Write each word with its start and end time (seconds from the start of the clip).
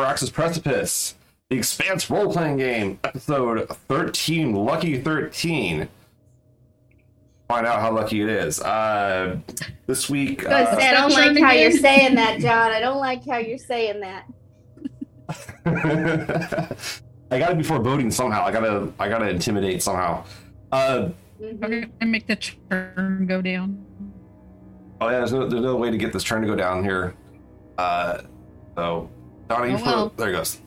Booyah! 0.00 0.14
Abraxas 0.14 0.32
Precipice, 0.32 1.14
the 1.48 1.56
Expanse 1.56 2.10
role 2.10 2.32
playing 2.32 2.56
game, 2.58 2.98
episode 3.04 3.68
13, 3.88 4.54
Lucky 4.54 5.00
13. 5.00 5.88
Find 7.48 7.66
out 7.66 7.80
how 7.80 7.90
lucky 7.92 8.20
it 8.22 8.28
is. 8.28 8.60
Uh, 8.60 9.38
this 9.86 10.08
week. 10.08 10.46
I 10.48 10.62
Uh, 10.62 10.90
don't 10.92 11.12
like 11.12 11.36
how 11.38 11.52
you're 11.52 11.72
saying 11.72 12.14
that, 12.14 12.38
John. 12.38 12.70
I 12.70 12.78
don't 12.80 12.98
like 12.98 13.26
how 13.26 13.38
you're 13.38 13.58
saying 13.58 14.00
that. 14.00 14.24
I 17.32 17.38
gotta 17.38 17.54
be 17.54 17.62
foreboding 17.62 18.10
somehow. 18.10 18.44
I 18.44 18.50
gotta, 18.52 18.92
I 18.98 19.08
gotta 19.08 19.28
intimidate 19.28 19.82
somehow. 19.82 20.24
Uh, 20.72 21.08
Mhm. 21.40 21.64
I'm 21.64 21.70
gonna 21.70 21.88
make 22.12 22.26
the 22.26 22.36
turn 22.36 23.26
go 23.26 23.40
down. 23.40 23.84
oh 25.00 25.08
yeah, 25.08 25.18
there's 25.18 25.32
no, 25.32 25.48
there's 25.48 25.62
no 25.62 25.74
way 25.76 25.90
to 25.90 25.96
get 25.96 26.12
this 26.12 26.22
turn 26.22 26.42
to 26.42 26.46
go 26.46 26.54
down 26.54 26.84
here. 26.84 27.14
Uh, 27.78 28.18
so, 28.76 29.08
Donnie, 29.50 29.72
you 29.72 29.76
Oh, 29.76 29.78
froze. 29.80 30.10
There 30.16 30.28
it 30.30 30.32
goes. 30.32 30.60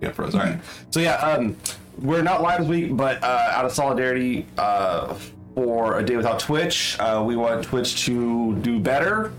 Yeah, 0.00 0.12
froze. 0.12 0.34
All 0.34 0.40
right. 0.40 0.58
So 0.90 1.00
yeah, 1.00 1.16
um, 1.16 1.56
we're 2.00 2.22
not 2.22 2.40
live 2.40 2.60
this 2.60 2.68
week, 2.68 2.96
but 2.96 3.22
uh, 3.22 3.50
out 3.52 3.64
of 3.64 3.72
solidarity 3.72 4.46
uh, 4.56 5.12
for 5.56 5.98
a 5.98 6.04
day 6.04 6.16
without 6.16 6.38
Twitch, 6.38 6.96
uh, 7.00 7.22
we 7.26 7.34
want 7.34 7.64
Twitch 7.64 8.04
to 8.06 8.54
do 8.56 8.78
better. 8.78 9.32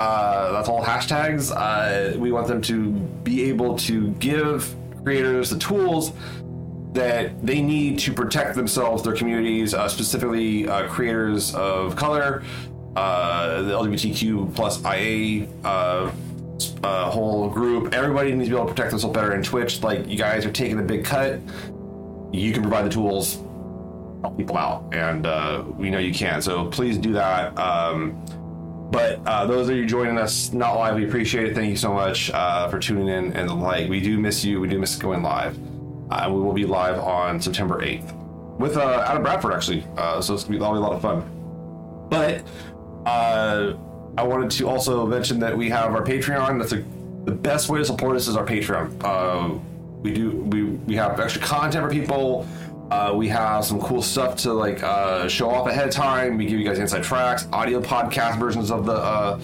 Uh, 0.00 0.50
that's 0.52 0.68
all 0.68 0.84
hashtags. 0.84 1.52
Uh, 1.56 2.18
we 2.18 2.32
want 2.32 2.48
them 2.48 2.60
to 2.62 2.90
be 3.22 3.44
able 3.44 3.78
to 3.78 4.08
give 4.14 4.74
creators 5.04 5.48
the 5.50 5.58
tools 5.58 6.12
that 6.94 7.46
they 7.46 7.62
need 7.62 7.98
to 8.00 8.12
protect 8.12 8.56
themselves, 8.56 9.04
their 9.04 9.14
communities, 9.14 9.72
uh, 9.72 9.88
specifically 9.88 10.68
uh, 10.68 10.88
creators 10.88 11.54
of 11.54 11.94
color, 11.94 12.42
uh, 12.96 13.62
the 13.62 13.70
LGBTQ 13.70 14.52
plus 14.54 14.84
IA 14.84 15.46
uh, 16.82 17.10
whole 17.10 17.48
group. 17.48 17.94
Everybody 17.94 18.32
needs 18.32 18.48
to 18.48 18.50
be 18.50 18.56
able 18.56 18.66
to 18.66 18.74
protect 18.74 18.90
themselves 18.90 19.14
better 19.14 19.34
in 19.34 19.42
Twitch. 19.42 19.82
Like 19.82 20.06
you 20.08 20.16
guys 20.16 20.44
are 20.44 20.52
taking 20.52 20.78
a 20.78 20.82
big 20.82 21.04
cut. 21.04 21.40
You 22.32 22.52
can 22.52 22.62
provide 22.62 22.86
the 22.86 22.90
tools, 22.90 23.36
help 24.22 24.36
people 24.36 24.56
out, 24.56 24.88
and 24.92 25.26
uh, 25.26 25.64
we 25.76 25.90
know 25.90 25.98
you 25.98 26.14
can. 26.14 26.40
So 26.40 26.66
please 26.66 26.96
do 26.98 27.12
that. 27.12 27.56
Um, 27.58 28.22
but 28.90 29.20
uh, 29.26 29.46
those 29.46 29.68
of 29.68 29.76
you 29.76 29.86
joining 29.86 30.18
us 30.18 30.52
not 30.52 30.74
live, 30.74 30.96
we 30.96 31.06
appreciate 31.06 31.46
it. 31.46 31.54
Thank 31.54 31.70
you 31.70 31.76
so 31.76 31.92
much 31.94 32.30
uh, 32.30 32.68
for 32.68 32.78
tuning 32.78 33.08
in 33.08 33.32
and 33.32 33.48
the 33.48 33.54
like. 33.54 33.88
We 33.88 34.00
do 34.00 34.18
miss 34.18 34.44
you. 34.44 34.60
We 34.60 34.68
do 34.68 34.78
miss 34.78 34.96
going 34.96 35.22
live. 35.22 35.58
Uh, 36.10 36.24
and 36.24 36.34
we 36.34 36.40
will 36.42 36.52
be 36.52 36.66
live 36.66 36.98
on 36.98 37.40
September 37.40 37.80
8th 37.80 38.12
with 38.58 38.76
uh, 38.76 39.04
Adam 39.08 39.22
Bradford, 39.22 39.54
actually. 39.54 39.86
Uh, 39.96 40.20
so 40.20 40.34
it's 40.34 40.44
going 40.44 40.58
to 40.58 40.64
be 40.64 40.72
be 40.72 40.76
a 40.76 40.80
lot 40.80 40.92
of 40.92 41.00
fun. 41.00 42.08
But 42.10 42.44
uh, 43.06 43.72
I 44.16 44.22
wanted 44.24 44.50
to 44.52 44.68
also 44.68 45.06
mention 45.06 45.38
that 45.40 45.56
we 45.56 45.70
have 45.70 45.94
our 45.94 46.04
Patreon. 46.04 46.58
That's 46.58 46.72
a, 46.72 46.84
the 47.24 47.32
best 47.32 47.68
way 47.68 47.78
to 47.78 47.84
support 47.84 48.16
us 48.16 48.28
is 48.28 48.36
our 48.36 48.44
Patreon. 48.44 49.02
Uh, 49.02 49.58
we 50.02 50.12
do 50.12 50.30
we 50.30 50.64
we 50.64 50.96
have 50.96 51.18
extra 51.18 51.40
content 51.40 51.84
for 51.84 51.90
people. 51.90 52.46
Uh, 52.90 53.12
we 53.14 53.26
have 53.28 53.64
some 53.64 53.80
cool 53.80 54.02
stuff 54.02 54.36
to 54.36 54.52
like 54.52 54.82
uh, 54.82 55.26
show 55.28 55.48
off 55.48 55.66
ahead 55.66 55.88
of 55.88 55.94
time. 55.94 56.36
We 56.36 56.44
give 56.44 56.58
you 56.58 56.66
guys 56.66 56.78
inside 56.78 57.04
tracks, 57.04 57.48
audio 57.52 57.80
podcast 57.80 58.38
versions 58.38 58.70
of 58.70 58.84
the 58.84 58.92
uh, 58.92 59.40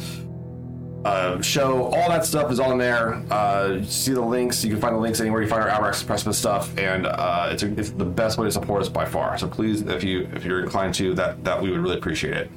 uh, 1.05 1.41
show. 1.41 1.85
All 1.85 2.11
that 2.11 2.27
stuff 2.27 2.53
is 2.53 2.61
on 2.61 2.77
there. 2.77 3.15
Uh, 3.31 3.83
see 3.85 4.13
the 4.13 4.21
links. 4.21 4.63
You 4.65 4.71
can 4.73 4.81
find 4.81 4.95
the 4.95 5.01
links 5.01 5.21
anywhere 5.21 5.41
you 5.41 5.49
find 5.49 5.63
our 5.63 5.71
Abraxas 5.71 6.07
Precipice 6.07 6.37
stuff, 6.37 6.77
and 6.77 7.07
uh, 7.07 7.49
it's, 7.53 7.63
a, 7.63 7.73
it's 7.79 7.91
the 7.91 8.05
best 8.05 8.37
way 8.37 8.47
to 8.47 8.53
support 8.53 8.83
us 8.83 8.89
by 8.91 9.07
far. 9.07 9.39
So 9.39 9.49
please, 9.49 9.81
if 9.83 10.05
you 10.05 10.29
if 10.35 10.45
you're 10.45 10.63
inclined 10.63 10.95
to, 10.97 11.15
that 11.15 11.43
that 11.45 11.63
we 11.63 11.71
would 11.71 11.81
really 11.81 11.97
appreciate 11.97 12.37
it. 12.37 12.51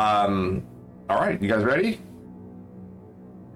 Um, 0.00 0.66
all 1.10 1.18
right, 1.20 1.40
you 1.40 1.48
guys 1.48 1.64
ready? 1.64 1.98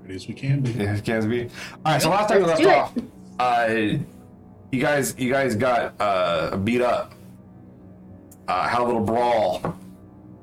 Ready 0.03 0.15
as 0.15 0.29
we 0.29 0.35
can 0.35 0.61
be. 0.61 0.71
Yeah, 0.73 0.99
Kansas 1.01 1.29
be. 1.31 1.43
All 1.85 1.93
right. 1.93 2.03
So 2.03 2.11
last 2.11 2.29
time 2.29 2.39
we 2.43 2.47
left 2.47 2.65
off, 2.67 2.93
uh, 3.39 3.67
you 4.71 4.81
guys, 4.81 5.15
you 5.19 5.31
guys 5.33 5.55
got 5.55 5.95
uh, 6.01 6.57
beat 6.59 6.81
up. 6.83 7.15
Uh, 8.47 8.67
had 8.67 8.81
a 8.81 8.85
little 8.85 9.03
brawl 9.05 9.61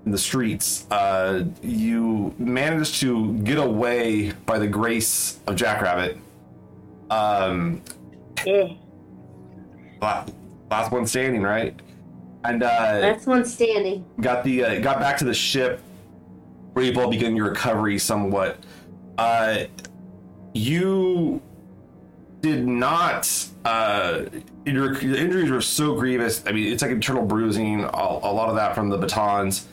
in 0.06 0.12
the 0.12 0.18
streets. 0.18 0.86
Uh, 0.92 1.44
you 1.64 2.34
managed 2.38 3.00
to 3.02 3.34
get 3.40 3.58
away 3.58 4.32
by 4.46 4.60
the 4.60 4.68
grace 4.68 5.40
of 5.48 5.56
Jackrabbit. 5.56 6.18
Um, 7.10 7.82
Yeah, 8.46 8.74
la- 10.02 10.26
last 10.70 10.92
one 10.92 11.08
standing, 11.08 11.42
right? 11.42 11.80
And 12.44 12.62
uh, 12.62 13.00
that's 13.00 13.26
one 13.26 13.44
standing. 13.46 14.06
got 14.22 14.44
the 14.44 14.64
uh, 14.64 14.80
got 14.80 15.00
back 15.00 15.18
to 15.18 15.26
the 15.26 15.34
ship 15.34 15.82
where 16.76 16.84
you've 16.84 16.98
all 16.98 17.10
begun 17.10 17.38
your 17.38 17.48
recovery 17.48 17.98
somewhat. 17.98 18.58
Uh 19.18 19.64
you 20.54 21.42
did 22.42 22.68
not 22.68 23.48
uh 23.64 24.26
your, 24.66 25.02
your 25.02 25.16
injuries 25.16 25.50
were 25.50 25.62
so 25.62 25.96
grievous. 25.96 26.44
I 26.46 26.52
mean 26.52 26.74
it's 26.74 26.82
like 26.82 26.92
internal 26.92 27.26
bruising 27.26 27.86
a, 27.86 27.88
a 27.88 28.32
lot 28.34 28.50
of 28.50 28.56
that 28.56 28.76
from 28.76 28.90
the 28.90 28.98
batons. 28.98 29.68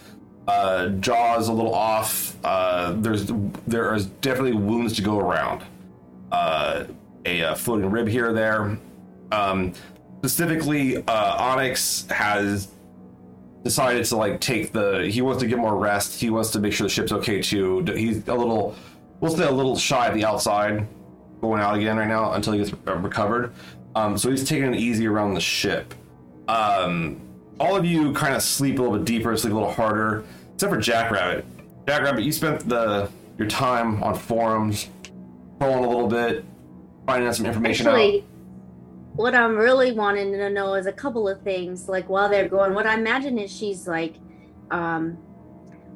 Uh 0.47 0.91
jaws 0.91 1.49
a 1.49 1.53
little 1.53 1.75
off. 1.75 2.37
Uh 2.45 2.93
there's 2.99 3.27
there 3.67 3.93
is 3.97 4.07
definitely 4.07 4.53
wounds 4.53 4.95
to 4.95 5.03
go 5.03 5.19
around. 5.19 5.65
Uh 6.31 6.85
a, 7.27 7.43
uh 7.43 7.55
floating 7.57 7.91
rib 7.91 8.07
here 8.07 8.31
or 8.31 8.33
there. 8.33 8.79
Um 9.33 9.73
specifically 10.19 10.99
uh 10.99 11.37
onyx 11.37 12.07
has 12.11 12.69
decided 13.65 14.05
to 14.05 14.17
like 14.17 14.41
take 14.41 14.73
the 14.73 15.09
he 15.11 15.23
wants 15.23 15.43
to 15.43 15.49
get 15.49 15.59
more 15.59 15.77
rest. 15.77 16.21
He 16.21 16.31
wants 16.31 16.51
to 16.51 16.61
make 16.61 16.73
sure 16.73 16.87
the 16.87 16.93
ship's 16.93 17.13
okay 17.13 17.41
too. 17.41 17.85
He's 17.95 18.27
a 18.29 18.35
little 18.35 18.75
we'll 19.21 19.35
say 19.37 19.47
a 19.47 19.51
little 19.51 19.77
shy 19.77 20.07
at 20.07 20.15
the 20.15 20.25
outside 20.25 20.87
going 21.41 21.61
out 21.61 21.77
again 21.77 21.97
right 21.97 22.09
now 22.09 22.33
until 22.33 22.53
he 22.53 22.59
gets 22.59 22.73
recovered. 22.87 23.53
Um 23.95 24.19
so 24.19 24.31
he's 24.31 24.49
taking 24.49 24.75
it 24.75 24.81
easy 24.81 25.07
around 25.07 25.35
the 25.35 25.41
ship. 25.41 25.95
Um 26.49 27.21
all 27.61 27.77
of 27.77 27.85
you 27.85 28.13
kind 28.15 28.35
of 28.35 28.43
sleep 28.43 28.79
a 28.79 28.83
little 28.83 28.99
bit 28.99 29.07
deeper 29.07 29.37
sleep 29.37 29.53
a 29.53 29.57
little 29.57 29.73
harder 29.73 30.25
except 30.55 30.73
for 30.73 30.81
jackrabbit. 30.81 31.45
Jackrabbit 31.87 32.25
you 32.25 32.33
spent 32.33 32.69
the 32.69 33.09
your 33.39 33.49
time 33.49 34.03
on 34.03 34.15
forums 34.15 34.89
trolling 35.61 35.85
a 35.85 35.89
little 35.89 36.09
bit 36.09 36.45
finding 37.07 37.29
out 37.29 37.37
some 37.37 37.47
information 37.47 37.87
out. 37.87 37.95
Actually, 37.95 38.25
what 39.15 39.35
I'm 39.35 39.57
really 39.57 39.93
wanting 39.93 40.33
to 40.33 40.51
know 40.51 40.75
is 40.75 40.87
a 40.87 40.93
couple 40.93 41.29
of 41.29 41.43
things. 41.43 41.89
Like 41.89 42.09
while 42.09 42.29
they're 42.29 42.49
going, 42.49 42.75
what 42.75 42.87
I 42.87 42.95
imagine 42.95 43.39
is 43.39 43.55
she's 43.55 43.87
like, 43.87 44.17
um, 44.71 45.19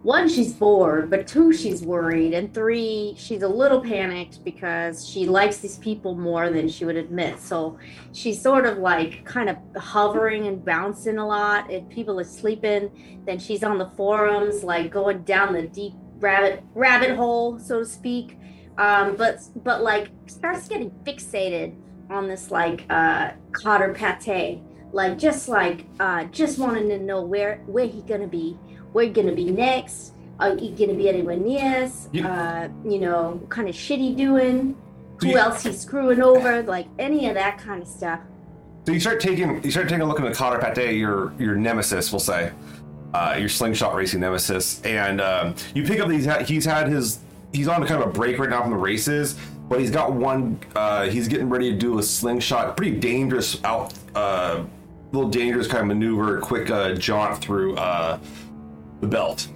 one, 0.03 0.29
she's 0.29 0.53
bored, 0.53 1.11
but 1.11 1.27
two, 1.27 1.53
she's 1.53 1.83
worried, 1.83 2.33
and 2.33 2.55
three, 2.55 3.17
she's 3.19 3.43
a 3.43 3.49
little 3.49 3.81
panicked 3.81 4.45
because 4.45 5.05
she 5.09 5.27
likes 5.27 5.57
these 5.57 5.79
people 5.79 6.15
more 6.15 6.49
than 6.49 6.69
she 6.69 6.85
would 6.85 6.95
admit. 6.95 7.41
So 7.41 7.77
she's 8.13 8.41
sort 8.41 8.67
of 8.67 8.79
like 8.79 9.25
kind 9.25 9.51
of 9.51 9.57
hovering 9.77 10.47
and 10.47 10.65
bouncing 10.65 11.19
a 11.19 11.27
lot. 11.27 11.73
If 11.73 11.89
people 11.89 12.21
are 12.21 12.25
sleeping, 12.25 13.23
then 13.27 13.41
she's 13.41 13.65
on 13.65 13.79
the 13.79 13.91
forums, 13.97 14.63
like 14.63 14.93
going 14.93 15.23
down 15.23 15.55
the 15.55 15.67
deep 15.67 15.95
rabbit 16.21 16.63
rabbit 16.75 17.17
hole, 17.17 17.59
so 17.59 17.81
to 17.81 17.85
speak. 17.85 18.39
Um, 18.79 19.17
but 19.17 19.41
but 19.57 19.83
like 19.83 20.11
starts 20.27 20.69
getting 20.69 20.91
fixated 21.05 21.75
on 22.11 22.29
this 22.29 22.50
like 22.50 22.85
uh 22.91 23.31
Cotter 23.53 23.94
Pate, 23.94 24.61
like 24.93 25.19
just 25.19 25.49
like 25.49 25.87
uh 26.00 26.25
just 26.25 26.58
wanting 26.58 26.88
to 26.88 26.99
know 26.99 27.23
where 27.23 27.56
where 27.67 27.87
he 27.87 28.03
gonna 28.03 28.26
be, 28.26 28.53
where 28.93 29.05
he 29.05 29.11
gonna 29.11 29.32
be 29.35 29.50
next. 29.50 30.12
Are 30.38 30.55
he 30.55 30.70
gonna 30.70 30.94
be 30.94 31.08
anywhere 31.08 31.37
near 31.37 31.85
us? 31.85 32.08
You- 32.12 32.25
Uh, 32.26 32.69
you 32.85 32.99
know, 32.99 33.41
kind 33.49 33.69
of 33.69 33.75
shit 33.75 33.99
he 33.99 34.14
doing? 34.14 34.76
Who 35.23 35.29
you- 35.29 35.38
else 35.38 35.62
he's 35.62 35.81
screwing 35.81 36.20
over? 36.23 36.62
Like 36.62 36.87
any 36.99 37.26
of 37.29 37.35
that 37.35 37.56
kind 37.58 37.81
of 37.81 37.88
stuff. 37.88 38.20
So 38.87 38.93
you 38.93 39.00
start 39.00 39.19
taking 39.20 39.62
you 39.64 39.70
start 39.70 39.88
taking 39.88 40.03
a 40.03 40.05
look 40.05 40.20
at 40.20 40.26
the 40.29 40.35
Cotter 40.35 40.58
Pate, 40.58 40.94
your 40.97 41.32
your 41.38 41.56
nemesis, 41.56 42.12
we'll 42.12 42.20
say, 42.20 42.53
uh, 43.14 43.35
your 43.38 43.49
slingshot 43.49 43.94
racing 43.94 44.20
nemesis, 44.20 44.81
and 44.85 45.20
um, 45.20 45.55
you 45.75 45.82
pick 45.85 46.00
up 46.00 46.11
had, 46.11 46.43
he's 46.49 46.64
had 46.67 46.87
his 46.88 47.19
he's 47.53 47.67
on 47.67 47.85
kind 47.87 48.03
of 48.03 48.08
a 48.08 48.12
break 48.12 48.38
right 48.38 48.50
now 48.50 48.61
from 48.62 48.70
the 48.73 48.76
races, 48.76 49.37
but 49.69 49.81
he's 49.81 49.91
got 49.91 50.13
one. 50.13 50.59
Uh, 50.75 51.09
he's 51.09 51.29
getting 51.29 51.49
ready 51.49 51.71
to 51.71 51.77
do 51.77 51.99
a 51.99 52.03
slingshot, 52.03 52.77
pretty 52.77 52.97
dangerous 52.99 53.63
out, 53.65 53.93
uh, 54.15 54.65
little 55.13 55.31
dangerous 55.31 55.67
kind 55.67 55.81
of 55.81 55.87
maneuver, 55.87 56.41
quick 56.41 56.71
uh, 56.71 56.95
jaunt 56.95 57.39
through 57.39 57.77
uh, 57.77 58.19
the 59.01 59.07
belt, 59.07 59.49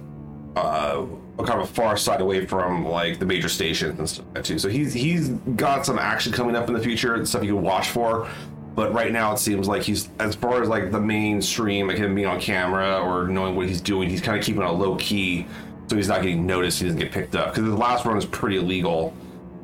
uh, 0.55 1.05
kind 1.37 1.61
of 1.61 1.69
a 1.69 1.73
far 1.73 1.97
side 1.97 2.21
away 2.21 2.45
from 2.45 2.85
like 2.85 3.19
the 3.19 3.25
major 3.25 3.49
stations 3.49 3.97
and 3.99 4.09
stuff 4.09 4.43
too. 4.43 4.59
So 4.59 4.69
he's 4.69 4.93
he's 4.93 5.29
got 5.29 5.85
some 5.85 5.97
action 5.97 6.31
coming 6.31 6.55
up 6.55 6.67
in 6.67 6.73
the 6.73 6.81
future, 6.81 7.25
stuff 7.25 7.43
you 7.43 7.55
can 7.55 7.63
watch 7.63 7.89
for. 7.89 8.29
But 8.73 8.93
right 8.93 9.11
now, 9.11 9.33
it 9.33 9.37
seems 9.39 9.67
like 9.67 9.83
he's 9.83 10.09
as 10.19 10.35
far 10.35 10.61
as 10.61 10.69
like 10.69 10.91
the 10.91 10.99
mainstream, 10.99 11.87
like 11.87 11.97
him 11.97 12.15
being 12.15 12.27
on 12.27 12.39
camera 12.39 12.99
or 13.01 13.27
knowing 13.27 13.55
what 13.55 13.67
he's 13.67 13.81
doing, 13.81 14.09
he's 14.09 14.21
kind 14.21 14.37
of 14.39 14.45
keeping 14.45 14.61
a 14.61 14.71
low 14.71 14.95
key, 14.95 15.45
so 15.87 15.97
he's 15.97 16.07
not 16.07 16.21
getting 16.21 16.45
noticed. 16.45 16.79
He 16.79 16.85
doesn't 16.85 16.99
get 16.99 17.11
picked 17.11 17.35
up 17.35 17.53
because 17.53 17.65
the 17.65 17.75
last 17.75 18.05
run 18.05 18.15
was 18.15 18.25
pretty 18.25 18.57
illegal, 18.57 19.13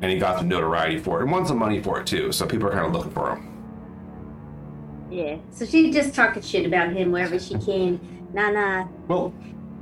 and 0.02 0.10
he 0.12 0.18
got 0.18 0.38
the 0.38 0.44
notoriety 0.44 0.98
for 0.98 1.18
it 1.20 1.22
and 1.22 1.32
won 1.32 1.46
some 1.46 1.58
money 1.58 1.82
for 1.82 2.00
it 2.00 2.06
too. 2.06 2.32
So 2.32 2.46
people 2.46 2.68
are 2.68 2.72
kind 2.72 2.86
of 2.86 2.92
looking 2.92 3.10
for 3.12 3.30
him. 3.34 3.54
Yeah. 5.10 5.36
So 5.50 5.64
she's 5.64 5.94
just 5.94 6.14
talking 6.14 6.42
shit 6.42 6.66
about 6.66 6.92
him 6.92 7.10
wherever 7.12 7.38
she 7.38 7.58
can. 7.58 7.98
Nah, 8.32 8.50
nah. 8.50 8.88
Well, 9.06 9.32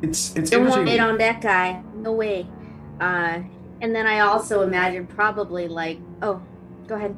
it's 0.02 0.34
it's 0.36 0.50
Don't 0.50 0.68
want 0.68 0.88
it 0.88 1.00
on 1.00 1.18
that 1.18 1.40
guy. 1.40 1.82
No 1.94 2.12
way. 2.12 2.46
Uh, 3.00 3.40
And 3.82 3.94
then 3.94 4.06
I 4.06 4.20
also 4.20 4.62
imagine 4.62 5.06
probably 5.06 5.68
like, 5.68 5.98
oh, 6.22 6.40
go 6.86 6.94
ahead. 6.94 7.14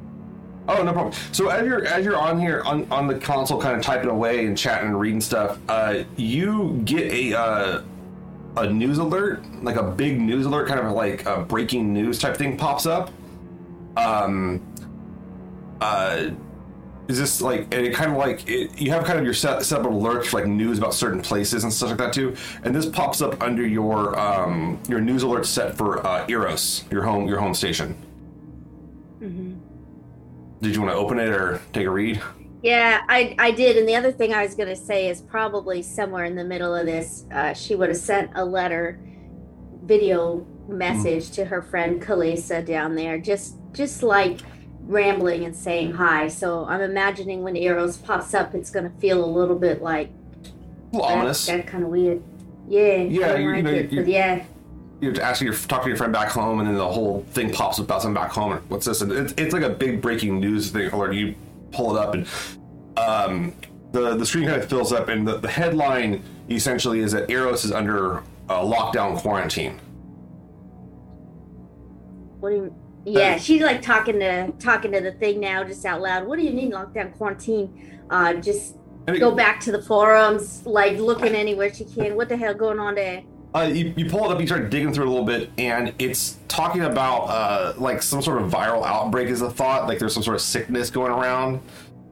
Oh, 0.67 0.83
no 0.83 0.93
problem. 0.93 1.15
So 1.33 1.49
as 1.49 1.65
you're 1.65 1.87
as 1.87 2.05
you're 2.05 2.17
on 2.17 2.41
here 2.41 2.62
on, 2.65 2.91
on 2.91 3.06
the 3.06 3.19
console, 3.19 3.61
kind 3.61 3.77
of 3.77 3.83
typing 3.83 4.11
away 4.11 4.45
and 4.47 4.56
chatting 4.59 4.89
and 4.89 5.00
reading 5.00 5.21
stuff, 5.21 5.59
uh, 5.69 6.03
you 6.17 6.81
get 6.85 7.12
a 7.12 7.39
uh, 7.39 7.83
a 8.56 8.69
news 8.69 8.99
alert, 8.99 9.43
like 9.62 9.77
a 9.77 9.83
big 9.83 10.21
news 10.21 10.47
alert, 10.47 10.69
kind 10.69 10.81
of 10.81 10.93
like 10.93 11.25
a 11.27 11.43
breaking 11.43 11.93
news 11.93 12.19
type 12.19 12.37
thing 12.37 12.56
pops 12.56 12.87
up. 12.87 13.11
Um, 13.97 14.62
uh, 15.81 16.31
is 17.09 17.19
this 17.19 17.41
like 17.41 17.62
and 17.75 17.87
it 17.87 17.95
kind 17.95 18.11
of 18.11 18.19
like 18.19 18.47
it, 18.49 18.79
you 18.79 18.91
have 18.91 19.05
kind 19.05 19.19
of 19.19 19.25
your 19.25 19.33
set, 19.35 19.65
set 19.65 19.81
of 19.81 19.87
alerts 19.87 20.27
for 20.27 20.41
like 20.41 20.47
news 20.49 20.77
about 20.79 20.93
certain 20.93 21.23
places 21.23 21.65
and 21.65 21.73
stuff 21.73 21.91
like 21.91 21.99
that 21.99 22.12
too, 22.12 22.37
and 22.65 22.75
this 22.75 22.85
pops 22.87 23.23
up 23.23 23.43
under 23.43 23.67
your 23.67 24.19
um 24.19 24.79
your 24.89 25.00
news 25.00 25.23
alert 25.23 25.47
set 25.47 25.75
for 25.77 26.06
uh, 26.06 26.27
Eros, 26.29 26.85
your 26.91 27.03
home 27.03 27.27
your 27.27 27.39
home 27.39 27.55
station. 27.55 27.95
hmm 29.21 29.55
Did 30.61 30.75
you 30.75 30.83
want 30.83 30.93
to 30.93 30.99
open 30.99 31.19
it 31.19 31.29
or 31.29 31.61
take 31.73 31.87
a 31.87 31.91
read? 31.91 32.21
Yeah, 32.62 33.02
I 33.08 33.34
I 33.38 33.50
did. 33.52 33.76
And 33.76 33.88
the 33.88 33.94
other 33.94 34.10
thing 34.12 34.34
I 34.34 34.43
was 34.44 34.55
gonna 34.55 34.75
say 34.76 35.08
is 35.08 35.20
probably 35.20 35.82
somewhere 35.82 36.25
in 36.25 36.34
the 36.34 36.44
middle 36.44 36.75
of 36.75 36.87
this, 36.87 37.25
uh, 37.32 37.52
she 37.55 37.75
would 37.75 37.88
have 37.88 37.99
sent 37.99 38.31
a 38.34 38.44
letter, 38.44 38.99
video 39.84 40.46
message 40.69 41.31
to 41.32 41.44
her 41.46 41.62
friend 41.62 42.02
Kalesa 42.02 42.64
down 42.64 42.94
there, 42.94 43.19
just 43.19 43.56
just 43.72 44.02
like 44.02 44.40
rambling 44.82 45.44
and 45.44 45.55
saying 45.55 45.93
hi. 45.93 46.28
So 46.28 46.64
I'm 46.66 46.81
imagining 46.81 47.43
when 47.43 47.55
Eros 47.56 47.96
pops 47.96 48.34
up, 48.34 48.55
it's 48.55 48.70
gonna 48.70 48.93
feel 48.99 49.25
a 49.25 49.31
little 49.31 49.58
bit 49.58 49.81
like 49.82 50.11
ominous. 50.93 51.46
That, 51.46 51.66
kind 51.66 51.84
of 51.84 51.90
weird. 51.90 52.22
Yeah. 52.69 52.96
Yeah, 52.96 53.37
you- 53.37 53.52
like 53.52 53.64
know, 53.64 53.70
it, 53.70 53.93
you- 53.93 54.02
yeah. 54.04 54.44
you 55.00 55.08
have 55.08 55.16
to 55.16 55.22
ask 55.22 55.40
your 55.40 55.54
talk 55.54 55.82
to 55.82 55.88
your 55.88 55.96
friend 55.96 56.12
back 56.12 56.28
home, 56.28 56.58
and 56.58 56.69
then 56.69 56.76
the 56.76 56.88
whole 56.88 57.25
thing 57.31 57.52
pops 57.52 57.78
up 57.78 57.84
about 57.84 58.02
something 58.02 58.20
back 58.20 58.31
home. 58.32 58.61
What's 58.69 58.87
this? 58.87 59.00
And 59.00 59.12
it's, 59.12 59.32
it's 59.37 59.52
like 59.52 59.62
a 59.62 59.70
big 59.70 60.00
breaking 60.02 60.40
news 60.40 60.70
thing 60.70 60.90
alert. 60.90 61.14
You 61.14 61.34
pull 61.73 61.97
it 61.97 62.00
up, 62.00 62.15
and 62.15 62.26
um, 62.97 63.55
the 63.93 64.17
the 64.17 64.26
screen 64.26 64.47
kind 64.49 64.61
of 64.61 64.69
fills 64.69 64.93
up, 64.93 65.09
and 65.09 65.26
the, 65.26 65.38
the 65.38 65.49
headline 65.49 66.23
essentially 66.50 67.00
is 67.00 67.12
that 67.12 67.31
Eros 67.31 67.65
is 67.65 67.73
under 67.73 68.19
uh, 68.49 68.62
lockdown 68.62 69.17
quarantine. 69.17 69.81
What 72.41 72.50
do 72.50 72.56
you? 72.56 72.75
Yeah, 73.05 73.38
she's 73.38 73.62
like 73.62 73.81
talking 73.81 74.19
to 74.20 74.53
talking 74.59 74.93
to 74.93 75.00
the 75.00 75.12
thing 75.12 75.41
now, 75.41 75.65
just 75.65 75.85
out 75.85 76.03
loud. 76.03 76.26
What 76.26 76.38
do 76.38 76.44
you 76.44 76.53
mean 76.53 76.73
lockdown 76.73 77.17
quarantine? 77.17 78.00
Uh, 78.11 78.35
just 78.35 78.76
it- 79.06 79.19
go 79.19 79.35
back 79.35 79.61
to 79.61 79.73
the 79.73 79.82
forums, 79.82 80.64
like 80.67 80.99
looking 80.99 81.35
anywhere 81.35 81.73
she 81.73 81.85
can. 81.85 82.17
What 82.17 82.29
the 82.29 82.37
hell 82.37 82.55
going 82.55 82.79
on 82.79 82.94
there? 82.94 83.23
Uh, 83.58 83.62
you, 83.62 83.93
you 83.96 84.08
pull 84.08 84.25
it 84.25 84.32
up, 84.32 84.40
you 84.40 84.46
start 84.46 84.70
digging 84.70 84.93
through 84.93 85.05
it 85.05 85.08
a 85.08 85.10
little 85.10 85.26
bit, 85.26 85.50
and 85.58 85.93
it's 85.99 86.37
talking 86.46 86.82
about 86.82 87.25
uh, 87.25 87.72
like 87.76 88.02
some 88.02 88.22
sort 88.22 88.40
of 88.40 88.49
viral 88.52 88.87
outbreak 88.87 89.26
is 89.28 89.43
a 89.43 89.50
thought. 89.50 89.88
Like 89.88 89.99
there's 89.99 90.14
some 90.14 90.22
sort 90.22 90.37
of 90.37 90.43
sickness 90.43 90.90
going 90.90 91.10
around, 91.10 91.60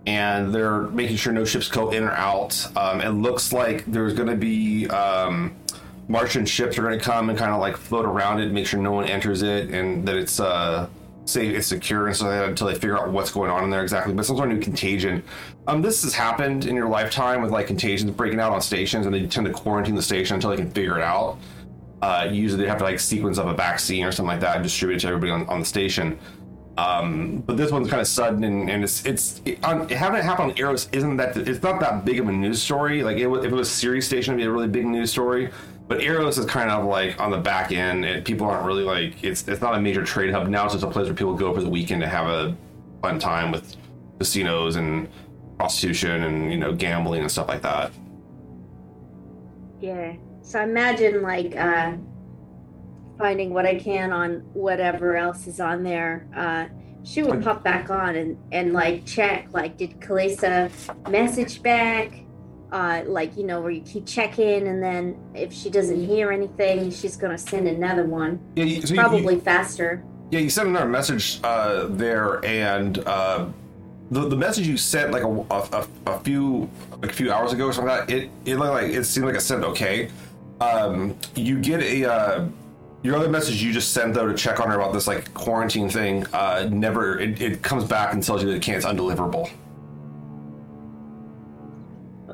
and 0.06 0.52
they're 0.52 0.82
making 0.88 1.18
sure 1.18 1.32
no 1.32 1.44
ships 1.44 1.68
go 1.68 1.90
in 1.90 2.02
or 2.02 2.10
out. 2.10 2.66
Um, 2.76 3.00
it 3.00 3.10
looks 3.10 3.52
like 3.52 3.84
there's 3.86 4.12
going 4.12 4.28
to 4.28 4.34
be 4.34 4.88
um, 4.88 5.54
Martian 6.08 6.46
ships 6.46 6.78
are 6.78 6.82
going 6.82 6.98
to 6.98 7.04
come 7.04 7.30
and 7.30 7.38
kind 7.38 7.52
of 7.52 7.60
like 7.60 7.76
float 7.76 8.06
around 8.06 8.40
it, 8.40 8.50
make 8.50 8.66
sure 8.66 8.80
no 8.80 8.90
one 8.90 9.04
enters 9.04 9.42
it, 9.42 9.70
and 9.70 10.06
that 10.08 10.16
it's 10.16 10.40
uh, 10.40 10.88
safe, 11.26 11.54
it's 11.54 11.66
secure, 11.66 12.06
and 12.06 12.16
so 12.16 12.24
that 12.24 12.48
until 12.48 12.68
they 12.68 12.74
figure 12.74 12.98
out 12.98 13.10
what's 13.10 13.30
going 13.30 13.50
on 13.50 13.64
in 13.64 13.70
there 13.70 13.82
exactly. 13.82 14.14
But 14.14 14.24
some 14.24 14.36
sort 14.36 14.50
of 14.50 14.56
new 14.56 14.62
contagion. 14.62 15.22
Um, 15.66 15.82
this 15.82 16.02
has 16.04 16.14
happened 16.14 16.66
in 16.66 16.74
your 16.74 16.88
lifetime 16.88 17.42
with 17.42 17.50
like 17.50 17.66
contagions 17.66 18.10
breaking 18.12 18.40
out 18.40 18.52
on 18.52 18.60
stations, 18.60 19.06
and 19.06 19.14
they 19.14 19.26
tend 19.26 19.46
to 19.46 19.52
quarantine 19.52 19.94
the 19.94 20.02
station 20.02 20.34
until 20.34 20.50
they 20.50 20.56
can 20.56 20.70
figure 20.70 20.96
it 20.98 21.02
out. 21.02 21.38
Uh, 22.02 22.28
usually 22.30 22.62
they 22.62 22.68
have 22.68 22.78
to 22.78 22.84
like 22.84 23.00
sequence 23.00 23.38
up 23.38 23.46
a 23.46 23.54
vaccine 23.54 24.04
or 24.04 24.12
something 24.12 24.28
like 24.28 24.40
that 24.40 24.56
and 24.56 24.62
distribute 24.62 24.96
it 24.96 25.00
to 25.00 25.08
everybody 25.08 25.32
on, 25.32 25.46
on 25.48 25.60
the 25.60 25.66
station. 25.66 26.18
Um, 26.78 27.38
but 27.46 27.56
this 27.56 27.72
one's 27.72 27.88
kind 27.88 28.02
of 28.02 28.06
sudden 28.06 28.44
and, 28.44 28.68
and 28.68 28.84
it's 28.84 29.06
it's 29.06 29.40
it, 29.46 29.64
on, 29.64 29.88
having 29.88 30.18
it 30.18 30.24
happen 30.24 30.50
on 30.50 30.58
Eros 30.58 30.90
isn't 30.92 31.16
that 31.16 31.34
it's 31.34 31.62
not 31.62 31.80
that 31.80 32.04
big 32.04 32.20
of 32.20 32.28
a 32.28 32.32
news 32.32 32.62
story. 32.62 33.02
Like 33.02 33.16
it, 33.16 33.28
if 33.28 33.44
it 33.44 33.52
was 33.52 33.68
a 33.68 33.72
Ceres 33.72 34.06
station, 34.06 34.34
it'd 34.34 34.44
be 34.44 34.46
a 34.46 34.50
really 34.50 34.68
big 34.68 34.84
news 34.84 35.10
story. 35.10 35.50
But 35.88 36.02
Eros 36.02 36.36
is 36.36 36.46
kind 36.46 36.70
of 36.70 36.84
like 36.84 37.20
on 37.20 37.30
the 37.30 37.38
back 37.38 37.70
end, 37.70 38.04
and 38.04 38.24
people 38.24 38.46
aren't 38.48 38.66
really 38.66 38.82
like 38.82 39.22
it's 39.22 39.46
it's 39.46 39.60
not 39.60 39.74
a 39.76 39.80
major 39.80 40.04
trade 40.04 40.32
hub 40.32 40.48
now. 40.48 40.64
It's 40.64 40.74
just 40.74 40.84
a 40.84 40.90
place 40.90 41.06
where 41.06 41.14
people 41.14 41.34
go 41.34 41.54
for 41.54 41.60
the 41.62 41.70
weekend 41.70 42.00
to 42.02 42.08
have 42.08 42.28
a 42.28 42.56
fun 43.02 43.18
time 43.18 43.52
with 43.52 43.76
casinos 44.18 44.76
and 44.76 45.08
prostitution 45.58 46.24
and 46.24 46.50
you 46.50 46.58
know 46.58 46.72
gambling 46.72 47.20
and 47.22 47.30
stuff 47.30 47.48
like 47.48 47.62
that. 47.62 47.92
Yeah. 49.80 50.16
So 50.42 50.60
I 50.60 50.64
imagine 50.64 51.22
like 51.22 51.54
uh, 51.56 51.92
finding 53.18 53.52
what 53.52 53.66
I 53.66 53.78
can 53.78 54.12
on 54.12 54.40
whatever 54.54 55.16
else 55.16 55.46
is 55.46 55.60
on 55.60 55.82
there. 55.82 56.26
Uh, 56.34 56.66
she 57.04 57.22
would 57.22 57.44
pop 57.44 57.62
back 57.62 57.90
on 57.90 58.16
and 58.16 58.36
and 58.50 58.72
like 58.72 59.06
check 59.06 59.48
like 59.52 59.76
did 59.76 60.00
Kalisa 60.00 60.70
message 61.08 61.62
back? 61.62 62.25
Uh, 62.76 63.02
like 63.06 63.34
you 63.38 63.44
know 63.44 63.58
where 63.62 63.70
you 63.70 63.80
keep 63.80 64.04
checking 64.06 64.68
and 64.68 64.82
then 64.82 65.16
if 65.34 65.50
she 65.50 65.70
doesn't 65.70 66.04
hear 66.04 66.30
anything, 66.30 66.90
she's 66.90 67.16
gonna 67.16 67.38
send 67.38 67.66
another 67.66 68.04
one. 68.04 68.38
Yeah, 68.54 68.64
you, 68.64 68.82
so 68.82 68.88
you- 68.92 69.00
you- 69.00 69.08
Probably 69.08 69.40
faster. 69.40 70.04
Yeah, 70.30 70.40
you 70.40 70.50
sent 70.50 70.68
another 70.68 70.84
message 70.86 71.40
uh, 71.42 71.86
there, 71.88 72.44
and 72.44 72.98
uh, 72.98 73.46
the 74.10 74.28
the 74.28 74.36
message 74.36 74.66
you 74.68 74.76
sent 74.76 75.10
like 75.10 75.22
a, 75.22 75.28
a, 75.50 75.86
a 76.06 76.20
few 76.20 76.68
like 77.00 77.12
a 77.12 77.14
few 77.14 77.32
hours 77.32 77.54
ago 77.54 77.64
or 77.68 77.72
something 77.72 77.88
like 77.96 78.08
that. 78.08 78.14
It 78.14 78.30
it 78.44 78.56
looked 78.56 78.72
like 78.74 78.90
it 78.92 79.04
seemed 79.04 79.24
like 79.24 79.36
it 79.36 79.40
sent 79.40 79.64
okay. 79.64 80.10
Um, 80.60 81.16
you 81.34 81.58
get 81.60 81.80
a 81.80 82.12
uh, 82.12 82.44
your 83.02 83.16
other 83.16 83.30
message 83.30 83.62
you 83.62 83.72
just 83.72 83.94
sent 83.94 84.12
though 84.12 84.26
to 84.26 84.34
check 84.34 84.60
on 84.60 84.68
her 84.68 84.74
about 84.78 84.92
this 84.92 85.06
like 85.06 85.32
quarantine 85.32 85.88
thing. 85.88 86.26
Uh, 86.34 86.68
never 86.70 87.18
it, 87.20 87.40
it 87.40 87.62
comes 87.62 87.84
back 87.84 88.12
and 88.12 88.22
tells 88.22 88.42
you 88.42 88.48
that 88.50 88.56
it 88.56 88.62
can't 88.62 88.76
it's 88.76 88.84
undeliverable. 88.86 89.48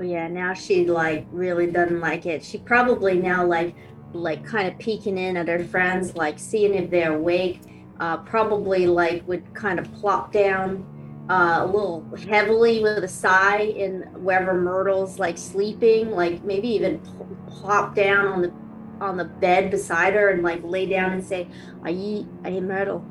Oh 0.02 0.04
yeah, 0.04 0.26
now 0.26 0.52
she 0.52 0.84
like 0.84 1.28
really 1.30 1.68
doesn't 1.70 2.00
like 2.00 2.26
it. 2.26 2.42
She 2.42 2.58
probably 2.58 3.20
now 3.20 3.46
like 3.46 3.76
like 4.12 4.44
kind 4.44 4.66
of 4.66 4.76
peeking 4.80 5.16
in 5.16 5.36
at 5.36 5.46
her 5.46 5.62
friends, 5.62 6.16
like 6.16 6.40
seeing 6.40 6.74
if 6.74 6.90
they're 6.90 7.14
awake. 7.14 7.60
Uh, 8.00 8.16
probably 8.16 8.88
like 8.88 9.22
would 9.28 9.54
kind 9.54 9.78
of 9.78 9.92
plop 9.92 10.32
down 10.32 10.84
uh, 11.30 11.60
a 11.60 11.66
little 11.66 12.04
heavily 12.28 12.82
with 12.82 13.04
a 13.04 13.08
sigh 13.08 13.60
in 13.60 14.00
wherever 14.24 14.54
Myrtle's 14.54 15.20
like 15.20 15.38
sleeping, 15.38 16.10
like 16.10 16.42
maybe 16.42 16.66
even 16.66 16.98
pl- 16.98 17.38
plop 17.46 17.94
down 17.94 18.26
on 18.26 18.42
the 18.42 18.52
on 19.00 19.16
the 19.16 19.26
bed 19.26 19.70
beside 19.70 20.14
her 20.14 20.30
and 20.30 20.42
like 20.42 20.64
lay 20.64 20.84
down 20.84 21.12
and 21.12 21.24
say, 21.24 21.46
"Are 21.84 21.90
you, 21.90 22.28
are 22.42 22.50
you 22.50 22.60
Myrtle? 22.60 23.04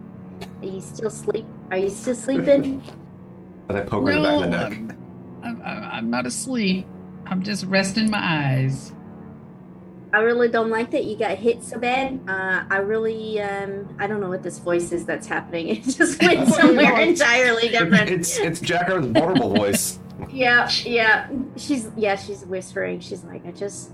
Are 0.62 0.68
you 0.68 0.82
still 0.82 1.10
sleep? 1.10 1.46
Are 1.72 1.78
you 1.78 1.90
still 1.90 2.16
sleeping?" 2.16 2.84
And 3.70 3.78
I 3.78 3.82
poke 3.84 4.04
her 4.04 4.12
in 4.12 4.24
the 4.24 4.28
back 4.28 4.36
of 4.36 4.42
the 4.42 4.86
neck. 4.88 4.98
I'm, 6.02 6.10
not 6.10 6.26
asleep. 6.26 6.86
I'm 7.28 7.44
just 7.44 7.66
resting 7.66 8.10
my 8.10 8.20
eyes. 8.20 8.92
I 10.14 10.20
really 10.20 10.50
don't 10.50 10.70
like 10.70 10.92
that 10.92 11.06
you 11.06 11.16
got 11.16 11.38
hit 11.38 11.64
so 11.64 11.80
bad. 11.80 12.20
Uh, 12.28 12.64
I 12.70 12.78
really, 12.78 13.40
um, 13.40 13.96
I 13.98 14.08
don't 14.08 14.20
know 14.20 14.28
what 14.28 14.44
this 14.44 14.60
voice 14.60 14.92
is 14.92 15.06
that's 15.06 15.28
happening. 15.28 15.68
It 15.70 15.84
just 15.84 16.22
went 16.22 16.50
somewhere 16.50 17.00
entirely 17.00 17.70
different. 17.70 18.10
It's 18.10 18.38
it's 18.38 18.60
Jack 18.60 18.88
Harrow's 18.88 19.08
vulnerable 19.08 19.56
voice. 19.56 20.00
Yeah, 20.30 20.70
yeah. 20.86 21.30
She's, 21.58 21.90
yeah, 21.98 22.16
she's 22.16 22.46
whispering. 22.46 23.00
She's 23.00 23.24
like, 23.24 23.44
I 23.46 23.52
just, 23.52 23.90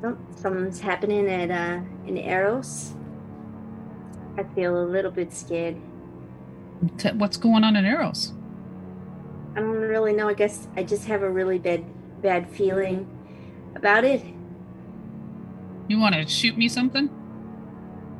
some, 0.00 0.18
something's 0.34 0.80
happening 0.80 1.28
at, 1.28 1.50
uh, 1.50 1.80
in 2.06 2.16
Eros. 2.18 2.92
I 4.36 4.42
feel 4.54 4.82
a 4.82 4.84
little 4.84 5.12
bit 5.12 5.32
scared. 5.32 5.76
T- 6.98 7.10
What's 7.12 7.36
going 7.36 7.62
on 7.62 7.76
in 7.76 7.84
Eros? 7.84 8.32
I 9.56 9.60
don't 9.60 9.70
really 9.70 10.12
know. 10.12 10.28
I 10.28 10.34
guess 10.34 10.68
I 10.76 10.82
just 10.82 11.06
have 11.06 11.22
a 11.22 11.30
really 11.30 11.58
bad, 11.58 11.84
bad 12.22 12.50
feeling 12.50 13.06
about 13.76 14.04
it. 14.04 14.22
You 15.88 15.98
want 15.98 16.14
to 16.14 16.26
shoot 16.26 16.56
me 16.56 16.68
something? 16.68 17.08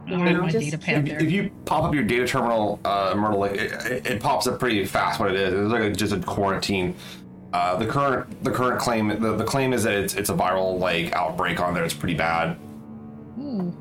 I 0.07 0.11
don't 0.11 0.27
Yeah, 0.27 0.41
I'll 0.41 0.49
just- 0.49 0.71
data 0.83 0.99
If, 0.99 1.23
if 1.23 1.31
you 1.33 1.51
pop 1.65 1.85
up 1.85 1.95
your 1.95 2.05
data 2.05 2.27
terminal, 2.27 2.79
uh, 2.85 3.15
Myrtle, 3.17 3.41
like 3.41 3.53
it, 3.53 3.73
it, 3.87 4.07
it 4.07 4.23
pops 4.23 4.47
up 4.47 4.61
pretty 4.61 4.85
fast. 4.85 5.19
What 5.19 5.31
it 5.31 5.37
is, 5.37 5.55
it's 5.55 5.73
like 5.73 5.83
a, 5.83 5.91
just 5.91 6.13
a 6.13 6.21
quarantine. 6.21 6.95
Uh, 7.55 7.77
the 7.77 7.87
current 7.87 8.43
the 8.45 8.51
current 8.51 8.81
claim 8.81 9.09
the, 9.21 9.37
the 9.37 9.45
claim 9.45 9.73
is 9.73 9.85
that 9.85 9.95
it's 9.95 10.15
it's 10.15 10.29
a 10.29 10.35
viral 10.35 10.79
like 10.79 11.13
outbreak 11.15 11.61
on 11.61 11.73
there. 11.73 11.85
It's 11.85 11.95
pretty 11.95 12.15
bad. 12.17 12.59
Ooh. 13.41 13.73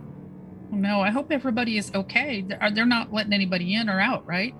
Oh, 0.71 0.75
no, 0.75 1.01
I 1.01 1.09
hope 1.09 1.31
everybody 1.31 1.77
is 1.77 1.91
okay. 1.93 2.41
They're, 2.41 2.71
they're 2.71 2.85
not 2.85 3.11
letting 3.11 3.33
anybody 3.33 3.73
in 3.75 3.89
or 3.89 3.99
out, 3.99 4.25
right? 4.27 4.53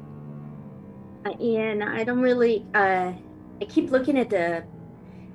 Uh, 1.25 1.31
and 1.31 1.83
I 1.83 2.03
don't 2.03 2.21
really. 2.21 2.65
Uh, 2.73 3.13
I 3.61 3.65
keep 3.67 3.91
looking 3.91 4.17
at 4.17 4.29
the 4.29 4.63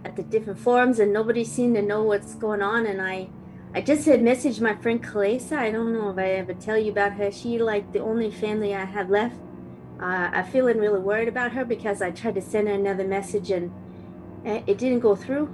at 0.04 0.16
the 0.16 0.22
different 0.22 0.58
forums, 0.58 0.98
and 0.98 1.12
nobody 1.12 1.44
seemed 1.44 1.76
to 1.76 1.82
know 1.82 2.02
what's 2.02 2.34
going 2.34 2.62
on. 2.62 2.86
And 2.86 3.00
I, 3.00 3.28
I 3.74 3.80
just 3.80 4.06
had 4.06 4.20
messaged 4.20 4.60
my 4.60 4.74
friend 4.74 5.02
Kalesa. 5.02 5.56
I 5.56 5.70
don't 5.70 5.92
know 5.92 6.10
if 6.10 6.18
I 6.18 6.30
ever 6.32 6.54
tell 6.54 6.78
you 6.78 6.92
about 6.92 7.12
her. 7.12 7.30
She 7.30 7.58
like 7.58 7.92
the 7.92 8.00
only 8.00 8.30
family 8.30 8.74
I 8.74 8.84
have 8.84 9.10
left. 9.10 9.36
Uh, 10.00 10.30
I'm 10.32 10.44
feeling 10.46 10.78
really 10.78 11.00
worried 11.00 11.28
about 11.28 11.52
her 11.52 11.64
because 11.64 12.00
I 12.02 12.12
tried 12.12 12.36
to 12.36 12.40
send 12.40 12.68
her 12.68 12.74
another 12.74 13.04
message 13.04 13.50
and 13.50 13.72
uh, 14.46 14.60
it 14.66 14.78
didn't 14.78 15.00
go 15.00 15.16
through. 15.16 15.46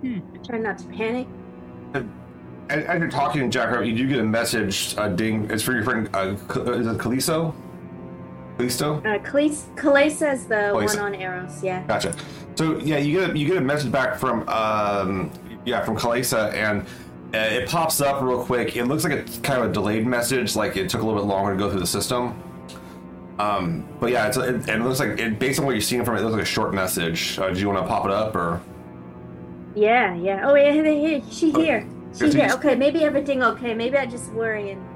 Hmm. 0.00 0.20
I 0.34 0.38
try 0.38 0.58
not 0.58 0.78
to 0.78 0.86
panic. 0.86 1.28
as, 1.94 2.04
as 2.70 2.98
you're 2.98 3.10
talking, 3.10 3.42
to 3.42 3.48
Jack, 3.48 3.84
you 3.84 3.94
do 3.94 4.08
get 4.08 4.20
a 4.20 4.24
message. 4.24 4.96
Uh, 4.96 5.08
ding. 5.08 5.50
It's 5.50 5.62
for 5.62 5.72
your 5.72 5.84
friend. 5.84 6.08
Uh, 6.14 6.34
uh, 6.56 6.72
is 6.72 6.86
it 6.86 6.98
Kaliso? 6.98 7.54
Kalisto? 8.58 8.98
Uh, 8.98 9.18
Khalees- 9.18 9.74
Kalesa 9.76 10.34
is 10.34 10.46
the 10.46 10.70
one 10.72 10.98
on 10.98 11.14
Eros, 11.14 11.62
Yeah. 11.62 11.82
Gotcha. 11.86 12.14
So 12.54 12.78
yeah, 12.78 12.98
you 12.98 13.18
get 13.20 13.30
a, 13.30 13.38
you 13.38 13.46
get 13.46 13.56
a 13.56 13.60
message 13.60 13.90
back 13.90 14.18
from 14.18 14.46
um, 14.48 15.30
yeah 15.64 15.82
from 15.84 15.96
Kalesa, 15.96 16.52
and 16.52 16.82
uh, 17.34 17.38
it 17.38 17.68
pops 17.68 18.00
up 18.00 18.22
real 18.22 18.44
quick. 18.44 18.76
It 18.76 18.84
looks 18.84 19.04
like 19.04 19.14
it's 19.14 19.38
kind 19.38 19.62
of 19.62 19.70
a 19.70 19.72
delayed 19.72 20.06
message, 20.06 20.54
like 20.54 20.76
it 20.76 20.90
took 20.90 21.00
a 21.00 21.04
little 21.06 21.20
bit 21.20 21.26
longer 21.26 21.52
to 21.52 21.58
go 21.58 21.70
through 21.70 21.80
the 21.80 21.86
system. 21.86 22.40
Um, 23.38 23.88
but 23.98 24.10
yeah, 24.10 24.28
it's 24.28 24.36
it, 24.36 24.54
and 24.54 24.68
it 24.68 24.82
looks 24.82 25.00
like 25.00 25.18
it, 25.18 25.38
based 25.38 25.58
on 25.58 25.64
what 25.64 25.72
you're 25.72 25.80
seeing 25.80 26.04
from 26.04 26.16
it, 26.16 26.20
it 26.20 26.24
looks 26.24 26.34
like 26.34 26.42
a 26.42 26.46
short 26.46 26.74
message. 26.74 27.38
Uh, 27.38 27.50
do 27.50 27.58
you 27.58 27.66
want 27.68 27.78
to 27.82 27.88
pop 27.88 28.04
it 28.04 28.10
up 28.10 28.36
or? 28.36 28.60
Yeah. 29.74 30.14
Yeah. 30.14 30.42
Oh 30.48 30.54
yeah. 30.54 30.72
Here, 30.72 30.84
here. 30.84 31.22
She 31.30 31.52
Oh, 31.54 31.60
here. 31.60 31.88
She 32.12 32.18
so 32.18 32.30
here. 32.30 32.50
Okay. 32.52 32.74
Maybe 32.74 33.02
everything 33.02 33.42
okay. 33.42 33.72
Maybe 33.74 33.96
I 33.96 34.04
just 34.04 34.30
worrying. 34.32 34.86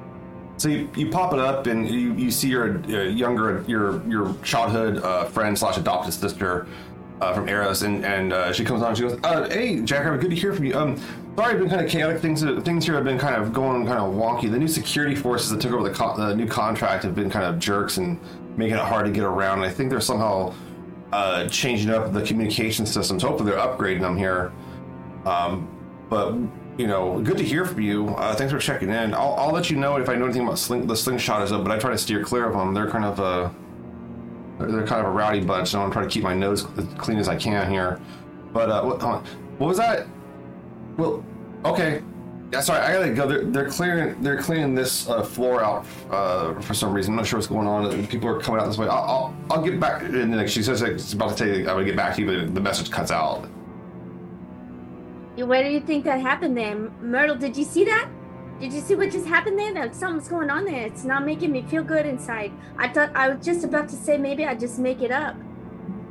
So 0.58 0.68
you, 0.68 0.88
you 0.96 1.10
pop 1.10 1.32
it 1.32 1.38
up 1.38 1.66
and 1.66 1.88
you, 1.88 2.14
you 2.14 2.30
see 2.30 2.48
your 2.48 2.78
uh, 2.78 3.02
younger 3.02 3.62
your 3.66 4.06
your 4.08 4.34
childhood 4.42 4.98
uh, 4.98 5.26
friend 5.26 5.58
slash 5.58 5.76
adopted 5.76 6.14
sister 6.14 6.66
uh, 7.20 7.34
from 7.34 7.48
Eros 7.48 7.82
and 7.82 8.04
and 8.04 8.32
uh, 8.32 8.52
she 8.52 8.64
comes 8.64 8.82
on 8.82 8.88
and 8.88 8.96
she 8.96 9.02
goes 9.02 9.18
uh, 9.22 9.48
hey 9.50 9.80
Jack 9.80 10.04
good 10.20 10.30
to 10.30 10.36
hear 10.36 10.54
from 10.54 10.64
you. 10.64 10.74
Um 10.74 10.96
sorry 11.36 11.52
it's 11.52 11.60
been 11.60 11.68
kind 11.68 11.84
of 11.84 11.90
chaotic. 11.90 12.22
Things 12.22 12.42
things 12.64 12.86
here 12.86 12.94
have 12.94 13.04
been 13.04 13.18
kind 13.18 13.34
of 13.34 13.52
going 13.52 13.86
kind 13.86 13.98
of 13.98 14.14
wonky. 14.14 14.50
The 14.50 14.58
new 14.58 14.68
security 14.68 15.14
forces 15.14 15.50
that 15.50 15.60
took 15.60 15.72
over 15.72 15.86
the, 15.86 15.94
co- 15.94 16.16
the 16.16 16.34
new 16.34 16.46
contract 16.46 17.04
have 17.04 17.14
been 17.14 17.28
kind 17.28 17.44
of 17.44 17.58
jerks 17.58 17.98
and 17.98 18.18
making 18.56 18.76
it 18.76 18.82
hard 18.82 19.04
to 19.04 19.12
get 19.12 19.24
around. 19.24 19.58
And 19.58 19.66
I 19.66 19.70
think 19.70 19.90
they're 19.90 20.00
somehow 20.00 20.54
changing 21.50 21.90
up 21.90 22.12
the 22.12 22.22
communication 22.22 22.86
systems. 22.86 23.22
Hopefully 23.22 23.50
they're 23.50 23.60
upgrading 23.60 24.00
them 24.00 24.16
here. 24.16 24.52
Um, 25.24 25.68
but 26.08 26.34
you 26.78 26.86
know, 26.86 27.20
good 27.20 27.38
to 27.38 27.44
hear 27.44 27.64
from 27.64 27.80
you. 27.80 28.08
Uh, 28.08 28.34
thanks 28.34 28.52
for 28.52 28.58
checking 28.58 28.90
in. 28.90 29.14
I'll, 29.14 29.34
I'll 29.38 29.52
let 29.52 29.70
you 29.70 29.76
know 29.76 29.96
if 29.96 30.08
I 30.08 30.14
know 30.14 30.24
anything 30.24 30.42
about 30.42 30.58
sling, 30.58 30.86
the 30.86 30.96
slingshot 30.96 31.42
is 31.42 31.52
up, 31.52 31.64
but 31.64 31.72
I 31.72 31.78
try 31.78 31.90
to 31.90 31.98
steer 31.98 32.22
clear 32.22 32.44
of 32.46 32.52
them. 32.54 32.74
They're 32.74 32.90
kind 32.90 33.04
of 33.04 33.18
a 33.18 33.54
they're, 34.58 34.70
they're 34.70 34.86
kind 34.86 35.00
of 35.00 35.06
a 35.06 35.14
rowdy 35.14 35.40
bunch, 35.40 35.68
so 35.68 35.80
I'm 35.80 35.90
trying 35.90 36.08
to 36.08 36.12
keep 36.12 36.22
my 36.22 36.34
nose 36.34 36.66
as 36.78 36.84
clean 36.98 37.18
as 37.18 37.28
I 37.28 37.36
can 37.36 37.70
here. 37.70 38.00
But 38.52 38.70
uh, 38.70 38.82
what, 38.82 39.02
what 39.58 39.66
was 39.68 39.78
that? 39.78 40.06
Well, 40.96 41.24
okay. 41.64 42.02
Yeah, 42.52 42.60
sorry, 42.60 42.80
I 42.80 42.92
gotta 42.92 43.12
go. 43.12 43.26
They're, 43.26 43.44
they're 43.44 43.68
clearing 43.68 44.22
they're 44.22 44.40
clearing 44.40 44.74
this 44.74 45.08
uh, 45.08 45.22
floor 45.22 45.64
out 45.64 45.84
uh, 46.10 46.60
for 46.60 46.74
some 46.74 46.92
reason. 46.92 47.12
I'm 47.12 47.16
not 47.16 47.26
sure 47.26 47.38
what's 47.38 47.48
going 47.48 47.66
on. 47.66 48.06
People 48.06 48.28
are 48.28 48.38
coming 48.38 48.60
out 48.60 48.66
this 48.66 48.78
way. 48.78 48.86
I'll 48.86 49.02
I'll, 49.02 49.36
I'll 49.50 49.62
get 49.62 49.80
back. 49.80 50.02
And 50.02 50.32
then 50.32 50.46
she 50.46 50.62
says 50.62 50.80
like, 50.80 50.92
it's 50.92 51.12
about 51.12 51.30
to 51.30 51.36
tell 51.36 51.48
you 51.48 51.60
I'm 51.60 51.74
gonna 51.74 51.84
get 51.84 51.96
back 51.96 52.14
to 52.16 52.22
you, 52.22 52.26
but 52.26 52.54
the 52.54 52.60
message 52.60 52.90
cuts 52.90 53.10
out. 53.10 53.48
Where 55.44 55.62
do 55.62 55.70
you 55.70 55.80
think 55.80 56.04
that 56.04 56.20
happened 56.20 56.56
there, 56.56 56.74
Myrtle? 57.02 57.36
Did 57.36 57.56
you 57.56 57.64
see 57.64 57.84
that? 57.84 58.08
Did 58.60 58.72
you 58.72 58.80
see 58.80 58.94
what 58.94 59.10
just 59.10 59.26
happened 59.26 59.58
there? 59.58 59.72
Like 59.74 59.94
something's 59.94 60.28
going 60.28 60.48
on 60.48 60.64
there. 60.64 60.86
It's 60.86 61.04
not 61.04 61.26
making 61.26 61.52
me 61.52 61.62
feel 61.62 61.82
good 61.84 62.06
inside. 62.06 62.52
I 62.78 62.88
thought 62.88 63.14
I 63.14 63.28
was 63.28 63.44
just 63.44 63.64
about 63.64 63.88
to 63.90 63.96
say 63.96 64.16
maybe 64.16 64.46
I 64.46 64.54
just 64.54 64.78
make 64.78 65.02
it 65.02 65.10
up. 65.10 65.36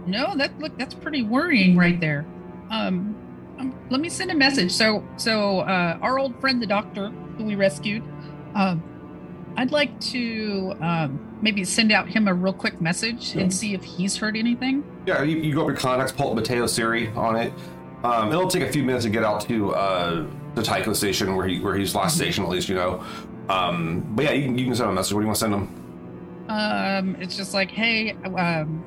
No, 0.06 0.36
that 0.36 0.58
look 0.60 0.78
that's 0.78 0.94
pretty 0.94 1.24
worrying 1.24 1.76
right 1.76 2.00
there. 2.00 2.26
Um, 2.70 3.16
um 3.58 3.74
let 3.90 4.00
me 4.00 4.10
send 4.10 4.30
a 4.30 4.36
message. 4.36 4.72
So 4.72 5.04
so 5.18 5.62
uh, 5.62 5.98
our 6.02 6.20
old 6.20 6.40
friend 6.40 6.62
the 6.62 6.68
doctor 6.68 7.10
who 7.38 7.46
we 7.46 7.56
rescued, 7.56 8.04
um, 8.54 8.84
I'd 9.58 9.72
like 9.72 10.00
to 10.12 10.76
um, 10.82 11.38
maybe 11.42 11.64
send 11.64 11.92
out 11.92 12.08
him 12.08 12.28
a 12.28 12.34
real 12.34 12.54
quick 12.54 12.80
message 12.80 13.34
Yeah. 13.34 13.42
and 13.44 13.54
see 13.54 13.74
if 13.74 13.84
he's 13.84 14.18
heard 14.18 14.38
anything. 14.38 14.84
Yeah, 15.08 15.24
you, 15.24 15.38
you 15.38 15.56
go 15.56 15.62
up 15.62 15.68
your 15.68 15.78
contacts, 15.78 16.12
pull 16.12 16.30
up 16.30 16.36
Mateo 16.36 16.68
Siri 16.68 17.10
on 17.16 17.38
it. 17.38 17.54
Um, 18.06 18.32
it'll 18.32 18.48
take 18.48 18.64
a 18.64 18.72
few 18.72 18.84
minutes 18.84 19.06
to 19.06 19.10
get 19.10 19.24
out 19.24 19.42
to 19.42 19.74
uh, 19.74 20.26
the 20.54 20.62
Tycho 20.62 20.94
station 20.94 21.36
where 21.36 21.48
he 21.48 21.60
where 21.60 21.76
he's 21.76 21.96
last 21.96 22.16
station 22.16 22.44
at 22.44 22.50
least, 22.50 22.70
you 22.70 22.76
know. 22.76 23.04
Um, 23.50 24.06
but 24.16 24.26
yeah, 24.26 24.32
you 24.32 24.46
can, 24.46 24.58
you 24.58 24.66
can 24.66 24.76
send 24.76 24.86
him 24.90 24.92
a 24.92 24.96
message. 24.96 25.14
What 25.14 25.22
do 25.22 25.24
you 25.24 25.28
want 25.28 25.38
to 25.38 25.40
send 25.40 25.54
him? 25.54 26.46
Um, 26.50 27.16
it's 27.20 27.36
just 27.36 27.54
like, 27.54 27.72
hey, 27.72 28.12
um, 28.38 28.84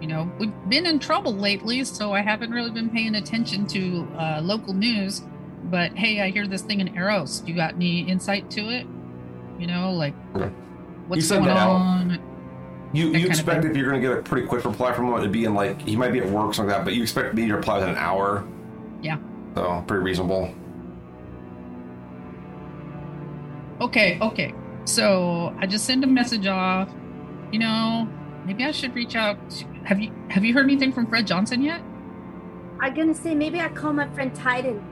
you 0.00 0.08
know, 0.08 0.30
we've 0.38 0.52
been 0.68 0.86
in 0.86 0.98
trouble 0.98 1.34
lately, 1.34 1.84
so 1.84 2.12
I 2.12 2.20
haven't 2.20 2.50
really 2.50 2.70
been 2.70 2.88
paying 2.90 3.14
attention 3.14 3.66
to 3.68 4.08
uh, 4.18 4.40
local 4.42 4.72
news. 4.74 5.22
But 5.64 5.92
hey, 5.92 6.20
I 6.20 6.30
hear 6.30 6.46
this 6.46 6.62
thing 6.62 6.80
in 6.80 6.94
Eros. 6.96 7.42
You 7.46 7.54
got 7.54 7.74
any 7.74 8.00
insight 8.00 8.50
to 8.52 8.70
it? 8.70 8.86
You 9.58 9.66
know, 9.66 9.92
like 9.92 10.14
Okay. 10.34 10.48
what's 11.06 11.28
going 11.30 11.44
that 11.44 11.56
out. 11.56 11.70
on? 11.70 12.20
You 12.94 13.08
you 13.14 13.26
expect 13.26 13.64
if 13.64 13.74
you're 13.76 13.88
going 13.88 14.02
to 14.02 14.06
get 14.06 14.18
a 14.18 14.22
pretty 14.22 14.46
quick 14.46 14.64
reply 14.64 14.92
from 14.92 15.06
him, 15.06 15.14
it'd 15.18 15.32
be 15.32 15.44
in 15.44 15.54
like 15.54 15.80
he 15.80 15.96
might 15.96 16.12
be 16.12 16.18
at 16.18 16.26
work 16.28 16.46
or 16.46 16.52
something 16.52 16.70
like 16.70 16.78
that, 16.80 16.84
but 16.84 16.94
you 16.94 17.02
expect 17.02 17.34
me 17.34 17.46
to 17.48 17.54
reply 17.56 17.76
within 17.76 17.90
an 17.90 17.96
hour. 17.96 18.44
Yeah. 19.02 19.18
So 19.54 19.84
pretty 19.86 20.02
reasonable. 20.04 20.52
Okay, 23.80 24.18
okay. 24.20 24.54
So 24.84 25.54
I 25.58 25.66
just 25.66 25.84
send 25.84 26.04
a 26.04 26.06
message 26.06 26.46
off. 26.46 26.88
You 27.50 27.58
know, 27.58 28.08
maybe 28.46 28.64
I 28.64 28.70
should 28.70 28.94
reach 28.94 29.16
out. 29.16 29.36
To, 29.50 29.66
have 29.84 30.00
you 30.00 30.12
have 30.30 30.44
you 30.44 30.54
heard 30.54 30.64
anything 30.64 30.92
from 30.92 31.06
Fred 31.06 31.26
Johnson 31.26 31.62
yet? 31.62 31.80
I'm 32.80 32.94
gonna 32.94 33.14
say 33.14 33.34
maybe 33.34 33.60
I 33.60 33.68
call 33.68 33.92
my 33.92 34.08
friend 34.14 34.34
Titan. 34.34 34.82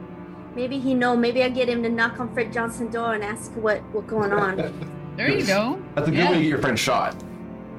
Maybe 0.55 0.79
he 0.79 0.93
know. 0.93 1.15
Maybe 1.15 1.43
I 1.43 1.49
get 1.49 1.69
him 1.69 1.81
to 1.83 1.89
knock 1.89 2.19
on 2.19 2.33
Fred 2.33 2.51
Johnson's 2.51 2.93
door 2.93 3.13
and 3.13 3.23
ask 3.23 3.51
what 3.53 3.81
what 3.93 4.07
going 4.07 4.33
on. 4.33 4.73
There 5.17 5.29
you 5.29 5.45
go. 5.45 5.79
That's 5.93 6.07
a 6.07 6.11
good 6.11 6.17
Yeah. 6.19 6.29
way 6.31 6.35
to 6.37 6.41
get 6.41 6.49
your 6.49 6.59
friend 6.59 6.79
shot. 6.79 7.15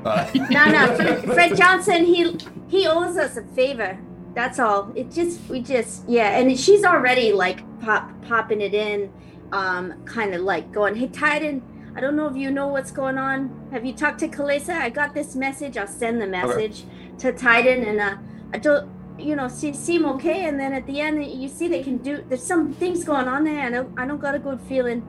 Uh, 0.05 0.31
no, 0.35 0.67
no, 0.67 0.95
Fred, 0.97 1.25
Fred 1.35 1.57
Johnson. 1.57 2.05
He 2.05 2.37
he 2.69 2.87
owes 2.87 3.17
us 3.17 3.39
a 3.39 3.43
favor. 3.43 3.99
That's 4.35 4.59
all. 4.59 4.93
It 4.95 5.11
just 5.11 5.49
we 5.49 5.61
just 5.61 6.09
yeah, 6.09 6.39
and 6.39 6.59
she's 6.59 6.85
already 6.85 7.33
like 7.33 7.61
pop 7.81 8.11
popping 8.23 8.61
it 8.61 8.75
in, 8.75 9.13
um, 9.53 10.03
kind 10.05 10.35
of 10.35 10.43
like 10.43 10.73
going, 10.73 10.97
hey 10.97 11.09
Titan. 11.09 11.63
I 11.95 12.01
don't 12.01 12.17
know 12.17 12.27
if 12.27 12.37
you 12.37 12.51
know 12.51 12.69
what's 12.69 12.91
going 12.91 13.19
on. 13.19 13.69
Have 13.71 13.85
you 13.85 13.93
talked 13.93 14.21
to 14.21 14.29
Kalesa? 14.29 14.71
I 14.71 14.89
got 14.89 15.13
this 15.13 15.37
message. 15.37 15.77
I'll 15.77 15.87
send 15.87 16.23
the 16.23 16.27
message 16.27 16.85
to 17.19 17.33
Titan, 17.33 17.85
and 17.85 18.01
uh, 18.01 18.17
I 18.55 18.59
don't, 18.59 18.91
you 19.19 19.37
know, 19.37 19.47
see, 19.49 19.75
seem 19.75 20.07
okay. 20.07 20.47
And 20.47 20.59
then 20.59 20.73
at 20.73 20.87
the 20.87 21.01
end, 21.01 21.23
you 21.25 21.49
see 21.49 21.69
they 21.69 21.83
can 21.83 21.99
do. 21.99 22.25
There's 22.27 22.43
some 22.43 22.73
things 22.73 23.05
going 23.05 23.29
on 23.29 23.45
there, 23.45 23.67
and 23.67 23.77
I, 23.77 24.03
I 24.03 24.07
don't 24.07 24.21
got 24.21 24.35
a 24.35 24.39
good 24.39 24.61
feeling. 24.63 25.05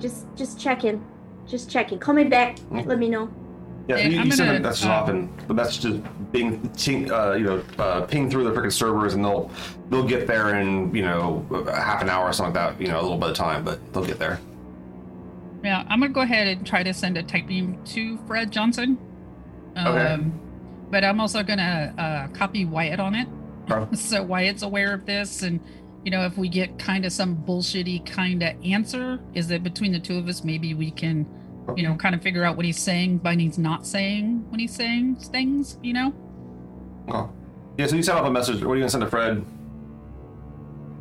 Just, 0.00 0.26
just 0.34 0.58
checking, 0.58 1.04
just 1.46 1.70
checking. 1.70 1.98
Call 1.98 2.14
me 2.14 2.24
back. 2.24 2.56
Mm. 2.56 2.86
Let 2.86 2.98
me 2.98 3.10
know. 3.10 3.30
Yeah, 3.86 3.98
you, 3.98 4.22
you 4.22 4.32
send 4.32 4.48
them 4.50 4.62
messages 4.62 4.86
uh, 4.86 4.92
off, 4.92 5.08
and 5.10 5.28
the 5.46 5.52
messages 5.54 6.00
being 6.32 6.66
ting, 6.70 7.12
uh, 7.12 7.32
you 7.32 7.44
know 7.44 7.62
uh, 7.78 8.02
ping 8.06 8.30
through 8.30 8.44
the 8.44 8.52
freaking 8.52 8.72
servers, 8.72 9.14
and 9.14 9.24
they'll 9.24 9.50
they'll 9.90 10.06
get 10.06 10.26
there 10.26 10.58
in 10.58 10.94
you 10.94 11.02
know 11.02 11.46
half 11.70 12.00
an 12.00 12.08
hour 12.08 12.28
or 12.28 12.32
something 12.32 12.54
like 12.54 12.76
that. 12.76 12.82
You 12.82 12.88
know, 12.88 13.00
a 13.00 13.02
little 13.02 13.18
bit 13.18 13.30
of 13.30 13.36
time, 13.36 13.62
but 13.64 13.92
they'll 13.92 14.06
get 14.06 14.18
there. 14.18 14.40
Yeah, 15.62 15.84
I'm 15.88 16.00
gonna 16.00 16.12
go 16.12 16.22
ahead 16.22 16.46
and 16.46 16.66
try 16.66 16.82
to 16.82 16.92
send 16.94 17.16
a 17.18 17.22
tight 17.22 17.46
beam 17.46 17.78
to 17.86 18.18
Fred 18.26 18.50
Johnson. 18.50 18.98
Um, 19.76 19.86
Okay. 19.86 20.22
But 20.90 21.02
I'm 21.04 21.20
also 21.20 21.42
gonna 21.42 21.92
uh, 21.98 22.28
copy 22.36 22.64
Wyatt 22.64 23.00
on 23.00 23.14
it, 23.14 23.26
Okay. 23.70 23.96
so 23.96 24.22
Wyatt's 24.22 24.62
aware 24.62 24.92
of 24.94 25.06
this, 25.06 25.42
and 25.42 25.60
you 26.04 26.10
know, 26.10 26.24
if 26.26 26.36
we 26.36 26.48
get 26.48 26.78
kind 26.78 27.04
of 27.06 27.12
some 27.12 27.36
bullshitty 27.36 28.04
kind 28.06 28.42
of 28.42 28.52
answer, 28.64 29.18
is 29.32 29.48
that 29.48 29.62
between 29.62 29.92
the 29.92 29.98
two 29.98 30.18
of 30.18 30.28
us, 30.28 30.44
maybe 30.44 30.74
we 30.74 30.90
can, 30.90 31.26
you 31.76 31.82
know, 31.82 31.94
kind 31.96 32.14
of 32.14 32.22
figure 32.22 32.44
out 32.44 32.56
what 32.56 32.64
he's 32.66 32.78
saying, 32.78 33.18
but 33.18 33.38
he's 33.38 33.58
not 33.58 33.86
saying 33.86 34.44
when 34.50 34.60
he's 34.60 34.74
saying 34.74 35.16
things, 35.16 35.78
you 35.82 35.92
know. 35.92 36.12
Okay. 37.08 37.30
Yeah, 37.78 37.86
so 37.86 37.96
you 37.96 38.02
send 38.02 38.18
off 38.18 38.26
a 38.26 38.30
message. 38.30 38.62
What 38.62 38.72
are 38.72 38.76
you 38.76 38.82
gonna 38.82 38.90
send 38.90 39.02
to 39.02 39.10
Fred? 39.10 39.44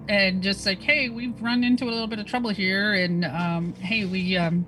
and 0.10 0.44
just 0.44 0.66
like 0.66 0.82
hey 0.82 1.08
we've 1.08 1.42
run 1.42 1.64
into 1.64 1.86
a 1.86 1.92
little 1.92 2.08
bit 2.08 2.20
of 2.20 2.26
trouble 2.26 2.50
here 2.50 2.94
and 2.94 3.24
um 3.24 3.74
hey 3.76 4.04
we 4.04 4.36
um 4.36 4.66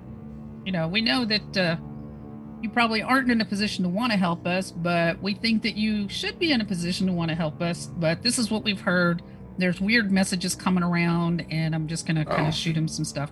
you 0.64 0.72
know 0.72 0.88
we 0.88 1.02
know 1.02 1.26
that 1.26 1.56
uh 1.58 1.76
you 2.62 2.70
probably 2.70 3.02
aren't 3.02 3.30
in 3.30 3.38
a 3.42 3.44
position 3.44 3.84
to 3.84 3.90
want 3.90 4.10
to 4.10 4.16
help 4.16 4.46
us 4.46 4.70
but 4.70 5.20
we 5.20 5.34
think 5.34 5.62
that 5.62 5.76
you 5.76 6.08
should 6.08 6.38
be 6.38 6.52
in 6.52 6.62
a 6.62 6.64
position 6.64 7.06
to 7.06 7.12
want 7.12 7.28
to 7.28 7.34
help 7.34 7.60
us 7.60 7.90
but 7.98 8.22
this 8.22 8.38
is 8.38 8.50
what 8.50 8.64
we've 8.64 8.80
heard 8.80 9.20
there's 9.58 9.78
weird 9.78 10.10
messages 10.10 10.54
coming 10.54 10.82
around 10.82 11.44
and 11.50 11.74
i'm 11.74 11.86
just 11.86 12.06
gonna 12.06 12.24
kind 12.24 12.46
Oh. 12.46 12.48
of 12.48 12.54
shoot 12.54 12.74
him 12.74 12.88
some 12.88 13.04
stuff 13.04 13.30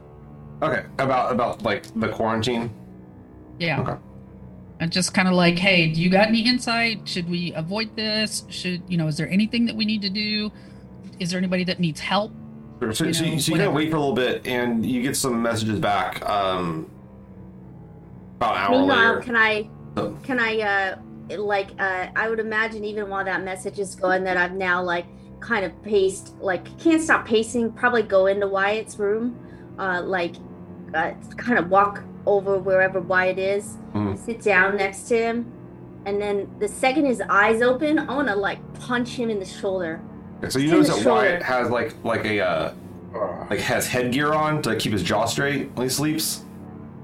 Okay, 0.64 0.84
about 0.98 1.32
about 1.32 1.62
like 1.62 1.82
the 2.00 2.08
quarantine. 2.08 2.70
yeah 3.58 3.80
Okay. 3.80 3.96
and 4.80 4.90
just 4.90 5.14
kind 5.14 5.28
of 5.28 5.34
like 5.34 5.58
hey 5.58 5.88
do 5.92 6.00
you 6.00 6.10
got 6.10 6.26
any 6.28 6.40
insight 6.46 7.06
should 7.06 7.28
we 7.28 7.52
avoid 7.54 7.94
this 7.96 8.44
should 8.48 8.82
you 8.88 8.96
know 8.96 9.06
is 9.06 9.16
there 9.16 9.28
anything 9.28 9.66
that 9.66 9.76
we 9.76 9.84
need 9.84 10.02
to 10.02 10.10
do 10.10 10.50
is 11.20 11.30
there 11.30 11.38
anybody 11.38 11.64
that 11.64 11.78
needs 11.80 12.00
help 12.00 12.32
Sure. 12.80 12.92
So, 12.92 13.04
You 13.04 13.12
so, 13.14 13.24
know, 13.24 13.30
you, 13.32 13.40
so 13.40 13.52
you 13.52 13.58
kind 13.58 13.68
of 13.68 13.74
wait 13.74 13.90
for 13.90 13.96
a 13.96 14.00
little 14.00 14.16
bit, 14.16 14.46
and 14.48 14.84
you 14.84 15.00
get 15.00 15.16
some 15.16 15.40
messages 15.40 15.78
back. 15.78 16.28
Um, 16.28 16.90
about 18.36 18.56
an 18.56 18.62
hour 18.62 18.70
Meanwhile, 18.80 19.08
later. 19.14 19.20
can 19.22 19.36
I, 19.36 19.68
So- 19.96 20.18
can 20.24 20.40
I, 20.40 20.60
uh, 21.30 21.36
like, 21.38 21.68
uh, 21.78 22.08
I 22.16 22.28
would 22.28 22.40
imagine 22.40 22.84
even 22.84 23.08
while 23.08 23.24
that 23.24 23.44
message 23.44 23.78
is 23.78 23.94
going, 23.94 24.24
that 24.24 24.36
I've 24.36 24.54
now 24.54 24.82
like 24.82 25.06
kind 25.38 25.64
of 25.64 25.70
paced, 25.84 26.34
like, 26.40 26.66
can't 26.78 27.00
stop 27.00 27.24
pacing. 27.26 27.70
Probably 27.72 28.02
go 28.02 28.26
into 28.26 28.48
Wyatt's 28.48 28.98
room, 28.98 29.38
uh, 29.78 30.02
like, 30.04 30.34
uh, 30.94 31.10
kind 31.36 31.58
of 31.58 31.70
walk 31.70 32.02
over 32.26 32.56
wherever 32.58 33.00
Wyatt 33.00 33.38
is, 33.38 33.76
Mhm. 33.94 34.16
sit 34.16 34.40
down 34.42 34.76
next 34.76 35.08
to 35.08 35.16
him, 35.16 35.46
and 36.06 36.20
then 36.20 36.48
the 36.60 36.68
second 36.68 37.04
his 37.06 37.20
eyes 37.28 37.60
open, 37.62 37.98
I 37.98 38.14
want 38.14 38.28
to 38.28 38.36
like 38.36 38.58
punch 38.74 39.10
him 39.10 39.28
in 39.30 39.38
the 39.38 39.44
shoulder. 39.44 40.00
So 40.48 40.58
you 40.58 40.64
It's 40.66 40.72
in 40.72 40.78
notice 40.78 40.96
the 40.98 41.04
that 41.04 41.10
Wyatt 41.10 41.42
has 41.42 41.70
like 41.70 41.94
like 42.04 42.24
a 42.24 42.40
uh, 42.40 42.70
uh, 43.14 43.46
like 43.50 43.60
has 43.60 43.86
headgear 43.88 44.32
on 44.32 44.62
to 44.62 44.76
keep 44.76 44.92
his 44.92 45.02
jaw 45.02 45.24
straight 45.26 45.70
when 45.74 45.86
he 45.86 45.90
sleeps. 45.90 46.44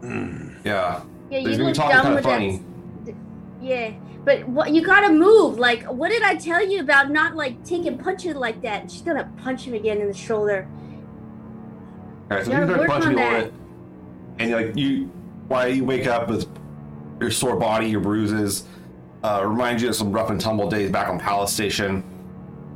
Mm. 0.03 0.55
Yeah, 0.65 1.01
Yeah, 1.31 1.39
he's 1.41 1.59
you 1.59 1.65
look 1.65 1.75
talking 1.75 1.93
dumb 1.97 2.03
kind 2.03 2.19
of 2.19 2.25
with 2.25 2.25
funny. 2.25 2.63
that. 3.07 3.15
Yeah, 3.63 3.91
but 4.25 4.47
what 4.49 4.71
you 4.73 4.83
gotta 4.85 5.13
move. 5.13 5.59
Like, 5.59 5.85
what 5.85 6.11
did 6.11 6.23
I 6.23 6.35
tell 6.35 6.67
you 6.67 6.81
about 6.81 7.11
not 7.11 7.35
like 7.37 7.63
taking 7.65 7.97
punches 7.99 8.35
like 8.37 8.63
that? 8.63 8.91
She's 8.91 9.03
gonna 9.03 9.29
punch 9.43 9.65
him 9.65 9.75
again 9.75 9.99
in 10.01 10.07
the 10.09 10.15
shoulder. 10.15 10.67
All 12.31 12.37
right, 12.37 12.45
so 12.47 12.53
Yeah, 12.53 12.61
he's 12.61 12.67
gonna 12.69 12.79
work 12.79 12.89
punch 12.91 13.05
on 13.07 13.13
you 13.13 13.19
a 13.19 13.21
that. 13.21 13.53
Little 14.41 14.59
bit, 14.59 14.67
and 14.67 14.69
like 14.69 14.77
you, 14.77 15.05
why 15.49 15.67
you 15.67 15.85
wake 15.85 16.07
up 16.07 16.29
with 16.29 16.49
your 17.21 17.31
sore 17.31 17.57
body, 17.57 17.89
your 17.89 18.01
bruises, 18.01 18.65
uh, 19.23 19.43
reminds 19.45 19.83
you 19.83 19.89
of 19.89 19.95
some 19.97 20.13
rough 20.13 20.31
and 20.31 20.41
tumble 20.41 20.69
days 20.69 20.91
back 20.91 21.09
on 21.09 21.19
Pallas 21.19 21.53
Station. 21.53 22.03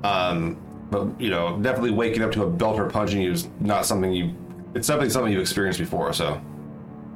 Um, 0.03 0.57
but 0.91 1.19
you 1.21 1.31
know, 1.31 1.59
definitely 1.61 1.93
waking 1.93 2.23
up 2.23 2.33
to 2.33 2.43
a 2.45 2.51
belt 2.51 2.77
belter 2.77 2.91
punching 2.91 3.21
you 3.21 3.33
is 3.33 3.49
not 3.61 3.87
something 3.87 4.13
you. 4.13 4.35
It's 4.75 4.87
definitely 4.87 5.11
something 5.11 5.33
you've 5.33 5.41
experienced 5.41 5.79
before. 5.79 6.13
So, 6.13 6.41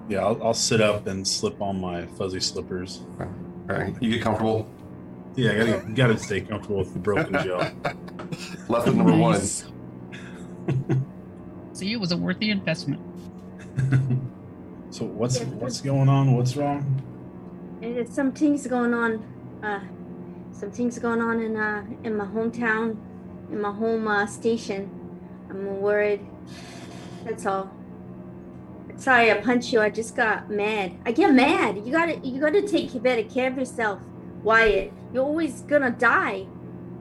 Yeah, 0.08 0.20
I'll, 0.20 0.42
I'll 0.42 0.54
sit 0.54 0.80
up 0.80 1.06
and 1.06 1.26
slip 1.26 1.60
on 1.60 1.80
my 1.80 2.06
fuzzy 2.06 2.40
slippers. 2.40 3.02
all 3.20 3.26
right, 3.66 3.94
you 4.00 4.10
get 4.12 4.22
comfortable. 4.22 4.70
Yeah, 5.36 5.52
I 5.52 5.56
gotta 5.56 5.92
gotta 5.94 6.18
stay 6.18 6.40
comfortable 6.40 6.78
with 6.78 6.92
the 6.92 6.98
broken 6.98 7.32
jaw. 7.44 7.70
Lesson 8.68 8.96
number 8.96 9.16
one. 9.16 9.32
Nice. 9.32 9.64
See, 11.72 11.92
it 11.92 12.00
was 12.00 12.12
a 12.12 12.16
worthy 12.16 12.50
investment. 12.50 13.00
so 14.90 15.04
what's 15.04 15.38
Yeah. 15.40 15.46
what's 15.46 15.80
going 15.80 16.08
on? 16.08 16.34
What's 16.36 16.56
wrong? 16.56 17.02
There's 17.80 18.10
some 18.10 18.32
things 18.32 18.66
going 18.66 18.94
on. 18.94 19.22
Uh, 19.62 19.80
some 20.52 20.70
things 20.70 20.98
going 20.98 21.20
on 21.20 21.40
in 21.40 21.56
uh 21.56 21.84
in 22.04 22.16
my 22.16 22.24
hometown, 22.26 22.96
in 23.52 23.60
my 23.60 23.72
home 23.72 24.08
uh, 24.08 24.26
station. 24.26 24.90
I'm 25.50 25.80
worried. 25.80 26.26
That's 27.24 27.46
all. 27.46 27.70
Sorry, 28.96 29.30
I 29.30 29.34
punched 29.40 29.72
you. 29.72 29.80
I 29.80 29.90
just 29.90 30.16
got 30.16 30.50
mad. 30.50 30.92
I 31.06 31.12
get 31.12 31.32
mad. 31.32 31.76
You 31.86 31.92
gotta 31.92 32.18
you 32.18 32.40
gotta 32.40 32.62
take 32.66 33.00
better 33.02 33.22
care 33.22 33.50
of 33.50 33.56
yourself, 33.58 34.00
Wyatt. 34.42 34.92
You're 35.12 35.24
always 35.24 35.60
gonna 35.62 35.90
die. 35.92 36.46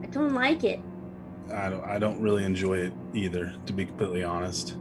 I 0.02 0.06
don't 0.06 0.32
like 0.34 0.62
it. 0.64 0.80
I 1.52 1.68
don't 1.70 1.84
I 1.84 1.98
don't 1.98 2.20
really 2.20 2.44
enjoy 2.44 2.78
it 2.78 2.92
either, 3.14 3.54
to 3.66 3.72
be 3.72 3.84
completely 3.86 4.22
honest. 4.22 4.76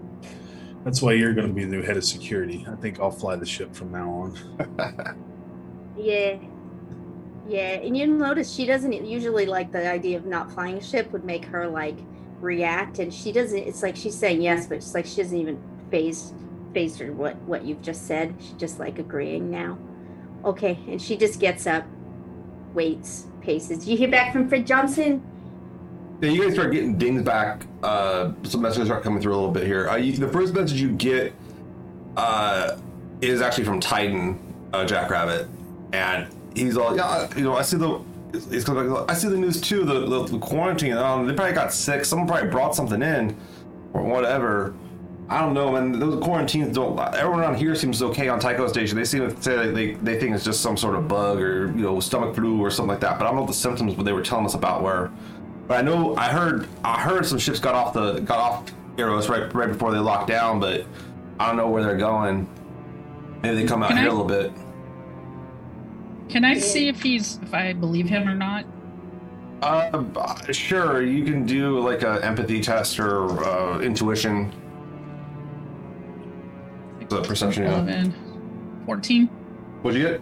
That's 0.87 1.01
why 1.01 1.11
you're 1.11 1.33
going 1.33 1.49
to 1.49 1.53
be 1.53 1.65
the 1.65 1.69
new 1.69 1.81
head 1.81 1.97
of 1.97 2.05
security. 2.05 2.65
I 2.65 2.73
think 2.75 3.01
I'll 3.01 3.11
fly 3.11 3.35
the 3.35 3.45
ship 3.45 3.75
from 3.75 3.91
now 3.91 4.09
on. 4.09 5.17
Yeah. 5.97 6.37
Yeah, 7.47 7.71
and 7.71 7.97
you'll 7.97 8.17
notice 8.17 8.53
she 8.53 8.67
doesn't 8.67 8.93
usually 8.93 9.47
like 9.47 9.71
the 9.71 9.89
idea 9.89 10.15
of 10.15 10.27
not 10.27 10.51
flying 10.51 10.77
a 10.77 10.81
ship 10.81 11.11
would 11.11 11.25
make 11.25 11.43
her 11.45 11.67
like 11.67 11.97
react, 12.39 12.99
and 12.99 13.11
she 13.11 13.31
doesn't. 13.31 13.57
It's 13.57 13.81
like 13.81 13.95
she's 13.95 14.15
saying 14.15 14.43
yes, 14.43 14.67
but 14.67 14.77
it's 14.77 14.93
like 14.93 15.07
she 15.07 15.23
doesn't 15.23 15.37
even 15.37 15.59
phase 15.89 16.35
phase 16.71 16.97
her 16.99 17.11
what 17.11 17.35
what 17.41 17.65
you've 17.65 17.81
just 17.81 18.05
said. 18.05 18.35
She's 18.39 18.53
just 18.53 18.79
like 18.79 18.99
agreeing 18.99 19.49
now. 19.49 19.79
Okay, 20.45 20.77
and 20.87 21.01
she 21.01 21.17
just 21.17 21.39
gets 21.39 21.65
up, 21.65 21.83
waits, 22.75 23.25
paces. 23.41 23.87
You 23.87 23.97
hear 23.97 24.11
back 24.11 24.33
from 24.33 24.47
Fred 24.47 24.67
Johnson? 24.67 25.23
Yeah, 26.19 26.31
you 26.31 26.41
guys 26.43 26.53
start 26.53 26.71
getting 26.71 26.97
dings 26.97 27.21
back. 27.21 27.61
Uh, 27.83 28.31
some 28.43 28.61
messages 28.61 28.87
start 28.87 29.03
coming 29.03 29.21
through 29.21 29.33
a 29.33 29.37
little 29.37 29.51
bit 29.51 29.67
here. 29.67 29.87
Uh, 29.87 29.97
you, 29.97 30.13
the 30.13 30.27
first 30.27 30.53
message 30.53 30.81
you 30.81 30.89
get 30.89 31.33
uh, 32.15 32.77
is 33.21 33.41
actually 33.41 33.65
from 33.65 33.79
Titan 33.79 34.39
uh, 34.73 34.83
Jackrabbit, 34.83 35.47
and 35.93 36.27
he's 36.55 36.75
all, 36.75 36.95
yeah, 36.95 37.27
you 37.35 37.43
know, 37.43 37.55
I 37.55 37.61
see 37.61 37.77
the. 37.77 38.01
I 38.33 39.13
see 39.13 39.29
the 39.29 39.37
news 39.37 39.61
too. 39.61 39.85
The, 39.85 40.01
the, 40.01 40.25
the 40.25 40.39
quarantine. 40.39 40.93
Um, 40.93 41.27
they 41.27 41.33
probably 41.33 41.53
got 41.53 41.73
sick. 41.73 42.03
Someone 42.03 42.27
probably 42.27 42.49
brought 42.49 42.75
something 42.75 43.01
in, 43.01 43.37
or 43.93 44.03
whatever. 44.03 44.75
I 45.29 45.39
don't 45.39 45.53
know, 45.53 45.71
man. 45.71 45.97
Those 45.97 46.21
quarantines 46.21 46.75
don't. 46.75 46.99
Everyone 47.15 47.39
around 47.39 47.55
here 47.55 47.73
seems 47.73 48.03
okay 48.03 48.27
on 48.27 48.39
Tycho 48.39 48.67
Station. 48.67 48.97
They 48.97 49.05
seem 49.05 49.29
to 49.29 49.41
say 49.41 49.71
they, 49.71 49.93
they 49.93 50.19
think 50.19 50.35
it's 50.35 50.43
just 50.43 50.61
some 50.61 50.75
sort 50.75 50.95
of 50.95 51.07
bug 51.07 51.39
or 51.39 51.67
you 51.67 51.83
know 51.83 51.99
stomach 51.99 52.35
flu 52.35 52.59
or 52.59 52.69
something 52.69 52.89
like 52.89 52.99
that. 52.99 53.17
But 53.17 53.25
I 53.25 53.27
don't 53.29 53.35
know 53.35 53.41
what 53.41 53.47
the 53.47 53.53
symptoms 53.53 53.95
what 53.95 54.05
they 54.05 54.13
were 54.13 54.21
telling 54.21 54.45
us 54.45 54.55
about 54.55 54.83
were. 54.83 55.11
But 55.67 55.77
I 55.79 55.81
know 55.81 56.15
I 56.15 56.29
heard 56.29 56.67
I 56.83 56.99
heard 57.01 57.25
some 57.25 57.37
ships 57.39 57.59
got 57.59 57.75
off 57.75 57.93
the 57.93 58.19
got 58.21 58.39
off 58.39 58.71
Eros 58.97 59.29
right 59.29 59.53
right 59.53 59.67
before 59.67 59.91
they 59.91 59.99
locked 59.99 60.27
down, 60.27 60.59
but 60.59 60.85
I 61.39 61.47
don't 61.47 61.57
know 61.57 61.69
where 61.69 61.83
they're 61.83 61.97
going. 61.97 62.47
Maybe 63.43 63.57
they 63.57 63.65
come 63.67 63.83
out 63.83 63.89
Can 63.89 63.97
here 63.97 64.07
I- 64.07 64.09
a 64.09 64.15
little 64.15 64.25
bit. 64.25 64.51
Can 66.29 66.43
I 66.43 66.57
see 66.59 66.87
if 66.89 67.01
he's 67.01 67.39
if 67.43 67.53
I 67.53 67.73
believe 67.73 68.07
him 68.09 68.27
or 68.27 68.35
not? 68.35 68.65
Uh, 69.61 70.03
sure, 70.51 71.01
you 71.01 71.23
can 71.23 71.45
do 71.45 71.79
like 71.79 72.03
a 72.03 72.23
empathy 72.23 72.61
test 72.61 72.99
or 72.99 73.43
uh, 73.43 73.79
intuition. 73.79 74.51
The 77.09 77.21
perception, 77.21 77.63
yeah. 77.63 77.79
11, 77.79 78.83
14? 78.85 79.27
What'd 79.81 79.99
you 79.99 80.07
get? 80.07 80.21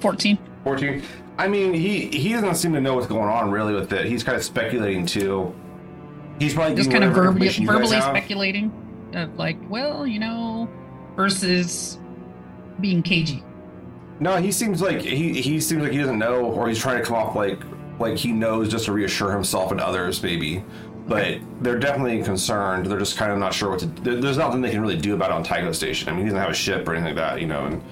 14. 0.00 0.36
14 0.64 1.02
i 1.38 1.48
mean 1.48 1.72
he 1.72 2.06
he 2.08 2.32
doesn't 2.32 2.56
seem 2.56 2.72
to 2.72 2.80
know 2.80 2.94
what's 2.94 3.06
going 3.06 3.28
on 3.28 3.50
really 3.50 3.74
with 3.74 3.92
it. 3.92 4.06
He's 4.06 4.22
kind 4.24 4.36
of 4.36 4.44
speculating 4.44 5.06
too. 5.06 5.54
He's 6.38 6.54
probably 6.54 6.76
Just 6.76 6.90
kind 6.90 7.04
of 7.04 7.12
verbally, 7.14 7.46
information 7.48 7.62
you 7.62 7.68
guys 7.68 7.76
verbally 7.78 8.00
speculating. 8.00 8.72
Of 9.14 9.34
like, 9.36 9.56
well, 9.70 10.06
you 10.06 10.18
know, 10.20 10.68
versus 11.16 11.98
being 12.80 13.02
cagey. 13.02 13.42
no 14.20 14.36
he 14.36 14.52
seems 14.52 14.80
like 14.82 15.00
he 15.00 15.40
he 15.40 15.58
seems 15.60 15.82
like 15.82 15.92
he 15.92 15.98
doesn't 15.98 16.18
know 16.18 16.44
or 16.44 16.68
he's 16.68 16.78
trying 16.78 16.98
to 16.98 17.04
come 17.04 17.16
off 17.16 17.34
like 17.34 17.60
like 17.98 18.16
he 18.16 18.30
knows 18.32 18.68
just 18.70 18.84
to 18.84 18.92
reassure 18.92 19.32
himself 19.32 19.72
and 19.72 19.80
others 19.80 20.22
maybe. 20.22 20.62
But 21.08 21.38
they're 21.62 21.78
definitely 21.78 22.22
concerned. 22.22 22.86
They're 22.86 22.98
just 22.98 23.16
kind 23.16 23.32
of 23.32 23.38
not 23.38 23.54
sure 23.54 23.70
what 23.70 23.80
to 23.80 23.86
there's 23.86 24.36
nothing 24.36 24.60
they 24.60 24.70
can 24.70 24.80
really 24.82 24.98
do 24.98 25.14
about 25.14 25.30
it 25.30 25.34
on 25.34 25.42
Tycho 25.42 25.72
station. 25.72 26.08
I 26.08 26.12
mean 26.12 26.20
he 26.20 26.26
doesn't 26.26 26.40
have 26.40 26.50
a 26.50 26.54
ship 26.54 26.86
or 26.86 26.92
anything 26.94 27.16
like 27.16 27.24
that 27.24 27.40
you 27.40 27.46
know 27.48 27.64
and 27.66 27.82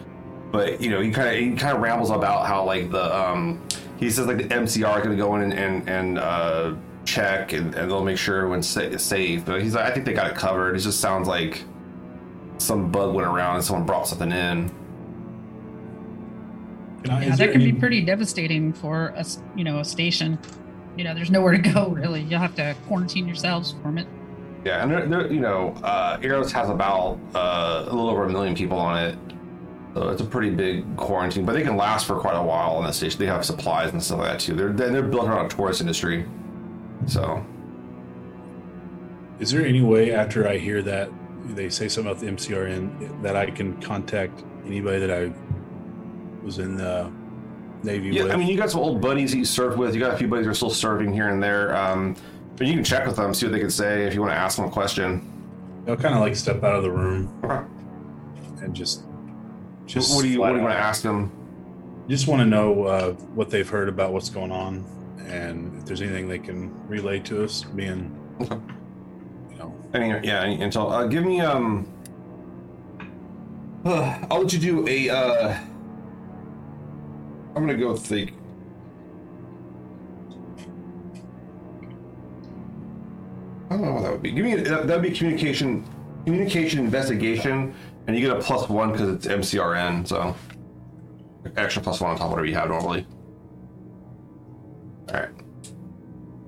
but 0.57 0.81
you 0.81 0.89
know 0.91 1.01
he 1.01 1.11
kind 1.11 1.29
of 1.29 1.35
he 1.35 1.51
kind 1.55 1.77
of 1.77 1.83
rambles 1.83 2.11
about 2.11 2.47
how 2.47 2.65
like 2.65 2.91
the 2.91 3.15
um 3.17 3.61
he 3.99 4.11
says 4.11 4.27
like 4.27 4.39
the 4.39 4.45
mcr 4.45 4.97
is 4.97 5.05
going 5.05 5.11
to 5.11 5.17
go 5.17 5.37
in 5.37 5.43
and 5.43 5.53
and, 5.53 5.89
and 5.89 6.19
uh 6.19 6.75
check 7.05 7.53
and, 7.53 7.75
and 7.75 7.91
they'll 7.91 8.03
make 8.05 8.17
sure 8.19 8.37
everyone's 8.39 8.67
sa- 8.67 8.97
safe 8.97 9.45
but 9.45 9.63
he's 9.63 9.75
like 9.75 9.85
i 9.85 9.93
think 9.93 10.07
they 10.07 10.13
got 10.15 10.29
it 10.31 10.35
covered 10.37 10.75
it 10.75 10.81
just 10.81 10.99
sounds 11.01 11.29
like 11.29 11.63
some 12.59 12.91
bug 12.91 13.15
went 13.15 13.29
around 13.29 13.57
and 13.57 13.65
someone 13.65 13.85
brought 13.87 14.09
something 14.09 14.33
in 14.33 14.69
Can 17.05 17.05
Yeah, 17.05 17.21
is 17.21 17.29
that 17.31 17.37
there 17.39 17.53
can 17.53 17.63
be 17.63 17.73
pretty 17.73 18.01
devastating 18.05 18.73
for 18.73 19.09
a 19.17 19.21
s- 19.21 19.43
you 19.55 19.63
know 19.65 19.79
a 19.81 19.85
station. 19.85 20.39
You 20.97 21.05
know, 21.05 21.15
there's 21.15 21.31
nowhere 21.31 21.53
to 21.53 21.59
go 21.59 21.89
really. 22.01 22.23
You'll 22.23 22.41
have 22.41 22.55
to 22.57 22.75
quarantine 22.87 23.27
yourselves 23.27 23.75
from 23.83 23.99
it. 23.99 24.07
yeah 24.65 24.83
and 24.83 24.91
they're, 24.91 25.07
they're 25.07 25.33
you 25.33 25.41
know 25.41 25.75
uh 25.85 26.19
eros 26.23 26.51
has 26.53 26.69
about 26.71 27.21
uh 27.35 27.85
a 27.87 27.91
little 27.95 28.09
over 28.11 28.25
a 28.25 28.29
million 28.31 28.55
people 28.57 28.79
on 28.79 28.97
it 29.05 29.17
so 29.97 30.09
it's 30.11 30.21
a 30.21 30.25
pretty 30.25 30.51
big 30.51 30.85
quarantine 30.97 31.47
but 31.47 31.55
they 31.55 31.63
can 31.63 31.77
last 31.77 32.07
for 32.07 32.17
quite 32.17 32.37
a 32.37 32.43
while 32.43 32.73
on 32.73 32.85
the 32.85 32.93
station 32.93 33.19
they 33.19 33.27
have 33.27 33.45
supplies 33.45 33.93
and 33.93 34.03
stuff 34.03 34.19
like 34.19 34.33
that 34.33 34.41
too 34.41 34.55
they're 34.55 34.73
they're 34.73 35.03
built 35.03 35.27
around 35.27 35.47
a 35.47 35.49
tourist 35.49 35.81
industry 35.81 36.27
so 37.07 37.45
Is 39.41 39.51
there 39.51 39.65
any 39.65 39.81
way 39.81 40.13
after 40.13 40.47
I 40.47 40.59
hear 40.59 40.83
that 40.83 41.09
they 41.45 41.71
say 41.71 41.89
something 41.89 42.11
about 42.11 42.21
the 42.21 42.27
MCRN 42.27 43.23
that 43.23 43.37
I 43.37 43.51
can 43.51 43.81
contact 43.81 44.45
anybody 44.67 44.99
that 44.99 45.11
I 45.11 45.33
was 46.43 46.59
in 46.59 46.77
the 46.77 47.11
Navy 47.83 48.09
Yeah, 48.09 48.25
with? 48.25 48.33
I 48.33 48.37
mean, 48.37 48.49
you 48.49 48.57
got 48.57 48.71
some 48.71 48.81
old 48.81 49.01
buddies 49.01 49.31
that 49.33 49.39
you 49.39 49.45
served 49.45 49.79
with. 49.79 49.95
You 49.95 50.01
got 50.01 50.15
a 50.15 50.17
few 50.17 50.27
buddies 50.27 50.47
who 50.47 50.51
are 50.51 50.55
still 50.55 50.71
serving 50.71 51.13
here 51.13 51.29
and 51.29 51.41
there. 51.43 51.77
Um, 51.77 52.17
but 52.57 52.67
you 52.67 52.73
can 52.75 52.83
check 52.83 53.07
with 53.07 53.17
them, 53.17 53.33
see 53.33 53.47
what 53.47 53.53
they 53.53 53.61
can 53.61 53.71
say 53.71 54.05
if 54.05 54.15
you 54.15 54.21
want 54.21 54.33
to 54.33 54.37
ask 54.37 54.57
them 54.57 54.67
a 54.67 54.71
question. 54.71 55.23
I'll 55.87 55.97
kind 55.97 56.15
of 56.15 56.21
like 56.21 56.35
step 56.35 56.65
out 56.65 56.75
of 56.75 56.83
the 56.83 56.91
room 56.91 57.31
and 58.63 58.75
just 58.75 59.05
just 59.87 60.15
what 60.15 60.23
do 60.23 60.29
you 60.29 60.41
What 60.41 60.51
do 60.51 60.57
you 60.57 60.63
want 60.63 60.75
to 60.75 60.79
ask 60.79 61.03
them? 61.03 61.31
Just 62.09 62.29
want 62.29 62.41
to 62.41 62.47
know 62.47 62.85
uh, 62.85 63.13
what 63.35 63.51
they've 63.51 63.69
heard 63.69 63.89
about 63.89 64.13
what's 64.13 64.29
going 64.29 64.53
on, 64.53 64.85
and 65.27 65.77
if 65.79 65.85
there's 65.87 66.03
anything 66.03 66.29
they 66.29 66.39
can 66.39 66.73
relay 66.89 67.19
to 67.21 67.43
us. 67.45 67.65
Being, 67.65 68.13
Okay. 68.41 68.57
you 69.51 69.57
know, 69.59 69.75
Any, 69.95 70.09
yeah, 70.27 70.43
any 70.43 70.59
intel. 70.59 70.91
Uh, 70.93 71.07
give 71.07 71.25
me 71.25 71.41
um. 71.41 71.87
I'll 73.85 74.43
let 74.43 74.53
you 74.53 74.59
do 74.59 74.87
a. 74.89 75.11
Uh, 75.11 75.57
I'm 77.55 77.63
gonna 77.67 77.77
go 77.77 77.97
think. 77.97 78.33
I 83.69 83.75
don't 83.77 83.83
know 83.83 83.93
what 83.95 84.03
that 84.05 84.13
would 84.13 84.23
be. 84.23 84.31
Give 84.31 84.45
me 84.45 84.55
that 84.55 84.87
would 84.87 85.03
be 85.03 85.11
communication, 85.11 85.85
communication 86.25 86.79
investigation, 86.81 87.75
and 88.07 88.17
you 88.17 88.27
get 88.27 88.37
a 88.37 88.41
plus 88.41 88.69
one 88.69 88.93
because 88.93 89.09
it's 89.09 89.27
MCRN, 89.27 90.07
so 90.07 90.35
extra 91.57 91.83
plus 91.83 92.01
one 92.01 92.11
on 92.11 92.17
top 92.17 92.27
of 92.27 92.31
whatever 92.33 92.47
you 92.47 92.55
have 92.55 92.69
normally. 92.69 93.07
All 95.09 95.15
right. 95.21 95.29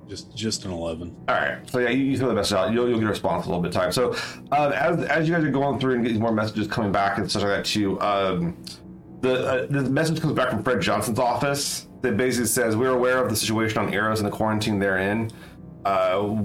just 0.08 0.34
just 0.36 0.64
an 0.64 0.72
eleven. 0.72 1.14
All 1.28 1.36
right. 1.36 1.58
So 1.70 1.78
yeah, 1.78 1.90
you, 1.90 2.04
you 2.04 2.18
throw 2.18 2.28
the 2.28 2.34
message 2.34 2.54
out. 2.54 2.72
You'll, 2.72 2.88
you'll 2.88 2.98
get 2.98 3.06
a 3.06 3.10
response 3.10 3.44
in 3.44 3.52
a 3.52 3.54
little 3.54 3.62
bit 3.62 3.74
of 3.74 3.80
time. 3.80 3.92
So 3.92 4.14
uh, 4.52 4.70
as 4.74 5.04
as 5.04 5.28
you 5.28 5.34
guys 5.34 5.44
are 5.44 5.50
going 5.50 5.78
through 5.78 5.94
and 5.94 6.04
getting 6.04 6.20
more 6.20 6.32
messages 6.32 6.66
coming 6.66 6.92
back 6.92 7.18
and 7.18 7.30
stuff 7.30 7.42
like 7.42 7.52
that 7.52 7.64
too, 7.64 8.00
um, 8.00 8.56
the 9.20 9.46
uh, 9.46 9.66
the 9.66 9.82
message 9.90 10.20
comes 10.20 10.34
back 10.34 10.50
from 10.50 10.62
Fred 10.62 10.80
Johnson's 10.80 11.18
office 11.18 11.86
that 12.02 12.16
basically 12.16 12.46
says 12.46 12.76
we're 12.76 12.90
aware 12.90 13.22
of 13.22 13.30
the 13.30 13.36
situation 13.36 13.78
on 13.78 13.92
Eros 13.92 14.20
and 14.20 14.26
the 14.26 14.32
quarantine 14.32 14.78
they're 14.78 14.98
in. 14.98 15.30
Uh, 15.84 16.42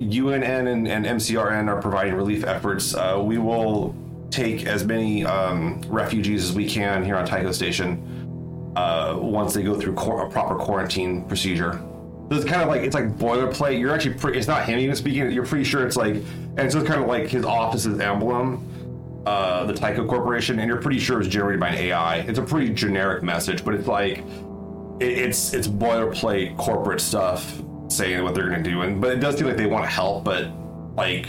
UNN 0.00 0.66
and, 0.66 0.86
and 0.86 1.06
MCRN 1.06 1.68
are 1.68 1.80
providing 1.80 2.14
relief 2.14 2.44
efforts. 2.44 2.94
Uh, 2.94 3.20
we 3.24 3.38
will 3.38 3.94
take 4.30 4.66
as 4.66 4.84
many 4.84 5.24
um, 5.24 5.80
refugees 5.88 6.44
as 6.44 6.52
we 6.54 6.68
can 6.68 7.04
here 7.04 7.16
on 7.16 7.24
Tycho 7.26 7.52
Station 7.52 8.72
uh, 8.76 9.16
once 9.18 9.54
they 9.54 9.62
go 9.62 9.78
through 9.78 9.94
qu- 9.94 10.18
a 10.18 10.30
proper 10.30 10.54
quarantine 10.54 11.24
procedure. 11.24 11.80
So 12.28 12.36
it's 12.36 12.44
kind 12.44 12.60
of 12.60 12.68
like 12.68 12.82
it's 12.82 12.94
like 12.94 13.16
boilerplate. 13.16 13.78
You're 13.78 13.94
actually 13.94 14.14
pretty. 14.14 14.38
It's 14.38 14.48
not 14.48 14.66
him 14.66 14.78
even 14.78 14.96
speaking. 14.96 15.30
You're 15.30 15.46
pretty 15.46 15.64
sure 15.64 15.86
it's 15.86 15.96
like, 15.96 16.16
and 16.56 16.70
so 16.70 16.80
it's 16.80 16.88
kind 16.88 17.00
of 17.00 17.06
like 17.06 17.28
his 17.28 17.44
office's 17.44 18.00
emblem, 18.00 19.22
uh, 19.26 19.64
the 19.64 19.72
Tycho 19.72 20.06
Corporation, 20.06 20.58
and 20.58 20.68
you're 20.68 20.80
pretty 20.80 20.98
sure 20.98 21.20
it's 21.20 21.28
generated 21.28 21.60
by 21.60 21.68
an 21.68 21.76
AI. 21.76 22.16
It's 22.18 22.38
a 22.38 22.42
pretty 22.42 22.74
generic 22.74 23.22
message, 23.22 23.64
but 23.64 23.74
it's 23.74 23.86
like 23.86 24.18
it, 24.98 25.18
it's 25.18 25.54
it's 25.54 25.68
boilerplate 25.68 26.56
corporate 26.56 27.00
stuff 27.00 27.62
saying 27.88 28.24
what 28.24 28.34
they're 28.34 28.48
going 28.48 28.64
to 28.64 28.70
do, 28.70 28.82
and 28.82 29.00
but 29.00 29.12
it 29.12 29.20
does 29.20 29.36
seem 29.38 29.46
like 29.46 29.56
they 29.56 29.66
want 29.66 29.84
to 29.84 29.90
help, 29.90 30.24
but 30.24 30.50
like 30.96 31.28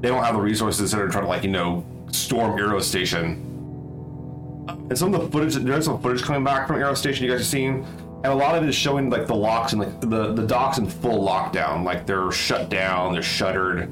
they 0.00 0.08
don't 0.08 0.24
have 0.24 0.34
the 0.34 0.40
resources 0.40 0.90
that 0.92 1.00
are 1.00 1.08
trying 1.08 1.24
to 1.24 1.28
like 1.28 1.44
you 1.44 1.50
know 1.50 1.84
storm 2.12 2.58
Eros 2.58 2.86
Station. 2.86 3.48
And 4.68 4.96
some 4.96 5.12
of 5.14 5.20
the 5.20 5.28
footage, 5.30 5.54
there's 5.56 5.86
some 5.86 6.00
footage 6.00 6.22
coming 6.22 6.44
back 6.44 6.66
from 6.66 6.76
Eros 6.76 6.98
Station 6.98 7.24
you 7.24 7.30
guys 7.30 7.40
have 7.40 7.46
seen, 7.46 7.84
and 8.24 8.26
a 8.26 8.34
lot 8.34 8.54
of 8.54 8.62
it 8.62 8.68
is 8.68 8.74
showing 8.74 9.10
like 9.10 9.26
the 9.26 9.34
locks 9.34 9.72
and 9.72 9.82
like 9.82 10.00
the 10.00 10.32
the 10.32 10.46
docks 10.46 10.78
in 10.78 10.86
full 10.86 11.26
lockdown, 11.26 11.84
like 11.84 12.06
they're 12.06 12.30
shut 12.30 12.68
down, 12.68 13.12
they're 13.12 13.22
shuttered. 13.22 13.90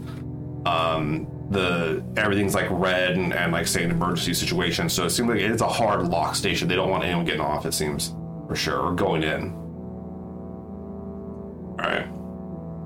Um, 0.67 1.27
the 1.51 2.05
everything's 2.17 2.55
like 2.55 2.69
red 2.71 3.17
and, 3.17 3.35
and 3.35 3.51
like 3.51 3.67
saying 3.67 3.91
emergency 3.91 4.35
situation. 4.35 4.89
So 4.89 5.05
it 5.05 5.11
seems 5.11 5.29
like 5.29 5.41
it's 5.41 5.63
a 5.63 5.69
hard 5.69 6.07
lock 6.07 6.37
station. 6.37 6.69
They 6.69 6.77
don't 6.77 6.91
want 6.91 7.03
anyone 7.03 7.25
getting 7.25 7.41
off. 7.41 7.67
It 7.67 7.75
seems 7.75 8.15
for 8.47 8.55
sure 8.55 8.79
or 8.81 8.95
going 8.95 9.25
in. 9.25 9.53
All 11.73 11.87
right. 11.87 12.07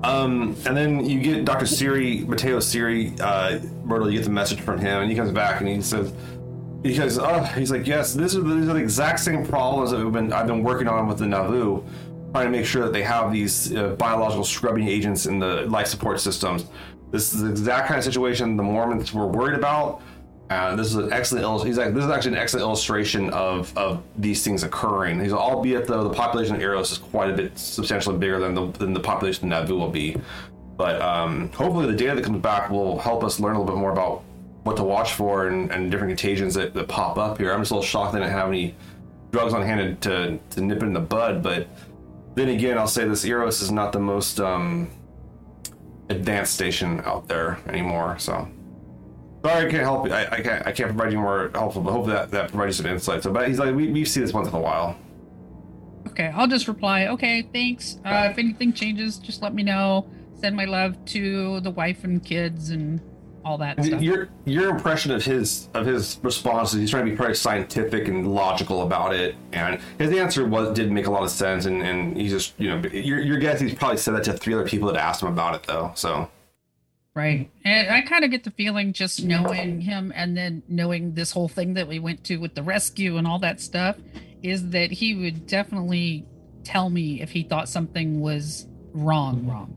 Um, 0.05 0.55
and 0.65 0.77
then 0.77 1.09
you 1.09 1.19
get 1.19 1.45
Dr. 1.45 1.65
Siri, 1.65 2.19
Mateo 2.19 2.59
Siri, 2.59 3.13
uh, 3.19 3.59
Myrtle, 3.83 4.09
you 4.09 4.19
get 4.19 4.25
the 4.25 4.31
message 4.31 4.61
from 4.61 4.77
him, 4.77 5.01
and 5.01 5.09
he 5.09 5.15
comes 5.17 5.31
back 5.31 5.61
and 5.61 5.67
he 5.67 5.81
says, 5.81 6.13
he 6.83 6.95
goes, 6.95 7.17
oh, 7.17 7.41
he's 7.57 7.71
like, 7.71 7.87
yes, 7.87 8.13
this 8.13 8.35
is 8.35 8.43
these 8.43 8.69
are 8.69 8.73
the 8.73 8.75
exact 8.75 9.19
same 9.19 9.45
problems 9.45 9.89
that 9.89 10.03
we've 10.03 10.13
been 10.13 10.31
I've 10.31 10.45
been 10.45 10.61
working 10.61 10.87
on 10.87 11.07
with 11.07 11.17
the 11.17 11.25
Nauvoo, 11.25 11.83
trying 12.31 12.45
to 12.45 12.51
make 12.51 12.65
sure 12.67 12.83
that 12.83 12.93
they 12.93 13.01
have 13.01 13.33
these 13.33 13.75
uh, 13.75 13.95
biological 13.95 14.43
scrubbing 14.43 14.87
agents 14.87 15.25
in 15.25 15.39
the 15.39 15.61
life 15.63 15.87
support 15.87 16.19
systems. 16.19 16.65
This 17.11 17.33
is 17.33 17.41
the 17.41 17.49
exact 17.49 17.87
kind 17.87 17.97
of 17.97 18.03
situation 18.03 18.57
the 18.57 18.63
Mormons 18.63 19.13
were 19.13 19.25
worried 19.25 19.57
about. 19.57 20.01
Uh, 20.49 20.75
this 20.75 20.87
is 20.87 20.95
an 20.95 21.11
excellent. 21.11 21.65
He's 21.65 21.77
like, 21.77 21.93
this 21.93 22.03
is 22.03 22.09
actually 22.11 22.33
an 22.33 22.37
excellent 22.37 22.63
illustration 22.63 23.31
of 23.31 23.75
of 23.75 24.03
these 24.17 24.43
things 24.43 24.63
occurring. 24.63 25.19
He's 25.19 25.33
albeit 25.33 25.87
though 25.87 26.03
the 26.03 26.13
population 26.13 26.55
of 26.55 26.61
Eros 26.61 26.91
is 26.91 26.97
quite 26.99 27.31
a 27.31 27.33
bit 27.33 27.57
substantially 27.57 28.17
bigger 28.17 28.39
than 28.39 28.53
the 28.53 28.67
than 28.67 28.93
the 28.93 28.99
population 28.99 29.51
of 29.51 29.67
Nauvoo 29.67 29.75
will 29.79 29.89
be. 29.89 30.15
But 30.77 31.01
um, 31.01 31.51
hopefully, 31.51 31.87
the 31.87 31.95
data 31.95 32.15
that 32.15 32.23
comes 32.23 32.41
back 32.41 32.69
will 32.69 32.99
help 32.99 33.23
us 33.23 33.39
learn 33.39 33.55
a 33.55 33.59
little 33.59 33.73
bit 33.73 33.79
more 33.79 33.91
about 33.91 34.23
what 34.63 34.77
to 34.77 34.83
watch 34.83 35.13
for 35.13 35.47
and, 35.47 35.71
and 35.71 35.89
different 35.89 36.11
contagions 36.11 36.53
that, 36.55 36.73
that 36.73 36.87
pop 36.87 37.17
up 37.17 37.37
here. 37.37 37.53
I'm 37.53 37.61
just 37.61 37.71
a 37.71 37.75
little 37.75 37.87
shocked 37.87 38.13
they 38.13 38.19
didn't 38.19 38.33
have 38.33 38.47
any 38.47 38.75
drugs 39.31 39.53
on 39.53 39.61
hand 39.63 40.01
to 40.01 40.37
to 40.51 40.61
nip 40.61 40.77
it 40.77 40.85
in 40.85 40.93
the 40.93 40.99
bud. 40.99 41.41
But 41.41 41.67
then 42.35 42.49
again, 42.49 42.77
I'll 42.77 42.87
say 42.87 43.07
this: 43.07 43.25
Eros 43.25 43.61
is 43.61 43.71
not 43.71 43.93
the 43.93 43.99
most 43.99 44.39
um, 44.39 44.89
advanced 46.09 46.53
station 46.53 47.01
out 47.05 47.27
there 47.27 47.59
anymore. 47.67 48.19
So 48.19 48.47
sorry, 49.45 49.67
I 49.67 49.69
can't 49.69 49.83
help 49.83 50.07
you. 50.07 50.13
I, 50.13 50.31
I 50.31 50.41
can't 50.41 50.67
I 50.67 50.71
can't 50.71 50.95
provide 50.95 51.11
you 51.11 51.19
more 51.19 51.51
helpful, 51.53 51.81
but 51.81 51.91
hopefully 51.91 52.15
that 52.15 52.31
that 52.31 52.49
provides 52.49 52.77
you 52.77 52.83
some 52.83 52.91
insight. 52.91 53.23
So, 53.23 53.31
but 53.31 53.47
he's 53.47 53.59
like, 53.59 53.75
we 53.75 53.91
we 53.91 54.05
see 54.05 54.21
this 54.21 54.33
once 54.33 54.47
in 54.47 54.55
a 54.55 54.59
while. 54.59 54.97
Okay, 56.09 56.31
I'll 56.33 56.47
just 56.47 56.67
reply. 56.67 57.07
Okay, 57.07 57.47
thanks. 57.53 57.99
Uh, 58.05 58.29
if 58.31 58.37
anything 58.37 58.73
changes, 58.73 59.17
just 59.17 59.41
let 59.41 59.53
me 59.53 59.63
know. 59.63 60.07
Send 60.39 60.55
my 60.55 60.65
love 60.65 61.03
to 61.05 61.59
the 61.61 61.71
wife 61.71 62.03
and 62.03 62.23
kids 62.23 62.69
and 62.69 63.01
all 63.43 63.57
that 63.59 63.83
stuff. 63.83 64.01
Your 64.01 64.29
your 64.45 64.69
impression 64.69 65.11
of 65.11 65.23
his 65.23 65.69
of 65.73 65.85
his 65.85 66.19
response 66.23 66.73
is 66.73 66.79
he's 66.79 66.89
trying 66.89 67.05
to 67.05 67.11
be 67.11 67.17
pretty 67.17 67.35
scientific 67.35 68.07
and 68.07 68.33
logical 68.33 68.81
about 68.81 69.13
it, 69.13 69.35
and 69.51 69.79
his 69.99 70.11
answer 70.11 70.45
was 70.45 70.75
did 70.75 70.91
make 70.91 71.07
a 71.07 71.11
lot 71.11 71.23
of 71.23 71.29
sense, 71.29 71.65
and 71.65 71.81
and 71.81 72.17
he's 72.17 72.31
just 72.31 72.53
you 72.59 72.69
know 72.69 72.81
your 72.89 73.19
your 73.19 73.37
guess 73.37 73.59
he's 73.59 73.75
probably 73.75 73.97
said 73.97 74.15
that 74.15 74.23
to 74.23 74.33
three 74.33 74.53
other 74.53 74.67
people 74.67 74.91
that 74.91 74.97
asked 74.97 75.21
him 75.21 75.27
about 75.27 75.55
it 75.55 75.63
though. 75.63 75.91
So 75.95 76.29
Right. 77.15 77.49
And 77.63 77.89
I 77.89 78.01
kind 78.01 78.25
of 78.25 78.31
get 78.31 78.43
the 78.43 78.51
feeling 78.51 78.91
just 78.91 79.23
knowing 79.23 79.79
him 79.81 80.11
and 80.15 80.35
then 80.35 80.63
knowing 80.67 81.13
this 81.13 81.31
whole 81.31 81.47
thing 81.47 81.75
that 81.75 81.87
we 81.87 81.97
went 81.97 82.25
to 82.25 82.37
with 82.37 82.55
the 82.55 82.63
rescue 82.63 83.15
and 83.17 83.25
all 83.25 83.39
that 83.39 83.61
stuff 83.61 83.95
is 84.43 84.69
that 84.71 84.91
he 84.91 85.15
would 85.15 85.47
definitely 85.47 86.25
tell 86.65 86.89
me 86.89 87.21
if 87.21 87.31
he 87.31 87.43
thought 87.43 87.69
something 87.69 88.19
was 88.19 88.67
wrong, 88.93 89.45
wrong. 89.47 89.73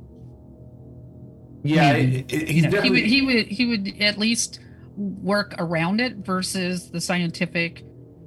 yeah, 1.63 1.93
Hmm. 1.95 1.99
it, 2.13 2.33
it, 2.33 2.49
he's 2.49 2.65
You 2.65 2.71
know, 2.71 2.83
he 2.83 2.91
would 2.91 3.05
he 3.05 3.23
would 3.23 3.47
he 3.47 3.67
would 3.67 3.95
at 4.01 4.19
least 4.19 4.61
work 4.97 5.55
around 5.59 6.01
it 6.01 6.17
versus 6.17 6.91
the 6.91 7.01
scientific 7.01 7.85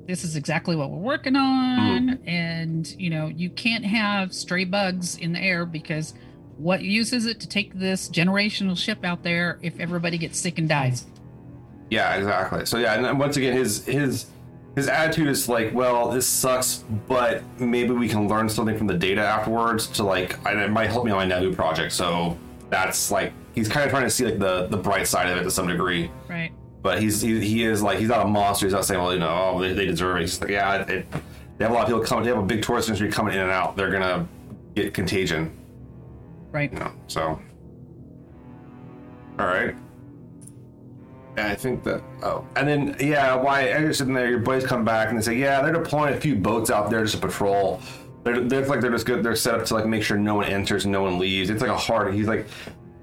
this 0.08 0.24
is 0.24 0.36
exactly 0.36 0.76
what 0.76 0.90
we're 0.90 0.98
working 0.98 1.36
on 1.36 2.08
Mm-hmm. 2.10 2.28
and 2.30 2.88
you 2.98 3.10
know 3.10 3.28
you 3.28 3.50
can't 3.50 3.84
have 3.86 4.34
stray 4.34 4.64
bugs 4.66 5.18
in 5.18 5.34
the 5.34 5.40
air 5.40 5.66
because 5.66 6.14
what 6.62 6.82
use 6.82 7.14
is 7.14 7.26
it 7.26 7.40
to 7.40 7.48
take 7.48 7.74
this 7.74 8.10
generational 8.10 8.78
ship 8.78 9.04
out 9.04 9.24
there 9.24 9.60
if 9.62 9.80
everybody 9.80 10.18
gets 10.18 10.40
sick 10.40 10.58
and 10.58 10.70
dies 10.70 11.06
Yeah, 11.92 12.16
exactly. 12.16 12.66
So 12.66 12.78
yeah, 12.78 12.94
and 12.94 13.20
once 13.20 13.38
again, 13.38 13.56
his 13.56 13.86
his 13.86 14.28
his 14.76 14.88
attitude 14.88 15.28
is 15.28 15.50
like, 15.50 15.74
well, 15.74 16.10
this 16.10 16.26
sucks, 16.26 16.86
but 17.08 17.44
maybe 17.60 17.92
we 17.92 18.08
can 18.08 18.30
learn 18.30 18.48
something 18.48 18.78
from 18.78 18.88
the 18.88 18.98
data 18.98 19.22
afterwards 19.22 19.88
to 19.88 20.04
like, 20.04 20.40
and 20.48 20.60
it 20.60 20.72
might 20.72 20.90
help 20.90 21.04
me 21.04 21.12
on 21.12 21.18
my 21.18 21.26
Nauvoo 21.26 21.54
project. 21.54 21.92
So 21.92 22.38
that's 22.70 23.12
like, 23.12 23.34
he's 23.54 23.68
kind 23.68 23.84
of 23.84 23.92
trying 23.92 24.04
to 24.04 24.10
see 24.10 24.24
like 24.24 24.40
the 24.40 24.68
the 24.68 24.78
bright 24.78 25.06
side 25.06 25.30
of 25.30 25.38
it 25.38 25.44
to 25.44 25.52
some 25.52 25.68
degree. 25.68 26.10
right 26.30 26.52
But 26.82 27.02
he's 27.02 27.22
he, 27.22 27.42
he 27.42 27.66
is 27.66 27.82
like, 27.84 28.00
he's 28.00 28.08
not 28.08 28.26
a 28.26 28.30
monster. 28.30 28.66
He's 28.66 28.74
not 28.74 28.86
saying, 28.86 29.02
well, 29.02 29.12
you 29.14 29.20
know, 29.20 29.52
oh, 29.56 29.62
they, 29.62 29.74
they 29.74 29.86
deserve 29.86 30.16
it. 30.16 30.22
He's 30.22 30.40
like, 30.40 30.50
yeah, 30.50 30.84
it, 30.84 31.06
they 31.58 31.66
have 31.66 31.72
a 31.72 31.76
lot 31.76 31.82
of 31.82 31.88
people 31.88 32.04
coming. 32.06 32.24
They 32.24 32.32
have 32.32 32.40
a 32.42 32.48
big 32.48 32.64
tourist 32.64 32.88
industry 32.88 33.12
coming 33.12 33.34
in 33.34 33.42
and 33.42 33.52
out. 33.52 33.76
They're 33.76 33.92
gonna 33.92 34.26
get 34.76 34.94
contagion. 34.94 35.58
Right 36.52 36.72
know, 36.72 36.92
so. 37.08 37.42
All 39.40 39.48
right. 39.48 39.76
And 41.38 41.48
I 41.48 41.56
think 41.56 41.84
that. 41.84 42.04
Oh, 42.22 42.46
and 42.56 42.68
then 42.68 42.96
yeah, 43.00 43.36
why 43.36 43.70
you're 43.70 43.94
sitting 43.94 44.14
there? 44.14 44.30
Your 44.30 44.40
boys 44.40 44.66
come 44.66 44.84
back 44.84 45.10
and 45.10 45.18
they 45.18 45.22
say, 45.22 45.36
yeah, 45.36 45.62
they're 45.62 45.74
deploying 45.74 46.14
a 46.14 46.20
few 46.20 46.36
boats 46.36 46.70
out 46.70 46.90
there 46.90 47.04
just 47.04 47.16
to 47.16 47.22
patrol. 47.22 47.82
They're, 48.24 48.42
they're 48.42 48.66
like 48.66 48.82
they're 48.82 48.92
just 48.92 49.06
good. 49.06 49.24
They're 49.24 49.36
set 49.36 49.56
up 49.56 49.66
to 49.66 49.74
like 49.74 49.86
make 49.86 50.04
sure 50.04 50.18
no 50.18 50.36
one 50.36 50.46
enters 50.46 50.86
no 50.86 51.02
one 51.04 51.18
leaves. 51.18 51.50
It's 51.50 51.62
like 51.62 51.72
a 51.72 51.78
hard. 51.78 52.14
He's 52.14 52.28
like, 52.28 52.46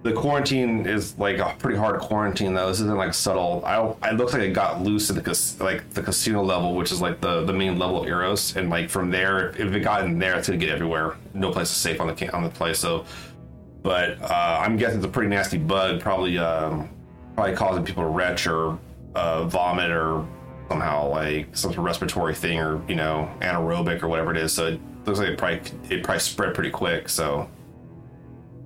the 0.05 0.13
quarantine 0.13 0.87
is 0.87 1.19
like 1.19 1.39
a 1.39 1.57
pretty 1.59 1.77
hard 1.77 2.01
quarantine 2.01 2.55
though. 2.55 2.69
This 2.69 2.81
isn't 2.81 2.97
like 2.97 3.13
subtle. 3.15 3.65
I 3.65 4.11
it 4.11 4.17
looks 4.17 4.33
like 4.33 4.43
it 4.43 4.53
got 4.53 4.81
loose 4.81 5.11
at 5.11 5.17
the 5.17 5.57
like 5.65 5.91
the 5.91 6.03
casino 6.03 6.43
level, 6.43 6.77
which 6.77 6.93
is 6.93 7.01
like 7.01 7.21
the 7.21 7.45
the 7.45 7.53
main 7.53 7.79
level 7.79 8.03
of 8.03 8.09
Eros, 8.09 8.57
and 8.57 8.71
like 8.71 8.91
from 8.91 9.11
there, 9.11 9.51
if 9.51 9.73
it 9.73 9.81
got 9.81 10.05
in 10.05 10.19
there, 10.19 10.39
it's 10.39 10.49
gonna 10.49 10.59
get 10.59 10.69
everywhere. 10.69 11.17
No 11.35 11.51
place 11.51 11.71
is 11.71 11.77
safe 11.77 12.01
on 12.01 12.07
the 12.07 12.35
on 12.35 12.45
the 12.45 12.51
place. 12.51 12.79
So, 12.79 13.05
but 13.83 14.21
uh, 14.23 14.62
I'm 14.64 14.77
guessing 14.77 14.99
it's 14.99 15.07
a 15.07 15.11
pretty 15.11 15.29
nasty 15.29 15.59
bug, 15.59 16.01
probably 16.01 16.38
um, 16.38 16.91
probably 17.35 17.55
causing 17.55 17.85
people 17.85 18.03
to 18.03 18.09
retch 18.09 18.47
or 18.47 18.79
uh, 19.14 19.45
vomit 19.45 19.91
or 19.91 20.27
somehow 20.69 21.09
like 21.09 21.47
some 21.57 21.71
sort 21.73 21.79
of 21.79 21.85
respiratory 21.85 22.35
thing 22.35 22.59
or 22.59 22.83
you 22.88 22.95
know 22.95 23.31
anaerobic 23.41 24.03
or 24.03 24.09
whatever 24.09 24.31
it 24.31 24.37
is. 24.37 24.53
So 24.53 24.67
it 24.67 24.81
looks 25.07 25.19
like 25.19 25.29
it 25.29 25.38
probably 25.38 25.61
it 25.88 26.03
probably 26.05 26.21
spread 26.21 26.55
pretty 26.55 26.71
quick. 26.71 27.09
So. 27.09 27.49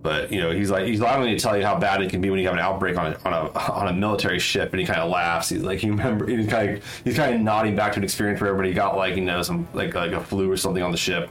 But 0.02 0.32
you 0.32 0.40
know, 0.40 0.50
he's 0.50 0.68
like 0.68 0.86
he's 0.86 0.98
allowing 0.98 1.26
me 1.26 1.36
to 1.36 1.40
tell 1.40 1.56
you 1.56 1.64
how 1.64 1.78
bad 1.78 2.02
it 2.02 2.10
can 2.10 2.20
be 2.20 2.28
when 2.28 2.40
you 2.40 2.46
have 2.46 2.54
an 2.54 2.60
outbreak 2.60 2.98
on 2.98 3.12
a 3.12 3.18
on 3.24 3.32
a 3.32 3.58
on 3.72 3.86
a 3.86 3.92
military 3.92 4.40
ship, 4.40 4.72
and 4.72 4.80
he 4.80 4.84
kind 4.84 4.98
of 4.98 5.08
laughs. 5.08 5.50
He's 5.50 5.62
like, 5.62 5.80
you 5.84 5.92
remember? 5.92 6.26
He's 6.26 6.48
kind 6.48 6.78
of 6.78 7.00
he's 7.04 7.14
kind 7.14 7.36
of 7.36 7.40
nodding 7.40 7.76
back 7.76 7.92
to 7.92 7.98
an 7.98 8.04
experience 8.04 8.40
where 8.40 8.50
everybody 8.50 8.74
got 8.74 8.96
like 8.96 9.14
you 9.14 9.22
know 9.22 9.42
some 9.42 9.68
like 9.74 9.94
like 9.94 10.10
a 10.10 10.20
flu 10.20 10.50
or 10.50 10.56
something 10.56 10.82
on 10.82 10.90
the 10.90 10.96
ship. 10.96 11.30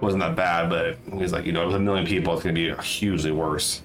Wasn't 0.00 0.20
that 0.20 0.36
bad, 0.36 0.70
but 0.70 0.96
he's 1.18 1.32
like, 1.32 1.44
you 1.44 1.52
know, 1.52 1.66
with 1.66 1.76
a 1.76 1.80
million 1.80 2.06
people, 2.06 2.34
it's 2.34 2.42
gonna 2.42 2.54
be 2.54 2.72
hugely 2.82 3.32
worse. 3.32 3.82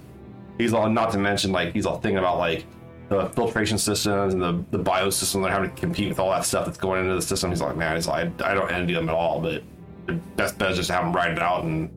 He's 0.57 0.73
all 0.73 0.89
not 0.89 1.11
to 1.13 1.17
mention 1.17 1.51
like 1.51 1.73
he's 1.73 1.85
all 1.85 1.99
thinking 1.99 2.19
about 2.19 2.37
like 2.37 2.65
the 3.09 3.29
filtration 3.29 3.77
systems 3.77 4.33
and 4.33 4.41
the 4.41 4.63
the 4.71 4.83
biosystem 4.83 5.43
they're 5.43 5.51
having 5.51 5.69
to 5.69 5.75
compete 5.75 6.09
with 6.09 6.19
all 6.19 6.29
that 6.31 6.45
stuff 6.45 6.65
that's 6.65 6.77
going 6.77 7.01
into 7.01 7.15
the 7.15 7.21
system. 7.21 7.49
He's 7.49 7.61
like, 7.61 7.75
man, 7.75 7.95
he's 7.95 8.07
like, 8.07 8.41
I 8.41 8.53
don't 8.53 8.71
envy 8.71 8.93
them 8.93 9.09
at 9.09 9.15
all, 9.15 9.41
but 9.41 9.63
the 10.05 10.13
best 10.35 10.57
bet 10.57 10.71
is 10.71 10.77
just 10.77 10.87
to 10.87 10.93
have 10.93 11.05
them 11.05 11.13
ride 11.13 11.31
it 11.31 11.39
out 11.39 11.63
and 11.63 11.89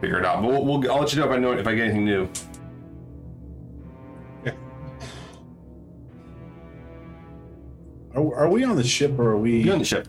figure 0.00 0.18
it 0.18 0.24
out. 0.24 0.42
But 0.42 0.48
we'll, 0.48 0.64
we'll 0.64 0.90
I'll 0.90 1.00
let 1.00 1.12
you 1.12 1.20
know 1.20 1.26
if 1.26 1.32
I 1.32 1.38
know 1.38 1.52
if 1.52 1.66
I 1.66 1.74
get 1.74 1.84
anything 1.84 2.04
new. 2.04 2.28
Are, 8.14 8.34
are 8.34 8.48
we 8.48 8.64
on 8.64 8.76
the 8.76 8.84
ship 8.84 9.18
or 9.18 9.30
are 9.30 9.36
we 9.36 9.62
You 9.62 9.72
on 9.72 9.78
the 9.78 9.84
ship? 9.84 10.08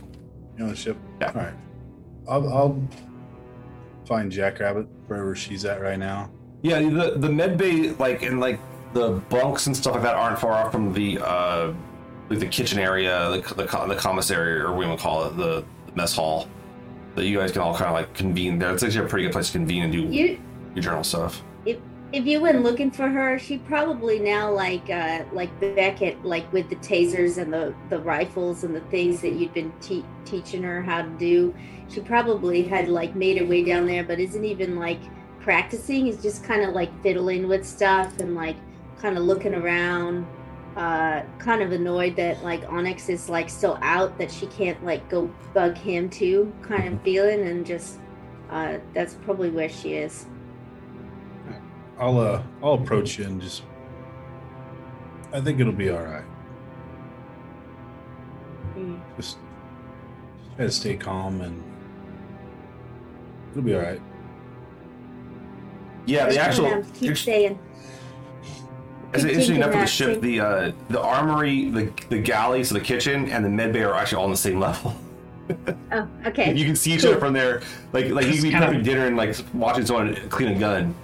You're 0.58 0.66
on 0.66 0.72
the 0.72 0.78
ship? 0.78 0.98
Yeah. 1.20 1.28
All 1.28 1.42
right. 1.42 1.54
I'll, 2.30 2.48
I'll 2.54 2.88
find 4.06 4.32
Jackrabbit 4.32 4.88
wherever 5.08 5.36
she's 5.36 5.66
at 5.66 5.82
right 5.82 6.00
now. 6.00 6.30
Yeah, 6.62 6.80
the 6.80 7.14
the 7.18 7.30
med 7.30 7.58
bay 7.58 7.92
like 7.92 8.22
and 8.24 8.40
like 8.40 8.60
the 8.94 9.22
bunks 9.30 9.68
and 9.68 9.76
stuff 9.76 9.94
like 9.94 10.04
that 10.04 10.16
aren't 10.16 10.38
far 10.40 10.52
off 10.52 10.72
from 10.72 10.94
the 10.94 11.18
uh 11.20 11.74
like 12.30 12.40
the 12.40 12.48
kitchen 12.48 12.78
area, 12.80 13.30
the 13.32 13.56
the, 13.56 13.64
the 13.88 13.96
commissary 13.96 14.60
or 14.60 14.72
we 14.74 14.86
would 14.86 15.00
call 15.00 15.26
it 15.26 15.38
the, 15.38 15.66
the 15.88 15.92
mess 15.96 16.16
hall. 16.16 16.48
That 17.16 17.26
you 17.26 17.40
guys 17.40 17.52
can 17.52 17.62
all 17.62 17.74
kind 17.76 17.88
of 17.88 17.94
like 17.94 18.14
convene 18.14 18.58
there. 18.60 18.74
It's 18.74 18.84
actually 18.84 19.06
a 19.06 19.10
pretty 19.10 19.26
good 19.26 19.34
place 19.34 19.48
to 19.48 19.54
convene 19.54 19.84
and 19.84 19.92
do 19.92 20.04
You 20.04 20.40
your 20.76 20.84
journal 20.84 21.04
stuff. 21.04 21.44
if 21.66 21.78
if 22.14 22.26
you 22.26 22.42
went 22.42 22.62
looking 22.62 22.92
for 22.92 23.08
her, 23.08 23.40
she 23.40 23.58
probably 23.58 24.20
now 24.20 24.52
like 24.52 24.90
uh 24.90 25.24
like 25.32 25.58
Beckett, 25.60 26.24
like 26.26 26.52
with 26.52 26.70
the 26.70 26.76
tasers 26.78 27.38
and 27.38 27.54
the 27.54 27.74
the 27.90 28.00
rifles 28.00 28.64
and 28.64 28.76
the 28.76 28.82
things 28.82 29.22
that 29.22 29.34
you'd 29.34 29.54
been 29.54 29.72
te- 29.80 30.06
teaching 30.26 30.64
her 30.64 30.82
how 30.82 31.02
to 31.04 31.10
do. 31.10 31.56
She 31.90 32.02
probably 32.02 32.64
had 32.64 32.90
like 32.90 33.16
made 33.16 33.38
her 33.38 33.46
way 33.46 33.64
down 33.64 33.86
there, 33.86 34.04
but 34.04 34.20
isn't 34.20 34.44
even 34.44 34.78
like 34.78 35.00
practicing. 35.40 36.08
Is 36.08 36.22
just 36.22 36.44
kind 36.44 36.64
of 36.64 36.74
like 36.74 36.92
fiddling 37.02 37.48
with 37.48 37.66
stuff 37.66 38.20
and 38.20 38.36
like 38.36 38.58
kind 39.00 39.18
of 39.18 39.24
looking 39.24 39.56
around. 39.56 40.26
Uh, 40.76 41.24
kind 41.38 41.62
of 41.62 41.74
annoyed 41.74 42.16
that 42.16 42.42
like 42.44 42.64
Onyx 42.70 43.10
is 43.10 43.28
like 43.28 43.50
still 43.50 43.78
out, 43.82 44.18
that 44.18 44.32
she 44.32 44.48
can't 44.48 44.82
like 44.86 45.10
go 45.10 45.30
bug 45.54 45.78
him 45.78 46.10
too. 46.10 46.52
Kind 46.62 46.94
of 46.94 47.02
feeling 47.04 47.42
and 47.42 47.66
just 47.66 48.00
uh, 48.50 48.78
that's 48.94 49.14
probably 49.16 49.50
where 49.50 49.70
she 49.70 49.94
is. 49.94 50.26
I'll 52.02 52.20
uh 52.20 52.42
I'll 52.64 52.74
approach 52.74 53.18
you 53.20 53.26
and 53.26 53.40
just 53.42 53.64
I 55.32 55.40
think 55.40 55.60
it'll 55.62 55.72
be 55.72 55.90
all 55.92 56.02
right. 56.04 56.24
Mm. 58.76 59.00
Just 59.16 59.38
try 60.56 60.66
to 60.66 60.72
stay 60.72 60.96
calm 60.98 61.40
and 61.42 61.64
it'll 63.52 63.62
be 63.64 63.76
all 63.76 63.82
right. 63.82 64.02
Yeah, 66.08 66.28
the 66.28 66.40
actual. 66.40 66.70
gonna 66.70 66.86
Keep 66.96 67.18
saying. 67.18 67.60
It's 69.14 69.24
interesting 69.24 69.36
thinking 69.40 69.56
enough 69.58 69.72
for 69.72 69.80
the 69.82 69.86
ship. 69.86 70.22
The 70.22 70.40
uh, 70.40 70.72
the 70.90 71.00
armory, 71.02 71.70
the 71.70 71.92
the 72.10 72.18
galley, 72.18 72.64
so 72.64 72.74
the 72.74 72.82
kitchen, 72.82 73.30
and 73.30 73.46
the 73.46 73.50
med 73.50 73.74
bay 73.74 73.84
are 73.84 73.94
actually 73.94 74.18
all 74.18 74.26
on 74.26 74.32
the 74.32 74.38
same 74.38 74.60
level. 74.60 74.96
Oh, 75.92 76.08
okay. 76.28 76.56
You 76.56 76.64
can 76.64 76.78
see 76.78 76.94
each 76.94 77.02
Cool. 77.02 77.12
other 77.12 77.20
from 77.20 77.34
there. 77.34 77.62
Like 77.92 78.06
like 78.10 78.26
you 78.28 78.34
can 78.36 78.42
be 78.44 78.52
Kinda- 78.52 78.68
prepping 78.68 78.84
dinner 78.86 79.08
and 79.08 79.18
like 79.18 79.36
watching 79.54 79.86
someone 79.86 80.16
clean 80.30 80.48
a 80.56 80.58
gun. 80.58 80.96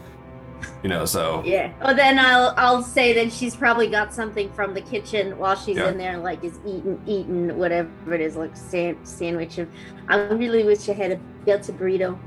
You 0.83 0.89
know, 0.89 1.05
so 1.05 1.41
Yeah. 1.43 1.71
Oh, 1.81 1.93
then 1.93 2.19
I'll 2.19 2.53
I'll 2.57 2.83
say 2.83 3.13
that 3.13 3.31
she's 3.33 3.55
probably 3.55 3.87
got 3.87 4.13
something 4.13 4.51
from 4.53 4.73
the 4.73 4.81
kitchen 4.81 5.37
while 5.37 5.55
she's 5.55 5.77
Yeah. 5.77 5.89
in 5.89 5.97
there, 5.97 6.17
like 6.17 6.43
is 6.43 6.59
eating 6.65 7.01
eating 7.05 7.57
whatever 7.57 8.13
it 8.13 8.21
is, 8.21 8.35
like 8.35 8.55
san- 8.55 9.03
sandwich. 9.03 9.57
And 9.57 9.69
I 10.07 10.17
really 10.33 10.63
wish 10.63 10.87
I 10.89 10.93
had 10.93 11.11
a 11.11 11.19
built 11.45 11.67
a 11.69 11.73
burrito. 11.73 12.17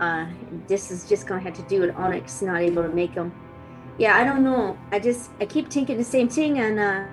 Uh, 0.00 0.26
this 0.66 0.90
is 0.90 1.08
just 1.08 1.26
gonna 1.28 1.40
have 1.40 1.54
to 1.54 1.62
do 1.62 1.80
with 1.80 1.94
Onyx 1.96 2.42
not 2.42 2.60
able 2.60 2.82
to 2.82 2.88
make 2.88 3.14
them. 3.14 3.32
Yeah, 3.98 4.16
I 4.16 4.24
don't 4.24 4.42
know. 4.42 4.76
I 4.90 4.98
just 4.98 5.30
I 5.40 5.46
keep 5.46 5.70
thinking 5.70 5.96
the 5.96 6.04
same 6.04 6.28
thing. 6.28 6.58
And 6.58 6.80
uh, 6.80 7.04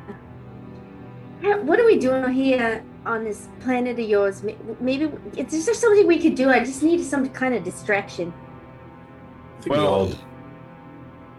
what 1.61 1.79
are 1.79 1.85
we 1.85 1.97
doing 1.99 2.27
here 2.33 2.83
on 3.05 3.23
this 3.23 3.47
planet 3.59 3.99
of 3.99 4.09
yours? 4.09 4.43
Maybe 4.79 5.11
is 5.37 5.65
there 5.65 5.75
something 5.75 6.07
we 6.07 6.17
could 6.19 6.35
do? 6.35 6.49
I 6.49 6.59
just 6.59 6.81
need 6.81 7.03
some 7.03 7.29
kind 7.29 7.53
of 7.53 7.63
distraction. 7.63 8.33
I 9.65 9.69
well, 9.69 9.87
all 9.87 10.11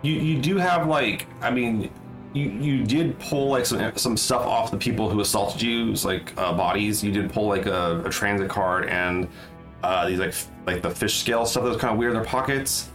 you 0.02 0.14
you 0.14 0.40
do 0.40 0.56
have 0.56 0.86
like 0.86 1.26
I 1.40 1.50
mean. 1.50 1.90
You, 2.32 2.44
you 2.48 2.84
did 2.84 3.18
pull 3.18 3.48
like 3.48 3.66
some 3.66 3.96
some 3.96 4.16
stuff 4.16 4.46
off 4.46 4.70
the 4.70 4.76
people 4.76 5.10
who 5.10 5.18
assaulted 5.18 5.60
you, 5.60 5.92
like 6.04 6.32
uh, 6.38 6.52
bodies. 6.52 7.02
You 7.02 7.10
did 7.10 7.32
pull 7.32 7.48
like 7.48 7.66
a, 7.66 8.04
a 8.06 8.08
transit 8.08 8.48
card 8.48 8.88
and 8.88 9.26
uh, 9.82 10.06
these 10.08 10.20
like 10.20 10.28
f- 10.28 10.48
like 10.64 10.80
the 10.80 10.90
fish 10.90 11.18
scale 11.18 11.44
stuff 11.44 11.64
that 11.64 11.70
was 11.70 11.78
kind 11.78 11.92
of 11.92 11.98
weird 11.98 12.12
in 12.12 12.16
their 12.16 12.24
pockets. 12.24 12.88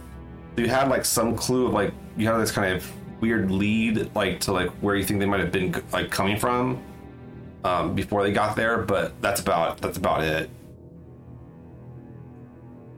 You 0.56 0.68
had 0.68 0.88
like 0.88 1.04
some 1.04 1.36
clue 1.36 1.66
of 1.66 1.74
like 1.74 1.92
you 2.16 2.26
had 2.26 2.38
this 2.38 2.50
kind 2.50 2.74
of 2.74 2.90
weird 3.20 3.50
lead 3.50 4.10
like 4.14 4.40
to 4.40 4.52
like 4.52 4.70
where 4.80 4.96
you 4.96 5.04
think 5.04 5.20
they 5.20 5.26
might 5.26 5.40
have 5.40 5.52
been 5.52 5.82
like 5.92 6.10
coming 6.10 6.38
from 6.38 6.82
um, 7.64 7.94
before 7.94 8.22
they 8.22 8.32
got 8.32 8.56
there, 8.56 8.78
but 8.78 9.20
that's 9.20 9.42
about 9.42 9.82
that's 9.82 9.98
about 9.98 10.24
it. 10.24 10.48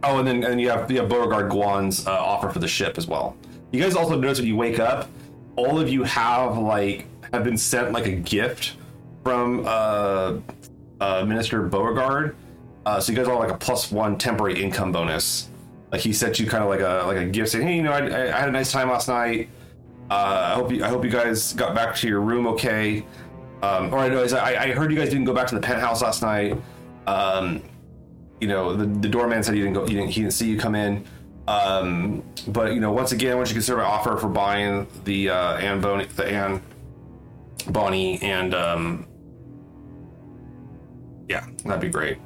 Oh, 0.05 0.18
and 0.21 0.29
then 0.29 0.44
and 0.44 0.61
you 0.61 0.71
have 0.71 0.88
you 0.88 1.01
have 1.01 1.09
Beauregard 1.09 1.51
Guan's 1.51 2.07
uh, 2.07 2.12
offer 2.12 2.49
for 2.49 2.61
the 2.61 2.68
ship 2.68 2.97
as 2.97 3.09
well. 3.09 3.37
You 3.71 3.83
guys 3.83 3.95
also 3.95 4.19
notice 4.19 4.39
when 4.39 4.49
you 4.49 4.57
wake 4.57 4.79
up, 4.79 5.09
all 5.57 5.79
of 5.79 5.89
you 5.89 6.03
have 6.05 6.57
like 6.57 7.07
have 7.33 7.45
been 7.45 7.57
sent 7.59 7.93
like 7.93 8.07
a 8.07 8.13
gift 8.13 8.77
from 9.23 9.65
uh, 9.67 10.39
uh, 11.01 11.25
Minister 11.27 11.63
Beauregard. 11.63 12.37
Uh, 12.87 12.99
so 13.01 13.13
you 13.13 13.19
guys 13.19 13.29
all 13.29 13.39
like 13.39 13.51
a 13.51 13.57
plus 13.59 13.93
one 13.93 14.17
temporary 14.17 14.63
income 14.63 14.93
bonus. 14.93 15.51
Like 15.93 16.01
he 16.01 16.13
sent 16.13 16.39
you 16.39 16.47
kind 16.47 16.63
of 16.63 16.71
like 16.71 16.81
a 16.81 17.07
like 17.07 17.19
a 17.19 17.27
gift 17.27 17.51
saying, 17.51 17.67
hey, 17.67 17.77
you 17.77 17.83
know, 17.83 17.93
I, 17.93 18.35
I 18.35 18.39
had 18.39 18.49
a 18.49 18.53
nice 18.53 18.73
time 18.73 18.89
last 18.89 19.09
night. 19.09 19.49
Uh, 20.11 20.53
I 20.53 20.55
hope 20.55 20.73
you 20.73 20.85
I 20.85 20.89
hope 20.89 21.05
you 21.05 21.11
guys 21.11 21.53
got 21.53 21.75
back 21.75 21.95
to 21.97 22.09
your 22.09 22.21
room 22.21 22.47
okay. 22.47 23.05
Um, 23.63 23.93
or 23.93 23.99
I 23.99 24.09
know 24.09 24.23
I, 24.25 24.57
I 24.57 24.73
heard 24.73 24.91
you 24.91 24.97
guys 24.99 25.11
didn't 25.11 25.25
go 25.25 25.35
back 25.35 25.49
to 25.49 25.55
the 25.55 25.61
penthouse 25.61 26.01
last 26.01 26.23
night. 26.23 26.57
Um, 27.07 27.63
you 28.41 28.47
know, 28.47 28.75
the, 28.77 28.87
the 28.87 29.09
doorman 29.09 29.43
said 29.43 29.55
he 29.55 29.61
didn't 29.61 29.75
go. 29.75 29.85
He 29.85 29.95
didn't, 29.95 30.11
he 30.11 30.21
didn't 30.21 30.33
see 30.33 30.49
you 30.49 30.59
come 30.59 30.75
in. 30.75 31.05
Um, 31.49 32.23
but 32.49 32.75
you 32.75 32.81
know, 32.81 32.93
once 32.93 33.13
again, 33.13 33.39
once 33.39 33.49
you 33.49 33.55
consider 33.55 33.79
my 33.79 33.85
offer 33.85 34.19
for 34.19 34.29
buying 34.29 34.87
the 35.05 35.31
uh, 35.31 35.57
Anne 35.57 35.81
Bonnie, 35.81 36.05
the 36.05 36.27
Anne 36.27 36.61
Bonnie, 37.71 38.21
and 38.21 38.53
um, 38.55 39.07
yeah, 41.27 41.47
that'd 41.65 41.81
be 41.81 41.89
great. 41.89 42.19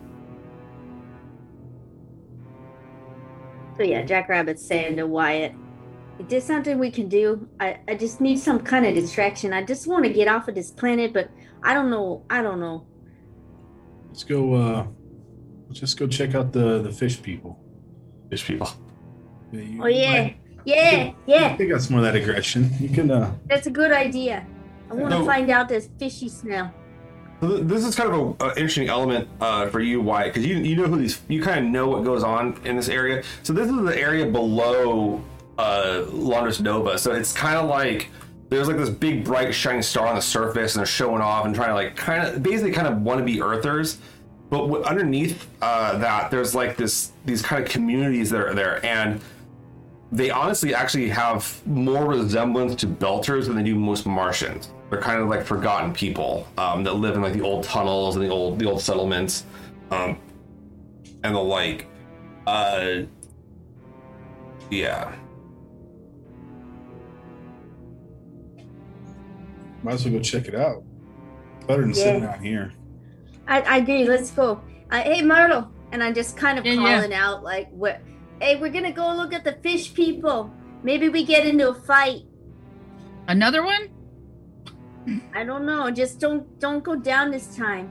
So 3.77 3.85
yeah, 3.85 4.03
Jackrabbit's 4.03 4.67
saying 4.67 4.97
to 4.97 5.07
Wyatt, 5.07 5.53
"Is 6.19 6.27
there 6.27 6.41
something 6.41 6.81
we 6.81 6.91
can 6.91 7.09
do? 7.09 7.49
I, 7.61 7.79
I 7.87 7.95
just 7.95 8.21
need 8.21 8.41
some 8.41 8.59
kind 8.59 8.85
of 8.85 8.95
distraction. 8.95 9.53
I 9.53 9.63
just 9.63 9.87
want 9.87 10.05
to 10.05 10.13
get 10.13 10.27
off 10.27 10.49
of 10.49 10.57
this 10.57 10.73
planet, 10.73 11.13
but 11.13 11.31
I 11.63 11.75
don't 11.75 11.91
know. 11.91 12.27
I 12.29 12.43
don't 12.43 12.59
know. 12.59 12.87
let's 14.09 14.25
go 14.25 14.55
uh 14.55 14.87
let's 15.69 15.79
just 15.79 15.97
go 15.97 16.09
check 16.09 16.35
out 16.35 16.53
the 16.53 16.83
the 16.83 16.91
fish 16.91 17.23
people. 17.23 17.61
Fish 18.31 18.45
people. 18.45 18.69
Yeah, 19.53 19.83
Oh 19.83 19.87
yeah, 19.87 20.11
I- 20.13 20.37
yeah, 20.65 20.77
I 20.77 21.15
yeah. 21.27 21.57
think 21.57 21.71
that's 21.73 21.87
some 21.89 21.97
of 21.97 22.03
that 22.05 22.15
aggression. 22.17 22.71
You 22.81 22.89
can 22.89 23.11
uh 23.11 23.33
That's 23.49 23.67
a 23.67 23.71
good 23.71 23.93
idea. 23.93 24.47
I 24.91 24.95
want 24.95 25.13
to 25.13 25.19
No. 25.21 25.25
find 25.27 25.51
out 25.51 25.69
this 25.69 25.89
fishy 25.99 26.29
smell. 26.29 26.73
So 27.41 27.59
This 27.59 27.85
is 27.85 27.95
kind 27.97 28.11
of 28.13 28.37
an 28.41 28.51
interesting 28.51 28.89
element 28.89 29.29
uh, 29.41 29.67
for 29.69 29.81
you, 29.81 30.01
Wyatt, 30.01 30.33
because 30.33 30.47
you 30.47 30.57
you 30.59 30.77
know 30.77 30.85
who 30.85 30.97
these 30.97 31.21
you 31.29 31.43
kind 31.43 31.65
of 31.67 31.71
know 31.73 31.89
what 31.89 32.05
goes 32.05 32.23
on 32.23 32.57
in 32.65 32.77
this 32.77 32.89
area. 32.89 33.23
So 33.43 33.53
this 33.53 33.69
is 33.69 33.75
the 33.83 33.99
area 33.99 34.27
below 34.27 35.21
uh, 35.59 36.05
Londres 36.11 36.61
Nova. 36.61 36.99
So 36.99 37.13
it's 37.13 37.33
kind 37.33 37.57
of 37.59 37.69
like 37.69 38.09
there's 38.49 38.69
like 38.69 38.77
this 38.77 38.91
big 38.91 39.25
bright 39.25 39.53
shining 39.55 39.83
star 39.83 40.07
on 40.07 40.15
the 40.15 40.23
surface, 40.23 40.75
and 40.75 40.81
they're 40.81 40.87
showing 40.87 41.21
off 41.23 41.45
and 41.47 41.55
trying 41.55 41.69
to 41.71 41.75
like 41.75 41.97
kind 41.97 42.27
of 42.27 42.43
basically 42.43 42.71
kind 42.73 42.87
of 42.87 43.03
want 43.03 43.19
to 43.19 43.25
be 43.25 43.43
Earthers. 43.43 43.99
But 44.51 44.67
w- 44.67 44.85
underneath 44.85 45.49
uh, 45.63 45.97
that, 45.99 46.31
there's 46.31 46.55
like 46.55 46.77
this 46.77 47.13
these 47.25 47.43
kind 47.43 47.65
of 47.65 47.69
communities 47.69 48.31
that 48.31 48.41
are 48.41 48.55
there, 48.55 48.85
and 48.85 49.21
they 50.13 50.31
honestly 50.31 50.75
actually 50.75 51.09
have 51.09 51.61
more 51.67 52.05
resemblance 52.05 52.75
to 52.77 52.87
Belters 52.87 53.47
than 53.47 53.57
they 53.57 53.63
do 53.63 53.75
most 53.75 54.05
Martians. 54.07 54.71
They're 54.91 55.01
kind 55.01 55.21
of 55.23 55.29
like 55.29 55.43
forgotten 55.45 55.93
people 55.95 56.47
um, 56.59 56.85
that 56.85 56.93
live 56.93 57.17
in 57.17 57.23
like 57.23 57.33
the 57.33 57.41
old 57.41 57.65
tunnels 57.65 58.17
and 58.17 58.25
the 58.25 58.29
old 58.29 58.59
the 58.59 58.67
old 58.69 58.81
settlements, 58.83 59.45
um, 59.91 60.19
and 61.25 61.35
the 61.35 61.41
like. 61.41 61.87
Uh, 62.47 63.03
yeah. 64.71 65.15
might 69.83 69.95
as 69.95 70.05
well 70.05 70.15
go 70.15 70.21
check 70.21 70.47
it 70.47 70.55
out. 70.55 70.83
Better 71.67 71.83
than 71.83 71.91
Yeah. 71.91 71.95
sitting 71.97 72.25
out 72.25 72.41
here. 72.41 72.73
I, 73.49 73.61
I 73.63 73.77
agree. 73.79 74.05
Let's 74.07 74.31
go. 74.31 74.61
Uh, 74.91 75.01
hey, 75.03 75.23
Myrtle, 75.23 75.69
and 75.91 76.03
I'm 76.03 76.15
just 76.15 76.37
kind 76.37 76.59
of 76.59 76.65
Yeah, 76.67 76.75
yeah. 76.75 76.95
calling 76.97 77.13
out 77.15 77.43
like, 77.43 77.69
"What? 77.71 78.01
Hey, 78.43 78.57
we're 78.57 78.71
gonna 78.75 78.91
go 78.91 79.15
look 79.15 79.33
at 79.33 79.45
the 79.45 79.53
fish 79.63 79.95
people. 79.95 80.51
Maybe 80.83 81.09
we 81.09 81.25
get 81.25 81.47
into 81.47 81.69
a 81.71 81.75
fight. 81.75 82.23
Another 83.29 83.63
one? 83.63 83.89
I 85.33 85.45
don't 85.45 85.65
know. 85.65 85.91
Just 85.93 86.19
don't 86.19 86.59
don't 86.59 86.83
go 86.83 86.97
down 86.97 87.31
this 87.31 87.57
time." 87.57 87.89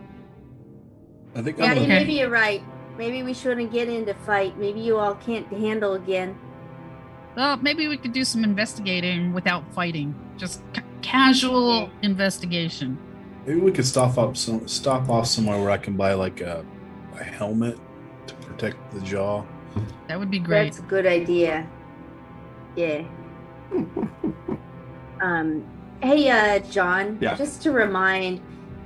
I 1.36 1.42
think 1.42 1.58
Yeah, 1.58 1.72
I'm 1.72 1.78
you- 1.78 1.84
Okay. 1.84 2.00
maybe 2.00 2.14
you're 2.20 2.30
right. 2.30 2.62
Maybe 2.98 3.24
we 3.24 3.34
shouldn't 3.34 3.72
get 3.72 3.88
into 3.88 4.14
fight. 4.14 4.58
Maybe 4.60 4.82
you 4.82 4.98
all 4.98 5.16
can't 5.16 5.48
handle 5.48 5.94
again. 5.94 6.36
Well, 7.38 7.56
maybe 7.62 7.88
we 7.88 7.96
could 7.96 8.12
do 8.12 8.26
some 8.26 8.44
investigating 8.44 9.32
without 9.32 9.64
fighting. 9.74 10.14
Just 10.38 10.62
ca- 10.74 10.84
casual 11.02 11.90
investigation. 12.02 12.98
maybe 13.48 13.62
we 13.62 13.72
could 13.72 13.86
stop 13.88 14.18
up 14.18 14.36
some 14.36 14.68
stop 14.68 15.10
off 15.10 15.26
somewhere 15.28 15.58
where 15.62 15.72
I 15.72 15.78
can 15.78 15.96
buy 15.96 16.14
like 16.14 16.42
a, 16.42 16.66
a 17.20 17.24
helmet 17.24 17.78
to 18.28 18.34
protect 18.36 18.78
the 18.94 19.00
jaw. 19.02 19.44
That 20.08 20.20
would 20.20 20.30
be 20.32 20.40
great. 20.40 20.66
That's 20.66 20.80
a 20.80 20.84
good 20.84 21.06
idea. 21.06 21.68
Yeah. 22.76 23.04
um. 25.22 25.64
Hey, 26.02 26.30
uh, 26.30 26.60
John. 26.60 27.18
Yeah. 27.22 27.36
Just 27.36 27.62
to 27.64 27.72
remind, 27.72 28.40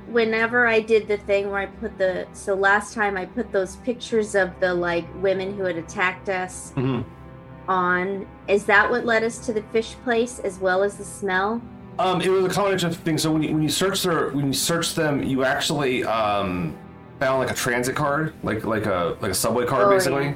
whenever 0.08 0.68
I 0.68 0.82
did 0.82 1.08
the 1.08 1.18
thing 1.18 1.50
where 1.50 1.60
I 1.62 1.66
put 1.68 1.98
the 1.98 2.28
so 2.34 2.54
last 2.56 2.94
time 2.94 3.16
I 3.16 3.26
put 3.26 3.52
those 3.52 3.78
pictures 3.78 4.36
of 4.36 4.52
the 4.60 4.74
like 4.74 5.06
women 5.22 5.56
who 5.56 5.64
had 5.64 5.78
attacked 5.78 6.30
us 6.30 6.74
Mhm. 6.76 7.06
on. 7.70 8.28
Is 8.48 8.66
that 8.66 8.90
what 8.92 9.06
led 9.06 9.24
us 9.24 9.40
to 9.46 9.54
the 9.54 9.62
fish 9.72 9.96
place 10.04 10.40
as 10.40 10.60
well 10.60 10.84
as 10.84 10.98
the 10.98 11.06
smell? 11.06 11.62
Um, 11.98 12.20
it 12.22 12.28
was 12.30 12.46
a 12.46 12.50
combination 12.50 12.90
of 12.90 12.98
things. 12.98 13.22
So 13.22 13.32
when 13.32 13.42
you 13.44 13.54
when 13.54 13.64
you 13.64 13.70
search 13.70 14.04
their 14.04 14.30
when 14.32 14.48
you 14.48 14.54
search 14.54 14.94
them, 14.96 15.24
you 15.24 15.46
actually 15.46 16.04
um, 16.04 16.76
found 17.22 17.40
like 17.40 17.50
a 17.52 17.56
transit 17.56 17.96
card, 17.96 18.34
like 18.44 18.66
like 18.66 18.86
a 18.88 19.16
like 19.22 19.32
a 19.32 19.36
subway 19.36 19.66
card, 19.66 19.86
Oh, 19.88 19.90
basically. 19.90 20.26
yeah. 20.26 20.34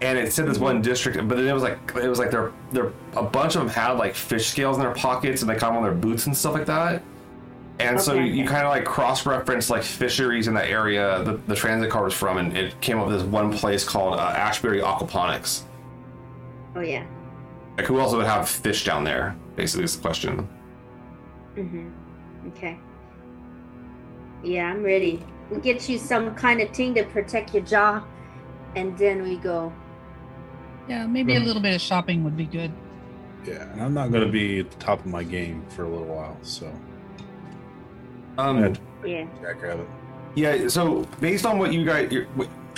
And 0.00 0.16
it 0.18 0.32
said 0.32 0.46
this 0.46 0.58
one 0.58 0.80
district, 0.80 1.16
but 1.26 1.36
then 1.36 1.46
it 1.46 1.52
was 1.52 1.62
like 1.62 1.78
it 1.96 2.08
was 2.08 2.18
like 2.18 2.30
they're 2.30 2.52
they're 2.72 2.92
a 3.14 3.22
bunch 3.22 3.56
of 3.56 3.62
them 3.62 3.68
had 3.68 3.92
like 3.92 4.14
fish 4.14 4.48
scales 4.48 4.76
in 4.76 4.82
their 4.82 4.94
pockets 4.94 5.42
and 5.42 5.50
they 5.50 5.56
come 5.56 5.76
on 5.76 5.82
their 5.82 5.94
boots 5.94 6.26
and 6.26 6.36
stuff 6.36 6.54
like 6.54 6.66
that. 6.66 7.02
And 7.80 8.00
so 8.00 8.14
Okay. 8.14 8.26
you 8.26 8.44
kind 8.46 8.64
of 8.64 8.70
like 8.70 8.84
cross 8.84 9.24
reference 9.26 9.70
like 9.70 9.82
fisheries 9.84 10.48
in 10.48 10.54
that 10.54 10.68
area 10.68 11.22
the, 11.24 11.34
the 11.46 11.54
transit 11.54 11.90
car 11.90 12.04
was 12.04 12.14
from, 12.14 12.38
and 12.38 12.56
it 12.56 12.80
came 12.80 12.98
up 12.98 13.06
with 13.08 13.16
this 13.20 13.24
one 13.24 13.52
place 13.52 13.84
called 13.84 14.14
uh, 14.14 14.22
Ashbury 14.36 14.80
Aquaponics. 14.80 15.62
Oh 16.76 16.80
yeah. 16.80 17.04
Like 17.76 17.86
who 17.86 18.00
else 18.00 18.12
would 18.14 18.26
have 18.26 18.48
fish 18.48 18.84
down 18.84 19.04
there? 19.04 19.36
Basically, 19.56 19.84
is 19.84 19.96
the 19.96 20.02
question. 20.02 20.48
Mm-hmm. 21.56 21.88
Okay. 22.48 22.78
Yeah, 24.44 24.70
I'm 24.70 24.82
ready. 24.84 25.24
We 25.50 25.60
get 25.60 25.88
you 25.88 25.98
some 25.98 26.34
kind 26.36 26.60
of 26.60 26.70
thing 26.70 26.94
to 26.94 27.04
protect 27.04 27.54
your 27.54 27.62
jaw, 27.64 28.04
and 28.76 28.96
then 28.98 29.22
we 29.22 29.36
go. 29.36 29.72
Yeah, 30.88 31.06
maybe 31.06 31.36
a 31.36 31.40
little 31.40 31.60
bit 31.62 31.74
of 31.74 31.80
shopping 31.80 32.24
would 32.24 32.36
be 32.36 32.46
good. 32.46 32.72
Yeah, 33.46 33.70
and 33.72 33.82
I'm 33.82 33.94
not 33.94 34.10
going 34.10 34.24
to 34.26 34.32
be 34.32 34.60
at 34.60 34.70
the 34.70 34.76
top 34.78 35.00
of 35.00 35.06
my 35.06 35.22
game 35.22 35.64
for 35.68 35.84
a 35.84 35.88
little 35.88 36.06
while, 36.06 36.36
so 36.42 36.70
Um, 38.36 38.62
Ed. 38.64 38.78
Yeah. 39.04 39.26
jackrabbit. 39.42 39.86
Yeah, 40.34 40.68
so 40.68 41.06
based 41.20 41.44
on 41.46 41.58
what 41.58 41.72
you 41.72 41.84
guys, 41.84 42.10
your- 42.12 42.26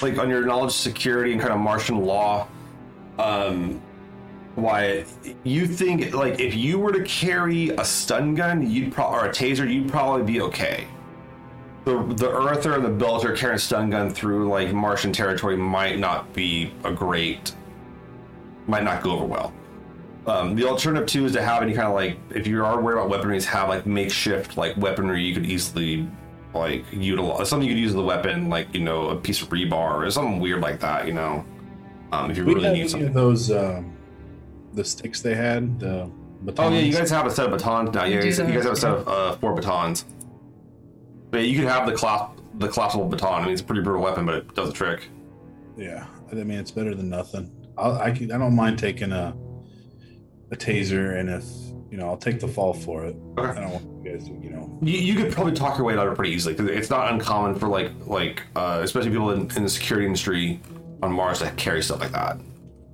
like 0.00 0.18
on 0.18 0.30
your 0.30 0.44
knowledge 0.46 0.68
of 0.70 0.72
security 0.76 1.32
and 1.32 1.40
kind 1.40 1.52
of 1.52 1.60
Martian 1.60 2.04
law, 2.04 2.46
um, 3.18 3.80
Wyatt, 4.56 5.06
you 5.44 5.66
think 5.66 6.14
like 6.14 6.40
if 6.40 6.54
you 6.54 6.78
were 6.78 6.92
to 6.92 7.02
carry 7.04 7.70
a 7.70 7.84
stun 7.84 8.34
gun, 8.34 8.68
you'd 8.68 8.92
pro- 8.92 9.06
or 9.06 9.26
a 9.26 9.28
taser, 9.30 9.70
you'd 9.70 9.88
probably 9.90 10.24
be 10.24 10.40
okay. 10.40 10.86
The 11.84 12.02
the 12.16 12.30
Earther 12.30 12.74
and 12.74 12.84
the 12.84 13.04
Belter 13.04 13.36
carrying 13.36 13.56
a 13.56 13.58
stun 13.60 13.90
gun 13.90 14.10
through 14.10 14.48
like 14.48 14.72
Martian 14.72 15.12
territory 15.12 15.56
might 15.56 15.98
not 15.98 16.32
be 16.34 16.72
a 16.84 16.92
great, 16.92 17.52
might 18.70 18.84
not 18.84 19.02
go 19.02 19.10
over 19.12 19.24
well. 19.24 19.52
Um, 20.26 20.54
the 20.54 20.66
alternative 20.66 21.06
too 21.08 21.24
is 21.24 21.32
to 21.32 21.42
have 21.42 21.62
any 21.62 21.72
kind 21.72 21.88
of 21.88 21.94
like 21.94 22.18
if 22.30 22.46
you 22.46 22.64
are 22.64 22.80
worried 22.80 22.98
about 22.98 23.08
weaponry, 23.10 23.36
is 23.36 23.44
have 23.46 23.68
like 23.68 23.86
makeshift 23.86 24.56
like 24.56 24.76
weaponry 24.76 25.22
you 25.22 25.34
could 25.34 25.46
easily 25.46 26.08
like 26.54 26.84
utilize 26.92 27.48
something 27.48 27.68
you 27.68 27.74
could 27.74 27.80
use 27.80 27.90
as 27.92 27.96
a 27.96 28.02
weapon, 28.02 28.48
like 28.48 28.72
you 28.74 28.80
know 28.80 29.08
a 29.10 29.16
piece 29.16 29.42
of 29.42 29.48
rebar 29.48 29.94
or 30.06 30.10
something 30.10 30.38
weird 30.40 30.60
like 30.60 30.78
that. 30.80 31.06
You 31.06 31.14
know, 31.14 31.44
um, 32.12 32.30
if 32.30 32.36
you 32.36 32.44
We 32.44 32.54
really 32.54 32.68
need 32.70 32.80
any 32.80 32.88
something. 32.88 33.08
of 33.08 33.14
those 33.14 33.50
um, 33.50 33.96
the 34.74 34.84
sticks 34.84 35.20
they 35.20 35.34
had. 35.34 35.80
The 35.80 36.10
batons. 36.42 36.58
Oh 36.58 36.70
yeah, 36.74 36.80
you 36.80 36.92
guys 36.92 37.10
have 37.10 37.26
a 37.26 37.30
set 37.30 37.46
of 37.46 37.52
batons 37.52 37.92
now. 37.94 38.04
Yeah, 38.04 38.16
you 38.16 38.22
guys 38.22 38.38
you 38.38 38.44
guys 38.46 38.64
have 38.64 38.72
a 38.74 38.76
set 38.76 38.90
of 38.92 39.08
uh, 39.08 39.36
four 39.36 39.54
batons. 39.54 40.04
But 41.30 41.46
you 41.46 41.56
can 41.58 41.66
have 41.68 41.86
the 41.86 41.92
clasp 41.94 42.36
the 42.54 42.68
collapsible 42.68 43.06
baton. 43.06 43.42
I 43.42 43.44
mean, 43.44 43.52
it's 43.52 43.62
a 43.62 43.64
pretty 43.64 43.82
brutal 43.82 44.02
weapon, 44.02 44.26
but 44.26 44.34
it 44.34 44.54
does 44.54 44.68
the 44.68 44.74
trick. 44.74 45.08
Yeah, 45.76 46.06
I 46.30 46.34
mean 46.34 46.58
it's 46.58 46.70
better 46.72 46.94
than 46.94 47.08
nothing. 47.08 47.50
I'll, 47.80 47.98
I 47.98 48.10
can, 48.12 48.30
I 48.32 48.38
don't 48.38 48.54
mind 48.54 48.78
taking 48.78 49.12
a 49.12 49.34
a 50.52 50.56
taser, 50.56 51.18
and 51.18 51.28
if 51.30 51.44
you 51.90 51.96
know, 51.96 52.06
I'll 52.08 52.16
take 52.16 52.40
the 52.40 52.48
fall 52.48 52.72
for 52.72 53.04
it. 53.04 53.16
I 53.38 53.54
don't 53.54 53.70
want 53.70 53.84
you 54.04 54.12
guys 54.12 54.24
to, 54.28 54.32
you 54.42 54.50
know. 54.50 54.78
You, 54.82 54.98
you 54.98 55.14
could 55.14 55.32
probably 55.32 55.52
talk 55.52 55.76
your 55.76 55.86
way 55.86 55.94
out 55.96 56.06
of 56.06 56.12
it 56.12 56.16
pretty 56.16 56.32
easily 56.32 56.54
because 56.54 56.70
it's 56.70 56.90
not 56.90 57.12
uncommon 57.12 57.54
for 57.56 57.68
like 57.68 57.90
like 58.06 58.42
uh, 58.56 58.80
especially 58.82 59.10
people 59.10 59.30
in, 59.32 59.50
in 59.56 59.62
the 59.64 59.68
security 59.68 60.06
industry 60.06 60.60
on 61.02 61.12
Mars 61.12 61.40
to 61.40 61.50
carry 61.52 61.82
stuff 61.82 62.00
like 62.00 62.12
that. 62.12 62.38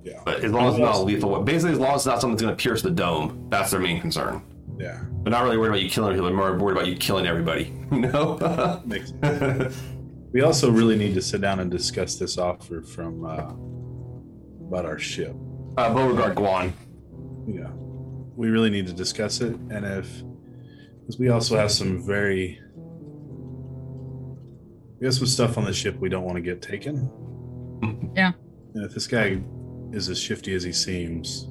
Yeah, 0.03 0.21
But 0.23 0.43
as 0.43 0.51
long 0.53 0.67
as 0.67 0.75
it's 0.75 0.81
not 0.81 1.03
lethal, 1.03 1.41
basically 1.41 1.73
as 1.73 1.79
long 1.79 1.95
as 1.95 2.01
it's 2.01 2.05
not 2.05 2.21
something 2.21 2.35
that's 2.35 2.41
going 2.43 2.55
to 2.55 2.61
pierce 2.63 2.81
the 2.81 2.91
dome, 2.91 3.47
that's 3.49 3.71
their 3.71 3.81
main 3.81 3.99
concern. 3.99 4.41
yeah, 4.79 5.01
But 5.03 5.31
not 5.31 5.43
really 5.43 5.57
worried 5.57 5.69
about 5.69 5.81
you 5.81 5.89
killing 5.89 6.13
people. 6.13 6.27
They're 6.27 6.37
more 6.37 6.57
worried 6.57 6.77
about 6.77 6.87
you 6.87 6.95
killing 6.95 7.27
everybody. 7.27 7.73
You 7.91 7.99
know. 8.01 8.81
makes 8.85 9.11
sense. 9.21 9.77
We 10.31 10.41
also 10.41 10.71
really 10.71 10.97
need 10.97 11.13
to 11.15 11.21
sit 11.21 11.41
down 11.41 11.59
and 11.59 11.69
discuss 11.69 12.15
this 12.15 12.37
offer 12.37 12.81
from 12.81 13.25
uh, 13.25 13.51
about 14.67 14.85
our 14.85 14.99
ship. 14.99 15.35
uh, 15.77 15.93
Beauregard 15.93 16.35
Guan. 16.35 16.73
Yeah, 17.47 17.69
we 18.35 18.49
really 18.49 18.69
need 18.69 18.87
to 18.87 18.93
discuss 18.93 19.41
it, 19.41 19.55
and 19.69 19.85
if 19.85 20.21
because 21.01 21.17
we 21.19 21.29
also 21.29 21.55
have 21.57 21.71
some 21.71 22.05
very 22.05 22.59
we 24.99 25.05
have 25.05 25.13
some 25.13 25.27
stuff 25.27 25.57
on 25.57 25.63
the 25.63 25.73
ship 25.73 25.97
we 25.99 26.09
don't 26.09 26.23
want 26.25 26.35
to 26.35 26.41
get 26.41 26.61
taken. 26.61 27.09
Yeah. 28.15 28.31
And 28.73 28.83
if 28.83 28.93
this 28.95 29.05
guy 29.05 29.39
is 29.91 30.09
as 30.09 30.19
shifty 30.19 30.55
as 30.55 30.63
he 30.63 30.71
seems, 30.71 31.47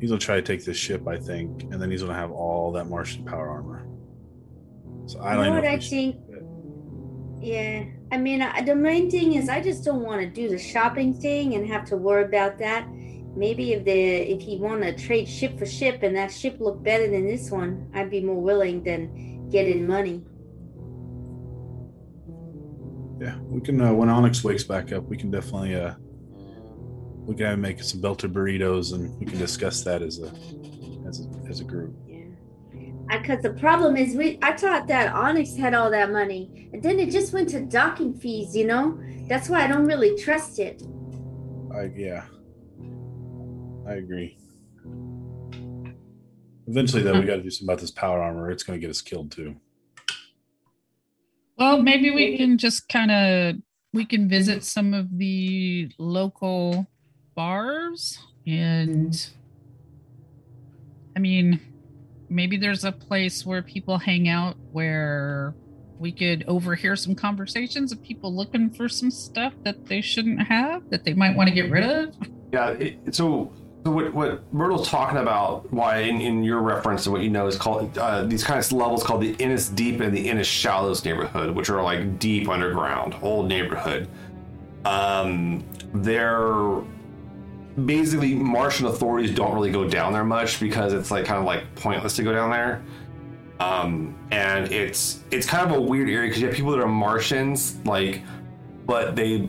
he's 0.00 0.10
gonna 0.10 0.20
try 0.20 0.36
to 0.36 0.42
take 0.42 0.64
this 0.64 0.76
ship, 0.76 1.08
I 1.08 1.16
think, 1.18 1.64
and 1.64 1.82
then 1.82 1.90
he's 1.90 2.02
gonna 2.02 2.14
have 2.14 2.30
all 2.30 2.70
that 2.72 2.84
Martian 2.84 3.24
power 3.24 3.48
armor. 3.48 3.84
So 5.06 5.20
I 5.20 5.34
don't 5.34 5.44
know 5.46 5.50
know. 5.50 5.54
what 5.56 5.64
if 5.64 5.70
I 5.72 5.78
think? 5.84 6.16
Yeah, 7.40 7.84
I 8.10 8.16
mean, 8.16 8.42
the 8.64 8.74
main 8.74 9.10
thing 9.10 9.34
is 9.34 9.48
I 9.48 9.60
just 9.60 9.84
don't 9.84 10.02
want 10.02 10.20
to 10.20 10.26
do 10.26 10.48
the 10.48 10.58
shopping 10.58 11.12
thing 11.12 11.54
and 11.54 11.66
have 11.66 11.84
to 11.86 11.96
worry 11.96 12.24
about 12.24 12.58
that. 12.58 12.88
Maybe 13.36 13.72
if 13.74 13.84
the 13.84 13.92
if 13.92 14.40
he 14.40 14.56
want 14.56 14.82
to 14.82 14.92
trade 14.94 15.28
ship 15.28 15.58
for 15.58 15.66
ship 15.66 16.02
and 16.02 16.16
that 16.16 16.32
ship 16.32 16.56
look 16.58 16.82
better 16.82 17.08
than 17.08 17.26
this 17.26 17.50
one, 17.50 17.90
I'd 17.94 18.10
be 18.10 18.22
more 18.22 18.40
willing 18.40 18.82
than 18.82 19.48
getting 19.50 19.86
money. 19.86 20.24
Yeah, 23.20 23.36
we 23.40 23.60
can. 23.60 23.80
Uh, 23.80 23.92
when 23.92 24.08
Onyx 24.08 24.42
wakes 24.42 24.64
back 24.64 24.92
up, 24.92 25.04
we 25.04 25.16
can 25.16 25.30
definitely. 25.30 25.74
Uh, 25.74 25.94
we 27.26 27.34
can 27.34 27.60
make 27.60 27.82
some 27.82 28.00
belter 28.00 28.32
burritos, 28.32 28.94
and 28.94 29.14
we 29.18 29.26
can 29.26 29.38
discuss 29.38 29.82
that 29.84 30.00
as 30.00 30.18
a 30.18 30.32
as 31.06 31.20
a, 31.20 31.48
as 31.48 31.60
a 31.60 31.64
group. 31.64 31.94
Yeah, 33.10 33.18
because 33.18 33.42
the 33.42 33.50
problem 33.50 33.96
is 33.96 34.14
we 34.14 34.38
I 34.42 34.56
thought 34.56 34.86
that 34.88 35.14
Onyx 35.14 35.56
had 35.56 35.74
all 35.74 35.90
that 35.90 36.12
money, 36.12 36.70
and 36.72 36.82
then 36.82 36.98
it 36.98 37.10
just 37.10 37.32
went 37.32 37.48
to 37.50 37.60
docking 37.60 38.14
fees. 38.14 38.56
You 38.56 38.66
know, 38.66 38.98
that's 39.28 39.48
why 39.48 39.64
I 39.64 39.66
don't 39.66 39.86
really 39.86 40.16
trust 40.16 40.58
it. 40.58 40.82
I 41.74 41.90
yeah. 41.96 42.24
I 43.86 43.94
agree. 43.94 44.36
Eventually, 46.66 47.02
though, 47.02 47.18
we 47.18 47.24
got 47.24 47.36
to 47.36 47.42
do 47.42 47.50
something 47.50 47.72
about 47.72 47.80
this 47.80 47.90
power 47.90 48.22
armor. 48.22 48.50
It's 48.50 48.62
going 48.62 48.78
to 48.78 48.80
get 48.80 48.90
us 48.90 49.00
killed 49.00 49.32
too. 49.32 49.56
Well, 51.56 51.82
maybe 51.82 52.10
we 52.10 52.36
can 52.36 52.58
just 52.58 52.88
kind 52.88 53.10
of 53.10 53.56
we 53.92 54.04
can 54.04 54.28
visit 54.28 54.62
some 54.62 54.92
of 54.92 55.18
the 55.18 55.90
local 55.98 56.86
bars 57.34 58.18
and 58.46 59.30
I 61.16 61.20
mean, 61.20 61.60
maybe 62.28 62.56
there's 62.56 62.84
a 62.84 62.92
place 62.92 63.44
where 63.44 63.62
people 63.62 63.98
hang 63.98 64.28
out 64.28 64.56
where 64.72 65.54
we 65.98 66.12
could 66.12 66.44
overhear 66.46 66.94
some 66.96 67.14
conversations 67.14 67.92
of 67.92 68.02
people 68.02 68.34
looking 68.34 68.70
for 68.70 68.88
some 68.88 69.10
stuff 69.10 69.52
that 69.64 69.86
they 69.86 70.00
shouldn't 70.00 70.40
have 70.40 70.88
that 70.90 71.04
they 71.04 71.14
might 71.14 71.34
want 71.36 71.48
to 71.48 71.54
get 71.54 71.70
rid 71.70 71.84
of. 71.84 72.14
Yeah. 72.52 72.70
It, 72.70 73.14
so, 73.14 73.52
so 73.84 73.90
what 73.90 74.14
what 74.14 74.52
Myrtle's 74.52 74.88
talking 74.88 75.18
about, 75.18 75.72
why 75.72 75.98
in, 75.98 76.20
in 76.20 76.44
your 76.44 76.60
reference 76.60 77.04
to 77.04 77.10
what 77.10 77.22
you 77.22 77.30
know 77.30 77.46
is 77.46 77.56
called 77.56 77.96
uh, 77.98 78.22
these 78.24 78.44
kind 78.44 78.58
of 78.60 78.70
levels 78.72 79.02
called 79.02 79.22
the 79.22 79.32
Innis 79.34 79.68
Deep 79.68 80.00
and 80.00 80.16
the 80.16 80.28
Innis 80.28 80.46
Shallows 80.46 81.04
neighborhood, 81.04 81.54
which 81.54 81.70
are 81.70 81.82
like 81.82 82.18
deep 82.18 82.48
underground, 82.48 83.16
old 83.22 83.48
neighborhood. 83.48 84.08
Um, 84.84 85.64
they're 85.94 86.82
basically 87.86 88.34
Martian 88.34 88.86
authorities 88.86 89.34
don't 89.34 89.54
really 89.54 89.70
go 89.70 89.88
down 89.88 90.12
there 90.12 90.24
much 90.24 90.60
because 90.60 90.92
it's 90.92 91.10
like 91.10 91.24
kind 91.24 91.38
of 91.38 91.44
like 91.44 91.74
pointless 91.74 92.16
to 92.16 92.22
go 92.22 92.32
down 92.32 92.50
there. 92.50 92.82
Um, 93.60 94.16
and 94.30 94.70
it's 94.72 95.20
it's 95.30 95.46
kind 95.46 95.68
of 95.68 95.76
a 95.76 95.80
weird 95.80 96.08
area 96.08 96.28
because 96.28 96.40
you 96.40 96.46
have 96.46 96.56
people 96.56 96.70
that 96.72 96.80
are 96.80 96.88
Martians, 96.88 97.76
like, 97.84 98.22
but 98.86 99.16
they 99.16 99.48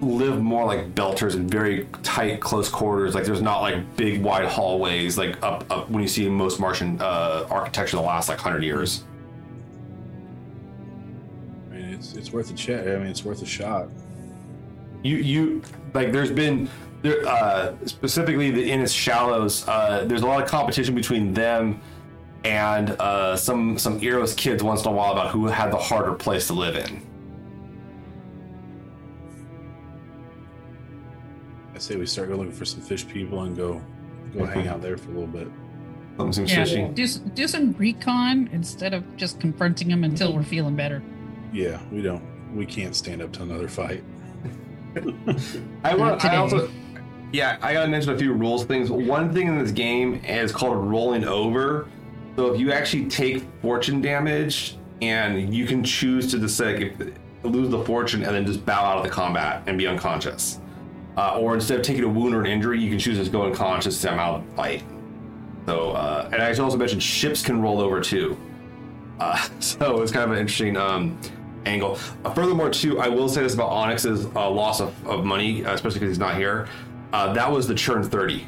live 0.00 0.40
more 0.40 0.64
like 0.64 0.94
belters 0.94 1.34
in 1.34 1.46
very 1.46 1.86
tight, 2.02 2.40
close 2.40 2.68
quarters. 2.68 3.14
Like 3.14 3.24
there's 3.24 3.42
not 3.42 3.60
like 3.60 3.96
big, 3.96 4.22
wide 4.22 4.46
hallways 4.46 5.18
like 5.18 5.42
up 5.42 5.64
up 5.70 5.90
when 5.90 6.02
you 6.02 6.08
see 6.08 6.28
most 6.28 6.60
Martian 6.60 7.00
uh, 7.00 7.46
architecture 7.50 7.96
the 7.96 8.02
last 8.02 8.28
like 8.28 8.38
hundred 8.38 8.62
years. 8.62 9.04
I 11.70 11.74
mean, 11.74 11.94
it's 11.94 12.14
it's 12.14 12.32
worth 12.32 12.50
a 12.50 12.54
check. 12.54 12.86
I 12.86 12.96
mean, 12.98 13.08
it's 13.08 13.24
worth 13.24 13.42
a 13.42 13.46
shot. 13.46 13.88
You 15.02 15.16
you 15.16 15.62
like 15.92 16.12
there's 16.12 16.30
been 16.30 16.68
there 17.02 17.26
uh, 17.26 17.74
specifically 17.86 18.50
the 18.50 18.70
Innis 18.70 18.92
Shallows. 18.92 19.66
Uh, 19.66 20.04
there's 20.06 20.22
a 20.22 20.26
lot 20.26 20.42
of 20.42 20.48
competition 20.48 20.94
between 20.94 21.32
them 21.32 21.80
and 22.44 22.90
uh, 22.92 23.36
some 23.36 23.78
some 23.78 24.02
Eros 24.02 24.34
kids 24.34 24.62
once 24.62 24.82
in 24.82 24.88
a 24.88 24.92
while 24.92 25.12
about 25.12 25.30
who 25.30 25.46
had 25.46 25.72
the 25.72 25.76
harder 25.78 26.14
place 26.14 26.46
to 26.48 26.52
live 26.52 26.76
in. 26.76 27.06
I 31.74 31.78
say 31.78 31.96
we 31.96 32.06
start 32.06 32.28
go 32.28 32.36
looking 32.36 32.52
for 32.52 32.64
some 32.64 32.80
fish 32.80 33.06
people 33.08 33.42
and 33.42 33.56
go 33.56 33.80
go 34.36 34.44
hang 34.44 34.68
out 34.68 34.82
there 34.82 34.96
for 34.96 35.10
a 35.10 35.14
little 35.14 35.26
bit. 35.26 35.48
Something 36.16 36.32
seems 36.46 36.50
Yeah, 36.52 36.64
fishy. 36.64 36.88
do, 36.94 37.30
do 37.34 37.48
some 37.48 37.72
recon 37.78 38.48
instead 38.52 38.92
of 38.92 39.16
just 39.16 39.40
confronting 39.40 39.88
them 39.88 40.04
until 40.04 40.34
we're 40.34 40.42
feeling 40.42 40.76
better. 40.76 41.02
Yeah, 41.52 41.80
we 41.90 42.02
don't. 42.02 42.22
We 42.54 42.66
can't 42.66 42.94
stand 42.94 43.22
up 43.22 43.32
to 43.34 43.42
another 43.42 43.68
fight. 43.68 44.04
I 45.84 45.94
want. 45.94 46.22
I 46.24 46.28
today. 46.28 46.36
also. 46.36 46.70
Yeah, 47.32 47.58
I 47.62 47.72
gotta 47.72 47.88
mention 47.88 48.12
a 48.12 48.18
few 48.18 48.32
rules 48.32 48.64
things. 48.64 48.90
One 48.90 49.32
thing 49.32 49.46
in 49.46 49.58
this 49.58 49.70
game 49.70 50.16
is 50.24 50.50
called 50.52 50.76
rolling 50.76 51.24
over. 51.24 51.88
So 52.36 52.52
if 52.52 52.60
you 52.60 52.72
actually 52.72 53.08
take 53.08 53.44
fortune 53.62 54.00
damage, 54.00 54.76
and 55.02 55.54
you 55.54 55.66
can 55.66 55.82
choose 55.82 56.30
to 56.30 56.38
just 56.38 56.60
like 56.60 56.96
lose 57.42 57.70
the 57.70 57.82
fortune 57.84 58.22
and 58.22 58.34
then 58.34 58.46
just 58.46 58.64
bow 58.66 58.84
out 58.84 58.98
of 58.98 59.04
the 59.04 59.08
combat 59.08 59.62
and 59.66 59.78
be 59.78 59.86
unconscious. 59.86 60.60
Uh, 61.16 61.38
or 61.38 61.54
instead 61.54 61.78
of 61.78 61.84
taking 61.84 62.04
a 62.04 62.08
wound 62.08 62.34
or 62.34 62.40
an 62.40 62.46
injury, 62.46 62.80
you 62.80 62.88
can 62.88 62.98
choose 62.98 63.22
to 63.22 63.30
go 63.30 63.42
unconscious 63.42 64.02
and 64.04 64.20
out 64.20 64.40
of 64.40 64.46
the 64.46 64.54
fight. 64.54 64.84
So, 65.66 65.90
uh, 65.92 66.28
and 66.32 66.42
I 66.42 66.52
should 66.52 66.62
also 66.62 66.76
mention 66.76 67.00
ships 67.00 67.42
can 67.42 67.60
roll 67.60 67.80
over 67.80 68.00
too. 68.00 68.36
Uh, 69.18 69.36
so 69.60 70.02
it's 70.02 70.12
kind 70.12 70.24
of 70.24 70.32
an 70.32 70.38
interesting 70.38 70.76
um, 70.76 71.18
angle. 71.66 71.98
Uh, 72.24 72.32
furthermore, 72.32 72.70
too, 72.70 73.00
I 73.00 73.08
will 73.08 73.28
say 73.28 73.42
this 73.42 73.54
about 73.54 73.70
Onyx's 73.70 74.26
uh, 74.26 74.50
loss 74.50 74.80
of, 74.80 75.06
of 75.06 75.24
money, 75.24 75.64
uh, 75.64 75.74
especially 75.74 76.00
because 76.00 76.10
he's 76.12 76.18
not 76.18 76.36
here. 76.36 76.68
Uh, 77.12 77.32
that 77.32 77.50
was 77.50 77.66
the 77.66 77.74
churn 77.74 78.02
30. 78.02 78.46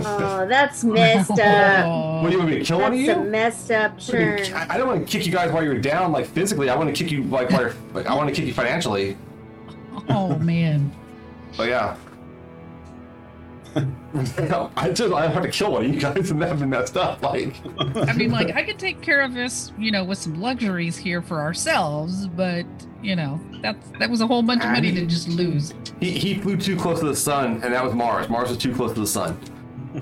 Oh, 0.00 0.46
that's 0.48 0.84
messed 0.84 1.30
up. 1.38 2.08
What 2.18 2.30
do 2.30 2.32
you 2.32 2.38
want 2.38 2.50
me 2.50 2.58
to 2.58 2.64
kill 2.64 2.80
one 2.80 2.92
of 2.92 2.98
That's 2.98 3.08
you? 3.08 3.14
a 3.14 3.24
messed 3.24 3.70
up 3.70 3.98
churn. 3.98 4.40
I 4.52 4.74
I 4.74 4.78
don't 4.78 4.88
want 4.88 5.06
to 5.06 5.10
kick 5.10 5.24
you 5.24 5.30
guys 5.32 5.52
while 5.52 5.62
you're 5.62 5.78
down, 5.78 6.10
like 6.10 6.26
physically. 6.26 6.68
I 6.68 6.74
want 6.74 6.94
to 6.94 7.04
kick 7.04 7.12
you 7.12 7.22
like 7.24 7.50
while 7.50 7.60
you're, 7.62 7.74
like 7.94 8.06
I 8.06 8.14
want 8.14 8.28
to 8.28 8.34
kick 8.34 8.46
you 8.46 8.52
financially. 8.52 9.16
Oh 10.08 10.36
man. 10.38 10.92
But 11.56 11.68
yeah. 11.68 11.96
I 14.76 14.90
just 14.90 15.12
I 15.12 15.26
have 15.26 15.42
to 15.42 15.50
kill 15.50 15.72
one 15.72 15.84
of 15.84 15.94
you 15.94 16.00
guys 16.00 16.30
and 16.30 16.40
that'd 16.40 16.58
be 16.58 16.66
messed 16.66 16.96
up. 16.96 17.22
Like 17.22 17.54
I 17.78 18.12
mean, 18.12 18.30
like 18.30 18.54
I 18.54 18.62
could 18.62 18.78
take 18.78 19.00
care 19.00 19.20
of 19.20 19.34
this, 19.34 19.72
you 19.78 19.90
know, 19.90 20.04
with 20.04 20.18
some 20.18 20.40
luxuries 20.40 20.96
here 20.96 21.22
for 21.22 21.40
ourselves, 21.40 22.26
but 22.26 22.66
you 23.02 23.16
know, 23.16 23.40
that's 23.62 23.90
that 23.98 24.10
was 24.10 24.20
a 24.20 24.26
whole 24.26 24.42
bunch 24.42 24.64
of 24.64 24.70
money 24.70 24.92
to 24.92 25.06
just 25.06 25.28
lose. 25.28 25.74
he, 26.00 26.10
he 26.10 26.34
flew 26.38 26.56
too 26.56 26.76
close 26.76 27.00
to 27.00 27.06
the 27.06 27.16
sun, 27.16 27.62
and 27.62 27.74
that 27.74 27.84
was 27.84 27.94
Mars. 27.94 28.28
Mars 28.28 28.48
was 28.48 28.58
too 28.58 28.74
close 28.74 28.92
to 28.94 29.00
the 29.00 29.06
sun. 29.06 29.38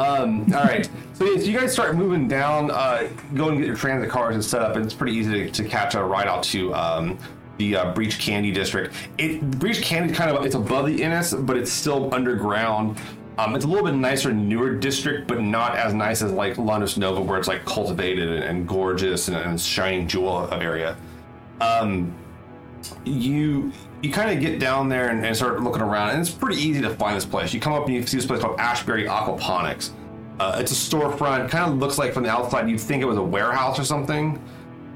Um, 0.01 0.53
all 0.55 0.65
right. 0.65 0.89
So, 1.15 1.25
yeah, 1.25 1.39
so 1.39 1.45
you 1.45 1.59
guys 1.59 1.73
start 1.73 1.97
moving 1.97 2.29
down, 2.29 2.71
uh, 2.71 3.09
go 3.35 3.49
and 3.49 3.59
get 3.59 3.67
your 3.67 3.77
transit 3.77 4.11
cars 4.11 4.35
and 4.35 4.45
set 4.45 4.63
up, 4.63 4.77
and 4.77 4.85
it's 4.85 4.95
pretty 4.95 5.17
easy 5.17 5.45
to, 5.45 5.51
to 5.51 5.65
catch 5.65 5.95
a 5.95 6.03
ride 6.03 6.27
out 6.27 6.43
to 6.45 6.75
um, 6.75 7.19
the 7.59 7.77
uh, 7.77 7.95
Breach 7.95 8.19
Candy 8.19 8.51
district. 8.53 8.95
It 9.19 9.41
Breach 9.59 9.83
Candy 9.83 10.13
kind 10.13 10.31
of 10.31 10.45
it's 10.45 10.55
above 10.55 10.87
the 10.87 11.03
Innis, 11.03 11.33
but 11.33 11.57
it's 11.57 11.73
still 11.73 12.13
underground. 12.15 12.99
Um, 13.39 13.55
it's 13.55 13.65
a 13.65 13.69
little 13.69 13.85
bit 13.85 13.95
nicer, 13.95 14.33
newer 14.33 14.75
district, 14.75 15.29
but 15.29 15.43
not 15.43 15.77
as 15.77 15.93
nice 15.93 16.23
as 16.23 16.33
like 16.33 16.57
Londres 16.57 16.97
Nova, 16.97 17.21
where 17.21 17.39
it's 17.39 17.49
like 17.49 17.65
cultivated 17.67 18.31
and, 18.31 18.43
and 18.43 18.69
gorgeous 18.69 19.29
and, 19.29 19.37
and 19.37 19.61
shining 19.61 20.09
jewel 20.09 20.39
of 20.39 20.63
area. 20.63 20.97
Um, 21.61 22.15
you 23.05 23.73
you 24.03 24.13
kind 24.13 24.31
of 24.31 24.41
get 24.41 24.59
down 24.59 24.89
there 24.89 25.09
and, 25.09 25.25
and 25.25 25.37
start 25.37 25.63
looking 25.63 25.83
around, 25.83 26.11
and 26.11 26.21
it's 26.21 26.31
pretty 26.31 26.61
easy 26.61 26.81
to 26.83 26.91
find 26.91 27.17
this 27.17 27.27
place. 27.27 27.53
You 27.53 27.61
come 27.61 27.73
up 27.73 27.87
and 27.87 27.95
you 27.95 28.07
see 28.07 28.17
this 28.17 28.27
place 28.27 28.41
called 28.41 28.59
Ashbury 28.59 29.05
Aquaponics. 29.05 29.91
Uh, 30.39 30.59
it's 30.61 30.73
a 30.73 30.75
storefront. 30.75 31.51
Kind 31.51 31.71
of 31.71 31.79
looks 31.79 31.99
like 31.99 32.13
from 32.13 32.23
the 32.23 32.31
outside 32.31 32.69
you'd 32.69 32.81
think 32.81 33.03
it 33.03 33.07
was 33.07 33.17
a 33.17 33.23
warehouse 33.23 33.79
or 33.79 33.85
something. 33.85 34.41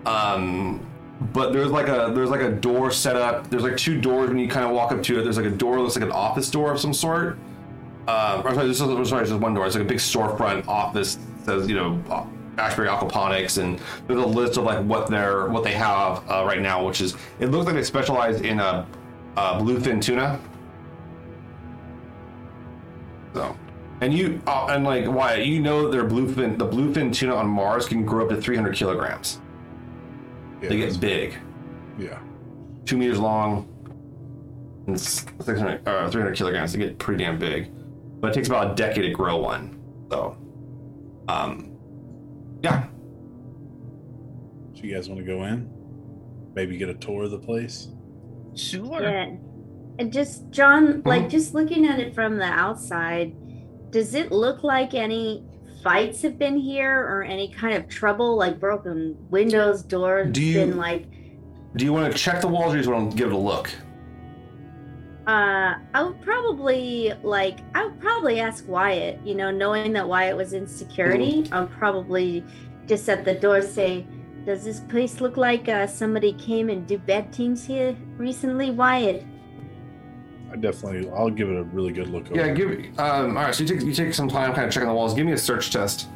Um, 0.06 0.86
but 1.32 1.52
there's 1.52 1.70
like 1.70 1.88
a 1.88 2.10
there's 2.14 2.30
like 2.30 2.40
a 2.40 2.50
door 2.50 2.90
set 2.90 3.16
up. 3.16 3.50
There's 3.50 3.62
like 3.62 3.76
two 3.76 4.00
doors 4.00 4.28
when 4.28 4.38
you 4.38 4.48
kind 4.48 4.64
of 4.64 4.72
walk 4.72 4.92
up 4.92 5.02
to 5.04 5.20
it. 5.20 5.24
There's 5.24 5.36
like 5.36 5.46
a 5.46 5.50
door 5.50 5.76
that 5.76 5.82
looks 5.82 5.96
like 5.96 6.04
an 6.04 6.12
office 6.12 6.50
door 6.50 6.72
of 6.72 6.80
some 6.80 6.94
sort. 6.94 7.38
Uh, 8.10 8.42
or 8.44 8.54
sorry, 8.54 8.66
this 8.66 8.80
is 8.80 9.08
sorry, 9.08 9.22
it's 9.22 9.30
just 9.30 9.40
one 9.40 9.54
door. 9.54 9.66
It's 9.66 9.76
like 9.76 9.84
a 9.84 9.88
big 9.88 9.98
storefront 9.98 10.66
office. 10.66 11.14
That 11.14 11.44
says 11.44 11.68
you 11.68 11.76
know 11.76 12.02
Ashbury 12.58 12.88
Aquaponics, 12.88 13.62
and 13.62 13.78
there's 14.06 14.20
a 14.20 14.26
list 14.26 14.58
of 14.58 14.64
like 14.64 14.84
what 14.84 15.08
they're 15.08 15.46
what 15.48 15.62
they 15.62 15.72
have 15.72 16.28
uh, 16.28 16.44
right 16.44 16.60
now, 16.60 16.84
which 16.84 17.00
is 17.00 17.16
it 17.38 17.46
looks 17.52 17.66
like 17.66 17.76
they 17.76 17.84
specialize 17.84 18.40
in 18.40 18.58
a 18.58 18.84
uh, 19.36 19.60
bluefin 19.60 20.02
tuna. 20.02 20.40
So, 23.32 23.56
and 24.00 24.12
you 24.12 24.40
uh, 24.46 24.66
and 24.70 24.82
like 24.84 25.06
why 25.06 25.36
you 25.36 25.60
know 25.60 25.88
their 25.88 26.04
bluefin 26.04 26.58
the 26.58 26.66
bluefin 26.66 27.14
tuna 27.14 27.36
on 27.36 27.46
Mars 27.48 27.86
can 27.86 28.04
grow 28.04 28.24
up 28.24 28.30
to 28.30 28.40
300 28.40 28.74
kilograms. 28.74 29.40
Yeah, 30.60 30.68
They 30.68 30.76
get 30.78 31.00
big, 31.00 31.38
yeah. 31.96 32.18
two 32.86 32.96
meters 32.98 33.20
long, 33.20 33.68
and 34.88 35.00
600 35.00 35.86
uh, 35.86 36.10
300 36.10 36.36
kilograms. 36.36 36.72
They 36.72 36.80
get 36.80 36.98
pretty 36.98 37.22
damn 37.24 37.38
big, 37.38 37.70
but 38.20 38.30
it 38.30 38.34
takes 38.34 38.48
about 38.48 38.72
a 38.72 38.74
decade 38.74 39.04
to 39.04 39.10
grow 39.10 39.38
one. 39.38 39.80
So, 40.10 40.36
um, 41.28 41.72
yeah, 42.62 42.86
So 44.74 44.82
you 44.86 44.94
guys 44.94 45.08
want 45.08 45.20
to 45.20 45.26
go 45.26 45.44
in? 45.44 45.68
Maybe 46.54 46.76
get 46.78 46.88
a 46.88 46.94
tour 46.94 47.24
of 47.24 47.30
the 47.30 47.38
place? 47.38 47.88
Sure. 48.54 49.00
Yeah. 49.02 49.34
And 49.98 50.12
just 50.12 50.50
John, 50.50 51.02
like 51.04 51.24
Mhm. 51.24 51.30
just 51.30 51.54
looking 51.54 51.84
at 51.86 51.98
it 52.00 52.14
from 52.14 52.36
the 52.38 52.44
outside, 52.44 53.34
does 53.90 54.14
it 54.14 54.32
look 54.32 54.62
like 54.64 54.94
any 54.94 55.44
fights 55.82 56.22
have 56.22 56.38
been 56.38 56.56
here 56.56 56.98
or 56.98 57.22
any 57.22 57.48
kind 57.52 57.74
of 57.76 57.88
trouble, 57.88 58.36
like 58.36 58.58
broken 58.58 59.16
windows, 59.30 59.82
doors 59.82 60.32
Do 60.32 60.42
you- 60.42 60.60
been 60.60 60.76
like 60.78 61.06
Do 61.76 61.84
you 61.84 61.92
want 61.92 62.10
to 62.10 62.18
check 62.18 62.40
the 62.40 62.48
walls 62.48 62.68
or 62.68 62.70
do 62.72 62.76
you 62.78 62.82
just 62.82 62.92
want 62.92 63.10
to 63.12 63.16
give 63.16 63.28
it 63.28 63.34
a 63.34 63.38
look? 63.38 63.70
Uh 65.26 65.74
I 65.94 66.02
would 66.02 66.20
probably 66.22 67.12
like 67.22 67.58
I 67.74 67.84
would 67.84 68.00
probably 68.00 68.40
ask 68.40 68.66
Wyatt, 68.66 69.20
you 69.24 69.34
know, 69.34 69.50
knowing 69.50 69.92
that 69.92 70.08
Wyatt 70.08 70.36
was 70.36 70.52
in 70.52 70.66
security, 70.66 71.42
Mm-hmm. 71.42 71.54
I'll 71.54 71.66
probably 71.66 72.44
just 72.86 73.08
at 73.08 73.24
the 73.24 73.34
door 73.34 73.62
say, 73.62 74.06
Does 74.46 74.64
this 74.64 74.80
place 74.80 75.20
look 75.20 75.36
like 75.36 75.68
uh, 75.68 75.86
somebody 75.86 76.32
came 76.32 76.70
and 76.70 76.86
do 76.86 76.98
bad 76.98 77.32
things 77.34 77.64
here 77.66 77.96
recently, 78.16 78.70
Wyatt? 78.70 79.24
I 80.52 80.56
definitely, 80.56 81.08
I'll 81.10 81.30
give 81.30 81.48
it 81.48 81.56
a 81.56 81.62
really 81.64 81.92
good 81.92 82.08
look. 82.08 82.28
Yeah, 82.30 82.46
over. 82.46 82.54
give. 82.54 82.98
Um, 82.98 83.36
all 83.36 83.44
right, 83.44 83.54
so 83.54 83.62
you 83.62 83.68
take 83.68 83.82
you 83.82 83.92
take 83.92 84.12
some 84.14 84.28
time, 84.28 84.52
kind 84.52 84.66
of 84.66 84.72
checking 84.72 84.88
the 84.88 84.94
walls. 84.94 85.14
Give 85.14 85.26
me 85.26 85.32
a 85.32 85.38
search 85.38 85.70
test. 85.70 86.08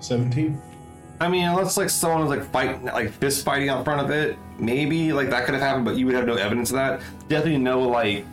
Seventeen. 0.00 0.60
I 1.20 1.28
mean, 1.28 1.44
unless 1.44 1.76
like 1.76 1.90
someone 1.90 2.20
was 2.20 2.30
like 2.30 2.48
fighting, 2.50 2.84
like 2.84 3.10
fist 3.12 3.44
fighting 3.44 3.68
out 3.68 3.84
front 3.84 4.00
of 4.00 4.10
it, 4.10 4.38
maybe 4.58 5.12
like 5.12 5.30
that 5.30 5.44
could 5.44 5.54
have 5.54 5.62
happened, 5.62 5.84
but 5.84 5.96
you 5.96 6.06
would 6.06 6.14
have 6.14 6.26
no 6.26 6.34
evidence 6.34 6.70
of 6.70 6.76
that. 6.76 7.00
Definitely 7.28 7.58
no 7.58 7.82
like 7.82 8.24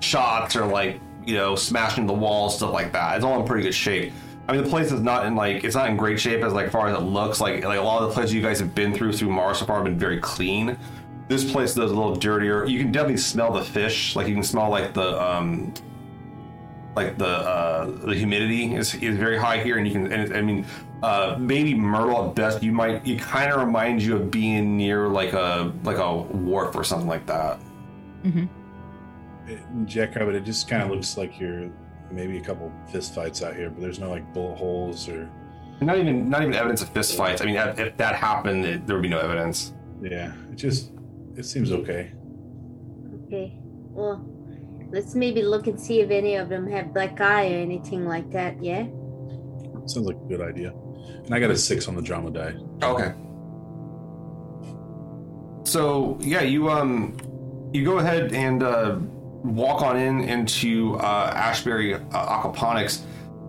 shots 0.00 0.54
or 0.54 0.66
like 0.66 1.00
you 1.24 1.34
know 1.34 1.56
smashing 1.56 2.06
the 2.06 2.12
walls, 2.12 2.56
stuff 2.56 2.72
like 2.72 2.92
that. 2.92 3.16
It's 3.16 3.24
all 3.24 3.40
in 3.40 3.46
pretty 3.46 3.62
good 3.62 3.74
shape. 3.74 4.12
I 4.46 4.52
mean, 4.52 4.62
the 4.62 4.68
place 4.68 4.92
is 4.92 5.00
not 5.00 5.24
in 5.24 5.34
like 5.34 5.64
it's 5.64 5.74
not 5.74 5.88
in 5.88 5.96
great 5.96 6.20
shape 6.20 6.42
as 6.42 6.52
like 6.52 6.70
far 6.70 6.88
as 6.88 6.98
it 6.98 7.02
looks. 7.02 7.40
Like 7.40 7.64
like 7.64 7.78
a 7.78 7.82
lot 7.82 8.02
of 8.02 8.08
the 8.08 8.14
places 8.14 8.34
you 8.34 8.42
guys 8.42 8.60
have 8.60 8.74
been 8.74 8.92
through 8.92 9.14
through 9.14 9.30
Mars 9.30 9.58
so 9.58 9.64
far 9.64 9.76
have 9.76 9.84
been 9.84 9.98
very 9.98 10.20
clean. 10.20 10.76
This 11.28 11.50
place 11.50 11.74
does 11.74 11.90
a 11.90 11.94
little 11.94 12.14
dirtier. 12.14 12.66
You 12.66 12.78
can 12.78 12.92
definitely 12.92 13.16
smell 13.16 13.52
the 13.52 13.64
fish. 13.64 14.14
Like 14.14 14.28
you 14.28 14.34
can 14.34 14.42
smell 14.42 14.68
like 14.68 14.92
the 14.92 15.22
um 15.22 15.72
like 16.96 17.18
the 17.18 17.26
uh, 17.26 17.86
the 17.86 18.14
humidity 18.14 18.74
is, 18.74 18.94
is 18.96 19.16
very 19.16 19.36
high 19.36 19.62
here, 19.62 19.78
and 19.78 19.86
you 19.86 19.92
can. 19.92 20.12
And 20.12 20.30
it, 20.30 20.36
I 20.36 20.42
mean, 20.42 20.64
uh, 21.04 21.36
maybe 21.38 21.74
Myrtle 21.74 22.28
at 22.28 22.34
best. 22.34 22.62
You 22.62 22.72
might. 22.72 23.06
It 23.06 23.20
kind 23.20 23.52
of 23.52 23.60
reminds 23.60 24.06
you 24.06 24.16
of 24.16 24.30
being 24.30 24.76
near 24.76 25.06
like 25.08 25.34
a 25.34 25.72
like 25.82 25.98
a 25.98 26.16
wharf 26.16 26.74
or 26.74 26.84
something 26.84 27.08
like 27.08 27.26
that. 27.26 27.60
Mm-hmm. 28.24 28.46
It, 29.50 29.60
Jackrabbit, 29.84 30.34
it 30.34 30.44
just 30.44 30.66
kind 30.66 30.82
of 30.82 30.88
looks 30.90 31.18
like 31.18 31.38
you're 31.38 31.70
maybe 32.10 32.38
a 32.38 32.40
couple 32.40 32.72
fist 32.90 33.14
fights 33.14 33.42
out 33.42 33.54
here, 33.54 33.68
but 33.68 33.80
there's 33.82 33.98
no 33.98 34.08
like 34.08 34.32
bullet 34.32 34.56
holes 34.56 35.06
or 35.08 35.28
Not 35.82 35.98
even 35.98 36.30
not 36.30 36.40
even 36.42 36.54
evidence 36.54 36.80
of 36.80 36.88
fist 36.88 37.16
fights. 37.16 37.42
I 37.42 37.44
mean, 37.44 37.56
if, 37.56 37.78
if 37.78 37.96
that 37.98 38.14
happened, 38.14 38.64
it, 38.64 38.86
there 38.86 38.96
would 38.96 39.02
be 39.02 39.08
no 39.08 39.20
evidence. 39.20 39.74
yeah. 40.02 40.32
It 40.50 40.56
just 40.56 40.92
it 41.36 41.44
seems 41.44 41.70
okay. 41.70 42.12
Okay. 43.26 43.58
Well, 43.92 44.24
let's 44.90 45.14
maybe 45.14 45.42
look 45.42 45.66
and 45.66 45.78
see 45.78 46.00
if 46.00 46.10
any 46.10 46.36
of 46.36 46.48
them 46.48 46.66
have 46.70 46.94
black 46.94 47.20
eye 47.20 47.52
or 47.52 47.58
anything 47.58 48.06
like 48.06 48.30
that. 48.30 48.62
Yeah. 48.62 48.86
Sounds 49.86 50.06
like 50.06 50.16
a 50.16 50.28
good 50.28 50.40
idea. 50.40 50.72
And 51.24 51.34
I 51.34 51.40
got 51.40 51.50
a 51.50 51.56
six 51.56 51.88
on 51.88 51.96
the 51.96 52.02
drama 52.02 52.30
die. 52.30 52.54
Okay. 52.82 53.12
So 55.64 56.18
yeah, 56.20 56.42
you 56.42 56.70
um, 56.70 57.16
you 57.72 57.84
go 57.84 57.98
ahead 57.98 58.32
and 58.32 58.62
uh, 58.62 58.98
walk 59.42 59.82
on 59.82 59.96
in 59.96 60.20
into 60.20 60.96
uh, 60.96 61.32
Ashbury 61.34 61.94
uh, 61.94 62.00
Aquaponics. 62.12 63.00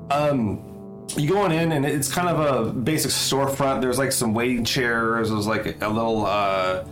Um, 0.10 1.06
you 1.18 1.30
go 1.30 1.40
on 1.40 1.52
in 1.52 1.72
and 1.72 1.86
it's 1.86 2.12
kind 2.12 2.30
of 2.30 2.40
a 2.40 2.72
basic 2.72 3.12
storefront. 3.12 3.82
There's 3.82 4.00
like 4.00 4.12
some 4.12 4.34
waiting 4.34 4.64
chairs. 4.64 5.30
There's 5.30 5.48
like 5.48 5.82
a 5.82 5.90
little 5.90 6.26
uh, 6.26 6.84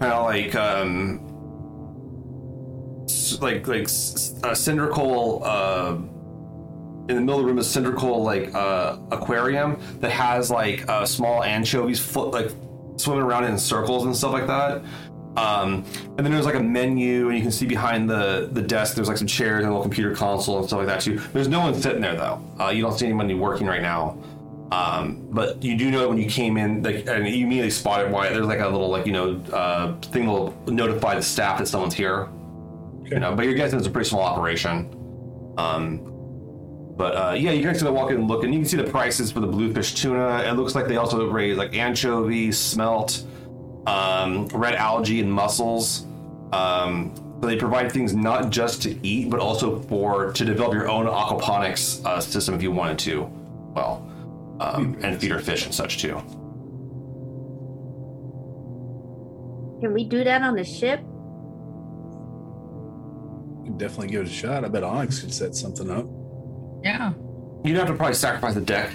kind 0.00 0.12
of 0.12 0.24
like 0.24 0.54
um, 0.54 1.22
like 3.40 3.66
like 3.66 3.84
a 3.84 4.56
cylindrical 4.56 5.42
uh 5.44 5.96
in 7.08 7.14
the 7.14 7.20
middle 7.20 7.36
of 7.36 7.42
the 7.42 7.46
room 7.46 7.58
is 7.58 7.70
cylindrical 7.70 8.22
like 8.22 8.52
uh 8.54 8.98
aquarium 9.12 9.80
that 10.00 10.10
has 10.10 10.50
like 10.50 10.88
uh 10.88 11.06
small 11.06 11.44
anchovies 11.44 12.00
float 12.00 12.32
like 12.32 12.50
swimming 12.96 13.22
around 13.22 13.44
in 13.44 13.58
circles 13.58 14.04
and 14.04 14.16
stuff 14.16 14.32
like 14.32 14.46
that. 14.46 14.82
Um 15.36 15.84
and 16.16 16.18
then 16.18 16.32
there's 16.32 16.46
like 16.46 16.54
a 16.54 16.62
menu 16.62 17.28
and 17.28 17.36
you 17.36 17.42
can 17.42 17.52
see 17.52 17.66
behind 17.66 18.08
the 18.10 18.48
the 18.50 18.62
desk 18.62 18.96
there's 18.96 19.08
like 19.08 19.18
some 19.18 19.26
chairs 19.26 19.58
and 19.58 19.66
a 19.66 19.70
little 19.70 19.82
computer 19.82 20.14
console 20.14 20.58
and 20.58 20.66
stuff 20.66 20.78
like 20.78 20.88
that 20.88 21.00
too. 21.00 21.18
There's 21.32 21.48
no 21.48 21.60
one 21.60 21.74
sitting 21.74 22.00
there 22.00 22.16
though. 22.16 22.42
Uh 22.58 22.70
you 22.70 22.82
don't 22.82 22.98
see 22.98 23.06
anybody 23.06 23.34
working 23.34 23.66
right 23.66 23.82
now. 23.82 24.18
Um 24.72 25.28
but 25.30 25.62
you 25.62 25.76
do 25.76 25.90
know 25.92 26.00
that 26.00 26.08
when 26.08 26.18
you 26.18 26.28
came 26.28 26.56
in 26.56 26.82
like 26.82 27.06
and 27.06 27.28
you 27.28 27.46
immediately 27.46 27.70
spotted 27.70 28.10
why 28.10 28.30
there's 28.30 28.46
like 28.46 28.60
a 28.60 28.68
little 28.68 28.88
like 28.88 29.06
you 29.06 29.12
know 29.12 29.40
uh 29.52 29.94
thing 30.00 30.26
will 30.26 30.56
notify 30.66 31.14
the 31.14 31.22
staff 31.22 31.58
that 31.58 31.68
someone's 31.68 31.94
here. 31.94 32.28
You 33.04 33.20
know 33.20 33.36
but 33.36 33.44
you're 33.44 33.54
guessing 33.54 33.78
it's 33.78 33.86
a 33.86 33.90
pretty 33.90 34.08
small 34.08 34.22
operation. 34.22 34.90
Um 35.56 36.15
But 36.96 37.14
uh, 37.14 37.34
yeah, 37.34 37.50
you 37.50 37.62
guys 37.62 37.82
gonna 37.82 37.94
walk 37.94 38.10
in 38.10 38.16
and 38.16 38.28
look, 38.28 38.42
and 38.42 38.54
you 38.54 38.60
can 38.60 38.68
see 38.68 38.78
the 38.78 38.90
prices 38.90 39.30
for 39.30 39.40
the 39.40 39.46
bluefish 39.46 39.94
tuna. 39.94 40.38
It 40.38 40.52
looks 40.52 40.74
like 40.74 40.88
they 40.88 40.96
also 40.96 41.28
raise 41.30 41.58
like 41.58 41.74
anchovy, 41.74 42.50
smelt, 42.52 43.22
um, 43.86 44.46
red 44.48 44.74
algae, 44.74 45.20
and 45.20 45.30
mussels. 45.30 46.06
Um, 46.52 47.14
so 47.40 47.46
they 47.48 47.56
provide 47.56 47.92
things 47.92 48.14
not 48.14 48.50
just 48.50 48.82
to 48.82 49.06
eat, 49.06 49.28
but 49.28 49.40
also 49.40 49.78
for 49.80 50.32
to 50.32 50.44
develop 50.44 50.72
your 50.72 50.88
own 50.88 51.04
aquaponics 51.06 52.04
uh, 52.06 52.18
system 52.18 52.54
if 52.54 52.62
you 52.62 52.70
wanted 52.70 52.98
to. 53.00 53.30
Well, 53.74 54.10
um, 54.60 54.96
and 55.02 55.20
feed 55.20 55.32
our 55.32 55.38
fish 55.38 55.66
and 55.66 55.74
such 55.74 55.98
too. 55.98 56.14
Can 59.80 59.92
we 59.92 60.04
do 60.04 60.24
that 60.24 60.40
on 60.40 60.56
the 60.56 60.64
ship? 60.64 61.00
You 63.58 63.64
can 63.66 63.76
definitely 63.76 64.08
give 64.08 64.22
it 64.22 64.28
a 64.28 64.32
shot. 64.32 64.64
I 64.64 64.68
bet 64.68 64.82
Onyx 64.82 65.20
could 65.20 65.34
set 65.34 65.54
something 65.54 65.90
up. 65.90 66.06
Yeah. 66.82 67.12
You'd 67.64 67.76
have 67.76 67.88
to 67.88 67.94
probably 67.94 68.14
sacrifice 68.14 68.54
the 68.54 68.60
deck. 68.60 68.90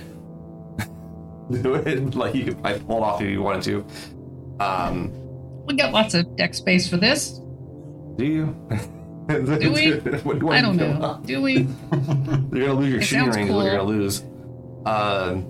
Do 1.52 1.76
it 1.76 2.16
like 2.16 2.34
you 2.36 2.46
could 2.46 2.62
probably 2.62 2.80
pull 2.82 2.98
it 2.98 3.04
off 3.04 3.22
if 3.22 3.30
you 3.30 3.42
wanted 3.42 3.64
to. 3.64 3.86
Um, 4.64 5.12
We 5.66 5.76
got 5.76 5.92
lots 5.94 6.14
of 6.14 6.36
deck 6.38 6.54
space 6.54 6.88
for 6.88 6.98
this. 6.98 7.40
do 8.16 8.26
you? 8.26 8.56
Do 9.28 9.72
we? 9.72 9.92
What 10.24 10.40
do 10.40 10.46
you 10.48 10.52
I 10.52 10.62
don't 10.62 10.78
know. 10.78 11.20
Do 11.26 11.42
we? 11.42 11.54
You're 12.54 12.68
gonna 12.68 12.74
lose 12.74 12.90
your 12.92 13.00
It 13.00 13.04
shooting 13.04 13.30
range. 13.32 13.50
is 13.50 13.56
What 13.56 13.66
you're 13.66 13.78
gonna 13.78 13.84
lose. 13.84 14.22
Um, 14.86 15.46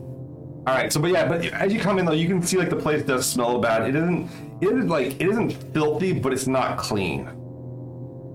all 0.67 0.75
right. 0.75 0.91
So, 0.91 0.99
but 0.99 1.11
yeah, 1.11 1.27
but 1.27 1.45
as 1.45 1.71
you 1.73 1.79
come 1.79 1.97
in 1.99 2.05
though, 2.05 2.11
you 2.13 2.27
can 2.27 2.41
see 2.43 2.57
like 2.57 2.69
the 2.69 2.75
place 2.75 3.03
does 3.03 3.27
smell 3.27 3.59
bad. 3.59 3.87
It 3.89 3.95
isn't. 3.95 4.29
It 4.61 4.67
isn't 4.67 4.87
like 4.87 5.19
it 5.21 5.27
isn't 5.29 5.51
filthy, 5.73 6.13
but 6.13 6.33
it's 6.33 6.47
not 6.47 6.77
clean. 6.77 7.27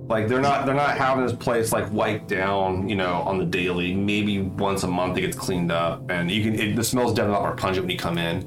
Like 0.09 0.29
they're 0.29 0.41
not 0.41 0.67
they're 0.67 0.75
not 0.75 0.97
having 0.97 1.27
this 1.27 1.35
place 1.35 1.73
like 1.73 1.91
wiped 1.93 2.29
down, 2.29 2.89
you 2.89 2.95
know, 2.95 3.15
on 3.23 3.39
the 3.39 3.45
daily. 3.45 3.93
Maybe 3.95 4.41
once 4.41 4.85
a 4.85 4.87
month 4.89 5.19
it 5.19 5.23
gets 5.23 5.37
cleaned 5.37 5.73
up, 5.73 6.09
and 6.11 6.31
you 6.31 6.43
can. 6.45 6.55
It, 6.61 6.77
the 6.77 6.85
smell's 6.85 7.13
definitely 7.13 7.41
not 7.41 7.43
more 7.49 7.57
pungent 7.57 7.85
when 7.87 7.91
you 7.91 7.99
come 7.99 8.17
in. 8.19 8.41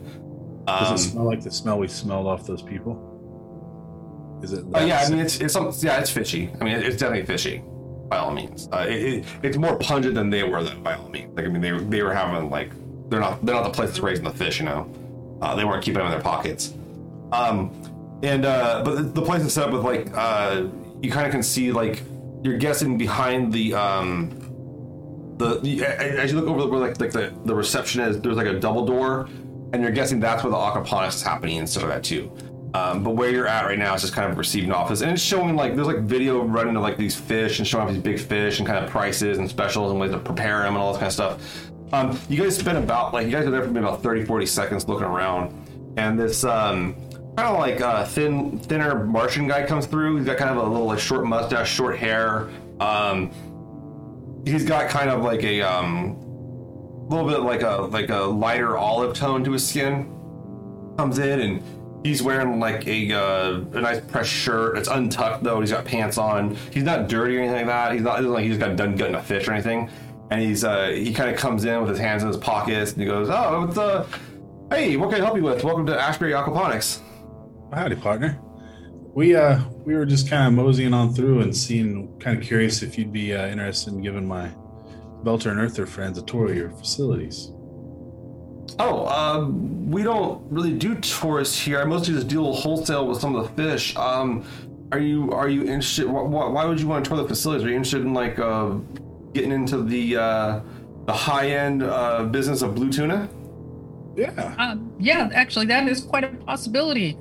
Does 0.65 0.87
Um, 0.89 0.95
it 0.95 0.97
smell 0.99 1.25
like 1.25 1.41
the 1.41 1.51
smell 1.51 1.77
we 1.79 1.87
smelled 1.89 2.27
off 2.27 2.45
those 2.47 2.61
people? 2.61 3.05
Is 4.41 4.53
it? 4.53 4.63
Oh 4.73 4.85
yeah, 4.85 5.03
I 5.05 5.09
mean 5.09 5.19
it's 5.19 5.41
it's 5.41 5.53
some, 5.53 5.71
yeah 5.79 5.99
it's 5.99 6.09
fishy. 6.09 6.49
I 6.61 6.63
mean 6.63 6.75
it, 6.75 6.83
it's 6.85 6.95
definitely 6.95 7.25
fishy, 7.25 7.61
by 8.07 8.19
all 8.19 8.31
means. 8.31 8.69
Uh, 8.71 8.85
it, 8.87 8.91
it, 9.03 9.25
it's 9.43 9.57
more 9.57 9.75
pungent 9.77 10.15
than 10.15 10.29
they 10.29 10.43
were, 10.43 10.63
though, 10.63 10.77
by 10.79 10.95
all 10.95 11.09
means. 11.09 11.35
Like 11.35 11.45
I 11.45 11.49
mean 11.49 11.61
they 11.61 11.73
were- 11.73 11.81
they 11.81 12.01
were 12.03 12.13
having 12.13 12.49
like 12.49 12.71
they're 13.09 13.19
not 13.19 13.45
they're 13.45 13.55
not 13.55 13.63
the 13.65 13.69
place 13.71 13.89
that's 13.89 13.99
raising 13.99 14.23
the 14.23 14.31
fish, 14.31 14.59
you 14.59 14.65
know. 14.65 14.89
Uh, 15.41 15.55
they 15.55 15.65
weren't 15.65 15.83
keeping 15.83 15.97
them 15.97 16.05
in 16.05 16.11
their 16.11 16.21
pockets. 16.21 16.73
Um, 17.33 17.71
and 18.23 18.45
uh, 18.45 18.81
but 18.85 18.95
the, 18.95 19.01
the 19.03 19.21
place 19.21 19.41
is 19.41 19.53
set 19.53 19.65
up 19.67 19.73
with 19.73 19.83
like 19.83 20.09
uh, 20.15 20.67
you 21.01 21.11
kind 21.11 21.25
of 21.25 21.31
can 21.31 21.43
see 21.43 21.71
like 21.71 22.03
you're 22.43 22.57
guessing 22.57 22.97
behind 22.97 23.51
the 23.53 23.73
um 23.73 24.29
the, 25.37 25.59
the 25.61 25.85
as 25.85 26.31
you 26.31 26.39
look 26.39 26.49
over 26.49 26.69
where 26.69 26.79
like 26.79 26.99
like 26.99 27.11
the 27.11 27.33
the 27.45 27.55
reception 27.55 28.01
is, 28.01 28.19
there's 28.21 28.35
like 28.35 28.47
a 28.47 28.59
double 28.59 28.85
door, 28.85 29.29
and 29.73 29.81
you're 29.81 29.91
guessing 29.91 30.19
that's 30.19 30.43
where 30.43 30.51
the 30.51 30.57
aquaponics 30.57 31.15
is 31.15 31.23
happening 31.23 31.57
instead 31.57 31.83
of 31.83 31.89
that 31.89 32.03
too. 32.03 32.31
Um, 32.73 33.03
but 33.03 33.11
where 33.11 33.31
you're 33.31 33.47
at 33.47 33.65
right 33.65 33.79
now 33.79 33.95
is 33.95 34.01
just 34.01 34.13
kind 34.13 34.29
of 34.29 34.37
receiving 34.37 34.71
office, 34.71 35.01
and 35.01 35.11
it's 35.11 35.21
showing 35.21 35.55
like 35.55 35.75
there's 35.75 35.87
like 35.87 36.01
video 36.01 36.43
running 36.43 36.75
of 36.75 36.83
like 36.83 36.97
these 36.97 37.15
fish 37.15 37.57
and 37.59 37.67
showing 37.67 37.87
off 37.87 37.93
these 37.93 38.01
big 38.01 38.19
fish 38.19 38.59
and 38.59 38.67
kind 38.67 38.83
of 38.83 38.91
prices 38.91 39.37
and 39.37 39.49
specials 39.49 39.91
and 39.91 39.99
ways 39.99 40.11
to 40.11 40.19
prepare 40.19 40.59
them 40.59 40.75
and 40.75 40.77
all 40.77 40.91
this 40.91 40.99
kind 40.99 41.07
of 41.07 41.13
stuff. 41.13 41.71
Um, 41.93 42.19
you 42.29 42.43
guys 42.43 42.57
spent 42.57 42.77
about 42.77 43.13
like 43.13 43.25
you 43.25 43.31
guys 43.31 43.45
are 43.47 43.51
there 43.51 43.63
for 43.63 43.71
maybe 43.71 43.85
about 43.85 44.03
30, 44.03 44.25
40 44.25 44.45
seconds 44.45 44.87
looking 44.87 45.05
around, 45.05 45.53
and 45.97 46.19
this 46.19 46.43
um, 46.43 46.95
kind 47.39 47.53
of 47.53 47.59
like 47.59 47.79
uh, 47.79 48.03
thin, 48.03 48.59
thinner 48.59 49.05
Martian 49.05 49.47
guy 49.47 49.65
comes 49.65 49.85
through. 49.85 50.17
He's 50.17 50.25
got 50.25 50.37
kind 50.37 50.49
of 50.51 50.57
a 50.57 50.69
little 50.69 50.87
like 50.87 50.99
short 50.99 51.25
mustache, 51.25 51.73
short 51.73 51.97
hair. 51.97 52.49
Um, 52.81 53.31
he's 54.45 54.65
got 54.65 54.89
kind 54.89 55.09
of 55.09 55.23
like 55.23 55.43
a 55.43 55.61
um, 55.61 56.17
little 57.07 57.27
bit 57.27 57.39
like 57.39 57.61
a 57.61 57.87
like 57.89 58.09
a 58.09 58.19
lighter 58.19 58.77
olive 58.77 59.15
tone 59.15 59.43
to 59.45 59.53
his 59.53 59.65
skin. 59.65 60.13
Comes 60.97 61.17
in 61.17 61.39
and 61.39 61.63
he's 62.03 62.21
wearing 62.21 62.59
like 62.59 62.85
a 62.87 63.13
uh, 63.13 63.61
a 63.71 63.81
nice 63.81 64.01
pressed 64.01 64.31
shirt. 64.31 64.77
It's 64.77 64.89
untucked 64.89 65.41
though. 65.41 65.61
He's 65.61 65.71
got 65.71 65.85
pants 65.85 66.17
on. 66.17 66.55
He's 66.71 66.83
not 66.83 67.07
dirty 67.07 67.37
or 67.37 67.39
anything 67.39 67.55
like 67.55 67.67
that. 67.67 67.93
He's 67.93 68.01
not 68.01 68.21
like 68.21 68.43
he's 68.43 68.57
got 68.57 68.75
done 68.75 68.97
gutting 68.97 69.15
a 69.15 69.23
fish 69.23 69.47
or 69.47 69.53
anything. 69.53 69.89
And 70.29 70.41
he's 70.41 70.65
uh, 70.65 70.89
he 70.89 71.13
kind 71.13 71.29
of 71.29 71.37
comes 71.37 71.63
in 71.63 71.79
with 71.79 71.89
his 71.89 71.99
hands 71.99 72.21
in 72.21 72.27
his 72.27 72.37
pockets 72.37 72.91
and 72.91 73.01
he 73.01 73.07
goes, 73.07 73.29
"Oh, 73.29 73.33
uh, 73.77 74.05
hey, 74.75 74.97
what 74.97 75.09
can 75.09 75.21
I 75.21 75.23
help 75.23 75.37
you 75.37 75.43
with? 75.43 75.63
Welcome 75.63 75.85
to 75.85 75.97
Ashbury 75.97 76.33
Aquaponics." 76.33 76.99
Howdy, 77.71 77.97
partner. 77.97 78.39
We 79.13 79.35
uh 79.35 79.59
we 79.85 79.95
were 79.95 80.05
just 80.05 80.27
kind 80.27 80.47
of 80.47 80.53
moseying 80.53 80.93
on 80.93 81.13
through 81.13 81.41
and 81.41 81.55
seeing, 81.55 82.17
kind 82.19 82.37
of 82.37 82.43
curious 82.43 82.81
if 82.81 82.97
you'd 82.97 83.13
be 83.13 83.35
uh, 83.35 83.47
interested 83.47 83.93
in 83.93 84.01
giving 84.01 84.27
my 84.27 84.49
Belter 85.23 85.51
and 85.51 85.59
Earther 85.59 85.85
friends 85.85 86.17
a 86.17 86.23
tour 86.23 86.49
of 86.49 86.55
your 86.55 86.71
facilities. 86.71 87.51
Oh, 88.79 89.05
um, 89.07 89.89
we 89.91 90.03
don't 90.03 90.41
really 90.51 90.73
do 90.73 90.95
tourists 90.95 91.59
here. 91.59 91.79
I 91.79 91.85
mostly 91.85 92.15
just 92.15 92.27
deal 92.27 92.53
wholesale 92.53 93.07
with 93.07 93.19
some 93.19 93.35
of 93.35 93.55
the 93.55 93.63
fish. 93.63 93.95
Um, 93.95 94.45
are 94.91 94.99
you 94.99 95.31
are 95.31 95.49
you 95.49 95.61
interested? 95.61 96.07
Why, 96.07 96.47
why 96.47 96.65
would 96.65 96.79
you 96.79 96.87
want 96.87 97.05
to 97.05 97.09
tour 97.09 97.21
the 97.21 97.27
facilities? 97.27 97.65
Are 97.65 97.69
you 97.69 97.75
interested 97.75 98.01
in 98.01 98.15
like 98.15 98.39
uh, 98.39 98.77
getting 99.33 99.51
into 99.51 99.83
the 99.83 100.17
uh, 100.17 100.61
the 101.05 101.13
high 101.13 101.49
end 101.49 101.83
uh, 101.83 102.23
business 102.23 102.63
of 102.63 102.73
blue 102.73 102.91
tuna? 102.91 103.29
Yeah. 104.15 104.55
Uh, 104.57 104.75
yeah, 104.97 105.29
actually, 105.33 105.67
that 105.67 105.87
is 105.87 106.01
quite 106.01 106.23
a 106.23 106.29
possibility. 106.29 107.17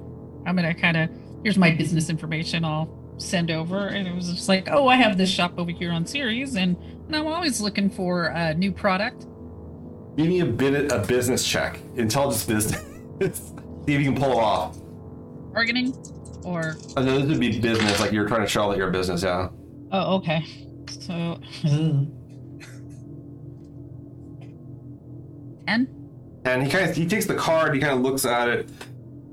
I'm 0.48 0.56
gonna 0.56 0.74
kind 0.74 0.96
of 0.96 1.10
here's 1.42 1.58
my 1.58 1.70
business 1.70 2.10
information. 2.10 2.64
I'll 2.64 2.88
send 3.18 3.50
over, 3.50 3.88
and 3.88 4.06
it 4.08 4.14
was 4.14 4.30
just 4.30 4.48
like, 4.48 4.68
oh, 4.70 4.88
I 4.88 4.96
have 4.96 5.18
this 5.18 5.28
shop 5.28 5.54
over 5.58 5.70
here 5.70 5.92
on 5.92 6.06
Ceres, 6.06 6.54
and, 6.54 6.76
and 7.06 7.16
I'm 7.16 7.26
always 7.26 7.60
looking 7.60 7.90
for 7.90 8.26
a 8.26 8.54
new 8.54 8.72
product. 8.72 9.26
Give 10.16 10.26
me 10.26 10.40
a 10.40 10.46
bit 10.46 10.90
a 10.90 10.98
business 11.00 11.46
check, 11.46 11.80
intelligence 11.96 12.44
business. 12.44 12.80
See 13.86 13.94
if 13.94 14.00
you 14.00 14.12
can 14.12 14.16
pull 14.16 14.32
it 14.32 14.38
off. 14.38 14.78
Bargaining, 15.52 15.94
or 16.44 16.76
I 16.96 17.02
know 17.02 17.18
this 17.18 17.28
would 17.28 17.40
be 17.40 17.58
business, 17.60 18.00
like 18.00 18.12
you're 18.12 18.26
trying 18.26 18.42
to 18.42 18.48
show 18.48 18.68
that 18.70 18.78
you're 18.78 18.88
a 18.88 18.92
business, 18.92 19.22
yeah. 19.22 19.48
oh, 19.92 20.16
okay. 20.16 20.44
So 20.88 21.38
hmm. 21.62 22.04
ten. 25.66 25.88
and 26.44 26.62
he 26.62 26.70
kind 26.70 26.88
of 26.88 26.96
he 26.96 27.06
takes 27.06 27.26
the 27.26 27.34
card 27.34 27.74
he 27.74 27.80
kind 27.80 27.92
of 27.92 28.00
looks 28.00 28.24
at 28.24 28.48
it 28.48 28.70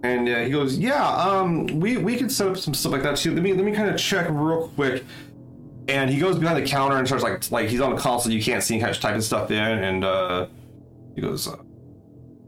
and 0.06 0.30
uh, 0.30 0.40
he 0.40 0.50
goes 0.50 0.78
yeah 0.78 1.08
um 1.08 1.66
we 1.80 1.98
we 1.98 2.16
could 2.16 2.32
set 2.32 2.48
up 2.48 2.58
some 2.58 2.74
stuff 2.74 2.92
like 2.92 3.04
that 3.04 3.18
too. 3.18 3.34
Let 3.34 3.44
me 3.44 3.54
let 3.54 3.66
me 3.66 3.72
kind 3.72 3.90
of 3.90 3.98
check 3.98 4.28
real 4.30 4.70
quick. 4.76 5.04
And 5.88 6.10
he 6.10 6.20
goes 6.20 6.38
behind 6.40 6.58
the 6.64 6.68
counter 6.68 6.98
and 6.98 7.08
starts 7.08 7.24
like 7.24 7.52
like 7.52 7.70
he's 7.70 7.82
on 7.82 7.94
the 7.96 8.02
console 8.02 8.32
you 8.32 8.42
can't 8.42 8.64
see 8.64 8.76
him 8.76 8.82
kind 8.82 8.96
of 8.96 9.02
typing 9.02 9.22
stuff 9.22 9.52
in 9.52 9.58
and 9.58 10.04
uh 10.04 10.48
he 11.16 11.22
goes 11.22 11.48
uh, 11.48 11.58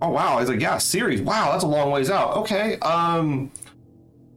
oh 0.02 0.10
wow. 0.10 0.40
He's 0.40 0.50
like 0.50 0.62
yeah 0.62 0.78
Ceres 0.78 1.22
wow 1.22 1.52
that's 1.52 1.64
a 1.64 1.68
long 1.68 1.92
ways 1.92 2.10
out. 2.10 2.38
Okay 2.38 2.78
um 2.80 3.52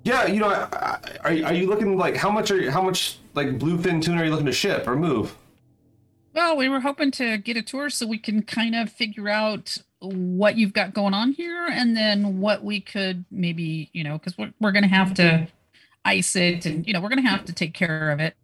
yeah 0.05 0.27
you 0.27 0.41
know 0.41 0.49
I, 0.49 0.99
I, 1.25 1.41
are, 1.43 1.47
are 1.49 1.55
you 1.55 1.67
looking 1.67 1.97
like 1.97 2.17
how 2.17 2.31
much 2.31 2.51
are 2.51 2.61
you, 2.61 2.71
how 2.71 2.83
much 2.83 3.19
like 3.35 3.59
bluefin 3.59 4.03
tuna 4.03 4.23
are 4.23 4.25
you 4.25 4.31
looking 4.31 4.47
to 4.47 4.53
ship 4.53 4.87
or 4.87 4.97
move? 4.97 5.37
Well, 6.33 6.57
we 6.57 6.69
were 6.69 6.81
hoping 6.81 7.11
to 7.13 7.39
get 7.39 7.57
a 7.57 7.63
tour 7.63 7.91
so 7.91 8.07
we 8.07 8.19
can 8.19 8.43
kind 8.43 8.77
of 8.77 8.91
figure 8.91 9.29
out 9.29 9.79
what 10.01 10.57
you've 10.57 10.73
got 10.73 10.95
going 10.95 11.15
on 11.15 11.33
here 11.33 11.67
and 11.71 11.97
then 11.97 12.41
what 12.41 12.65
we 12.65 12.81
could 12.81 13.25
maybe, 13.31 13.91
you 13.93 14.03
know, 14.03 14.15
because 14.19 14.37
we're, 14.39 14.53
we're 14.61 14.73
going 14.73 14.83
to 14.83 14.89
have 14.89 15.15
to 15.15 15.47
ice 16.05 16.35
it 16.37 16.65
and, 16.67 16.87
you 16.87 16.93
know, 16.93 17.01
we're 17.01 17.11
going 17.11 17.23
to 17.23 17.29
have 17.29 17.45
to 17.45 17.53
take 17.53 17.75
care 17.75 18.11
of 18.11 18.19
it 18.21 18.35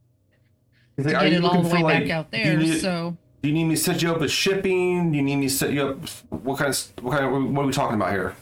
to 0.98 1.04
get 1.04 1.32
it 1.32 1.44
all 1.44 1.62
the 1.62 1.68
way 1.74 1.82
like- 1.82 2.02
back 2.04 2.10
out 2.10 2.30
do 2.30 2.38
there. 2.38 2.56
need- 2.58 2.80
So, 2.80 3.16
Do 3.42 3.48
you 3.48 3.54
need 3.54 3.64
me 3.64 3.74
to 3.74 3.80
set 3.80 4.02
you 4.02 4.10
up 4.12 4.20
with 4.20 4.30
shipping? 4.30 5.12
Do 5.12 5.16
you 5.16 5.22
need 5.22 5.36
me 5.36 5.48
to 5.48 5.54
set 5.54 5.72
you 5.72 5.82
up? 5.88 6.08
What 6.30 6.58
kind 6.58 6.70
of 6.70 7.04
what 7.04 7.18
kind 7.18 7.24
of 7.24 7.52
what 7.54 7.62
are 7.62 7.66
we 7.66 7.72
talking 7.72 7.96
about 7.96 8.12
here? 8.12 8.34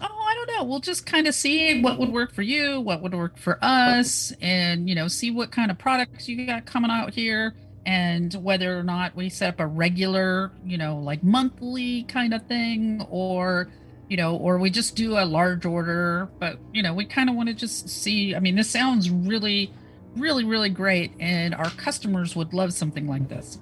oh, 0.00 0.04
I 0.06 0.34
don't 0.34 0.56
know. 0.56 0.64
We'll 0.64 0.80
just 0.80 1.06
kind 1.06 1.26
of 1.26 1.34
see 1.34 1.80
what 1.80 1.98
would 1.98 2.10
work 2.12 2.32
for 2.32 2.42
you, 2.42 2.80
what 2.80 3.02
would 3.02 3.14
work 3.14 3.36
for 3.38 3.58
us, 3.62 4.32
and, 4.40 4.88
you 4.88 4.94
know, 4.94 5.08
see 5.08 5.30
what 5.30 5.50
kind 5.50 5.70
of 5.70 5.78
products 5.78 6.28
you 6.28 6.46
got 6.46 6.66
coming 6.66 6.90
out 6.90 7.14
here 7.14 7.54
and 7.86 8.32
whether 8.34 8.78
or 8.78 8.82
not 8.82 9.14
we 9.14 9.28
set 9.28 9.50
up 9.50 9.60
a 9.60 9.66
regular, 9.66 10.52
you 10.64 10.78
know, 10.78 10.98
like 10.98 11.22
monthly 11.22 12.04
kind 12.04 12.32
of 12.34 12.46
thing 12.46 13.06
or 13.10 13.68
you 14.08 14.16
know, 14.16 14.36
or 14.36 14.58
we 14.58 14.70
just 14.70 14.96
do 14.96 15.18
a 15.18 15.24
large 15.24 15.64
order, 15.64 16.28
but 16.38 16.58
you 16.72 16.82
know, 16.82 16.92
we 16.94 17.04
kind 17.04 17.30
of 17.30 17.36
want 17.36 17.48
to 17.48 17.54
just 17.54 17.88
see. 17.88 18.34
I 18.34 18.40
mean, 18.40 18.54
this 18.54 18.68
sounds 18.68 19.10
really, 19.10 19.72
really, 20.16 20.44
really 20.44 20.68
great, 20.68 21.12
and 21.18 21.54
our 21.54 21.70
customers 21.70 22.36
would 22.36 22.52
love 22.52 22.72
something 22.72 23.06
like 23.06 23.28
this. 23.28 23.58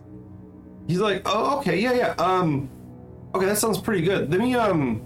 He's 0.88 0.98
like, 0.98 1.22
oh, 1.26 1.58
okay, 1.58 1.78
yeah, 1.78 1.92
yeah. 1.92 2.14
Um, 2.18 2.68
okay, 3.34 3.46
that 3.46 3.58
sounds 3.58 3.78
pretty 3.78 4.02
good. 4.02 4.30
Let 4.30 4.40
me 4.40 4.54
um, 4.54 5.02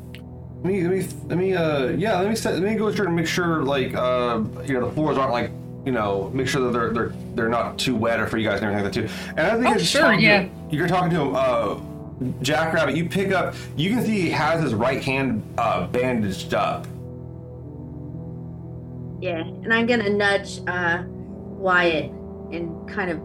let 0.63 0.73
me 0.73 0.83
let 0.83 0.91
me 0.91 1.07
let 1.27 1.39
me 1.39 1.55
uh, 1.55 1.89
yeah, 1.89 2.19
let 2.19 2.29
me 2.29 2.35
set, 2.35 2.55
let 2.55 2.63
me 2.63 2.75
go 2.75 2.91
through 2.93 3.07
and 3.07 3.17
make 3.17 3.27
sure 3.27 3.63
like 3.63 3.95
uh, 3.95 4.43
you 4.65 4.75
know, 4.75 4.89
the 4.89 4.93
floors 4.95 5.19
aren't 5.19 5.33
like 5.33 5.51
you 5.87 5.93
know, 5.93 6.31
make 6.35 6.49
sure 6.49 6.61
that 6.63 6.73
they're 6.79 6.91
they're 6.93 7.13
they're 7.35 7.49
not 7.49 7.79
too 7.79 7.95
wet 7.97 8.21
or 8.21 8.27
for 8.27 8.37
you 8.39 8.47
guys 8.49 8.61
and 8.61 8.67
everything 8.71 8.85
like 8.85 8.93
that 8.93 9.09
too. 9.09 9.33
And 9.39 9.47
I 9.47 9.55
think 9.55 9.67
Oh, 9.67 9.71
you're 9.71 9.79
sure, 9.79 10.01
talking 10.03 10.19
to- 10.19 10.25
yeah. 10.27 10.49
you're 10.71 10.89
talking 10.89 11.11
to 11.11 11.21
him. 11.23 11.35
Uh, 11.37 11.77
Jackrabbit, 12.43 12.97
you 12.97 13.09
pick 13.09 13.31
up. 13.33 13.55
You 13.77 13.91
can 13.91 14.03
see 14.05 14.21
he 14.23 14.31
has 14.31 14.63
his 14.63 14.75
right 14.75 15.03
hand 15.03 15.43
uh, 15.59 15.87
bandaged 15.87 16.55
up. 16.55 16.87
Yeah, 19.21 19.41
and 19.41 19.73
I'm 19.73 19.87
gonna 19.87 20.11
nudge 20.11 20.61
uh, 20.67 21.03
Wyatt 21.07 22.11
and 22.53 22.89
kind 22.89 23.11
of, 23.11 23.19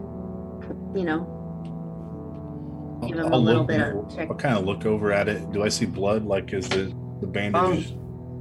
you 0.96 1.04
know, 1.04 3.00
give 3.06 3.18
him 3.18 3.24
a 3.24 3.34
I'll 3.34 3.42
little 3.42 3.62
look- 3.62 3.68
bit 3.68 3.80
of 3.80 4.14
check. 4.14 4.28
I'll 4.30 4.36
kind 4.36 4.56
of 4.56 4.64
look 4.64 4.86
over 4.86 5.12
at 5.12 5.28
it. 5.28 5.52
Do 5.52 5.62
I 5.64 5.68
see 5.68 5.84
blood? 5.86 6.24
Like, 6.24 6.52
is 6.52 6.68
the 6.68 6.92
the 7.20 7.26
bandage? 7.26 7.92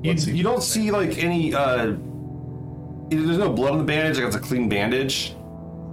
You, 0.04 0.14
you 0.34 0.44
don't 0.44 0.64
see 0.64 0.92
like 0.92 1.18
any. 1.18 1.54
uh 1.54 1.94
There's 3.12 3.38
no 3.38 3.52
blood 3.52 3.74
on 3.74 3.78
the 3.78 3.84
bandage. 3.84 4.18
Like 4.18 4.28
it's 4.28 4.36
a 4.36 4.40
clean 4.40 4.70
bandage. 4.70 5.36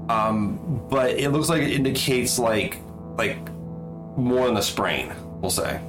Um, 0.09 0.87
but 0.89 1.11
it 1.11 1.31
looks 1.31 1.49
like 1.49 1.63
it 1.63 1.73
indicates 1.73 2.39
like 2.39 2.79
like 3.17 3.39
more 4.17 4.47
than 4.47 4.57
a 4.57 4.63
sprain. 4.63 5.13
We'll 5.41 5.51
say. 5.51 5.81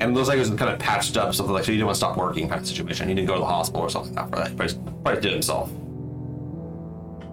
And 0.00 0.02
it 0.02 0.14
looks 0.14 0.28
like 0.28 0.36
it 0.36 0.40
was 0.40 0.50
kind 0.50 0.70
of 0.70 0.78
patched 0.78 1.16
up, 1.16 1.34
something 1.34 1.52
like 1.52 1.64
so. 1.64 1.72
He 1.72 1.76
didn't 1.78 1.86
want 1.86 1.96
to 1.96 1.98
stop 1.98 2.16
working, 2.16 2.48
kind 2.48 2.60
of 2.60 2.66
situation. 2.66 3.08
He 3.08 3.14
didn't 3.14 3.28
go 3.28 3.34
to 3.34 3.40
the 3.40 3.46
hospital 3.46 3.82
or 3.82 3.90
something 3.90 4.14
like 4.14 4.30
that 4.30 4.36
for 4.36 4.36
that. 4.42 4.50
He 4.50 4.56
probably, 4.56 5.02
probably 5.02 5.20
did 5.20 5.30
it 5.30 5.32
himself. 5.34 5.70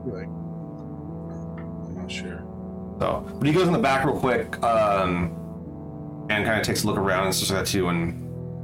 like, 0.06 0.28
I'm 0.28 1.96
not 1.96 2.12
sure. 2.12 2.44
So, 3.00 3.26
but 3.40 3.48
he 3.48 3.54
goes 3.54 3.68
in 3.68 3.74
the 3.74 3.80
back 3.80 4.06
real 4.06 4.20
quick, 4.20 4.62
um, 4.64 6.28
and 6.30 6.46
kind 6.46 6.60
of 6.60 6.66
takes 6.66 6.84
a 6.84 6.88
look 6.88 6.98
around 6.98 7.26
and 7.26 7.36
stuff 7.36 7.50
like 7.50 7.66
that 7.66 7.72
too, 7.72 7.88
and 7.88 8.14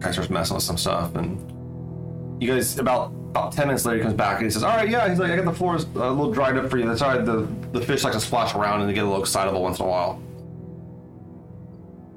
kind 0.02 0.06
of 0.06 0.14
starts 0.14 0.30
messing 0.30 0.56
with 0.56 0.64
some 0.64 0.78
stuff. 0.78 1.16
And 1.16 2.44
you 2.44 2.54
guys, 2.54 2.78
about 2.78 3.12
about 3.36 3.52
ten 3.52 3.68
minutes 3.68 3.86
later, 3.86 3.98
he 3.98 4.04
comes 4.04 4.16
back 4.16 4.38
and 4.38 4.46
he 4.46 4.50
says, 4.50 4.64
"All 4.64 4.76
right, 4.76 4.90
yeah." 4.90 5.10
He's 5.10 5.20
like, 5.20 5.32
"I 5.32 5.36
got 5.36 5.46
the 5.46 5.54
floors 5.54 5.84
a 5.84 5.88
little 6.10 6.32
dried 6.32 6.58
up 6.58 6.70
for 6.70 6.78
you. 6.78 6.88
That's 6.88 7.02
all 7.02 7.16
right. 7.16 7.26
The 7.26 7.48
the 7.74 7.82
fish 7.82 8.04
like 8.04 8.14
to 8.14 8.20
splash 8.22 8.56
around 8.56 8.82
and 8.82 8.90
they 8.90 8.94
get 8.94 9.04
a 9.04 9.08
little 9.08 9.22
excitable 9.22 9.62
once 9.62 9.80
in 9.80 9.86
a 9.86 9.90
while." 9.90 10.22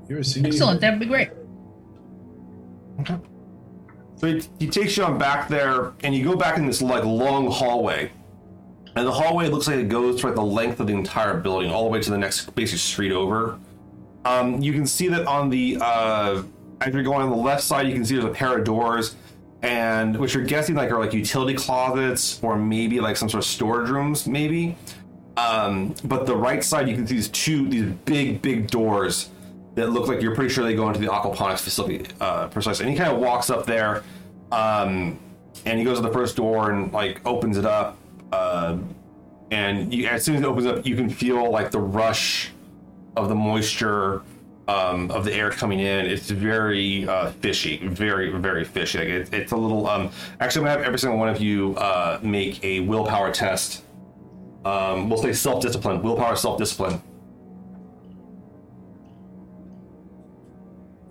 You 0.08 0.16
ever 0.16 0.22
seen 0.22 0.46
any- 0.46 0.54
Excellent. 0.54 0.80
That 0.80 0.92
would 0.92 1.00
be 1.00 1.06
great. 1.06 1.30
Okay. 3.00 3.16
So 4.16 4.26
he, 4.26 4.42
he 4.58 4.66
takes 4.68 4.96
you 4.96 5.04
on 5.04 5.18
back 5.18 5.48
there, 5.48 5.92
and 6.02 6.14
you 6.14 6.24
go 6.24 6.36
back 6.36 6.56
in 6.56 6.66
this 6.66 6.80
like 6.82 7.04
long 7.04 7.50
hallway, 7.50 8.10
and 8.96 9.06
the 9.06 9.12
hallway 9.12 9.48
looks 9.48 9.66
like 9.68 9.76
it 9.76 9.88
goes 9.88 10.20
for 10.20 10.28
like 10.28 10.36
the 10.36 10.42
length 10.42 10.80
of 10.80 10.86
the 10.86 10.92
entire 10.94 11.34
building, 11.38 11.70
all 11.70 11.84
the 11.84 11.90
way 11.90 12.00
to 12.00 12.10
the 12.10 12.18
next 12.18 12.54
basic 12.54 12.78
street 12.78 13.12
over. 13.12 13.58
Um, 14.24 14.60
you 14.62 14.72
can 14.72 14.86
see 14.86 15.08
that 15.08 15.26
on 15.26 15.50
the 15.50 15.78
uh, 15.80 16.42
as 16.80 16.94
you're 16.94 17.02
going 17.02 17.22
on 17.22 17.30
the 17.30 17.36
left 17.36 17.62
side, 17.62 17.86
you 17.86 17.92
can 17.94 18.04
see 18.04 18.14
there's 18.14 18.24
a 18.24 18.30
pair 18.30 18.56
of 18.58 18.64
doors, 18.64 19.14
and 19.62 20.16
which 20.16 20.34
you're 20.34 20.44
guessing 20.44 20.74
like 20.74 20.90
are 20.90 20.98
like 20.98 21.12
utility 21.12 21.54
closets 21.54 22.40
or 22.42 22.56
maybe 22.56 23.00
like 23.00 23.16
some 23.16 23.28
sort 23.28 23.42
of 23.42 23.48
storage 23.48 23.90
rooms, 23.90 24.26
maybe. 24.26 24.76
Um, 25.36 25.94
but 26.04 26.26
the 26.26 26.36
right 26.36 26.62
side, 26.62 26.88
you 26.88 26.94
can 26.94 27.06
see 27.06 27.14
these 27.14 27.28
two 27.28 27.68
these 27.68 27.90
big 28.04 28.42
big 28.42 28.68
doors 28.68 29.30
that 29.74 29.90
look 29.90 30.08
like 30.08 30.20
you're 30.20 30.34
pretty 30.34 30.52
sure 30.52 30.64
they 30.64 30.74
go 30.74 30.88
into 30.88 31.00
the 31.00 31.06
aquaponics 31.06 31.60
facility 31.60 32.06
uh, 32.20 32.48
precisely. 32.48 32.84
And 32.84 32.92
he 32.92 32.98
kind 32.98 33.12
of 33.12 33.18
walks 33.18 33.48
up 33.50 33.64
there, 33.64 34.02
um, 34.50 35.18
and 35.64 35.78
he 35.78 35.84
goes 35.84 35.98
to 35.98 36.02
the 36.02 36.12
first 36.12 36.36
door 36.36 36.70
and 36.70 36.92
like 36.92 37.24
opens 37.26 37.56
it 37.56 37.64
up. 37.64 37.96
Uh, 38.32 38.78
and 39.50 39.92
you, 39.94 40.06
as 40.08 40.24
soon 40.24 40.36
as 40.36 40.42
it 40.42 40.44
opens 40.44 40.66
up, 40.66 40.84
you 40.84 40.96
can 40.96 41.08
feel 41.08 41.50
like 41.50 41.70
the 41.70 41.80
rush 41.80 42.50
of 43.16 43.28
the 43.28 43.34
moisture 43.34 44.22
um, 44.68 45.10
of 45.10 45.24
the 45.24 45.32
air 45.34 45.50
coming 45.50 45.80
in. 45.80 46.06
It's 46.06 46.30
very 46.30 47.08
uh, 47.08 47.30
fishy, 47.32 47.78
very 47.88 48.30
very 48.30 48.64
fishy. 48.64 48.98
Like 48.98 49.08
it, 49.08 49.34
it's 49.34 49.52
a 49.52 49.56
little. 49.56 49.88
Um, 49.88 50.10
actually, 50.40 50.60
I'm 50.60 50.66
gonna 50.66 50.78
have 50.78 50.86
every 50.86 50.98
single 50.98 51.18
one 51.18 51.28
of 51.30 51.40
you 51.40 51.74
uh, 51.76 52.20
make 52.22 52.62
a 52.62 52.80
willpower 52.80 53.32
test. 53.32 53.82
Um, 54.64 55.08
we'll 55.08 55.18
say 55.18 55.32
self 55.32 55.62
discipline, 55.62 56.02
willpower, 56.02 56.36
self 56.36 56.58
discipline. 56.58 57.02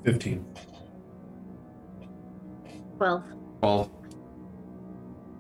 Fifteen. 0.06 0.46
12. 2.98 3.24
Well, 3.62 3.92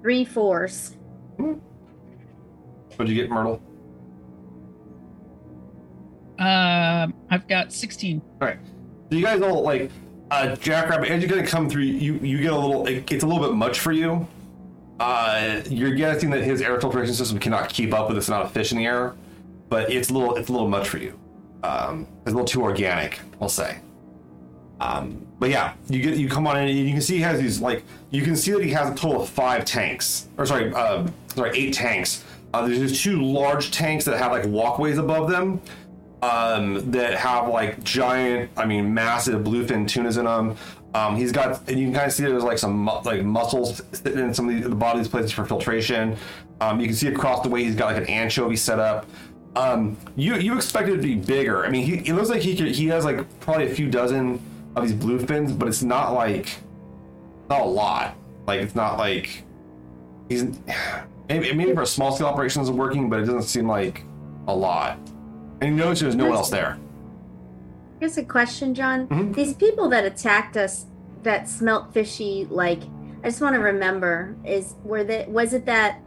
Three 0.03 0.23
fours. 0.25 0.95
what'd 1.37 3.09
you 3.09 3.15
get, 3.15 3.29
Myrtle? 3.31 3.59
Um, 6.39 7.13
I've 7.29 7.47
got 7.47 7.73
16. 7.73 8.21
All 8.41 8.47
right. 8.47 8.59
So 9.09 9.15
you 9.15 9.23
guys 9.23 9.41
all 9.41 9.61
like 9.63 9.89
uh, 10.31 10.55
Jackrabbit. 10.55 11.09
As 11.09 11.21
you're 11.21 11.29
gonna 11.29 11.47
come 11.47 11.69
through, 11.69 11.83
you 11.83 12.15
you 12.15 12.39
get 12.41 12.51
a 12.51 12.57
little. 12.57 12.85
It, 12.87 13.09
it's 13.11 13.23
a 13.23 13.27
little 13.27 13.43
bit 13.45 13.55
much 13.55 13.79
for 13.79 13.91
you. 13.91 14.27
Uh, 14.99 15.61
you're 15.69 15.93
guessing 15.93 16.29
that 16.31 16.43
his 16.43 16.61
air 16.61 16.79
filtration 16.81 17.13
system 17.13 17.39
cannot 17.39 17.69
keep 17.69 17.93
up 17.93 18.07
with 18.07 18.17
this 18.17 18.27
amount 18.27 18.45
of 18.45 18.51
fish 18.51 18.71
in 18.71 18.77
the 18.77 18.85
air, 18.85 19.15
but 19.69 19.91
it's 19.91 20.09
a 20.09 20.13
little 20.13 20.35
it's 20.35 20.49
a 20.49 20.51
little 20.51 20.67
much 20.67 20.89
for 20.89 20.97
you. 20.97 21.17
Um, 21.63 22.07
it's 22.21 22.27
a 22.27 22.31
little 22.31 22.45
too 22.45 22.61
organic, 22.63 23.19
we'll 23.39 23.49
say. 23.49 23.79
Um, 24.79 25.25
but 25.39 25.49
yeah, 25.49 25.73
you 25.89 26.01
get 26.01 26.17
you 26.17 26.27
come 26.29 26.45
on 26.47 26.57
in 26.57 26.67
and 26.67 26.77
you 26.77 26.91
can 26.91 27.01
see 27.01 27.15
he 27.15 27.21
has 27.21 27.39
these 27.39 27.61
like 27.61 27.83
you 28.11 28.23
can 28.23 28.35
see 28.35 28.51
that 28.51 28.63
he 28.63 28.71
has 28.71 28.89
a 28.89 28.95
total 28.95 29.21
of 29.21 29.29
five 29.29 29.65
tanks 29.65 30.27
or 30.37 30.45
sorry 30.45 30.73
uh, 30.73 31.07
sorry 31.27 31.57
eight 31.57 31.73
tanks. 31.73 32.23
Uh, 32.53 32.67
there's 32.67 33.01
two 33.01 33.21
large 33.21 33.71
tanks 33.71 34.05
that 34.05 34.17
have 34.17 34.31
like 34.31 34.45
walkways 34.45 34.97
above 34.97 35.29
them 35.29 35.61
um, 36.21 36.91
that 36.91 37.15
have 37.15 37.49
like 37.49 37.83
giant, 37.83 38.51
I 38.57 38.65
mean, 38.65 38.93
massive 38.93 39.43
bluefin 39.43 39.87
tunas 39.87 40.17
in 40.17 40.25
them. 40.25 40.55
Um, 40.93 41.15
he's 41.15 41.31
got, 41.31 41.67
and 41.69 41.77
you 41.77 41.85
can 41.87 41.93
kind 41.93 42.07
of 42.07 42.13
see 42.13 42.23
there's 42.23 42.43
like 42.43 42.57
some 42.57 42.77
mu- 42.77 43.01
like 43.03 43.23
mussels 43.23 43.81
sitting 43.91 44.19
in 44.19 44.33
some 44.33 44.49
of 44.49 44.63
the, 44.63 44.69
the 44.69 44.85
of 44.85 44.97
these 44.97 45.07
places 45.07 45.31
for 45.31 45.45
filtration. 45.45 46.17
Um, 46.59 46.79
you 46.79 46.87
can 46.87 46.95
see 46.95 47.07
across 47.07 47.43
the 47.43 47.49
way 47.49 47.63
he's 47.63 47.75
got 47.75 47.93
like 47.93 47.97
an 47.97 48.09
anchovy 48.09 48.55
set 48.55 48.79
up. 48.79 49.05
Um, 49.55 49.97
you 50.15 50.35
you 50.37 50.55
expect 50.55 50.87
it 50.89 50.95
to 50.95 51.01
be 51.01 51.15
bigger. 51.15 51.65
I 51.65 51.69
mean, 51.69 51.83
he 51.83 52.09
it 52.09 52.13
looks 52.13 52.29
like 52.29 52.41
he 52.41 52.55
could, 52.55 52.67
he 52.69 52.87
has 52.87 53.05
like 53.05 53.39
probably 53.39 53.67
a 53.67 53.73
few 53.73 53.89
dozen 53.89 54.41
of 54.75 54.87
these 54.87 54.93
bluefins, 54.93 55.57
but 55.57 55.67
it's 55.67 55.83
not 55.83 56.13
like 56.13 56.57
not 57.49 57.61
a 57.61 57.65
lot. 57.65 58.15
Like 58.47 58.61
it's 58.61 58.75
not 58.75 58.97
like 58.97 59.43
he's 60.29 60.45
maybe 61.29 61.53
maybe 61.53 61.73
for 61.73 61.83
a 61.83 61.87
small 61.87 62.11
scale 62.11 62.27
operation 62.27 62.61
isn't 62.63 62.75
working, 62.75 63.09
but 63.09 63.19
it 63.19 63.25
doesn't 63.25 63.43
seem 63.43 63.67
like 63.67 64.03
a 64.47 64.55
lot. 64.55 64.99
And 65.61 65.71
you 65.71 65.75
notice 65.83 66.01
there's 66.01 66.15
no 66.15 66.25
one 66.27 66.35
else 66.37 66.49
there. 66.49 66.77
Here's 67.99 68.17
a 68.17 68.23
question, 68.23 68.73
John. 68.75 69.07
Mhm. 69.07 69.33
These 69.33 69.53
people 69.55 69.89
that 69.89 70.05
attacked 70.05 70.55
us 70.55 70.85
that 71.23 71.49
smelt 71.49 71.93
fishy, 71.93 72.47
like 72.49 72.81
I 73.23 73.29
just 73.29 73.41
want 73.41 73.55
to 73.55 73.59
remember, 73.61 74.35
is 74.45 74.75
were 74.83 75.03
that 75.05 75.29
was 75.29 75.53
it 75.53 75.65
that 75.65 75.99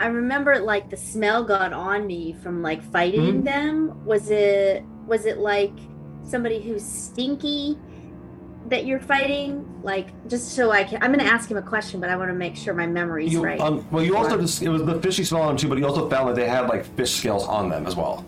I 0.00 0.06
remember 0.06 0.60
like 0.60 0.90
the 0.90 0.96
smell 0.96 1.42
got 1.42 1.72
on 1.72 2.06
me 2.06 2.36
from 2.40 2.62
like 2.62 2.82
fighting 2.82 3.42
Mhm. 3.42 3.44
them? 3.44 4.04
Was 4.06 4.30
it 4.30 4.84
was 5.08 5.26
it 5.26 5.38
like 5.38 5.72
somebody 6.22 6.60
who's 6.60 6.84
stinky 6.84 7.76
that 8.68 8.86
you're 8.86 9.00
fighting? 9.00 9.64
Like 9.82 10.06
just 10.28 10.52
so 10.54 10.70
I 10.70 10.84
can 10.84 11.02
I'm 11.02 11.10
gonna 11.10 11.24
ask 11.24 11.50
him 11.50 11.56
a 11.56 11.62
question, 11.62 11.98
but 11.98 12.10
I 12.10 12.16
want 12.16 12.30
to 12.30 12.34
make 12.36 12.54
sure 12.54 12.74
my 12.74 12.86
memory's 12.86 13.32
You, 13.32 13.42
right. 13.42 13.60
um, 13.60 13.84
well, 13.90 14.04
you 14.04 14.16
also 14.16 14.38
just 14.40 14.62
it 14.62 14.68
was 14.68 14.84
the 14.84 15.00
fishy 15.02 15.24
smell 15.24 15.42
on 15.42 15.48
them 15.48 15.56
too, 15.56 15.68
but 15.68 15.78
you 15.78 15.84
also 15.86 16.08
found 16.08 16.28
that 16.28 16.36
they 16.36 16.46
had 16.46 16.68
like 16.68 16.84
fish 16.96 17.16
scales 17.16 17.44
on 17.48 17.68
them 17.68 17.84
as 17.84 17.96
well. 17.96 18.24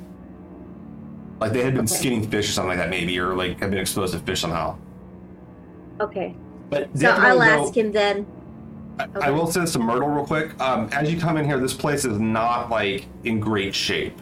Like 1.41 1.53
they 1.53 1.63
had 1.63 1.75
been 1.75 1.85
Okay. 1.85 1.95
skinning 1.95 2.29
fish 2.29 2.49
or 2.49 2.53
something 2.53 2.69
like 2.71 2.79
that, 2.79 2.91
maybe, 2.91 3.19
or 3.19 3.35
like 3.35 3.59
had 3.61 3.71
been 3.71 3.81
exposed 3.81 4.13
to 4.13 4.21
fish 4.21 4.41
somehow. 4.41 4.77
okay. 6.01 6.35
But 6.69 6.89
So 6.97 7.09
I'll 7.11 7.39
though, 7.39 7.43
ask 7.65 7.77
him 7.77 7.91
then. 7.93 8.27
I, 8.99 9.05
Okay. 9.05 9.27
I 9.27 9.31
will 9.31 9.47
say 9.47 9.61
this 9.61 9.73
to 9.73 9.79
Myrtle 9.79 10.09
real 10.09 10.27
quick. 10.27 10.59
Um, 10.61 10.89
as 10.93 11.11
you 11.13 11.19
come 11.19 11.37
in 11.39 11.45
here, 11.47 11.59
this 11.59 11.73
place 11.75 12.05
is 12.05 12.19
not 12.19 12.69
like 12.71 13.07
in 13.25 13.41
great 13.41 13.75
shape. 13.75 14.21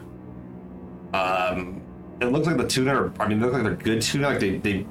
Um, 1.12 1.80
it 2.20 2.26
looks 2.26 2.46
like 2.46 2.56
the 2.56 2.66
tuna. 2.66 2.94
Are, 2.94 3.12
I 3.18 3.26
mean, 3.28 3.40
they 3.40 3.46
look 3.46 3.54
like 3.54 3.64
they're 3.64 3.74
good 3.74 4.00
tuna. 4.02 4.28
Like 4.28 4.40
they 4.40 4.58
they 4.58 4.86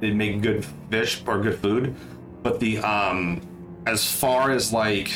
they 0.00 0.10
make 0.10 0.42
good 0.42 0.66
fish 0.90 1.22
or 1.26 1.40
good 1.40 1.58
food, 1.60 1.94
but 2.42 2.58
the 2.60 2.78
um, 2.78 3.40
as 3.86 4.10
far 4.10 4.50
as 4.50 4.72
like 4.72 5.12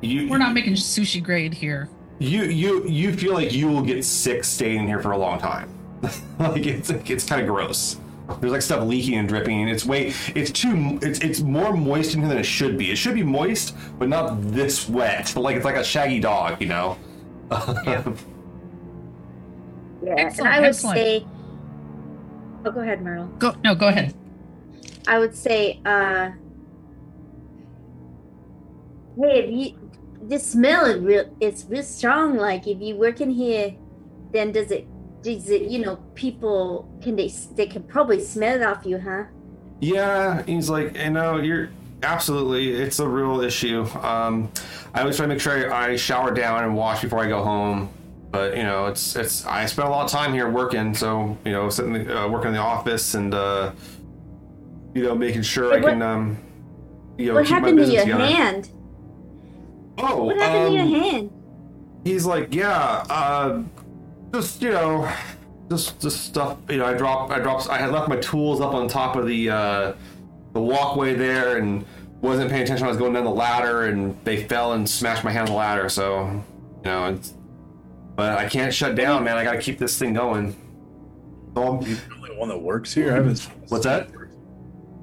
you 0.00 0.28
We're 0.28 0.38
not 0.38 0.54
making 0.54 0.74
sushi 0.74 1.22
grade 1.22 1.54
here. 1.54 1.88
You 2.22 2.44
you 2.44 2.84
you 2.86 3.12
feel 3.12 3.32
like 3.34 3.52
you 3.52 3.68
will 3.68 3.82
get 3.82 4.04
sick 4.04 4.44
staying 4.44 4.80
in 4.80 4.86
here 4.86 5.00
for 5.00 5.12
a 5.12 5.18
long 5.18 5.38
time. 5.38 5.68
like 6.38 6.66
it's 6.66 6.90
it's 6.90 7.24
kind 7.26 7.40
of 7.40 7.46
gross. 7.48 7.96
There's 8.40 8.52
like 8.52 8.62
stuff 8.62 8.84
leaking 8.86 9.14
and 9.18 9.28
dripping. 9.28 9.68
It's 9.68 9.84
way 9.84 10.12
it's 10.34 10.50
too 10.50 10.98
it's 11.02 11.18
it's 11.20 11.40
more 11.40 11.72
moist 11.72 12.14
in 12.14 12.20
here 12.20 12.28
than 12.28 12.38
it 12.38 12.44
should 12.44 12.78
be. 12.78 12.90
It 12.90 12.96
should 12.96 13.14
be 13.14 13.22
moist, 13.22 13.74
but 13.98 14.08
not 14.08 14.40
this 14.52 14.88
wet. 14.88 15.32
But 15.34 15.42
like 15.42 15.56
it's 15.56 15.64
like 15.64 15.76
a 15.76 15.84
shaggy 15.84 16.20
dog, 16.20 16.60
you 16.60 16.68
know. 16.68 16.96
Yeah. 17.50 18.04
Yeah, 20.04 20.14
Excellent, 20.16 20.48
and 20.48 20.56
I 20.56 20.60
would 20.60 20.68
excellent. 20.70 20.96
say. 20.98 21.26
Oh, 22.64 22.70
go 22.72 22.80
ahead, 22.80 23.02
Myrtle. 23.02 23.26
Go 23.38 23.54
no, 23.62 23.74
go 23.76 23.86
ahead. 23.86 24.12
I 25.06 25.20
would 25.20 25.36
say, 25.36 25.80
uh, 25.84 26.30
hey, 29.16 29.44
if 29.44 29.50
you, 29.50 29.81
this 30.22 30.46
smell 30.46 30.84
is 30.86 30.98
real, 31.00 31.34
it's 31.40 31.64
real 31.68 31.82
strong. 31.82 32.36
Like 32.36 32.66
if 32.66 32.80
you 32.80 32.96
work 32.96 33.20
in 33.20 33.30
here, 33.30 33.74
then 34.32 34.52
does 34.52 34.70
it, 34.70 34.86
does 35.22 35.48
it, 35.50 35.62
you 35.62 35.80
know, 35.84 35.96
people 36.14 36.88
can 37.02 37.16
they, 37.16 37.28
they 37.54 37.66
can 37.66 37.82
probably 37.82 38.20
smell 38.20 38.56
it 38.56 38.62
off 38.62 38.84
you, 38.86 38.98
huh? 38.98 39.24
Yeah, 39.80 40.42
he's 40.44 40.70
like, 40.70 40.96
you 40.96 41.10
know, 41.10 41.38
you're 41.38 41.70
absolutely. 42.02 42.72
It's 42.72 42.98
a 43.00 43.08
real 43.08 43.40
issue. 43.40 43.84
Um, 44.00 44.50
I 44.94 45.00
always 45.00 45.16
try 45.16 45.24
to 45.26 45.28
make 45.28 45.40
sure 45.40 45.72
I 45.72 45.96
shower 45.96 46.32
down 46.32 46.64
and 46.64 46.76
wash 46.76 47.02
before 47.02 47.18
I 47.20 47.28
go 47.28 47.42
home. 47.42 47.88
But 48.30 48.56
you 48.56 48.62
know, 48.62 48.86
it's 48.86 49.16
it's. 49.16 49.44
I 49.44 49.66
spend 49.66 49.88
a 49.88 49.90
lot 49.90 50.04
of 50.04 50.10
time 50.10 50.32
here 50.32 50.48
working, 50.48 50.94
so 50.94 51.36
you 51.44 51.52
know, 51.52 51.68
sitting 51.68 52.08
uh, 52.10 52.28
working 52.28 52.48
in 52.48 52.54
the 52.54 52.60
office 52.60 53.14
and 53.14 53.34
uh, 53.34 53.72
you 54.94 55.02
know, 55.02 55.14
making 55.14 55.42
sure 55.42 55.70
Hey, 55.72 55.78
I 55.78 55.80
what- 55.82 55.90
can 55.90 56.02
um, 56.02 56.38
you 57.18 57.26
know, 57.26 57.34
what 57.34 57.44
keep 57.44 57.50
my 57.52 57.58
happened 57.58 57.78
to 57.78 57.92
your 57.92 58.04
together. 58.04 58.24
hand? 58.24 58.70
Oh, 59.98 60.24
What 60.24 60.36
happened 60.36 60.74
to 60.74 60.80
um, 60.80 60.88
your 60.90 61.00
hand? 61.00 61.30
he's 62.04 62.24
like, 62.26 62.54
yeah, 62.54 63.04
uh, 63.10 63.62
just 64.32 64.62
you 64.62 64.70
know, 64.70 65.10
just 65.70 66.00
just 66.00 66.24
stuff. 66.24 66.58
You 66.68 66.78
know, 66.78 66.86
I 66.86 66.94
dropped 66.94 67.32
I 67.32 67.38
dropped 67.40 67.68
I 67.68 67.78
had 67.78 67.90
left 67.92 68.08
my 68.08 68.16
tools 68.16 68.60
up 68.60 68.74
on 68.74 68.88
top 68.88 69.16
of 69.16 69.26
the 69.26 69.50
uh, 69.50 69.92
the 70.54 70.60
walkway 70.60 71.14
there 71.14 71.58
and 71.58 71.84
wasn't 72.20 72.50
paying 72.50 72.62
attention. 72.62 72.86
I 72.86 72.88
was 72.88 72.96
going 72.98 73.12
down 73.12 73.24
the 73.24 73.30
ladder 73.30 73.86
and 73.86 74.16
they 74.24 74.44
fell 74.44 74.72
and 74.72 74.88
smashed 74.88 75.24
my 75.24 75.30
hand 75.30 75.48
on 75.48 75.52
the 75.54 75.58
ladder. 75.58 75.88
So 75.88 76.24
you 76.26 76.42
know, 76.84 77.06
it's, 77.08 77.34
but 78.16 78.38
I 78.38 78.48
can't 78.48 78.72
shut 78.72 78.94
down, 78.96 79.24
man. 79.24 79.36
I 79.36 79.44
got 79.44 79.52
to 79.52 79.60
keep 79.60 79.78
this 79.78 79.98
thing 79.98 80.14
going. 80.14 80.54
So 81.54 81.62
I'm- 81.62 81.82
You 81.82 81.96
the 81.96 82.14
only 82.16 82.36
one 82.38 82.48
that 82.48 82.58
works 82.58 82.92
here? 82.94 83.12
I 83.12 83.16
haven't. 83.16 83.40
What's 83.68 83.84
that? 83.84 84.08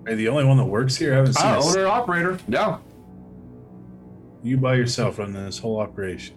Are 0.06 0.12
you 0.12 0.16
the 0.16 0.28
only 0.30 0.46
one 0.46 0.58
that 0.58 0.66
works 0.66 0.96
here? 0.96 1.14
I 1.14 1.18
haven't 1.18 1.34
seen 1.34 1.46
a- 1.48 1.60
owner 1.64 1.80
and 1.80 1.88
operator. 1.88 2.40
Yeah. 2.48 2.78
You 4.44 4.58
by 4.58 4.76
yourself 4.76 5.20
running 5.20 5.34
this 5.34 5.60
whole 5.60 5.80
operation. 5.80 6.36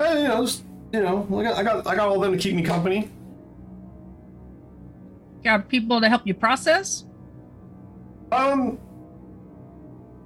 Eh, 0.00 0.18
you 0.22 0.28
know, 0.28 0.44
just, 0.44 0.64
you 0.92 1.00
know, 1.00 1.26
I 1.38 1.42
got, 1.42 1.56
I 1.56 1.62
got 1.62 1.86
I 1.86 1.96
got 1.96 2.08
all 2.08 2.20
them 2.20 2.32
to 2.32 2.38
keep 2.38 2.54
me 2.54 2.62
company. 2.62 3.10
Got 5.44 5.68
people 5.68 6.00
to 6.00 6.08
help 6.08 6.22
you 6.24 6.34
process? 6.34 7.04
Um, 8.30 8.78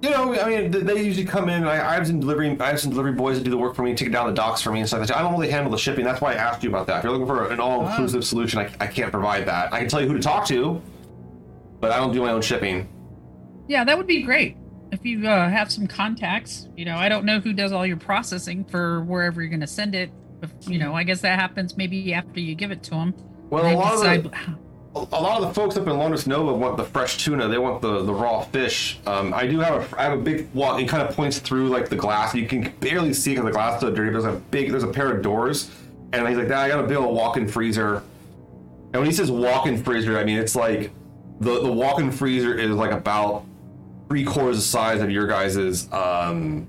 you 0.01 0.11
know, 0.11 0.39
I 0.39 0.47
mean, 0.47 0.71
they 0.71 1.01
usually 1.03 1.25
come 1.25 1.49
in. 1.49 1.65
I, 1.65 1.89
I 1.89 1.95
have 1.95 2.05
some 2.05 2.19
delivery. 2.19 2.55
I 2.59 2.67
have 2.67 2.79
some 2.79 2.91
delivery 2.91 3.13
boys 3.13 3.37
that 3.37 3.43
do 3.43 3.49
the 3.49 3.57
work 3.57 3.75
for 3.75 3.81
me, 3.81 3.95
take 3.95 4.09
it 4.09 4.11
down 4.11 4.27
the 4.27 4.33
docks 4.33 4.61
for 4.61 4.71
me 4.71 4.79
and 4.79 4.87
stuff. 4.87 4.99
like 4.99 5.09
that. 5.09 5.17
I 5.17 5.21
don't 5.21 5.33
really 5.33 5.49
handle 5.49 5.71
the 5.71 5.77
shipping. 5.77 6.05
That's 6.05 6.21
why 6.21 6.33
I 6.33 6.35
asked 6.35 6.63
you 6.63 6.69
about 6.69 6.85
that. 6.87 6.99
If 6.99 7.03
you're 7.03 7.13
looking 7.13 7.27
for 7.27 7.51
an 7.51 7.59
all-inclusive 7.59 8.23
solution, 8.23 8.59
I, 8.59 8.69
I 8.79 8.87
can't 8.87 9.11
provide 9.11 9.47
that. 9.47 9.73
I 9.73 9.79
can 9.79 9.89
tell 9.89 9.99
you 9.99 10.07
who 10.07 10.13
to 10.13 10.19
talk 10.19 10.45
to, 10.47 10.79
but 11.79 11.91
I 11.91 11.97
don't 11.97 12.13
do 12.13 12.21
my 12.21 12.31
own 12.31 12.43
shipping. 12.43 12.87
Yeah, 13.67 13.83
that 13.83 13.97
would 13.97 14.07
be 14.07 14.21
great. 14.21 14.55
If 14.91 15.05
you 15.05 15.27
uh, 15.27 15.49
have 15.49 15.71
some 15.71 15.87
contacts, 15.87 16.69
you 16.77 16.85
know, 16.85 16.95
I 16.95 17.09
don't 17.09 17.25
know 17.25 17.39
who 17.39 17.53
does 17.53 17.71
all 17.71 17.85
your 17.85 17.97
processing 17.97 18.63
for 18.65 19.03
wherever 19.03 19.41
you're 19.41 19.49
going 19.49 19.59
to 19.61 19.67
send 19.67 19.95
it. 19.95 20.11
If, 20.41 20.51
you 20.67 20.77
know, 20.77 20.93
I 20.93 21.03
guess 21.03 21.21
that 21.21 21.39
happens 21.39 21.75
maybe 21.75 22.13
after 22.13 22.39
you 22.39 22.55
give 22.55 22.71
it 22.71 22.83
to 22.83 22.91
them. 22.91 23.13
Well, 23.49 23.65
a 23.65 23.75
lot 23.75 23.93
of 23.93 24.23
the, 24.23 24.57
a 25.11 25.21
lot 25.21 25.41
of 25.41 25.47
the 25.47 25.53
folks 25.53 25.77
up 25.77 25.87
in 25.87 25.97
Londres 25.97 26.27
Nova 26.27 26.53
want 26.53 26.77
the 26.77 26.83
fresh 26.83 27.23
tuna. 27.23 27.47
They 27.47 27.57
want 27.57 27.81
the, 27.81 28.03
the 28.03 28.13
raw 28.13 28.41
fish. 28.41 28.99
Um, 29.05 29.33
I 29.33 29.45
do 29.47 29.59
have 29.59 29.93
a 29.93 29.99
I 29.99 30.03
have 30.03 30.13
a 30.17 30.21
big 30.21 30.51
wall. 30.53 30.77
It 30.77 30.87
kind 30.87 31.07
of 31.07 31.15
points 31.15 31.39
through 31.39 31.69
like 31.69 31.89
the 31.89 31.95
glass. 31.95 32.33
You 32.33 32.47
can 32.47 32.73
barely 32.79 33.13
see 33.13 33.31
because 33.31 33.45
the 33.45 33.51
glass 33.51 33.75
is 33.75 33.81
so 33.81 33.91
dirty. 33.91 34.11
There's 34.11 34.25
a 34.25 34.41
big 34.51 34.71
there's 34.71 34.83
a 34.83 34.87
pair 34.87 35.15
of 35.15 35.21
doors, 35.21 35.71
and 36.13 36.27
he's 36.27 36.37
like, 36.37 36.51
I 36.51 36.67
got 36.67 36.81
to 36.81 36.87
build 36.87 37.05
a 37.05 37.09
walk-in 37.09 37.47
freezer. 37.47 38.03
And 38.93 39.01
when 39.01 39.05
he 39.05 39.11
says 39.11 39.29
walk-in 39.29 39.83
freezer, 39.83 40.17
I 40.17 40.23
mean 40.23 40.37
it's 40.37 40.55
like 40.55 40.91
the 41.39 41.61
the 41.61 41.71
walk-in 41.71 42.11
freezer 42.11 42.57
is 42.57 42.71
like 42.71 42.91
about 42.91 43.45
three 44.07 44.23
quarters 44.23 44.57
the 44.57 44.61
size 44.61 45.01
of 45.01 45.11
your 45.11 45.27
guys's 45.27 45.91
um 45.91 46.67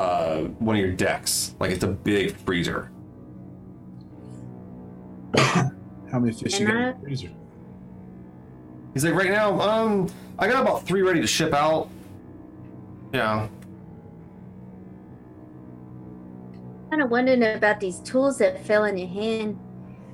uh 0.00 0.38
one 0.58 0.76
of 0.76 0.82
your 0.82 0.92
decks. 0.92 1.54
Like 1.60 1.70
it's 1.70 1.84
a 1.84 1.88
big 1.88 2.36
freezer. 2.36 2.90
How 5.36 6.18
many 6.18 6.32
fish 6.32 6.60
you 6.60 6.66
got 6.66 6.76
in 6.76 7.00
the 7.00 7.00
freezer? 7.02 7.30
He's 8.92 9.04
like, 9.04 9.14
right 9.14 9.30
now, 9.30 9.60
um, 9.60 10.08
I 10.38 10.46
got 10.46 10.62
about 10.62 10.86
three 10.86 11.02
ready 11.02 11.20
to 11.20 11.26
ship 11.26 11.52
out. 11.52 11.90
Yeah. 13.12 13.48
kind 16.94 17.02
of 17.02 17.10
wondering 17.10 17.42
about 17.42 17.80
these 17.80 17.98
tools 18.00 18.38
that 18.38 18.64
fell 18.64 18.84
in 18.84 18.96
your 18.96 19.08
hand. 19.08 19.58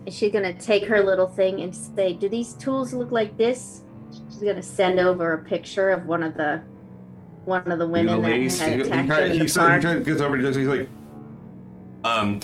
Is 0.06 0.14
she 0.14 0.30
gonna 0.30 0.54
take 0.54 0.86
her 0.86 1.02
little 1.02 1.26
thing 1.26 1.60
and 1.60 1.76
say, 1.76 2.14
"Do 2.14 2.26
these 2.26 2.54
tools 2.54 2.94
look 2.94 3.10
like 3.10 3.36
this?" 3.36 3.82
She's 4.12 4.42
gonna 4.42 4.62
send 4.62 4.98
over 4.98 5.32
a 5.34 5.38
picture 5.38 5.90
of 5.90 6.06
one 6.06 6.22
of 6.22 6.34
the 6.34 6.62
one 7.44 7.70
of 7.70 7.78
the 7.78 7.86
women 7.86 8.16
the 8.16 8.20
that 8.20 8.28
ladies, 8.28 8.60
had 8.60 8.70
he, 8.70 8.76
he, 8.76 8.80
attacked 8.82 9.08
her 9.10 9.26
he 9.26 9.38
the 9.38 9.98
he 9.98 10.04
gets 10.04 10.20
over 10.20 10.38
to. 10.38 10.46
He's 10.46 10.56
like, 10.66 10.88
um, 12.04 12.40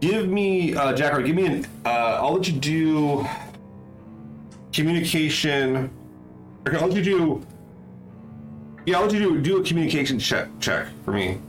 give 0.00 0.28
me, 0.28 0.74
uh, 0.74 0.92
Jacker, 0.92 1.22
give 1.22 1.36
me 1.36 1.46
an, 1.46 1.66
uh, 1.84 2.18
I'll 2.20 2.34
let 2.34 2.48
you 2.48 2.54
do 2.54 3.26
communication. 4.72 5.90
Okay, 6.66 6.76
I'll 6.76 6.88
let 6.88 6.96
you 6.96 7.02
do, 7.02 7.46
yeah, 8.86 8.98
I'll 8.98 9.04
let 9.04 9.12
you 9.12 9.20
do, 9.20 9.40
do 9.40 9.60
a 9.60 9.64
communication 9.64 10.18
check, 10.18 10.48
check 10.60 10.88
for 11.04 11.12
me. 11.12 11.40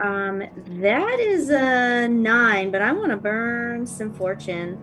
Um, 0.00 0.42
that 0.80 1.20
is 1.20 1.50
a 1.50 2.08
nine, 2.08 2.70
but 2.70 2.82
I 2.82 2.92
want 2.92 3.10
to 3.10 3.16
burn 3.16 3.86
some 3.86 4.12
fortune. 4.12 4.78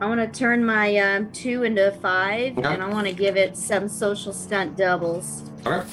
I 0.00 0.06
want 0.06 0.20
to 0.32 0.38
turn 0.38 0.64
my 0.64 0.96
um, 0.96 1.30
two 1.32 1.64
into 1.64 1.88
a 1.88 1.90
five, 1.92 2.56
Okay. 2.56 2.72
and 2.72 2.82
I 2.82 2.88
want 2.88 3.06
to 3.06 3.12
give 3.12 3.36
it 3.36 3.56
some 3.56 3.88
social 3.88 4.32
stunt 4.32 4.76
doubles 4.76 5.50
Okay. 5.66 5.86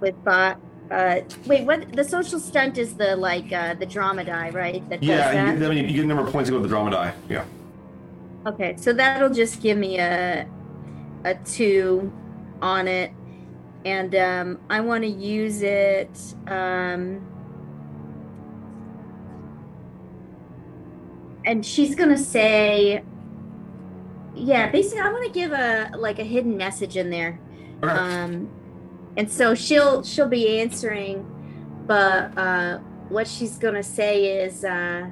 with 0.00 0.22
bot. 0.24 0.58
Uh, 0.90 1.20
wait, 1.46 1.66
what? 1.66 1.92
The 1.92 2.04
social 2.04 2.38
stunt 2.38 2.78
is 2.78 2.94
the 2.94 3.16
like 3.16 3.52
uh, 3.52 3.74
the 3.74 3.86
drama 3.86 4.24
die, 4.24 4.50
right? 4.50 4.88
That 4.88 5.02
Yeah, 5.02 5.32
that? 5.32 5.54
you, 5.54 5.58
get- 5.60 5.70
I 5.70 5.74
mean, 5.74 5.88
you 5.88 5.94
get 5.96 6.04
a 6.04 6.08
number 6.08 6.22
of 6.24 6.30
points 6.32 6.48
to 6.48 6.52
go 6.52 6.60
with 6.60 6.70
the 6.70 6.74
drama 6.74 6.90
die. 6.90 7.12
Yeah. 7.28 7.44
Okay, 8.46 8.76
so 8.76 8.92
that'll 8.92 9.30
just 9.30 9.60
give 9.62 9.76
me 9.76 9.98
a 9.98 10.46
a 11.24 11.34
two 11.44 12.12
on 12.62 12.86
it, 12.86 13.10
and 13.84 14.14
um, 14.14 14.60
I 14.70 14.80
want 14.80 15.04
to 15.04 15.10
use 15.10 15.62
it. 15.62 16.18
Um, 16.46 17.26
and 21.44 21.64
she's 21.64 21.94
gonna 21.94 22.16
say, 22.18 23.04
yeah, 24.34 24.70
basically, 24.70 25.00
I 25.00 25.12
want 25.12 25.24
to 25.26 25.32
give 25.32 25.52
a 25.52 25.90
like 25.96 26.18
a 26.18 26.24
hidden 26.24 26.56
message 26.56 26.96
in 26.96 27.10
there. 27.10 27.38
Okay. 27.82 27.92
Um, 27.92 28.50
and 29.16 29.30
so 29.30 29.54
she'll 29.54 30.02
she'll 30.02 30.28
be 30.28 30.60
answering, 30.60 31.26
but 31.86 32.36
uh, 32.38 32.78
what 33.08 33.28
she's 33.28 33.58
gonna 33.58 33.82
say 33.82 34.44
is. 34.44 34.64
Uh, 34.64 35.10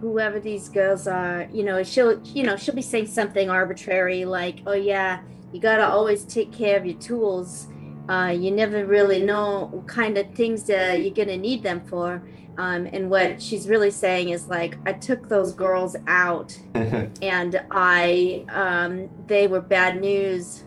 whoever 0.00 0.40
these 0.40 0.68
girls 0.68 1.06
are, 1.06 1.46
you 1.52 1.62
know, 1.62 1.80
she'll, 1.84 2.20
you 2.24 2.42
know, 2.42 2.56
she'll 2.56 2.74
be 2.74 2.82
saying 2.82 3.06
something 3.06 3.48
arbitrary 3.48 4.24
like, 4.24 4.58
"Oh 4.66 4.72
yeah, 4.72 5.20
you 5.52 5.60
gotta 5.60 5.86
always 5.86 6.24
take 6.24 6.52
care 6.52 6.76
of 6.76 6.86
your 6.86 6.98
tools. 6.98 7.68
Uh, 8.08 8.34
you 8.36 8.50
never 8.50 8.84
really 8.84 9.22
know 9.22 9.68
what 9.70 9.86
kind 9.86 10.18
of 10.18 10.34
things 10.34 10.64
that 10.64 11.02
you're 11.02 11.14
gonna 11.14 11.36
need 11.36 11.62
them 11.62 11.80
for." 11.86 12.22
Um, 12.58 12.86
and 12.92 13.08
what 13.08 13.40
she's 13.40 13.68
really 13.68 13.90
saying 13.90 14.30
is 14.30 14.48
like, 14.48 14.76
"I 14.86 14.92
took 14.92 15.28
those 15.28 15.52
girls 15.52 15.96
out, 16.06 16.58
and 16.74 17.62
I, 17.70 18.44
um, 18.50 19.08
they 19.26 19.46
were 19.46 19.60
bad 19.60 20.00
news. 20.00 20.64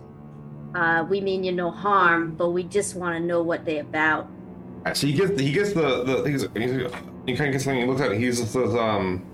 Uh, 0.73 1.05
we 1.09 1.21
mean 1.21 1.43
you 1.43 1.51
no 1.51 1.71
harm, 1.71 2.35
but 2.35 2.49
we 2.49 2.63
just 2.63 2.95
want 2.95 3.15
to 3.15 3.19
know 3.19 3.41
what 3.43 3.65
they're 3.65 3.81
about." 3.81 4.27
So 4.93 5.07
he 5.07 5.13
gets 5.13 5.39
he 5.39 5.51
gets 5.51 5.73
the 5.73 6.03
the 6.03 6.23
he's, 6.29 6.41
he's, 6.53 6.91
he 7.25 7.35
kind 7.35 7.47
of 7.47 7.53
gets 7.53 7.63
something. 7.63 7.81
He 7.81 7.87
looks 7.87 8.01
at 8.01 8.11
it. 8.11 8.19
He's 8.19 8.39
just 8.39 8.55
um 8.55 9.25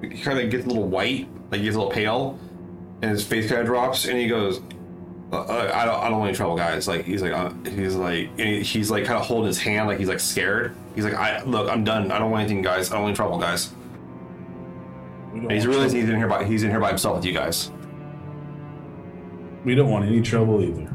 he 0.00 0.22
kind 0.22 0.38
of 0.38 0.50
gets 0.50 0.64
a 0.64 0.68
little 0.68 0.88
white, 0.88 1.28
like 1.50 1.58
he 1.58 1.64
gets 1.64 1.76
a 1.76 1.78
little 1.78 1.92
pale, 1.92 2.38
and 3.02 3.10
his 3.10 3.24
face 3.24 3.48
kind 3.48 3.60
of 3.60 3.66
drops, 3.66 4.06
and 4.06 4.18
he 4.18 4.28
goes, 4.28 4.60
uh, 5.32 5.70
"I 5.74 5.84
don't 5.84 6.00
I 6.00 6.08
don't 6.08 6.18
want 6.18 6.28
any 6.28 6.36
trouble, 6.36 6.56
guys." 6.56 6.88
Like 6.88 7.04
he's 7.04 7.22
like 7.22 7.32
uh, 7.32 7.50
he's 7.70 7.94
like 7.96 8.28
and 8.38 8.40
he- 8.48 8.62
he's 8.62 8.90
like 8.90 9.04
kind 9.04 9.18
of 9.18 9.26
holding 9.26 9.46
his 9.46 9.58
hand, 9.58 9.86
like 9.88 9.98
he's 9.98 10.08
like 10.08 10.20
scared. 10.20 10.74
He's 10.94 11.04
like, 11.04 11.14
"I 11.14 11.42
look, 11.44 11.70
I'm 11.70 11.84
done. 11.84 12.10
I 12.10 12.18
don't 12.18 12.30
want 12.30 12.40
anything, 12.42 12.62
guys. 12.62 12.90
I 12.90 12.94
don't 12.94 13.02
want 13.02 13.10
any 13.10 13.16
trouble, 13.16 13.38
guys." 13.38 13.72
And 15.32 15.50
he's 15.52 15.64
want 15.66 15.76
realizing 15.76 16.00
he's 16.00 16.08
in 16.10 16.16
here 16.16 16.26
by 16.28 16.44
he's 16.44 16.62
in 16.64 16.70
here 16.70 16.80
by 16.80 16.88
himself 16.88 17.16
with 17.16 17.24
you 17.24 17.32
guys. 17.32 17.70
we 19.64 19.74
don't 19.74 19.90
want 19.90 20.04
any 20.06 20.20
trouble 20.22 20.62
either. 20.62 20.90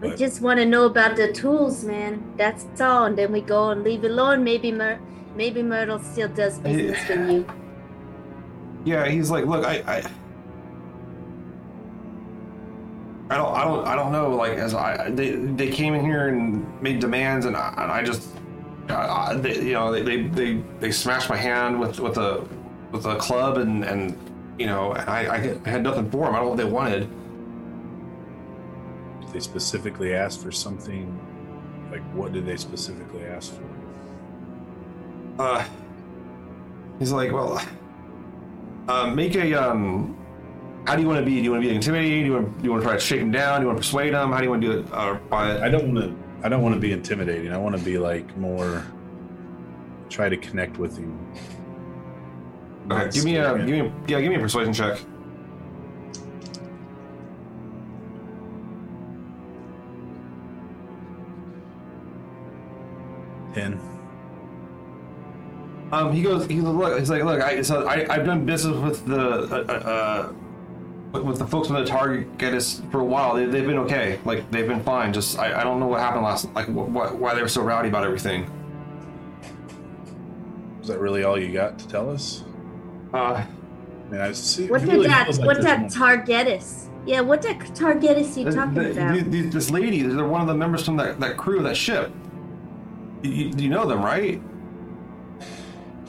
We 0.00 0.08
But- 0.08 0.18
just 0.18 0.40
want 0.42 0.58
to 0.58 0.66
know 0.66 0.84
about 0.86 1.16
the 1.16 1.32
tools, 1.32 1.84
man. 1.84 2.22
That's 2.36 2.66
all, 2.80 3.04
and 3.04 3.16
then 3.16 3.30
we 3.32 3.40
go 3.40 3.70
and 3.70 3.84
leave 3.84 4.04
it 4.04 4.10
alone. 4.10 4.42
Maybe 4.42 4.72
Myr- 4.72 4.98
maybe 5.36 5.62
Myrtle 5.62 6.00
still 6.00 6.28
does 6.28 6.58
business 6.58 7.08
with 7.08 7.30
you. 7.30 7.46
Yeah, 8.84 9.06
he's 9.06 9.30
like, 9.30 9.46
look, 9.46 9.64
I, 9.64 9.74
I, 9.86 10.02
I 13.32 13.36
don't, 13.38 13.54
I 13.56 13.64
don't, 13.64 13.86
I 13.86 13.96
don't 13.96 14.12
know. 14.12 14.28
Like, 14.36 14.58
as 14.58 14.74
I, 14.74 15.08
they, 15.08 15.30
they 15.30 15.70
came 15.70 15.94
in 15.94 16.04
here 16.04 16.28
and 16.28 16.82
made 16.82 17.00
demands, 17.00 17.46
and 17.46 17.56
I, 17.56 17.72
and 17.78 17.90
I 17.90 18.02
just, 18.02 18.28
I, 18.90 19.34
they, 19.36 19.56
you 19.56 19.72
know, 19.72 19.90
they, 19.90 20.02
they, 20.02 20.22
they, 20.24 20.62
they 20.80 20.92
smashed 20.92 21.30
my 21.30 21.36
hand 21.36 21.80
with, 21.80 21.98
with 21.98 22.18
a, 22.18 22.46
with 22.90 23.06
a 23.06 23.16
club, 23.16 23.56
and, 23.56 23.84
and, 23.84 24.18
you 24.58 24.66
know, 24.66 24.92
I, 24.92 25.34
I 25.34 25.38
had 25.66 25.82
nothing 25.82 26.10
for 26.10 26.26
them. 26.26 26.34
I 26.34 26.40
don't 26.40 26.44
know 26.44 26.50
what 26.50 26.58
they 26.58 26.64
wanted. 26.64 27.08
They 29.32 29.40
specifically 29.40 30.14
asked 30.14 30.42
for 30.42 30.52
something. 30.52 31.18
Like, 31.90 32.02
what 32.12 32.34
did 32.34 32.44
they 32.44 32.58
specifically 32.58 33.24
ask 33.24 33.54
for? 33.54 35.42
Uh, 35.42 35.64
he's 36.98 37.12
like, 37.12 37.32
well, 37.32 37.66
uh, 38.88 39.06
make 39.06 39.36
a, 39.36 39.54
um, 39.54 40.21
how 40.86 40.96
do 40.96 41.02
you 41.02 41.08
want 41.08 41.20
to 41.20 41.24
be? 41.24 41.36
Do 41.36 41.42
you 41.42 41.50
want 41.52 41.62
to 41.62 41.68
be 41.68 41.74
intimidating? 41.74 42.20
Do 42.22 42.26
you 42.26 42.32
want, 42.34 42.58
do 42.58 42.64
you 42.64 42.70
want 42.70 42.82
to 42.82 42.88
try 42.88 42.94
to 42.94 43.00
shake 43.00 43.20
them 43.20 43.30
down? 43.30 43.60
Do 43.60 43.64
you 43.64 43.68
want 43.68 43.78
to 43.78 43.82
persuade 43.82 44.14
them? 44.14 44.32
How 44.32 44.38
do 44.38 44.44
you 44.44 44.50
want 44.50 44.62
to 44.62 44.72
do 44.72 44.78
it? 44.80 44.92
Uh, 44.92 45.18
I 45.30 45.68
don't 45.68 45.94
want 45.94 46.04
to. 46.04 46.16
I 46.44 46.48
don't 46.48 46.62
want 46.62 46.74
to 46.74 46.80
be 46.80 46.90
intimidating. 46.90 47.52
I 47.52 47.56
want 47.56 47.76
to 47.76 47.82
be 47.82 47.98
like 47.98 48.36
more. 48.36 48.84
Try 50.08 50.28
to 50.28 50.36
connect 50.36 50.78
with 50.78 50.98
you. 50.98 51.16
Okay, 52.86 53.04
That's 53.04 53.16
give 53.16 53.24
me 53.24 53.36
a, 53.36 53.56
give 53.58 53.68
me 53.68 53.80
a, 53.80 53.92
yeah, 54.08 54.20
give 54.20 54.30
me 54.30 54.34
a 54.34 54.40
persuasion 54.40 54.72
check. 54.72 54.98
Ten. 63.54 63.80
Um, 65.92 66.12
he 66.12 66.22
goes. 66.22 66.46
He's 66.46 66.62
like. 66.62 66.74
Look, 66.74 66.98
he's 66.98 67.10
like, 67.10 67.22
look. 67.22 67.40
I 67.40 67.62
so 67.62 67.86
I 67.86 68.12
have 68.12 68.26
done 68.26 68.44
business 68.44 68.76
with 68.76 69.06
the 69.06 69.20
uh, 69.20 69.64
uh, 69.68 69.72
uh 69.72 70.32
with- 71.12 71.22
with 71.22 71.38
the 71.38 71.46
folks 71.46 71.68
from 71.68 71.76
the 71.76 71.84
Target 71.84 72.38
get 72.38 72.54
us 72.54 72.80
for 72.90 73.00
a 73.00 73.04
while. 73.04 73.34
They, 73.34 73.46
they've 73.46 73.66
been 73.66 73.78
okay. 73.78 74.18
Like 74.24 74.50
they've 74.50 74.66
been 74.66 74.82
fine. 74.82 75.12
Just 75.12 75.38
I, 75.38 75.60
I 75.60 75.64
don't 75.64 75.78
know 75.80 75.86
what 75.86 76.00
happened 76.00 76.24
last. 76.24 76.52
Like 76.54 76.66
wh- 76.66 76.88
wh- 76.88 77.20
why 77.20 77.34
they 77.34 77.42
were 77.42 77.48
so 77.48 77.62
rowdy 77.62 77.88
about 77.88 78.04
everything. 78.04 78.50
Is 80.80 80.88
that 80.88 80.98
really 80.98 81.22
all 81.24 81.38
you 81.38 81.52
got 81.52 81.78
to 81.78 81.88
tell 81.88 82.10
us? 82.10 82.44
Uh, 83.14 83.16
I 83.44 83.46
mean, 84.10 84.20
I 84.20 84.32
see. 84.32 84.66
What 84.66 84.82
it 84.82 84.86
did 84.86 84.94
really 84.94 85.06
that? 85.08 85.24
feels 85.26 85.38
like 85.38 85.46
what 85.46 85.54
there's 85.56 85.64
that 85.66 85.80
more- 85.80 85.88
Targetus? 85.90 86.88
Yeah, 87.06 87.20
what 87.20 87.42
that 87.42 87.74
Targetus 87.74 88.36
you 88.36 88.44
the- 88.44 88.52
talking 88.52 88.74
the- 88.74 88.90
about? 88.92 89.14
the- 89.14 89.20
the- 89.22 89.48
this 89.48 89.70
lady, 89.70 90.02
they're 90.02 90.24
one 90.24 90.40
of 90.40 90.46
the 90.46 90.54
members 90.54 90.84
from 90.84 90.96
that, 90.96 91.20
that 91.20 91.36
crew, 91.36 91.62
that 91.62 91.76
ship. 91.76 92.10
You, 93.22 93.52
you 93.56 93.68
know 93.68 93.86
them, 93.86 94.02
right? 94.02 94.40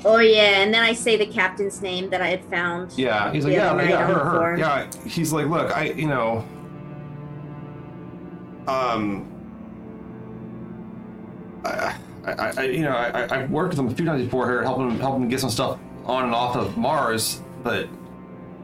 Oh 0.06 0.18
yeah, 0.20 0.62
and 0.64 0.74
then 0.74 0.84
I 0.84 0.94
say 0.94 1.16
the 1.16 1.26
captain's 1.26 1.82
name 1.82 2.10
that 2.10 2.22
I 2.22 2.28
had 2.28 2.44
found. 2.46 2.92
Yeah. 2.98 3.32
He's 3.32 3.46
like, 3.46 3.54
yeah, 3.54 3.82
yeah, 3.82 4.06
her, 4.06 4.14
her. 4.20 4.58
Yeah. 4.58 4.90
He's 5.06 5.32
like, 5.32 5.48
look, 5.48 5.76
I, 5.76 5.86
you 5.92 6.08
know, 6.08 6.46
um, 8.68 9.30
I, 11.66 11.96
I, 12.26 12.52
I 12.58 12.64
you 12.64 12.82
know, 12.82 12.92
I, 12.96 13.24
I- 13.24 13.40
I've 13.40 13.50
worked 13.52 13.70
with 13.72 13.80
him 13.80 13.88
a 13.88 13.96
few 13.96 14.06
times 14.06 14.24
before 14.24 14.50
here, 14.50 14.64
helping 14.64 14.90
him, 14.92 15.00
helping 15.00 15.24
him 15.24 15.30
get 15.30 15.40
some 15.40 15.50
stuff 15.50 15.80
on 16.06 16.26
and 16.26 16.34
off 16.36 16.56
of 16.58 16.78
Mars, 16.78 17.42
but 17.64 17.88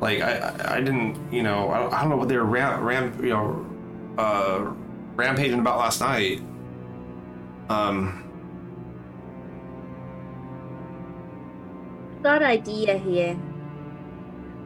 like, 0.01 0.21
I, 0.21 0.37
I, 0.39 0.75
I 0.75 0.81
didn't, 0.81 1.17
you 1.31 1.43
know, 1.43 1.69
I 1.69 1.79
don't, 1.79 1.93
I 1.93 2.01
don't 2.01 2.09
know 2.09 2.17
what 2.17 2.27
they 2.29 2.37
were 2.37 2.43
ram, 2.45 2.83
ram, 2.83 3.17
you 3.23 3.29
know, 3.29 3.65
uh, 4.17 4.71
rampaging 5.15 5.59
about 5.59 5.77
last 5.77 6.01
night. 6.01 6.41
Um, 7.69 8.28
Got 12.21 12.43
idea 12.43 12.97
here. 12.97 13.37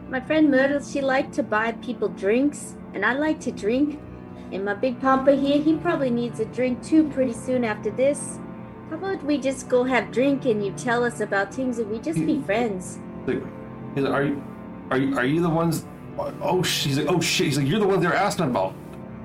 My 0.09 0.19
friend 0.19 0.49
Myrtle, 0.49 0.81
she 0.81 1.01
liked 1.01 1.33
to 1.35 1.43
buy 1.43 1.73
people 1.73 2.07
drinks, 2.07 2.75
and 2.93 3.05
I 3.05 3.13
like 3.13 3.39
to 3.41 3.51
drink. 3.51 3.99
And 4.51 4.65
my 4.65 4.73
big 4.73 4.99
pampa 4.99 5.35
here, 5.35 5.61
he 5.61 5.75
probably 5.75 6.09
needs 6.09 6.39
a 6.39 6.45
drink 6.45 6.83
too 6.83 7.09
pretty 7.09 7.33
soon 7.33 7.63
after 7.63 7.91
this. 7.91 8.39
How 8.89 8.95
about 8.97 9.23
we 9.23 9.37
just 9.37 9.69
go 9.69 9.83
have 9.83 10.11
drink 10.11 10.45
and 10.45 10.65
you 10.65 10.71
tell 10.73 11.03
us 11.03 11.19
about 11.19 11.53
things 11.53 11.79
and 11.79 11.89
we 11.89 11.99
just 11.99 12.19
be 12.25 12.35
hmm. 12.35 12.43
friends? 12.43 12.99
Like, 13.25 13.41
he's 13.95 14.03
like, 14.03 14.13
are 14.13 14.23
you, 14.23 14.43
are 14.91 14.97
you, 14.97 15.17
are 15.17 15.25
you 15.25 15.41
the 15.41 15.49
ones? 15.49 15.85
Oh, 16.17 16.61
she's 16.61 16.97
like, 16.97 17.07
oh 17.07 17.19
shit. 17.19 17.47
He's 17.47 17.57
like, 17.57 17.67
you're 17.67 17.79
the 17.79 17.87
ones 17.87 18.01
they're 18.03 18.13
asking 18.13 18.45
about. 18.45 18.75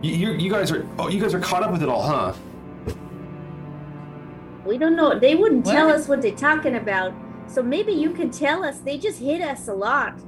You, 0.00 0.12
you, 0.12 0.32
you 0.32 0.50
guys 0.50 0.70
are, 0.70 0.86
oh, 0.98 1.08
you 1.08 1.20
guys 1.20 1.34
are 1.34 1.40
caught 1.40 1.62
up 1.62 1.72
with 1.72 1.82
it 1.82 1.88
all, 1.88 2.02
huh? 2.02 2.34
We 4.64 4.78
don't 4.78 4.96
know. 4.96 5.18
They 5.18 5.34
wouldn't 5.34 5.66
What? 5.66 5.72
tell 5.72 5.90
us 5.90 6.08
what 6.08 6.22
they're 6.22 6.32
talking 6.32 6.76
about. 6.76 7.12
So 7.48 7.62
maybe 7.62 7.92
you 7.92 8.10
can 8.10 8.30
tell 8.30 8.64
us. 8.64 8.78
They 8.80 8.98
just 8.98 9.18
hit 9.18 9.40
us 9.42 9.68
a 9.68 9.74
lot. 9.74 10.18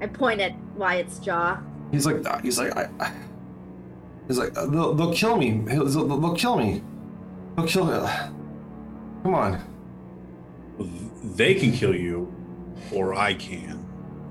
I 0.00 0.06
point 0.06 0.40
at 0.40 0.52
Wyatt's 0.76 1.18
jaw. 1.18 1.60
He's 1.90 2.06
like, 2.06 2.42
he's 2.42 2.58
like, 2.58 2.76
I, 2.76 2.88
I 3.00 3.12
he's 4.28 4.38
like, 4.38 4.56
uh, 4.56 4.66
they'll, 4.66 4.94
they'll 4.94 5.14
kill 5.14 5.36
me. 5.36 5.62
He'll- 5.70 5.86
They'll, 5.86 6.06
they'll 6.20 6.34
kill 6.34 6.56
me. 6.56 6.82
They'll 7.56 7.66
kill 7.66 7.86
me. 7.86 8.08
Come 9.22 9.34
on. 9.34 9.60
They 11.36 11.54
can 11.54 11.72
kill 11.72 11.94
you, 11.94 12.34
or 12.92 13.14
I 13.14 13.34
can, 13.34 13.86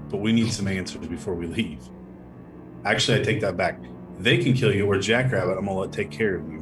but 0.10 0.18
we 0.18 0.34
need 0.34 0.52
some 0.52 0.68
answers 0.68 1.08
before 1.08 1.34
we 1.36 1.46
leave. 1.48 1.80
Actually, 2.84 3.22
I 3.22 3.24
take 3.24 3.40
that 3.42 3.56
back. 3.56 3.80
They 4.20 4.38
can 4.40 4.54
kill 4.54 4.74
you, 4.74 4.86
or 4.88 4.98
Jackrabbit. 4.98 5.58
I'm 5.58 5.66
gonna 5.66 5.80
let 5.80 5.92
take 5.94 6.12
care 6.12 6.36
of 6.36 6.50
you. 6.52 6.62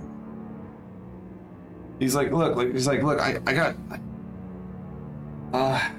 He's 2.00 2.14
like, 2.14 2.32
look, 2.32 2.56
like, 2.56 2.72
he's 2.72 2.88
like, 2.88 3.02
look, 3.02 3.20
I, 3.20 3.40
I 3.48 3.54
got, 3.54 3.76
uh, 5.54 5.90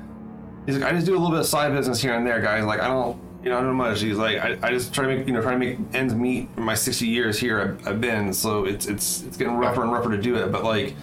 he's 0.66 0.76
like, 0.78 0.90
I 0.90 0.94
just 0.94 1.06
do 1.06 1.12
a 1.12 1.18
little 1.18 1.30
bit 1.30 1.40
of 1.40 1.46
side 1.46 1.72
business 1.72 2.00
here 2.00 2.14
and 2.14 2.26
there, 2.26 2.40
guys. 2.40 2.64
Like, 2.64 2.80
I 2.80 2.88
don't, 2.88 3.18
you 3.42 3.50
know, 3.50 3.56
I 3.58 3.60
don't 3.60 3.68
know 3.70 3.74
much. 3.84 4.00
He's 4.00 4.16
like, 4.16 4.38
I, 4.38 4.58
I 4.62 4.70
just 4.70 4.92
try 4.94 5.06
to 5.06 5.16
make, 5.16 5.26
you 5.26 5.32
know, 5.32 5.40
try 5.42 5.52
to 5.52 5.58
make 5.58 5.78
ends 5.94 6.14
meet 6.14 6.48
in 6.56 6.62
my 6.62 6.74
60 6.74 7.06
years 7.06 7.38
here 7.38 7.60
I've, 7.60 7.88
I've 7.88 8.00
been. 8.00 8.32
So 8.32 8.64
it's, 8.64 8.86
it's, 8.86 9.22
it's 9.22 9.36
getting 9.36 9.54
rougher 9.56 9.82
and 9.82 9.90
rougher 9.92 10.10
to 10.10 10.18
do 10.20 10.36
it. 10.36 10.52
But 10.52 10.64
like, 10.64 10.94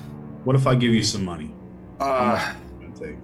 What 0.43 0.55
if 0.55 0.67
I 0.67 0.75
give 0.75 0.93
you 0.93 1.03
some 1.03 1.25
money? 1.25 1.51
uh, 1.99 2.53
take. 2.99 3.15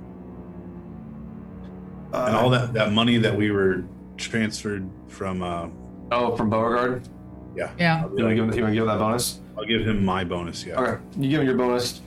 uh 2.11 2.26
And 2.28 2.36
all 2.36 2.49
that 2.49 2.74
that 2.74 2.91
money 2.91 3.17
that 3.17 3.36
we 3.36 3.51
were 3.51 3.84
transferred 4.17 4.88
from. 5.07 5.41
Uh, 5.43 5.67
oh, 6.11 6.36
from 6.36 6.49
Beauregard, 6.49 7.07
yeah, 7.55 7.71
Yeah. 7.78 8.01
You 8.01 8.07
want 8.07 8.17
to 8.17 8.36
give, 8.36 8.43
him- 8.45 8.53
you 8.53 8.61
want 8.63 8.71
to 8.71 8.74
give 8.74 8.82
him 8.84 8.88
that 8.88 8.97
bonus? 8.99 9.39
I'll 9.57 9.65
give 9.65 9.86
him 9.86 10.03
my 10.03 10.24
bonus. 10.24 10.65
Yeah. 10.65 10.80
Okay, 10.80 11.03
you 11.19 11.30
give 11.30 11.41
him 11.41 11.47
your 11.47 11.55
bonus. 11.57 12.01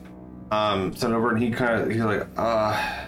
Um, 0.51 0.95
send 0.95 1.13
it 1.13 1.17
over, 1.17 1.31
and 1.31 1.43
he 1.43 1.51
kind 1.51 1.83
of, 1.83 1.91
he's 1.91 2.01
like, 2.01 2.27
uh. 2.37 3.03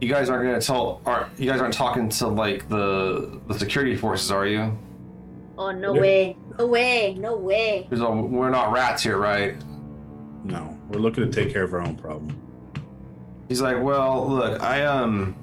You 0.00 0.08
guys 0.08 0.28
aren't 0.28 0.44
gonna 0.44 0.60
tell. 0.60 1.00
Are 1.06 1.30
you 1.38 1.50
guys 1.50 1.60
aren't 1.60 1.72
talking 1.72 2.08
to 2.10 2.28
like 2.28 2.68
the 2.68 3.40
the 3.48 3.58
security 3.58 3.96
forces, 3.96 4.30
are 4.30 4.46
you? 4.46 4.76
Oh 5.56 5.70
no 5.70 5.94
Yeah. 5.94 6.00
way. 6.00 6.36
No 6.58 6.66
way. 6.66 7.14
No 7.18 7.36
way. 7.36 7.86
Because 7.88 8.04
we're 8.04 8.50
not 8.50 8.70
rats 8.72 9.02
here, 9.02 9.16
right? 9.16 9.54
No, 10.42 10.76
we're 10.90 10.98
looking 11.00 11.24
to 11.24 11.30
take 11.30 11.52
care 11.54 11.62
of 11.62 11.72
our 11.72 11.80
own 11.80 11.96
problem. 11.96 12.36
He's 13.48 13.62
like, 13.62 13.82
well, 13.82 14.28
look, 14.28 14.60
I 14.62 14.84
um, 14.84 15.34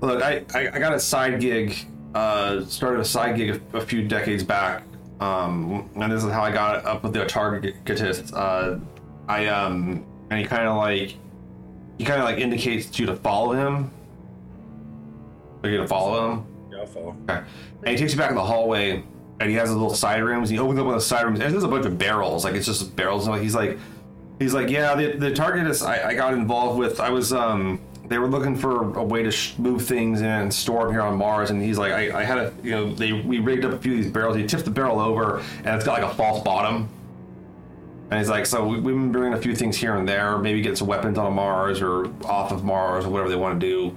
look, 0.00 0.22
I 0.22 0.44
I, 0.54 0.68
I 0.74 0.78
got 0.78 0.94
a 0.94 1.00
side 1.00 1.38
gig. 1.40 1.76
Uh, 2.14 2.64
started 2.64 3.00
a 3.00 3.04
side 3.04 3.36
gig 3.36 3.60
a, 3.74 3.76
a 3.76 3.80
few 3.82 4.06
decades 4.08 4.42
back. 4.42 4.84
Um, 5.20 5.88
and 5.94 6.12
this 6.12 6.22
is 6.24 6.30
how 6.30 6.42
I 6.42 6.52
got 6.52 6.84
up 6.84 7.02
with 7.02 7.14
the 7.14 7.24
targetist. 7.24 8.32
Uh, 8.34 8.78
I 9.28 9.46
um, 9.46 10.04
and 10.30 10.38
he 10.40 10.44
kind 10.46 10.68
of 10.68 10.76
like, 10.76 11.14
he 11.98 12.04
kind 12.04 12.20
of 12.20 12.24
like 12.24 12.38
indicates 12.38 12.98
you 12.98 13.06
to 13.06 13.16
follow 13.16 13.52
him. 13.52 13.90
Are 15.62 15.70
you 15.70 15.76
gonna 15.78 15.88
follow 15.88 16.32
him? 16.32 16.46
Yeah, 16.70 16.78
I'll 16.78 16.86
follow. 16.86 17.16
Okay. 17.28 17.40
And 17.82 17.88
he 17.88 17.96
takes 17.96 18.12
you 18.12 18.18
back 18.18 18.30
in 18.30 18.36
the 18.36 18.44
hallway, 18.44 19.02
and 19.40 19.50
he 19.50 19.56
has 19.56 19.68
his 19.68 19.76
little 19.76 19.94
side 19.94 20.22
rooms. 20.22 20.48
He 20.48 20.58
opens 20.58 20.78
up 20.78 20.86
one 20.86 20.94
of 20.94 21.00
the 21.00 21.06
side 21.06 21.24
rooms, 21.24 21.40
and 21.40 21.52
there's 21.52 21.64
a 21.64 21.68
bunch 21.68 21.86
of 21.86 21.98
barrels. 21.98 22.44
Like 22.44 22.54
it's 22.54 22.66
just 22.66 22.94
barrels. 22.94 23.26
And 23.26 23.34
like 23.34 23.42
he's 23.42 23.54
like, 23.54 23.78
he's 24.38 24.54
like, 24.54 24.68
yeah, 24.68 24.94
the 24.94 25.16
the 25.16 25.32
target 25.32 25.66
is 25.66 25.82
I, 25.82 26.10
I 26.10 26.14
got 26.14 26.34
involved 26.34 26.78
with. 26.78 27.00
I 27.00 27.10
was 27.10 27.32
um, 27.32 27.80
they 28.08 28.18
were 28.18 28.28
looking 28.28 28.56
for 28.56 28.96
a 28.98 29.02
way 29.02 29.22
to 29.22 29.30
sh- 29.30 29.58
move 29.58 29.84
things 29.84 30.22
and 30.22 30.52
store 30.52 30.84
them 30.84 30.92
here 30.92 31.02
on 31.02 31.16
Mars. 31.16 31.50
And 31.50 31.60
he's 31.60 31.78
like, 31.78 31.92
I, 31.92 32.20
I 32.20 32.24
had 32.24 32.38
a, 32.38 32.52
you 32.62 32.70
know, 32.70 32.92
they 32.92 33.12
we 33.12 33.38
rigged 33.38 33.64
up 33.64 33.72
a 33.72 33.78
few 33.78 33.92
of 33.92 34.02
these 34.02 34.12
barrels. 34.12 34.36
He 34.36 34.46
tips 34.46 34.62
the 34.62 34.70
barrel 34.70 35.00
over, 35.00 35.42
and 35.58 35.68
it's 35.68 35.84
got 35.84 36.00
like 36.00 36.10
a 36.10 36.14
false 36.14 36.42
bottom. 36.42 36.88
And 38.10 38.20
he's 38.20 38.28
like, 38.28 38.46
so 38.46 38.64
we, 38.64 38.76
have 38.76 38.84
been 38.84 39.10
bringing 39.10 39.32
a 39.32 39.40
few 39.40 39.56
things 39.56 39.76
here 39.76 39.96
and 39.96 40.08
there. 40.08 40.38
Maybe 40.38 40.60
get 40.60 40.78
some 40.78 40.86
weapons 40.86 41.18
on 41.18 41.34
Mars 41.34 41.82
or 41.82 42.06
off 42.24 42.52
of 42.52 42.62
Mars 42.62 43.04
or 43.04 43.10
whatever 43.10 43.28
they 43.28 43.36
want 43.36 43.60
to 43.60 43.66
do. 43.66 43.96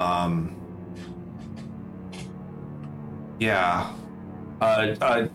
Um. 0.00 0.56
Yeah. 3.38 3.92
Uh. 4.60 4.94
uh 5.00 5.28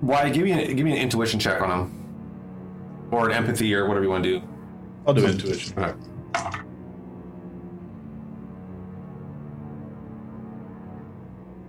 why? 0.00 0.28
Give 0.30 0.44
me 0.44 0.52
an, 0.52 0.76
give 0.76 0.84
me 0.84 0.92
an 0.92 0.98
intuition 0.98 1.40
check 1.40 1.62
on 1.62 1.70
him, 1.70 3.08
or 3.10 3.28
an 3.28 3.34
empathy, 3.34 3.74
or 3.74 3.86
whatever 3.86 4.04
you 4.04 4.10
want 4.10 4.24
to 4.24 4.40
do. 4.40 4.48
I'll 5.06 5.14
do 5.14 5.26
intuition. 5.26 5.78
All 5.78 5.84
right. 5.84 6.60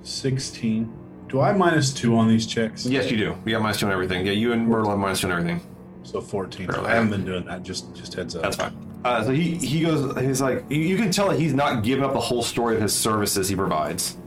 16. 0.03 0.91
Do 1.27 1.41
I 1.41 1.53
minus 1.53 1.93
two 1.93 2.15
on 2.17 2.27
these 2.27 2.45
checks? 2.45 2.85
Yes, 2.85 3.09
you 3.09 3.17
do. 3.17 3.37
You 3.45 3.53
got 3.53 3.61
minus 3.61 3.79
two 3.79 3.85
on 3.85 3.91
everything. 3.91 4.25
Yeah, 4.25 4.33
you 4.33 4.51
and 4.51 4.67
Merlin 4.67 4.89
have 4.89 4.99
minus 4.99 5.21
two 5.21 5.27
on 5.27 5.33
everything. 5.33 5.61
So 6.03 6.19
14. 6.19 6.69
I 6.71 6.95
haven't 6.95 7.11
been 7.11 7.25
doing 7.25 7.45
that. 7.45 7.63
Just 7.63 7.95
just 7.95 8.13
heads 8.13 8.35
up. 8.35 8.41
That's 8.43 8.57
fine. 8.57 8.75
Uh, 9.03 9.23
so 9.23 9.31
he, 9.31 9.55
he 9.55 9.81
goes, 9.81 10.15
he's 10.19 10.41
like, 10.41 10.63
you, 10.69 10.77
you, 10.77 10.95
can 10.95 11.09
tell 11.09 11.29
that 11.29 11.39
he's 11.39 11.55
not 11.55 11.83
giving 11.83 12.03
up 12.03 12.13
the 12.13 12.19
whole 12.19 12.43
story 12.43 12.75
of 12.75 12.81
his 12.83 12.93
services 12.93 13.49
he 13.49 13.55
provides. 13.55 14.17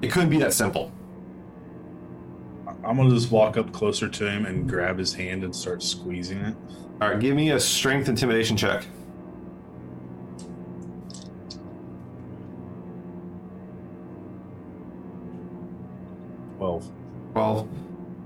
It 0.00 0.12
couldn't 0.12 0.30
be 0.30 0.38
that 0.38 0.52
simple. 0.52 0.92
I'm 2.84 2.96
going 2.96 3.08
to 3.08 3.14
just 3.14 3.32
walk 3.32 3.56
up 3.56 3.72
closer 3.72 4.08
to 4.08 4.30
him 4.30 4.46
and 4.46 4.68
grab 4.68 4.96
his 4.96 5.12
hand 5.12 5.42
and 5.42 5.54
start 5.54 5.82
squeezing 5.82 6.38
it. 6.38 6.54
All 7.00 7.10
right, 7.10 7.18
give 7.18 7.34
me 7.34 7.50
a 7.50 7.58
strength 7.58 8.08
intimidation 8.08 8.56
check. 8.56 8.86
Twelve. 17.38 17.68
Well, 17.68 17.68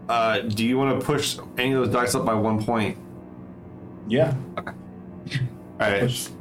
uh, 0.08 0.40
do 0.40 0.64
you 0.66 0.78
want 0.78 0.98
to 0.98 1.04
push 1.06 1.38
any 1.58 1.72
of 1.72 1.84
those 1.84 1.92
dice 1.92 2.14
up 2.14 2.24
by 2.24 2.34
one 2.34 2.62
point? 2.64 2.96
Yeah. 4.08 4.34
All 4.56 4.64
right. 5.78 6.30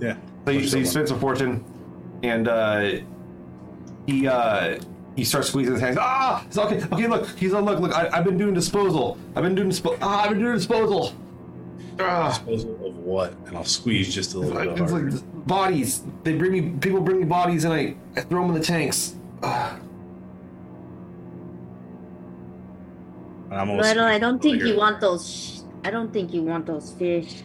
Yeah. 0.00 0.16
So 0.46 0.50
you, 0.50 0.66
so 0.66 0.76
you 0.78 0.84
spend 0.84 1.06
some 1.06 1.20
fortune, 1.20 1.64
and 2.24 2.48
uh, 2.48 2.94
he 4.08 4.26
uh, 4.26 4.80
he 5.14 5.22
starts 5.22 5.46
squeezing 5.46 5.74
his 5.74 5.80
hands. 5.80 5.96
Ah, 6.00 6.44
it's 6.44 6.58
okay. 6.58 6.82
Okay, 6.92 7.06
look. 7.06 7.28
He's 7.38 7.52
like, 7.52 7.62
look, 7.64 7.78
look. 7.78 7.92
I, 7.96 8.08
I've 8.12 8.24
been 8.24 8.36
doing 8.36 8.52
disposal. 8.52 9.16
I've 9.36 9.44
been 9.44 9.54
doing 9.54 9.68
disposal. 9.68 9.98
Ah, 10.02 10.24
I've 10.24 10.30
been 10.30 10.40
doing 10.40 10.54
disposal. 10.56 11.12
Ah, 12.00 12.30
Disposal 12.30 12.84
of 12.84 12.96
what? 12.96 13.32
And 13.46 13.56
I'll 13.56 13.62
squeeze 13.64 14.12
just 14.12 14.34
a 14.34 14.40
little 14.40 14.58
bit 14.58 14.80
it's 14.80 14.90
harder. 14.90 15.10
like 15.12 15.46
bodies. 15.46 16.02
They 16.24 16.34
bring 16.34 16.50
me. 16.50 16.62
People 16.80 17.00
bring 17.00 17.20
me 17.20 17.24
bodies, 17.26 17.62
and 17.64 17.72
I, 17.72 17.94
I 18.16 18.22
throw 18.22 18.42
them 18.44 18.56
in 18.56 18.60
the 18.60 18.66
tanks. 18.66 19.14
Ah. 19.44 19.78
Almost 23.60 23.88
Little, 23.88 24.04
I 24.04 24.18
don't 24.18 24.40
think 24.42 24.62
you 24.62 24.76
want 24.76 25.00
those. 25.00 25.28
Sh- 25.28 25.60
I 25.84 25.90
don't 25.90 26.12
think 26.12 26.32
you 26.32 26.42
want 26.42 26.66
those 26.66 26.92
fish. 26.92 27.42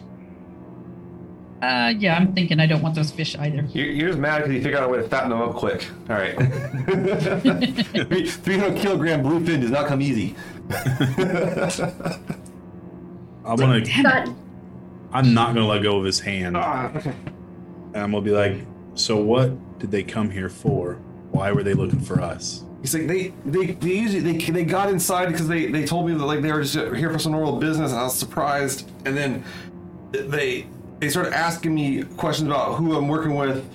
Uh, 1.60 1.92
yeah, 1.98 2.16
I'm 2.16 2.32
thinking 2.34 2.60
I 2.60 2.66
don't 2.66 2.82
want 2.82 2.94
those 2.94 3.10
fish 3.10 3.36
either. 3.36 3.66
You're, 3.72 3.86
you're 3.86 4.08
just 4.10 4.20
mad 4.20 4.38
because 4.42 4.54
you 4.54 4.62
figured 4.62 4.80
out 4.80 4.88
a 4.88 4.92
way 4.92 4.98
to 4.98 5.08
fatten 5.08 5.30
them 5.30 5.42
up 5.42 5.56
quick. 5.56 5.88
All 6.08 6.14
right. 6.16 6.36
300 6.38 8.76
kilogram 8.80 9.24
bluefin 9.24 9.60
does 9.60 9.72
not 9.72 9.88
come 9.88 10.00
easy. 10.00 10.36
I'm 13.44 13.56
gonna. 13.56 13.80
But 14.02 14.28
I'm 15.12 15.34
not 15.34 15.54
gonna 15.54 15.66
let 15.66 15.82
go 15.82 15.98
of 15.98 16.04
his 16.04 16.20
hand, 16.20 16.56
Ah, 16.56 16.90
okay. 16.94 17.10
and 17.10 17.96
I'm 17.96 18.10
gonna 18.12 18.20
be 18.22 18.30
like, 18.30 18.64
"So 18.94 19.16
what 19.16 19.78
did 19.78 19.90
they 19.90 20.02
come 20.02 20.30
here 20.30 20.48
for? 20.50 20.94
Why 21.32 21.50
were 21.52 21.62
they 21.62 21.74
looking 21.74 22.00
for 22.00 22.20
us?" 22.20 22.64
He's 22.80 22.94
like 22.94 23.08
they 23.08 23.32
they 23.44 23.66
they 23.72 23.92
usually 23.92 24.20
they, 24.20 24.50
they 24.50 24.64
got 24.64 24.88
inside 24.88 25.26
because 25.26 25.48
they 25.48 25.66
they 25.66 25.84
told 25.84 26.06
me 26.06 26.14
that 26.14 26.24
like 26.24 26.42
they 26.42 26.52
were 26.52 26.62
just 26.62 26.74
here 26.74 27.10
for 27.10 27.18
some 27.18 27.32
normal 27.32 27.58
business 27.58 27.90
and 27.90 28.00
I 28.00 28.04
was 28.04 28.14
surprised. 28.14 28.88
And 29.04 29.16
then 29.16 29.44
they 30.12 30.66
they 31.00 31.08
started 31.08 31.32
asking 31.32 31.74
me 31.74 32.04
questions 32.16 32.48
about 32.48 32.74
who 32.74 32.96
I'm 32.96 33.08
working 33.08 33.34
with 33.34 33.68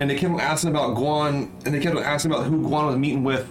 and 0.00 0.10
they 0.10 0.16
kept 0.16 0.32
on 0.32 0.40
asking 0.40 0.70
about 0.70 0.96
Guan 0.96 1.50
and 1.64 1.74
they 1.74 1.78
kept 1.78 1.96
on 1.96 2.02
asking 2.02 2.32
about 2.32 2.46
who 2.46 2.62
Guan 2.62 2.86
was 2.86 2.96
meeting 2.96 3.22
with. 3.22 3.48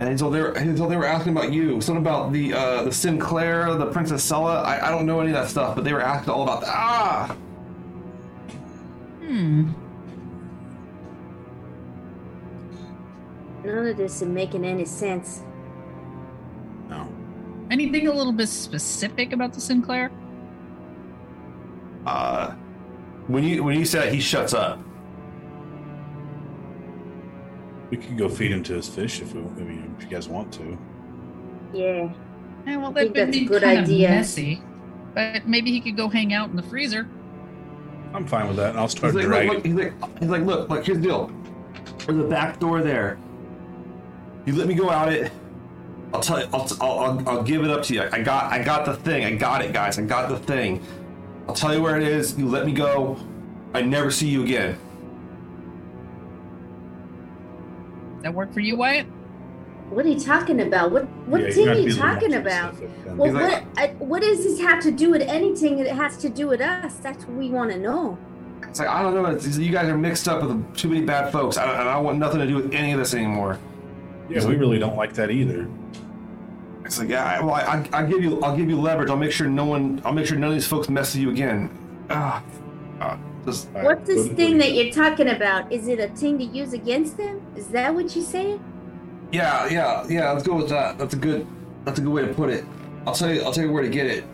And 0.00 0.08
until 0.08 0.30
they 0.30 0.40
were 0.42 0.52
until 0.52 0.88
they 0.88 0.96
were 0.96 1.06
asking 1.06 1.32
about 1.32 1.52
you 1.52 1.80
something 1.80 2.02
about 2.02 2.32
the 2.32 2.52
uh 2.52 2.82
the 2.82 2.92
Sinclair 2.92 3.74
the 3.74 3.86
Princess 3.86 4.22
Sella 4.22 4.62
I, 4.62 4.88
I 4.88 4.90
don't 4.90 5.06
know 5.06 5.20
any 5.20 5.30
of 5.30 5.36
that 5.36 5.48
stuff 5.48 5.74
but 5.74 5.84
they 5.84 5.92
were 5.92 6.02
asking 6.02 6.32
all 6.32 6.42
about 6.42 6.60
that 6.60 6.70
ah! 6.70 7.36
Hmm. 9.20 9.72
None 13.68 13.86
of 13.86 13.96
this 13.96 14.22
is 14.22 14.28
making 14.28 14.64
any 14.64 14.84
sense. 14.84 15.42
No. 16.88 17.08
Anything 17.70 18.08
a 18.08 18.12
little 18.12 18.32
bit 18.32 18.48
specific 18.48 19.32
about 19.32 19.52
the 19.52 19.60
Sinclair? 19.60 20.10
uh 22.06 22.52
when 23.26 23.44
you 23.44 23.62
when 23.64 23.78
you 23.78 23.84
said 23.84 24.14
he 24.14 24.20
shuts 24.20 24.54
up 24.54 24.78
We 27.90 27.96
could 27.96 28.16
go 28.16 28.28
feed 28.28 28.52
him 28.52 28.62
to 28.64 28.74
his 28.74 28.88
fish 28.88 29.20
if 29.22 29.34
we, 29.34 29.40
I 29.40 29.44
mean, 29.64 29.94
if 29.98 30.04
you 30.04 30.10
guys 30.10 30.28
want 30.28 30.52
to. 30.54 30.78
Yeah. 31.72 32.12
Eh, 32.66 32.76
well, 32.76 32.92
that 32.92 33.04
would 33.04 33.14
that's 33.14 33.34
a 33.34 33.40
be 33.40 33.46
good 33.46 33.62
kind 33.62 33.78
idea. 33.78 34.08
of 34.10 34.14
messy. 34.16 34.60
But 35.14 35.48
maybe 35.48 35.70
he 35.72 35.80
could 35.80 35.96
go 35.96 36.06
hang 36.08 36.34
out 36.34 36.50
in 36.50 36.56
the 36.56 36.62
freezer. 36.62 37.08
I'm 38.12 38.26
fine 38.26 38.46
with 38.46 38.56
that, 38.56 38.70
and 38.70 38.78
I'll 38.78 38.88
start 38.88 39.14
He's 39.14 39.24
like, 39.24 39.46
dragging. 39.46 39.48
look, 39.48 39.56
look, 39.56 39.66
he's 39.66 39.74
like, 39.74 40.18
he's 40.20 40.28
like, 40.28 40.42
look, 40.42 40.68
look, 40.68 40.84
here's 40.84 40.98
the 40.98 41.04
deal. 41.04 41.32
There's 42.06 42.18
a 42.18 42.24
back 42.24 42.60
door 42.60 42.82
there. 42.82 43.18
You 44.48 44.54
let 44.54 44.66
me 44.66 44.72
go 44.72 44.88
out 44.88 45.12
it. 45.12 45.30
I'll 46.14 46.22
tell 46.22 46.40
you. 46.40 46.46
I'll, 46.54 46.66
I'll, 46.80 46.98
I'll, 47.00 47.28
I'll 47.28 47.42
give 47.42 47.64
it 47.64 47.70
up 47.70 47.82
to 47.82 47.92
you. 47.92 48.08
I 48.10 48.22
got, 48.22 48.50
I 48.50 48.62
got 48.62 48.86
the 48.86 48.94
thing. 48.94 49.26
I 49.26 49.34
got 49.34 49.62
it, 49.62 49.74
guys. 49.74 49.98
I 49.98 50.02
got 50.02 50.30
the 50.30 50.38
thing. 50.38 50.82
I'll 51.46 51.54
tell 51.54 51.74
you 51.74 51.82
where 51.82 51.98
it 51.98 52.02
is. 52.02 52.38
You 52.38 52.48
let 52.48 52.64
me 52.64 52.72
go. 52.72 53.18
I 53.74 53.82
never 53.82 54.10
see 54.10 54.26
you 54.26 54.42
again. 54.42 54.78
That 58.22 58.32
work 58.32 58.54
for 58.54 58.60
you, 58.60 58.74
Wyatt? 58.78 59.04
What 59.90 60.06
are 60.06 60.08
you 60.08 60.18
talking 60.18 60.62
about? 60.62 60.92
What 60.92 61.04
what 61.26 61.42
Yeah, 61.42 61.50
thing 61.50 61.64
you're 61.66 61.76
you 61.76 61.94
talking 61.94 62.32
about? 62.32 62.74
Well, 63.04 63.30
like- 63.34 63.42
what 63.52 63.64
I, 63.76 63.86
what 63.98 64.22
does 64.22 64.44
this 64.44 64.58
have 64.60 64.82
to 64.84 64.90
do 64.90 65.10
with 65.10 65.20
anything? 65.20 65.78
It 65.78 65.88
has 65.88 66.16
to 66.18 66.30
do 66.30 66.48
with 66.48 66.62
us. 66.62 66.94
That's 67.02 67.22
what 67.26 67.36
we 67.36 67.50
want 67.50 67.70
to 67.72 67.78
know. 67.78 68.16
It's 68.62 68.78
like 68.78 68.88
I 68.88 69.02
don't 69.02 69.12
know. 69.12 69.26
It's, 69.26 69.44
it's- 69.44 69.58
you 69.58 69.72
guys 69.72 69.90
are 69.90 69.98
mixed 69.98 70.26
up 70.26 70.42
with 70.42 70.74
too 70.74 70.88
many 70.88 71.02
bad 71.02 71.32
folks. 71.32 71.58
I, 71.58 71.82
I 71.82 71.84
don't 71.92 72.04
want 72.04 72.18
nothing 72.18 72.40
to 72.40 72.46
do 72.46 72.54
with 72.54 72.72
any 72.72 72.92
of 72.92 72.98
this 72.98 73.12
anymore. 73.12 73.58
Yeah, 74.28 74.46
we 74.46 74.56
really 74.56 74.78
don't 74.78 74.96
like 74.96 75.14
that 75.14 75.30
either. 75.30 75.68
It's 76.84 76.98
like, 76.98 77.08
yeah, 77.08 77.40
well, 77.42 77.54
I, 77.54 77.86
I, 77.92 78.02
will 78.02 78.08
give 78.10 78.22
you, 78.22 78.40
I'll 78.40 78.56
give 78.56 78.68
you 78.70 78.80
leverage. 78.80 79.10
I'll 79.10 79.16
make 79.16 79.32
sure 79.32 79.46
no 79.46 79.66
one, 79.66 80.00
I'll 80.04 80.12
make 80.12 80.26
sure 80.26 80.38
none 80.38 80.48
of 80.50 80.54
these 80.56 80.66
folks 80.66 80.88
mess 80.88 81.14
with 81.14 81.22
you 81.22 81.30
again. 81.30 81.70
Ah, 82.08 82.42
ah, 83.00 83.18
just 83.44 83.68
What's 83.70 84.06
this 84.06 84.26
what- 84.28 84.36
thing 84.36 84.52
what- 84.56 84.60
that 84.64 84.72
you're 84.72 84.92
talking 84.92 85.28
about? 85.28 85.70
Is 85.70 85.86
it 85.88 86.00
a 86.00 86.08
thing 86.08 86.38
to 86.38 86.44
use 86.44 86.72
against 86.72 87.16
them? 87.16 87.42
Is 87.56 87.68
that 87.68 87.94
what 87.94 88.14
you're 88.16 88.24
saying? 88.24 88.62
Yeah, 89.32 89.68
yeah, 89.68 90.06
yeah. 90.08 90.32
Let's 90.32 90.46
go 90.46 90.56
with 90.56 90.70
that. 90.70 90.96
That's 90.96 91.12
a 91.12 91.18
good. 91.18 91.46
That's 91.84 91.98
a 91.98 92.02
good 92.02 92.12
way 92.12 92.22
to 92.26 92.32
put 92.32 92.48
it. 92.48 92.64
I'll 93.06 93.14
tell 93.14 93.32
you. 93.32 93.42
I'll 93.42 93.52
tell 93.52 93.64
you 93.64 93.70
where 93.72 93.82
to 93.82 93.90
get 93.90 94.06
it. 94.06 94.24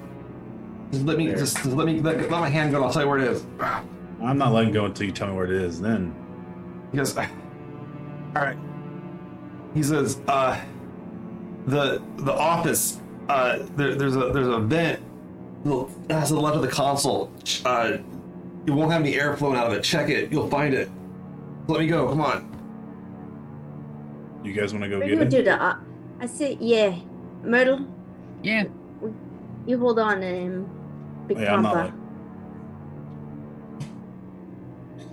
Just 0.92 1.05
let 1.05 1.18
me. 1.18 1.26
Just, 1.32 1.57
just 1.57 1.66
let 1.66 1.86
me. 1.86 2.01
Let, 2.01 2.18
let 2.20 2.30
my 2.30 2.49
hand 2.49 2.70
go. 2.70 2.76
and 2.76 2.86
I'll 2.86 2.92
tell 2.92 3.03
you 3.03 3.09
where 3.09 3.18
it 3.18 3.28
is. 3.28 3.45
I'm 4.22 4.38
not 4.38 4.53
letting 4.53 4.72
go 4.72 4.84
until 4.84 5.07
you 5.07 5.12
tell 5.12 5.26
me 5.26 5.34
where 5.34 5.47
it 5.47 5.51
is. 5.51 5.80
Then 5.80 6.14
He 6.92 6.97
goes. 6.99 7.16
All 7.16 7.24
right. 8.36 8.57
He 9.75 9.83
says, 9.83 10.20
uh, 10.29 10.61
the 11.66 12.03
the 12.16 12.33
office. 12.33 13.01
Uh, 13.29 13.61
there, 13.77 13.95
there's 13.95 14.16
a 14.16 14.31
there's 14.33 14.49
a 14.49 14.59
vent. 14.61 15.01
Little, 15.64 15.91
that's 16.09 16.29
to 16.29 16.35
the 16.35 16.41
left 16.41 16.57
of 16.57 16.62
the 16.62 16.68
console. 16.68 17.33
Uh, 17.64 17.99
it 18.66 18.70
won't 18.70 18.93
have 18.93 19.01
any 19.01 19.18
air 19.18 19.35
flowing 19.37 19.57
out 19.57 19.66
of 19.66 19.72
it. 19.72 19.83
Check 19.83 20.11
it. 20.11 20.31
You'll 20.31 20.49
find 20.51 20.75
it. 20.75 20.91
Let 21.66 21.81
me 21.81 21.87
go. 21.87 22.07
Come 22.09 22.20
on. 22.20 22.51
you 24.45 24.53
guys 24.53 24.72
want 24.75 24.85
to 24.85 24.91
go 24.91 24.99
We're 24.99 25.07
get 25.07 25.14
gonna 25.14 25.25
it? 25.27 25.31
do 25.31 25.43
the. 25.43 25.62
Uh, 25.62 25.77
I 26.20 26.27
said, 26.27 26.59
yeah, 26.61 26.95
Myrtle, 27.43 27.87
Yeah. 28.43 28.64
you 29.66 29.79
hold 29.79 29.99
on 29.99 30.20
to 30.20 30.27
him, 30.27 30.68
Big 31.27 31.39
Yeah, 31.39 31.55
I'm 31.55 31.62
not 31.62 31.75
Papa. 31.75 31.95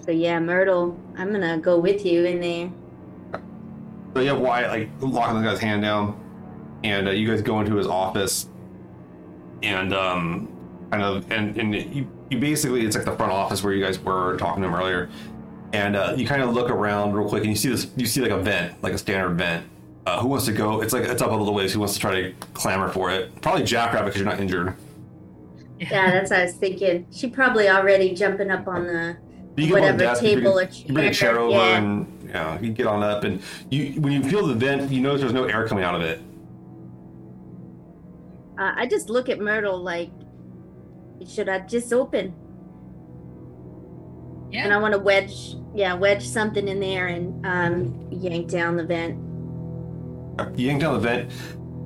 So 0.06 0.12
yeah, 0.12 0.40
Myrtle, 0.40 0.98
I'm 1.18 1.32
gonna 1.32 1.58
go 1.58 1.80
with 1.80 2.06
you 2.06 2.26
in 2.26 2.42
there. 2.42 2.70
So 4.14 4.20
you 4.22 4.30
have 4.30 4.40
Wyatt 4.40 4.70
like 4.72 4.90
locking 5.00 5.42
the 5.42 5.48
guy's 5.50 5.60
hand 5.60 5.82
down, 5.82 6.20
and 6.84 7.08
uh, 7.08 7.12
you 7.12 7.28
guys 7.28 7.42
go 7.42 7.60
into 7.62 7.76
his 7.76 7.88
office, 7.88 8.48
and 9.64 9.94
um, 9.94 10.50
kind 10.92 11.04
of, 11.04 11.32
and 11.32 11.56
and 11.58 11.74
you, 11.76 12.08
you 12.30 12.38
basically 12.40 12.86
it's 12.86 12.96
like 12.96 13.06
the 13.06 13.16
front 13.16 13.32
office 13.32 13.64
where 13.64 13.74
you 13.74 13.84
guys 13.84 14.00
were 14.00 14.38
talking 14.38 14.62
to 14.64 14.68
him 14.68 14.76
earlier, 14.76 15.10
and 15.74 15.96
uh, 15.96 16.14
you 16.18 16.26
kind 16.28 16.42
of 16.42 16.54
look 16.54 16.70
around 16.70 17.14
real 17.14 17.28
quick, 17.30 17.44
and 17.44 17.52
you 17.52 17.56
see 17.56 17.70
this, 17.70 17.88
you 17.96 18.06
see 18.06 18.22
like 18.22 18.32
a 18.32 18.40
vent, 18.42 18.82
like 18.84 18.94
a 18.94 18.98
standard 18.98 19.38
vent. 19.38 19.66
Uh, 20.06 20.20
who 20.20 20.28
wants 20.30 20.46
to 20.46 20.52
go? 20.52 20.82
It's 20.82 20.94
like 20.94 21.04
it's 21.04 21.22
up 21.22 21.32
a 21.32 21.36
little 21.36 21.54
ways. 21.54 21.72
Who 21.74 21.80
wants 21.80 21.94
to 21.94 22.00
try 22.00 22.22
to 22.22 22.34
clamor 22.54 22.90
for 22.90 23.12
it? 23.12 23.40
Probably 23.42 23.64
Jackrabbit 23.64 24.08
because 24.08 24.20
you're 24.22 24.30
not 24.30 24.40
injured. 24.42 24.74
Yeah, 25.80 26.12
that's 26.12 26.32
what 26.32 26.40
I 26.40 26.46
was 26.46 26.54
thinking. 26.56 27.06
She 27.12 27.28
probably 27.30 27.70
already 27.70 28.14
jumping 28.14 28.50
up 28.52 28.68
on 28.68 28.86
the 28.88 29.18
You 29.58 29.68
get 29.68 29.76
on 29.84 29.98
the 29.98 30.06
whatever 30.06 30.20
table 30.20 30.60
or 30.60 30.64
you 30.64 30.94
bring 30.94 31.08
a 31.08 31.14
chair 31.14 31.34
chair. 31.34 31.40
over, 31.40 31.52
Yeah. 31.56 31.78
and 31.78 32.21
you 32.32 32.40
know 32.40 32.58
you 32.62 32.72
get 32.72 32.88
on 32.88 33.04
up, 33.04 33.24
and 33.24 33.42
you 33.70 34.00
when 34.02 34.14
you 34.14 34.24
feel 34.24 34.48
the 34.48 34.56
vent, 34.56 34.90
you 34.92 35.02
notice 35.02 35.22
there's 35.22 35.34
no 35.34 35.44
air 35.46 35.68
coming 35.68 35.84
out 35.84 35.96
of 35.96 36.02
it. 36.02 36.22
Uh, 38.58 38.74
I 38.76 38.86
just 38.86 39.10
look 39.10 39.28
at 39.28 39.40
Myrtle 39.40 39.82
like, 39.82 40.12
should 41.28 41.50
I 41.50 41.60
just 41.60 41.92
open? 41.92 42.34
Yeah. 44.52 44.66
And 44.66 44.74
I 44.74 44.78
want 44.78 44.94
to 44.94 45.00
wedge, 45.00 45.56
yeah, 45.74 45.94
wedge 45.94 46.28
something 46.28 46.68
in 46.68 46.80
there 46.80 47.08
and 47.08 47.46
um, 47.46 48.08
yank 48.12 48.50
down 48.50 48.76
the 48.76 48.86
vent. 48.86 49.18
You 50.58 50.68
yank 50.68 50.82
down 50.82 50.94
the 50.94 51.00
vent, 51.00 51.32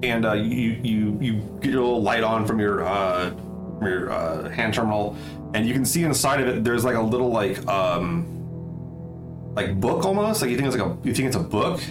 and 0.03 0.25
uh, 0.25 0.33
you 0.33 0.79
you 0.83 1.17
you 1.21 1.33
get 1.61 1.71
your 1.71 1.83
little 1.83 2.03
light 2.03 2.23
on 2.23 2.45
from 2.45 2.59
your 2.59 2.83
uh, 2.83 3.31
from 3.79 3.87
your 3.87 4.11
uh, 4.11 4.49
hand 4.49 4.73
terminal, 4.73 5.17
and 5.53 5.65
you 5.65 5.73
can 5.73 5.85
see 5.85 6.03
inside 6.03 6.41
of 6.41 6.47
it. 6.47 6.63
There's 6.63 6.83
like 6.85 6.95
a 6.95 7.01
little 7.01 7.29
like 7.29 7.65
um 7.67 8.34
like 9.55 9.79
book 9.79 10.05
almost. 10.05 10.41
Like 10.41 10.51
you 10.51 10.57
think 10.57 10.67
it's 10.67 10.77
like 10.77 10.85
a 10.85 10.97
you 11.03 11.13
think 11.13 11.27
it's 11.27 11.35
a 11.35 11.39
book, 11.39 11.81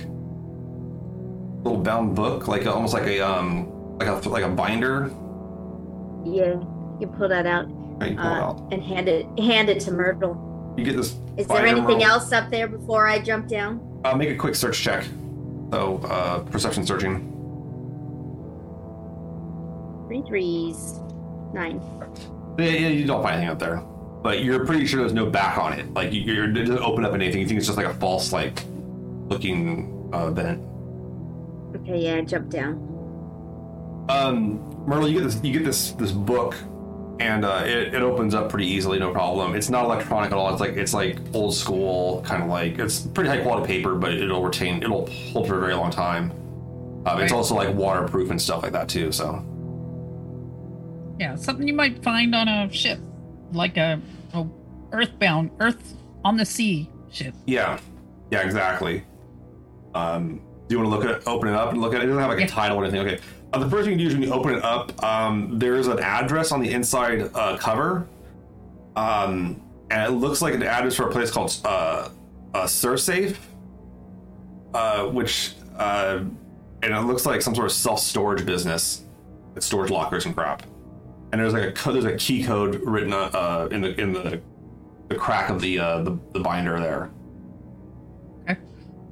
little 1.62 1.80
bound 1.82 2.14
book, 2.14 2.46
like 2.46 2.64
a, 2.64 2.72
almost 2.72 2.94
like 2.94 3.06
a 3.06 3.20
um 3.20 3.98
like 3.98 4.08
a 4.08 4.28
like 4.28 4.44
a 4.44 4.48
binder. 4.48 5.10
Yeah, 6.24 6.54
you 7.00 7.12
pull 7.18 7.28
that 7.28 7.46
out 7.46 7.66
Right, 8.00 8.16
pull 8.16 8.26
uh, 8.26 8.40
out. 8.40 8.68
and 8.72 8.82
hand 8.82 9.08
it 9.08 9.26
hand 9.38 9.68
it 9.68 9.80
to 9.80 9.90
Myrtle. 9.90 10.74
You 10.76 10.84
get 10.84 10.96
this. 10.96 11.16
Is 11.36 11.46
there 11.46 11.66
anything 11.66 11.98
roll. 11.98 12.04
else 12.04 12.32
up 12.32 12.50
there 12.50 12.66
before 12.68 13.06
I 13.08 13.18
jump 13.20 13.48
down? 13.48 14.00
Uh, 14.04 14.14
make 14.16 14.30
a 14.30 14.36
quick 14.36 14.54
search 14.54 14.80
check. 14.80 15.04
So 15.72 15.98
uh, 16.04 16.40
perception 16.40 16.86
searching. 16.86 17.30
Three 20.06 20.22
threes, 20.28 21.00
nine. 21.52 21.80
Yeah, 22.58 22.66
yeah, 22.66 22.88
you 22.88 23.06
don't 23.06 23.22
find 23.22 23.36
anything 23.36 23.50
up 23.50 23.58
there, 23.58 23.82
but 24.24 24.42
you're 24.42 24.64
pretty 24.64 24.86
sure 24.86 25.00
there's 25.00 25.12
no 25.12 25.26
back 25.26 25.58
on 25.58 25.74
it. 25.74 25.92
Like 25.92 26.10
you, 26.12 26.22
you're, 26.22 26.44
it 26.46 26.54
doesn't 26.54 26.78
open 26.78 27.04
up 27.04 27.12
anything. 27.12 27.42
You 27.42 27.46
think 27.46 27.58
it's 27.58 27.66
just 27.66 27.76
like 27.76 27.86
a 27.86 27.94
false, 27.94 28.32
like 28.32 28.64
looking 29.28 30.08
uh, 30.14 30.30
vent. 30.30 30.60
Okay, 31.76 32.02
yeah, 32.02 32.20
jump 32.22 32.48
down. 32.48 32.74
Um, 34.08 34.84
Myrtle, 34.86 35.08
you 35.08 35.20
get 35.20 35.24
this, 35.24 35.44
you 35.44 35.52
get 35.52 35.64
this 35.64 35.90
this 35.92 36.10
book, 36.10 36.56
and 37.20 37.44
uh, 37.44 37.64
it, 37.66 37.94
it 37.94 38.02
opens 38.02 38.34
up 38.34 38.48
pretty 38.48 38.66
easily, 38.66 38.98
no 38.98 39.12
problem. 39.12 39.54
It's 39.54 39.68
not 39.68 39.84
electronic 39.84 40.32
at 40.32 40.38
all. 40.38 40.50
It's 40.50 40.60
like 40.60 40.76
it's 40.76 40.94
like 40.94 41.18
old 41.34 41.54
school, 41.54 42.22
kind 42.22 42.42
of 42.42 42.48
like 42.48 42.78
it's 42.78 43.00
pretty 43.00 43.28
high 43.28 43.42
quality 43.42 43.66
paper, 43.66 43.94
but 43.94 44.14
it'll 44.14 44.42
retain, 44.42 44.82
it'll 44.82 45.06
hold 45.06 45.46
for 45.48 45.58
a 45.58 45.60
very 45.60 45.74
long 45.74 45.90
time. 45.90 46.32
Um, 47.06 47.20
It's 47.20 47.32
also 47.32 47.54
like 47.54 47.74
waterproof 47.74 48.30
and 48.30 48.40
stuff 48.40 48.62
like 48.62 48.72
that 48.72 48.88
too. 48.88 49.12
So 49.12 49.44
Yeah, 51.20 51.36
something 51.36 51.68
you 51.68 51.74
might 51.74 52.02
find 52.02 52.34
on 52.34 52.48
a 52.48 52.72
ship, 52.72 52.98
like 53.54 53.76
a, 53.76 54.00
a 54.34 54.46
earthbound, 54.92 55.50
earth 55.60 55.94
on 56.24 56.36
the 56.36 56.44
sea 56.44 56.90
ship. 57.10 57.34
yeah, 57.46 57.78
yeah, 58.30 58.42
exactly. 58.42 59.04
Um, 59.94 60.40
do 60.68 60.74
you 60.74 60.78
want 60.80 60.90
to 60.90 60.96
look 60.96 61.04
at 61.04 61.22
it, 61.22 61.28
open 61.28 61.48
it 61.48 61.54
up 61.54 61.72
and 61.72 61.80
look 61.80 61.94
at 61.94 62.00
it? 62.00 62.04
It 62.04 62.06
doesn't 62.08 62.20
have 62.20 62.30
like 62.30 62.44
a 62.44 62.48
title 62.48 62.78
or 62.78 62.84
anything. 62.84 63.06
Okay. 63.06 63.20
Uh, 63.52 63.58
the 63.58 63.70
first 63.70 63.86
thing 63.86 63.98
you 63.98 64.04
do 64.04 64.08
is 64.08 64.14
when 64.14 64.22
you 64.22 64.32
open 64.32 64.54
it 64.54 64.64
up, 64.64 65.00
um, 65.04 65.58
there 65.58 65.76
is 65.76 65.86
an 65.86 66.00
address 66.00 66.50
on 66.50 66.60
the 66.60 66.70
inside 66.72 67.30
uh, 67.34 67.56
cover, 67.58 68.08
um, 68.96 69.62
and 69.90 70.12
it 70.12 70.16
looks 70.16 70.42
like 70.42 70.54
an 70.54 70.62
address 70.62 70.96
for 70.96 71.08
a 71.08 71.12
place 71.12 71.30
called 71.30 71.56
uh, 71.64 72.08
uh, 72.54 72.64
SurSafe, 72.64 73.36
uh, 74.72 75.04
which 75.06 75.54
uh, 75.76 76.24
and 76.82 76.94
it 76.94 77.00
looks 77.02 77.26
like 77.26 77.42
some 77.42 77.54
sort 77.54 77.66
of 77.66 77.72
self 77.72 78.00
storage 78.00 78.44
business, 78.44 79.04
that 79.54 79.62
stores 79.62 79.90
lockers 79.90 80.26
and 80.26 80.34
crap. 80.34 80.64
And 81.34 81.40
there's 81.42 81.52
like 81.52 81.86
a 81.86 81.90
there's 81.92 82.04
a 82.04 82.16
key 82.16 82.44
code 82.44 82.80
written 82.84 83.12
uh, 83.12 83.66
in 83.72 83.80
the 83.80 84.00
in 84.00 84.12
the 84.12 84.40
the 85.08 85.16
crack 85.16 85.50
of 85.50 85.60
the 85.60 85.80
uh, 85.80 86.00
the, 86.04 86.16
the 86.32 86.38
binder 86.38 86.78
there. 86.78 87.10
Okay. 88.42 88.60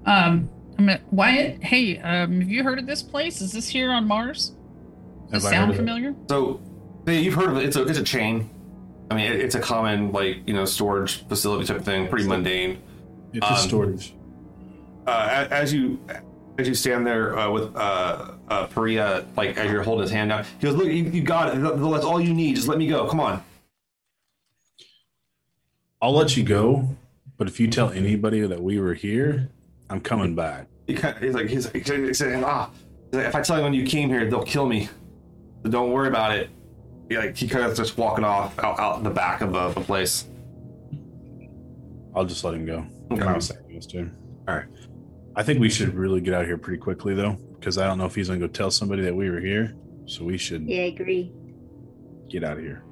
Um, 0.06 0.48
I'm 0.78 0.86
gonna, 0.86 1.00
Wyatt. 1.10 1.64
Hey, 1.64 1.98
um, 1.98 2.40
have 2.40 2.48
you 2.48 2.62
heard 2.62 2.78
of 2.78 2.86
this 2.86 3.02
place? 3.02 3.40
Is 3.40 3.50
this 3.50 3.66
here 3.66 3.90
on 3.90 4.06
Mars? 4.06 4.52
Does 5.32 5.32
Have 5.32 5.42
this 5.42 5.44
I 5.46 5.46
heard 5.48 5.52
sound 5.56 5.70
of 5.70 5.74
it? 5.74 5.78
familiar? 5.78 6.14
So 6.28 6.60
yeah, 7.08 7.14
you've 7.14 7.34
heard 7.34 7.48
of 7.50 7.56
it. 7.56 7.64
It's 7.64 7.74
a 7.74 7.82
it's 7.88 7.98
a 7.98 8.04
chain. 8.04 8.48
I 9.10 9.16
mean, 9.16 9.26
it, 9.32 9.40
it's 9.40 9.56
a 9.56 9.60
common 9.60 10.12
like 10.12 10.46
you 10.46 10.54
know 10.54 10.64
storage 10.64 11.26
facility 11.26 11.66
type 11.66 11.78
of 11.78 11.84
thing. 11.84 12.06
Pretty 12.06 12.28
mundane. 12.28 12.80
It's 13.32 13.44
Um, 13.44 13.54
a 13.54 13.58
storage. 13.58 14.14
Uh, 15.08 15.48
as 15.50 15.74
you 15.74 15.98
as 16.56 16.68
you 16.68 16.74
stand 16.76 17.04
there 17.04 17.36
uh, 17.36 17.50
with 17.50 17.74
uh, 17.74 18.31
uh, 18.48 18.66
Perea, 18.66 19.26
like 19.36 19.56
as 19.56 19.70
you're 19.70 19.82
holding 19.82 20.02
his 20.02 20.10
hand 20.10 20.32
out, 20.32 20.46
he 20.46 20.66
goes, 20.66 20.76
"Look, 20.76 20.86
you, 20.86 21.04
you 21.04 21.22
got 21.22 21.56
it. 21.56 21.60
That's 21.60 22.04
all 22.04 22.20
you 22.20 22.34
need. 22.34 22.56
Just 22.56 22.68
let 22.68 22.78
me 22.78 22.86
go. 22.86 23.06
Come 23.06 23.20
on." 23.20 23.42
I'll 26.00 26.12
let 26.12 26.36
you 26.36 26.42
go, 26.42 26.96
but 27.36 27.46
if 27.46 27.60
you 27.60 27.68
tell 27.68 27.90
anybody 27.90 28.40
that 28.40 28.60
we 28.60 28.80
were 28.80 28.94
here, 28.94 29.48
I'm 29.88 30.00
coming 30.00 30.34
back. 30.34 30.66
He 30.86 30.94
kind 30.94 31.16
he's 31.22 31.34
like 31.34 31.48
he's, 31.48 31.70
he's, 31.70 31.88
he's 31.88 32.18
saying, 32.18 32.42
"Ah, 32.44 32.70
he's 33.10 33.18
like, 33.18 33.26
if 33.26 33.34
I 33.34 33.42
tell 33.42 33.56
anyone 33.56 33.72
you 33.72 33.86
came 33.86 34.08
here, 34.08 34.28
they'll 34.28 34.42
kill 34.42 34.66
me. 34.66 34.88
So 35.62 35.70
don't 35.70 35.92
worry 35.92 36.08
about 36.08 36.36
it." 36.36 36.50
He, 37.08 37.16
like 37.16 37.36
he 37.36 37.46
kind 37.46 37.64
of 37.64 37.76
just 37.76 37.96
walking 37.96 38.24
off 38.24 38.58
out, 38.58 38.78
out 38.80 39.04
the 39.04 39.10
back 39.10 39.42
of 39.42 39.52
the, 39.52 39.68
the 39.68 39.80
place. 39.80 40.26
I'll 42.14 42.24
just 42.24 42.44
let 42.44 42.54
him 42.54 42.66
go. 42.66 42.84
Okay. 43.12 43.22
I 43.22 43.32
was 43.32 43.46
saying 43.46 43.74
this 43.74 43.86
to 43.86 43.98
him. 43.98 44.16
All 44.48 44.56
right. 44.56 44.66
I 45.34 45.42
think 45.42 45.60
we 45.60 45.70
should 45.70 45.94
really 45.94 46.20
get 46.20 46.34
out 46.34 46.42
of 46.42 46.46
here 46.46 46.58
pretty 46.58 46.78
quickly, 46.78 47.14
though, 47.14 47.38
because 47.62 47.78
I 47.78 47.86
don't 47.86 47.96
know 47.96 48.06
if 48.06 48.16
he's 48.16 48.26
gonna 48.26 48.40
go 48.40 48.48
tell 48.48 48.72
somebody 48.72 49.02
that 49.02 49.14
we 49.14 49.30
were 49.30 49.38
here. 49.38 49.72
So 50.06 50.24
we 50.24 50.36
should 50.36 50.66
Yeah, 50.68 50.80
I 50.82 50.86
agree. 50.86 51.30
get 52.28 52.42
out 52.42 52.58
of 52.58 52.64
here. 52.64 52.82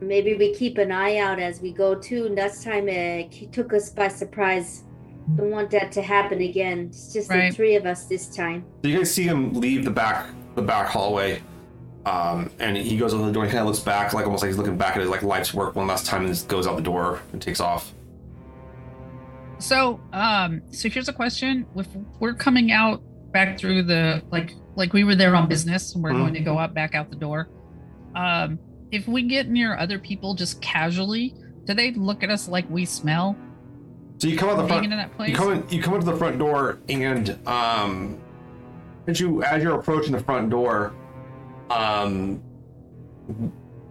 Maybe 0.00 0.34
we 0.34 0.54
keep 0.54 0.78
an 0.78 0.90
eye 0.90 1.18
out 1.18 1.38
as 1.38 1.60
we 1.60 1.72
go 1.74 1.94
too. 1.94 2.28
Last 2.30 2.64
time 2.64 2.84
uh, 2.88 3.28
he 3.30 3.48
took 3.52 3.74
us 3.74 3.90
by 3.90 4.08
surprise. 4.08 4.84
Don't 5.36 5.50
want 5.50 5.70
that 5.72 5.92
to 5.92 6.00
happen 6.02 6.40
again. 6.40 6.86
It's 6.88 7.12
just 7.12 7.28
Right. 7.28 7.50
the 7.50 7.54
three 7.56 7.74
of 7.76 7.84
us 7.84 8.06
this 8.06 8.34
time. 8.34 8.64
So 8.82 8.88
you 8.88 8.96
guys 8.96 9.12
see 9.12 9.24
him 9.24 9.52
leave 9.52 9.84
the 9.84 9.90
back 9.90 10.26
the 10.56 10.62
back 10.62 10.88
hallway, 10.88 11.40
um, 12.06 12.50
and 12.58 12.76
he 12.78 12.96
goes 12.96 13.12
out 13.14 13.18
the 13.24 13.30
door. 13.30 13.44
He 13.44 13.50
kind 13.50 13.60
of 13.60 13.66
looks 13.66 13.78
back, 13.78 14.14
like 14.14 14.24
almost 14.24 14.42
like 14.42 14.48
he's 14.48 14.58
looking 14.58 14.76
back 14.78 14.96
at 14.96 15.02
his 15.02 15.10
like 15.10 15.22
life's 15.22 15.52
work 15.52 15.76
one 15.76 15.86
last 15.86 16.06
time, 16.06 16.22
and 16.24 16.30
just 16.32 16.48
goes 16.48 16.66
out 16.66 16.76
the 16.76 16.82
door 16.82 17.20
and 17.32 17.40
takes 17.42 17.60
off. 17.60 17.92
So, 19.58 20.00
um, 20.14 20.62
so 20.72 20.88
here's 20.88 21.08
a 21.10 21.12
question: 21.12 21.66
If 21.76 21.86
we're 22.18 22.34
coming 22.34 22.72
out 22.72 23.02
back 23.32 23.58
through 23.58 23.82
the 23.84 24.22
like, 24.30 24.52
like 24.76 24.92
we 24.92 25.04
were 25.04 25.14
there 25.14 25.34
on 25.36 25.48
business, 25.48 25.94
and 25.94 26.02
we're 26.02 26.10
Mhm. 26.12 26.18
going 26.18 26.34
to 26.34 26.40
go 26.40 26.58
out 26.58 26.74
back 26.74 26.94
out 26.94 27.10
the 27.10 27.16
door. 27.16 27.48
Um, 28.14 28.58
if 28.90 29.06
we 29.06 29.22
get 29.22 29.48
near 29.48 29.76
other 29.76 29.98
people 29.98 30.34
just 30.34 30.60
casually, 30.60 31.34
do 31.66 31.74
they 31.74 31.92
look 31.92 32.22
at 32.24 32.30
us 32.30 32.48
like 32.48 32.68
we 32.70 32.84
smell 32.84 33.36
So 34.18 34.26
you 34.28 34.36
come 34.36 34.48
out 34.48 34.56
the 34.56 34.66
front. 34.66 34.84
into 34.84 34.96
that 34.96 35.14
place? 35.16 35.30
You 35.30 35.36
come 35.36 35.52
in, 35.52 35.64
you 35.70 35.80
come 35.82 35.94
into 35.94 36.06
the 36.06 36.16
front 36.16 36.38
door, 36.38 36.78
and 36.88 37.38
um, 37.46 38.18
as 39.06 39.20
you 39.20 39.42
as 39.44 39.62
you're 39.62 39.78
approaching 39.78 40.12
the 40.12 40.22
front 40.22 40.50
door, 40.50 40.92
um, 41.70 42.42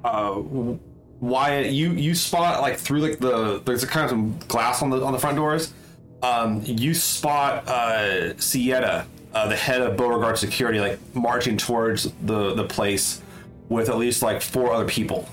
uh, 0.03 0.41
Wyatt, 1.22 1.72
you 1.72 1.91
you 1.94 2.14
spot 2.16 2.61
like 2.61 2.78
through 2.78 2.99
like 2.99 3.20
the 3.20 3.61
there's 3.66 3.84
a 3.84 3.88
kind 3.88 4.03
of 4.06 4.10
some 4.10 4.38
glass 4.48 4.82
on 4.82 4.90
the 4.90 5.03
on 5.03 5.14
the 5.14 5.20
front 5.20 5.36
doors. 5.38 5.74
Um, 6.22 6.61
you 6.66 6.94
spot 6.94 7.68
uh, 7.68 8.34
Sieta, 8.38 9.06
uh, 9.34 9.47
the 9.47 9.56
head 9.56 9.81
of 9.81 9.95
Beauregard 9.97 10.38
Security, 10.38 10.80
like 10.80 10.99
marching 11.15 11.57
towards 11.57 12.11
the 12.23 12.53
the 12.56 12.65
place 12.65 13.22
with 13.69 13.89
at 13.89 13.97
least 13.97 14.22
like 14.22 14.41
four 14.41 14.73
other 14.73 14.85
people. 14.88 15.27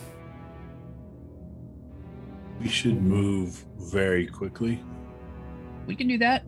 We 2.60 2.68
should 2.68 3.02
move 3.02 3.64
very 3.78 4.27
quickly. 4.27 4.81
we 5.86 5.94
can 5.94 6.09
do 6.09 6.18
that. 6.18 6.44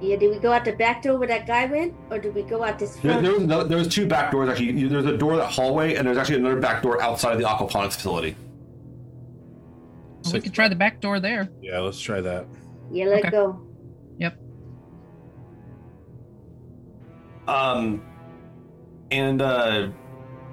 Yeah, 0.00 0.16
do 0.16 0.28
we 0.30 0.38
go 0.38 0.52
out 0.52 0.64
the 0.66 0.72
back 0.72 1.02
door 1.02 1.16
where 1.18 1.28
that 1.28 1.46
guy 1.46 1.64
went, 1.66 1.94
or 2.10 2.18
do 2.18 2.30
we 2.30 2.42
go 2.42 2.62
out 2.62 2.78
this 2.78 2.96
There, 2.96 3.12
front? 3.12 3.22
there 3.22 3.32
was 3.32 3.42
another, 3.42 3.64
there 3.64 3.78
was 3.78 3.88
two 3.88 4.06
back 4.06 4.30
doors 4.30 4.48
actually. 4.50 4.84
There's 4.88 5.06
a 5.06 5.16
door 5.16 5.36
that 5.36 5.46
hallway, 5.50 5.94
and 5.94 6.06
there's 6.06 6.18
actually 6.18 6.36
another 6.36 6.60
back 6.60 6.82
door 6.82 7.00
outside 7.00 7.32
of 7.32 7.38
the 7.38 7.44
aquaponics 7.46 7.94
facility. 7.94 8.36
Well, 10.24 10.34
we 10.34 10.40
could 10.40 10.52
try 10.52 10.68
the 10.68 10.74
back 10.76 11.00
door 11.00 11.18
there. 11.20 11.48
Yeah, 11.62 11.78
let's 11.80 12.00
try 12.00 12.20
that. 12.20 12.46
yeah, 12.90 13.06
let 13.06 13.20
Okay. 13.20 13.30
go. 13.30 13.65
Um, 17.48 18.02
and 19.10 19.40
uh, 19.40 19.88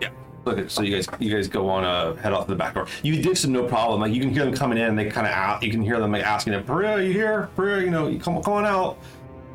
yeah, 0.01 0.09
look 0.45 0.69
so 0.69 0.81
you 0.81 0.95
guys 0.95 1.07
you 1.19 1.33
guys 1.33 1.47
go 1.47 1.69
on 1.69 1.83
uh 1.83 2.15
head 2.15 2.33
off 2.33 2.45
to 2.45 2.51
the 2.51 2.55
back 2.55 2.75
door. 2.75 2.87
You 3.01 3.21
ditch 3.21 3.41
them 3.41 3.51
no 3.51 3.67
problem. 3.67 4.01
Like 4.01 4.13
you 4.13 4.21
can 4.21 4.29
hear 4.31 4.45
them 4.45 4.53
coming 4.53 4.77
in, 4.77 4.85
and 4.85 4.99
they 4.99 5.09
kind 5.09 5.27
of 5.27 5.33
out. 5.33 5.63
You 5.63 5.71
can 5.71 5.81
hear 5.81 5.99
them 5.99 6.11
like 6.11 6.23
asking 6.23 6.53
them, 6.53 6.63
"Perea, 6.63 7.01
you 7.01 7.11
here? 7.13 7.49
Perea, 7.55 7.83
you 7.83 7.89
know, 7.89 8.07
you 8.07 8.19
come 8.19 8.41
come 8.43 8.53
on 8.53 8.65
out." 8.65 8.97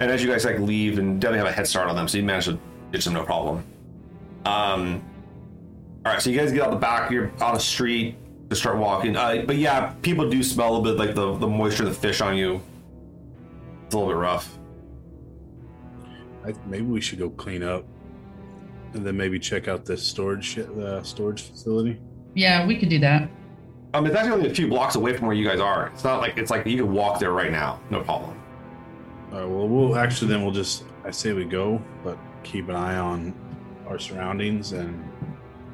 And 0.01 0.11
as 0.11 0.23
you 0.23 0.31
guys 0.31 0.45
like 0.45 0.59
leave, 0.59 0.99
and 0.99 1.21
definitely 1.21 1.39
have 1.39 1.49
a 1.49 1.53
head 1.53 1.67
start 1.67 1.89
on 1.89 1.97
them, 1.97 2.07
so 2.09 2.19
you 2.19 2.25
manage 2.25 2.47
to 2.47 2.59
ditch 2.93 3.05
them 3.05 3.15
no 3.15 3.25
problem. 3.25 3.65
Um, 4.45 5.03
all 6.07 6.13
right, 6.13 6.23
so 6.23 6.31
you 6.31 6.39
guys 6.39 6.53
get 6.53 6.63
out 6.63 6.71
the 6.71 6.77
back. 6.77 7.11
You're 7.11 7.33
on 7.41 7.55
the 7.55 7.61
street 7.61 8.17
to 8.49 8.57
start 8.57 8.79
walking. 8.79 9.17
Uh, 9.17 9.43
but 9.47 9.57
yeah, 9.57 9.93
people 10.03 10.29
do 10.31 10.43
smell 10.43 10.77
a 10.77 10.83
bit 10.83 10.97
like 10.97 11.15
the 11.15 11.37
the 11.37 11.47
moisture 11.47 11.83
of 11.85 11.89
the 11.89 11.95
fish 11.95 12.21
on 12.21 12.37
you. 12.37 12.61
It's 13.87 13.95
a 13.95 13.99
little 13.99 14.13
bit 14.13 14.19
rough. 14.19 14.58
I, 16.49 16.55
maybe 16.67 16.85
we 16.87 17.01
should 17.01 17.19
go 17.19 17.31
clean 17.31 17.63
up, 17.63 17.85
and 18.95 19.07
then 19.07 19.17
maybe 19.17 19.39
check 19.39 19.69
out 19.69 19.85
this 19.85 20.03
storage 20.03 20.45
shit, 20.45 20.75
the 20.77 21.03
storage 21.03 21.43
facility. 21.43 22.01
Yeah, 22.35 22.67
we 22.67 22.77
could 22.79 22.89
do 22.89 22.99
that. 23.01 23.29
Um, 23.95 24.07
it's 24.07 24.15
actually 24.17 24.33
only 24.33 24.51
a 24.51 24.55
few 24.55 24.69
blocks 24.69 24.95
away 24.97 25.17
from 25.17 25.27
where 25.27 25.37
you 25.37 25.47
guys 25.47 25.61
are. 25.61 25.89
It's 25.89 26.05
not 26.05 26.21
like 26.21 26.37
it's 26.37 26.51
like 26.51 26.67
you 26.67 26.77
can 26.85 26.93
walk 26.93 27.19
there 27.21 27.33
right 27.33 27.51
now, 27.53 27.81
no 27.91 28.03
problem. 28.03 28.39
All 29.33 29.41
right. 29.41 29.49
Well, 29.49 29.69
we'll 29.69 29.97
actually 29.97 30.29
then 30.29 30.43
we'll 30.43 30.53
just 30.53 30.85
I 31.05 31.11
say 31.11 31.33
we 31.33 31.45
go, 31.45 31.83
but 32.05 32.19
keep 32.43 32.69
an 32.69 32.77
eye 32.77 32.97
on 32.99 33.35
our 33.87 33.99
surroundings 33.99 34.73
and 34.73 35.03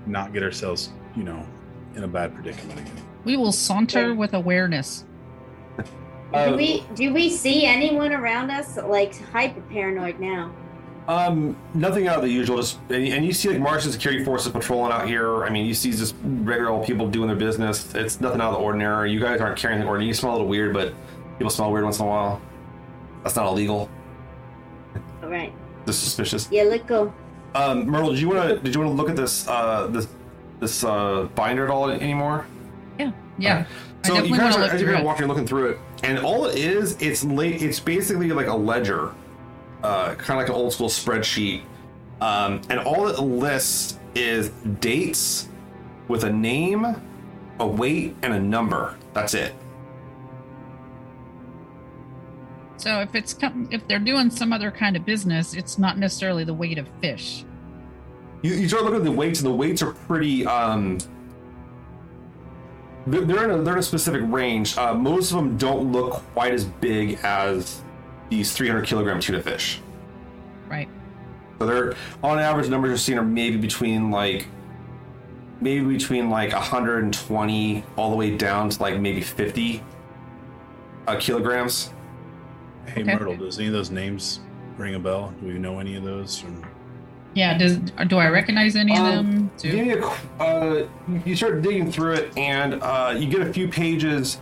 not 0.07 0.33
get 0.33 0.43
ourselves, 0.43 0.91
you 1.17 1.25
know, 1.25 1.45
in 1.97 2.05
a 2.05 2.09
bad 2.09 2.35
predicament 2.35 2.79
again. 2.81 3.03
We 3.25 3.37
will 3.37 3.53
saunter 3.53 4.11
Okay. 4.11 4.17
with 4.17 4.35
awareness. 4.35 5.05
Uh, 6.33 6.51
do 6.51 6.57
we 6.57 6.85
do 6.95 7.13
we 7.13 7.31
see 7.31 7.65
anyone 7.65 8.13
around 8.13 8.51
us 8.51 8.77
like 8.77 9.17
hyper 9.31 9.61
paranoid 9.63 10.19
now? 10.21 10.53
Um, 11.06 11.55
nothing 11.74 12.09
out 12.09 12.16
of 12.16 12.22
the 12.22 12.31
usual. 12.31 12.56
Just 12.56 12.78
and, 12.89 13.06
and 13.09 13.26
you 13.26 13.32
see 13.32 13.51
like 13.51 13.60
Martian 13.60 13.93
security 13.93 14.24
forces 14.24 14.51
patrolling 14.51 14.90
out 14.90 15.06
here. 15.06 15.44
I 15.44 15.51
mean, 15.51 15.66
you 15.66 15.74
see 15.74 15.90
just 15.90 16.14
regular 16.22 16.70
old 16.70 16.86
people 16.86 17.09
doing 17.09 17.28
their 17.28 17.36
business. 17.36 17.94
It's 17.94 18.20
nothing 18.20 18.40
out 18.40 18.48
of 18.52 18.55
the 18.55 18.60
ordinary. 18.60 19.12
You 19.12 19.20
guys 19.20 19.40
aren't 19.40 19.59
carrying 19.59 19.76
anything 19.78 19.89
ordinary. 19.89 20.09
You 20.09 20.14
smell 20.14 20.32
a 20.32 20.35
little 20.35 20.48
weird, 20.48 20.72
but 20.72 20.94
people 21.39 21.51
smell 21.51 21.70
weird 21.70 21.85
once 21.85 21.98
in 21.98 22.06
a 22.06 22.09
while. 22.09 22.40
That's 23.22 23.36
not 23.36 23.47
illegal. 23.48 23.90
All 25.22 25.28
right. 25.28 25.52
Just 25.86 26.02
suspicious. 26.02 26.48
Yeah, 26.51 26.62
let 26.64 26.86
go. 26.86 27.12
Um, 27.55 27.86
Myrtle, 27.86 28.10
did 28.10 28.20
you 28.20 28.28
want 28.28 28.48
to 28.48 28.59
did 28.60 28.74
you 28.74 28.81
want 28.81 28.90
to 28.93 28.97
look 28.97 29.10
at 29.10 29.16
this 29.16 29.47
uh 29.47 29.86
this 29.89 30.09
this 30.60 30.85
uh 30.85 31.28
binder 31.35 31.64
at 31.64 31.70
all 31.70 31.90
anymore? 31.90 32.47
Yeah, 32.98 33.12
yeah. 33.39 33.66
I 34.05 34.09
So 34.09 34.14
you 34.14 34.20
definitely 34.22 34.39
kind 34.39 34.51
want 34.52 34.64
of 34.64 34.68
to 34.70 34.74
as 34.74 34.81
you're 34.81 34.81
through 34.81 34.86
kind 34.86 34.97
of 34.97 35.01
it. 35.01 35.06
walking, 35.06 35.26
looking 35.26 35.47
through 35.47 35.68
it, 35.70 35.78
and 36.02 36.18
all 36.18 36.47
it 36.47 36.56
is, 36.56 36.97
it's 37.01 37.24
late. 37.24 37.62
It's 37.62 37.78
basically 37.78 38.31
like 38.32 38.47
a 38.48 38.55
ledger, 38.56 39.14
uh, 39.85 40.15
kind 40.15 40.31
of 40.31 40.36
like 40.36 40.48
an 40.48 40.55
old 40.55 40.73
school 40.73 40.89
spreadsheet, 40.89 41.62
um, 42.23 42.62
and 42.70 42.81
all 42.81 43.06
it 43.06 43.20
lists 43.20 43.98
is 44.15 44.48
dates 44.81 45.48
with 46.09 46.24
a 46.24 46.32
name, 46.32 46.86
a 47.61 47.66
weight, 47.66 48.16
and 48.23 48.32
a 48.32 48.40
number. 48.40 48.97
That's 49.12 49.35
it. 49.35 49.55
So 52.78 53.01
if 53.01 53.15
it's 53.15 53.35
com- 53.35 53.69
if 53.70 53.86
they're 53.86 53.98
doing 53.98 54.31
some 54.31 54.52
other 54.52 54.70
kind 54.70 54.97
of 54.97 55.05
business, 55.05 55.55
it's 55.55 55.78
not 55.78 55.98
necessarily 55.98 56.44
the 56.44 56.55
weight 56.55 56.78
of 56.78 56.89
fish. 57.02 57.44
You, 58.43 58.55
you 58.55 58.69
start 58.69 58.85
looking 58.85 59.01
at 59.01 59.05
the 59.05 59.12
weights, 59.12 59.40
and 59.40 59.47
the 59.47 59.55
weights 59.55 59.82
are 59.82 59.93
pretty. 59.93 60.47
Um, 60.47 60.98
they're, 63.06 63.20
they're 63.20 63.44
in 63.44 63.51
a 63.51 63.62
they're 63.62 63.74
in 63.74 63.81
a 63.81 63.82
specific 63.82 64.23
range. 64.24 64.78
Uh, 64.78 64.94
most 64.94 65.31
of 65.31 65.36
them 65.36 65.59
don't 65.59 65.93
look 65.93 66.23
quite 66.32 66.55
as 66.55 66.65
big 66.65 67.19
as 67.23 67.84
these 68.35 68.52
300 68.52 68.85
kilogram 68.85 69.20
tuna 69.20 69.40
fish. 69.40 69.81
Right. 70.69 70.89
So 71.59 71.66
they're 71.66 71.94
on 72.23 72.39
average 72.39 72.69
numbers 72.69 72.89
you're 72.89 72.98
seeing 72.98 73.19
are 73.19 73.23
maybe 73.24 73.56
between 73.56 74.11
like 74.11 74.48
maybe 75.61 75.85
between 75.86 76.28
like 76.31 76.52
120 76.52 77.85
all 77.97 78.11
the 78.11 78.16
way 78.16 78.36
down 78.36 78.70
to 78.70 78.82
like 78.82 78.98
maybe 79.01 79.20
50 79.20 79.82
uh, 81.06 81.16
kilograms. 81.20 81.90
Hey, 82.86 83.02
Okay. 83.02 83.15
Myrtle, 83.15 83.36
does 83.36 83.59
any 83.59 83.69
of 83.69 83.73
those 83.73 83.90
names 83.90 84.40
ring 84.77 84.94
a 84.94 84.98
bell? 84.98 85.32
Do 85.40 85.47
we 85.47 85.55
know 85.55 85.78
any 85.78 85.94
of 85.94 86.02
those? 86.02 86.39
From... 86.40 86.66
Yeah. 87.35 87.56
Does 87.56 87.77
do 88.09 88.19
I 88.19 88.28
recognize 88.28 88.74
any 88.74 88.93
of 88.93 88.98
Um, 89.05 89.15
them? 89.15 89.51
Give 89.62 89.74
me 89.74 89.93
a 89.93 90.05
uh, 90.43 90.86
you 91.24 91.36
start 91.36 91.62
digging 91.62 91.90
through 91.90 92.15
it, 92.15 92.36
and 92.36 92.74
uh, 92.82 93.15
you 93.16 93.27
get 93.28 93.40
a 93.43 93.52
few 93.52 93.69
pages 93.69 94.39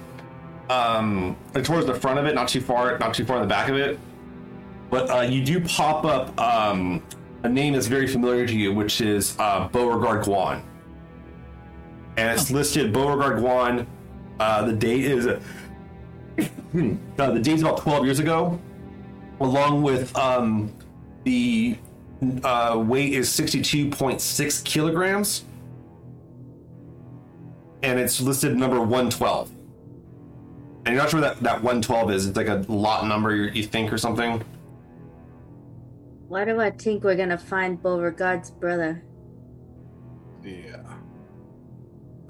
um, 0.68 1.36
like 1.54 1.64
towards 1.64 1.86
the 1.86 1.94
front 1.94 2.18
of 2.18 2.26
it, 2.26 2.34
not 2.34 2.48
too 2.48 2.60
far, 2.60 2.98
not 2.98 3.14
too 3.14 3.24
far 3.24 3.36
in 3.36 3.42
the 3.42 3.48
back 3.48 3.68
of 3.68 3.76
it. 3.76 3.98
But 4.90 5.10
uh, 5.10 5.20
you 5.22 5.42
do 5.44 5.60
pop 5.60 6.04
up 6.04 6.38
um, 6.40 7.02
a 7.42 7.48
name 7.48 7.72
that's 7.72 7.86
very 7.86 8.06
familiar 8.06 8.46
to 8.46 8.54
you, 8.54 8.72
which 8.72 9.00
is 9.00 9.36
uh, 9.38 9.68
Beauregard 9.68 10.24
Guan, 10.24 10.62
and 12.16 12.30
it's 12.30 12.50
listed 12.50 12.92
Beauregard 12.92 13.42
Guan. 13.42 13.86
Uh, 14.38 14.66
the 14.66 14.72
date 14.72 15.04
is 15.04 15.26
uh, 15.28 15.38
the 16.72 17.40
date's 17.40 17.62
about 17.62 17.78
twelve 17.78 18.04
years 18.04 18.18
ago, 18.18 18.60
along 19.40 19.82
with 19.82 20.14
um, 20.16 20.72
the 21.24 21.76
uh, 22.44 22.82
weight 22.84 23.12
is 23.14 23.28
62.6 23.28 24.64
kilograms 24.64 25.44
and 27.82 27.98
it's 27.98 28.20
listed 28.20 28.56
number 28.56 28.80
112 28.80 29.50
and 30.84 30.94
you're 30.94 31.02
not 31.02 31.10
sure 31.10 31.20
what 31.20 31.34
that, 31.34 31.42
that 31.42 31.56
112 31.62 32.10
is 32.10 32.26
it's 32.26 32.36
like 32.36 32.48
a 32.48 32.64
lot 32.68 33.06
number 33.06 33.34
you, 33.34 33.44
you 33.52 33.62
think 33.62 33.92
or 33.92 33.98
something 33.98 34.42
Why 36.28 36.44
do 36.44 36.60
I 36.60 36.70
think 36.70 37.04
we're 37.04 37.16
gonna 37.16 37.38
find 37.38 37.80
Beauregard's 37.82 38.50
brother? 38.50 39.04
Yeah. 40.42 40.82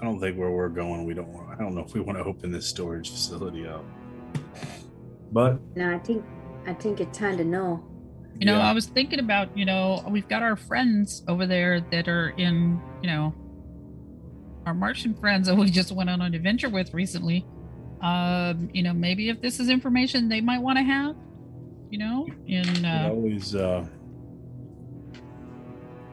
I 0.01 0.05
don't 0.05 0.19
think 0.19 0.37
where 0.37 0.51
we're 0.51 0.69
going, 0.69 1.05
we 1.07 1.15
don't 1.15 1.29
want. 1.29 1.49
I 1.51 1.63
don't 1.63 1.75
know 1.77 1.83
if 1.83 1.95
we 1.95 2.01
want 2.01 2.19
to 2.19 2.25
open 2.25 2.51
this 2.51 2.67
storage 2.67 3.11
facility 3.11 3.67
up. 3.69 3.85
But 5.31 5.61
No, 5.77 5.95
I 5.95 5.99
think 5.99 6.25
I 6.67 6.75
think 6.75 7.01
it's 7.01 7.17
time 7.17 7.37
to 7.39 7.45
know. 7.45 7.85
You 8.39 8.47
know, 8.47 8.59
yeah, 8.59 8.69
I 8.69 8.73
was 8.73 8.87
thinking 8.87 9.21
about, 9.21 9.57
you 9.57 9.65
know, 9.65 10.05
we've 10.09 10.27
got 10.27 10.43
our 10.43 10.57
friends 10.57 11.23
over 11.29 11.47
there 11.47 11.81
that 11.93 12.09
are 12.09 12.31
in, 12.31 12.81
you 13.03 13.09
know, 13.09 13.35
our 14.67 14.75
Martian 14.75 15.15
friends 15.15 15.47
that 15.47 15.55
we 15.55 15.71
just 15.71 15.93
went 15.93 16.11
on 16.11 16.21
an 16.21 16.35
adventure 16.35 16.69
with 16.69 16.93
recently. 16.95 17.47
Um, 18.03 18.69
you 18.73 18.83
know, 18.83 18.93
maybe 18.93 19.29
if 19.29 19.41
this 19.41 19.61
is 19.61 19.69
information 19.69 20.29
they 20.29 20.41
might 20.41 20.61
want 20.61 20.77
to 20.79 20.83
have, 20.83 21.15
you 21.89 21.99
know, 21.99 22.27
in 22.47 22.83
we 22.83 22.89
uh, 22.89 23.09
always 23.09 23.55
uh, 23.55 23.87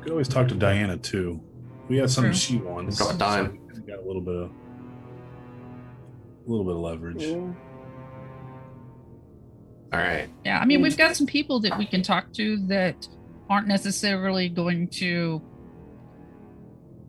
could 0.01 0.11
always 0.11 0.27
talk 0.27 0.47
to 0.49 0.55
Diana 0.55 0.97
too. 0.97 1.41
We 1.87 1.97
have 1.97 2.11
something 2.11 2.33
she 2.33 2.57
wants. 2.57 2.99
Got 2.99 3.15
a 3.15 3.17
dime. 3.17 3.59
so 3.73 3.81
we 3.81 3.91
got 3.91 3.99
a 4.03 4.05
little 4.05 4.21
bit 4.21 4.35
of 4.35 4.51
a 6.45 6.49
little 6.49 6.65
bit 6.65 6.75
of 6.75 6.81
leverage. 6.81 7.23
Yeah. 7.23 7.35
all 9.93 9.99
right 9.99 10.29
Yeah, 10.45 10.59
I 10.59 10.65
mean, 10.65 10.81
we've 10.81 10.97
got 10.97 11.15
some 11.15 11.25
people 11.27 11.59
that 11.61 11.77
we 11.77 11.85
can 11.85 12.03
talk 12.03 12.31
to 12.33 12.57
that 12.67 13.07
aren't 13.49 13.67
necessarily 13.67 14.47
going 14.47 14.89
to. 14.89 15.41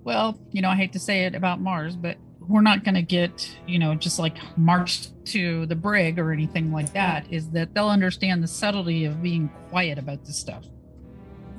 Well, 0.05 0.41
you 0.51 0.63
know, 0.63 0.71
I 0.71 0.77
hate 0.77 0.95
to 0.95 0.99
say 0.99 1.25
it 1.25 1.35
about 1.35 1.61
Mars, 1.61 1.97
but 1.97 2.17
we're 2.51 2.61
not 2.63 2.83
going 2.85 2.97
to 2.97 3.03
get, 3.03 3.49
you 3.67 3.79
know, 3.79 3.95
just 3.95 4.19
like 4.19 4.37
marched 4.59 5.13
to 5.27 5.67
the 5.67 5.77
brig 5.77 6.19
or 6.19 6.33
anything 6.33 6.73
like 6.73 6.93
that. 6.93 7.33
Is 7.33 7.49
that 7.51 7.73
they'll 7.75 7.89
understand 7.89 8.43
the 8.43 8.49
subtlety 8.49 9.05
of 9.05 9.23
being 9.23 9.49
quiet 9.71 9.99
about 9.99 10.25
this 10.25 10.37
stuff 10.37 10.65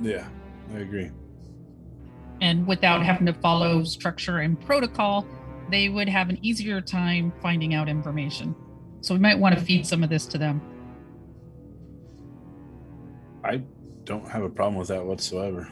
Yeah, 0.00 0.26
I 0.74 0.78
agree. 0.80 1.10
and 2.40 2.66
without 2.66 3.02
having 3.02 3.26
to 3.26 3.32
follow 3.32 3.84
structure 3.84 4.38
and 4.40 4.60
protocol, 4.60 5.26
they 5.70 5.88
would 5.88 6.08
have 6.08 6.28
an 6.28 6.38
easier 6.42 6.80
time 6.80 7.32
finding 7.40 7.72
out 7.74 7.88
information. 7.88 8.54
So 9.00 9.14
we 9.14 9.20
might 9.20 9.38
want 9.38 9.58
to 9.58 9.64
feed 9.64 9.86
some 9.86 10.02
of 10.04 10.10
this 10.10 10.26
to 10.26 10.38
them. 10.38 10.60
I 13.44 13.62
don't 14.04 14.28
have 14.28 14.42
a 14.42 14.48
problem 14.50 14.76
with 14.76 14.88
that 14.88 15.04
whatsoever. 15.04 15.68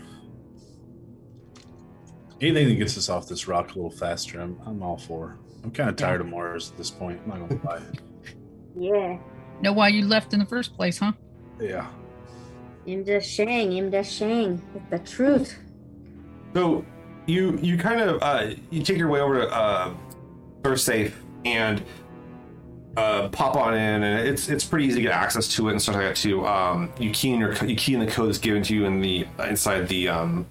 Anything 2.40 2.68
that 2.68 2.74
gets 2.76 2.96
us 2.96 3.08
off 3.08 3.28
this 3.28 3.46
rock 3.46 3.72
a 3.72 3.74
little 3.74 3.90
faster, 3.90 4.40
I'm, 4.40 4.58
I'm 4.64 4.82
all 4.82 4.96
for. 4.96 5.36
I'm 5.62 5.70
kind 5.70 5.90
of 5.90 5.96
tired 5.96 6.20
of 6.22 6.26
Mars 6.26 6.70
at 6.70 6.78
this 6.78 6.90
point. 6.90 7.20
I'm 7.24 7.40
not 7.40 7.48
gonna 7.48 7.66
lie. 7.66 7.82
Yeah. 8.76 9.18
Know 9.60 9.72
why 9.74 9.88
you 9.88 10.06
left 10.06 10.32
in 10.32 10.38
the 10.38 10.46
first 10.46 10.74
place, 10.74 10.98
huh? 10.98 11.12
Yeah, 11.60 11.86
Im 12.86 13.04
da 13.04 13.20
Shang, 13.20 13.72
Im 13.72 13.90
da 13.90 14.02
Shang. 14.02 14.62
It's 14.74 14.90
the 14.90 14.98
truth. 14.98 15.58
so 16.54 16.84
you 17.26 17.58
you 17.60 17.76
kind 17.76 18.00
of 18.00 18.22
uh, 18.22 18.54
you 18.70 18.82
take 18.82 18.96
your 18.96 19.08
way 19.10 19.20
over 19.20 19.42
to 19.42 19.48
uh, 19.54 19.92
First 20.64 20.86
Safe 20.86 21.14
and 21.44 21.82
uh, 22.96 23.28
pop 23.28 23.56
on 23.56 23.74
in, 23.74 24.02
and 24.02 24.26
it's 24.26 24.48
it's 24.48 24.64
pretty 24.64 24.86
easy 24.86 24.96
to 24.96 25.02
get 25.02 25.12
access 25.12 25.46
to 25.56 25.68
it 25.68 25.72
and 25.72 25.82
stuff 25.82 25.96
like 25.96 26.04
that 26.06 26.16
too. 26.16 26.46
Um, 26.46 26.90
you 26.98 27.10
key 27.10 27.32
in 27.32 27.40
your 27.40 27.52
you 27.64 27.76
key 27.76 27.92
in 27.94 28.00
the 28.00 28.06
code 28.06 28.28
that's 28.28 28.38
given 28.38 28.62
to 28.62 28.74
you 28.74 28.86
in 28.86 29.00
the 29.00 29.26
inside 29.46 29.88
the 29.88 30.08
um, 30.08 30.46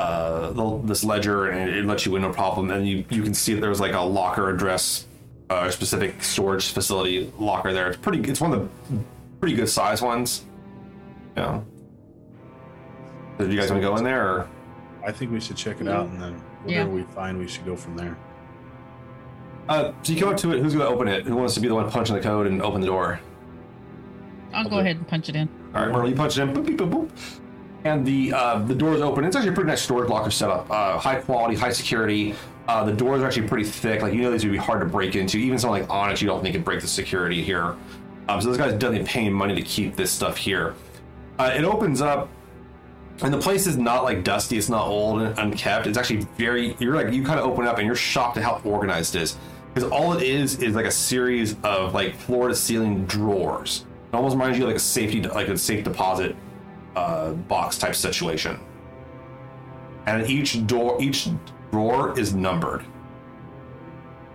uh, 0.00 0.50
the, 0.52 0.80
this 0.86 1.04
ledger, 1.04 1.48
and 1.50 1.70
it, 1.70 1.84
lets 1.84 2.06
you 2.06 2.16
in 2.16 2.22
no 2.22 2.32
problem. 2.32 2.70
And 2.70 2.86
you 2.88 3.04
you 3.10 3.22
can 3.22 3.34
see 3.34 3.54
that 3.54 3.60
there's 3.60 3.80
like 3.80 3.92
a 3.92 4.00
locker 4.00 4.48
address, 4.50 5.06
uh, 5.50 5.70
specific 5.70 6.22
storage 6.22 6.72
facility 6.72 7.32
locker 7.38 7.72
there. 7.72 7.88
It's 7.88 7.98
pretty. 7.98 8.20
It's 8.30 8.40
one 8.40 8.52
of 8.52 8.60
the 8.90 8.98
pretty 9.40 9.54
good 9.54 9.68
size 9.68 10.00
ones. 10.02 10.44
Yeah. 11.36 11.60
So 13.38 13.46
do 13.46 13.52
you 13.52 13.58
guys 13.60 13.70
want 13.70 13.82
to 13.82 13.88
go 13.88 13.96
in 13.96 14.04
there? 14.04 14.26
Or? 14.28 14.48
I 15.06 15.12
think 15.12 15.32
we 15.32 15.40
should 15.40 15.56
check 15.56 15.80
it 15.80 15.88
out, 15.88 16.06
and 16.08 16.20
then 16.20 16.32
Yeah. 16.66 16.84
whatever 16.84 16.90
we 16.90 17.02
find, 17.14 17.38
we 17.38 17.48
should 17.48 17.64
go 17.64 17.74
from 17.76 17.96
there. 17.96 18.16
Uh, 19.68 19.92
so 20.02 20.12
you 20.12 20.20
come 20.20 20.30
up 20.30 20.36
to 20.38 20.52
it. 20.52 20.60
Who's 20.60 20.74
going 20.74 20.86
to 20.86 20.92
open 20.94 21.08
it? 21.08 21.24
Who 21.24 21.36
wants 21.36 21.54
to 21.54 21.60
be 21.60 21.68
the 21.68 21.74
one 21.74 21.88
punching 21.90 22.14
the 22.16 22.20
code 22.20 22.46
and 22.46 22.60
open 22.60 22.80
the 22.80 22.86
door? 22.88 23.20
I'll 24.52 24.64
go 24.64 24.76
Okay. 24.76 24.80
ahead 24.80 24.96
and 24.96 25.06
punch 25.08 25.28
it 25.28 25.36
in. 25.36 25.48
All 25.74 25.82
right, 25.86 25.92
Merle, 25.92 26.08
you 26.10 26.16
punch 26.16 26.36
it 26.36 26.42
in. 26.42 26.52
Boop, 26.52 26.66
beep, 26.66 26.76
boop, 26.76 26.90
boop. 26.90 27.10
And 27.84 28.06
the 28.06 28.32
uh, 28.32 28.58
the 28.58 28.74
doors 28.74 29.00
open. 29.00 29.24
It's 29.24 29.34
actually 29.34 29.52
a 29.52 29.54
pretty 29.54 29.68
nice 29.68 29.80
storage 29.80 30.10
locker 30.10 30.30
setup. 30.30 30.70
Uh, 30.70 30.98
high 30.98 31.16
quality, 31.16 31.56
high 31.56 31.72
security. 31.72 32.34
Uh, 32.68 32.84
the 32.84 32.92
doors 32.92 33.22
are 33.22 33.26
actually 33.26 33.48
pretty 33.48 33.64
thick. 33.64 34.02
Like 34.02 34.12
you 34.12 34.22
know, 34.22 34.30
these 34.30 34.44
would 34.44 34.52
be 34.52 34.58
hard 34.58 34.80
to 34.80 34.86
break 34.86 35.16
into. 35.16 35.38
Even 35.38 35.58
something 35.58 35.82
like 35.82 35.90
Onyx, 35.90 36.20
you 36.20 36.28
don't 36.28 36.42
think 36.42 36.54
could 36.54 36.64
break 36.64 36.80
the 36.80 36.86
security 36.86 37.42
here. 37.42 37.74
Um, 38.28 38.40
so 38.40 38.48
this 38.48 38.58
guy's 38.58 38.72
definitely 38.72 39.06
paying 39.06 39.32
money 39.32 39.54
to 39.54 39.62
keep 39.62 39.96
this 39.96 40.10
stuff 40.10 40.36
here. 40.36 40.74
Uh, 41.38 41.52
it 41.56 41.64
opens 41.64 42.02
up, 42.02 42.28
and 43.22 43.32
the 43.32 43.38
place 43.38 43.66
is 43.66 43.78
not 43.78 44.04
like 44.04 44.24
dusty. 44.24 44.58
It's 44.58 44.68
not 44.68 44.86
old 44.86 45.22
and 45.22 45.38
unkept. 45.38 45.86
It's 45.86 45.96
actually 45.96 46.26
very. 46.36 46.76
You're 46.78 46.94
like 46.94 47.14
you 47.14 47.24
kind 47.24 47.40
of 47.40 47.46
open 47.46 47.66
up 47.66 47.78
and 47.78 47.86
you're 47.86 47.96
shocked 47.96 48.36
at 48.36 48.42
how 48.42 48.60
organized 48.62 49.16
it 49.16 49.22
is. 49.22 49.38
Because 49.72 49.88
all 49.90 50.12
it 50.12 50.22
is 50.22 50.58
is 50.62 50.74
like 50.74 50.84
a 50.86 50.90
series 50.90 51.56
of 51.62 51.94
like 51.94 52.14
floor 52.14 52.48
to 52.48 52.54
ceiling 52.54 53.06
drawers. 53.06 53.86
It 54.12 54.16
almost 54.16 54.34
reminds 54.34 54.58
you 54.58 54.64
of 54.64 54.68
like 54.68 54.76
a 54.76 54.80
safety, 54.80 55.22
like 55.22 55.48
a 55.48 55.56
safe 55.56 55.82
deposit 55.82 56.36
uh, 56.96 57.32
box 57.32 57.78
type 57.78 57.94
situation. 57.94 58.58
And 60.06 60.28
each 60.28 60.66
door, 60.66 60.96
each 61.00 61.28
drawer 61.70 62.18
is 62.18 62.34
numbered, 62.34 62.84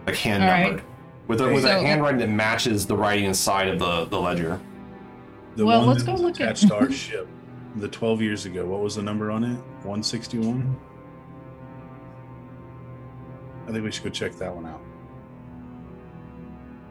like 0.06 0.16
hand 0.16 0.44
All 0.44 0.50
right. 0.50 0.66
numbered, 0.68 0.84
with 1.28 1.42
a, 1.42 1.48
with 1.52 1.66
a 1.66 1.74
handwriting 1.82 2.20
that 2.20 2.30
matches 2.30 2.86
the 2.86 2.96
writing 2.96 3.26
inside 3.26 3.68
of 3.68 3.80
the 3.80 4.06
the 4.06 4.20
ledger. 4.20 4.60
The 5.56 5.66
Well, 5.66 5.80
one 5.80 5.88
let's 5.90 6.02
that 6.02 6.06
go 6.08 6.12
was 6.14 6.22
look 6.22 6.36
at- 6.42 6.52
attached 6.52 6.68
to 6.68 6.76
our 6.76 6.92
ship, 6.92 7.28
the 7.78 7.88
12 7.88 8.22
years 8.22 8.46
ago. 8.46 8.66
What 8.66 8.82
was 8.82 8.96
the 8.96 9.04
number 9.04 9.32
on 9.32 9.44
it? 9.44 9.56
161. 9.84 10.78
I 13.68 13.72
think 13.72 13.84
we 13.84 13.92
should 13.92 14.04
go 14.04 14.10
check 14.12 14.34
that 14.36 14.54
one 14.56 14.66
out. 14.66 14.82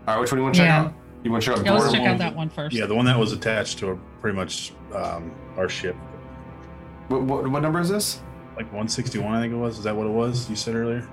All 0.08 0.14
right, 0.14 0.20
which 0.20 0.32
one 0.32 0.36
do 0.38 0.40
you 0.40 0.42
want 0.44 0.54
to 0.56 0.60
check 0.60 0.66
Yeah. 0.68 0.80
out? 0.80 0.94
You 1.22 1.30
want 1.30 1.42
to 1.44 1.50
check 1.50 1.58
out 1.60 1.64
Yeah, 1.64 1.72
let's 1.72 1.92
check 1.92 2.02
out 2.06 2.18
that 2.18 2.34
one 2.34 2.50
first. 2.50 2.74
Yeah, 2.74 2.86
the 2.86 2.94
one 2.94 3.04
that 3.06 3.18
was 3.18 3.32
attached 3.32 3.78
to 3.78 3.92
a, 3.92 3.98
pretty 4.24 4.34
much 4.38 4.72
um, 4.94 5.30
our 5.58 5.68
ship, 5.68 5.94
What, 7.08 7.24
what, 7.24 7.46
what 7.46 7.60
number 7.60 7.78
is 7.78 7.90
this? 7.90 8.22
like 8.56 8.64
161. 8.72 9.34
I 9.34 9.42
think 9.42 9.52
it 9.52 9.56
was. 9.56 9.76
Is 9.76 9.84
that 9.84 9.94
what 9.94 10.06
it 10.06 10.12
was? 10.14 10.48
You 10.48 10.56
said 10.56 10.74
earlier, 10.74 11.06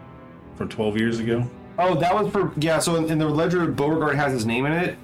from 0.56 0.70
12 0.70 0.96
years 0.96 1.20
ago. 1.20 1.44
Oh, 1.78 1.94
that 1.96 2.16
was 2.16 2.32
for 2.32 2.54
yeah. 2.56 2.80
So 2.80 2.96
in, 2.96 3.12
in 3.12 3.18
the 3.18 3.28
ledger, 3.28 3.68
Beauregard 3.68 4.16
has 4.16 4.32
his 4.32 4.46
name 4.46 4.66
in 4.66 4.72
it, 4.72 4.98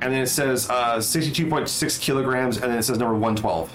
and 0.00 0.10
then 0.10 0.22
it 0.22 0.28
says 0.28 0.70
uh, 0.70 0.98
sixty-two 0.98 1.46
point 1.48 1.68
six 1.68 1.98
kilograms, 1.98 2.56
and 2.56 2.70
then 2.70 2.78
it 2.78 2.84
says 2.84 2.96
number 2.96 3.16
one 3.16 3.36
twelve. 3.36 3.70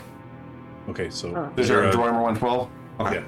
Okay, 0.89 1.11
so 1.11 1.35
Oh. 1.35 1.51
Is 1.57 1.65
is 1.65 1.67
there 1.67 1.81
there 1.81 1.85
a 1.85 1.89
a, 1.89 1.91
drawer 1.91 2.07
number 2.07 2.23
one 2.23 2.35
twelve? 2.35 2.69
Okay. 2.99 3.15
yeah, 3.15 3.23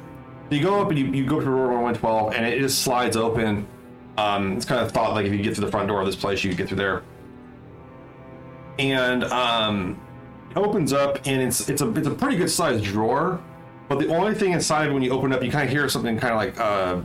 So 0.50 0.56
you 0.56 0.64
go 0.64 0.82
up 0.82 0.90
and 0.90 0.98
you, 0.98 1.06
you 1.08 1.26
go 1.28 1.40
to 1.40 1.46
drawer 1.46 1.68
number 1.68 1.82
one 1.82 1.94
twelve, 1.94 2.34
and 2.34 2.44
it 2.44 2.60
just 2.60 2.82
slides 2.82 3.16
open. 3.16 3.68
Um, 4.18 4.54
it's 4.54 4.66
kind 4.66 4.82
of 4.84 4.92
thought 4.92 5.14
like 5.14 5.28
if 5.28 5.32
you 5.32 5.44
get 5.44 5.56
through 5.56 5.66
the 5.66 5.72
front 5.72 5.90
door 5.90 6.00
of 6.00 6.08
this 6.08 6.16
place, 6.16 6.44
you 6.44 6.50
could 6.50 6.58
get 6.58 6.68
through 6.70 6.78
there. 6.78 7.04
And 8.80 9.26
um, 9.26 9.92
it 9.92 10.09
opens 10.56 10.94
up, 10.94 11.20
and 11.26 11.42
it's 11.42 11.70
it's 11.70 11.82
a 11.82 11.90
it's 11.94 12.08
a 12.08 12.12
pretty 12.12 12.38
good 12.38 12.50
sized 12.50 12.84
drawer. 12.84 13.42
But 13.88 14.00
the 14.00 14.08
only 14.16 14.36
thing 14.36 14.52
inside 14.52 14.92
when 14.92 15.02
you 15.02 15.12
open 15.12 15.32
it 15.32 15.36
up, 15.36 15.44
you 15.44 15.52
kind 15.52 15.66
of 15.66 15.70
hear 15.72 15.90
something 15.90 16.18
kind 16.20 16.34
of 16.34 16.38
like 16.38 16.60
uh, 16.60 17.02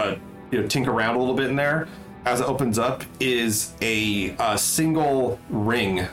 uh, 0.00 0.16
you 0.50 0.60
know, 0.60 0.66
tink 0.66 0.86
around 0.86 1.16
a 1.16 1.18
little 1.18 1.34
bit 1.34 1.48
in 1.50 1.56
there. 1.56 1.88
As 2.24 2.40
it 2.40 2.46
opens 2.46 2.78
up, 2.78 3.04
is 3.20 3.72
a, 3.80 4.36
uh 4.36 4.56
single 4.56 5.38
ring. 5.50 6.06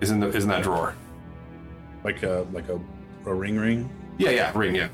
Is 0.00 0.10
in 0.10 0.20
the 0.20 0.28
is 0.28 0.44
in 0.44 0.50
that 0.50 0.62
drawer. 0.62 0.94
like 2.04 2.22
a 2.22 2.46
like 2.52 2.68
a, 2.68 2.78
a 3.26 3.32
ring 3.34 3.56
ring. 3.56 3.88
Yeah, 4.18 4.30
yeah, 4.30 4.52
ring, 4.54 4.74
yeah. 4.74 4.88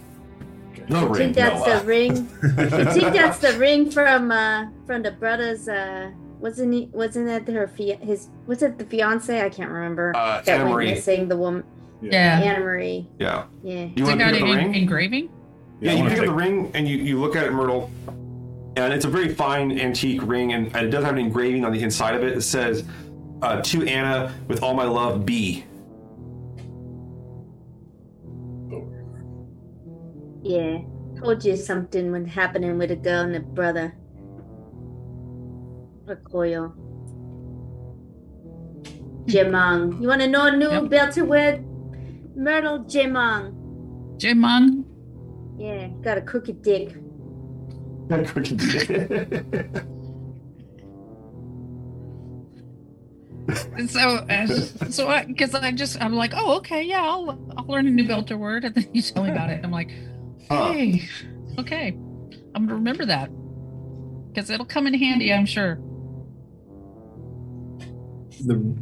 No 0.89 1.01
I 1.01 1.02
ring. 1.05 1.14
think 1.14 1.35
that's 1.35 1.66
no, 1.66 1.72
uh, 1.72 1.78
the 1.80 1.86
ring. 1.86 2.28
I 2.59 2.93
think 2.93 3.12
that's 3.14 3.39
the 3.39 3.59
ring 3.59 3.90
from 3.90 4.30
uh 4.30 4.66
from 4.86 5.02
the 5.02 5.10
brothers. 5.12 5.68
Uh, 5.68 6.10
wasn't 6.40 6.73
he? 6.74 6.89
Wasn't 6.93 7.27
that 7.27 7.48
her 7.52 7.66
fia- 7.69 7.97
his? 7.97 8.28
Was 8.47 8.62
it 8.62 8.78
the 8.78 8.85
fiance? 8.85 9.40
I 9.44 9.48
can't 9.48 9.70
remember. 9.70 10.12
Uh, 10.16 10.40
that 10.43 10.48
Anna 10.48 10.65
went 10.65 10.74
Marie. 10.77 10.90
missing. 10.93 11.28
The 11.28 11.36
woman. 11.36 11.65
Yeah. 12.01 12.40
Anna 12.40 12.60
Marie. 12.60 13.09
Yeah. 13.19 13.44
Yeah. 13.62 13.89
You 13.97 14.05
want 14.05 14.20
to 14.20 14.27
pick 14.27 14.35
up 14.35 14.43
an 14.43 14.48
the 14.48 14.55
ring? 14.56 14.74
engraving? 14.74 15.31
Yeah, 15.81 15.93
I 15.93 15.94
you 15.97 16.09
pick 16.09 16.19
up 16.19 16.24
the 16.27 16.32
ring 16.32 16.70
and 16.74 16.89
you, 16.89 16.97
you 16.97 17.20
look 17.20 17.36
at 17.36 17.44
it, 17.44 17.52
Myrtle, 17.52 17.90
and 18.77 18.93
it's 18.93 19.05
a 19.05 19.09
very 19.09 19.32
fine 19.35 19.78
antique 19.78 20.20
ring, 20.24 20.52
and 20.52 20.74
it 20.74 20.90
does 20.90 21.05
have 21.05 21.15
an 21.15 21.20
engraving 21.20 21.65
on 21.65 21.73
the 21.73 21.82
inside 21.82 22.15
of 22.15 22.23
it. 22.24 22.36
It 22.36 22.43
says, 22.43 22.85
uh, 23.43 23.60
"To 23.62 23.86
Anna, 23.86 24.32
with 24.48 24.62
all 24.62 24.74
my 24.74 24.85
love, 24.85 25.24
B." 25.27 25.65
Yeah. 30.43 30.78
Told 31.20 31.44
you 31.44 31.56
something 31.56 32.12
was 32.12 32.27
happening 32.28 32.78
with 32.78 32.90
a 32.93 32.97
girl 32.97 33.23
and 33.23 33.35
a 33.36 33.40
brother. 33.40 33.94
Okoyo. 36.09 36.72
Jemang. 39.26 40.01
You 40.01 40.09
want 40.09 40.22
to 40.22 40.26
know 40.28 40.47
a 40.47 40.56
new 40.56 40.70
Yep. 40.70 40.89
belt 40.90 41.12
to 41.12 41.22
wear? 41.22 41.60
Myrtle 42.35 42.85
Jemang. 42.85 43.55
Jimon? 44.18 44.85
Yeah, 45.59 45.89
got 46.02 46.18
a 46.18 46.22
crooked 46.22 46.62
dick. 46.62 46.97
And 53.76 53.89
so, 53.89 54.01
uh, 54.28 54.47
so 54.90 55.09
I, 55.09 55.24
because 55.24 55.55
I 55.55 55.72
just, 55.72 56.01
I'm 56.02 56.12
like, 56.14 56.32
oh, 56.36 56.56
okay, 56.59 56.82
yeah, 56.82 57.02
I'll, 57.02 57.39
I'll 57.56 57.64
learn 57.66 57.86
a 57.86 57.90
new 57.90 58.05
Belter 58.05 58.39
word. 58.39 58.64
And 58.64 58.74
then 58.74 58.89
you 58.93 59.01
tell 59.01 59.24
me 59.24 59.30
about 59.30 59.51
it. 59.51 59.60
I'm 59.64 59.70
like, 59.70 59.90
Huh. 60.51 60.72
hey, 60.72 61.09
okay, 61.59 61.89
I'm 62.55 62.64
gonna 62.64 62.74
remember 62.74 63.05
that 63.06 63.30
because 64.32 64.51
it'll 64.51 64.66
come 64.66 64.86
in 64.86 64.94
handy, 64.94 65.32
I'm 65.32 65.47
sure. 65.47 65.78
The, 68.47 68.77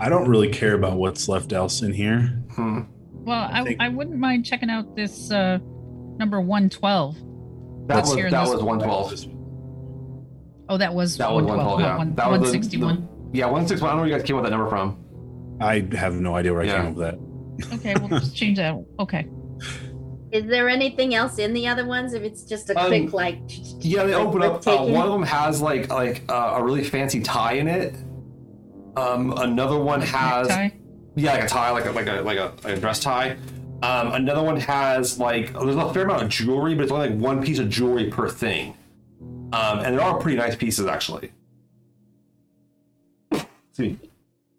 I 0.00 0.08
don't 0.08 0.28
really 0.28 0.48
care 0.48 0.74
about 0.74 0.96
what's 0.98 1.28
left 1.28 1.52
else 1.52 1.82
in 1.82 1.92
here. 1.92 2.42
Hmm. 2.54 2.80
Well, 3.12 3.48
I, 3.50 3.64
think- 3.64 3.80
I 3.80 3.88
wouldn't 3.88 4.16
mind 4.18 4.44
checking 4.44 4.70
out 4.70 4.94
this 4.94 5.30
uh, 5.30 5.58
number 6.18 6.40
112. 6.40 7.16
That 7.88 8.04
was 8.04 8.14
that 8.16 8.30
was 8.48 8.62
one. 8.62 8.78
one 8.78 8.78
twelve. 8.80 9.12
Oh, 10.68 10.76
that 10.76 10.92
was 10.92 11.16
That 11.18 11.30
was 11.32 11.44
112, 11.44 11.46
112, 11.46 11.80
yeah. 11.80 11.96
one- 11.96 12.14
That 12.16 12.28
was 12.30 12.40
the- 12.52 12.58
161. 12.58 13.08
Yeah, 13.32 13.46
one 13.46 13.66
six 13.68 13.80
one. 13.80 13.88
I 13.88 13.92
don't 13.92 13.96
know 13.98 14.02
where 14.02 14.10
you 14.10 14.16
guys 14.18 14.26
came 14.26 14.36
up 14.36 14.42
with 14.42 14.50
that 14.50 14.56
number 14.56 14.70
from. 14.70 14.98
I 15.60 15.86
have 15.96 16.14
no 16.14 16.34
idea 16.36 16.52
where 16.52 16.62
I 16.62 16.66
came 16.66 16.86
up 16.86 16.94
with 16.94 17.06
that. 17.06 17.74
Okay, 17.74 17.94
we'll 17.98 18.20
just 18.20 18.34
change 18.40 18.56
that. 18.58 18.74
Okay. 18.98 19.26
Is 20.32 20.44
there 20.46 20.68
anything 20.68 21.14
else 21.14 21.38
in 21.38 21.52
the 21.52 21.66
other 21.68 21.86
ones? 21.86 22.12
If 22.14 22.22
it's 22.22 22.42
just 22.44 22.68
a 22.70 22.78
Um, 22.78 22.88
quick 22.88 23.12
like. 23.12 23.38
Yeah, 23.80 24.04
they 24.04 24.14
like 24.14 24.26
open 24.26 24.42
up. 24.42 24.66
Uh, 24.66 24.84
one 24.86 25.06
of 25.06 25.12
them 25.12 25.22
has 25.22 25.62
like 25.62 25.88
like 25.90 26.22
uh, 26.28 26.54
a 26.56 26.62
really 26.64 26.82
fancy 26.84 27.20
tie 27.20 27.54
in 27.54 27.68
it. 27.68 27.94
Um, 28.96 29.32
another 29.36 29.78
one 29.78 30.00
has 30.00 30.48
Necktie? 30.48 30.76
yeah, 31.16 31.32
like 31.32 31.44
a 31.44 31.48
tie, 31.48 31.70
like 31.70 31.86
a 31.86 31.90
like 31.90 32.06
a 32.06 32.20
like 32.22 32.38
a, 32.38 32.54
like 32.64 32.76
a 32.76 32.80
dress 32.80 33.00
tie. 33.00 33.36
Um, 33.82 34.12
another 34.12 34.42
one 34.42 34.58
has 34.60 35.18
like 35.18 35.52
there's 35.52 35.76
a 35.76 35.92
fair 35.92 36.04
amount 36.04 36.22
of 36.22 36.28
jewelry, 36.30 36.74
but 36.74 36.84
it's 36.84 36.92
only 36.92 37.10
like 37.10 37.18
one 37.18 37.44
piece 37.44 37.58
of 37.58 37.68
jewelry 37.68 38.08
per 38.08 38.28
thing. 38.28 38.76
Um, 39.52 39.80
and 39.80 39.94
they're 39.94 40.02
all 40.02 40.18
pretty 40.18 40.38
nice 40.38 40.56
pieces 40.56 40.86
actually. 40.86 41.32
See, 43.72 43.98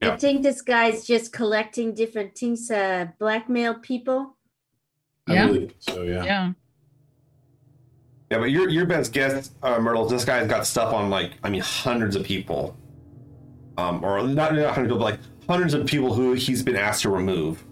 I 0.02 0.16
think 0.18 0.44
this 0.44 0.62
guy's 0.62 1.06
just 1.06 1.34
collecting 1.34 1.96
different 1.96 2.38
things, 2.38 2.70
uh, 2.70 3.08
blackmail 3.18 3.76
people. 3.76 4.36
Yeah. 5.28 5.46
really 5.46 5.72
so 5.80 6.04
yeah. 6.04 6.24
Yeah. 6.24 6.52
Yeah, 8.30 8.40
but 8.40 8.52
your 8.52 8.70
your 8.70 8.86
best 8.86 9.14
guess, 9.14 9.52
uh, 9.64 9.80
Myrtle, 9.80 10.06
this 10.06 10.26
guy's 10.26 10.48
got 10.48 10.68
stuff 10.68 10.94
on 10.94 11.10
like 11.10 11.32
I 11.44 11.50
mean 11.50 11.62
hundreds 11.62 12.16
of 12.16 12.24
people, 12.24 12.78
um, 13.78 14.04
or 14.04 14.22
not 14.24 14.56
not 14.56 14.74
hundreds, 14.74 14.94
but 14.94 15.00
like 15.00 15.20
hundreds 15.48 15.74
of 15.74 15.86
people 15.86 16.14
who 16.14 16.34
he's 16.34 16.64
been 16.64 16.76
asked 16.76 17.04
to 17.04 17.10
remove. 17.10 17.64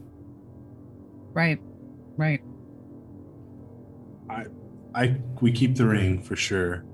Right. 1.33 1.59
Right. 2.17 2.41
I 4.95 5.17
we 5.41 5.51
keep 5.51 5.75
the 5.75 5.85
ring 5.85 6.21
for 6.21 6.35
sure. 6.35 6.85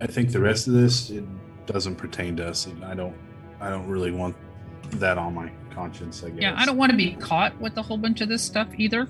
I 0.00 0.06
think 0.08 0.32
the 0.32 0.40
rest 0.40 0.66
of 0.66 0.74
this 0.74 1.10
it 1.10 1.24
doesn't 1.66 1.94
pertain 1.94 2.36
to 2.36 2.48
us. 2.48 2.66
and 2.66 2.84
I 2.84 2.94
don't 2.94 3.16
I 3.60 3.70
don't 3.70 3.86
really 3.86 4.10
want 4.10 4.34
that 4.98 5.16
on 5.18 5.34
my 5.34 5.50
conscience. 5.70 6.24
I 6.24 6.30
guess. 6.30 6.42
Yeah, 6.42 6.54
I 6.56 6.66
don't 6.66 6.76
want 6.76 6.90
to 6.90 6.96
be 6.96 7.12
caught 7.12 7.58
with 7.60 7.76
a 7.76 7.82
whole 7.82 7.96
bunch 7.96 8.20
of 8.20 8.28
this 8.28 8.42
stuff 8.42 8.68
either. 8.76 9.08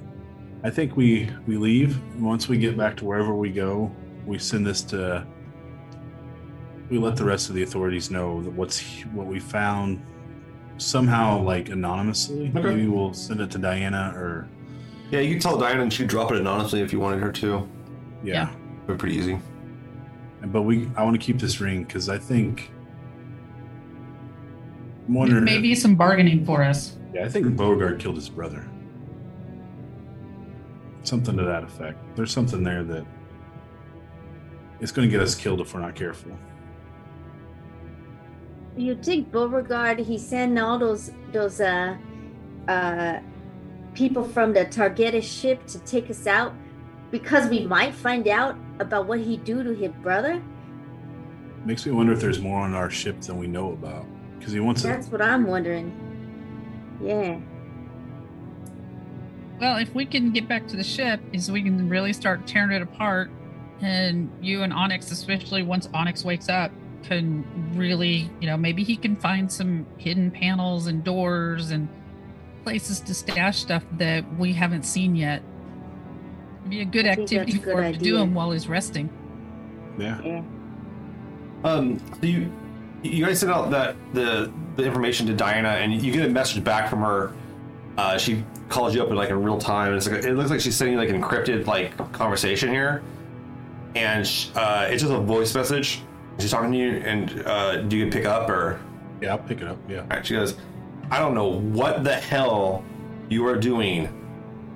I 0.62 0.70
think 0.70 0.94
we 0.96 1.30
we 1.46 1.56
leave 1.56 1.98
once 2.20 2.48
we 2.48 2.58
get 2.58 2.76
back 2.76 2.96
to 2.98 3.06
wherever 3.06 3.34
we 3.34 3.50
go. 3.50 3.90
We 4.26 4.38
send 4.38 4.66
this 4.66 4.82
to. 4.82 5.26
We 6.90 6.98
let 6.98 7.16
the 7.16 7.24
rest 7.24 7.48
of 7.48 7.54
the 7.54 7.62
authorities 7.62 8.10
know 8.10 8.42
that 8.42 8.50
what's 8.50 8.82
what 9.12 9.26
we 9.26 9.40
found 9.40 10.02
somehow 10.78 11.40
like 11.42 11.68
anonymously. 11.70 12.48
Okay. 12.54 12.60
Maybe 12.62 12.86
we'll 12.88 13.14
send 13.14 13.40
it 13.40 13.50
to 13.52 13.58
Diana 13.58 14.12
or 14.14 14.48
Yeah, 15.10 15.20
you 15.20 15.30
can 15.34 15.40
tell 15.40 15.56
Diana 15.58 15.82
and 15.82 15.92
she'd 15.92 16.08
drop 16.08 16.32
it 16.32 16.38
anonymously 16.38 16.80
if 16.80 16.92
you 16.92 17.00
wanted 17.00 17.20
her 17.22 17.32
to. 17.32 17.68
yeah. 18.22 18.32
Yeah. 18.34 18.48
It'd 18.84 18.86
be 18.88 18.94
pretty 18.96 19.16
easy. 19.16 19.38
But 20.46 20.62
we 20.62 20.90
I 20.96 21.04
want 21.04 21.18
to 21.18 21.24
keep 21.24 21.38
this 21.38 21.60
ring 21.60 21.84
because 21.84 22.08
I 22.08 22.18
think. 22.18 22.70
I'm 25.08 25.14
wondering. 25.14 25.44
Maybe 25.44 25.74
some 25.74 25.94
bargaining 25.94 26.44
for 26.44 26.62
us. 26.62 26.96
Yeah, 27.14 27.24
I 27.24 27.28
think 27.28 27.56
Beauregard 27.56 28.00
killed 28.00 28.16
his 28.16 28.28
brother. 28.28 28.68
Something 31.04 31.36
to 31.36 31.44
that 31.44 31.62
effect. 31.64 31.98
There's 32.16 32.32
something 32.32 32.62
there 32.62 32.82
that 32.84 33.04
it's 34.80 34.92
going 34.92 35.08
to 35.08 35.12
get 35.12 35.20
us 35.22 35.34
killed 35.34 35.60
if 35.60 35.74
we're 35.74 35.80
not 35.80 35.94
careful. 35.94 36.32
You 38.76 38.94
think 38.94 39.30
Beauregard 39.30 39.98
he 39.98 40.18
sent 40.18 40.58
all 40.58 40.78
those 40.78 41.12
those 41.32 41.60
uh 41.60 41.96
uh 42.68 43.20
people 43.94 44.24
from 44.24 44.52
the 44.52 44.64
Targeted 44.64 45.24
ship 45.24 45.66
to 45.66 45.78
take 45.80 46.08
us 46.08 46.26
out 46.26 46.54
because 47.10 47.48
we 47.48 47.66
might 47.66 47.94
find 47.94 48.26
out 48.26 48.56
about 48.78 49.06
what 49.06 49.20
he 49.20 49.36
do 49.36 49.62
to 49.62 49.74
his 49.74 49.92
brother? 50.02 50.42
Makes 51.64 51.86
me 51.86 51.92
wonder 51.92 52.12
if 52.12 52.20
there's 52.20 52.40
more 52.40 52.60
on 52.60 52.74
our 52.74 52.90
ship 52.90 53.20
than 53.20 53.38
we 53.38 53.46
know 53.46 53.72
about. 53.72 54.06
Because 54.38 54.52
he 54.52 54.60
wants 54.60 54.82
That's 54.82 55.06
to. 55.06 55.12
what 55.12 55.22
I'm 55.22 55.46
wondering. 55.46 55.92
Yeah. 57.00 57.38
Well, 59.60 59.76
if 59.76 59.94
we 59.94 60.04
can 60.04 60.32
get 60.32 60.48
back 60.48 60.66
to 60.68 60.76
the 60.76 60.82
ship, 60.82 61.20
is 61.32 61.52
we 61.52 61.62
can 61.62 61.88
really 61.88 62.12
start 62.12 62.46
tearing 62.48 62.72
it 62.72 62.82
apart, 62.82 63.30
and 63.80 64.28
you 64.40 64.62
and 64.62 64.72
Onyx, 64.72 65.12
especially 65.12 65.62
once 65.62 65.88
Onyx 65.94 66.24
wakes 66.24 66.48
up, 66.48 66.72
can 67.02 67.44
really, 67.74 68.30
you 68.40 68.46
know, 68.46 68.56
maybe 68.56 68.82
he 68.84 68.96
can 68.96 69.16
find 69.16 69.50
some 69.50 69.86
hidden 69.98 70.30
panels 70.30 70.86
and 70.86 71.02
doors 71.04 71.70
and 71.70 71.88
places 72.64 73.00
to 73.00 73.14
stash 73.14 73.58
stuff 73.58 73.84
that 73.98 74.24
we 74.38 74.52
haven't 74.52 74.84
seen 74.84 75.16
yet. 75.16 75.42
It'd 76.60 76.70
be 76.70 76.80
a 76.80 76.84
good 76.84 77.06
I 77.06 77.10
activity 77.10 77.52
that's 77.52 77.64
a 77.64 77.66
good 77.66 77.72
for 77.74 77.82
him 77.82 77.92
to 77.92 77.98
do 77.98 78.16
him 78.16 78.34
while 78.34 78.50
he's 78.52 78.68
resting. 78.68 79.10
Yeah. 79.98 80.20
Yeah. 80.22 80.42
Um, 81.64 81.98
so 82.20 82.26
you 82.26 82.52
you 83.02 83.24
guys 83.24 83.40
sent 83.40 83.52
out 83.52 83.70
that 83.70 83.96
the 84.12 84.52
the 84.76 84.84
information 84.84 85.26
to 85.26 85.34
Diana, 85.34 85.68
and 85.68 86.00
you 86.00 86.12
get 86.12 86.24
a 86.24 86.28
message 86.28 86.62
back 86.64 86.88
from 86.88 87.00
her. 87.00 87.32
Uh, 87.98 88.16
she 88.16 88.44
calls 88.68 88.94
you 88.94 89.02
up 89.02 89.10
in 89.10 89.16
like 89.16 89.30
in 89.30 89.42
real 89.42 89.58
time, 89.58 89.88
and 89.88 89.96
it's 89.96 90.08
like 90.08 90.24
it 90.24 90.34
looks 90.34 90.50
like 90.50 90.60
she's 90.60 90.76
sending 90.76 90.96
like 90.96 91.10
an 91.10 91.20
encrypted 91.20 91.66
like 91.66 91.96
conversation 92.12 92.70
here, 92.70 93.02
and 93.94 94.26
sh- 94.26 94.48
uh, 94.54 94.86
it's 94.88 95.02
just 95.02 95.12
a 95.12 95.18
voice 95.20 95.54
message. 95.54 96.02
She's 96.38 96.50
talking 96.50 96.72
to 96.72 96.78
you, 96.78 96.96
and 96.96 97.42
uh, 97.46 97.82
do 97.82 97.96
you 97.96 98.10
pick 98.10 98.24
up 98.24 98.48
or? 98.48 98.80
Yeah, 99.20 99.32
I'll 99.32 99.38
pick 99.38 99.60
it 99.60 99.68
up. 99.68 99.78
Yeah. 99.88 100.06
Right, 100.08 100.26
she 100.26 100.34
goes, 100.34 100.56
I 101.10 101.18
don't 101.18 101.34
know 101.34 101.60
what 101.60 102.04
the 102.04 102.14
hell 102.14 102.84
you 103.28 103.46
are 103.46 103.56
doing, 103.56 104.08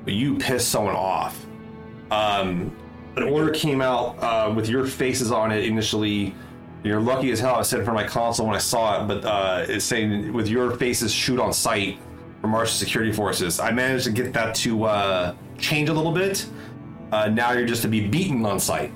but 0.04 0.14
you 0.14 0.36
pissed 0.36 0.68
someone 0.68 0.94
off. 0.94 1.44
Um, 2.10 2.74
an 3.16 3.24
order 3.24 3.52
came 3.52 3.80
out 3.80 4.18
uh, 4.22 4.52
with 4.54 4.68
your 4.68 4.86
faces 4.86 5.32
on 5.32 5.50
it 5.50 5.64
initially. 5.64 6.34
You're 6.84 7.00
lucky 7.00 7.32
as 7.32 7.40
hell 7.40 7.56
I 7.56 7.62
set 7.62 7.80
it 7.80 7.84
for 7.84 7.92
my 7.92 8.06
console 8.06 8.46
when 8.46 8.54
I 8.54 8.60
saw 8.60 9.02
it, 9.02 9.08
but 9.08 9.24
uh, 9.24 9.64
it's 9.66 9.84
saying 9.84 10.32
with 10.32 10.46
your 10.46 10.76
faces 10.76 11.12
shoot 11.12 11.40
on 11.40 11.52
sight 11.52 11.98
for 12.40 12.46
Martian 12.48 12.76
security 12.76 13.12
forces. 13.12 13.58
I 13.58 13.72
managed 13.72 14.04
to 14.04 14.12
get 14.12 14.32
that 14.34 14.54
to 14.56 14.84
uh, 14.84 15.34
change 15.58 15.88
a 15.88 15.92
little 15.92 16.12
bit. 16.12 16.46
Uh, 17.10 17.28
now 17.28 17.52
you're 17.52 17.66
just 17.66 17.82
to 17.82 17.88
be 17.88 18.06
beaten 18.06 18.44
on 18.44 18.60
sight 18.60 18.92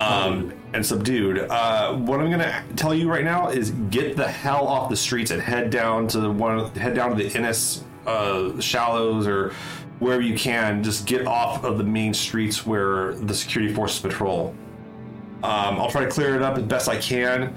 um, 0.00 0.52
and 0.72 0.84
subdued. 0.84 1.38
Uh, 1.38 1.94
what 1.94 2.20
I'm 2.20 2.30
gonna 2.30 2.62
tell 2.76 2.94
you 2.94 3.10
right 3.10 3.24
now 3.24 3.48
is 3.48 3.70
get 3.90 4.16
the 4.16 4.28
hell 4.28 4.66
off 4.66 4.88
the 4.88 4.96
streets 4.96 5.30
and 5.30 5.40
head 5.40 5.70
down 5.70 6.06
to 6.08 6.30
one, 6.30 6.70
head 6.74 6.94
down 6.94 7.16
to 7.16 7.16
the 7.16 7.36
Innis 7.36 7.84
uh, 8.06 8.58
shallows 8.60 9.26
or 9.26 9.52
wherever 9.98 10.22
you 10.22 10.36
can. 10.36 10.82
Just 10.82 11.06
get 11.06 11.26
off 11.26 11.64
of 11.64 11.78
the 11.78 11.84
main 11.84 12.14
streets 12.14 12.66
where 12.66 13.14
the 13.14 13.34
security 13.34 13.72
forces 13.72 14.00
patrol. 14.00 14.54
Um, 15.42 15.80
I'll 15.80 15.90
try 15.90 16.04
to 16.04 16.10
clear 16.10 16.36
it 16.36 16.42
up 16.42 16.56
as 16.58 16.64
best 16.64 16.88
I 16.88 16.98
can, 16.98 17.56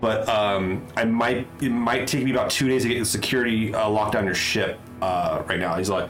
but 0.00 0.28
um, 0.28 0.86
I 0.96 1.04
might 1.04 1.46
it 1.60 1.70
might 1.70 2.06
take 2.06 2.24
me 2.24 2.30
about 2.30 2.50
two 2.50 2.68
days 2.68 2.82
to 2.82 2.88
get 2.88 2.98
the 2.98 3.04
security 3.04 3.74
uh, 3.74 3.88
locked 3.88 4.12
down 4.12 4.24
your 4.24 4.34
ship. 4.34 4.78
Uh, 5.00 5.42
right 5.48 5.58
now, 5.58 5.74
he's 5.76 5.90
like, 5.90 6.08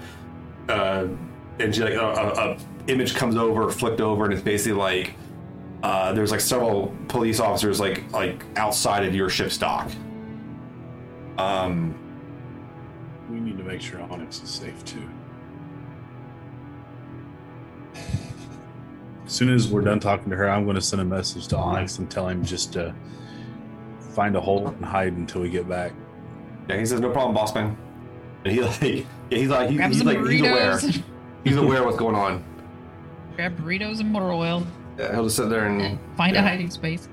uh, 0.69 1.07
and 1.59 1.75
she 1.75 1.83
like 1.83 1.95
a, 1.95 2.01
a, 2.01 2.51
a 2.53 2.57
image 2.89 3.15
comes 3.15 3.37
over, 3.37 3.71
flicked 3.71 4.01
over, 4.01 4.25
and 4.25 4.35
it's 4.35 4.43
basically 4.43 4.79
like 4.79 5.15
uh, 5.83 6.13
there's 6.13 6.31
like 6.31 6.41
several 6.41 6.95
police 7.09 7.41
officers 7.41 7.81
like 7.81 8.11
like 8.13 8.45
outside 8.57 9.05
of 9.05 9.15
your 9.15 9.29
ship's 9.29 9.59
dock. 9.59 9.91
Um, 11.39 11.95
we 13.31 13.41
need 13.41 13.57
to 13.59 13.65
make 13.65 13.81
sure 13.81 14.01
Onyx 14.03 14.43
is 14.43 14.51
safe 14.51 14.85
too. 14.85 15.09
As 19.27 19.33
soon 19.33 19.53
as 19.53 19.69
we're 19.69 19.81
done 19.81 19.99
talking 19.99 20.31
to 20.31 20.37
her, 20.37 20.49
I'm 20.49 20.65
going 20.65 20.77
to 20.77 20.83
send 20.83 21.01
a 21.01 21.05
message 21.05 21.49
to 21.49 21.57
Onyx 21.57 21.99
and 21.99 22.11
tell 22.11 22.29
him 22.29 22.45
just 22.45 22.73
to 22.75 22.95
find 24.15 24.37
a 24.37 24.41
hole 24.41 24.69
and 24.69 24.85
hide 24.85 25.15
until 25.15 25.41
we 25.41 25.49
get 25.49 25.69
back. 25.69 25.93
Yeah, 26.69 26.79
he 26.79 26.87
says 26.87 27.01
no 27.01 27.11
problem, 27.11 27.35
boss 27.35 27.55
man. 27.55 27.77
And 28.45 28.53
he 28.53 28.61
like, 28.63 28.83
yeah, 28.83 29.39
he's 29.39 29.49
like, 29.49 29.71
he, 29.71 29.79
he's 29.81 29.99
some 29.99 30.07
like, 30.07 30.19
he's 30.27 30.41
aware. 30.41 30.79
He's 31.45 31.57
aware 31.57 31.79
of 31.79 31.87
what's 31.87 31.97
going 31.97 32.15
on. 32.15 32.45
Grab 33.37 33.57
burritos 33.57 34.01
and 34.01 34.13
motor 34.13 34.33
oil. 34.33 34.67
Yeah, 34.99 35.13
he'll 35.15 35.25
just 35.25 35.37
sit 35.37 35.49
there 35.49 35.67
and 35.67 35.81
and 35.81 35.99
Find 36.17 36.35
yeah. 36.35 36.45
a 36.45 36.49
hiding 36.49 36.71
space. 36.71 37.09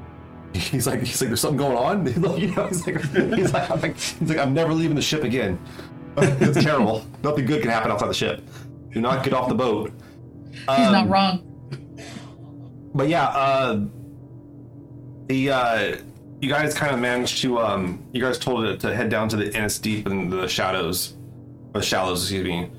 he's 0.54 0.86
like, 0.86 1.00
he's 1.00 1.20
like, 1.20 1.28
there's 1.28 1.40
something 1.40 1.58
going 1.58 1.76
on. 1.76 2.06
He's 2.06 2.16
like, 2.18 2.38
you 2.40 2.54
know, 2.54 2.66
he's 2.68 2.86
like, 2.86 3.00
he's 3.34 3.52
like, 3.52 3.70
I'm 3.70 3.80
like, 3.82 3.96
he's 3.98 4.28
like, 4.30 4.38
I'm 4.38 4.54
never 4.54 4.72
leaving 4.72 4.96
the 4.96 5.02
ship 5.02 5.22
again. 5.22 5.58
it's 6.16 6.62
terrible. 6.64 7.04
Nothing 7.22 7.44
good 7.46 7.60
can 7.62 7.70
happen 7.70 7.90
outside 7.90 8.08
the 8.08 8.14
ship. 8.14 8.42
Do 8.92 9.00
not 9.00 9.22
get 9.24 9.34
off 9.34 9.48
the 9.48 9.54
boat. 9.54 9.92
He's 10.52 10.66
not 10.66 10.94
Um, 11.04 11.08
wrong. 11.08 11.44
But 12.94 13.08
yeah, 13.08 13.26
uh, 13.26 13.80
the 15.26 15.50
uh, 15.50 15.96
you 16.40 16.48
guys 16.48 16.74
kind 16.74 16.92
of 16.94 16.98
managed 17.00 17.42
to 17.42 17.58
um, 17.60 18.02
you 18.12 18.22
guys 18.22 18.38
told 18.38 18.64
it 18.64 18.80
to 18.80 18.94
head 18.96 19.10
down 19.10 19.28
to 19.28 19.36
the 19.36 19.54
Innis 19.54 19.78
Deep 19.78 20.06
and 20.06 20.32
the 20.32 20.48
shadows, 20.48 21.14
the 21.74 21.82
shallows, 21.82 22.22
excuse 22.22 22.44
me, 22.46 22.70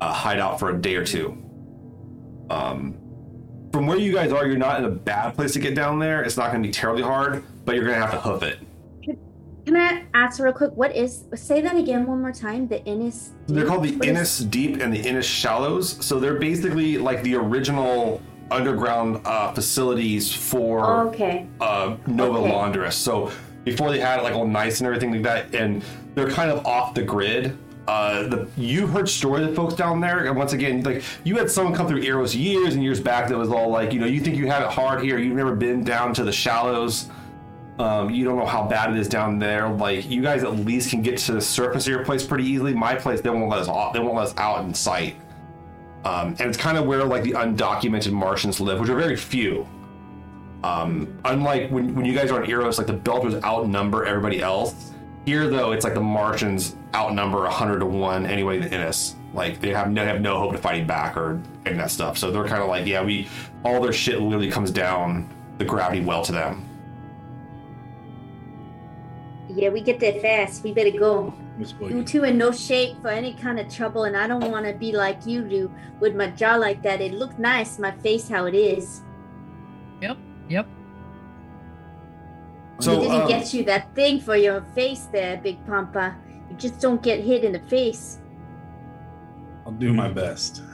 uh, 0.00 0.12
hide 0.12 0.38
out 0.40 0.58
for 0.58 0.70
a 0.70 0.80
day 0.80 0.96
or 0.96 1.04
two. 1.04 1.36
Um, 2.50 2.97
from 3.78 3.86
where 3.86 3.96
you 3.96 4.12
guys 4.12 4.32
are, 4.32 4.44
you're 4.44 4.56
not 4.58 4.80
in 4.80 4.86
a 4.86 4.90
bad 4.90 5.36
place 5.36 5.52
to 5.52 5.60
get 5.60 5.72
down 5.76 6.00
there. 6.00 6.24
It's 6.24 6.36
not 6.36 6.50
going 6.50 6.60
to 6.60 6.68
be 6.68 6.72
terribly 6.72 7.04
hard, 7.04 7.44
but 7.64 7.76
you're 7.76 7.84
going 7.84 7.94
to 7.94 8.04
have 8.04 8.10
to 8.10 8.18
hoof 8.20 8.42
it. 8.42 8.58
Can 9.66 9.76
I 9.76 10.02
ask 10.14 10.40
real 10.40 10.52
quick? 10.52 10.72
What 10.72 10.96
is? 10.96 11.26
Say 11.36 11.60
that 11.60 11.76
again 11.76 12.04
one 12.04 12.20
more 12.20 12.32
time. 12.32 12.66
The 12.66 12.84
Innis. 12.86 13.30
They're 13.46 13.66
called 13.66 13.84
the 13.84 13.92
What 13.94 14.04
is- 14.04 14.10
Innis 14.10 14.38
Deep 14.40 14.80
and 14.80 14.92
the 14.92 14.98
Innis 14.98 15.26
Shallows. 15.26 16.04
So 16.04 16.18
they're 16.18 16.40
basically 16.40 16.98
like 16.98 17.22
the 17.22 17.36
original 17.36 18.20
underground 18.50 19.24
uh, 19.24 19.52
facilities 19.52 20.34
for 20.34 21.06
okay. 21.10 21.46
uh, 21.60 21.96
Nova 22.08 22.38
Okay. 22.38 22.52
Londres. 22.52 22.96
So 22.96 23.30
before 23.62 23.92
they 23.92 24.00
had 24.00 24.18
it 24.18 24.24
like 24.24 24.34
all 24.34 24.48
nice 24.48 24.80
and 24.80 24.88
everything 24.88 25.12
like 25.12 25.22
that, 25.22 25.54
and 25.54 25.84
they're 26.16 26.30
kind 26.30 26.50
of 26.50 26.66
off 26.66 26.94
the 26.94 27.02
grid. 27.04 27.56
Uh, 27.88 28.28
the 28.28 28.46
you 28.58 28.86
heard 28.86 29.08
stories 29.08 29.46
of 29.46 29.56
folks 29.56 29.72
down 29.72 29.98
there, 29.98 30.26
and 30.26 30.36
once 30.36 30.52
again, 30.52 30.82
like 30.82 31.02
you 31.24 31.36
had 31.36 31.50
someone 31.50 31.74
come 31.74 31.88
through 31.88 32.02
Eros 32.02 32.36
years 32.36 32.74
and 32.74 32.84
years 32.84 33.00
back 33.00 33.30
that 33.30 33.38
was 33.38 33.48
all 33.48 33.70
like, 33.70 33.94
you 33.94 33.98
know, 33.98 34.04
you 34.04 34.20
think 34.20 34.36
you 34.36 34.46
have 34.46 34.62
it 34.62 34.68
hard 34.68 35.02
here, 35.02 35.18
you've 35.18 35.34
never 35.34 35.56
been 35.56 35.82
down 35.82 36.12
to 36.12 36.22
the 36.22 36.30
shallows. 36.30 37.08
Um, 37.78 38.10
you 38.10 38.26
don't 38.26 38.36
know 38.36 38.44
how 38.44 38.66
bad 38.66 38.92
it 38.92 38.98
is 38.98 39.08
down 39.08 39.38
there. 39.38 39.70
Like 39.70 40.06
you 40.06 40.20
guys 40.20 40.44
at 40.44 40.54
least 40.56 40.90
can 40.90 41.00
get 41.00 41.16
to 41.20 41.32
the 41.32 41.40
surface 41.40 41.86
of 41.86 41.90
your 41.90 42.04
place 42.04 42.26
pretty 42.26 42.44
easily. 42.44 42.74
My 42.74 42.94
place, 42.94 43.22
they 43.22 43.30
won't 43.30 43.48
let 43.48 43.60
us 43.60 43.68
off. 43.68 43.94
They 43.94 44.00
won't 44.00 44.16
let 44.16 44.26
us 44.26 44.34
out 44.36 44.62
in 44.66 44.74
sight. 44.74 45.16
Um, 46.04 46.36
and 46.38 46.42
it's 46.42 46.58
kind 46.58 46.76
of 46.76 46.84
where 46.84 47.02
like 47.04 47.22
the 47.22 47.32
undocumented 47.32 48.12
Martians 48.12 48.60
live, 48.60 48.80
which 48.80 48.90
are 48.90 48.96
very 48.96 49.16
few. 49.16 49.66
Um, 50.62 51.18
unlike 51.24 51.70
when, 51.70 51.94
when 51.94 52.04
you 52.04 52.12
guys 52.12 52.30
are 52.30 52.42
on 52.42 52.50
Eros, 52.50 52.76
like 52.76 52.86
the 52.86 52.98
Belters 52.98 53.42
outnumber 53.44 54.04
everybody 54.04 54.42
else. 54.42 54.92
Here, 55.28 55.46
though, 55.46 55.72
it's 55.72 55.84
like 55.84 55.92
the 55.92 56.00
Martians 56.00 56.74
outnumber 56.94 57.42
100 57.42 57.80
to 57.80 57.84
1 57.84 58.24
anyway 58.24 58.56
in 58.56 58.62
Innis. 58.62 59.14
Like, 59.34 59.60
they 59.60 59.74
have, 59.74 59.90
no, 59.90 60.02
have 60.02 60.22
no 60.22 60.38
hope 60.38 60.54
of 60.54 60.60
fighting 60.60 60.86
back 60.86 61.18
or 61.18 61.38
any 61.66 61.72
of 61.72 61.76
that 61.82 61.90
stuff. 61.90 62.16
So 62.16 62.30
they're 62.30 62.46
kind 62.46 62.62
of 62.62 62.68
like, 62.70 62.86
yeah, 62.86 63.04
we, 63.04 63.28
all 63.62 63.82
their 63.82 63.92
shit 63.92 64.22
literally 64.22 64.50
comes 64.50 64.70
down 64.70 65.28
the 65.58 65.66
gravity 65.66 66.00
well 66.00 66.22
to 66.22 66.32
them. 66.32 66.66
Yeah, 69.50 69.68
we 69.68 69.82
get 69.82 70.00
there 70.00 70.18
fast. 70.18 70.64
We 70.64 70.72
better 70.72 70.92
go. 70.92 71.34
You 71.78 72.04
two 72.04 72.24
in 72.24 72.38
no 72.38 72.50
shape 72.50 72.98
for 73.02 73.08
any 73.08 73.34
kind 73.34 73.60
of 73.60 73.70
trouble, 73.70 74.04
and 74.04 74.16
I 74.16 74.28
don't 74.28 74.50
want 74.50 74.64
to 74.64 74.72
be 74.72 74.92
like 74.92 75.26
you 75.26 75.42
do 75.42 75.70
with 76.00 76.16
my 76.16 76.28
jaw 76.28 76.56
like 76.56 76.80
that. 76.84 77.02
It 77.02 77.12
looked 77.12 77.38
nice, 77.38 77.78
my 77.78 77.90
face 77.90 78.30
how 78.30 78.46
it 78.46 78.54
is. 78.54 79.02
Yep. 80.00 80.16
Yep. 80.48 80.68
So, 82.80 82.96
we 82.96 83.08
didn't 83.08 83.22
um, 83.22 83.28
get 83.28 83.52
you 83.52 83.64
that 83.64 83.94
thing 83.94 84.20
for 84.20 84.36
your 84.36 84.62
face 84.74 85.08
there, 85.12 85.38
Big 85.38 85.64
Pampa. 85.66 86.16
You 86.48 86.56
just 86.56 86.80
don't 86.80 87.02
get 87.02 87.20
hit 87.20 87.44
in 87.44 87.52
the 87.52 87.60
face. 87.60 88.18
I'll 89.66 89.72
do 89.72 89.92
my 89.92 90.08
best. 90.08 90.62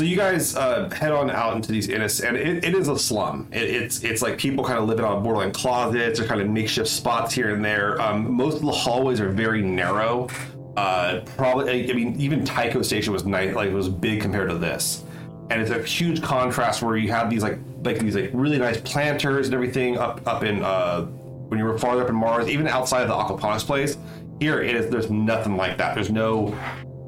So 0.00 0.04
you 0.04 0.16
guys 0.16 0.56
uh, 0.56 0.88
head 0.88 1.12
on 1.12 1.30
out 1.30 1.56
into 1.56 1.72
these 1.72 1.90
Innis, 1.90 2.20
and 2.20 2.34
it, 2.34 2.64
it 2.64 2.74
is 2.74 2.88
a 2.88 2.98
slum. 2.98 3.50
It, 3.52 3.64
it's 3.64 4.02
it's 4.02 4.22
like 4.22 4.38
people 4.38 4.64
kind 4.64 4.78
of 4.78 4.88
living 4.88 5.04
on 5.04 5.22
borderline 5.22 5.52
closets 5.52 6.18
or 6.18 6.24
kind 6.24 6.40
of 6.40 6.48
makeshift 6.48 6.88
spots 6.88 7.34
here 7.34 7.54
and 7.54 7.62
there. 7.62 8.00
Um, 8.00 8.32
most 8.32 8.54
of 8.54 8.62
the 8.62 8.70
hallways 8.72 9.20
are 9.20 9.28
very 9.28 9.60
narrow. 9.60 10.28
Uh, 10.74 11.20
probably, 11.36 11.90
I 11.90 11.92
mean, 11.92 12.18
even 12.18 12.46
Tycho 12.46 12.80
Station 12.80 13.12
was 13.12 13.26
nice, 13.26 13.54
like 13.54 13.68
it 13.68 13.74
was 13.74 13.90
big 13.90 14.22
compared 14.22 14.48
to 14.48 14.56
this, 14.56 15.04
and 15.50 15.60
it's 15.60 15.70
a 15.70 15.82
huge 15.82 16.22
contrast 16.22 16.80
where 16.80 16.96
you 16.96 17.10
have 17.10 17.28
these 17.28 17.42
like 17.42 17.58
like 17.82 17.98
these 17.98 18.14
like 18.14 18.30
really 18.32 18.58
nice 18.58 18.80
planters 18.80 19.46
and 19.46 19.54
everything 19.54 19.98
up 19.98 20.26
up 20.26 20.44
in 20.44 20.62
uh, 20.64 21.02
when 21.02 21.58
you 21.58 21.64
were 21.64 21.76
farther 21.78 22.02
up 22.02 22.08
in 22.08 22.14
Mars, 22.14 22.48
even 22.48 22.68
outside 22.68 23.02
of 23.02 23.08
the 23.08 23.14
aquaponics 23.14 23.66
place. 23.66 23.98
Here 24.38 24.62
it 24.62 24.74
is. 24.74 24.90
There's 24.90 25.10
nothing 25.10 25.56
like 25.56 25.76
that. 25.78 25.94
There's 25.94 26.10
no 26.10 26.56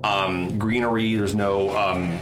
um, 0.05 0.59
greenery. 0.59 1.15
There's 1.15 1.35
no 1.35 1.75
um, 1.77 2.19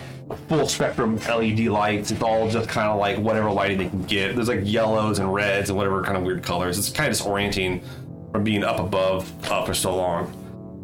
full 0.48 0.68
spectrum 0.68 1.16
LED 1.16 1.60
lights. 1.60 2.10
It's 2.10 2.22
all 2.22 2.48
just 2.50 2.68
kind 2.68 2.88
of 2.88 2.98
like 2.98 3.18
whatever 3.18 3.50
lighting 3.50 3.78
they 3.78 3.88
can 3.88 4.02
get. 4.02 4.36
There's 4.36 4.48
like 4.48 4.60
yellows 4.62 5.18
and 5.18 5.32
reds 5.32 5.70
and 5.70 5.76
whatever 5.76 6.02
kind 6.02 6.18
of 6.18 6.22
weird 6.22 6.42
colors. 6.42 6.78
It's 6.78 6.90
kind 6.90 7.10
of 7.10 7.16
disorienting 7.16 7.82
from 8.30 8.44
being 8.44 8.62
up 8.62 8.78
above 8.78 9.32
uh, 9.50 9.64
for 9.64 9.74
so 9.74 9.96
long. 9.96 10.36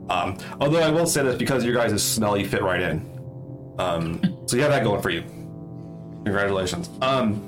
Um, 0.09 0.39
although 0.61 0.81
I 0.81 0.91
will 0.91 1.07
say 1.07 1.23
this 1.23 1.37
because 1.37 1.65
your 1.65 1.75
guys' 1.75 2.03
smell, 2.03 2.37
you 2.37 2.49
fit 2.49 2.63
right 2.63 2.81
in. 2.81 3.16
Um, 3.79 4.21
so 4.47 4.57
you 4.57 4.63
have 4.63 4.73
that 4.73 4.85
going 4.85 5.03
for 5.03 5.11
you. 5.11 5.23
Congratulations. 6.25 6.91
Um, 7.03 7.47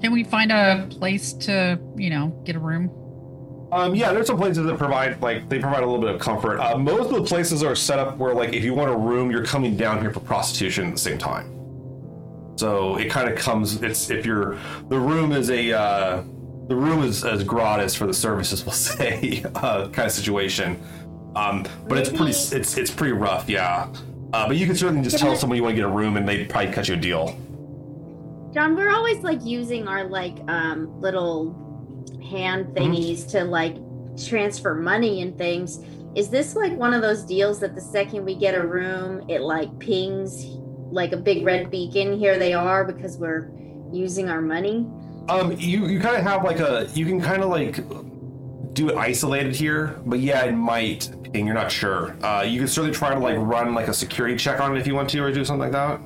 Can 0.00 0.12
we 0.12 0.22
find 0.24 0.52
a 0.52 0.86
place 0.90 1.32
to, 1.32 1.78
you 1.96 2.10
know, 2.10 2.28
get 2.44 2.56
a 2.56 2.58
room? 2.58 2.90
Um, 3.72 3.94
yeah, 3.94 4.12
there's 4.12 4.28
some 4.28 4.36
places 4.36 4.64
that 4.64 4.78
provide 4.78 5.20
like 5.20 5.48
they 5.48 5.58
provide 5.58 5.82
a 5.82 5.86
little 5.86 6.00
bit 6.00 6.14
of 6.14 6.20
comfort. 6.20 6.60
Uh, 6.60 6.78
most 6.78 7.10
of 7.10 7.16
the 7.16 7.24
places 7.24 7.64
are 7.64 7.74
set 7.74 7.98
up 7.98 8.16
where 8.16 8.32
like 8.32 8.52
if 8.52 8.62
you 8.62 8.74
want 8.74 8.90
a 8.90 8.96
room, 8.96 9.30
you're 9.30 9.44
coming 9.44 9.76
down 9.76 10.00
here 10.00 10.12
for 10.12 10.20
prostitution 10.20 10.86
at 10.86 10.92
the 10.92 10.98
same 11.00 11.18
time. 11.18 11.52
So 12.56 12.96
it 12.96 13.10
kind 13.10 13.28
of 13.28 13.36
comes. 13.36 13.82
It's 13.82 14.08
if 14.08 14.24
you're 14.24 14.56
the 14.88 14.98
room 14.98 15.32
is 15.32 15.50
a 15.50 15.72
uh, 15.72 16.22
the 16.68 16.76
room 16.76 17.02
is 17.02 17.24
as 17.24 17.42
gratis 17.42 17.94
for 17.94 18.06
the 18.06 18.14
services, 18.14 18.64
we'll 18.66 18.72
say, 18.72 19.44
uh, 19.56 19.88
kind 19.88 20.06
of 20.06 20.12
situation. 20.12 20.80
Um, 21.34 21.66
but 21.88 21.98
it's 21.98 22.08
pretty 22.08 22.30
it's 22.30 22.52
it's 22.76 22.90
pretty 22.90 23.12
rough, 23.12 23.48
yeah. 23.48 23.88
Uh, 24.36 24.46
but 24.46 24.58
you 24.58 24.66
can 24.66 24.76
certainly 24.76 25.02
just 25.02 25.18
tell 25.18 25.34
someone 25.34 25.56
you 25.56 25.62
want 25.62 25.72
to 25.72 25.80
get 25.80 25.86
a 25.86 25.90
room, 25.90 26.18
and 26.18 26.28
they'd 26.28 26.46
probably 26.50 26.70
cut 26.70 26.86
you 26.88 26.94
a 26.94 26.98
deal. 26.98 27.28
John, 28.52 28.76
we're 28.76 28.90
always 28.90 29.18
like 29.24 29.42
using 29.42 29.88
our 29.88 30.04
like 30.04 30.36
um 30.48 31.00
little 31.00 31.54
hand 32.30 32.66
Mm-hmm. 32.66 32.76
thingies 32.76 33.26
to 33.30 33.44
like 33.44 33.76
transfer 34.28 34.74
money 34.74 35.22
and 35.22 35.38
things. 35.38 35.80
Is 36.14 36.28
this 36.28 36.54
like 36.54 36.72
one 36.76 36.92
of 36.92 37.00
those 37.00 37.24
deals 37.24 37.60
that 37.60 37.74
the 37.74 37.80
second 37.80 38.26
we 38.26 38.34
get 38.34 38.54
a 38.54 38.66
room, 38.66 39.24
it 39.30 39.40
like 39.40 39.70
pings 39.78 40.44
like 40.90 41.12
a 41.12 41.16
big 41.16 41.42
red 41.42 41.70
beacon? 41.70 42.18
Here 42.18 42.38
they 42.38 42.52
are 42.52 42.84
because 42.84 43.16
we're 43.16 43.50
using 43.90 44.28
our 44.28 44.42
money. 44.42 44.86
Um, 45.30 45.52
you 45.52 45.86
you 45.86 45.98
kind 45.98 46.16
of 46.16 46.22
have 46.24 46.44
like 46.44 46.60
a 46.60 46.88
you 46.92 47.06
can 47.06 47.22
kind 47.22 47.42
of 47.42 47.48
like 47.48 47.76
do 48.76 48.90
it 48.90 48.96
isolated 48.96 49.56
here, 49.56 49.98
but 50.04 50.20
yeah, 50.20 50.44
it 50.44 50.52
might. 50.52 51.08
And 51.34 51.46
you're 51.46 51.54
not 51.54 51.72
sure. 51.72 52.14
Uh, 52.24 52.42
you 52.42 52.60
can 52.60 52.68
certainly 52.68 52.94
try 52.94 53.12
to 53.12 53.18
like 53.18 53.36
run 53.38 53.74
like 53.74 53.88
a 53.88 53.94
security 53.94 54.36
check 54.36 54.60
on 54.60 54.76
it 54.76 54.78
if 54.78 54.86
you 54.86 54.94
want 54.94 55.10
to, 55.10 55.18
or 55.20 55.32
do 55.32 55.44
something 55.44 55.70
like 55.70 55.72
that. 55.72 56.00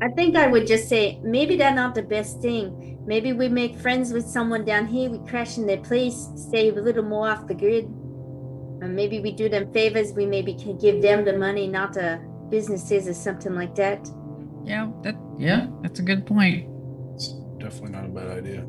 I 0.00 0.08
think 0.14 0.36
I 0.36 0.46
would 0.46 0.66
just 0.66 0.88
say 0.88 1.18
maybe 1.22 1.56
that's 1.56 1.74
not 1.74 1.94
the 1.94 2.02
best 2.02 2.40
thing. 2.40 3.02
Maybe 3.06 3.32
we 3.32 3.48
make 3.48 3.76
friends 3.78 4.12
with 4.12 4.26
someone 4.26 4.64
down 4.64 4.86
here, 4.86 5.10
we 5.10 5.18
crash 5.28 5.58
in 5.58 5.66
their 5.66 5.78
place, 5.78 6.28
stay 6.36 6.68
a 6.68 6.72
little 6.72 7.02
more 7.02 7.28
off 7.28 7.46
the 7.46 7.54
grid. 7.54 7.84
And 7.84 8.94
maybe 8.94 9.20
we 9.20 9.32
do 9.32 9.48
them 9.48 9.72
favors, 9.72 10.12
we 10.12 10.26
maybe 10.26 10.54
can 10.54 10.78
give 10.78 11.02
them 11.02 11.24
the 11.24 11.36
money, 11.36 11.66
not 11.66 11.94
the 11.94 12.20
businesses 12.50 13.08
or 13.08 13.14
something 13.14 13.54
like 13.54 13.74
that. 13.76 14.08
Yeah, 14.64 14.90
that 15.02 15.16
yeah, 15.38 15.66
that's 15.82 16.00
a 16.00 16.02
good 16.02 16.26
point. 16.26 16.68
It's 17.14 17.34
definitely 17.58 17.92
not 17.92 18.04
a 18.04 18.08
bad 18.08 18.28
idea. 18.38 18.64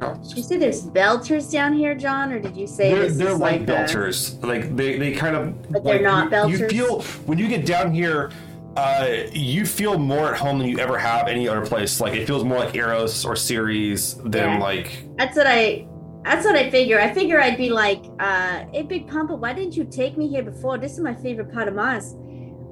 Did 0.00 0.36
you 0.36 0.42
say 0.42 0.56
there's 0.56 0.86
belters 0.86 1.50
down 1.52 1.74
here, 1.74 1.94
John, 1.94 2.32
or 2.32 2.38
did 2.38 2.56
you 2.56 2.66
say 2.66 2.94
They're, 2.94 3.10
they're 3.10 3.34
like 3.34 3.62
a- 3.62 3.64
belters. 3.64 4.42
Like 4.42 4.74
they, 4.74 4.98
they 4.98 5.12
kind 5.12 5.36
of. 5.36 5.70
But 5.70 5.84
they're 5.84 6.02
like, 6.02 6.30
not 6.30 6.48
you, 6.50 6.56
You 6.58 6.68
feel 6.68 7.02
when 7.26 7.36
you 7.38 7.48
get 7.48 7.66
down 7.66 7.92
here, 7.92 8.30
uh, 8.76 9.08
you 9.32 9.66
feel 9.66 9.98
more 9.98 10.32
at 10.32 10.38
home 10.40 10.58
than 10.58 10.68
you 10.68 10.78
ever 10.78 10.96
have 10.98 11.28
any 11.28 11.46
other 11.48 11.64
place. 11.66 12.00
Like 12.00 12.14
it 12.14 12.26
feels 12.26 12.44
more 12.44 12.58
like 12.58 12.74
Eros 12.74 13.24
or 13.24 13.36
Ceres 13.36 14.14
than 14.24 14.52
Yeah. 14.52 14.58
like. 14.58 15.04
That's 15.18 15.36
what 15.36 15.46
I. 15.46 15.86
That's 16.24 16.44
what 16.44 16.54
I 16.54 16.70
figure. 16.70 17.00
I 17.00 17.12
figure 17.14 17.40
I'd 17.40 17.56
be 17.56 17.70
like, 17.70 18.02
uh, 18.20 18.64
"Hey, 18.72 18.82
Big 18.82 19.06
Pampa, 19.08 19.34
why 19.34 19.52
didn't 19.54 19.76
you 19.76 19.84
take 19.84 20.16
me 20.18 20.28
here 20.28 20.42
before? 20.42 20.76
This 20.78 20.92
is 20.92 21.00
my 21.00 21.14
favorite 21.14 21.52
part 21.52 21.66
of 21.68 21.74
Mars." 21.74 22.14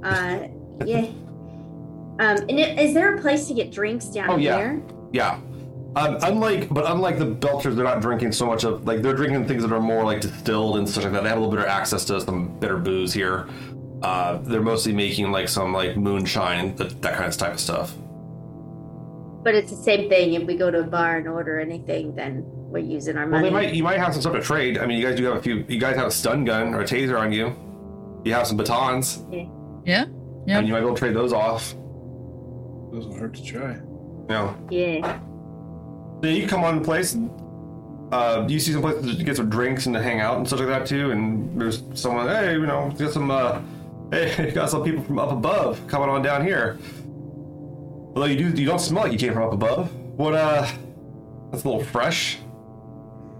Uh, 0.02 0.48
yeah. 0.84 1.06
Um, 2.20 2.36
and 2.48 2.58
i- 2.58 2.74
is 2.82 2.94
there 2.94 3.14
a 3.14 3.20
place 3.20 3.46
to 3.46 3.54
get 3.54 3.70
drinks 3.70 4.06
down 4.06 4.28
Oh, 4.28 4.36
yeah. 4.38 4.56
here? 4.56 4.82
Yeah. 5.12 5.38
Um, 5.96 6.18
unlike, 6.22 6.68
but 6.68 6.88
unlike 6.90 7.18
the 7.18 7.24
Belters, 7.26 7.74
they're 7.74 7.84
not 7.84 8.00
drinking 8.00 8.32
so 8.32 8.46
much 8.46 8.64
of 8.64 8.86
like 8.86 9.02
they're 9.02 9.14
drinking 9.14 9.46
things 9.48 9.62
that 9.62 9.72
are 9.72 9.80
more 9.80 10.04
like 10.04 10.20
distilled 10.20 10.76
and 10.76 10.88
stuff 10.88 11.04
like 11.04 11.12
that. 11.14 11.22
They 11.22 11.28
have 11.28 11.38
a 11.38 11.40
little 11.40 11.54
bit 11.54 11.64
of 11.64 11.70
access 11.70 12.04
to 12.06 12.20
some 12.20 12.58
better 12.60 12.76
booze 12.76 13.12
here. 13.12 13.48
Uh, 14.02 14.36
they're 14.42 14.62
mostly 14.62 14.92
making 14.92 15.32
like 15.32 15.48
some 15.48 15.72
like 15.72 15.96
moonshine 15.96 16.58
and 16.66 16.78
that, 16.78 17.02
that 17.02 17.14
kind 17.14 17.24
of 17.32 17.36
type 17.36 17.54
of 17.54 17.60
stuff. 17.60 17.94
But 19.42 19.54
it's 19.54 19.70
the 19.70 19.76
same 19.76 20.08
thing. 20.08 20.34
If 20.34 20.46
we 20.46 20.56
go 20.56 20.70
to 20.70 20.80
a 20.80 20.84
bar 20.84 21.16
and 21.16 21.26
order 21.26 21.58
anything, 21.58 22.14
then 22.14 22.42
we're 22.46 22.78
using 22.80 23.16
our 23.16 23.22
Well, 23.24 23.40
money. 23.40 23.44
they 23.48 23.50
might 23.50 23.74
you 23.74 23.82
might 23.82 23.98
have 23.98 24.12
some 24.12 24.20
stuff 24.20 24.34
to 24.34 24.42
trade. 24.42 24.78
I 24.78 24.86
mean, 24.86 24.98
you 25.00 25.06
guys 25.06 25.16
do 25.16 25.24
have 25.24 25.36
a 25.36 25.42
few. 25.42 25.64
You 25.68 25.80
guys 25.80 25.96
have 25.96 26.06
a 26.08 26.10
stun 26.10 26.44
gun 26.44 26.74
or 26.74 26.82
a 26.82 26.84
taser 26.84 27.18
on 27.18 27.32
you. 27.32 27.56
You 28.24 28.34
have 28.34 28.46
some 28.46 28.56
batons, 28.58 29.24
Yeah. 29.32 29.46
Yeah. 30.46 30.58
And 30.58 30.66
you 30.66 30.72
might 30.74 30.80
be 30.80 30.86
able 30.86 30.94
to 30.94 30.98
trade 31.00 31.14
those 31.14 31.32
off. 31.32 31.74
Doesn't 32.92 33.18
hurt 33.18 33.34
to 33.34 33.42
try. 33.44 33.72
You 33.74 34.26
know, 34.28 34.54
Yeah. 34.70 35.20
You 36.22 36.46
come 36.46 36.64
on 36.64 36.84
place. 36.84 37.16
Uh, 38.10 38.46
you 38.48 38.58
see 38.58 38.72
some 38.72 38.80
places 38.80 39.16
to 39.16 39.24
get 39.24 39.36
some 39.36 39.50
drinks 39.50 39.86
and 39.86 39.94
to 39.94 40.02
hang 40.02 40.20
out 40.20 40.38
and 40.38 40.46
stuff 40.46 40.60
like 40.60 40.68
that 40.68 40.86
too. 40.86 41.10
And 41.10 41.60
there's 41.60 41.82
someone, 41.94 42.26
hey, 42.28 42.52
you 42.54 42.66
know, 42.66 42.90
got 42.98 43.12
some, 43.12 43.30
uh, 43.30 43.60
hey, 44.10 44.50
got 44.54 44.70
some 44.70 44.82
people 44.82 45.02
from 45.04 45.18
up 45.18 45.30
above 45.30 45.86
coming 45.86 46.08
on 46.08 46.22
down 46.22 46.44
here. 46.44 46.78
Although 48.14 48.24
you 48.24 48.50
do, 48.50 48.60
you 48.60 48.66
don't 48.66 48.80
smell 48.80 49.04
like 49.04 49.12
you 49.12 49.18
came 49.18 49.34
from 49.34 49.44
up 49.44 49.52
above. 49.52 49.94
What, 49.94 50.34
uh, 50.34 50.66
that's 51.50 51.64
a 51.64 51.68
little 51.68 51.84
fresh. 51.84 52.38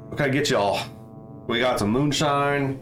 What 0.09 0.18
can 0.18 0.26
I 0.26 0.28
get 0.28 0.50
y'all? 0.50 0.80
We 1.46 1.60
got 1.60 1.78
some 1.78 1.90
moonshine. 1.90 2.78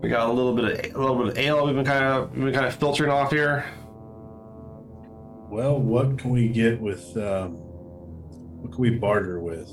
We 0.00 0.08
got 0.08 0.28
a 0.28 0.32
little 0.32 0.54
bit 0.54 0.64
of 0.64 0.94
a 0.94 0.98
little 0.98 1.16
bit 1.16 1.26
of 1.28 1.38
ale. 1.38 1.66
We've 1.66 1.74
been 1.74 1.84
kind 1.84 2.04
of 2.04 2.32
we've 2.32 2.44
been 2.44 2.54
kind 2.54 2.66
of 2.66 2.74
filtering 2.74 3.10
off 3.10 3.30
here. 3.30 3.64
Well, 5.48 5.78
what 5.78 6.18
can 6.18 6.30
we 6.30 6.48
get 6.48 6.80
with? 6.80 7.16
Um, 7.16 7.65
what 8.60 8.72
can 8.72 8.80
we 8.80 8.90
barter 8.90 9.40
with? 9.40 9.70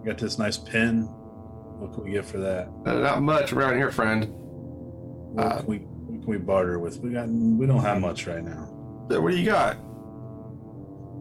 We 0.00 0.06
got 0.06 0.18
this 0.18 0.38
nice 0.38 0.56
pen. 0.56 1.02
What 1.04 1.92
can 1.94 2.04
we 2.04 2.10
get 2.12 2.24
for 2.24 2.38
that? 2.38 2.68
Uh, 2.86 2.94
not 3.00 3.22
much 3.22 3.52
around 3.52 3.76
here, 3.76 3.90
friend. 3.90 4.26
What, 4.30 5.46
Uh, 5.46 5.56
can, 5.58 5.66
we, 5.66 5.76
what 5.78 6.22
can 6.22 6.30
we 6.30 6.38
barter 6.38 6.78
with? 6.78 6.98
We 7.00 7.10
got. 7.10 7.28
We 7.28 7.66
don't 7.66 7.80
have 7.82 8.00
much 8.00 8.26
right 8.26 8.42
now. 8.44 8.68
Uh, 9.10 9.20
What 9.20 9.30
do 9.30 9.36
you 9.36 9.46
got? 9.46 9.76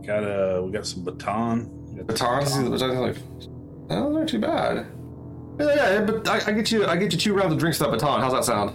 Got 0.06 0.24
a. 0.24 0.62
We 0.64 0.72
got 0.72 0.86
some 0.86 1.03
baton. 1.03 1.95
Got 1.95 2.08
batons. 2.08 2.52
Batons 2.58 2.82
like, 2.82 3.18
oh, 3.90 4.03
those 4.10 4.16
aren't 4.16 4.30
too 4.30 4.40
bad. 4.40 4.88
Yeah, 5.60 5.76
yeah, 5.76 6.02
but 6.06 6.28
I, 6.28 6.41
I 6.48 6.52
get 6.53 6.72
you. 6.72 6.86
I 6.88 6.95
get 6.95 7.12
you 7.14 7.20
two 7.20 7.34
rounds 7.34 7.53
of 7.53 7.60
drinks 7.60 7.78
to 7.80 7.84
that 7.86 7.91
baton. 7.91 8.22
How's 8.22 8.34
that 8.34 8.44
sound? 8.45 8.72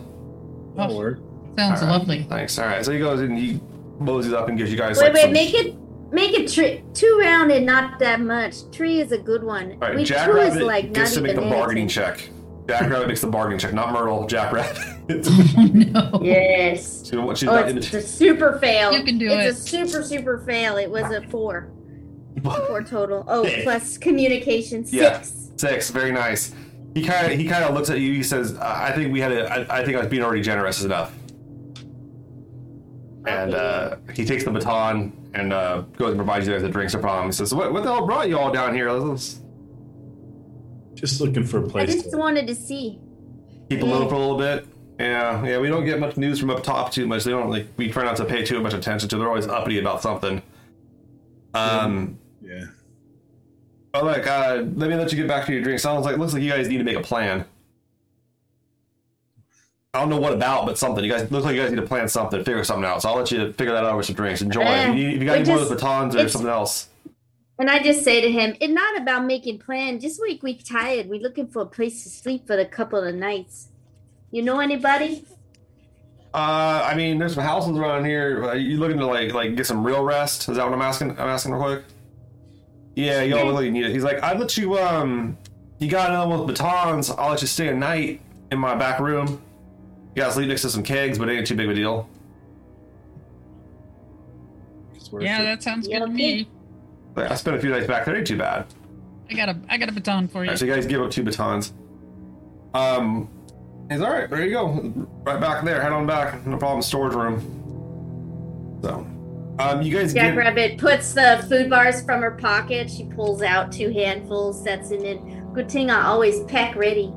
That'll 0.76 0.96
work. 0.96 1.18
Sounds 1.56 1.80
All 1.82 1.88
right. 1.88 1.92
lovely. 1.98 2.22
Thanks. 2.28 2.58
All 2.58 2.66
right. 2.66 2.84
So 2.84 2.92
he 2.92 2.98
goes 2.98 3.20
and 3.20 3.36
he 3.36 3.60
moseys 3.98 4.32
up 4.34 4.48
and 4.48 4.58
gives 4.58 4.70
you 4.70 4.76
guys 4.76 4.98
Wait, 4.98 5.06
like 5.06 5.14
wait, 5.14 5.22
some. 5.22 5.32
make 5.32 5.54
it 5.54 5.74
make 6.10 6.32
it 6.32 6.50
tri- 6.52 6.82
two 6.94 7.18
rounded, 7.20 7.62
not 7.64 7.98
that 7.98 8.20
much. 8.20 8.70
Tree 8.72 9.00
is 9.00 9.12
a 9.12 9.18
good 9.18 9.42
one. 9.44 9.72
All 9.72 9.78
right, 9.78 9.96
we 9.96 10.04
Jack 10.04 10.26
two 10.30 10.36
is 10.36 10.54
Rabbit 10.54 10.64
like 10.66 10.92
gets 10.92 11.14
to 11.14 11.20
make 11.20 11.34
the 11.36 11.42
bargaining 11.42 11.88
check. 11.88 12.28
Jack 12.68 12.82
Rabbit 12.90 13.08
makes 13.08 13.20
the 13.20 13.26
bargaining 13.28 13.58
check, 13.58 13.72
not 13.72 13.92
Myrtle. 13.92 14.26
Jack 14.26 14.52
Rabbit. 14.52 14.76
Oh 15.56 15.62
no. 15.72 16.20
Yes. 16.22 17.02
She's 17.08 17.38
she's 17.38 17.48
Oh, 17.48 17.54
not 17.54 17.68
it's 17.68 17.94
a 17.94 18.00
super 18.02 18.58
fail. 18.58 18.92
You 18.92 19.04
can 19.04 19.18
do 19.18 19.28
it's 19.30 19.44
it. 19.44 19.50
a 19.50 19.68
super 19.86 20.02
super 20.02 20.38
fail. 20.38 20.76
It 20.76 20.90
was 20.90 21.04
a 21.12 21.22
four. 21.28 21.70
Four 22.42 22.82
total. 22.82 23.24
Oh, 23.28 23.42
Okay. 23.42 23.62
plus 23.62 23.96
communication 23.98 24.84
Yeah. 24.88 25.20
six. 25.22 25.50
Six. 25.56 25.90
Very 25.90 26.10
nice. 26.12 26.52
He 26.94 27.02
kind 27.04 27.32
of 27.32 27.38
he 27.38 27.46
kind 27.46 27.62
of 27.64 27.72
looks 27.74 27.88
at 27.88 28.00
you. 28.00 28.12
He 28.14 28.22
says, 28.22 28.56
"I 28.58 28.90
think 28.92 29.12
we 29.12 29.20
had 29.20 29.30
a. 29.32 29.48
I, 29.70 29.78
I 29.80 29.84
think 29.84 29.96
I 29.96 30.00
was 30.00 30.08
being 30.08 30.22
already 30.22 30.42
generous 30.42 30.78
is 30.80 30.86
enough." 30.86 31.12
And 33.26 33.54
uh, 33.54 33.96
he 34.14 34.24
takes 34.24 34.44
the 34.44 34.50
baton 34.50 35.25
and 35.36 35.52
uh, 35.52 35.82
goes 35.98 36.08
and 36.10 36.16
provides 36.16 36.46
you 36.46 36.52
guys 36.52 36.62
the 36.62 36.68
drinks. 36.68 36.94
No 36.94 37.00
problem. 37.00 37.26
He 37.26 37.32
says, 37.32 37.54
"What, 37.54 37.72
what 37.72 37.82
the 37.82 37.92
hell 37.92 38.06
brought 38.06 38.28
you 38.28 38.38
all 38.38 38.50
down 38.50 38.74
here? 38.74 38.90
Let's 38.90 39.40
Just 40.94 41.20
looking 41.20 41.44
for 41.44 41.62
a 41.62 41.68
place. 41.68 41.90
I 41.90 41.92
just 41.92 42.10
to, 42.12 42.16
wanted 42.16 42.46
to 42.46 42.54
see. 42.54 42.98
keep 43.68 43.80
it 43.80 43.84
low 43.84 44.08
for 44.08 44.14
a 44.14 44.18
little 44.18 44.38
bit." 44.38 44.66
Yeah, 44.98 45.44
yeah. 45.44 45.58
We 45.58 45.68
don't 45.68 45.84
get 45.84 46.00
much 46.00 46.16
news 46.16 46.40
from 46.40 46.48
up 46.50 46.62
top 46.62 46.90
too 46.90 47.06
much. 47.06 47.24
They 47.24 47.32
don't 47.32 47.50
like. 47.50 47.66
We 47.76 47.90
try 47.90 48.04
not 48.04 48.16
to 48.16 48.24
pay 48.24 48.44
too 48.44 48.60
much 48.62 48.72
attention 48.72 49.08
to. 49.10 49.18
They're 49.18 49.28
always 49.28 49.46
uppity 49.46 49.78
about 49.78 50.02
something. 50.02 50.42
Um. 51.54 52.18
yeah. 52.40 52.64
Oh, 53.92 54.04
look. 54.04 54.26
Uh, 54.26 54.64
let 54.74 54.90
me 54.90 54.96
let 54.96 55.12
you 55.12 55.18
get 55.18 55.28
back 55.28 55.46
to 55.46 55.52
your 55.52 55.62
drink. 55.62 55.80
Sounds 55.80 56.04
like 56.06 56.16
looks 56.16 56.32
like 56.32 56.42
you 56.42 56.50
guys 56.50 56.68
need 56.68 56.78
to 56.78 56.84
make 56.84 56.96
a 56.96 57.02
plan. 57.02 57.44
I 59.96 60.00
don't 60.00 60.10
know 60.10 60.20
what 60.20 60.32
about, 60.32 60.66
but 60.66 60.76
something. 60.76 61.02
You 61.02 61.10
guys 61.10 61.30
look 61.30 61.44
like 61.44 61.54
you 61.54 61.62
guys 61.62 61.70
need 61.70 61.80
to 61.80 61.86
plan 61.86 62.08
something, 62.08 62.44
figure 62.44 62.62
something 62.64 62.84
out. 62.84 63.02
So 63.02 63.08
I'll 63.08 63.16
let 63.16 63.30
you 63.30 63.52
figure 63.54 63.72
that 63.72 63.84
out 63.84 63.96
with 63.96 64.06
some 64.06 64.14
drinks. 64.14 64.42
Enjoy. 64.42 64.60
Eh, 64.60 64.90
if 64.90 64.96
you, 64.96 65.08
if 65.08 65.20
you 65.20 65.24
got 65.24 65.38
any 65.38 65.48
more 65.48 65.58
of 65.58 65.68
the 65.68 65.74
batons 65.74 66.14
or 66.14 66.28
something 66.28 66.50
else. 66.50 66.88
And 67.58 67.70
I 67.70 67.82
just 67.82 68.04
say 68.04 68.20
to 68.20 68.30
him, 68.30 68.54
it's 68.60 68.72
not 68.72 69.00
about 69.00 69.24
making 69.24 69.60
plans. 69.60 70.02
Just 70.02 70.20
we 70.20 70.38
we 70.42 70.58
tired. 70.58 71.08
We 71.08 71.18
looking 71.18 71.46
for 71.46 71.62
a 71.62 71.66
place 71.66 72.02
to 72.02 72.10
sleep 72.10 72.46
for 72.46 72.56
the 72.56 72.66
couple 72.66 73.02
of 73.02 73.14
nights. 73.14 73.68
You 74.30 74.42
know 74.42 74.60
anybody? 74.60 75.24
Uh, 76.34 76.84
I 76.84 76.94
mean, 76.94 77.18
there's 77.18 77.34
some 77.34 77.44
houses 77.44 77.78
around 77.78 78.04
here. 78.04 78.44
Uh, 78.44 78.52
you 78.52 78.76
looking 78.76 78.98
to 78.98 79.06
like 79.06 79.32
like 79.32 79.56
get 79.56 79.66
some 79.66 79.86
real 79.86 80.04
rest? 80.04 80.50
Is 80.50 80.58
that 80.58 80.64
what 80.64 80.74
I'm 80.74 80.82
asking? 80.82 81.12
I'm 81.12 81.28
asking 81.28 81.52
real 81.52 81.62
quick. 81.62 81.84
Yeah, 82.94 83.22
you 83.22 83.38
all 83.38 83.46
look 83.46 83.54
like 83.54 83.64
you 83.64 83.70
need 83.72 83.86
it. 83.86 83.92
He's 83.92 84.04
like, 84.04 84.22
I 84.22 84.36
let 84.36 84.56
you 84.58 84.78
um, 84.78 85.38
you 85.78 85.88
got 85.88 86.10
another 86.10 86.28
one 86.28 86.40
with 86.40 86.48
batons. 86.48 87.10
I'll 87.10 87.30
let 87.30 87.40
you 87.40 87.48
stay 87.48 87.68
a 87.68 87.74
night 87.74 88.20
in 88.50 88.58
my 88.58 88.74
back 88.74 89.00
room. 89.00 89.40
You 90.16 90.22
gotta 90.22 90.32
sleep 90.32 90.48
next 90.48 90.62
to 90.62 90.70
some 90.70 90.82
kegs, 90.82 91.18
but 91.18 91.28
it 91.28 91.36
ain't 91.36 91.46
too 91.46 91.54
big 91.54 91.66
of 91.66 91.72
a 91.72 91.74
deal. 91.74 92.08
Yeah, 95.20 95.42
that 95.42 95.62
sounds 95.62 95.86
Yeah, 95.86 95.98
good 95.98 96.06
to 96.06 96.10
me. 96.10 96.48
I 97.16 97.34
spent 97.34 97.56
a 97.58 97.60
few 97.60 97.68
nights 97.68 97.86
back 97.86 98.06
there. 98.06 98.16
Ain't 98.16 98.26
too 98.26 98.38
bad. 98.38 98.64
I 99.30 99.34
got 99.34 99.50
a 99.50 99.58
I 99.68 99.76
got 99.76 99.90
a 99.90 99.92
baton 99.92 100.26
for 100.26 100.42
you. 100.42 100.50
right, 100.50 100.58
so 100.58 100.64
you 100.64 100.74
guys 100.74 100.86
give 100.86 101.02
up 101.02 101.10
two 101.10 101.22
batons. 101.22 101.74
Um, 102.72 103.28
he's 103.90 104.00
all 104.00 104.10
right. 104.10 104.28
There 104.28 104.42
you 104.42 104.52
go. 104.52 105.06
Right 105.22 105.38
back 105.38 105.66
there. 105.66 105.82
Head 105.82 105.92
on 105.92 106.06
back. 106.06 106.46
No 106.46 106.56
problem. 106.56 106.80
Storage 106.80 107.14
room. 107.14 108.80
So, 108.82 109.06
um, 109.58 109.82
you 109.82 109.94
guys 109.94 110.14
Jack 110.14 110.34
get. 110.34 110.38
Rabbit 110.38 110.78
puts 110.78 111.12
the 111.12 111.44
food 111.46 111.68
bars 111.68 112.02
from 112.02 112.22
her 112.22 112.30
pocket. 112.30 112.90
She 112.90 113.04
pulls 113.04 113.42
out 113.42 113.70
two 113.70 113.90
handfuls, 113.90 114.62
sets 114.62 114.90
it 114.90 115.02
in. 115.02 115.52
Good 115.52 115.70
thing 115.70 115.90
I 115.90 116.06
always 116.06 116.42
pack 116.44 116.74
ready. 116.74 117.12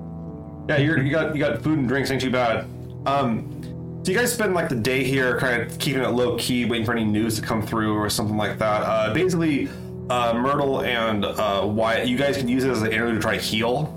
Yeah, 0.67 0.77
you're, 0.77 1.01
you 1.01 1.11
got 1.11 1.33
you 1.33 1.39
got 1.41 1.61
food 1.61 1.79
and 1.79 1.87
drinks. 1.87 2.11
Ain't 2.11 2.21
too 2.21 2.31
bad. 2.31 2.67
Um, 3.05 4.01
so 4.03 4.11
you 4.11 4.17
guys 4.17 4.33
spend 4.33 4.53
like 4.53 4.69
the 4.69 4.75
day 4.75 5.03
here, 5.03 5.37
kind 5.39 5.61
of 5.61 5.77
keeping 5.77 6.01
it 6.01 6.09
low 6.09 6.37
key, 6.37 6.65
waiting 6.65 6.85
for 6.85 6.93
any 6.93 7.03
news 7.03 7.35
to 7.35 7.41
come 7.41 7.61
through 7.61 7.95
or 7.95 8.09
something 8.09 8.37
like 8.37 8.57
that. 8.59 8.81
Uh, 8.83 9.13
basically, 9.13 9.69
uh, 10.09 10.33
Myrtle 10.33 10.81
and 10.81 11.25
uh, 11.25 11.63
Wyatt, 11.65 12.07
you 12.07 12.17
guys 12.17 12.37
can 12.37 12.47
use 12.47 12.63
it 12.63 12.71
as 12.71 12.81
an 12.81 12.91
interlude 12.91 13.15
to 13.15 13.21
try 13.21 13.37
to 13.37 13.43
heal. 13.43 13.95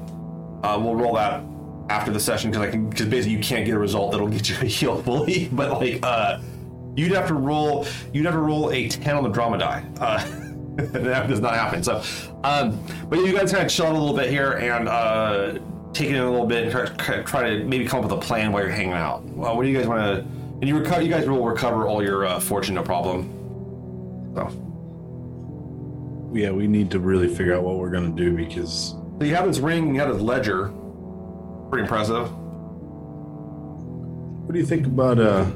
Uh, 0.62 0.78
we'll 0.82 0.94
roll 0.96 1.14
that 1.14 1.44
after 1.88 2.10
the 2.10 2.20
session 2.20 2.50
because 2.50 2.66
I 2.66 2.70
can 2.70 2.90
because 2.90 3.06
basically 3.06 3.36
you 3.36 3.42
can't 3.42 3.64
get 3.64 3.74
a 3.74 3.78
result 3.78 4.12
that'll 4.12 4.28
get 4.28 4.48
you 4.48 4.54
to 4.60 4.66
heal 4.66 5.02
fully. 5.02 5.48
But 5.52 5.80
like, 5.80 6.00
uh, 6.02 6.38
you'd 6.96 7.12
have 7.12 7.28
to 7.28 7.34
roll 7.34 7.86
you'd 8.12 8.24
have 8.24 8.34
to 8.34 8.40
roll 8.40 8.70
a 8.70 8.88
ten 8.88 9.16
on 9.16 9.22
the 9.22 9.30
drama 9.30 9.58
die. 9.58 9.84
Uh, 10.00 10.24
that 10.76 11.28
does 11.28 11.40
not 11.40 11.54
happen. 11.54 11.82
So, 11.82 12.02
um, 12.44 12.82
but 13.08 13.18
you 13.18 13.32
guys 13.32 13.52
kind 13.52 13.64
of 13.64 13.70
chill 13.70 13.86
out 13.86 13.94
a 13.94 13.98
little 13.98 14.16
bit 14.16 14.30
here 14.30 14.52
and 14.52 14.88
uh, 14.88 15.58
take 15.93 16.09
it 16.10 16.16
in 16.16 16.23
a 16.23 16.31
little 16.31 16.47
bit 16.47 16.64
and 16.74 16.97
try, 16.98 17.23
try 17.23 17.51
to 17.51 17.64
maybe 17.64 17.85
come 17.85 17.98
up 18.05 18.10
with 18.10 18.19
a 18.19 18.20
plan 18.20 18.52
while 18.52 18.62
you're 18.62 18.73
hanging 18.73 18.93
out. 18.94 19.24
Well, 19.24 19.56
what 19.56 19.62
do 19.64 19.69
you 19.69 19.77
guys 19.77 19.86
want 19.86 20.01
to? 20.01 20.20
And 20.60 20.69
you 20.69 20.78
recover. 20.78 21.02
You 21.02 21.10
guys 21.10 21.28
will 21.28 21.44
recover 21.44 21.86
all 21.89 22.02
your 22.02 22.24
uh, 22.24 22.40
fortune, 22.40 22.77
no 22.77 22.82
problem. 22.82 23.28
So, 24.35 24.48
yeah, 26.32 26.51
we 26.51 26.66
need 26.66 26.90
to 26.93 27.01
really 27.01 27.28
figure 27.28 27.55
out 27.55 27.62
what 27.62 27.77
we're 27.78 27.90
gonna 27.90 28.09
do 28.10 28.35
because 28.35 28.94
so 29.19 29.24
you 29.24 29.35
have 29.35 29.47
this 29.47 29.59
ring. 29.59 29.86
and 29.89 29.94
You 29.94 30.01
have 30.01 30.12
this 30.14 30.23
ledger. 30.23 30.73
Pretty 31.70 31.82
impressive. 31.82 32.31
what 34.44 34.52
do 34.52 34.59
you 34.59 34.66
think 34.66 34.86
about 34.86 35.19
uh 35.19 35.47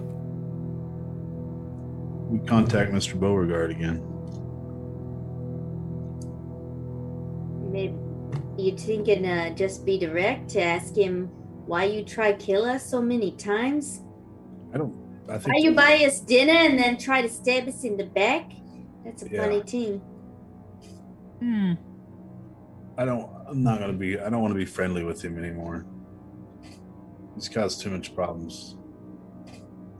we 2.29 2.39
contact 2.47 2.91
Mr. 2.93 3.15
Beauregard 3.19 3.71
again? 3.71 4.03
Maybe 7.71 7.95
you 8.67 8.77
thinking 8.77 9.27
uh, 9.27 9.51
just 9.55 9.87
be 9.87 9.99
direct 9.99 10.51
to 10.51 10.63
ask 10.63 10.97
him 10.97 11.29
why 11.67 11.85
you 11.85 12.05
try 12.05 12.33
kill 12.35 12.65
us 12.65 12.89
so 12.91 13.01
many 13.03 13.33
times? 13.37 14.03
I 14.75 14.79
don't 14.79 14.95
I 15.29 15.33
Why 15.33 15.39
think 15.39 15.65
you 15.65 15.75
buy 15.75 16.05
us 16.07 16.21
dinner 16.21 16.53
and 16.55 16.79
then 16.79 16.99
try 16.99 17.23
to 17.23 17.29
stab 17.29 17.69
us 17.69 17.85
in 17.85 17.97
the 17.97 18.05
back? 18.07 18.53
That's 19.05 19.23
a 19.23 19.29
Yeah. 19.31 19.43
funny 19.43 19.63
thing. 19.63 20.03
Hmm. 21.41 21.73
I 22.99 23.05
don't 23.05 23.31
I'm 23.49 23.63
not 23.63 23.79
gonna 23.81 23.93
be 23.93 24.19
I 24.19 24.31
don't 24.31 24.41
want 24.43 24.53
to 24.53 24.59
be 24.59 24.65
friendly 24.65 25.05
with 25.05 25.23
him 25.25 25.39
anymore. 25.39 25.87
He's 27.35 27.49
caused 27.49 27.83
too 27.83 27.91
much 27.91 28.15
problems. 28.15 28.77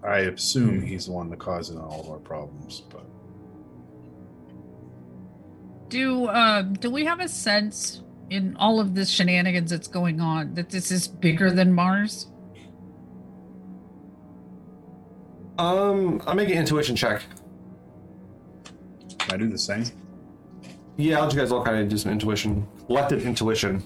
I 0.03 0.21
assume 0.21 0.83
he's 0.83 1.07
the 1.07 1.13
one 1.13 1.31
that 1.31 1.39
causing 1.39 1.79
all 1.79 2.01
of 2.01 2.09
our 2.11 2.19
problems, 2.19 2.83
but 2.91 3.05
Do 5.89 6.27
uh 6.27 6.63
do 6.63 6.91
we 6.91 7.05
have 7.05 7.21
a 7.21 7.29
sense 7.29 8.03
in 8.31 8.57
all 8.57 8.81
of 8.81 8.95
this 8.95 9.09
shenanigans 9.11 9.71
that's 9.71 9.89
going 9.89 10.21
on 10.21 10.55
that 10.55 10.71
this 10.71 10.91
is 10.91 11.07
bigger 11.09 11.51
than 11.51 11.73
Mars? 11.73 12.29
Um, 15.59 16.23
I'll 16.27 16.35
make 16.35 16.49
an 16.51 16.59
intuition 16.59 16.97
check. 16.97 17.23
can 19.19 19.35
I 19.35 19.37
do 19.37 19.49
the 19.49 19.59
same? 19.59 19.85
Yeah, 20.97 21.17
I'll 21.19 21.25
let 21.25 21.35
you 21.35 21.41
guys 21.41 21.53
all 21.53 21.65
kind 21.65 21.79
of 21.79 21.89
do 21.89 21.97
some 21.97 22.13
intuition, 22.13 22.67
collective 22.87 23.25
intuition. 23.27 23.83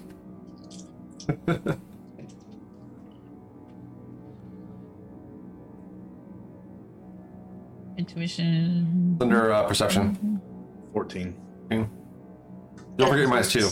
Intuition. 7.97 9.17
Under 9.21 9.51
uh, 9.51 9.67
perception. 9.67 10.41
14. 10.93 11.35
Don't 11.69 11.87
forget 12.97 13.19
your 13.19 13.27
minus 13.27 13.51
two. 13.51 13.69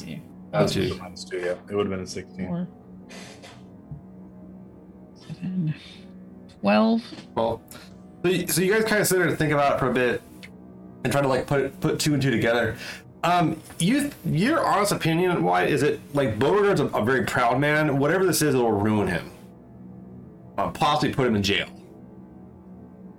That's 0.51 0.73
two. 0.73 0.95
minus 0.99 1.23
two, 1.23 1.37
yeah. 1.37 1.55
It 1.69 1.75
would 1.75 1.85
have 1.85 1.89
been 1.89 2.01
a 2.03 2.07
16. 2.07 2.47
Four. 2.47 2.67
Seven. 5.15 5.73
Twelve. 6.59 7.01
Well, 7.35 7.61
so 8.23 8.29
you, 8.29 8.47
so 8.47 8.61
you 8.61 8.73
guys 8.73 8.83
kind 8.83 9.01
of 9.01 9.07
sit 9.07 9.17
there 9.17 9.27
and 9.27 9.37
think 9.37 9.53
about 9.53 9.75
it 9.75 9.79
for 9.79 9.89
a 9.89 9.93
bit, 9.93 10.21
and 11.03 11.11
try 11.13 11.21
to 11.21 11.27
like 11.27 11.47
put 11.47 11.79
put 11.79 11.99
two 11.99 12.13
and 12.13 12.21
two 12.21 12.31
together. 12.31 12.75
Um, 13.23 13.61
you 13.79 14.11
your 14.25 14.65
honest 14.65 14.91
opinion, 14.91 15.43
why 15.43 15.65
is 15.65 15.83
it 15.83 15.99
like 16.13 16.39
Beauregard's 16.39 16.81
a, 16.81 16.85
a 16.87 17.03
very 17.03 17.25
proud 17.25 17.59
man? 17.59 17.97
Whatever 17.97 18.25
this 18.25 18.41
is, 18.41 18.55
it'll 18.55 18.71
ruin 18.71 19.07
him. 19.07 19.31
Uh, 20.57 20.69
possibly 20.71 21.13
put 21.13 21.27
him 21.27 21.35
in 21.35 21.43
jail. 21.43 21.67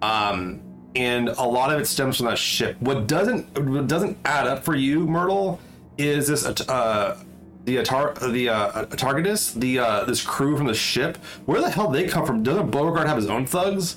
Um, 0.02 0.62
and 0.94 1.28
a 1.28 1.42
lot 1.44 1.72
of 1.72 1.80
it 1.80 1.86
stems 1.86 2.16
from 2.16 2.26
that 2.26 2.38
ship. 2.38 2.76
What 2.80 3.06
doesn't 3.06 3.58
what 3.68 3.86
doesn't 3.86 4.18
add 4.24 4.46
up 4.46 4.64
for 4.64 4.74
you, 4.74 5.06
Myrtle, 5.06 5.60
is 5.98 6.28
this 6.28 6.44
uh 6.44 7.22
the 7.64 7.76
Atar 7.76 8.32
the 8.32 8.48
uh 8.48 8.84
Targetus, 8.86 9.52
the 9.52 9.78
uh 9.78 10.04
this 10.04 10.22
crew 10.24 10.56
from 10.56 10.66
the 10.66 10.74
ship. 10.74 11.16
Where 11.46 11.60
the 11.60 11.70
hell 11.70 11.88
they 11.88 12.06
come 12.06 12.26
from? 12.26 12.42
Doesn't 12.42 12.70
Beauregard 12.70 13.06
have 13.06 13.16
his 13.16 13.28
own 13.28 13.46
thugs? 13.46 13.96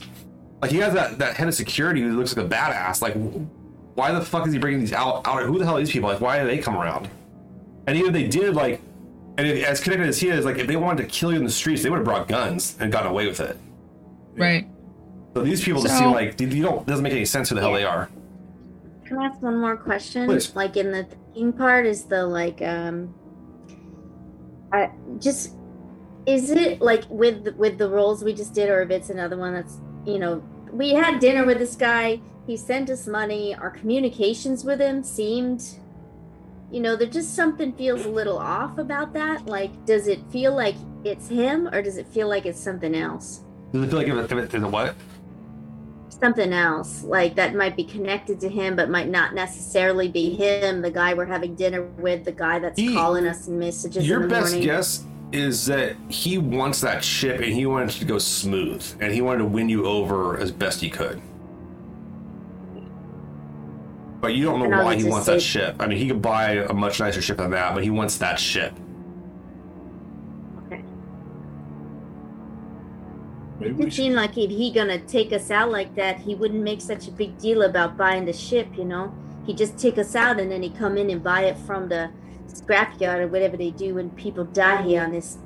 Like 0.61 0.71
he 0.71 0.77
has 0.77 0.93
that 0.93 1.17
that 1.19 1.35
head 1.35 1.47
of 1.47 1.55
security 1.55 2.01
who 2.01 2.17
looks 2.17 2.35
like 2.35 2.45
a 2.45 2.49
badass. 2.49 3.01
Like 3.01 3.15
why 3.95 4.11
the 4.11 4.21
fuck 4.21 4.47
is 4.47 4.53
he 4.53 4.59
bringing 4.59 4.79
these 4.79 4.93
out? 4.93 5.27
out 5.27 5.43
who 5.43 5.59
the 5.59 5.65
hell 5.65 5.77
are 5.77 5.79
these 5.79 5.91
people? 5.91 6.09
Like 6.09 6.21
why 6.21 6.39
do 6.39 6.47
they 6.47 6.57
come 6.57 6.75
around? 6.75 7.09
And 7.85 7.97
even 7.97 8.07
if 8.09 8.13
they 8.13 8.27
did, 8.27 8.55
like, 8.55 8.81
and 9.37 9.45
if, 9.45 9.65
as 9.65 9.81
connected 9.81 10.07
as 10.07 10.19
he 10.19 10.29
is, 10.29 10.45
like 10.45 10.57
if 10.57 10.67
they 10.67 10.77
wanted 10.77 11.03
to 11.03 11.09
kill 11.09 11.31
you 11.31 11.37
in 11.37 11.43
the 11.43 11.51
streets, 11.51 11.83
they 11.83 11.89
would 11.89 11.97
have 11.97 12.05
brought 12.05 12.27
guns 12.27 12.77
and 12.79 12.91
gotten 12.91 13.11
away 13.11 13.27
with 13.27 13.39
it. 13.39 13.57
Right. 14.35 14.67
So 15.33 15.41
these 15.41 15.63
people 15.63 15.81
just 15.81 15.97
seem 15.97 16.11
like 16.11 16.39
you 16.39 16.61
don't 16.61 16.85
doesn't 16.85 17.03
make 17.03 17.13
any 17.13 17.25
sense 17.25 17.49
who 17.49 17.55
the 17.55 17.61
hell 17.61 17.73
they 17.73 17.83
are. 17.83 18.09
Can 19.13 19.21
I 19.21 19.25
ask 19.27 19.43
one 19.43 19.57
more 19.57 19.77
question? 19.77 20.25
Please. 20.25 20.55
Like 20.55 20.75
in 20.75 20.91
the 20.91 21.03
thinking 21.03 21.53
part 21.53 21.85
is 21.85 22.05
the 22.05 22.25
like 22.25 22.63
um 22.63 23.13
I 24.71 24.89
just 25.19 25.53
is 26.25 26.49
it 26.49 26.81
like 26.81 27.03
with 27.09 27.55
with 27.55 27.77
the 27.77 27.87
roles 27.87 28.23
we 28.23 28.33
just 28.33 28.55
did 28.55 28.69
or 28.69 28.81
if 28.81 28.89
it's 28.89 29.11
another 29.11 29.37
one 29.37 29.53
that's 29.53 29.77
you 30.03 30.17
know 30.17 30.41
we 30.71 30.93
had 30.93 31.19
dinner 31.19 31.45
with 31.45 31.59
this 31.59 31.75
guy 31.75 32.21
he 32.47 32.57
sent 32.57 32.89
us 32.89 33.05
money 33.05 33.53
our 33.53 33.69
communications 33.69 34.63
with 34.63 34.79
him 34.79 35.03
seemed 35.03 35.63
you 36.71 36.79
know 36.79 36.95
there 36.95 37.07
just 37.07 37.35
something 37.35 37.71
feels 37.73 38.05
a 38.05 38.09
little 38.09 38.39
off 38.39 38.79
about 38.79 39.13
that 39.13 39.45
like 39.45 39.85
does 39.85 40.07
it 40.07 40.19
feel 40.31 40.55
like 40.55 40.75
it's 41.03 41.27
him 41.27 41.67
or 41.67 41.81
does 41.83 41.97
it 41.97 42.07
feel 42.07 42.27
like 42.27 42.45
it's 42.47 42.59
something 42.59 42.95
else 42.95 43.41
Does 43.73 43.83
it 43.83 43.89
feel 43.89 43.99
like 43.99 44.07
if 44.07 44.15
it, 44.15 44.31
if 44.31 44.31
it, 44.31 44.55
is 44.55 44.63
it 44.63 44.67
what? 44.67 44.95
Something 46.23 46.53
else 46.53 47.03
like 47.03 47.35
that 47.35 47.53
might 47.53 47.75
be 47.75 47.83
connected 47.83 48.39
to 48.39 48.47
him 48.47 48.77
but 48.77 48.89
might 48.89 49.09
not 49.09 49.35
necessarily 49.35 50.07
be 50.07 50.33
him 50.33 50.81
the 50.81 50.89
guy 50.89 51.13
we're 51.13 51.25
having 51.25 51.53
dinner 51.53 51.83
with 51.83 52.23
the 52.23 52.31
guy 52.31 52.59
that's 52.59 52.79
He- 52.79 52.93
calling 52.93 53.27
us 53.27 53.49
messages 53.49 54.07
Your 54.07 54.25
best 54.27 54.51
morning 54.51 54.65
guess 54.65 55.03
is 55.33 55.65
that 55.65 55.97
he 56.07 56.37
wants 56.37 56.79
that 56.79 57.03
ship 57.03 57.41
and 57.41 57.51
he 57.51 57.65
wanted 57.65 57.89
to 57.89 58.05
go 58.05 58.19
smooth 58.19 58.85
and 59.01 59.13
he 59.13 59.19
wanted 59.19 59.39
to 59.39 59.45
win 59.45 59.67
you 59.67 59.85
over 59.85 60.37
as 60.37 60.51
best 60.51 60.79
he 60.79 60.89
could. 60.89 61.19
But 64.21 64.35
you 64.35 64.45
don't 64.45 64.59
know 64.59 64.69
why 64.69 64.95
he 64.95 65.03
wants 65.05 65.25
that 65.25 65.41
ship. 65.41 65.75
I 65.79 65.87
mean, 65.87 65.97
he 65.97 66.07
could 66.07 66.21
buy 66.21 66.51
a 66.51 66.71
much 66.71 66.99
nicer 66.99 67.21
ship 67.21 67.37
than 67.37 67.49
that, 67.51 67.73
but 67.73 67.83
he 67.83 67.89
wants 67.89 68.19
that 68.19 68.39
ship. 68.39 68.73
Maybe 73.63 73.73
it 73.73 73.77
we 73.77 73.83
did 73.85 73.93
should, 73.93 74.03
seem 74.03 74.13
like 74.13 74.37
if 74.37 74.49
he 74.49 74.71
gonna 74.71 74.99
take 74.99 75.33
us 75.33 75.51
out 75.51 75.71
like 75.71 75.95
that. 75.95 76.19
He 76.19 76.35
wouldn't 76.35 76.63
make 76.63 76.81
such 76.81 77.07
a 77.07 77.11
big 77.11 77.37
deal 77.37 77.63
about 77.63 77.97
buying 77.97 78.25
the 78.25 78.33
ship 78.33 78.67
you 78.77 78.85
know? 78.85 79.13
He 79.45 79.53
just 79.53 79.77
take 79.77 79.97
us 79.97 80.15
out 80.15 80.39
and 80.39 80.51
then 80.51 80.63
he 80.63 80.69
come 80.69 80.97
in 80.97 81.09
and 81.09 81.23
buy 81.23 81.43
it 81.45 81.57
from 81.57 81.89
the 81.89 82.11
scrapyard 82.47 83.19
or 83.19 83.27
whatever 83.27 83.57
they 83.57 83.71
do 83.71 83.95
when 83.95 84.09
people 84.11 84.45
die 84.45 84.81
here 84.83 85.03
on 85.03 85.11
this 85.11 85.37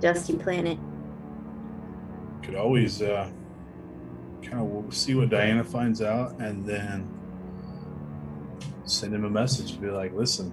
dusty 0.00 0.36
planet. 0.36 0.78
Could 2.42 2.54
always 2.54 3.02
uh, 3.02 3.28
kind 4.42 4.86
of 4.86 4.94
see 4.94 5.14
what 5.14 5.28
Diana 5.28 5.64
finds 5.64 6.00
out 6.00 6.38
and 6.38 6.64
then 6.64 7.12
send 8.84 9.14
him 9.14 9.24
a 9.24 9.30
message 9.30 9.72
and 9.72 9.80
be 9.80 9.90
like, 9.90 10.14
listen, 10.14 10.52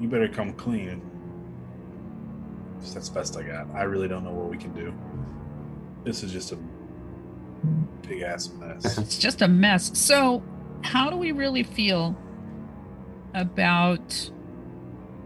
you 0.00 0.08
better 0.08 0.28
come 0.28 0.52
clean. 0.52 1.00
That's 2.90 3.08
best 3.08 3.36
I 3.36 3.42
got. 3.42 3.68
I 3.74 3.82
really 3.84 4.08
don't 4.08 4.24
know 4.24 4.32
what 4.32 4.48
we 4.50 4.56
can 4.56 4.72
do. 4.72 4.92
This 6.04 6.22
is 6.22 6.32
just 6.32 6.52
a 6.52 6.58
big 8.06 8.22
ass 8.22 8.50
mess. 8.58 8.98
It's 8.98 9.18
just 9.18 9.42
a 9.42 9.48
mess. 9.48 9.96
So, 9.98 10.42
how 10.82 11.10
do 11.10 11.16
we 11.16 11.32
really 11.32 11.62
feel 11.62 12.16
about, 13.34 14.30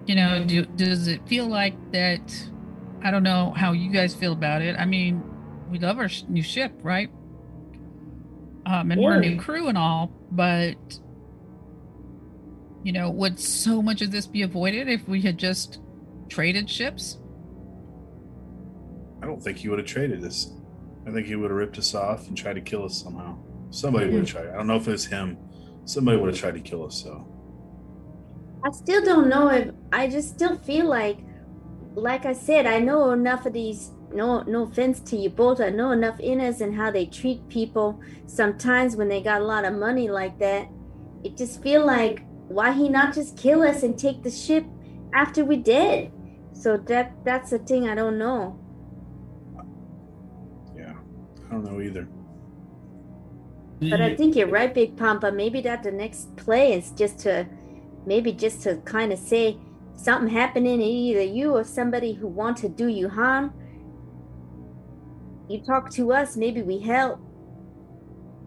you 0.06 0.14
know, 0.14 0.44
do, 0.44 0.66
does 0.66 1.08
it 1.08 1.26
feel 1.26 1.46
like 1.46 1.74
that? 1.92 2.20
I 3.02 3.10
don't 3.10 3.22
know 3.22 3.52
how 3.56 3.72
you 3.72 3.90
guys 3.90 4.14
feel 4.14 4.32
about 4.32 4.62
it. 4.62 4.76
I 4.78 4.84
mean, 4.84 5.22
we 5.70 5.78
love 5.78 5.98
our 5.98 6.08
new 6.28 6.42
ship, 6.42 6.72
right? 6.82 7.10
Um, 8.66 8.90
and 8.90 9.00
we're 9.00 9.16
a 9.16 9.20
new 9.20 9.38
crew 9.38 9.68
and 9.68 9.78
all, 9.78 10.10
but, 10.30 10.98
you 12.82 12.92
know, 12.92 13.10
would 13.10 13.38
so 13.38 13.80
much 13.80 14.02
of 14.02 14.10
this 14.10 14.26
be 14.26 14.42
avoided 14.42 14.88
if 14.88 15.06
we 15.08 15.22
had 15.22 15.38
just 15.38 15.80
traded 16.28 16.68
ships? 16.68 17.18
I 19.26 19.28
don't 19.28 19.42
think 19.42 19.58
he 19.58 19.68
would 19.68 19.80
have 19.80 19.88
traded 19.88 20.24
us. 20.24 20.52
I 21.04 21.10
think 21.10 21.26
he 21.26 21.34
would 21.34 21.50
have 21.50 21.58
ripped 21.58 21.78
us 21.78 21.96
off 21.96 22.28
and 22.28 22.36
tried 22.36 22.52
to 22.54 22.60
kill 22.60 22.84
us 22.84 23.02
somehow. 23.02 23.36
Somebody 23.70 24.06
would 24.06 24.20
have 24.20 24.30
hmm. 24.30 24.38
tried. 24.38 24.48
I 24.50 24.58
don't 24.58 24.68
know 24.68 24.76
if 24.76 24.86
it 24.86 24.92
was 24.92 25.04
him. 25.04 25.36
Somebody 25.84 26.16
would 26.16 26.30
have 26.30 26.38
tried 26.38 26.54
to 26.54 26.60
kill 26.60 26.86
us. 26.86 27.02
So 27.02 27.26
I 28.64 28.70
still 28.70 29.04
don't 29.04 29.28
know 29.28 29.48
if 29.48 29.74
I 29.92 30.06
just 30.06 30.28
still 30.28 30.56
feel 30.58 30.86
like 30.86 31.18
like 31.96 32.24
I 32.24 32.34
said, 32.34 32.66
I 32.66 32.78
know 32.78 33.10
enough 33.10 33.46
of 33.46 33.52
these 33.52 33.90
no 34.12 34.42
no 34.42 34.62
offense 34.62 35.00
to 35.00 35.16
you 35.16 35.28
both, 35.28 35.60
I 35.60 35.70
know 35.70 35.90
enough 35.90 36.18
inners 36.18 36.60
and 36.60 36.72
how 36.72 36.92
they 36.92 37.06
treat 37.06 37.48
people 37.48 38.00
sometimes 38.26 38.94
when 38.94 39.08
they 39.08 39.20
got 39.20 39.40
a 39.40 39.44
lot 39.44 39.64
of 39.64 39.74
money 39.74 40.08
like 40.08 40.38
that. 40.38 40.68
It 41.24 41.36
just 41.36 41.60
feel 41.64 41.84
like 41.84 42.22
why 42.46 42.70
he 42.70 42.88
not 42.88 43.12
just 43.12 43.36
kill 43.36 43.64
us 43.64 43.82
and 43.82 43.98
take 43.98 44.22
the 44.22 44.30
ship 44.30 44.64
after 45.12 45.44
we 45.44 45.56
dead? 45.56 46.12
So 46.52 46.76
that 46.76 47.24
that's 47.24 47.50
the 47.50 47.58
thing 47.58 47.88
I 47.88 47.96
don't 47.96 48.18
know. 48.18 48.60
Yeah, 51.64 51.70
I 51.70 51.72
don't 51.72 51.72
know 51.72 51.80
either. 51.80 52.08
But 53.80 54.00
I 54.00 54.14
think 54.16 54.36
you're 54.36 54.48
right, 54.48 54.72
Big 54.72 54.96
Pampa. 54.96 55.30
Maybe 55.32 55.60
that 55.62 55.82
the 55.82 55.92
next 55.92 56.34
play 56.36 56.72
is 56.72 56.92
just 56.92 57.18
to, 57.20 57.46
maybe 58.06 58.32
just 58.32 58.62
to 58.62 58.76
kind 58.78 59.12
of 59.12 59.18
say 59.18 59.58
something 59.94 60.28
happening 60.28 60.78
to 60.78 60.84
either 60.84 61.22
you 61.22 61.54
or 61.54 61.64
somebody 61.64 62.12
who 62.14 62.26
want 62.26 62.56
to 62.58 62.68
do 62.68 62.88
you 62.88 63.08
harm. 63.08 63.52
You 65.48 65.60
talk 65.60 65.90
to 65.92 66.12
us, 66.12 66.36
maybe 66.36 66.62
we 66.62 66.78
help. 66.78 67.20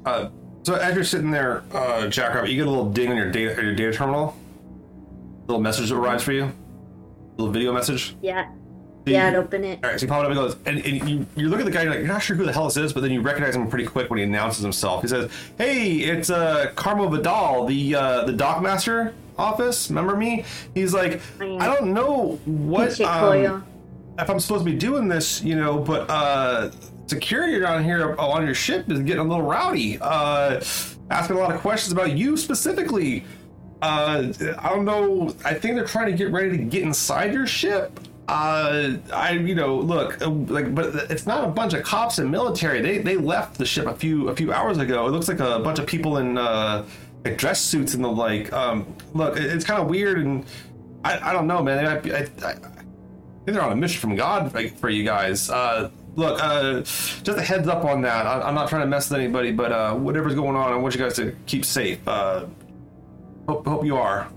Uh, 0.06 0.30
so 0.64 0.76
as 0.76 0.95
you're 0.95 1.03
sitting 1.03 1.31
there, 1.31 1.64
uh, 1.72 2.07
Jackrabbit, 2.07 2.49
you 2.49 2.57
get 2.57 2.68
a 2.68 2.69
little 2.69 2.91
ding 2.91 3.10
on 3.11 3.18
your 3.18 3.31
data 3.31 3.61
your 3.61 3.76
data 3.76 3.94
terminal. 3.94 4.36
little 5.48 5.61
message 5.61 5.90
that 5.90 5.95
arrives 5.95 6.23
for 6.23 6.34
you. 6.34 6.45
A 6.45 6.53
little 7.38 7.53
video 7.53 7.72
message. 7.72 8.15
Yeah, 8.22 8.49
So 8.49 8.59
yeah, 9.11 9.27
I'd 9.27 9.36
open 9.36 9.64
it. 9.64 9.80
All 9.84 9.90
right, 9.90 9.99
so 9.99 10.06
you 10.06 10.10
pop 10.10 10.19
it 10.19 10.26
up 10.26 10.31
and 10.31 10.36
goes, 10.36 10.56
and, 10.65 10.80
and 10.86 11.10
you, 11.10 11.26
you 11.36 11.49
look 11.49 11.60
at 11.60 11.65
the 11.65 11.72
guy, 11.72 11.84
you're 11.84 11.91
like, 11.91 11.99
you're 11.99 12.07
not 12.07 12.22
sure 12.22 12.36
who 12.36 12.45
the 12.45 12.53
hell 12.53 12.65
this 12.65 12.77
is, 12.77 12.94
but 12.94 13.02
then 13.02 13.11
you 13.11 13.22
recognize 13.22 13.56
him 13.56 13.68
pretty 13.68 13.86
quick 13.86 14.10
when 14.10 14.18
he 14.19 14.23
announces 14.23 14.61
himself. 14.64 15.02
He 15.02 15.07
says, 15.07 15.31
"Hey, 15.57 15.98
it's 15.98 16.30
uh, 16.30 16.72
Carmo 16.76 17.10
Vidal, 17.10 17.65
the 17.65 17.95
uh, 17.95 18.23
the 18.26 18.34
dockmaster 18.34 19.14
office. 19.38 19.90
Remember 19.90 20.15
me?" 20.15 20.45
He's 20.73 20.94
like, 20.94 21.22
"I 21.40 21.65
don't 21.65 21.94
know 21.94 22.40
what 22.45 22.99
um, 23.02 23.65
if 24.18 24.30
I'm 24.30 24.40
supposed 24.40 24.65
to 24.65 24.72
be 24.72 24.77
doing 24.77 25.07
this, 25.07 25.41
you 25.41 25.56
know, 25.56 25.80
but 25.80 26.10
uh, 26.10 26.72
security 27.07 27.56
around 27.60 27.84
here 27.84 28.15
on 28.18 28.45
your 28.45 28.56
ship 28.56 28.90
is 28.91 28.99
getting 28.99 29.22
a 29.22 29.23
little 29.23 29.45
rowdy. 29.45 29.98
Uh, 29.99 30.61
asking 31.10 31.38
a 31.38 31.40
lot 31.40 31.53
of 31.53 31.61
questions 31.61 31.91
about 31.91 32.15
you 32.18 32.38
specifically. 32.38 33.23
Uh, 33.81 34.34
I 34.57 34.69
don't 34.69 34.86
know. 34.86 35.34
I 35.45 35.53
think 35.53 35.76
they're 35.76 35.86
trying 35.86 36.11
to 36.11 36.18
get 36.18 36.31
ready 36.31 36.49
to 36.49 36.57
get 36.57 36.84
inside 36.84 37.34
your 37.34 37.48
ship. 37.48 37.99
Uh, 38.30 38.97
I, 39.11 39.31
you 39.31 39.56
know, 39.56 39.76
look, 39.76 40.22
uh, 40.22 40.30
like, 40.30 40.76
but 40.76 40.93
it's 41.10 41.26
not 41.26 41.45
a 41.45 41.47
bunch 41.47 41.73
of 41.73 41.84
cops 41.84 42.19
and 42.19 42.30
military. 42.30 42.80
They 42.80 42.99
they 42.99 43.18
left 43.18 43.57
the 43.57 43.65
ship 43.65 43.88
a 43.88 43.95
few 43.95 44.30
a 44.30 44.35
few 44.35 44.53
hours 44.53 44.77
ago. 44.77 45.07
It 45.07 45.11
looks 45.11 45.27
like 45.27 45.39
a 45.39 45.57
bunch 45.60 45.80
of 45.80 45.88
people 45.88 46.18
in 46.18 46.38
uh, 46.38 46.85
like 47.26 47.38
dress 47.39 47.60
suits 47.60 47.95
and 47.95 48.03
the 48.03 48.07
like. 48.07 48.53
Um, 48.53 48.95
look, 49.15 49.35
it- 49.35 49.45
it's 49.45 49.65
kind 49.65 49.81
of 49.81 49.88
weird, 49.88 50.19
and 50.19 50.45
I, 51.03 51.31
I 51.31 51.34
don't 51.34 51.47
know, 51.47 51.64
man. 51.64 51.85
I, 51.88 51.93
I, 51.93 52.19
I, 52.22 52.53
think 52.53 52.65
they're 53.45 53.64
on 53.64 53.72
a 53.72 53.76
mission 53.76 53.99
from 53.99 54.15
God 54.15 54.51
for- 54.77 54.89
you 54.91 55.03
guys. 55.03 55.49
Uh, 55.49 55.89
look, 56.15 56.39
uh, 56.43 56.81
just 56.81 57.27
a 57.30 57.41
heads 57.41 57.68
up 57.68 57.84
on 57.84 58.01
that. 58.03 58.27
I, 58.27 58.41
I'm 58.41 58.53
not 58.53 58.69
trying 58.69 58.81
to 58.81 58.88
mess 58.88 59.10
with 59.10 59.19
anybody, 59.19 59.51
but 59.51 59.72
uh, 59.72 59.95
whatever's 59.95 60.35
going 60.35 60.56
on, 60.56 60.72
I 60.72 60.76
want 60.76 60.93
you 60.93 61.01
guys 61.01 61.15
to 61.15 61.35
keep 61.47 61.65
safe. 61.65 61.99
Uh, 62.07 62.45
hope, 63.47 63.65
hope 63.65 63.85
you 63.85 63.97
are. 63.97 64.27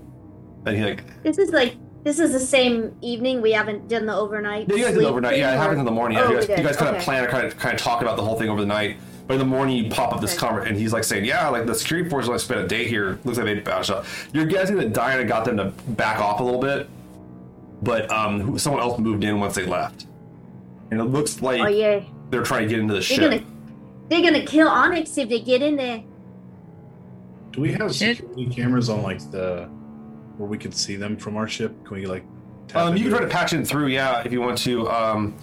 And 0.65 0.77
he 0.77 0.83
like, 0.83 1.03
This 1.21 1.37
is 1.37 1.51
like 1.51 1.75
this 2.03 2.19
is 2.19 2.31
the 2.31 2.39
same 2.39 2.95
evening. 3.01 3.41
We 3.41 3.51
haven't 3.51 3.87
done 3.87 4.05
the 4.05 4.15
overnight. 4.15 4.67
yeah, 4.69 4.75
you 4.75 4.81
guys 4.83 4.91
did 4.93 4.99
sleep 4.99 5.07
overnight. 5.09 5.37
Yeah, 5.37 5.53
it 5.53 5.57
happens 5.57 5.79
in 5.79 5.85
the 5.85 5.91
morning. 5.91 6.17
Oh, 6.17 6.29
you 6.29 6.35
guys, 6.37 6.49
you 6.49 6.55
guys 6.63 6.75
kind 6.77 6.89
of 6.89 6.95
Okay. 6.95 7.03
plan, 7.05 7.27
kind 7.27 7.47
of, 7.47 7.57
kind 7.57 7.73
of 7.75 7.81
talk 7.81 8.01
about 8.01 8.17
the 8.17 8.23
whole 8.23 8.37
thing 8.37 8.49
over 8.49 8.59
the 8.61 8.67
night. 8.67 8.97
But 9.25 9.35
in 9.35 9.39
the 9.39 9.45
morning, 9.45 9.77
you 9.85 9.89
pop 9.89 10.13
up 10.13 10.19
this 10.19 10.35
Okay. 10.35 10.45
conver 10.53 10.67
and 10.67 10.75
he's 10.75 10.91
like 10.91 11.05
saying, 11.05 11.23
"Yeah, 11.23 11.47
like 11.47 11.65
the 11.65 11.73
security 11.73 12.09
force 12.09 12.27
only 12.27 12.39
spent 12.39 12.59
a 12.59 12.67
day 12.67 12.85
here. 12.85 13.19
Looks 13.23 13.37
like 13.37 13.45
they 13.47 13.59
bounced 13.59 13.89
up." 13.89 14.05
You're 14.33 14.45
guessing 14.45 14.75
that 14.77 14.91
Diana 14.91 15.23
got 15.23 15.45
them 15.45 15.55
to 15.57 15.71
back 15.91 16.19
off 16.19 16.41
a 16.41 16.43
little 16.43 16.59
bit, 16.59 16.89
but 17.81 18.11
um, 18.11 18.59
someone 18.59 18.81
else 18.81 18.99
moved 18.99 19.23
in 19.23 19.39
once 19.39 19.55
they 19.55 19.65
left, 19.65 20.07
and 20.91 20.99
it 20.99 21.05
looks 21.05 21.41
like 21.41 21.61
Oh 21.61 21.67
yeah, 21.67 22.01
they're 22.31 22.43
trying 22.43 22.63
to 22.63 22.67
get 22.67 22.79
into 22.79 22.93
the 22.95 22.99
they're 22.99 23.01
ship. 23.01 23.21
gonna 23.31 23.41
they're 24.09 24.21
gonna 24.21 24.45
kill 24.45 24.67
Onyx 24.67 25.17
if 25.17 25.29
they 25.29 25.39
get 25.39 25.61
in 25.61 25.77
there. 25.77 26.03
Do 27.51 27.61
we 27.61 27.71
have 27.73 27.95
security 27.95 28.47
cameras 28.47 28.89
on 28.89 29.03
like 29.03 29.19
the 29.31 29.69
where 30.37 30.47
we 30.49 30.57
could 30.57 30.73
see 30.73 30.95
them 30.95 31.17
from 31.17 31.37
our 31.37 31.47
ship? 31.47 31.71
Can 31.85 31.95
we 31.97 32.05
like? 32.05 32.23
tap 32.67 32.81
Um, 32.87 32.95
you 32.97 33.03
can 33.03 33.07
into 33.07 33.09
try 33.11 33.19
to 33.19 33.25
it? 33.25 33.31
patch 33.31 33.53
in 33.53 33.65
through, 33.65 33.87
yeah, 33.87 34.21
if 34.25 34.31
you 34.31 34.41
want 34.41 34.57
to. 34.59 34.89
Um, 34.89 35.33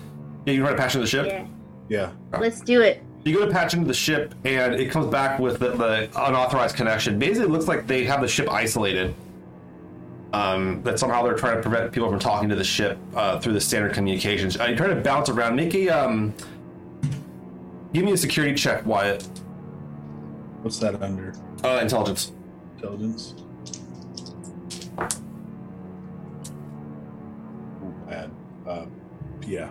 yeah, 0.46 0.52
you 0.54 0.58
can 0.60 0.66
try 0.68 0.72
to 0.72 0.78
patch 0.82 0.94
into 0.94 1.04
the 1.04 1.10
ship. 1.10 1.26
Yeah, 1.26 1.46
Yeah. 1.88 2.38
let's 2.40 2.60
do 2.60 2.80
it. 2.82 3.02
You 3.24 3.34
go 3.36 3.44
to 3.44 3.52
patch 3.52 3.74
into 3.74 3.86
the 3.86 3.92
ship, 3.94 4.34
and 4.44 4.74
it 4.74 4.90
comes 4.90 5.06
back 5.06 5.38
with 5.38 5.58
the, 5.58 5.70
the 5.72 6.08
unauthorized 6.16 6.74
connection. 6.76 7.18
Basically, 7.18 7.48
it 7.48 7.50
looks 7.50 7.68
like 7.68 7.86
they 7.86 8.04
have 8.04 8.22
the 8.22 8.28
ship 8.28 8.50
isolated. 8.50 9.14
Um, 10.32 10.80
that 10.84 10.98
somehow 11.00 11.24
they're 11.24 11.34
trying 11.34 11.56
to 11.56 11.60
prevent 11.62 11.90
people 11.92 12.08
from 12.08 12.20
talking 12.20 12.48
to 12.50 12.54
the 12.54 12.62
ship 12.62 12.96
uh, 13.16 13.40
through 13.40 13.52
the 13.52 13.60
standard 13.60 13.92
communications. 13.92 14.58
Uh, 14.58 14.64
you 14.66 14.76
try 14.76 14.86
to 14.86 14.94
bounce 14.94 15.28
around. 15.28 15.56
Make 15.56 15.74
a 15.74 15.88
um, 15.88 16.32
give 17.92 18.04
me 18.04 18.12
a 18.12 18.16
security 18.16 18.54
check, 18.54 18.86
Wyatt. 18.86 19.24
What's 20.62 20.78
that 20.78 21.02
under? 21.02 21.34
Uh, 21.64 21.80
intelligence. 21.82 22.30
Intelligence. 22.76 23.34
Yeah. 29.50 29.68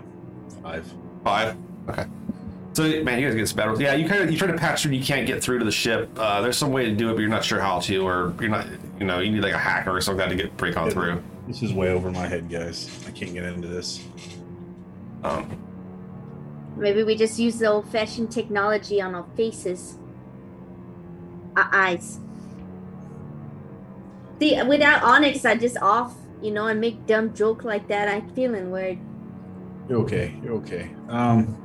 Five. 0.62 0.92
Five. 1.24 1.56
Okay. 1.90 2.06
So 2.74 2.84
man, 3.04 3.20
you 3.20 3.26
guys 3.26 3.36
get 3.36 3.42
this 3.42 3.54
bad. 3.54 3.80
Yeah, 3.80 3.94
you 3.96 4.08
kind 4.08 4.22
of 4.22 4.32
you 4.32 4.38
try 4.38 4.48
to 4.48 4.54
patch 4.58 4.84
through, 4.84 4.92
and 4.92 5.00
you 5.00 5.06
can't 5.06 5.26
get 5.26 5.42
through 5.44 5.60
to 5.60 5.66
the 5.66 5.72
ship. 5.72 6.10
Uh, 6.18 6.42
there's 6.42 6.58
some 6.58 6.72
way 6.72 6.86
to 6.86 6.96
do 6.96 7.10
it, 7.10 7.14
but 7.14 7.22
you're 7.22 7.30
not 7.30 7.44
sure 7.44 7.60
how 7.60 7.80
to, 7.80 7.98
or 8.06 8.34
you're 8.40 8.50
not, 8.50 8.68
you 9.00 9.06
know, 9.06 9.20
you 9.20 9.32
need 9.32 9.42
like 9.42 9.54
a 9.54 9.58
hacker 9.58 9.92
or 9.96 10.02
something 10.02 10.30
to 10.30 10.36
get 10.36 10.56
pre-con 10.58 10.88
Yeah. 10.88 10.94
through. 10.94 11.24
This 11.48 11.64
is 11.64 11.74
way 11.74 11.90
over 11.90 12.12
my 12.12 12.28
head, 12.28 12.50
guys. 12.50 12.90
I 13.08 13.12
can't 13.12 13.34
get 13.34 13.44
into 13.44 13.68
this. 13.68 14.04
Um, 15.24 15.50
Maybe 16.78 17.04
we 17.04 17.16
just 17.16 17.40
use 17.40 17.58
the 17.60 17.66
old-fashioned 17.66 18.32
technology 18.32 19.02
on 19.02 19.16
our 19.16 19.26
faces, 19.36 19.98
our 21.58 21.68
eyes. 21.74 22.20
See, 24.40 24.62
without 24.64 25.04
Onyx, 25.04 25.44
I 25.44 25.56
just 25.56 25.78
off, 25.82 26.16
you 26.42 26.52
know, 26.52 26.68
and 26.68 26.80
make 26.80 27.06
dumb 27.06 27.34
joke 27.34 27.64
like 27.66 27.88
that. 27.90 28.08
I'm 28.08 28.30
feeling 28.30 28.72
weird. 28.72 29.00
You're 29.90 30.02
okay. 30.02 30.36
You're 30.44 30.54
okay. 30.54 30.92
Um, 31.08 31.64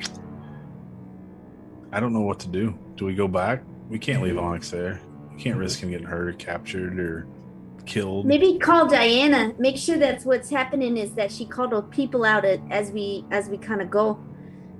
I 1.92 2.00
don't 2.00 2.12
know 2.12 2.22
what 2.22 2.40
to 2.40 2.48
do. 2.48 2.76
Do 2.96 3.04
we 3.04 3.14
go 3.14 3.28
back? 3.28 3.62
We 3.88 3.98
can't 3.98 4.22
leave 4.22 4.38
Onyx 4.38 4.70
there. 4.70 5.00
We 5.30 5.42
can't 5.42 5.58
risk 5.58 5.80
him 5.80 5.90
getting 5.90 6.06
hurt, 6.06 6.28
or 6.28 6.32
captured, 6.32 6.98
or 6.98 7.26
killed. 7.84 8.24
Maybe 8.24 8.58
call 8.58 8.88
Diana. 8.88 9.52
Make 9.58 9.76
sure 9.76 9.98
that's 9.98 10.24
what's 10.24 10.48
happening 10.48 10.96
is 10.96 11.12
that 11.12 11.30
she 11.30 11.44
called 11.44 11.72
those 11.72 11.84
people 11.90 12.24
out 12.24 12.44
as 12.44 12.90
we 12.90 13.26
as 13.30 13.48
we 13.48 13.58
kind 13.58 13.82
of 13.82 13.90
go. 13.90 14.18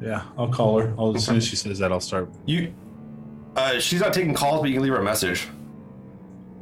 Yeah, 0.00 0.24
I'll 0.38 0.48
call 0.48 0.80
her. 0.80 0.94
I'll, 0.98 1.14
as 1.14 1.24
soon 1.24 1.36
as 1.36 1.46
she 1.46 1.56
says 1.56 1.78
that, 1.78 1.92
I'll 1.92 2.00
start. 2.00 2.30
you, 2.46 2.74
uh, 3.56 3.78
she's 3.78 4.00
not 4.00 4.12
taking 4.12 4.34
calls, 4.34 4.60
but 4.60 4.70
you 4.70 4.74
can 4.74 4.82
leave 4.82 4.92
her 4.92 5.00
a 5.00 5.04
message. 5.04 5.48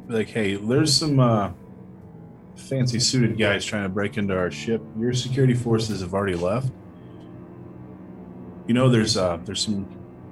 Like, 0.07 0.27
hey, 0.27 0.55
there's 0.55 0.93
some 0.95 1.19
uh, 1.19 1.51
fancy 2.55 2.99
suited 2.99 3.37
guys 3.37 3.65
trying 3.65 3.83
to 3.83 3.89
break 3.89 4.17
into 4.17 4.37
our 4.37 4.51
ship. 4.51 4.81
Your 4.97 5.13
security 5.13 5.53
forces 5.53 6.01
have 6.01 6.13
already 6.13 6.35
left. 6.35 6.71
You 8.67 8.73
know, 8.73 8.89
there's 8.89 9.17
uh, 9.17 9.37
there's 9.43 9.61
some 9.61 9.87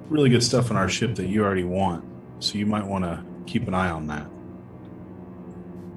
really 0.08 0.30
good 0.30 0.42
stuff 0.42 0.70
on 0.70 0.76
our 0.76 0.88
ship 0.88 1.14
that 1.16 1.26
you 1.26 1.44
already 1.44 1.64
want, 1.64 2.04
so 2.38 2.56
you 2.56 2.66
might 2.66 2.86
want 2.86 3.04
to 3.04 3.22
keep 3.46 3.68
an 3.68 3.74
eye 3.74 3.90
on 3.90 4.06
that. 4.06 4.26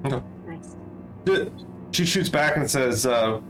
Nice. 0.04 1.50
She 1.92 2.04
shoots 2.04 2.28
back 2.28 2.56
and 2.56 2.70
says, 2.70 3.06
uh, 3.06 3.40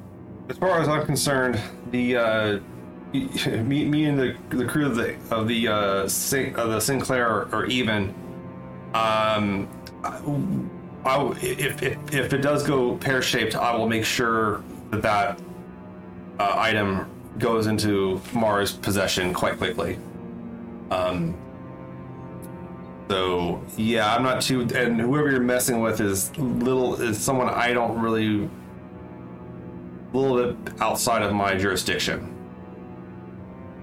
"As 0.48 0.56
far 0.58 0.80
as 0.80 0.88
I'm 0.88 1.04
concerned, 1.04 1.60
the 1.90 2.16
uh, 2.16 2.58
me, 3.12 3.84
me 3.84 4.04
and 4.04 4.18
the 4.18 4.36
the 4.50 4.64
crew 4.64 4.86
of 4.86 4.96
the 4.96 5.16
of 5.30 5.48
the 5.48 5.68
uh, 5.68 6.08
Sin, 6.08 6.54
of 6.56 6.70
the 6.70 6.80
Sinclair 6.80 7.26
are, 7.26 7.54
are 7.54 7.66
even. 7.66 8.14
Um, 8.94 9.68
If, 11.40 11.82
if 11.82 12.14
if 12.14 12.32
it 12.32 12.38
does 12.38 12.66
go 12.66 12.96
pear 12.96 13.22
shaped, 13.22 13.54
I 13.54 13.74
will 13.76 13.88
make 13.88 14.04
sure 14.04 14.62
that 14.90 15.02
that 15.02 15.40
uh, 16.38 16.54
item 16.56 17.08
goes 17.38 17.66
into 17.66 18.20
Mara's 18.32 18.72
possession 18.72 19.32
quite 19.32 19.58
quickly. 19.58 19.98
Um." 20.90 21.36
So 23.08 23.62
yeah, 23.76 24.14
I'm 24.14 24.24
not 24.24 24.42
too. 24.42 24.62
And 24.74 25.00
whoever 25.00 25.30
you're 25.30 25.40
messing 25.40 25.80
with 25.80 26.00
is 26.00 26.36
little 26.38 27.00
is 27.00 27.18
someone 27.18 27.48
I 27.48 27.72
don't 27.72 28.00
really. 28.00 28.48
A 30.12 30.16
little 30.16 30.54
bit 30.54 30.80
outside 30.80 31.22
of 31.22 31.32
my 31.32 31.56
jurisdiction. 31.56 32.32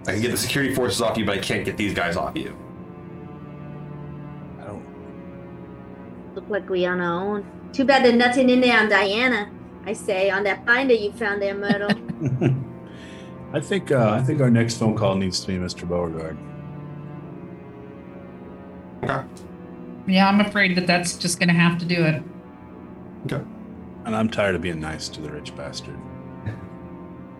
I 0.07 0.13
can 0.13 0.21
get 0.21 0.31
the 0.31 0.37
security 0.37 0.73
forces 0.73 1.01
off 1.01 1.17
you, 1.17 1.25
but 1.25 1.37
I 1.37 1.41
can't 1.41 1.63
get 1.63 1.77
these 1.77 1.93
guys 1.93 2.17
off 2.17 2.35
you. 2.35 2.57
Look 6.35 6.49
like 6.49 6.69
we 6.69 6.85
on 6.85 6.99
our 6.99 7.21
own. 7.21 7.45
Too 7.73 7.85
bad 7.85 8.03
there's 8.03 8.15
nothing 8.15 8.49
in 8.49 8.61
there 8.61 8.79
on 8.79 8.89
Diana. 8.89 9.51
I 9.85 9.93
say 9.93 10.29
on 10.29 10.43
that 10.43 10.65
binder 10.65 10.93
you 10.93 11.11
found 11.11 11.41
there, 11.41 11.53
Myrtle. 11.53 11.91
I 13.53 13.59
think 13.59 13.91
uh, 13.91 14.09
I 14.11 14.23
think 14.23 14.41
our 14.41 14.49
next 14.49 14.77
phone 14.77 14.95
call 14.95 15.15
needs 15.15 15.41
to 15.41 15.47
be 15.47 15.57
Mr. 15.57 15.87
Beauregard. 15.87 16.37
Okay. 19.03 19.27
Yeah, 20.07 20.27
I'm 20.27 20.39
afraid 20.39 20.75
that 20.77 20.87
that's 20.87 21.17
just 21.17 21.39
going 21.39 21.49
to 21.49 21.55
have 21.55 21.77
to 21.79 21.85
do 21.85 22.03
it. 22.03 22.23
Okay. 23.25 23.43
And 24.05 24.15
I'm 24.15 24.29
tired 24.29 24.55
of 24.55 24.61
being 24.61 24.79
nice 24.79 25.07
to 25.09 25.21
the 25.21 25.31
rich 25.31 25.55
bastard. 25.55 25.97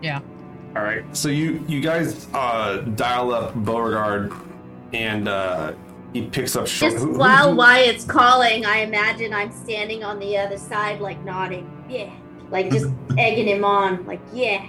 Yeah. 0.02 0.20
All 0.76 0.84
right. 0.84 1.06
So 1.16 1.30
you 1.30 1.64
you 1.66 1.80
guys 1.80 2.28
uh, 2.34 2.80
dial 2.96 3.34
up 3.34 3.56
Beauregard, 3.56 4.34
and 4.92 5.30
uh, 5.30 5.72
he 6.14 6.28
picks 6.28 6.56
up. 6.56 6.68
Short, 6.68 6.92
Just 6.94 7.04
who- 7.04 7.14
who- 7.14 7.20
while 7.20 7.52
who- 7.52 7.58
Wyatt's 7.58 8.06
calling, 8.06 8.66
I 8.66 8.78
imagine 8.80 9.34
I'm 9.34 9.52
standing 9.52 10.04
on 10.04 10.20
the 10.20 10.38
other 10.38 10.58
side, 10.58 11.02
like 11.02 11.24
nodding. 11.26 11.70
Yeah. 11.90 12.10
Like 12.52 12.70
just 12.72 12.88
egging 13.18 13.48
him 13.48 13.66
on. 13.66 14.06
Like, 14.06 14.22
yeah. 14.34 14.64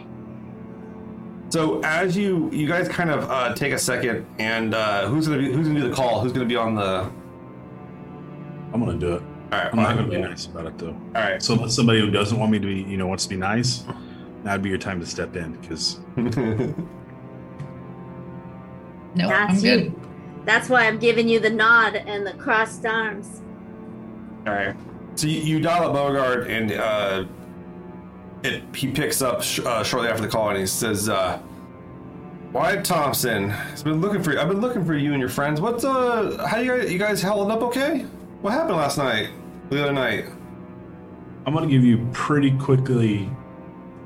So 1.51 1.81
as 1.85 2.17
you 2.17 2.49
you 2.53 2.67
guys 2.67 2.89
kind 2.89 3.11
of 3.11 3.31
uh, 3.31 3.55
take 3.55 3.73
a 3.73 3.79
second, 3.79 4.27
and 4.39 4.75
uh, 4.75 5.07
who's 5.07 5.29
gonna 5.29 5.39
be 5.41 5.53
who's 5.53 5.69
gonna 5.69 5.81
do 5.81 5.89
the 5.89 5.95
call? 5.95 6.21
Who's 6.21 6.33
gonna 6.33 6.47
be 6.47 6.57
on 6.57 6.75
the? 6.75 7.09
I'm 8.73 8.81
gonna 8.85 8.99
do 8.99 9.13
it. 9.15 9.23
right. 9.53 9.69
I'm 9.71 9.77
not 9.77 9.95
gonna 9.97 10.09
be 10.09 10.17
nice 10.17 10.47
about 10.47 10.67
it 10.67 10.79
though. 10.79 10.89
All 11.15 11.23
right. 11.23 11.41
So 11.43 11.55
let 11.55 11.71
somebody 11.71 12.01
who 12.01 12.11
doesn't 12.11 12.37
want 12.39 12.51
me 12.51 12.59
to 12.59 12.67
be, 12.67 12.83
you 12.91 12.97
know, 12.97 13.07
wants 13.07 13.23
to 13.25 13.29
be 13.31 13.37
nice, 13.37 13.85
that'd 14.43 14.63
be 14.63 14.69
your 14.71 14.79
time 14.79 14.99
to 14.99 15.07
step 15.07 15.37
in 15.37 15.53
because 15.53 16.01
No, 19.17 19.29
That's 19.29 19.55
I'm 19.55 19.61
good. 19.61 19.85
you. 19.85 20.01
That's 20.45 20.69
why 20.69 20.87
I'm 20.87 20.99
giving 20.99 21.29
you 21.29 21.41
the 21.41 21.51
nod 21.51 21.97
and 21.97 22.27
the 22.27 22.35
crossed 22.35 22.85
arms. 22.85 23.41
All 24.47 24.53
right. 24.53 24.77
So 25.17 25.27
you, 25.27 25.41
you 25.41 25.61
dial 25.61 25.85
up 25.89 25.93
Beauregard, 25.95 26.51
and 26.51 26.73
uh, 26.73 27.25
it 28.43 28.63
he 28.75 28.91
picks 28.91 29.23
up 29.23 29.43
sh- 29.43 29.61
uh, 29.61 29.83
shortly 29.83 30.09
after 30.09 30.23
the 30.23 30.29
call, 30.29 30.51
and 30.51 30.59
he 30.59 30.67
says, 30.67 31.09
uh, 31.09 31.41
"Wyatt 32.53 32.85
Thompson 32.85 33.49
has 33.49 33.83
been 33.83 34.01
looking 34.01 34.23
for 34.23 34.33
you. 34.33 34.41
I've 34.41 34.49
been 34.49 34.61
looking 34.61 34.85
for 34.85 34.95
you 34.95 35.13
and 35.13 35.21
your 35.21 35.31
friends. 35.31 35.61
What's 35.61 35.85
uh? 35.85 36.47
How 36.49 36.59
you 36.59 36.77
guys 36.77 36.93
you 36.93 36.99
guys 36.99 37.23
holding 37.23 37.51
up? 37.53 37.63
Okay? 37.63 38.01
What 38.43 38.53
happened 38.53 38.77
last 38.77 38.99
night? 38.99 39.31
The 39.71 39.83
other 39.83 39.93
night? 39.93 40.27
I'm 41.47 41.55
gonna 41.55 41.67
give 41.69 41.85
you 41.85 42.07
pretty 42.13 42.51
quickly. 42.59 43.31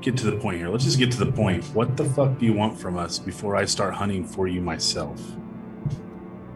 Get 0.01 0.15
to 0.17 0.31
the 0.31 0.37
point 0.37 0.57
here. 0.59 0.69
Let's 0.69 0.85
just 0.85 0.97
get 0.97 1.11
to 1.11 1.17
the 1.17 1.31
point. 1.31 1.65
What 1.73 1.97
the 1.97 2.05
fuck 2.05 2.37
do 2.37 2.45
you 2.45 2.53
want 2.53 2.79
from 2.79 2.97
us 2.97 3.19
before 3.19 3.57
I 3.57 3.65
start 3.65 3.93
hunting 3.93 4.23
for 4.23 4.47
you 4.47 4.61
myself? 4.61 5.19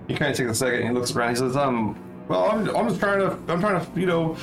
He 0.08 0.16
kind 0.16 0.32
of 0.32 0.38
takes 0.38 0.52
a 0.52 0.56
second. 0.56 0.80
And 0.82 0.90
he 0.90 0.94
looks 0.94 1.16
around. 1.16 1.30
He 1.32 1.36
says, 1.38 1.56
"Um, 1.56 1.98
well, 2.28 2.50
I'm 2.50 2.68
I'm 2.76 2.88
just 2.90 3.00
trying 3.00 3.20
to 3.20 3.38
I'm 3.52 3.60
trying 3.60 3.84
to 3.86 4.00
you 4.00 4.06
know 4.06 4.36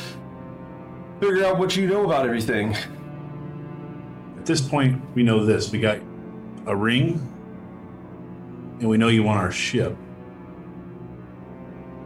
figure 1.20 1.44
out 1.44 1.58
what 1.58 1.76
you 1.76 1.86
know 1.86 2.04
about 2.04 2.24
everything." 2.26 2.74
At 4.38 4.46
this 4.46 4.60
point, 4.60 5.00
we 5.14 5.22
know 5.22 5.44
this. 5.44 5.70
We 5.70 5.80
got 5.80 5.98
a 6.66 6.74
ring, 6.74 7.20
and 8.80 8.88
we 8.88 8.96
know 8.96 9.08
you 9.08 9.22
want 9.22 9.38
our 9.38 9.52
ship. 9.52 9.96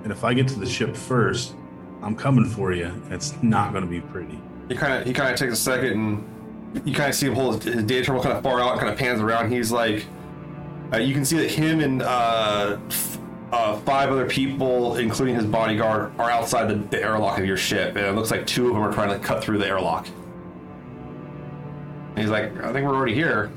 And 0.02 0.12
if 0.12 0.24
I 0.24 0.35
get 0.35 0.48
to 0.48 0.59
the 0.59 0.66
ship 0.66 0.94
first, 0.97 1.55
I'm 2.02 2.14
coming 2.14 2.44
for 2.44 2.72
you. 2.72 2.86
and 2.86 3.12
It's 3.12 3.40
not 3.43 3.72
going 3.72 3.85
to 3.85 3.90
be 3.90 4.01
pretty. 4.01 4.39
He 4.68 4.74
kind 4.74 4.93
of 4.94 5.06
he 5.06 5.12
kind 5.12 5.32
of 5.32 5.39
takes 5.39 5.52
a 5.52 5.56
second 5.56 5.93
and 5.93 6.86
you 6.86 6.94
kind 6.94 7.09
of 7.09 7.14
see 7.14 7.26
him 7.26 7.35
hold 7.35 7.62
his, 7.62 7.72
his 7.74 7.85
data 7.85 8.05
terminal 8.06 8.22
kind 8.22 8.36
of 8.36 8.43
far 8.43 8.60
out 8.60 8.72
and 8.72 8.81
kind 8.81 8.93
of 8.93 8.98
pans 8.98 9.20
around. 9.20 9.51
He's 9.52 9.70
like, 9.70 10.05
uh, 10.93 10.98
you 10.98 11.14
can 11.14 11.24
see 11.24 11.39
that 11.39 11.51
him 11.51 11.81
and 11.81 12.02
uh, 12.02 12.78
uh, 13.55 13.78
five 13.81 14.10
other 14.10 14.26
people, 14.26 14.97
including 14.97 15.36
his 15.36 15.44
bodyguard, 15.44 16.12
are 16.18 16.31
outside 16.31 16.68
the, 16.68 16.74
the 16.74 17.01
airlock 17.01 17.39
of 17.39 17.47
your 17.47 17.56
ship, 17.56 17.97
and 17.97 18.05
it 18.05 18.12
looks 18.12 18.31
like 18.31 18.47
two 18.47 18.66
of 18.66 18.74
them 18.74 18.82
are 18.82 18.93
trying 18.93 19.09
to 19.10 19.24
cut 19.24 19.43
through 19.44 19.59
the 19.59 19.66
airlock. 19.66 20.09
And 22.10 22.18
he's 22.18 22.31
like, 22.31 22.56
I 22.62 22.72
think 22.72 22.86
we're 22.86 22.94
already 22.94 23.14
here. 23.14 23.52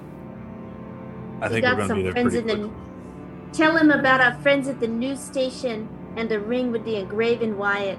I 1.42 1.48
We 1.48 1.54
think 1.62 1.66
we're 1.66 1.76
got 1.76 1.78
going 1.78 1.90
to 1.90 1.96
be 1.96 2.00
some 2.00 2.04
there 2.04 2.12
friends 2.12 2.34
pretty 2.34 2.52
in 2.52 2.62
the. 2.62 2.72
Tell 3.54 3.76
him 3.76 3.92
about 3.92 4.22
our 4.22 4.36
friends 4.42 4.68
at 4.68 4.80
the 4.80 4.88
news 4.88 5.20
station 5.20 5.90
and 6.16 6.30
the 6.30 6.40
ring 6.40 6.72
with 6.72 6.84
the 6.86 6.98
engraven 6.98 7.58
Wyatt. 7.58 7.98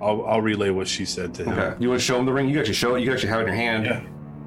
I'll, 0.00 0.24
I'll 0.24 0.40
relay 0.40 0.70
what 0.70 0.88
she 0.88 1.04
said 1.04 1.34
to 1.34 1.44
him. 1.44 1.52
Okay. 1.52 1.76
You 1.82 1.88
want 1.88 2.00
to 2.00 2.04
show 2.06 2.18
him 2.18 2.26
the 2.26 2.32
ring? 2.32 2.46
You 2.46 2.54
can 2.54 2.60
actually 2.60 2.74
show 2.74 2.94
it. 2.94 3.00
You 3.00 3.06
can 3.06 3.14
actually 3.14 3.30
have 3.30 3.40
it 3.40 3.42
in 3.42 3.48
your 3.48 3.56
hand. 3.56 3.84
Yeah. 3.86 4.02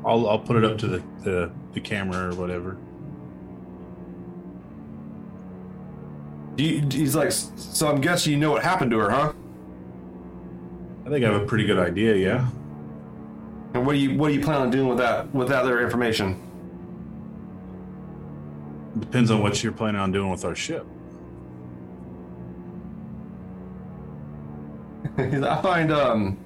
I'll, 0.06 0.28
I'll 0.28 0.40
put 0.40 0.56
it 0.56 0.64
up 0.64 0.78
to 0.80 0.88
the, 0.88 1.04
the, 1.22 1.52
the 1.74 1.82
camera 1.82 2.30
or 2.30 2.36
whatever. 2.36 2.78
You, 6.58 6.88
he's 6.92 7.16
like, 7.16 7.32
so 7.32 7.88
I'm 7.88 8.02
guessing 8.02 8.34
you 8.34 8.40
know 8.40 8.52
what 8.52 8.64
happened 8.64 8.92
to 8.92 9.00
her, 9.00 9.10
huh? 9.10 9.34
I 11.06 11.10
think 11.10 11.26
I 11.26 11.32
have 11.32 11.42
a 11.42 11.46
pretty 11.46 11.66
good 11.66 11.80
idea, 11.80 12.16
yeah. 12.16 12.48
And 13.74 13.86
what 13.86 13.94
do 13.94 14.00
you 14.00 14.18
what 14.18 14.28
do 14.30 14.36
you 14.36 14.42
plan 14.42 14.62
on 14.62 14.70
doing 14.70 14.88
with 14.88 15.00
that 15.00 15.34
with 15.34 15.50
that 15.50 15.64
other 15.64 15.82
information? 15.82 16.40
Depends 19.00 19.32
on 19.32 19.42
what 19.42 19.64
you're 19.64 19.74
planning 19.74 20.00
on 20.00 20.12
doing 20.12 20.30
with 20.30 20.46
our 20.46 20.56
ship. 20.56 20.86
I 25.18 25.62
find 25.62 25.92
um 25.92 26.38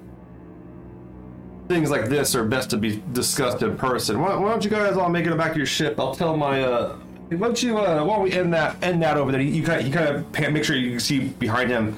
things 1.68 1.90
like 1.90 2.08
this 2.08 2.34
are 2.34 2.44
best 2.44 2.70
to 2.70 2.78
be 2.78 3.02
discussed 3.12 3.62
in 3.62 3.76
person. 3.76 4.20
Why, 4.20 4.34
why 4.36 4.48
don't 4.48 4.64
you 4.64 4.70
guys 4.70 4.96
all 4.96 5.10
make 5.10 5.26
it 5.26 5.36
back 5.36 5.52
to 5.52 5.58
your 5.58 5.66
ship? 5.66 6.00
I'll 6.00 6.14
tell 6.14 6.36
my 6.36 6.62
uh. 6.62 6.96
Why 7.30 7.36
don't 7.36 7.62
you 7.62 7.76
uh, 7.78 8.04
why 8.04 8.14
don't 8.16 8.22
we 8.22 8.32
end 8.32 8.54
that 8.54 8.82
end 8.82 9.02
that 9.02 9.16
over 9.18 9.30
there? 9.32 9.40
You 9.40 9.62
kind 9.62 9.80
of, 9.80 9.86
you 9.86 9.92
kind 9.92 10.08
of 10.08 10.32
pan- 10.32 10.52
make 10.52 10.64
sure 10.64 10.76
you 10.76 10.90
can 10.92 11.00
see 11.00 11.20
behind 11.28 11.70
him 11.70 11.96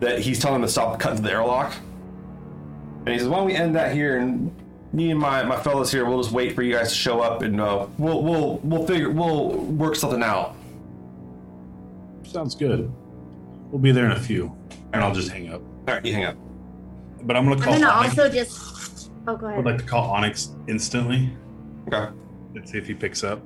that 0.00 0.18
he's 0.20 0.38
telling 0.40 0.56
him 0.56 0.62
to 0.62 0.68
stop 0.68 0.98
cutting 0.98 1.18
to 1.18 1.22
the 1.22 1.30
airlock. 1.30 1.74
And 3.04 3.08
he 3.10 3.18
says, 3.18 3.28
"Why 3.28 3.38
don't 3.38 3.46
we 3.46 3.54
end 3.54 3.74
that 3.76 3.92
here? 3.94 4.18
And 4.18 4.54
me 4.92 5.10
and 5.10 5.20
my, 5.20 5.42
my 5.42 5.56
fellows 5.60 5.92
here, 5.92 6.04
we'll 6.06 6.22
just 6.22 6.32
wait 6.34 6.54
for 6.54 6.62
you 6.62 6.72
guys 6.72 6.88
to 6.88 6.94
show 6.94 7.20
up, 7.20 7.42
and 7.42 7.60
uh, 7.60 7.86
we'll 7.98 8.22
we'll 8.22 8.58
we'll 8.62 8.86
figure 8.86 9.10
we'll 9.10 9.50
work 9.50 9.94
something 9.94 10.22
out." 10.22 10.56
Sounds 12.24 12.54
good. 12.54 12.90
We'll 13.70 13.80
be 13.80 13.92
there 13.92 14.06
in 14.06 14.12
a 14.12 14.20
few, 14.20 14.56
and 14.94 15.02
I'll 15.04 15.14
just 15.14 15.30
hang 15.30 15.52
up. 15.52 15.60
All 15.86 15.94
right, 15.94 16.04
you 16.04 16.14
hang 16.14 16.24
up. 16.24 16.36
But 17.22 17.36
I'm 17.36 17.44
gonna 17.46 17.60
call. 17.62 17.74
I'm 17.74 17.80
call. 17.82 17.90
gonna 17.90 18.00
Onyx. 18.06 18.18
also 18.18 18.32
just. 18.32 19.10
Oh, 19.28 19.36
go 19.36 19.46
I'd 19.48 19.64
like 19.64 19.78
to 19.78 19.84
call 19.84 20.10
Onyx 20.10 20.50
instantly 20.66 21.30
Okay. 21.86 22.12
Let's 22.54 22.72
see 22.72 22.78
if 22.78 22.86
he 22.88 22.94
picks 22.94 23.22
up. 23.22 23.40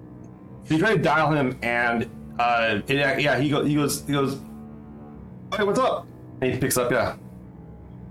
So 0.66 0.74
you 0.74 0.80
try 0.80 0.97
to 0.97 1.02
dial 1.02 1.30
him, 1.30 1.56
and 1.62 2.10
uh, 2.40 2.80
it, 2.88 3.20
yeah, 3.20 3.38
he 3.38 3.48
goes, 3.48 3.66
he 3.66 3.74
goes, 3.74 4.06
he 4.06 4.12
goes. 4.12 4.38
Hey, 5.56 5.62
what's 5.62 5.78
up? 5.78 6.06
And 6.40 6.52
he 6.52 6.59
picks 6.59 6.76
up. 6.76 6.90
Yeah. 6.90 7.16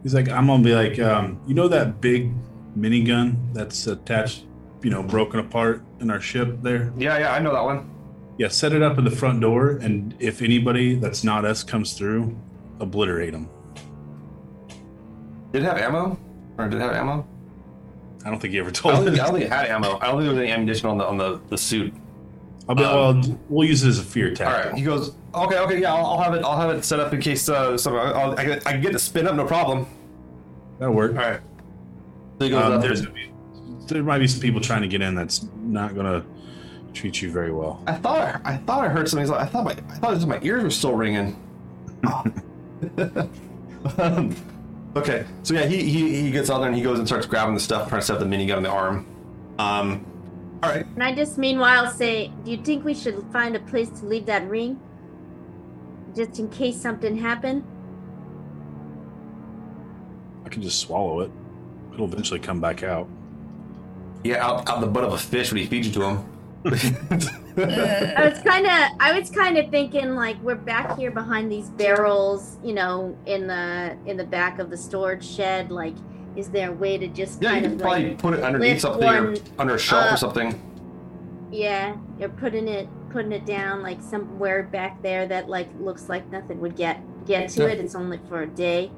He's 0.03 0.13
like, 0.13 0.29
I'm 0.29 0.47
gonna 0.47 0.63
be 0.63 0.73
like, 0.73 0.97
um, 0.99 1.39
you 1.45 1.53
know 1.53 1.67
that 1.67 1.99
big 1.99 2.31
minigun 2.77 3.53
that's 3.53 3.87
attached, 3.87 4.45
you 4.81 4.89
know, 4.89 5.03
broken 5.03 5.39
apart 5.39 5.83
in 5.99 6.09
our 6.09 6.21
ship 6.21 6.61
there? 6.61 6.93
Yeah, 6.97 7.17
yeah, 7.17 7.33
I 7.33 7.39
know 7.39 7.51
that 7.53 7.63
one. 7.63 7.91
Yeah, 8.37 8.47
set 8.47 8.71
it 8.71 8.81
up 8.81 8.97
at 8.97 9.03
the 9.03 9.11
front 9.11 9.41
door, 9.41 9.71
and 9.71 10.15
if 10.19 10.41
anybody 10.41 10.95
that's 10.95 11.23
not 11.23 11.43
us 11.43 11.63
comes 11.63 11.93
through, 11.93 12.37
obliterate 12.79 13.33
them. 13.33 13.49
Did 15.51 15.63
it 15.63 15.65
have 15.65 15.77
ammo? 15.77 16.17
Or 16.57 16.69
did 16.69 16.77
it 16.77 16.81
have 16.81 16.93
ammo? 16.93 17.27
I 18.23 18.29
don't 18.29 18.39
think 18.39 18.53
he 18.53 18.59
ever 18.59 18.69
I 18.69 18.71
don't, 18.71 18.81
told 18.81 19.05
think, 19.05 19.19
I 19.19 19.23
don't 19.25 19.33
think 19.33 19.45
it 19.45 19.51
had 19.51 19.67
ammo. 19.67 19.97
I 19.99 20.07
don't 20.07 20.17
think 20.17 20.23
there 20.23 20.29
was 20.29 20.37
any 20.39 20.51
ammunition 20.51 20.87
on 20.89 20.97
the 20.97 21.05
on 21.05 21.17
the, 21.17 21.41
the 21.49 21.57
suit. 21.57 21.93
I'll 22.67 22.75
be, 22.75 22.83
um, 22.83 23.21
well, 23.21 23.39
we'll 23.49 23.67
use 23.67 23.83
it 23.83 23.89
as 23.89 23.99
a 23.99 24.03
fear 24.03 24.29
All 24.29 24.35
tactic. 24.35 24.71
right. 24.71 24.79
He 24.79 24.83
goes, 24.83 25.15
okay, 25.33 25.57
okay, 25.59 25.81
yeah, 25.81 25.93
I'll, 25.93 26.05
I'll 26.05 26.21
have 26.23 26.33
it. 26.33 26.43
I'll 26.43 26.57
have 26.59 26.71
it 26.71 26.83
set 26.83 26.99
up 26.99 27.13
in 27.13 27.21
case 27.21 27.47
uh, 27.47 27.77
some, 27.77 27.95
I'll, 27.95 28.31
I, 28.39 28.43
can, 28.43 28.51
I 28.65 28.71
can 28.71 28.81
get 28.81 28.89
it 28.89 28.93
to 28.93 28.99
spin 28.99 29.27
up, 29.27 29.35
no 29.35 29.45
problem. 29.45 29.85
That'll 30.79 30.95
work. 30.95 31.11
All 31.11 31.17
right. 31.17 31.39
So 32.39 32.45
he 32.45 32.49
goes 32.49 32.63
Um, 32.63 32.73
up. 32.73 32.81
there's, 32.81 33.01
and- 33.01 33.13
there 33.87 34.01
might 34.03 34.17
be 34.19 34.27
some 34.27 34.41
people 34.41 34.59
trying 34.61 34.81
to 34.81 34.87
get 34.87 35.01
in 35.01 35.13
that's 35.13 35.47
not 35.61 35.93
gonna 35.95 36.25
treat 36.93 37.21
you 37.21 37.31
very 37.31 37.51
well. 37.51 37.83
I 37.85 37.93
thought 37.93 38.41
I, 38.43 38.53
I 38.53 38.57
thought 38.57 38.83
I 38.83 38.87
heard 38.89 39.07
something. 39.07 39.31
I 39.31 39.45
thought 39.45 39.63
my 39.63 39.71
I 39.71 39.97
thought 39.99 40.27
my 40.27 40.39
ears 40.41 40.63
were 40.63 40.71
still 40.71 40.93
ringing. 40.95 41.35
Um, 43.99 44.35
okay, 44.95 45.25
so 45.43 45.53
yeah, 45.53 45.65
he, 45.67 45.83
he 45.83 46.21
he 46.23 46.31
gets 46.31 46.49
out 46.49 46.59
there 46.59 46.67
and 46.67 46.75
he 46.75 46.81
goes 46.81 46.97
and 46.97 47.07
starts 47.07 47.27
grabbing 47.27 47.53
the 47.53 47.59
stuff, 47.59 47.89
trying 47.89 48.01
to 48.01 48.07
set 48.07 48.19
the 48.19 48.25
minigun 48.25 48.57
on 48.57 48.63
the 48.63 48.69
arm. 48.69 49.05
Um, 49.59 50.05
all 50.65 50.71
right. 50.75 50.85
And 50.85 51.03
I 51.03 51.13
just 51.13 51.37
meanwhile 51.37 51.89
say, 51.89 52.31
do 52.43 52.51
you 52.51 52.57
think 52.57 52.83
we 52.83 52.93
should 52.93 53.23
find 53.31 53.55
a 53.55 53.59
place 53.59 53.89
to 53.99 54.05
leave 54.05 54.25
that 54.25 54.47
ring? 54.49 54.79
Just 56.15 56.39
in 56.39 56.49
case 56.49 56.79
something 56.79 57.17
happened? 57.17 57.63
I 60.45 60.49
can 60.49 60.61
just 60.61 60.79
swallow 60.79 61.21
it. 61.21 61.31
It'll 61.93 62.05
eventually 62.05 62.39
come 62.39 62.61
back 62.61 62.83
out. 62.83 63.07
Yeah, 64.23 64.45
out, 64.45 64.67
out 64.69 64.81
the 64.81 64.87
butt 64.87 65.03
of 65.03 65.13
a 65.13 65.17
fish 65.17 65.51
when 65.51 65.61
he 65.61 65.67
feeds 65.67 65.87
you 65.87 65.93
to 65.93 66.03
him. 66.03 66.31
I 66.65 68.29
was 68.29 68.41
kind 68.41 68.65
of, 68.65 68.99
I 68.99 69.17
was 69.17 69.29
kind 69.29 69.57
of 69.57 69.69
thinking 69.69 70.15
like 70.15 70.41
we're 70.41 70.55
back 70.55 70.97
here 70.97 71.11
behind 71.11 71.51
these 71.51 71.69
barrels, 71.69 72.57
you 72.63 72.73
know, 72.73 73.15
in 73.27 73.45
the 73.45 73.95
in 74.07 74.17
the 74.17 74.23
back 74.23 74.57
of 74.57 74.71
the 74.71 74.77
storage 74.77 75.25
shed. 75.25 75.71
Like, 75.71 75.93
is 76.35 76.49
there 76.49 76.69
a 76.69 76.73
way 76.73 76.97
to 76.97 77.07
just 77.07 77.41
yeah, 77.41 77.49
you 77.49 77.53
kind 77.55 77.65
can 77.65 77.73
of 77.75 77.79
probably 77.81 78.09
like, 78.09 78.17
put 78.19 78.33
it 78.33 78.43
underneath 78.43 78.69
lift 78.71 78.81
something 78.81 79.07
or 79.09 79.23
one 79.31 79.37
under 79.59 79.75
a 79.75 79.79
shelf 79.79 80.05
or 80.05 80.13
up. 80.13 80.19
something. 80.19 81.49
yeah, 81.51 81.95
you're 82.19 82.29
putting 82.29 82.67
it 82.67 82.87
putting 83.09 83.31
it 83.31 83.45
down 83.45 83.81
like 83.81 84.01
somewhere 84.01 84.63
back 84.63 85.01
there 85.01 85.25
that 85.25 85.47
like 85.47 85.69
looks 85.79 86.09
like 86.09 86.29
nothing 86.31 86.59
would 86.59 86.75
get 86.75 87.01
get 87.25 87.49
to 87.49 87.63
Yeah. 87.63 87.69
it. 87.69 87.79
It's 87.79 87.95
only 87.95 88.19
for 88.27 88.41
a 88.41 88.47
day. 88.47 88.91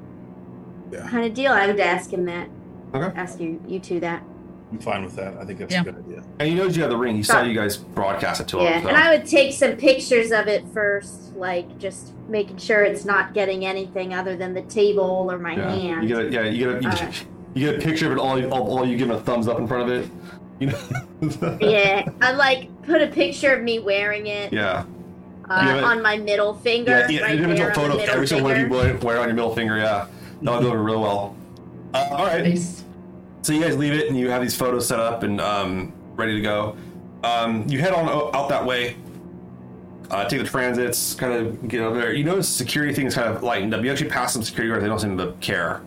Yeah. 0.90 1.08
Kind 1.08 1.24
of 1.26 1.34
deal. 1.34 1.52
I 1.52 1.66
would 1.66 1.78
ask 1.80 2.12
him 2.12 2.24
that. 2.24 2.48
Okay. 2.94 3.16
Ask 3.18 3.38
you 3.40 3.62
you 3.68 3.78
two 3.78 4.00
that. 4.00 4.22
I'm 4.70 4.78
fine 4.78 5.02
with 5.02 5.16
that. 5.16 5.34
I 5.38 5.44
think 5.44 5.58
that's 5.60 5.72
Yeah. 5.72 5.80
a 5.80 5.84
good 5.84 5.96
idea. 5.98 6.22
And 6.38 6.48
he 6.48 6.54
knows 6.54 6.76
you 6.76 6.82
have 6.82 6.90
the 6.90 6.96
ring. 6.96 7.16
He 7.16 7.22
saw 7.22 7.42
you 7.42 7.54
guys 7.54 7.76
broadcast 7.78 8.40
it 8.42 8.48
to 8.48 8.58
Yeah, 8.58 8.72
him. 8.74 8.82
So. 8.82 8.88
and 8.88 8.96
I 8.98 9.16
would 9.16 9.26
take 9.26 9.52
some 9.54 9.72
pictures 9.72 10.30
of 10.30 10.46
it 10.46 10.64
first, 10.74 11.34
like 11.36 11.78
just 11.78 12.12
making 12.28 12.58
sure 12.58 12.82
it's 12.82 13.04
not 13.06 13.32
getting 13.32 13.64
anything 13.64 14.12
other 14.12 14.36
than 14.36 14.52
the 14.52 14.60
table 14.62 15.26
or 15.30 15.38
my 15.38 15.56
yeah. 15.56 15.74
hand. 15.74 16.08
You 16.08 16.16
get 16.16 16.26
a, 16.26 16.30
yeah, 16.30 16.42
you 16.44 16.58
get 16.58 16.76
a, 16.76 16.82
you, 16.82 16.88
Alright. 16.88 17.24
you 17.54 17.70
get 17.70 17.82
a 17.82 17.84
picture 17.86 18.06
of 18.06 18.12
it. 18.12 18.18
All, 18.18 18.38
you- 18.38 18.50
all, 18.50 18.78
all 18.78 18.86
you 18.86 18.98
give 18.98 19.08
him 19.08 19.16
a 19.16 19.20
thumbs 19.20 19.48
up 19.48 19.58
in 19.58 19.66
front 19.66 19.90
of 19.90 20.04
it. 20.04 20.10
You 20.60 20.66
know. 20.66 21.58
yeah, 21.62 22.06
I 22.20 22.32
like 22.32 22.68
put 22.82 23.00
a 23.00 23.06
picture 23.06 23.54
of 23.54 23.62
me 23.62 23.78
wearing 23.78 24.26
it 24.26 24.52
Yeah. 24.52 24.84
uh, 25.48 25.62
Yeah, 25.64 25.74
but- 25.76 25.84
on 25.84 26.02
my 26.02 26.18
middle 26.18 26.52
finger. 26.54 26.90
Yeah, 26.90 27.08
yeah, 27.08 27.20
right 27.22 27.30
an 27.30 27.36
individual 27.38 27.66
there 27.66 27.74
photo 27.74 27.94
of 28.02 28.08
every 28.08 28.26
single 28.26 28.48
one 28.50 28.56
of 28.60 28.66
you 28.66 28.68
wear, 28.68 28.96
wear 28.98 29.18
on 29.20 29.28
your 29.28 29.34
middle 29.34 29.54
finger. 29.54 29.78
Yeah, 29.78 30.06
that'll 30.42 30.60
go 30.60 30.68
over 30.68 30.82
real 30.82 31.00
well. 31.00 31.36
Uh, 31.94 32.06
all 32.10 32.26
right, 32.26 32.44
Nice. 32.44 32.77
So 33.48 33.54
you 33.54 33.62
guys 33.62 33.78
leave 33.78 33.94
it, 33.94 34.08
and 34.08 34.18
you 34.18 34.28
have 34.28 34.42
these 34.42 34.54
photos 34.54 34.86
set 34.86 35.00
up 35.00 35.22
and 35.22 35.40
um, 35.40 35.90
ready 36.16 36.34
to 36.34 36.40
go. 36.42 36.76
Um, 37.24 37.66
you 37.66 37.78
head 37.78 37.94
on 37.94 38.06
out 38.06 38.50
that 38.50 38.66
way. 38.66 38.94
Uh, 40.10 40.28
take 40.28 40.40
the 40.40 40.46
transits, 40.46 41.14
kind 41.14 41.32
of 41.32 41.66
get 41.66 41.80
over 41.80 41.98
there. 41.98 42.12
You 42.12 42.24
notice 42.24 42.46
security 42.46 42.92
things 42.92 43.14
kind 43.14 43.34
of 43.34 43.42
lightened 43.42 43.72
up. 43.72 43.82
You 43.82 43.90
actually 43.90 44.10
pass 44.10 44.34
some 44.34 44.42
security 44.42 44.68
guards; 44.68 44.82
they 44.82 44.88
don't 44.88 44.98
seem 44.98 45.16
to 45.16 45.32
care. 45.40 45.80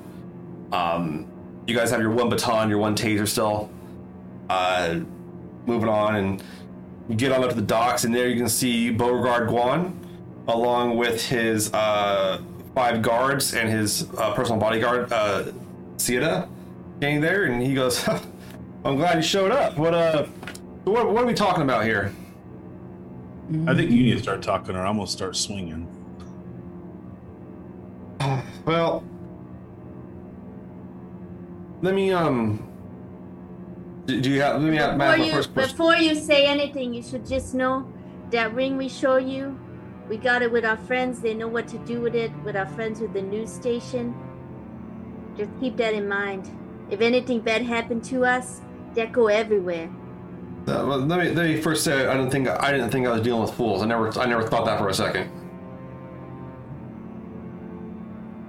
Um, 0.72 1.28
you 1.68 1.76
guys 1.76 1.92
have 1.92 2.00
your 2.00 2.10
one 2.10 2.30
baton, 2.30 2.68
your 2.68 2.80
one 2.80 2.96
taser 2.96 3.28
still. 3.28 3.70
Uh, 4.50 5.02
moving 5.68 5.88
on, 5.88 6.16
and 6.16 6.44
you 7.10 7.16
get 7.16 7.32
on 7.32 7.44
up 7.44 7.52
to 7.52 7.56
the 7.56 7.62
docks, 7.62 8.06
and 8.06 8.16
there 8.16 8.28
you 8.28 8.38
can 8.38 8.50
see 8.50 8.90
Beauregard 8.90 9.50
Guan, 9.50 9.94
along 10.48 10.98
with 10.98 11.24
his 11.24 11.72
uh, 11.76 12.42
five 12.74 13.04
guards 13.04 13.54
and 13.54 13.70
his 13.70 14.10
uh, 14.18 14.34
personal 14.34 14.60
bodyguard, 14.60 15.14
uh, 15.14 15.52
Sieta, 15.98 16.50
getting 17.02 17.20
there, 17.20 17.46
and 17.46 17.62
he 17.62 17.74
goes, 17.74 18.08
"I'm 18.86 18.96
glad 18.96 19.18
you 19.18 19.24
showed 19.24 19.52
up. 19.52 19.78
What 19.78 19.94
uh, 19.94 20.26
what, 20.86 21.12
what 21.12 21.24
are 21.24 21.26
we 21.26 21.34
talking 21.34 21.64
about 21.64 21.84
here?" 21.84 22.14
I 23.68 23.76
think 23.76 23.92
you 23.92 24.04
need 24.04 24.14
to 24.14 24.24
start 24.24 24.42
talking, 24.42 24.76
or 24.78 24.86
I'm 24.86 24.96
gonna 24.96 25.08
start 25.08 25.36
swinging. 25.36 25.88
Well, 28.64 29.04
let 31.82 31.96
me 31.96 32.14
um. 32.14 32.68
Do 34.06 34.22
do 34.22 34.30
you 34.30 34.40
have? 34.42 34.62
Let 34.62 34.72
me 34.72 34.78
ask 34.78 34.92
Before 34.98 35.18
my 35.18 35.26
you, 35.26 35.32
first 35.32 35.54
question. 35.54 35.72
before 35.72 35.96
you 35.96 36.14
say 36.14 36.46
anything, 36.46 36.94
you 36.94 37.02
should 37.02 37.26
just 37.26 37.56
know 37.56 37.92
that 38.30 38.54
ring 38.54 38.78
we 38.78 38.88
show 38.88 39.18
you, 39.18 39.60
we 40.08 40.18
got 40.18 40.44
it 40.44 40.52
with 40.52 40.64
our 40.64 40.78
friends. 40.78 41.22
They 41.22 41.34
know 41.34 41.48
what 41.48 41.68
to 41.70 41.80
do 41.80 42.02
with 42.02 42.14
it. 42.14 42.32
With 42.44 42.56
our 42.56 42.68
friends 42.68 43.00
with 43.02 43.14
the 43.14 43.24
news 43.24 43.52
station. 43.52 44.14
Just 45.36 45.50
keep 45.60 45.76
that 45.78 45.96
in 45.96 46.08
mind. 46.08 46.52
If 46.92 47.02
anything 47.02 47.40
bad 47.40 47.62
happened 47.64 48.04
to 48.06 48.26
us, 48.26 48.62
that 48.96 49.12
go 49.12 49.28
everywhere. 49.28 49.90
Uh, 50.68 50.86
well, 50.88 50.98
let 51.00 51.20
me 51.20 51.30
let 51.34 51.48
me 51.48 51.60
first 51.60 51.84
say 51.84 52.06
I 52.06 52.14
didn't 52.16 52.30
think 52.30 52.48
I 52.48 52.72
didn't 52.72 52.92
think 52.92 53.08
I 53.08 53.12
was 53.14 53.22
dealing 53.22 53.42
with 53.42 53.54
fools. 53.54 53.82
I 53.82 53.86
never 53.86 54.18
I 54.20 54.26
never 54.26 54.44
thought 54.44 54.66
that 54.66 54.78
for 54.78 54.90
a 54.90 54.94
second. 54.94 55.32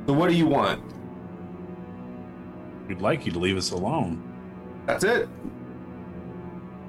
So 0.06 0.12
what 0.12 0.28
do 0.28 0.34
you 0.36 0.46
want? 0.46 0.82
We'd 2.88 3.00
like 3.00 3.24
you 3.24 3.32
to 3.32 3.38
leave 3.38 3.56
us 3.56 3.70
alone, 3.70 4.20
That's 4.86 5.04
it. 5.04 5.28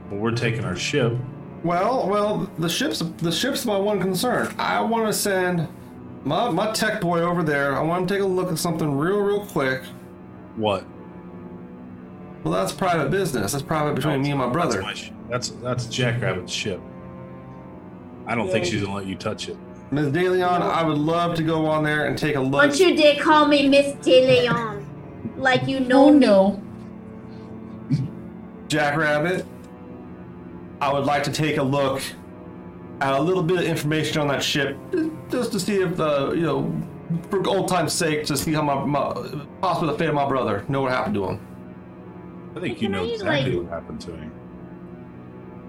but 0.09 0.17
we're 0.17 0.31
taking 0.31 0.65
our 0.65 0.75
ship, 0.75 1.13
Well, 1.63 2.09
well, 2.09 2.49
the 2.57 2.67
ship's 2.67 2.99
the 3.19 3.31
ship's 3.31 3.65
my 3.65 3.77
one 3.77 4.01
concern. 4.01 4.53
I 4.57 4.81
want 4.81 5.05
to 5.07 5.13
send 5.13 5.67
my 6.25 6.49
my 6.49 6.71
tech 6.71 6.99
boy 6.99 7.21
over 7.21 7.43
there. 7.43 7.75
I 7.77 7.81
want 7.81 8.07
to 8.09 8.13
take 8.13 8.23
a 8.23 8.25
look 8.27 8.51
at 8.51 8.57
something 8.57 8.97
real, 8.97 9.19
real 9.19 9.45
quick. 9.45 9.83
What? 10.55 10.83
Well, 12.43 12.53
that's 12.53 12.73
private 12.73 13.09
business. 13.09 13.53
That's 13.53 13.63
private 13.63 13.95
between 13.95 14.21
me 14.21 14.31
and 14.31 14.39
my 14.39 14.49
brother. 14.49 14.81
That's 14.81 14.85
my 14.85 14.93
sh- 14.93 15.11
that's 15.29 15.49
that's 15.49 15.85
Jackrabbit's 15.85 16.51
ship. 16.51 16.81
I 18.27 18.35
don't 18.35 18.49
think 18.49 18.65
she's 18.65 18.81
gonna 18.81 18.95
let 18.95 19.05
you 19.05 19.15
touch 19.15 19.49
it. 19.49 19.57
Ms. 19.91 20.11
D'Leon, 20.11 20.61
I 20.61 20.83
would 20.83 20.97
love 20.97 21.35
to 21.35 21.43
go 21.43 21.65
on 21.67 21.83
there 21.83 22.05
and 22.05 22.17
take 22.17 22.35
a 22.35 22.39
look. 22.39 22.63
Don't 22.63 22.79
you 22.79 22.95
dare 22.95 23.15
call 23.21 23.47
me 23.47 23.69
Miss 23.69 23.93
D'Leon. 24.03 24.85
Like 25.37 25.67
you 25.67 25.79
know 25.79 26.07
Oh 26.07 26.09
no. 26.11 26.61
Jackrabbit, 28.67 29.45
I 30.81 30.91
would 30.91 31.05
like 31.05 31.23
to 31.23 31.31
take 31.31 31.57
a 31.57 31.63
look 31.63 32.01
at 33.01 33.13
a 33.13 33.21
little 33.21 33.43
bit 33.43 33.59
of 33.59 33.63
information 33.65 34.19
on 34.19 34.27
that 34.29 34.41
ship, 34.41 34.77
just 35.29 35.51
to 35.51 35.59
see 35.59 35.81
if, 35.81 35.99
uh, 35.99 36.31
you 36.33 36.41
know, 36.41 36.73
for 37.29 37.45
old 37.47 37.67
time's 37.67 37.93
sake, 37.93 38.25
to 38.25 38.35
see 38.35 38.51
how 38.53 38.63
my, 38.63 38.83
my 38.83 39.13
possibly 39.61 39.91
the 39.91 39.97
fate 39.99 40.09
of 40.09 40.15
my 40.15 40.27
brother, 40.27 40.65
know 40.69 40.81
what 40.81 40.91
happened 40.91 41.15
to 41.15 41.25
him. 41.25 41.39
I 42.55 42.59
think 42.59 42.81
you 42.81 42.89
know 42.89 43.03
I, 43.03 43.07
exactly 43.07 43.51
like- 43.51 43.63
what 43.63 43.71
happened 43.73 44.01
to 44.01 44.11
him. 44.11 44.31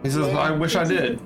He 0.02 0.10
says, 0.10 0.26
Yeah, 0.26 0.38
"I 0.38 0.50
wish 0.50 0.76
I 0.76 0.84
did 0.84 1.18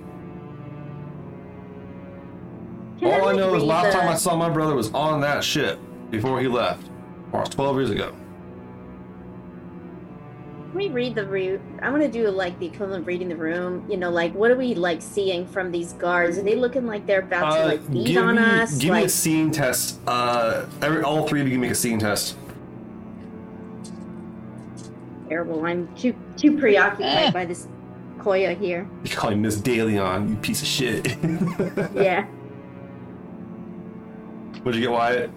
you- 3.00 3.08
All 3.08 3.12
I 3.14 3.18
like, 3.26 3.36
know 3.36 3.54
is 3.54 3.62
last 3.62 3.86
the- 3.92 3.98
time 3.98 4.08
I 4.08 4.14
saw 4.14 4.34
my 4.36 4.48
brother 4.48 4.74
was 4.74 4.92
on 4.92 5.20
that 5.20 5.42
ship 5.44 5.78
before 6.10 6.40
he 6.40 6.48
left, 6.48 6.88
or 7.32 7.44
12 7.44 7.76
years 7.76 7.90
ago. 7.90 8.12
Can 10.70 10.74
we 10.78 10.88
read 10.88 11.14
the 11.14 11.24
room? 11.26 11.60
I 11.82 11.90
want 11.90 12.02
to 12.02 12.08
do 12.10 12.28
like 12.30 12.58
the 12.58 12.66
equivalent 12.66 13.02
of 13.02 13.06
reading 13.06 13.28
the 13.28 13.36
room. 13.36 13.84
You 13.88 13.96
know, 13.96 14.10
like 14.10 14.34
what 14.34 14.50
are 14.50 14.56
we 14.56 14.74
like 14.74 15.00
seeing 15.00 15.46
from 15.46 15.70
these 15.72 15.92
guards? 15.94 16.38
Are 16.38 16.42
they 16.42 16.56
looking 16.56 16.86
like 16.86 17.06
they're 17.06 17.20
about 17.20 17.54
to 17.54 17.62
Uh, 17.62 17.66
like 17.66 17.90
beat 17.90 18.16
on 18.16 18.36
me, 18.36 18.42
us? 18.42 18.72
give 18.78 18.90
me 18.92 18.98
like, 18.98 19.06
a 19.06 19.08
scene 19.08 19.50
test. 19.50 19.98
Uh, 20.06 20.66
every 20.82 21.02
all 21.02 21.26
three 21.26 21.40
of 21.40 21.46
you 21.46 21.54
can 21.54 21.60
make 21.62 21.70
a 21.70 21.74
scene 21.74 21.98
test. 21.98 22.36
Terrible. 25.28 25.64
I'm 25.64 25.94
too 25.94 26.14
too 26.36 26.56
preoccupied 26.58 27.06
Eh. 27.28 27.30
by 27.30 27.44
this 27.44 27.68
coyo 28.18 28.56
here. 28.58 28.88
You 29.04 29.10
call 29.10 29.30
him 29.30 29.42
Miss 29.42 29.60
D'Leon, 29.60 30.28
you 30.28 30.36
piece 30.36 30.62
of 30.62 30.68
shit. 30.68 31.16
Yeah. 31.94 32.26
What'd 34.62 34.74
you 34.74 34.86
get, 34.86 34.90
Wyatt? 34.90 35.30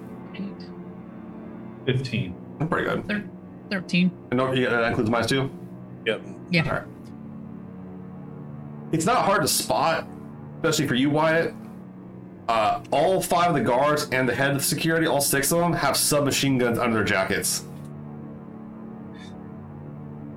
Fifteen. 1.85 2.35
I'm 2.59 2.67
Pretty 2.67 2.87
good. 2.89 3.07
thir- 3.07 3.29
13. 3.71 4.11
And 4.31 4.37
no, 4.37 4.51
yeah, 4.53 4.69
that 4.69 4.83
includes 4.89 5.09
mine 5.09 5.25
too. 5.27 5.49
Yep. 6.05 6.21
Yeah. 6.51 6.63
All 6.65 6.71
right. 6.71 6.83
It's 8.91 9.05
not 9.05 9.19
hard 9.25 9.41
to 9.43 9.47
spot, 9.47 10.05
especially 10.57 10.87
for 10.87 10.95
you, 10.95 11.09
Wyatt. 11.09 11.53
Uh, 12.49 12.83
all 12.91 13.21
five 13.21 13.49
of 13.49 13.53
the 13.55 13.61
guards 13.61 14.09
and 14.11 14.27
the 14.27 14.35
head 14.35 14.53
of 14.55 14.63
security, 14.65 15.07
all 15.07 15.21
six 15.21 15.51
of 15.53 15.59
them, 15.59 15.71
have 15.71 15.95
submachine 15.95 16.57
guns 16.57 16.77
under 16.77 16.95
their 16.97 17.03
jackets. 17.05 17.63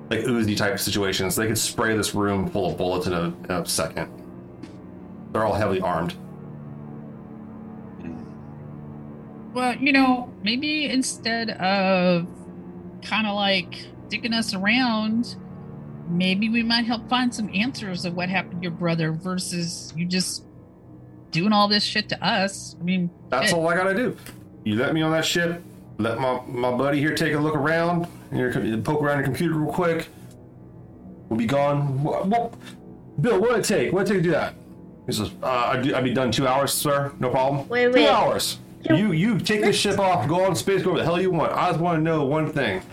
Like 0.09 0.19
Uzi 0.21 0.55
type 0.55 0.79
situations. 0.79 1.35
They 1.35 1.47
could 1.47 1.57
spray 1.57 1.95
this 1.97 2.13
room 2.13 2.49
full 2.49 2.71
of 2.71 2.77
bullets 2.77 3.07
in 3.07 3.13
a, 3.13 3.23
in 3.23 3.51
a 3.51 3.65
second. 3.65 4.09
They're 5.31 5.45
all 5.45 5.53
heavily 5.53 5.81
armed. 5.81 6.15
Well, 9.53 9.75
you 9.77 9.93
know, 9.93 10.31
maybe 10.43 10.85
instead 10.85 11.51
of 11.51 12.27
kind 13.01 13.25
of 13.25 13.35
like 13.35 13.85
digging 14.09 14.33
us 14.33 14.53
around, 14.53 15.37
maybe 16.09 16.49
we 16.49 16.61
might 16.61 16.85
help 16.85 17.07
find 17.09 17.33
some 17.33 17.49
answers 17.53 18.05
of 18.05 18.15
what 18.15 18.29
happened 18.29 18.61
to 18.61 18.63
your 18.63 18.71
brother 18.71 19.11
versus 19.11 19.93
you 19.95 20.05
just 20.05 20.43
doing 21.31 21.53
all 21.53 21.67
this 21.67 21.83
shit 21.83 22.09
to 22.09 22.25
us. 22.25 22.75
I 22.79 22.83
mean, 22.83 23.09
That's 23.29 23.47
shit. 23.47 23.57
all 23.57 23.67
I 23.67 23.75
gotta 23.75 23.93
do. 23.93 24.15
You 24.65 24.75
let 24.75 24.93
me 24.93 25.01
on 25.01 25.11
that 25.11 25.25
ship. 25.25 25.63
Let 25.97 26.19
my, 26.19 26.41
my 26.47 26.71
buddy 26.75 26.99
here 26.99 27.15
take 27.15 27.33
a 27.33 27.39
look 27.39 27.55
around. 27.55 28.07
Your, 28.35 28.51
poke 28.81 29.01
around 29.01 29.17
your 29.17 29.25
computer 29.25 29.55
real 29.55 29.71
quick. 29.71 30.07
We'll 31.29 31.39
be 31.39 31.45
gone. 31.45 32.03
What, 32.03 32.27
what, 32.27 32.53
Bill, 33.21 33.39
what'd 33.39 33.59
it 33.59 33.65
take? 33.65 33.93
What'd 33.93 34.09
it 34.09 34.13
take 34.13 34.23
to 34.23 34.29
do 34.29 34.31
that? 34.31 34.53
He 35.05 35.13
says, 35.13 35.31
uh, 35.41 35.47
I'd, 35.47 35.83
do- 35.83 35.95
I'd 35.95 36.03
be 36.03 36.13
done 36.13 36.31
two 36.31 36.47
hours, 36.47 36.73
sir. 36.73 37.13
No 37.19 37.29
problem. 37.29 37.67
Wait, 37.69 37.91
Two 37.93 38.07
hours. 38.07 38.59
You 38.89 39.13
you 39.13 39.39
take 39.39 39.61
this 39.61 39.75
ship 39.75 39.97
off, 39.97 40.27
go 40.27 40.43
on 40.45 40.55
space, 40.55 40.83
go 40.83 40.91
where 40.91 40.99
the 40.99 41.05
hell 41.05 41.19
you 41.19 41.31
want. 41.31 41.51
I 41.53 41.69
just 41.69 41.79
want 41.79 41.97
to 41.97 42.03
know 42.03 42.23
one 42.23 42.51
thing. 42.51 42.83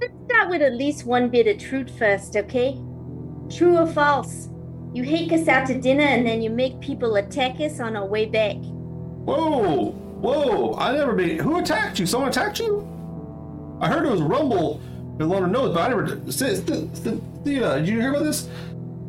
Let's 0.00 0.14
start 0.26 0.48
with 0.48 0.62
at 0.62 0.74
least 0.74 1.04
one 1.06 1.28
bit 1.28 1.48
of 1.48 1.58
truth 1.58 1.90
first, 1.98 2.36
okay? 2.36 2.78
True 3.50 3.78
or 3.78 3.86
false? 3.88 4.48
You 4.92 5.04
take 5.04 5.32
us 5.32 5.48
out 5.48 5.66
to 5.66 5.80
dinner 5.80 6.04
and 6.04 6.24
then 6.24 6.40
you 6.40 6.50
make 6.50 6.78
people 6.80 7.16
attack 7.16 7.58
us 7.60 7.80
on 7.80 7.96
our 7.96 8.06
way 8.06 8.26
back. 8.26 8.54
Whoa, 9.24 9.90
whoa! 9.90 10.74
I 10.78 10.92
never 10.92 11.12
made. 11.12 11.40
Who 11.40 11.58
attacked 11.58 11.98
you? 11.98 12.06
Someone 12.06 12.28
attacked 12.28 12.60
you? 12.60 12.88
I 13.84 13.88
heard 13.88 14.06
it 14.06 14.10
was 14.10 14.22
Rumble 14.22 14.80
in 15.20 15.28
London 15.28 15.52
knows, 15.52 15.74
but 15.74 15.82
I 15.82 15.88
never. 15.88 16.06
St- 16.32 16.66
st- 16.66 16.96
st- 16.96 17.62
uh, 17.62 17.76
did 17.76 17.86
you 17.86 18.00
hear 18.00 18.08
about 18.10 18.24
this? 18.24 18.48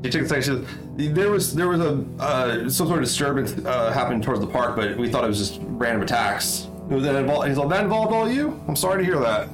He 0.04 0.10
took 0.10 0.24
a 0.24 0.28
second. 0.42 0.68
There 0.98 1.32
was 1.32 1.56
there 1.56 1.70
was 1.70 1.80
a 1.80 2.06
uh, 2.20 2.70
some 2.70 2.88
sort 2.88 3.00
of 3.00 3.06
disturbance 3.06 3.56
uh, 3.66 3.94
happening 3.94 4.22
towards 4.22 4.42
the 4.42 4.48
park, 4.48 4.76
but 4.76 4.98
we 4.98 5.10
thought 5.10 5.24
it 5.24 5.28
was 5.28 5.38
just 5.38 5.62
random 5.64 6.04
attacks. 6.04 6.68
Was 6.90 7.04
that 7.04 7.16
involved? 7.16 7.48
He's 7.48 7.58
like, 7.58 7.70
that 7.70 7.84
involved 7.86 8.14
all 8.14 8.28
of 8.28 8.34
you? 8.34 8.62
I'm 8.68 8.76
sorry 8.76 9.00
to 9.00 9.06
hear 9.06 9.18
that. 9.20 9.48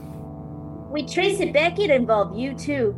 We 0.90 1.06
traced 1.06 1.40
it 1.40 1.54
back, 1.54 1.78
it 1.78 1.92
involved 1.92 2.36
you 2.36 2.56
too. 2.56 2.94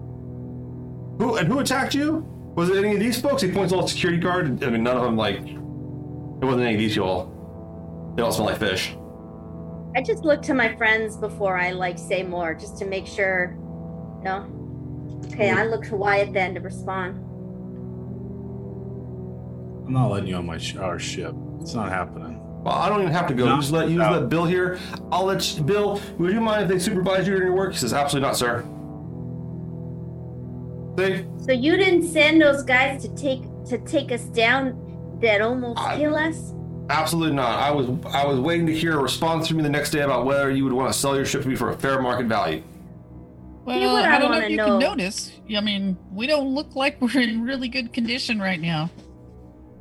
Who 1.19 1.35
and 1.35 1.47
who 1.49 1.59
attacked 1.59 1.93
you? 1.93 2.25
Was 2.55 2.69
it 2.69 2.77
any 2.77 2.93
of 2.93 3.01
these 3.01 3.19
folks? 3.19 3.41
He 3.41 3.51
points 3.51 3.73
all 3.73 3.85
security 3.85 4.21
guard. 4.21 4.63
I 4.63 4.69
mean, 4.69 4.81
none 4.81 4.95
of 4.95 5.03
them 5.03 5.17
like. 5.17 5.39
It 5.41 6.45
wasn't 6.45 6.63
any 6.63 6.75
of 6.75 6.79
these 6.79 6.95
y'all. 6.95 8.13
They 8.15 8.23
all 8.23 8.31
smell 8.31 8.47
like 8.47 8.59
fish. 8.59 8.95
I 9.95 10.01
just 10.01 10.23
look 10.23 10.41
to 10.43 10.53
my 10.53 10.75
friends 10.75 11.17
before 11.17 11.57
I 11.57 11.71
like 11.71 11.97
say 11.99 12.23
more, 12.23 12.53
just 12.53 12.77
to 12.79 12.85
make 12.85 13.05
sure. 13.07 13.55
No. 14.23 14.47
Okay, 15.27 15.51
I 15.51 15.65
look 15.65 15.83
to 15.85 15.95
Wyatt 15.95 16.33
then 16.33 16.53
to 16.55 16.59
respond. 16.61 17.17
I'm 19.85 19.93
not 19.93 20.09
letting 20.11 20.29
you 20.29 20.35
on 20.35 20.45
my 20.45 20.57
sh- 20.57 20.77
our 20.77 20.97
ship. 20.99 21.35
It's 21.61 21.73
not 21.73 21.89
happening. 21.89 22.39
Well, 22.63 22.73
I 22.73 22.87
don't 22.89 23.01
even 23.01 23.11
have 23.13 23.27
to 23.27 23.33
go. 23.33 23.45
No, 23.45 23.55
you 23.55 23.61
just 23.61 23.73
let 23.73 23.89
you 23.89 23.97
just 23.97 24.09
no. 24.11 24.19
let 24.19 24.29
Bill 24.29 24.45
here. 24.45 24.79
I'll 25.11 25.25
let 25.25 25.55
you, 25.57 25.63
Bill. 25.63 25.99
Would 26.17 26.33
you 26.33 26.39
mind 26.41 26.63
if 26.63 26.69
they 26.69 26.79
supervise 26.79 27.27
you 27.27 27.33
during 27.33 27.47
your 27.49 27.55
work? 27.57 27.73
He 27.73 27.77
says, 27.79 27.93
absolutely 27.93 28.27
not, 28.27 28.37
sir. 28.37 28.61
See, 30.97 31.25
So 31.45 31.51
you 31.51 31.75
didn't 31.75 32.03
send 32.07 32.41
those 32.41 32.63
guys 32.63 33.01
to 33.03 33.13
take 33.15 33.41
to 33.65 33.77
take 33.79 34.11
us 34.11 34.23
down 34.25 35.17
that 35.21 35.41
almost 35.41 35.79
I- 35.79 35.97
kill 35.97 36.15
us? 36.15 36.53
Absolutely 36.89 37.35
not. 37.35 37.59
I 37.59 37.71
was 37.71 37.87
I 38.13 38.25
was 38.25 38.39
waiting 38.39 38.65
to 38.67 38.73
hear 38.75 38.97
a 38.97 39.01
response 39.01 39.47
from 39.47 39.57
you 39.57 39.63
the 39.63 39.69
next 39.69 39.91
day 39.91 40.01
about 40.01 40.25
whether 40.25 40.51
you 40.51 40.63
would 40.63 40.73
want 40.73 40.91
to 40.91 40.97
sell 40.97 41.15
your 41.15 41.25
ship 41.25 41.43
to 41.43 41.47
me 41.47 41.55
for 41.55 41.71
a 41.71 41.77
fair 41.77 42.01
market 42.01 42.27
value. 42.27 42.63
well, 43.65 43.93
what 43.93 44.05
I 44.05 44.15
I 44.15 44.19
don't 44.19 44.31
know 44.31 44.39
if 44.39 44.49
you 44.49 44.57
know. 44.57 44.65
can 44.65 44.79
notice. 44.79 45.31
I 45.55 45.61
mean, 45.61 45.97
we 46.11 46.27
don't 46.27 46.53
look 46.53 46.75
like 46.75 47.01
we're 47.01 47.21
in 47.21 47.43
really 47.43 47.67
good 47.67 47.93
condition 47.93 48.39
right 48.39 48.59
now. 48.59 48.89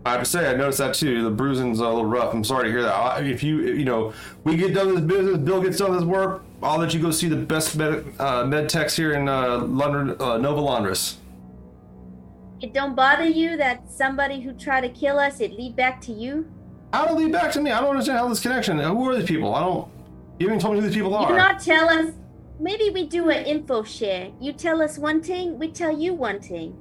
I 0.05 0.13
have 0.13 0.21
to 0.21 0.27
say, 0.27 0.51
I 0.51 0.57
noticed 0.57 0.79
that 0.79 0.95
too. 0.95 1.23
The 1.23 1.31
bruising's 1.31 1.79
a 1.79 1.85
little 1.85 2.05
rough. 2.05 2.35
I'm 2.35 2.43
sorry 2.43 2.65
to 2.65 2.71
hear 2.71 2.83
that. 2.83 3.25
If 3.25 3.43
you, 3.45 3.61
you 3.61 3.85
know, 3.85 4.13
we 4.43 4.57
get 4.57 4.75
done 4.75 4.89
with 4.89 4.97
this 4.97 5.17
business, 5.17 5.39
Bill 5.39 5.63
gets 5.63 5.79
done 5.79 5.91
with 5.91 6.01
his 6.01 6.09
work, 6.09 6.43
I'll 6.61 6.79
let 6.79 6.93
you 6.93 7.01
go 7.01 7.13
see 7.13 7.29
the 7.29 7.37
best 7.37 7.77
med, 7.77 8.05
uh, 8.19 8.45
med 8.45 8.69
techs 8.69 8.97
here 8.97 9.13
in 9.13 9.29
uh, 9.29 9.59
London, 9.59 10.17
uh, 10.21 10.39
Nova 10.39 10.61
Londres. 10.61 11.19
It 12.61 12.73
don't 12.73 12.97
bother 12.97 13.27
you 13.27 13.57
that 13.57 13.91
somebody 13.91 14.41
who 14.41 14.53
tried 14.53 14.81
to 14.83 14.89
kill 14.89 15.21
us, 15.21 15.41
it 15.41 15.53
lead 15.53 15.77
back 15.77 16.01
to 16.03 16.13
you? 16.13 16.47
How 16.93 17.07
to 17.07 17.15
lead 17.15 17.33
back 17.33 17.53
to 17.53 17.61
me? 17.61 17.71
I 17.71 17.81
don't 17.81 17.91
understand 17.91 18.19
how 18.19 18.29
this 18.29 18.41
connection. 18.41 18.79
Uh, 18.79 18.95
who 18.95 19.09
are 19.09 19.17
these 19.17 19.27
people? 19.27 19.55
I 19.55 19.61
don't. 19.61 19.89
You 20.39 20.49
haven't 20.49 20.61
told 20.61 20.75
me 20.75 20.81
who 20.81 20.87
these 20.87 20.95
people 20.95 21.15
are. 21.15 21.31
You 21.31 21.37
not 21.37 21.61
tell 21.61 21.89
us. 21.89 22.13
Maybe 22.61 22.91
we 22.91 23.07
do 23.07 23.31
an 23.31 23.45
info 23.45 23.83
share. 23.83 24.31
You 24.41 24.53
tell 24.53 24.83
us 24.83 24.99
one 24.99 25.23
thing, 25.23 25.59
we 25.59 25.69
tell 25.71 25.99
you 25.99 26.15
one 26.15 26.41
thing. 26.41 26.77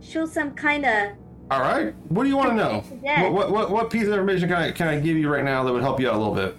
Show 0.00 0.26
some 0.26 0.54
kind 0.54 0.84
of. 0.84 1.12
All 1.50 1.60
right. 1.60 1.94
What 2.08 2.24
do 2.24 2.28
you 2.28 2.36
want 2.36 2.50
to 2.50 2.56
know? 2.56 2.80
What, 2.80 3.32
what 3.32 3.50
what 3.50 3.70
what 3.70 3.90
piece 3.90 4.06
of 4.06 4.12
information 4.12 4.48
can 4.48 4.56
I 4.56 4.70
can 4.70 4.88
I 4.88 5.00
give 5.00 5.16
you 5.16 5.32
right 5.32 5.44
now 5.44 5.64
that 5.64 5.72
would 5.72 5.82
help 5.82 5.98
you 5.98 6.08
out 6.08 6.14
a 6.14 6.18
little 6.18 6.34
bit? 6.34 6.56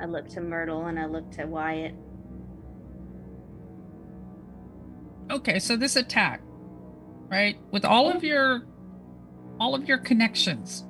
I 0.00 0.06
look 0.06 0.28
to 0.30 0.40
Myrtle 0.40 0.86
and 0.86 0.98
I 0.98 1.06
look 1.06 1.30
to 1.32 1.46
Wyatt. 1.46 1.94
Okay, 5.30 5.58
so 5.58 5.76
this 5.76 5.96
attack, 5.96 6.40
right? 7.28 7.58
With 7.70 7.84
all 7.84 8.10
of 8.10 8.24
your 8.24 8.64
all 9.60 9.74
of 9.74 9.86
your 9.86 9.98
connections, 9.98 10.84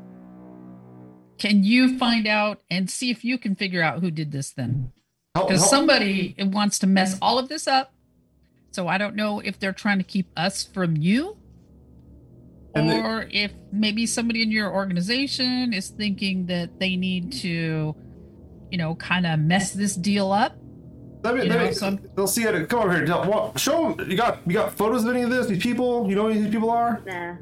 can 1.39 1.65
you 1.65 1.99
find 1.99 2.27
out 2.27 2.61
and 2.71 2.89
see 2.89 3.11
if 3.11 3.25
you 3.25 3.37
can 3.37 3.55
figure 3.57 3.83
out 3.83 4.01
who 4.01 4.11
did 4.11 4.31
this 4.31 4.53
then? 4.53 4.93
Because 5.35 5.69
somebody 5.69 6.35
wants 6.39 6.79
to 6.81 6.87
mess 6.87 7.19
all 7.21 7.39
of 7.39 7.49
this 7.49 7.67
up. 7.67 7.93
So 8.73 8.87
I 8.89 8.99
don't 8.99 9.17
know 9.17 9.41
if 9.41 9.59
they're 9.59 9.73
trying 9.73 9.99
to 9.99 10.05
keep 10.05 10.29
us 10.37 10.65
from 10.65 10.97
you. 10.97 11.37
And 12.75 12.89
they- 12.89 13.01
or 13.01 13.27
if 13.31 13.53
maybe 13.73 14.07
somebody 14.07 14.43
in 14.43 14.53
your 14.53 14.73
organization 14.73 15.73
is 15.73 15.89
thinking 15.89 16.47
that 16.47 16.79
they 16.79 16.95
need 16.95 17.33
to, 17.33 17.97
you 18.71 18.79
know, 18.79 18.95
kind 18.95 19.27
of 19.27 19.41
mess 19.41 19.73
this 19.73 19.97
deal 19.97 20.31
up. 20.31 20.57
Let 21.25 21.35
me, 21.35 21.49
let 21.49 21.61
me, 21.67 21.73
some- 21.73 21.99
they'll 22.15 22.27
see 22.29 22.45
it. 22.45 22.69
Come 22.69 22.81
over 22.81 22.95
here. 22.97 23.07
Tell, 23.07 23.29
well, 23.29 23.53
show 23.57 23.93
them. 23.95 24.09
You 24.11 24.17
got 24.17 24.39
you 24.47 24.53
got 24.55 24.73
photos 24.77 25.05
of 25.05 25.11
any 25.15 25.23
of 25.23 25.31
this? 25.31 25.49
These 25.49 25.63
people? 25.63 26.09
You 26.09 26.15
know 26.15 26.29
who 26.33 26.35
these 26.41 26.51
people 26.53 26.71
are? 26.71 27.03
Nah. 27.05 27.35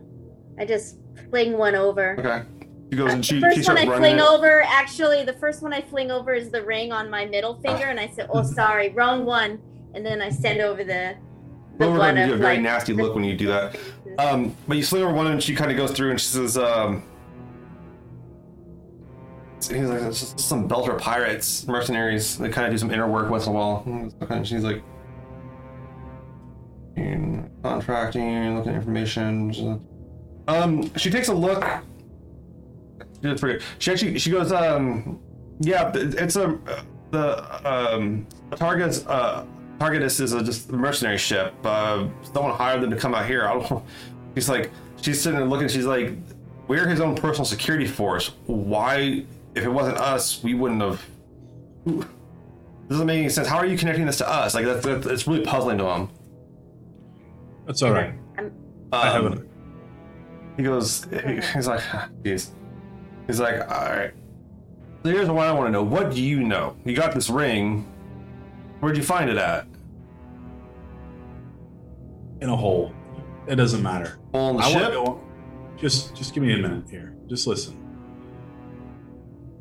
I 0.59 0.65
just 0.65 0.97
fling 1.31 1.57
one 1.59 1.75
over. 1.75 2.17
Okay. 2.19 2.43
She 2.91 2.97
goes 2.97 3.13
and 3.13 3.25
she, 3.25 3.39
the 3.39 3.51
she 3.51 3.57
first 3.57 3.69
one 3.69 3.79
I 3.79 3.99
fling 3.99 4.17
it. 4.19 4.23
over, 4.23 4.63
actually, 4.63 5.25
the 5.25 5.35
first 5.35 5.63
one 5.63 5.75
I 5.75 5.83
fling 5.83 6.11
over 6.11 6.33
is 6.33 6.51
the 6.51 6.63
ring 6.63 6.91
on 6.91 7.11
my 7.11 7.27
middle 7.27 7.61
finger, 7.61 7.85
and 7.85 8.01
I 8.01 8.09
said, 8.09 8.29
"Oh, 8.33 8.43
sorry, 8.43 8.91
wrong 8.91 9.27
one." 9.27 9.61
And 9.95 10.05
then 10.07 10.23
I 10.23 10.31
send 10.31 10.61
over 10.61 10.85
the 10.85 11.17
the 11.79 11.87
Beauregard 11.87 12.17
one 12.17 12.29
you 12.29 12.35
a 12.35 12.37
very 12.37 12.55
like. 12.55 12.63
nasty 12.63 12.93
look 12.93 13.15
when 13.15 13.25
you 13.25 13.37
do 13.37 13.47
that. 13.49 13.79
Um, 14.19 14.57
but 14.67 14.77
you 14.77 14.83
sling 14.83 15.03
over 15.03 15.13
one 15.13 15.27
and 15.29 15.43
she 15.43 15.55
kind 15.55 15.71
of 15.71 15.77
goes 15.77 15.93
through 15.93 16.11
and 16.11 16.21
she 16.21 16.27
says, 16.27 16.59
um, 16.59 17.05
he's 19.61 19.71
like, 19.73 20.03
it's 20.03 20.21
just 20.21 20.41
some 20.41 20.69
Belter 20.69 20.99
pirates, 20.99 21.67
mercenaries. 21.69 22.37
They 22.39 22.49
kind 22.49 22.67
of 22.67 22.73
do 22.73 22.79
some 22.79 22.91
inner 22.91 23.09
work 23.09 23.31
once 23.31 23.47
in 23.47 23.53
a 23.53 23.55
while. 23.55 23.85
And 24.29 24.47
she's 24.47 24.65
like, 24.65 24.83
"Hmm, 26.97 27.43
contracting, 27.63 28.57
looking 28.57 28.73
at 28.73 28.77
information. 28.77 29.53
Um, 30.49 30.91
she 30.97 31.11
takes 31.11 31.29
a 31.29 31.35
look. 31.35 31.65
She 33.23 33.35
pretty. 33.35 33.65
She 33.79 33.93
actually 33.93 34.19
she 34.19 34.31
goes, 34.31 34.51
um, 34.51 35.21
yeah, 35.61 35.93
it's 35.95 36.37
a 36.37 36.59
the 37.11 37.69
um 37.69 38.27
target's 38.57 39.07
uh 39.07 39.45
Targetus 39.79 40.19
is 40.19 40.33
a 40.33 40.43
just 40.43 40.71
a 40.71 40.73
mercenary 40.73 41.19
ship. 41.19 41.55
Uh, 41.65 42.09
someone 42.35 42.53
hired 42.53 42.81
them 42.83 42.91
to 42.91 42.97
come 42.97 43.15
out 43.15 43.27
here. 43.27 43.47
I 43.47 43.53
don't 43.55 43.71
know. 43.71 43.85
She's 44.35 44.49
like, 44.49 44.71
she's 45.01 45.21
sitting 45.21 45.39
there 45.39 45.49
looking. 45.49 45.69
She's 45.69 45.87
like, 45.87 46.13
we're 46.69 46.87
his 46.89 47.01
own 47.01 47.15
personal 47.17 47.45
security 47.45 47.87
force. 47.87 48.33
Why, 48.47 49.25
if 49.55 49.65
it 49.65 49.69
wasn't 49.69 49.99
us, 49.99 50.43
we 50.45 50.55
wouldn't 50.55 50.81
have. 50.83 51.05
This 51.87 52.05
doesn't 52.89 53.07
make 53.07 53.19
any 53.21 53.29
sense. 53.29 53.49
How 53.49 53.57
are 53.59 53.67
you 53.67 53.77
connecting 53.79 54.07
this 54.07 54.19
to 54.19 54.29
us? 54.29 54.55
Like 54.55 54.65
that's, 54.65 54.85
that's 54.85 55.07
it's 55.07 55.27
really 55.27 55.45
puzzling 55.45 55.79
to 55.79 55.85
him. 55.87 56.09
That's 57.67 57.83
all 57.83 57.93
right. 57.93 58.15
I'm, 58.37 58.53
I 58.93 59.09
Um, 59.09 59.13
haven't. 59.25 59.49
He 60.59 60.65
goes, 60.65 61.07
he's 61.55 61.69
like, 61.69 61.81
he's, 62.25 62.51
he's 63.29 63.39
like, 63.39 63.61
all 63.71 63.91
right. 63.91 64.13
So 65.05 65.11
here's 65.11 65.29
what 65.29 65.47
I 65.47 65.53
want 65.53 65.69
to 65.69 65.71
know. 65.71 65.85
What 65.85 66.13
do 66.13 66.21
you 66.21 66.43
know? 66.43 66.77
You 66.85 66.97
got 66.97 67.15
this 67.15 67.31
ring. 67.31 67.87
Where'd 68.81 68.97
you 68.97 69.05
find 69.05 69.31
it 69.31 69.37
at? 69.37 69.69
In 72.41 72.49
a 72.51 72.57
hole. 72.57 72.93
It 73.47 73.55
doesn't 73.55 73.85
matter. 73.85 74.19
On 74.35 74.57
the 74.57 74.63
I 74.65 74.73
ship. 74.73 74.93
go. 74.93 75.25
Just, 75.77 76.17
just 76.17 76.35
give 76.35 76.43
me 76.43 76.53
a 76.53 76.59
minute 76.59 76.91
here. 76.91 77.17
Just 77.29 77.47
listen. 77.47 77.81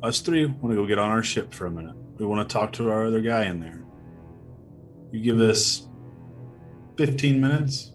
Us 0.02 0.18
three 0.20 0.46
want 0.46 0.70
to 0.70 0.74
go 0.74 0.84
get 0.84 0.98
on 0.98 1.10
our 1.10 1.22
ship 1.22 1.54
for 1.54 1.66
a 1.66 1.70
minute. 1.70 1.94
We 2.18 2.26
want 2.26 2.48
to 2.48 2.52
talk 2.52 2.72
to 2.72 2.90
our 2.90 3.06
other 3.06 3.20
guy 3.20 3.44
in 3.44 3.60
there. 3.60 3.84
You 5.12 5.20
give 5.20 5.40
us 5.40 5.86
15 6.96 7.40
minutes. 7.40 7.92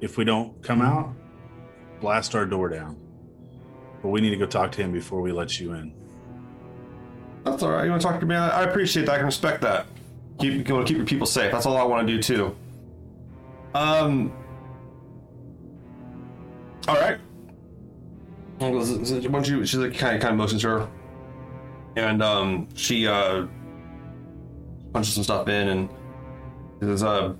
If 0.00 0.16
we 0.16 0.24
don't 0.24 0.62
come 0.62 0.80
out, 0.80 1.14
blast 2.02 2.34
our 2.34 2.44
door 2.44 2.68
down. 2.68 2.98
But 4.02 4.08
we 4.08 4.20
need 4.20 4.30
to 4.30 4.36
go 4.36 4.44
talk 4.46 4.72
to 4.72 4.82
him 4.82 4.92
before 4.92 5.22
we 5.22 5.32
let 5.32 5.58
you 5.58 5.72
in. 5.72 5.94
That's 7.44 7.62
all 7.62 7.70
right. 7.70 7.84
You 7.84 7.90
want 7.90 8.02
to 8.02 8.08
talk 8.08 8.20
to 8.20 8.26
me? 8.26 8.34
I 8.34 8.64
appreciate 8.64 9.06
that. 9.06 9.12
I 9.12 9.16
can 9.16 9.26
respect 9.26 9.62
that. 9.62 9.86
Keep 10.38 10.68
you 10.68 10.74
want 10.74 10.86
to 10.86 10.92
keep 10.92 10.98
your 10.98 11.06
people 11.06 11.26
safe. 11.26 11.50
That's 11.52 11.64
all 11.64 11.76
I 11.76 11.84
want 11.84 12.06
to 12.06 12.12
do 12.12 12.22
too. 12.22 12.56
Um. 13.74 14.32
All 16.88 16.96
right. 16.96 17.18
Why 18.58 18.70
don't 18.70 19.48
you? 19.48 19.64
She's 19.64 19.78
like 19.78 19.96
kind 19.96 20.16
of 20.16 20.22
kind 20.22 20.32
of 20.32 20.38
motions 20.38 20.62
her, 20.62 20.88
and 21.96 22.22
um, 22.22 22.68
she 22.74 23.06
uh 23.06 23.46
punches 24.92 25.14
some 25.14 25.24
stuff 25.24 25.48
in, 25.48 25.68
and 25.68 25.88
he 26.80 26.86
says, 26.86 27.02
uh, 27.02 27.34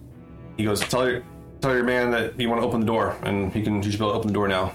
he 0.56 0.64
goes, 0.64 0.80
tell 0.80 1.08
your 1.08 1.22
tell 1.62 1.74
your 1.74 1.84
man 1.84 2.10
that 2.10 2.38
you 2.38 2.48
want 2.48 2.60
to 2.60 2.66
open 2.66 2.80
the 2.80 2.86
door, 2.86 3.16
and 3.22 3.52
he 3.52 3.62
can. 3.62 3.82
He 3.82 3.90
should 3.90 3.98
be 4.00 4.04
able 4.04 4.12
to 4.12 4.18
open 4.18 4.28
the 4.28 4.34
door 4.34 4.48
now. 4.48 4.72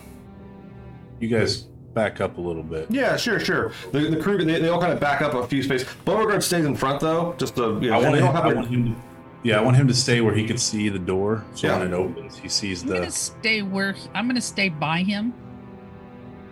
You 1.19 1.27
guys 1.27 1.61
back 1.93 2.22
up 2.22 2.38
a 2.38 2.41
little 2.41 2.64
bit. 2.64 2.88
Yeah, 2.89 3.18
sure, 3.18 3.39
sure. 3.39 3.72
The, 3.91 3.99
the 4.09 4.18
crew 4.18 4.38
they, 4.38 4.59
they 4.59 4.69
all 4.69 4.80
kind 4.80 4.93
of 4.93 4.99
back 4.99 5.22
up 5.22 5.34
a 5.34 5.45
few 5.47 5.64
spaces. 5.64 5.88
Beauregard 6.05 6.43
stays 6.43 6.65
in 6.65 6.76
front 6.76 6.99
though, 7.01 7.35
just 7.38 7.55
to 7.55 7.80
you 7.81 7.89
know. 7.89 7.99
I 7.99 8.03
want, 8.03 8.15
him, 8.15 8.23
don't 8.26 8.35
have 8.35 8.45
I 8.45 8.51
a- 8.51 8.55
want 8.55 8.68
him 8.68 8.85
to, 8.93 9.01
yeah, 9.43 9.59
I 9.59 9.61
want 9.61 9.77
him 9.77 9.88
to 9.88 9.93
stay 9.93 10.22
where 10.22 10.34
he 10.35 10.45
can 10.45 10.57
see 10.57 10.89
the 10.89 10.99
door. 10.99 11.43
So 11.55 11.68
Yeah. 11.68 11.80
when 11.80 11.88
it 11.88 11.93
opens, 11.93 12.38
he 12.38 12.49
sees 12.49 12.84
I'm 12.84 12.89
the. 12.89 12.95
gonna 12.95 13.11
stay 13.11 13.61
where 13.64 13.95
I'm 14.14 14.27
gonna 14.27 14.41
stay 14.41 14.69
by 14.69 14.99
him, 14.99 15.34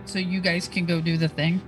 so 0.05 0.17
you 0.19 0.41
guys 0.41 0.67
can 0.67 0.85
go 0.85 0.99
do 0.99 1.15
the 1.17 1.27
thing. 1.27 1.61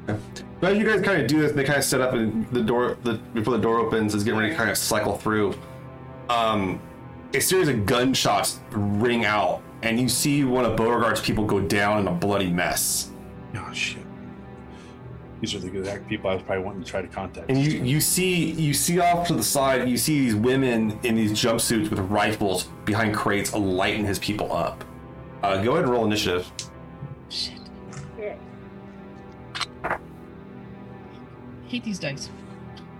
But 0.59 0.71
as 0.71 0.77
you 0.79 0.85
guys 0.85 1.01
kind 1.03 1.21
of 1.21 1.27
do 1.27 1.39
this, 1.39 1.51
they 1.51 1.63
kind 1.63 1.77
of 1.77 1.83
set 1.85 2.01
up 2.01 2.13
and 2.13 2.47
the 2.49 2.63
door 2.63 2.97
the 3.03 3.13
before 3.35 3.53
the 3.55 3.61
door 3.61 3.77
opens 3.79 4.15
is 4.15 4.23
getting 4.23 4.39
ready 4.39 4.51
to 4.51 4.57
kind 4.57 4.71
of 4.71 4.77
cycle 4.77 5.15
through. 5.17 5.53
Um, 6.29 6.79
a 7.33 7.39
series 7.39 7.67
of 7.67 7.85
gunshots 7.85 8.59
ring 8.71 9.25
out, 9.25 9.61
and 9.81 9.99
you 9.99 10.09
see 10.09 10.43
one 10.43 10.65
of 10.65 10.75
Beauregard's 10.75 11.21
people 11.21 11.45
go 11.45 11.59
down 11.59 11.99
in 11.99 12.07
a 12.07 12.11
bloody 12.11 12.49
mess. 12.49 13.11
Oh 13.55 13.71
shit! 13.73 14.03
These 15.41 15.55
are 15.55 15.59
the 15.59 15.67
exact 15.67 16.07
people 16.07 16.29
I 16.29 16.35
was 16.35 16.43
probably 16.43 16.63
wanting 16.63 16.83
to 16.83 16.89
try 16.89 17.01
to 17.01 17.07
contact. 17.07 17.49
And 17.49 17.59
you 17.59 17.83
you 17.83 18.01
see 18.01 18.51
you 18.51 18.73
see 18.73 18.99
off 18.99 19.27
to 19.27 19.33
the 19.33 19.43
side, 19.43 19.87
you 19.87 19.97
see 19.97 20.19
these 20.19 20.35
women 20.35 20.99
in 21.03 21.15
these 21.15 21.31
jumpsuits 21.31 21.89
with 21.89 21.99
rifles 21.99 22.65
behind 22.85 23.15
crates 23.15 23.53
lighting 23.53 24.05
his 24.05 24.19
people 24.19 24.53
up. 24.53 24.83
Uh, 25.43 25.61
go 25.63 25.73
ahead 25.73 25.83
and 25.83 25.91
roll 25.91 26.05
initiative. 26.05 26.51
Shit, 27.29 27.59
shit. 28.17 28.39
hate 31.67 31.83
these 31.83 31.99
dice. 31.99 32.29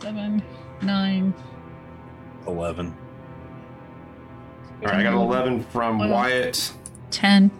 Seven, 0.00 0.42
nine. 0.80 1.34
Eleven. 2.46 2.94
All 4.82 4.88
right, 4.88 4.96
I 4.96 5.02
got 5.02 5.12
an 5.14 5.20
11 5.20 5.62
from 5.64 5.98
Well- 6.00 6.08
Wyatt, 6.10 6.72
Ten. 7.10 7.50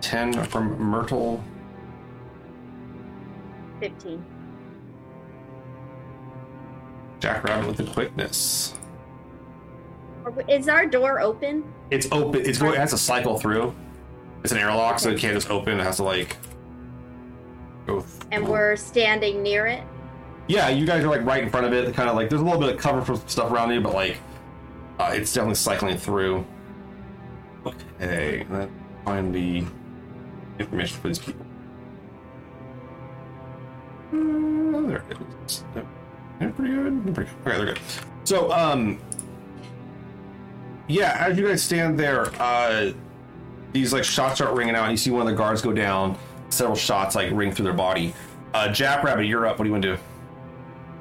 10 0.00 0.32
from 0.44 0.78
Myrtle, 0.80 1.42
Fifteen. 3.80 4.24
Jackrabbit 7.20 7.66
with 7.66 7.76
the 7.76 7.84
quickness. 7.84 8.74
Is 10.48 10.68
our 10.68 10.86
door 10.86 11.20
open? 11.20 11.64
It's 11.90 12.08
open. 12.12 12.40
It's 12.46 12.58
going. 12.58 12.74
It 12.74 12.78
has 12.80 12.90
to 12.90 12.98
cycle 12.98 13.38
through. 13.38 13.74
It's 14.42 14.52
an 14.52 14.58
airlock, 14.58 14.98
so 14.98 15.10
it 15.10 15.18
can't 15.18 15.34
just 15.34 15.50
open. 15.50 15.78
It 15.80 15.82
has 15.84 15.96
to 15.96 16.02
like 16.02 16.36
go. 17.86 18.00
th- 18.00 18.06
And 18.32 18.46
we're 18.48 18.76
standing 18.76 19.42
near 19.42 19.66
it. 19.66 19.82
Yeah, 20.46 20.68
you 20.68 20.86
guys 20.86 21.04
are 21.04 21.08
like 21.08 21.24
right 21.24 21.42
in 21.42 21.50
front 21.50 21.66
of 21.66 21.72
it. 21.72 21.94
Kind 21.94 22.08
of 22.08 22.16
like 22.16 22.28
there's 22.28 22.42
a 22.42 22.44
little 22.44 22.60
bit 22.60 22.74
of 22.74 22.80
cover 22.80 23.02
for 23.02 23.16
stuff 23.28 23.50
around 23.50 23.72
you, 23.72 23.80
but 23.80 23.94
like 23.94 24.18
uh, 24.98 25.12
it's 25.14 25.32
definitely 25.32 25.54
cycling 25.56 25.96
through. 25.96 26.44
Okay, 27.66 28.46
let's 28.50 28.70
find 29.04 29.34
the 29.34 29.64
information 30.58 31.00
for 31.00 31.08
these 31.08 31.18
people. 31.18 31.46
Uh, 34.12 34.86
there 34.86 35.04
it 35.10 35.16
is. 35.46 35.64
They're 36.38 36.50
pretty 36.50 36.74
good. 36.74 37.04
They're 37.04 37.14
pretty 37.14 37.30
good. 37.30 37.48
Okay, 37.48 37.56
they're 37.56 37.74
good. 37.74 37.80
So, 38.24 38.52
um, 38.52 38.98
yeah, 40.88 41.16
as 41.18 41.38
you 41.38 41.48
guys 41.48 41.62
stand 41.62 41.98
there, 41.98 42.26
uh, 42.40 42.92
these 43.72 43.92
like 43.92 44.04
shots 44.04 44.36
start 44.36 44.54
ringing 44.54 44.74
out. 44.74 44.84
And 44.84 44.92
you 44.92 44.96
see 44.96 45.10
one 45.10 45.22
of 45.22 45.28
the 45.28 45.34
guards 45.34 45.62
go 45.62 45.72
down. 45.72 46.18
Several 46.50 46.76
shots 46.76 47.16
like 47.16 47.32
ring 47.32 47.50
through 47.50 47.64
their 47.64 47.72
body. 47.72 48.14
Uh, 48.52 48.70
Jackrabbit, 48.70 49.26
you're 49.26 49.46
up. 49.46 49.58
What 49.58 49.64
do 49.64 49.68
you 49.68 49.72
want 49.72 49.82
to 49.82 49.96
do? 49.96 50.02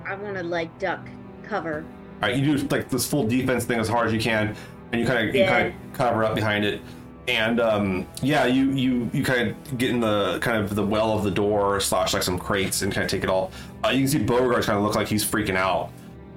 I 0.05 0.15
want 0.15 0.37
to 0.37 0.43
like 0.43 0.77
duck 0.79 1.07
cover. 1.43 1.85
All 2.21 2.29
right, 2.29 2.37
you 2.37 2.57
do 2.57 2.67
like 2.67 2.89
this 2.89 3.07
full 3.07 3.27
defense 3.27 3.65
thing 3.65 3.79
as 3.79 3.89
hard 3.89 4.07
as 4.07 4.13
you 4.13 4.19
can, 4.19 4.55
and 4.91 5.01
you 5.01 5.07
kind 5.07 5.27
of 5.27 5.35
you 5.35 5.45
kind 5.45 5.67
of 5.67 5.93
cover 5.93 6.23
up 6.23 6.35
behind 6.35 6.65
it, 6.65 6.81
and 7.27 7.59
um, 7.59 8.07
yeah, 8.21 8.45
you 8.45 8.71
you 8.71 9.09
you 9.13 9.23
kind 9.23 9.49
of 9.49 9.77
get 9.77 9.89
in 9.89 9.99
the 9.99 10.39
kind 10.39 10.57
of 10.57 10.75
the 10.75 10.85
well 10.85 11.11
of 11.17 11.23
the 11.23 11.31
door 11.31 11.79
slash 11.79 12.13
like 12.13 12.23
some 12.23 12.39
crates 12.39 12.81
and 12.81 12.93
kind 12.93 13.03
of 13.03 13.11
take 13.11 13.23
it 13.23 13.29
all. 13.29 13.51
Uh, 13.83 13.89
you 13.89 13.99
can 13.99 14.07
see 14.07 14.19
Beauregard 14.19 14.63
kind 14.63 14.77
of 14.77 14.83
look 14.83 14.95
like 14.95 15.07
he's 15.07 15.23
freaking 15.23 15.55
out. 15.55 15.91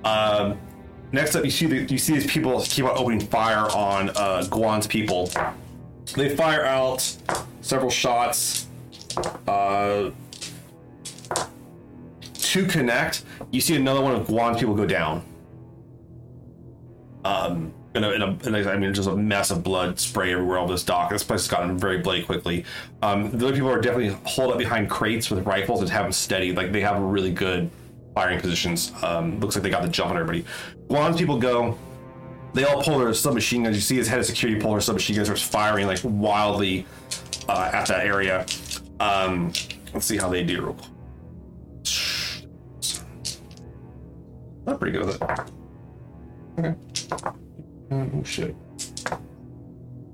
Um, 0.04 0.58
next 1.12 1.34
up, 1.34 1.44
you 1.44 1.50
see 1.50 1.66
the, 1.66 1.84
you 1.84 1.98
see 1.98 2.14
these 2.14 2.26
people 2.26 2.60
keep 2.62 2.84
on 2.84 2.96
opening 2.96 3.20
fire 3.20 3.70
on 3.74 4.10
uh, 4.10 4.46
Guan's 4.50 4.86
people. 4.86 5.30
They 6.14 6.34
fire 6.36 6.64
out 6.64 7.16
several 7.60 7.90
shots. 7.90 8.66
Uh, 9.46 10.10
to 12.56 12.66
connect, 12.66 13.24
you 13.50 13.60
see 13.60 13.76
another 13.76 14.00
one 14.00 14.14
of 14.14 14.26
Guan's 14.26 14.58
people 14.58 14.74
go 14.74 14.86
down. 14.86 15.22
Um, 17.24 17.74
in 17.94 18.04
a, 18.04 18.10
in 18.10 18.22
a, 18.22 18.38
in 18.46 18.54
a, 18.54 18.70
I 18.70 18.76
mean, 18.78 18.94
just 18.94 19.08
a 19.08 19.16
mess 19.16 19.50
of 19.50 19.62
blood 19.62 19.98
spray 19.98 20.32
everywhere 20.32 20.58
over 20.58 20.72
this 20.72 20.84
dock. 20.84 21.10
This 21.10 21.22
place 21.22 21.42
has 21.42 21.48
gotten 21.48 21.78
very 21.78 21.98
bloody 21.98 22.22
quickly. 22.22 22.64
Um, 23.02 23.30
the 23.30 23.46
other 23.46 23.54
people 23.54 23.70
are 23.70 23.80
definitely 23.80 24.16
holed 24.24 24.52
up 24.52 24.58
behind 24.58 24.88
crates 24.88 25.30
with 25.30 25.46
rifles 25.46 25.80
and 25.80 25.90
have 25.90 26.04
them 26.04 26.12
steady. 26.12 26.52
Like 26.52 26.72
they 26.72 26.80
have 26.80 27.00
really 27.00 27.32
good 27.32 27.70
firing 28.14 28.40
positions. 28.40 28.92
Um, 29.02 29.40
looks 29.40 29.56
like 29.56 29.62
they 29.62 29.70
got 29.70 29.82
the 29.82 29.88
jump 29.88 30.10
on 30.10 30.16
everybody. 30.16 30.44
Guan's 30.88 31.18
people 31.18 31.38
go. 31.38 31.76
They 32.54 32.64
all 32.64 32.82
pull 32.82 32.98
their 32.98 33.12
submachine 33.12 33.64
guns. 33.64 33.76
You 33.76 33.82
see 33.82 33.96
his 33.96 34.08
head 34.08 34.18
of 34.18 34.24
security 34.24 34.58
pull 34.60 34.72
their 34.72 34.80
submachine 34.80 35.16
guns, 35.16 35.28
starts 35.28 35.42
firing 35.42 35.86
like 35.86 36.00
wildly 36.04 36.86
uh, 37.48 37.70
at 37.72 37.86
that 37.86 38.06
area. 38.06 38.46
Um, 39.00 39.52
let's 39.92 40.06
see 40.06 40.16
how 40.16 40.30
they 40.30 40.42
do. 40.42 40.74
Not 44.66 44.80
pretty 44.80 44.98
good 44.98 45.06
with 45.06 45.22
it. 45.22 45.40
Okay. 46.58 46.74
Oh 47.90 48.22
shit. 48.24 48.54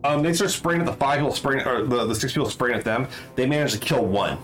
Um, 0.05 0.23
they 0.23 0.33
start 0.33 0.51
spraying 0.51 0.81
at 0.81 0.87
the 0.87 0.93
five 0.93 1.19
people 1.19 1.33
spraying, 1.33 1.67
or 1.67 1.85
the, 1.85 2.07
the 2.07 2.15
six 2.15 2.33
people 2.33 2.51
spraying 2.51 2.77
at 2.77 2.85
them. 2.85 3.07
They 3.37 3.47
manage 3.47 3.73
to 3.73 3.79
kill 3.79 4.05
one 4.05 4.37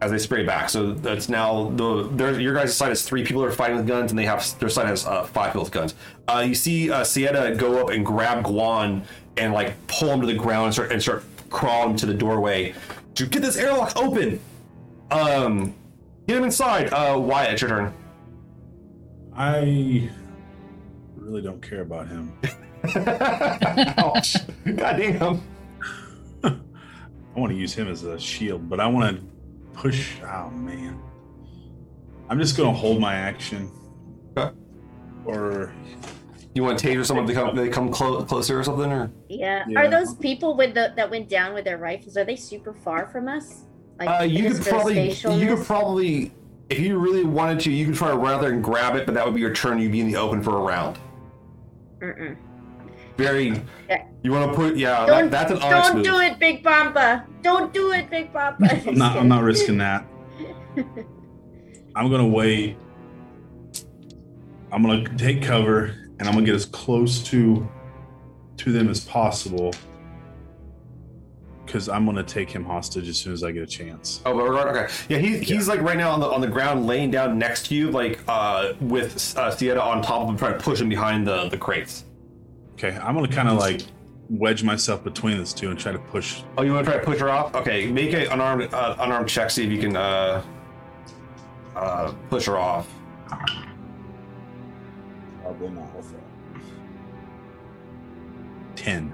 as 0.00 0.10
they 0.10 0.18
spray 0.18 0.44
back. 0.44 0.68
So 0.68 0.92
that's 0.92 1.28
now 1.28 1.70
the 1.70 2.36
your 2.38 2.52
guys' 2.52 2.76
side 2.76 2.92
is 2.92 3.02
three 3.02 3.24
people 3.24 3.42
are 3.42 3.52
fighting 3.52 3.76
with 3.76 3.86
guns, 3.86 4.10
and 4.10 4.18
they 4.18 4.26
have 4.26 4.58
their 4.58 4.68
side 4.68 4.86
has 4.86 5.06
uh, 5.06 5.22
five 5.24 5.52
people 5.52 5.62
with 5.62 5.72
guns. 5.72 5.94
Uh, 6.28 6.44
you 6.46 6.54
see 6.54 6.90
uh, 6.90 7.04
Sienna 7.04 7.54
go 7.54 7.80
up 7.80 7.90
and 7.90 8.04
grab 8.04 8.44
Guan 8.44 9.04
and 9.36 9.52
like 9.52 9.74
pull 9.86 10.10
him 10.10 10.20
to 10.20 10.26
the 10.26 10.34
ground 10.34 10.66
and 10.66 10.74
start 10.74 10.92
and 10.92 11.00
start 11.00 11.24
crawling 11.48 11.96
to 11.96 12.06
the 12.06 12.14
doorway 12.14 12.74
to 13.14 13.26
get 13.26 13.40
this 13.40 13.56
airlock 13.56 13.96
open. 13.96 14.40
Um, 15.10 15.74
get 16.26 16.38
him 16.38 16.44
inside. 16.44 16.92
Uh, 16.92 17.18
Wyatt, 17.18 17.52
it's 17.52 17.62
your 17.62 17.70
turn. 17.70 17.94
I 19.36 20.10
really 21.16 21.42
don't 21.42 21.60
care 21.62 21.80
about 21.82 22.08
him. 22.08 22.32
Ouch. 23.98 24.36
God 24.64 24.96
damn. 24.96 25.42
I 26.44 27.40
want 27.40 27.50
to 27.52 27.58
use 27.58 27.74
him 27.74 27.88
as 27.88 28.04
a 28.04 28.18
shield, 28.18 28.68
but 28.68 28.78
I 28.78 28.86
want 28.86 29.16
to 29.18 29.26
push. 29.72 30.20
Oh 30.22 30.50
man, 30.50 31.00
I'm 32.28 32.38
just 32.38 32.56
gonna 32.56 32.72
hold 32.72 33.00
my 33.00 33.14
action. 33.14 33.70
Okay. 34.36 34.54
Or 35.24 35.72
You 36.54 36.62
want 36.62 36.78
to 36.78 36.86
taser 36.86 37.04
someone 37.04 37.26
to 37.26 37.34
come, 37.34 37.56
they 37.56 37.68
come 37.70 37.90
clo- 37.90 38.22
closer 38.24 38.60
or 38.60 38.62
something, 38.62 38.92
or? 38.92 39.10
Yeah. 39.28 39.64
Yeah. 39.68 39.80
Are 39.80 39.88
those 39.90 40.14
people 40.14 40.56
with 40.56 40.74
the 40.74 40.92
that 40.96 41.10
went 41.10 41.28
down 41.28 41.54
with 41.54 41.64
their 41.64 41.78
rifles? 41.78 42.16
Are 42.16 42.24
they 42.24 42.36
super 42.36 42.72
far 42.72 43.06
from 43.08 43.26
us? 43.26 43.64
Like 43.98 44.08
Uh, 44.20 44.24
you 44.24 44.52
could 44.52 44.62
probably, 44.62 45.10
you 45.12 45.56
could 45.56 45.64
probably, 45.66 46.30
if 46.70 46.78
you 46.78 46.98
really 46.98 47.24
wanted 47.24 47.60
to, 47.60 47.70
you 47.70 47.86
could 47.86 47.94
try 47.94 48.08
to 48.08 48.16
run 48.16 48.34
out 48.34 48.40
there 48.40 48.52
and 48.52 48.62
grab 48.62 48.96
it, 48.96 49.06
but 49.06 49.14
that 49.14 49.24
would 49.24 49.34
be 49.34 49.40
your 49.40 49.52
turn. 49.52 49.78
You'd 49.78 49.92
be 49.92 50.00
in 50.00 50.06
the 50.10 50.16
open 50.16 50.42
for 50.42 50.56
a 50.56 50.60
round. 50.60 50.98
Mm-mm. 52.00 52.36
Very. 53.16 53.62
Yeah. 53.88 54.04
You 54.22 54.32
want 54.32 54.50
to 54.50 54.56
put, 54.56 54.76
yeah, 54.76 55.06
Don't- 55.06 55.30
that, 55.30 55.48
that's 55.48 55.50
an 55.52 55.58
honest 55.58 55.88
Don't 55.92 55.96
move. 55.98 56.04
do 56.06 56.20
it, 56.20 56.38
Big 56.38 56.64
Pampa. 56.64 57.26
Don't 57.42 57.72
do 57.72 57.92
it, 57.92 58.10
Big 58.10 58.32
Pampa. 58.32 58.82
I'm 58.88 58.94
not. 58.94 59.16
I'm 59.16 59.28
not 59.28 59.42
risking 59.42 59.78
that. 59.78 60.06
I'm 61.96 62.10
gonna 62.10 62.26
wait. 62.26 62.76
I'm 64.72 64.82
gonna 64.82 65.08
take 65.16 65.42
cover, 65.42 65.94
and 66.18 66.22
I'm 66.26 66.34
gonna 66.34 66.46
get 66.46 66.54
as 66.56 66.64
close 66.66 67.22
to 67.24 67.68
to 68.56 68.72
them 68.72 68.88
as 68.88 69.00
possible. 69.04 69.72
Because 71.64 71.88
I'm 71.88 72.04
gonna 72.04 72.22
take 72.22 72.50
him 72.50 72.64
hostage 72.64 73.08
as 73.08 73.16
soon 73.16 73.32
as 73.32 73.42
I 73.42 73.50
get 73.50 73.62
a 73.62 73.66
chance. 73.66 74.20
Oh. 74.26 74.38
Okay. 74.40 74.92
Yeah, 75.08 75.18
he, 75.18 75.38
he's 75.38 75.66
like 75.66 75.80
right 75.80 75.96
now 75.96 76.10
on 76.10 76.20
the 76.20 76.26
on 76.26 76.40
the 76.40 76.46
ground, 76.46 76.86
laying 76.86 77.10
down 77.10 77.38
next 77.38 77.66
to 77.66 77.74
you, 77.74 77.90
like 77.90 78.20
uh, 78.28 78.74
with 78.80 79.36
uh, 79.36 79.50
Sienna 79.50 79.80
on 79.80 80.02
top 80.02 80.22
of 80.22 80.28
him, 80.28 80.36
trying 80.36 80.58
to 80.58 80.62
push 80.62 80.80
him 80.80 80.88
behind 80.88 81.26
the 81.26 81.48
the 81.48 81.56
crates. 81.56 82.04
Okay, 82.74 82.96
I'm 82.98 83.14
gonna 83.14 83.28
kind 83.28 83.48
of 83.48 83.58
like 83.58 83.82
wedge 84.30 84.62
myself 84.62 85.04
between 85.04 85.38
these 85.38 85.52
two 85.52 85.70
and 85.70 85.78
try 85.78 85.92
to 85.92 85.98
push. 85.98 86.42
Oh, 86.58 86.62
you 86.62 86.72
want 86.72 86.86
to 86.86 86.92
try 86.92 87.00
to 87.00 87.06
push 87.06 87.20
her 87.20 87.30
off? 87.30 87.54
Okay, 87.54 87.86
make 87.86 88.12
an 88.12 88.26
unarmed 88.30 88.72
uh, 88.74 88.96
unarmed 88.98 89.28
check. 89.28 89.50
See 89.50 89.64
if 89.64 89.70
you 89.70 89.78
can 89.78 89.96
uh, 89.96 90.42
uh, 91.76 92.12
push 92.30 92.46
her 92.46 92.58
off. 92.58 92.88
Probably 95.42 95.68
not 95.70 95.94
with 95.94 96.10
that. 96.12 96.20
Ten. 98.76 99.12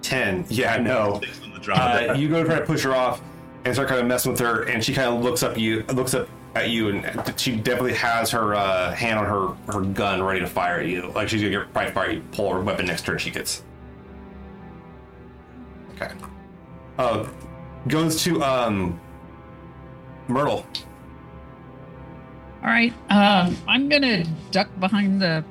Ten. 0.00 0.44
Yeah, 0.48 0.76
no. 0.78 1.20
Six 1.64 1.78
on 1.78 1.96
the 1.96 2.04
draw. 2.06 2.14
Uh, 2.14 2.16
you 2.18 2.28
go 2.28 2.42
to 2.42 2.48
try 2.48 2.58
to 2.58 2.64
push 2.66 2.82
her 2.84 2.94
off 2.94 3.20
and 3.64 3.74
start 3.74 3.88
kind 3.88 4.00
of 4.00 4.06
messing 4.06 4.32
with 4.32 4.40
her, 4.40 4.62
and 4.64 4.84
she 4.84 4.92
kind 4.92 5.08
of 5.14 5.22
looks 5.22 5.42
up 5.42 5.56
you, 5.58 5.84
looks 5.94 6.14
up 6.14 6.28
at 6.54 6.68
you, 6.70 6.88
and 6.88 7.40
she 7.40 7.56
definitely 7.56 7.94
has 7.94 8.30
her 8.30 8.54
uh, 8.54 8.92
hand 8.92 9.18
on 9.18 9.24
her 9.26 9.72
her 9.72 9.80
gun 9.80 10.22
ready 10.22 10.40
to 10.40 10.46
fire 10.46 10.80
at 10.80 10.86
you. 10.86 11.10
Like 11.14 11.28
she's 11.28 11.40
gonna 11.40 11.50
get 11.64 11.72
probably 11.72 11.92
fire 11.92 12.10
you. 12.10 12.22
Pull 12.32 12.52
her 12.52 12.60
weapon 12.60 12.86
next 12.86 13.04
to 13.06 13.12
her, 13.12 13.18
she 13.18 13.30
gets. 13.30 13.62
Okay. 15.94 16.12
Uh, 16.98 17.26
goes 17.88 18.22
to 18.24 18.42
um, 18.42 19.00
Myrtle. 20.28 20.66
All 22.62 22.68
right. 22.68 22.92
Um, 23.10 23.56
I'm 23.66 23.88
gonna 23.88 24.24
duck 24.50 24.68
behind 24.78 25.20
the 25.20 25.44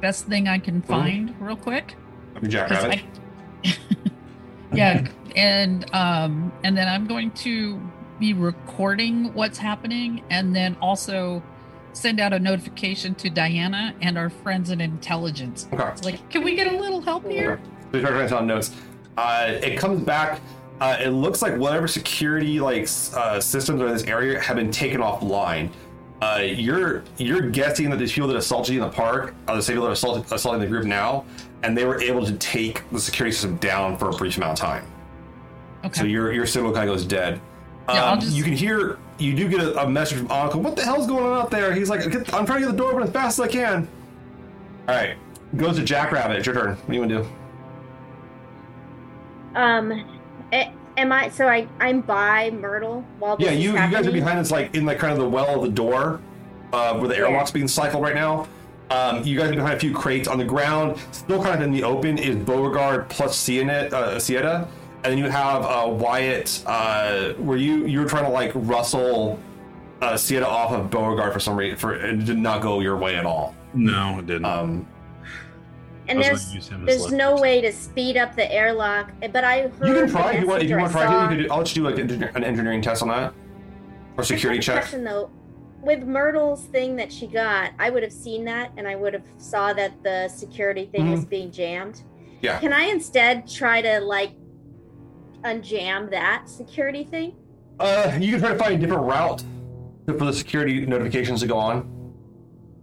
best 0.00 0.26
thing 0.26 0.48
I 0.48 0.58
can 0.58 0.82
find 0.82 1.34
real 1.40 1.56
quick. 1.56 1.94
That'd 2.34 2.50
be 2.50 2.56
'cause 2.56 2.68
Jackrabbit. 2.68 3.00
I- 3.64 3.76
yeah, 4.72 5.06
and 5.38 5.86
um, 5.94 6.52
and 6.64 6.76
then 6.76 6.88
I'm 6.88 7.06
going 7.06 7.30
to 7.30 7.80
be 8.18 8.34
recording 8.34 9.32
what's 9.32 9.56
happening, 9.56 10.22
and 10.28 10.54
then 10.54 10.76
also 10.82 11.42
send 11.92 12.20
out 12.20 12.32
a 12.32 12.38
notification 12.38 13.14
to 13.14 13.30
Diana 13.30 13.94
and 14.02 14.18
our 14.18 14.28
friends 14.28 14.70
in 14.70 14.80
intelligence. 14.80 15.68
Okay. 15.72 15.88
It's 15.88 16.04
like, 16.04 16.28
can 16.28 16.44
we 16.44 16.54
get 16.54 16.72
a 16.72 16.76
little 16.76 17.00
help 17.00 17.26
here? 17.26 17.60
Okay. 17.94 18.04
So 18.04 18.12
writing 18.12 18.28
down 18.28 18.46
notes. 18.46 18.74
Uh, 19.16 19.58
it 19.62 19.78
comes 19.78 20.02
back. 20.02 20.40
Uh, 20.80 20.96
it 21.00 21.10
looks 21.10 21.40
like 21.42 21.56
whatever 21.56 21.88
security 21.88 22.60
like 22.60 22.88
uh, 23.14 23.40
systems 23.40 23.80
are 23.80 23.86
in 23.86 23.92
this 23.92 24.04
area 24.04 24.38
have 24.40 24.56
been 24.56 24.70
taken 24.70 25.00
offline. 25.00 25.70
Uh, 26.20 26.40
you're 26.42 27.04
you're 27.16 27.48
guessing 27.48 27.90
that 27.90 27.98
these 27.98 28.12
people 28.12 28.28
that 28.28 28.36
assaulted 28.36 28.74
you 28.74 28.82
in 28.82 28.88
the 28.88 28.94
park 28.94 29.34
are 29.46 29.54
the 29.54 29.62
same 29.62 29.74
people 29.74 29.84
that 29.84 29.90
are 29.90 29.92
assaulted, 29.92 30.32
assaulting 30.32 30.60
the 30.60 30.66
group 30.66 30.84
now, 30.84 31.24
and 31.62 31.78
they 31.78 31.84
were 31.84 32.00
able 32.02 32.26
to 32.26 32.32
take 32.34 32.88
the 32.90 32.98
security 32.98 33.32
system 33.32 33.56
down 33.58 33.96
for 33.96 34.10
a 34.10 34.12
brief 34.12 34.36
amount 34.36 34.52
of 34.52 34.58
time. 34.58 34.84
Okay. 35.84 36.00
So 36.00 36.04
your 36.06 36.32
your 36.32 36.46
signal 36.46 36.72
kind 36.72 36.88
of 36.88 36.94
goes 36.96 37.04
dead. 37.04 37.40
Yeah, 37.88 38.04
Um, 38.10 38.20
just- 38.20 38.34
You 38.36 38.42
can 38.44 38.52
hear 38.52 38.98
you 39.18 39.34
do 39.34 39.48
get 39.48 39.60
a, 39.60 39.82
a 39.82 39.88
message 39.88 40.18
from 40.18 40.30
Onyx. 40.30 40.54
What 40.56 40.76
the 40.76 40.84
hell's 40.84 41.06
going 41.06 41.24
on 41.24 41.38
out 41.38 41.50
there? 41.50 41.72
He's 41.72 41.88
like, 41.90 42.00
"Get- 42.10 42.32
I'm 42.34 42.44
trying 42.46 42.60
to 42.60 42.66
get 42.66 42.72
the 42.72 42.76
door 42.76 42.90
open 42.92 43.02
as 43.04 43.10
fast 43.10 43.38
as 43.38 43.46
I 43.46 43.48
can. 43.48 43.88
All 44.88 44.94
right, 44.94 45.16
goes 45.56 45.76
to 45.76 45.82
Jackrabbit. 45.84 46.36
It's 46.36 46.46
your 46.46 46.54
turn. 46.54 46.70
What 46.76 46.86
do 46.88 46.92
you 46.94 47.00
want 47.00 47.10
to 47.12 47.18
do? 47.22 47.28
Um, 49.54 50.20
a- 50.52 50.72
am 50.96 51.12
I? 51.12 51.28
So 51.30 51.48
I 51.48 51.66
I'm 51.80 52.00
by 52.00 52.50
Myrtle 52.50 53.04
while 53.18 53.36
this 53.36 53.46
Yeah, 53.46 53.52
is 53.52 53.62
you, 53.64 53.70
you 53.72 53.76
guys 53.90 54.06
are 54.06 54.12
behind 54.12 54.38
this, 54.38 54.50
like 54.50 54.74
in 54.74 54.84
like 54.86 54.98
kind 54.98 55.12
of 55.12 55.18
the 55.18 55.28
well 55.28 55.56
of 55.56 55.62
the 55.62 55.68
door, 55.70 56.20
uh, 56.72 56.94
where 56.94 57.08
the 57.08 57.14
Yeah. 57.14 57.22
airlock's 57.22 57.50
being 57.50 57.68
cycled 57.68 58.02
right 58.02 58.14
now. 58.14 58.46
Um, 58.90 59.22
you 59.22 59.38
guys 59.38 59.50
are 59.50 59.54
behind 59.54 59.74
a 59.74 59.78
few 59.80 59.92
crates 59.92 60.28
on 60.28 60.38
the 60.38 60.44
ground, 60.44 60.96
still 61.12 61.42
kind 61.42 61.56
of 61.56 61.62
in 61.62 61.72
the 61.72 61.82
open. 61.82 62.16
Is 62.18 62.36
Beauregard 62.36 63.08
plus 63.08 63.36
Sienna, 63.36 63.88
uh, 63.92 64.18
Sienna, 64.18 64.66
and 65.04 65.12
then 65.12 65.18
you 65.18 65.28
have 65.30 65.62
uh, 65.64 65.88
Wyatt, 65.88 66.62
uh, 66.66 67.32
where 67.34 67.56
you 67.56 67.86
you 67.86 68.00
were 68.00 68.06
trying 68.06 68.24
to 68.24 68.30
like 68.30 68.52
rustle 68.54 69.38
uh, 70.02 70.16
Sienna 70.16 70.46
off 70.46 70.72
of 70.72 70.90
Beauregard 70.90 71.32
for 71.32 71.40
some 71.40 71.56
reason, 71.56 71.78
for 71.78 71.94
it 71.94 72.24
did 72.24 72.38
not 72.38 72.62
go 72.62 72.80
your 72.80 72.96
way 72.96 73.16
at 73.16 73.24
all. 73.26 73.54
no, 73.74 74.18
it 74.18 74.26
didn't. 74.26 74.44
Um, 74.44 74.86
And 76.08 76.22
there's 76.22 76.44
gonna 76.46 76.54
use 76.54 76.68
him 76.68 76.88
as 76.88 76.98
there's 77.00 77.12
no 77.12 77.30
hand. 77.30 77.40
way 77.40 77.60
to 77.60 77.72
speed 77.72 78.16
up 78.16 78.34
the 78.34 78.50
airlock. 78.52 79.12
But 79.32 79.44
I 79.44 79.68
heard 79.68 79.88
you 79.88 79.94
can 79.94 80.10
try 80.10 80.32
if 80.32 80.40
you 80.40 80.46
want. 80.48 80.62
If 80.62 80.70
you 80.70 80.76
want 80.76 80.88
to 80.88 80.92
try 80.92 81.02
I 81.02 81.06
to, 81.06 81.10
saw- 81.12 81.22
you 81.22 81.28
could 81.36 81.42
do, 81.44 81.52
I'll 81.52 81.58
let 81.58 81.76
you 81.76 81.82
do 81.82 81.88
like 82.22 82.34
an 82.36 82.44
engineering 82.44 82.80
test 82.82 83.02
on 83.02 83.08
that 83.08 83.34
or 84.16 84.24
security 84.24 84.60
check. 84.60 84.82
Question 84.82 85.04
though, 85.04 85.30
with 85.82 86.02
Myrtle's 86.04 86.64
thing 86.64 86.96
that 86.96 87.12
she 87.12 87.26
got, 87.26 87.70
I 87.78 87.90
would 87.90 88.02
have 88.02 88.12
seen 88.12 88.44
that, 88.46 88.72
and 88.76 88.88
I 88.88 88.96
would 88.96 89.12
have 89.14 89.24
saw 89.36 89.72
that 89.74 90.02
the 90.02 90.28
security 90.28 90.86
thing 90.86 91.10
was 91.10 91.24
being 91.24 91.50
jammed. 91.52 91.94
Mm-hmm. 91.96 92.04
Yeah. 92.40 92.58
Can 92.60 92.72
I 92.72 92.84
instead 92.84 93.46
try 93.48 93.82
to 93.82 94.00
like 94.00 94.30
unjam 95.44 96.10
that 96.10 96.48
security 96.48 97.04
thing? 97.04 97.34
Uh, 97.78 98.16
you 98.20 98.30
can 98.32 98.40
try 98.40 98.52
to 98.52 98.58
find 98.58 98.74
a 98.74 98.78
different 98.78 99.04
route 99.04 99.42
for 100.06 100.24
the 100.24 100.32
security 100.32 100.84
notifications 100.86 101.40
to 101.40 101.46
go 101.46 101.56
on. 101.58 101.94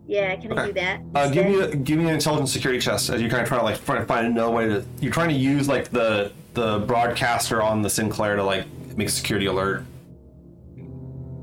Yeah, 0.07 0.35
can 0.35 0.57
I 0.57 0.67
do 0.67 0.73
that? 0.73 1.01
Uh, 1.15 1.29
give 1.29 1.45
me 1.45 1.59
a, 1.59 1.75
give 1.75 1.97
me 1.97 2.05
an 2.05 2.13
intelligence 2.13 2.53
security 2.53 2.79
test 2.79 3.09
as 3.09 3.19
you're 3.19 3.29
kind 3.29 3.41
of 3.41 3.47
trying 3.47 3.61
to 3.61 3.65
like 3.65 3.83
try 3.83 3.97
to 3.97 4.05
find 4.05 4.27
another 4.27 4.51
way 4.51 4.67
to. 4.67 4.85
You're 5.01 5.11
trying 5.11 5.29
to 5.29 5.35
use 5.35 5.67
like 5.67 5.89
the 5.89 6.31
the 6.53 6.79
broadcaster 6.79 7.61
on 7.61 7.81
the 7.81 7.89
Sinclair 7.89 8.35
to 8.35 8.43
like 8.43 8.65
make 8.95 9.07
a 9.07 9.11
security 9.11 9.47
alert. 9.47 9.83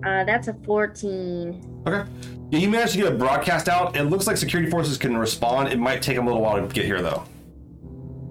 Uh, 0.06 0.24
that's 0.24 0.48
a 0.48 0.55
14. 0.64 1.84
Okay. 1.86 2.10
Yeah, 2.51 2.59
you 2.59 2.68
managed 2.68 2.93
to 2.93 2.98
get 2.98 3.12
a 3.12 3.16
broadcast 3.16 3.68
out. 3.68 3.97
It 3.97 4.05
looks 4.05 4.26
like 4.26 4.36
security 4.36 4.70
forces 4.70 4.98
can 4.98 5.16
respond. 5.16 5.72
It 5.72 5.78
might 5.78 6.02
take 6.02 6.16
them 6.16 6.26
a 6.26 6.30
little 6.30 6.43
while 6.43 6.56
to 6.56 6.74
get 6.74 6.84
here 6.84 7.02
though. 7.02 7.24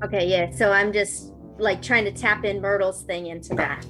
Okay, 0.04 0.28
yeah. 0.28 0.52
So 0.56 0.72
I'm 0.72 0.94
just 0.94 1.31
like 1.62 1.82
trying 1.82 2.06
to 2.06 2.12
tap 2.12 2.44
in 2.44 2.60
Myrtle's 2.62 3.04
thing 3.04 3.28
into 3.28 3.54
Okay. 3.54 3.66
that. 3.66 3.86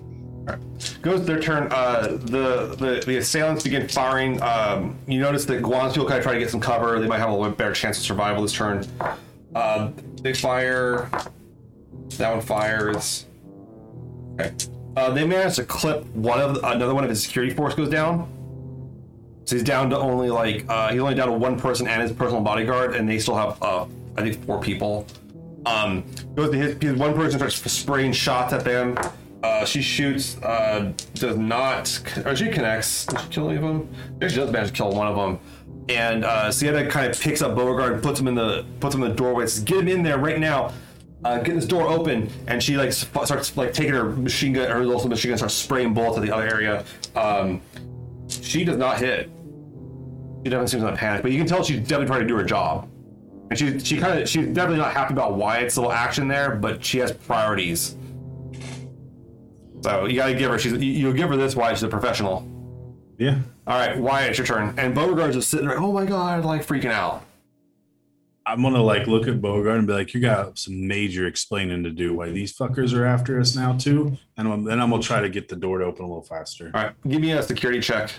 Goes 1.02 1.26
their 1.26 1.40
turn. 1.40 1.68
Uh, 1.72 2.18
the, 2.20 2.76
the 2.78 3.04
the 3.06 3.18
assailants 3.18 3.64
begin 3.64 3.88
firing. 3.88 4.42
Um, 4.42 4.98
you 5.08 5.20
notice 5.20 5.46
that 5.46 5.62
Guan's 5.62 5.94
people 5.94 6.08
kind 6.08 6.18
of 6.18 6.24
try 6.24 6.34
to 6.34 6.40
get 6.40 6.50
some 6.50 6.60
cover. 6.60 7.00
They 7.00 7.08
might 7.08 7.20
have 7.20 7.30
a 7.30 7.36
little 7.36 7.52
better 7.52 7.74
chance 7.74 7.98
of 8.00 8.04
survival 8.04 8.42
this 8.42 8.52
turn. 8.54 8.84
Uh, 9.54 9.92
they 10.22 10.34
fire. 10.34 11.10
That 12.18 12.32
one 12.32 12.42
fires. 12.42 13.28
Okay. 14.40 14.52
Uh, 14.98 15.12
they 15.12 15.26
manage 15.26 15.56
to 15.58 15.64
clip 15.64 16.06
one 16.08 16.42
of 16.42 16.58
another 16.64 16.94
one 16.96 17.04
of 17.04 17.10
his 17.10 17.24
security 17.24 17.54
force 17.54 17.76
goes 17.76 17.90
down. 17.90 18.28
So 19.46 19.56
he's 19.56 19.64
down 19.64 19.90
to 19.92 19.98
only 19.98 20.30
like 20.32 20.66
uh, 20.68 20.92
he's 20.92 21.02
only 21.02 21.16
down 21.16 21.28
to 21.28 21.34
one 21.34 21.58
person 21.60 21.88
and 21.88 22.02
his 22.02 22.12
personal 22.12 22.42
bodyguard, 22.42 22.96
and 22.96 23.08
they 23.08 23.20
still 23.20 23.36
have 23.38 23.62
uh, 23.62 23.86
I 24.18 24.22
think 24.24 24.44
four 24.46 24.60
people. 24.60 25.06
Um, 25.66 26.04
goes 26.36 26.52
to 26.52 26.58
his, 26.58 26.96
one 26.96 27.14
person 27.14 27.40
starts 27.40 27.56
spraying 27.72 28.14
shots 28.14 28.54
at 28.54 28.64
them. 28.64 28.98
Uh, 29.44 29.66
she 29.66 29.82
shoots, 29.82 30.38
uh, 30.44 30.92
does 31.16 31.38
not, 31.38 32.02
or 32.26 32.36
she 32.36 32.50
connects. 32.50 33.06
Did 33.08 33.20
she 33.22 33.28
kill 33.30 33.50
any 33.50 33.58
of 33.58 33.64
them? 33.64 33.90
She 34.22 34.36
does 34.36 34.52
manage 34.52 34.70
to 34.70 34.74
kill 34.74 34.92
one 34.92 35.08
of 35.08 35.16
them. 35.16 35.40
and 35.90 36.24
uh, 36.26 36.52
Sienna 36.52 36.88
kind 36.88 37.12
of 37.12 37.20
picks 37.20 37.42
up 37.42 37.56
Beauregard 37.56 37.94
and 37.94 38.04
puts 38.04 38.20
him 38.20 38.28
in 38.28 38.36
the 38.36 38.66
puts 38.80 38.94
him 38.94 39.04
in 39.04 39.10
the 39.10 39.16
doorway. 39.16 39.46
Says, 39.48 39.64
"Get 39.64 39.80
him 39.80 39.88
in 39.88 40.04
there 40.04 40.18
right 40.20 40.40
now." 40.40 40.72
Uh, 41.24 41.38
get 41.40 41.54
this 41.56 41.66
door 41.68 41.88
open, 41.88 42.30
and 42.48 42.62
she 42.64 42.78
like 42.78 42.92
sp- 42.94 43.26
starts 43.26 43.56
like 43.56 43.74
taking 43.74 43.94
her 43.94 44.06
machine 44.06 44.54
gun, 44.54 44.70
her 44.70 44.84
little 44.84 45.08
machine 45.08 45.30
gun, 45.30 45.38
starts 45.38 45.54
spraying 45.54 45.94
bullets 45.94 46.18
at 46.18 46.24
the 46.24 46.34
other 46.34 46.48
area. 46.48 46.84
Um, 47.16 47.62
she 48.28 48.64
does 48.64 48.78
not 48.78 48.98
hit. 49.00 49.30
She 50.44 50.50
definitely 50.50 50.68
seems 50.68 50.84
a 50.84 50.92
panic, 50.94 51.22
but 51.22 51.32
you 51.32 51.38
can 51.38 51.46
tell 51.48 51.64
she's 51.64 51.80
definitely 51.80 52.08
trying 52.08 52.22
to 52.22 52.28
do 52.28 52.36
her 52.38 52.44
job. 52.44 52.90
And 53.52 53.60
she 53.60 53.80
she 53.80 53.98
kind 53.98 54.18
of 54.18 54.30
she's 54.30 54.48
definitely 54.48 54.78
not 54.78 54.94
happy 54.94 55.14
about 55.14 55.36
Wyatt's 55.36 55.76
little 55.76 55.92
action 55.92 56.30
there, 56.30 56.56
but 56.56 56.86
she 56.86 57.00
has 57.00 57.12
priorities. 57.12 57.98
So 59.82 60.06
you 60.06 60.16
gotta 60.16 60.36
give 60.36 60.50
her. 60.52 60.58
She's 60.58 60.72
you, 60.72 60.80
you 60.80 61.14
give 61.14 61.28
her 61.28 61.36
this. 61.36 61.54
Wyatt, 61.54 61.76
she's 61.76 61.84
a 61.84 61.90
professional. 61.90 62.48
Yeah. 63.18 63.40
All 63.68 63.78
right, 63.78 63.98
Wyatt, 63.98 64.30
it's 64.30 64.38
your 64.38 64.48
turn. 64.48 64.74
And 64.78 64.96
Beauregard's 64.96 65.36
just 65.36 65.50
sitting 65.50 65.68
there. 65.68 65.78
Oh 65.78 65.92
my 65.92 66.06
god, 66.06 66.46
like 66.46 66.66
freaking 66.66 66.92
out. 66.92 67.26
I'm 68.46 68.62
gonna 68.62 68.82
like 68.82 69.08
look 69.08 69.28
at 69.28 69.42
Beauregard 69.42 69.80
and 69.80 69.86
be 69.86 69.94
like, 69.94 70.14
"You 70.14 70.22
got 70.22 70.58
some 70.58 70.88
major 70.88 71.28
explaining 71.28 71.84
to 71.84 71.90
do. 71.90 72.16
Why 72.16 72.30
these 72.30 72.56
fuckers 72.56 72.98
are 72.98 73.04
after 73.04 73.38
us 73.38 73.54
now 73.54 73.76
too?" 73.76 74.18
And 74.38 74.48
I'm, 74.48 74.64
then 74.64 74.80
I'm 74.80 74.92
gonna 74.92 75.04
try 75.04 75.20
to 75.20 75.30
get 75.30 75.50
the 75.50 75.58
door 75.58 75.80
to 75.80 75.86
open 75.86 76.06
a 76.06 76.08
little 76.08 76.24
faster. 76.24 76.72
All 76.74 76.84
right, 76.84 76.94
give 77.06 77.20
me 77.20 77.34
a 77.34 77.44
security 77.44 77.82
check. 77.82 78.14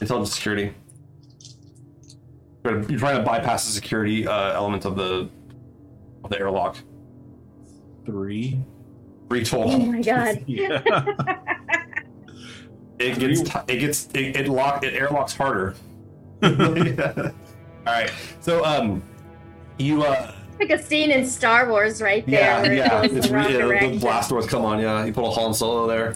Intelligence 0.00 0.32
security. 0.32 0.74
You're 2.64 2.98
trying 2.98 3.16
to 3.16 3.22
bypass 3.22 3.66
the 3.66 3.72
security 3.72 4.26
uh, 4.26 4.52
element 4.54 4.84
of 4.84 4.96
the 4.96 5.28
of 6.24 6.30
the 6.30 6.38
airlock. 6.38 6.76
Three. 8.04 8.60
Three 9.28 9.40
Oh 9.40 9.44
total. 9.44 9.72
Oh 9.72 9.78
my 9.78 10.02
god. 10.02 10.44
It 13.00 13.18
gets 13.18 13.40
t- 13.40 13.58
it 13.66 13.78
gets 13.78 14.08
it, 14.12 14.36
it 14.36 14.48
lock 14.48 14.84
it 14.84 14.92
airlocks 14.92 15.34
harder. 15.34 15.74
All 16.42 16.50
right, 17.86 18.12
so 18.40 18.62
um, 18.62 19.02
you 19.78 20.02
uh 20.02 20.34
like 20.58 20.70
a 20.70 20.78
scene 20.82 21.10
in 21.10 21.26
Star 21.26 21.70
Wars 21.70 22.02
right 22.02 22.26
there 22.26 22.66
yeah 22.66 23.00
yeah 23.00 23.02
it's 23.02 23.28
the 23.28 23.34
re- 23.34 23.42
yeah, 23.44 23.46
the, 23.46 23.52
the 23.54 23.58
direction. 23.60 23.98
blast 23.98 24.28
doors 24.28 24.46
come 24.46 24.66
on 24.66 24.78
yeah 24.78 25.06
you 25.06 25.12
pull 25.14 25.28
a 25.28 25.30
Han 25.30 25.54
Solo 25.54 25.86
there. 25.86 26.14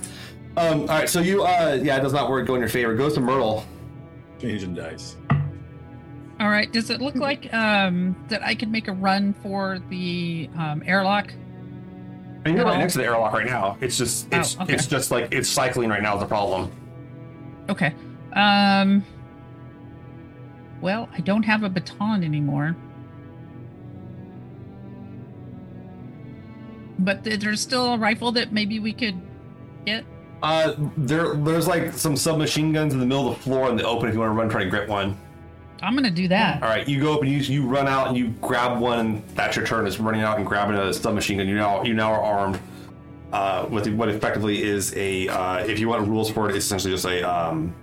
Um, 0.58 0.82
all 0.82 0.86
right, 0.88 1.08
so 1.08 1.20
you 1.20 1.42
uh 1.42 1.78
yeah 1.82 1.96
it 1.96 2.02
does 2.02 2.12
not 2.12 2.28
work 2.28 2.46
go 2.46 2.54
in 2.54 2.60
your 2.60 2.68
favor. 2.68 2.92
It 2.92 2.98
goes 2.98 3.14
to 3.14 3.20
Myrtle. 3.20 3.64
Changing 4.38 4.74
dice. 4.74 5.16
All 6.44 6.50
right. 6.50 6.70
Does 6.70 6.90
it 6.90 7.00
look 7.00 7.14
like 7.14 7.52
um, 7.54 8.14
that 8.28 8.42
I 8.42 8.54
could 8.54 8.70
make 8.70 8.86
a 8.88 8.92
run 8.92 9.32
for 9.42 9.78
the 9.88 10.50
um, 10.58 10.82
airlock? 10.84 11.32
I 12.44 12.48
mean, 12.48 12.56
you're 12.58 12.66
right 12.66 12.76
next 12.76 12.92
to 12.92 12.98
the 12.98 13.06
airlock 13.06 13.32
right 13.32 13.46
now. 13.46 13.78
It's 13.80 13.96
just 13.96 14.28
Oh, 14.30 14.38
it's 14.38 14.60
okay. 14.60 14.74
it's 14.74 14.86
just 14.86 15.10
like 15.10 15.32
it's 15.32 15.48
cycling 15.48 15.88
right 15.88 16.02
now 16.02 16.16
is 16.16 16.20
the 16.20 16.26
problem. 16.26 16.70
Okay. 17.70 17.94
Um. 18.34 19.02
Well, 20.82 21.08
I 21.14 21.22
don't 21.22 21.44
have 21.44 21.62
a 21.62 21.70
baton 21.70 22.22
anymore. 22.22 22.76
But 26.98 27.24
th- 27.24 27.40
there's 27.40 27.62
still 27.62 27.94
a 27.94 27.96
rifle 27.96 28.32
that 28.32 28.52
maybe 28.52 28.80
we 28.80 28.92
could 28.92 29.18
get. 29.86 30.04
Uh, 30.42 30.74
there 30.98 31.36
there's 31.36 31.66
like 31.66 31.94
some 31.94 32.18
submachine 32.18 32.70
guns 32.70 32.92
in 32.92 33.00
the 33.00 33.06
middle 33.06 33.30
of 33.30 33.38
the 33.38 33.42
floor 33.42 33.70
in 33.70 33.76
the 33.76 33.86
open 33.86 34.10
if 34.10 34.14
you 34.14 34.20
want 34.20 34.30
to 34.30 34.34
run 34.34 34.50
try 34.50 34.62
to 34.62 34.68
grip 34.68 34.90
one. 34.90 35.16
I'm 35.82 35.94
gonna 35.94 36.10
do 36.10 36.28
that. 36.28 36.62
All 36.62 36.68
right, 36.68 36.88
you 36.88 37.00
go 37.00 37.14
up 37.14 37.22
and 37.22 37.30
you 37.30 37.38
you 37.38 37.66
run 37.66 37.86
out 37.88 38.08
and 38.08 38.16
you 38.16 38.28
grab 38.40 38.80
one 38.80 38.98
and 39.00 39.28
that's 39.30 39.56
your 39.56 39.66
turn. 39.66 39.86
It's 39.86 39.98
running 40.00 40.22
out 40.22 40.38
and 40.38 40.46
grabbing 40.46 40.76
a 40.76 40.92
submachine 40.92 41.38
gun. 41.38 41.48
You 41.48 41.56
now 41.56 41.82
you 41.82 41.94
now 41.94 42.12
are 42.12 42.22
armed 42.22 42.58
uh, 43.32 43.66
with 43.68 43.88
what 43.94 44.08
effectively 44.08 44.62
is 44.62 44.94
a 44.96 45.28
uh, 45.28 45.58
if 45.58 45.78
you 45.78 45.88
want 45.88 46.06
rules 46.08 46.30
for 46.30 46.48
it, 46.48 46.56
it's 46.56 46.64
essentially 46.64 46.92
just 46.92 47.04
a 47.04 47.22
um, 47.22 47.74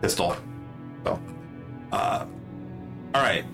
pistol. 0.00 0.36
So, 1.04 1.20
uh, 1.92 2.26
all 3.14 3.22
right, 3.22 3.44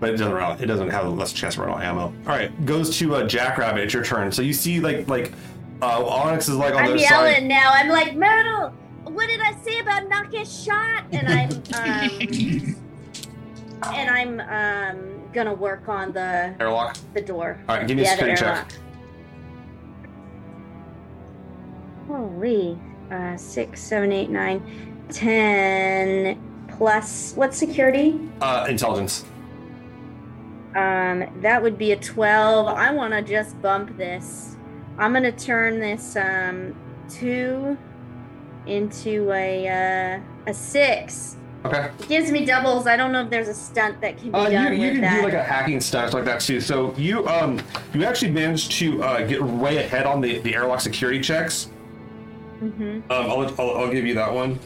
but 0.00 0.10
it 0.10 0.16
doesn't 0.16 0.32
run. 0.32 0.60
It 0.60 0.66
doesn't 0.66 0.90
have 0.90 1.06
less 1.08 1.32
chance 1.32 1.54
to 1.54 1.60
run 1.62 1.70
out 1.70 1.82
ammo. 1.82 2.02
All 2.02 2.12
right, 2.26 2.66
goes 2.66 2.98
to 2.98 3.14
uh, 3.16 3.26
Jackrabbit. 3.26 3.84
It's 3.84 3.94
your 3.94 4.04
turn. 4.04 4.32
So 4.32 4.42
you 4.42 4.52
see 4.52 4.80
like 4.80 5.08
like 5.08 5.32
uh, 5.80 6.04
Onyx 6.04 6.48
is 6.48 6.56
like 6.56 6.74
on 6.74 6.84
I'm 6.84 6.90
the 6.92 6.98
yelling 6.98 7.34
side. 7.34 7.44
now. 7.44 7.70
I'm 7.72 7.88
like, 7.88 8.14
Myrtle, 8.16 8.74
what 9.20 9.28
did 9.28 9.40
I 9.42 9.52
say 9.62 9.80
about 9.80 10.08
not 10.08 10.30
get 10.30 10.48
shot? 10.48 11.04
And 11.12 11.28
I'm 11.28 11.50
um 11.74 12.76
and 13.94 14.08
I'm 14.10 14.40
um 14.40 15.30
gonna 15.34 15.52
work 15.52 15.90
on 15.90 16.10
the 16.12 16.54
Airlock. 16.58 16.96
the 17.12 17.20
door. 17.20 17.62
All 17.68 17.76
right, 17.76 17.86
give 17.86 17.98
me 17.98 18.02
a 18.02 18.06
Yeah, 18.06 18.16
the 18.16 18.34
security 18.34 18.40
check. 18.40 18.72
Holy, 22.08 22.78
uh, 23.10 23.36
six, 23.36 23.82
seven, 23.82 24.10
eight, 24.10 24.30
nine, 24.30 24.62
ten 25.10 26.40
plus 26.68 27.34
what 27.34 27.52
security? 27.52 28.18
Uh, 28.40 28.64
intelligence. 28.70 29.26
Um, 30.74 31.26
that 31.42 31.62
would 31.62 31.76
be 31.76 31.92
a 31.92 31.96
twelve. 31.96 32.68
I 32.68 32.90
want 32.94 33.12
to 33.12 33.20
just 33.20 33.60
bump 33.60 33.98
this. 33.98 34.56
I'm 34.96 35.12
gonna 35.12 35.30
turn 35.30 35.78
this 35.78 36.16
um 36.16 36.74
two 37.10 37.76
into 38.70 39.30
a 39.32 40.16
uh, 40.16 40.20
a 40.50 40.54
six. 40.54 41.36
Okay. 41.64 41.90
It 42.00 42.08
gives 42.08 42.30
me 42.30 42.46
doubles. 42.46 42.86
I 42.86 42.96
don't 42.96 43.12
know 43.12 43.22
if 43.22 43.28
there's 43.30 43.48
a 43.48 43.54
stunt 43.54 44.00
that 44.00 44.16
can 44.16 44.30
be 44.30 44.34
Uh, 44.38 44.44
you, 44.46 44.50
done 44.52 44.72
you 44.72 44.80
with 44.80 44.92
can 44.92 45.00
that. 45.02 45.16
do 45.18 45.24
like 45.24 45.34
a 45.34 45.42
hacking 45.42 45.80
stunt 45.80 46.14
like 46.14 46.24
that 46.24 46.40
too. 46.40 46.58
So 46.60 46.94
you 46.96 47.28
um 47.28 47.60
you 47.92 48.04
actually 48.04 48.30
managed 48.30 48.72
to 48.72 49.02
uh, 49.02 49.26
get 49.26 49.42
way 49.42 49.76
ahead 49.84 50.06
on 50.06 50.22
the, 50.22 50.38
the 50.38 50.54
airlock 50.54 50.80
security 50.80 51.20
checks. 51.20 51.68
Mm-hmm. 52.62 52.82
Um, 52.82 53.30
I'll, 53.30 53.60
I'll, 53.60 53.76
I'll 53.78 53.90
give 53.90 54.06
you 54.06 54.14
that 54.14 54.32
one. 54.32 54.58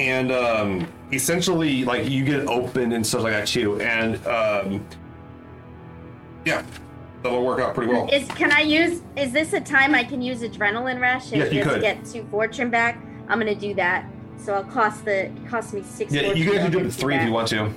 And 0.00 0.32
um, 0.32 0.86
essentially, 1.12 1.84
like 1.84 2.08
you 2.10 2.24
get 2.24 2.46
open 2.46 2.92
and 2.92 3.06
stuff 3.06 3.22
like 3.22 3.32
that 3.32 3.46
too. 3.46 3.80
And 3.80 4.14
um, 4.26 4.86
yeah, 6.44 6.62
that'll 7.22 7.44
work 7.44 7.60
out 7.60 7.74
pretty 7.74 7.90
well. 7.92 8.08
Is 8.12 8.26
can 8.28 8.52
I 8.52 8.60
use? 8.60 9.00
Is 9.16 9.32
this 9.32 9.52
a 9.54 9.60
time 9.60 9.94
I 9.94 10.04
can 10.04 10.20
use 10.20 10.40
adrenaline 10.42 11.00
rush 11.00 11.32
and 11.32 11.40
Yes, 11.40 11.52
you 11.52 11.62
could. 11.62 11.80
get 11.80 12.04
two 12.04 12.26
fortune 12.30 12.70
back? 12.70 12.98
I'm 13.28 13.38
gonna 13.38 13.54
do 13.54 13.74
that. 13.74 14.06
So 14.38 14.54
I'll 14.54 14.64
cost 14.64 15.04
the 15.04 15.30
cost 15.48 15.72
me 15.72 15.82
six. 15.82 16.12
Yeah, 16.12 16.32
you 16.32 16.50
can 16.50 16.70
do 16.70 16.78
it 16.78 16.82
get 16.82 16.84
with 16.84 16.96
two 16.96 17.02
three 17.02 17.16
if 17.16 17.24
you 17.24 17.32
want 17.32 17.48
to. 17.48 17.72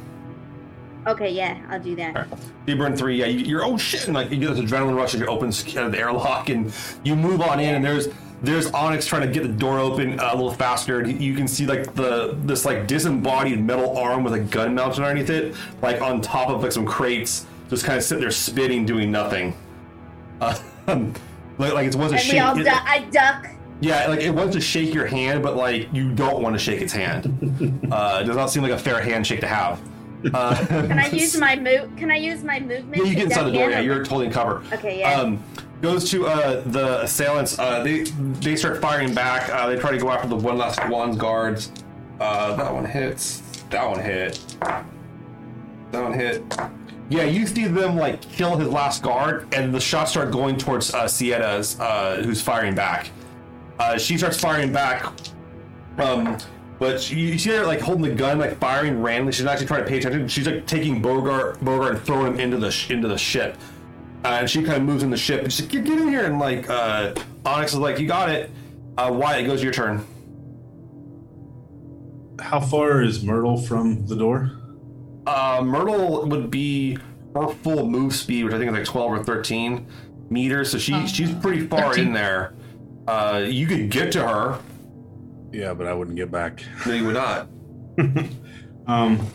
Okay, 1.07 1.31
yeah, 1.31 1.61
I'll 1.69 1.79
do 1.79 1.95
that. 1.95 2.15
Alright. 2.17 2.39
You 2.65 2.75
burn 2.75 2.95
three, 2.97 3.17
yeah. 3.17 3.27
You, 3.27 3.39
you're 3.39 3.65
oh 3.65 3.77
shit, 3.77 4.05
and 4.05 4.13
like 4.13 4.29
you 4.29 4.37
get 4.37 4.53
this 4.53 4.59
adrenaline 4.59 4.95
rush 4.95 5.13
and 5.13 5.23
you 5.23 5.27
open 5.27 5.49
the 5.49 5.97
airlock 5.97 6.49
and 6.49 6.73
you 7.03 7.15
move 7.15 7.41
on 7.41 7.61
in, 7.61 7.75
and 7.75 7.85
there's 7.85 8.09
there's 8.41 8.69
Onyx 8.71 9.05
trying 9.05 9.21
to 9.21 9.33
get 9.33 9.43
the 9.43 9.53
door 9.53 9.79
open 9.79 10.19
uh, 10.19 10.31
a 10.33 10.35
little 10.35 10.51
faster, 10.51 10.99
and 10.99 11.21
you 11.21 11.33
can 11.33 11.47
see 11.47 11.65
like 11.65 11.93
the 11.95 12.37
this 12.41 12.65
like 12.65 12.87
disembodied 12.87 13.59
metal 13.63 13.97
arm 13.97 14.23
with 14.23 14.33
a 14.33 14.39
gun 14.39 14.75
mounted 14.75 15.01
underneath 15.01 15.29
it, 15.29 15.55
like 15.81 16.01
on 16.01 16.19
top 16.19 16.49
of 16.49 16.61
like 16.61 16.73
some 16.73 16.85
crates, 16.85 17.45
just 17.69 17.85
kind 17.85 17.97
of 17.97 18.03
sitting 18.03 18.21
there 18.21 18.31
spitting, 18.31 18.85
doing 18.85 19.09
nothing. 19.09 19.55
Uh, 20.41 20.59
like, 21.57 21.73
like 21.73 21.87
it 21.87 21.91
to 21.93 21.99
And 21.99 22.29
we 22.29 22.39
all 22.39 22.55
du- 22.55 22.69
I 22.69 23.07
duck. 23.11 23.47
Yeah, 23.79 24.07
like 24.07 24.21
it 24.21 24.31
wants 24.31 24.55
to 24.55 24.61
shake 24.61 24.93
your 24.93 25.05
hand, 25.05 25.43
but 25.43 25.55
like 25.55 25.91
you 25.93 26.11
don't 26.11 26.41
want 26.41 26.55
to 26.55 26.59
shake 26.59 26.81
its 26.81 26.93
hand. 26.93 27.25
uh, 27.91 28.19
it 28.21 28.25
does 28.25 28.35
not 28.35 28.49
seem 28.49 28.63
like 28.63 28.71
a 28.71 28.77
fair 28.77 29.01
handshake 29.01 29.41
to 29.41 29.47
have. 29.47 29.79
Uh, 30.33 30.55
Can 30.67 30.99
I 30.99 31.07
use 31.09 31.37
my 31.37 31.55
move? 31.55 31.95
Can 31.95 32.09
I 32.09 32.15
use 32.15 32.43
my 32.43 32.59
movement? 32.59 32.97
Yeah, 32.97 33.03
you 33.03 33.15
get 33.15 33.25
inside 33.25 33.43
the 33.43 33.51
door. 33.51 33.69
Yeah, 33.69 33.81
you're 33.81 34.03
totally 34.03 34.27
in 34.27 34.31
cover. 34.31 34.63
Okay, 34.73 34.99
yeah. 34.99 35.19
Um, 35.19 35.43
goes 35.81 36.09
to 36.09 36.25
uh, 36.25 36.61
the 36.61 37.03
assailants. 37.03 37.59
Uh, 37.59 37.83
they 37.83 38.03
they 38.03 38.55
start 38.55 38.81
firing 38.81 39.13
back. 39.13 39.49
Uh, 39.49 39.67
they 39.67 39.77
try 39.77 39.91
to 39.91 39.97
go 39.97 40.09
after 40.09 40.27
the 40.27 40.35
one 40.35 40.57
last 40.57 40.85
one's 40.89 41.17
guards. 41.17 41.71
Uh, 42.19 42.55
that 42.55 42.73
one 42.73 42.85
hits. 42.85 43.41
That 43.69 43.87
one 43.87 43.99
hit. 43.99 44.39
That 44.59 46.03
one 46.03 46.13
hit. 46.13 46.43
Yeah, 47.09 47.23
you 47.23 47.47
see 47.47 47.65
them 47.67 47.95
like 47.95 48.21
kill 48.21 48.57
his 48.57 48.69
last 48.69 49.03
guard, 49.03 49.53
and 49.53 49.73
the 49.73 49.79
shots 49.79 50.11
start 50.11 50.31
going 50.31 50.57
towards 50.57 50.93
uh, 50.93 51.03
Sietta's, 51.03 51.79
uh, 51.79 52.21
who's 52.23 52.41
firing 52.41 52.75
back. 52.75 53.11
Uh, 53.79 53.97
she 53.97 54.17
starts 54.17 54.39
firing 54.39 54.71
back. 54.73 55.05
Um, 55.97 56.37
but 56.79 57.01
she, 57.01 57.15
you 57.19 57.37
see 57.39 57.49
her 57.51 57.65
like 57.65 57.79
holding 57.81 58.03
the 58.03 58.15
gun, 58.15 58.37
like 58.39 58.57
firing 58.59 59.01
randomly. 59.01 59.33
She's 59.33 59.45
not 59.45 59.51
actually 59.53 59.67
trying 59.67 59.83
to 59.83 59.89
pay 59.89 59.97
attention. 59.97 60.27
She's 60.27 60.45
like 60.47 60.65
taking 60.67 61.01
Beauregard, 61.01 61.59
Beauregard, 61.61 61.95
and 61.95 62.03
throwing 62.05 62.33
him 62.33 62.39
into 62.39 62.57
the 62.57 62.69
sh- 62.71 62.91
into 62.91 63.07
the 63.07 63.17
ship. 63.17 63.57
Uh, 64.23 64.29
and 64.39 64.49
she 64.49 64.61
kind 64.63 64.77
of 64.77 64.83
moves 64.83 65.03
in 65.03 65.09
the 65.09 65.17
ship 65.17 65.43
and 65.43 65.51
she's 65.53 65.61
like, 65.65 65.71
get, 65.71 65.85
get 65.85 65.99
in 65.99 66.07
here. 66.07 66.25
And 66.25 66.39
like 66.39 66.69
uh, 66.69 67.13
Onyx 67.45 67.73
is 67.73 67.79
like, 67.79 67.99
you 67.99 68.07
got 68.07 68.29
it. 68.29 68.49
Uh, 68.97 69.11
Wyatt, 69.13 69.43
it 69.43 69.47
goes 69.47 69.63
your 69.63 69.71
turn. 69.73 70.05
How 72.39 72.59
far 72.59 73.01
is 73.01 73.23
Myrtle 73.23 73.57
from 73.61 74.05
the 74.05 74.15
door? 74.15 74.51
Uh, 75.25 75.61
Myrtle 75.65 76.27
would 76.27 76.51
be 76.51 76.97
her 77.35 77.47
full 77.49 77.87
move 77.87 78.15
speed, 78.15 78.45
which 78.45 78.53
I 78.53 78.57
think 78.57 78.71
is 78.71 78.77
like 78.77 78.85
12 78.85 79.11
or 79.11 79.23
13 79.23 79.87
meters. 80.29 80.71
So 80.71 80.77
she 80.77 80.93
Uh, 80.93 81.05
she's 81.07 81.31
pretty 81.33 81.65
far 81.67 81.89
13. 81.93 82.07
in 82.07 82.13
there. 82.13 82.53
Uh, 83.07 83.43
you 83.47 83.65
could 83.67 83.89
get 83.89 84.11
to 84.13 84.27
her. 84.27 84.59
Yeah, 85.51 85.73
but 85.73 85.87
I 85.87 85.93
wouldn't 85.93 86.17
get 86.17 86.29
back. 86.31 86.61
No, 86.85 86.93
you 86.93 87.05
would 87.05 87.15
not. 87.15 87.47
Um, 88.87 89.27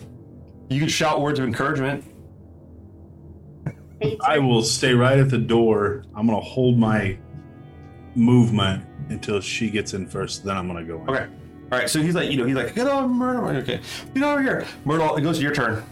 You 0.71 0.81
could 0.81 0.91
shout 0.91 1.21
words 1.21 1.39
of 1.39 1.45
encouragement. 1.45 2.05
I 4.27 4.39
will 4.39 4.63
stay 4.63 4.95
right 4.95 5.19
at 5.19 5.29
the 5.29 5.37
door. 5.39 6.05
I'm 6.17 6.27
gonna 6.27 6.41
hold 6.41 6.79
my 6.79 7.19
movement 8.15 8.85
until 9.11 9.41
she 9.41 9.69
gets 9.71 9.93
in 9.95 10.07
first. 10.07 10.43
Then 10.45 10.57
I'm 10.57 10.67
gonna 10.67 10.85
go 10.85 11.03
in. 11.03 11.11
Okay. 11.11 11.27
All 11.71 11.79
right, 11.79 11.89
so 11.89 12.01
he's 12.03 12.15
like, 12.15 12.31
you 12.31 12.37
know, 12.39 12.45
he's 12.45 12.57
like, 12.57 12.75
get 12.75 12.87
over, 12.87 13.07
Myrtle. 13.09 13.49
Okay, 13.59 13.81
get 14.15 14.23
over 14.23 14.43
here, 14.43 14.67
Myrtle. 14.87 15.17
It 15.17 15.23
goes 15.23 15.37
to 15.37 15.43
your 15.43 15.55
turn. 15.55 15.83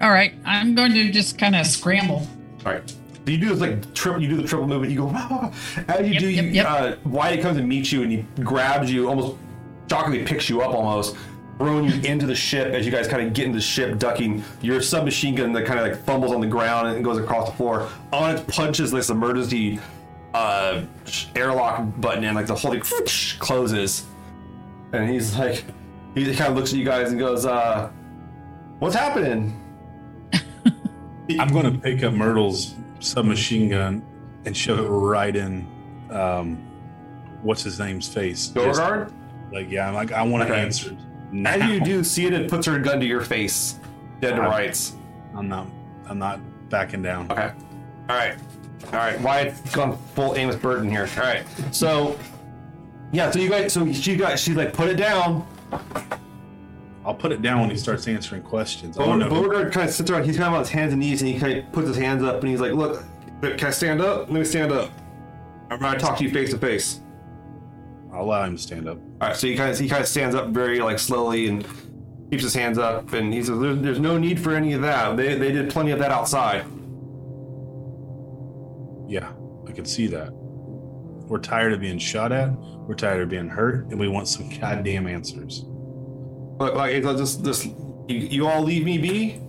All 0.00 0.10
right, 0.10 0.32
I'm 0.44 0.74
going 0.74 0.92
to 0.94 1.10
just 1.10 1.38
kind 1.38 1.56
of 1.56 1.66
scramble. 1.66 2.26
All 2.66 2.72
right. 2.72 2.94
So 3.28 3.32
you 3.32 3.38
do 3.40 3.50
this 3.50 3.60
like 3.60 3.92
triple. 3.92 4.22
You 4.22 4.28
do 4.30 4.36
the 4.38 4.48
triple 4.48 4.66
movement. 4.66 4.90
You 4.90 5.00
go. 5.00 5.10
As 5.88 6.06
you 6.08 6.14
Yep, 6.14 6.20
do, 6.22 6.30
yep, 6.30 6.44
you, 6.46 6.50
yep. 6.50 6.66
Uh, 6.66 6.96
Wyatt 7.04 7.42
comes 7.42 7.58
and 7.58 7.68
meets 7.68 7.92
you, 7.92 8.02
and 8.02 8.10
he 8.10 8.24
grabs 8.42 8.90
you, 8.90 9.06
almost 9.06 9.36
shockingly 9.90 10.24
picks 10.24 10.48
you 10.48 10.62
up, 10.62 10.74
almost 10.74 11.14
throwing 11.58 11.84
you 11.84 12.00
into 12.08 12.24
the 12.24 12.34
ship. 12.34 12.72
As 12.72 12.86
you 12.86 12.90
guys 12.90 13.06
kind 13.06 13.26
of 13.26 13.34
get 13.34 13.44
into 13.44 13.58
the 13.58 13.62
ship, 13.62 13.98
ducking 13.98 14.42
your 14.62 14.80
submachine 14.80 15.34
gun 15.34 15.52
that 15.52 15.66
kind 15.66 15.78
of 15.78 15.86
like 15.86 16.02
fumbles 16.06 16.32
on 16.32 16.40
the 16.40 16.46
ground 16.46 16.88
and 16.88 17.04
goes 17.04 17.18
across 17.18 17.50
the 17.50 17.56
floor. 17.58 17.90
On 18.14 18.34
it 18.34 18.46
punches 18.46 18.90
this 18.90 19.10
emergency 19.10 19.78
uh, 20.32 20.80
airlock 21.36 21.82
button, 22.00 22.24
and 22.24 22.34
like 22.34 22.46
the 22.46 22.54
whole 22.54 22.70
thing 22.70 22.80
closes. 23.40 24.06
And 24.94 25.06
he's 25.10 25.36
like, 25.36 25.66
he 26.14 26.24
kind 26.34 26.50
of 26.52 26.56
looks 26.56 26.72
at 26.72 26.78
you 26.78 26.84
guys 26.86 27.10
and 27.10 27.20
goes, 27.20 27.44
uh, 27.44 27.90
"What's 28.78 28.94
happening?" 28.94 29.60
I'm 31.38 31.48
going 31.48 31.70
to 31.70 31.78
pick 31.78 32.02
up 32.02 32.14
Myrtle's 32.14 32.74
submachine 33.00 33.68
gun 33.68 34.02
and 34.44 34.56
shove 34.56 34.78
it 34.78 34.88
right 34.88 35.34
in, 35.34 35.66
um, 36.10 36.56
what's 37.42 37.62
his 37.62 37.78
name's 37.78 38.08
face. 38.08 38.48
Beauregard. 38.48 39.12
like, 39.52 39.70
yeah, 39.70 39.88
I'm 39.88 39.94
like, 39.94 40.12
I 40.12 40.22
want 40.22 40.44
Okay. 40.50 40.60
answers. 40.60 40.92
Now. 41.30 41.50
As 41.50 41.70
you 41.70 41.80
do, 41.80 42.02
see 42.04 42.26
it, 42.26 42.32
it 42.32 42.48
puts 42.50 42.66
her 42.66 42.78
gun 42.78 43.00
to 43.00 43.06
your 43.06 43.20
face, 43.20 43.78
dead 44.20 44.36
to 44.36 44.40
Wow. 44.42 44.48
rights. 44.50 44.96
I'm 45.34 45.48
not. 45.48 45.66
I'm 46.08 46.18
not 46.18 46.40
backing 46.70 47.02
down. 47.02 47.30
Okay. 47.30 47.50
All 48.08 48.16
right. 48.16 48.34
All 48.86 48.92
right. 48.92 49.20
Wyatt's 49.20 49.74
gone 49.74 49.98
full 50.14 50.34
Amos 50.36 50.56
Burton 50.56 50.88
here. 50.90 51.06
All 51.18 51.22
right. 51.24 51.44
So, 51.70 52.18
yeah. 53.12 53.30
So 53.30 53.38
you 53.40 53.50
guys. 53.50 53.72
So 53.74 53.92
she 53.92 54.16
got. 54.16 54.38
She 54.38 54.54
like 54.54 54.72
put 54.72 54.88
it 54.88 54.96
down. 54.96 55.46
I'll 57.08 57.14
put 57.14 57.32
it 57.32 57.40
down 57.40 57.62
when 57.62 57.70
he 57.70 57.76
starts 57.78 58.06
answering 58.06 58.42
questions. 58.42 58.98
Beauregard 58.98 59.72
kind 59.72 59.88
of 59.88 59.94
sits 59.94 60.10
around. 60.10 60.24
He's 60.26 60.36
kind 60.36 60.48
of 60.48 60.52
on 60.52 60.60
his 60.60 60.68
hands 60.68 60.92
and 60.92 61.00
knees, 61.00 61.22
and 61.22 61.30
he 61.32 61.40
kind 61.40 61.58
of 61.58 61.72
puts 61.72 61.88
his 61.88 61.96
hands 61.96 62.22
up, 62.22 62.40
and 62.40 62.50
he's 62.50 62.60
like, 62.60 62.72
"Look, 62.72 63.02
can 63.40 63.68
I 63.68 63.70
stand 63.70 64.02
up? 64.02 64.28
Let 64.28 64.32
me 64.32 64.44
stand 64.44 64.72
up. 64.72 64.90
I'm 65.70 65.78
going 65.78 65.94
to 65.94 65.98
talk 65.98 66.18
to 66.18 66.24
you 66.24 66.30
face 66.30 66.50
to 66.50 66.58
face." 66.58 67.00
I'll 68.12 68.24
allow 68.24 68.44
him 68.44 68.56
to 68.56 68.62
stand 68.62 68.86
up. 68.86 68.98
All 69.22 69.28
right. 69.28 69.36
So 69.36 69.46
he 69.46 69.56
kind 69.56 69.70
of 69.70 69.78
he 69.78 69.88
kind 69.88 70.02
of 70.02 70.08
stands 70.08 70.34
up 70.34 70.48
very 70.48 70.80
like 70.80 70.98
slowly 70.98 71.48
and 71.48 71.66
keeps 72.30 72.42
his 72.42 72.52
hands 72.52 72.76
up, 72.76 73.10
and 73.14 73.32
he 73.32 73.42
says, 73.42 73.58
"There's, 73.58 73.78
there's 73.78 74.00
no 74.00 74.18
need 74.18 74.38
for 74.38 74.54
any 74.54 74.74
of 74.74 74.82
that. 74.82 75.16
They 75.16 75.34
they 75.34 75.50
did 75.50 75.70
plenty 75.70 75.92
of 75.92 75.98
that 76.00 76.10
outside." 76.10 76.66
Yeah, 79.08 79.32
I 79.66 79.72
can 79.72 79.86
see 79.86 80.08
that. 80.08 80.30
We're 80.30 81.38
tired 81.38 81.72
of 81.72 81.80
being 81.80 81.98
shot 81.98 82.32
at. 82.32 82.52
We're 82.52 82.96
tired 82.96 83.22
of 83.22 83.30
being 83.30 83.48
hurt, 83.48 83.86
and 83.86 83.98
we 83.98 84.08
want 84.08 84.28
some 84.28 84.50
goddamn 84.58 85.06
answers. 85.06 85.64
Look, 86.58 86.74
like 86.74 87.02
just 87.02 87.44
this. 87.44 87.64
You, 87.66 87.74
you 88.08 88.46
all 88.46 88.62
leave 88.62 88.84
me 88.84 88.98
be. 88.98 89.40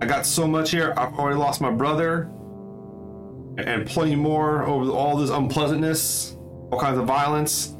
I 0.00 0.06
got 0.06 0.24
so 0.26 0.46
much 0.46 0.70
here. 0.70 0.94
I've 0.96 1.14
already 1.18 1.36
lost 1.36 1.60
my 1.60 1.70
brother, 1.70 2.30
and, 3.58 3.86
plenty 3.86 4.16
more 4.16 4.64
over 4.64 4.90
all 4.90 5.16
this 5.16 5.30
unpleasantness, 5.30 6.36
all 6.70 6.80
kinds 6.80 6.98
of 6.98 7.06
violence. 7.06 7.74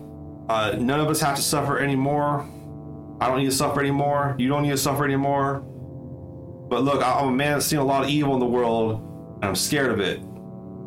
Uh, 0.49 0.77
none 0.79 1.01
of 1.01 1.09
us 1.09 1.21
have 1.21 1.37
to 1.37 1.43
suffer 1.43 1.79
anymore. 1.79 2.49
I 3.21 3.29
don't 3.29 3.39
need 3.39 3.47
to 3.51 3.53
suffer 3.57 3.81
anymore. 3.81 4.35
You 4.39 4.49
don't 4.49 4.63
need 4.63 4.71
to 4.71 4.77
suffer 4.77 5.05
anymore. 5.05 5.61
But 6.69 6.83
look, 6.83 7.03
I- 7.03 7.21
I'm 7.21 7.29
a 7.29 7.33
man 7.33 7.53
that's 7.53 7.67
seen 7.67 7.79
a 7.79 7.85
lot 7.85 8.03
of 8.03 8.11
evil 8.11 8.35
in 8.35 8.41
the 8.41 8.47
world, 8.47 9.01
and 9.37 9.45
I'm 9.45 9.55
scared 9.57 9.91
of 9.91 10.01
it. 10.01 10.21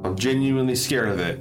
I'm 0.03 0.15
genuinely 0.18 0.76
scared 0.76 1.10
of 1.10 1.19
it. 1.19 1.38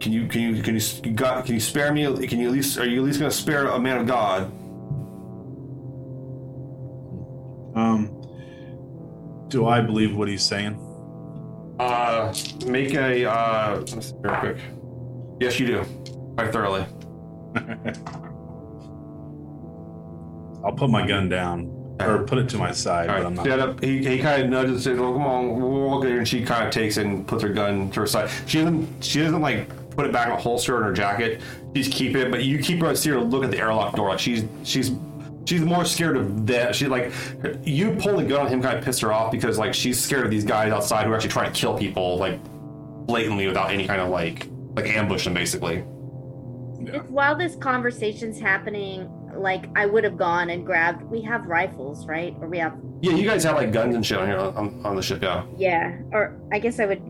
Can 0.00 0.12
you 0.12 0.26
can 0.26 0.42
you 0.42 0.62
can 0.62 0.74
you 0.74 0.82
you 1.04 1.14
can 1.14 1.54
you 1.54 1.60
spare 1.60 1.92
me? 1.92 2.04
Can 2.26 2.38
you 2.38 2.48
at 2.48 2.52
least 2.52 2.78
are 2.78 2.84
you 2.84 3.00
at 3.00 3.06
least 3.06 3.18
going 3.18 3.30
to 3.30 3.36
spare 3.36 3.66
a 3.68 3.78
man 3.78 3.96
of 3.98 4.06
God? 4.06 4.52
Um, 7.74 8.20
do 9.48 9.66
I 9.66 9.80
believe 9.80 10.16
what 10.16 10.28
he's 10.28 10.42
saying? 10.42 10.80
Uh, 11.78 12.32
make 12.66 12.94
a 12.94 13.28
uh, 13.28 13.76
let's 13.76 14.08
see 14.08 14.14
real 14.20 14.36
quick. 14.36 14.58
Yes, 15.40 15.58
you 15.58 15.66
do, 15.66 15.84
quite 16.36 16.52
thoroughly. 16.52 16.86
I'll 20.64 20.72
put 20.72 20.88
my 20.88 21.06
gun 21.06 21.28
down 21.28 21.66
or 22.00 22.24
put 22.24 22.38
it 22.38 22.48
to 22.50 22.58
my 22.58 22.72
side, 22.72 23.08
but 23.08 23.26
I'm 23.26 23.34
not. 23.34 23.48
up. 23.48 23.82
He, 23.82 23.98
he 23.98 24.18
kind 24.18 24.44
of 24.44 24.50
nudges 24.50 24.72
and 24.72 24.82
says, 24.82 24.98
"Well, 24.98 25.12
come 25.12 25.26
on, 25.26 25.60
we'll 25.60 25.70
walk 25.70 26.02
there." 26.04 26.18
And 26.18 26.26
she 26.26 26.44
kind 26.44 26.66
of 26.66 26.72
takes 26.72 26.96
it 26.96 27.06
and 27.06 27.26
puts 27.26 27.42
her 27.42 27.48
gun 27.50 27.90
to 27.90 28.00
her 28.00 28.06
side. 28.06 28.30
She 28.46 28.58
doesn't. 28.58 29.04
She 29.04 29.20
doesn't 29.20 29.40
like 29.40 29.68
put 29.90 30.06
it 30.06 30.12
back 30.12 30.26
in 30.28 30.32
a 30.32 30.40
holster 30.40 30.76
in 30.78 30.84
her 30.84 30.92
jacket. 30.92 31.40
She's 31.74 31.88
keeping 31.88 32.22
it, 32.22 32.30
but 32.30 32.44
you 32.44 32.58
keep 32.58 32.80
her 32.80 32.94
see 32.94 33.10
her 33.10 33.20
look 33.20 33.44
at 33.44 33.50
the 33.50 33.58
airlock 33.58 33.94
door. 33.96 34.08
Like 34.10 34.18
she's 34.18 34.44
she's 34.62 34.90
she's 35.44 35.60
more 35.62 35.84
scared 35.84 36.16
of 36.16 36.46
that. 36.46 36.74
She 36.74 36.86
like 36.86 37.12
you 37.64 37.96
pull 37.96 38.16
the 38.16 38.24
gun 38.24 38.46
on 38.46 38.48
him, 38.48 38.62
kind 38.62 38.78
of 38.78 38.84
pissed 38.84 39.00
her 39.02 39.12
off 39.12 39.30
because 39.32 39.58
like 39.58 39.74
she's 39.74 40.02
scared 40.02 40.24
of 40.24 40.30
these 40.30 40.44
guys 40.44 40.72
outside 40.72 41.06
who 41.06 41.12
are 41.12 41.16
actually 41.16 41.30
trying 41.30 41.52
to 41.52 41.58
kill 41.58 41.76
people 41.76 42.18
like 42.18 42.40
blatantly 43.06 43.46
without 43.46 43.70
any 43.70 43.86
kind 43.86 44.00
of 44.00 44.08
like 44.08 44.48
like 44.76 44.86
ambush 44.86 45.24
them 45.24 45.34
basically. 45.34 45.84
Yeah. 46.82 46.96
If 46.96 47.06
while 47.06 47.36
this 47.36 47.56
conversation's 47.56 48.38
happening, 48.40 49.08
like 49.36 49.66
I 49.76 49.86
would 49.86 50.04
have 50.04 50.16
gone 50.16 50.50
and 50.50 50.64
grabbed. 50.64 51.02
We 51.02 51.22
have 51.22 51.46
rifles, 51.46 52.06
right? 52.06 52.34
Or 52.40 52.48
we 52.48 52.58
have, 52.58 52.76
Yeah, 53.00 53.12
you 53.12 53.28
guys 53.28 53.44
have 53.44 53.56
like 53.56 53.72
guns 53.72 53.94
and 53.94 54.04
shit 54.04 54.18
on 54.18 54.26
here 54.26 54.38
on, 54.38 54.80
on 54.84 54.96
the 54.96 55.02
ship. 55.02 55.22
Yeah. 55.22 55.44
yeah. 55.56 55.98
Or 56.12 56.38
I 56.52 56.58
guess 56.58 56.78
I 56.80 56.86
would 56.86 57.02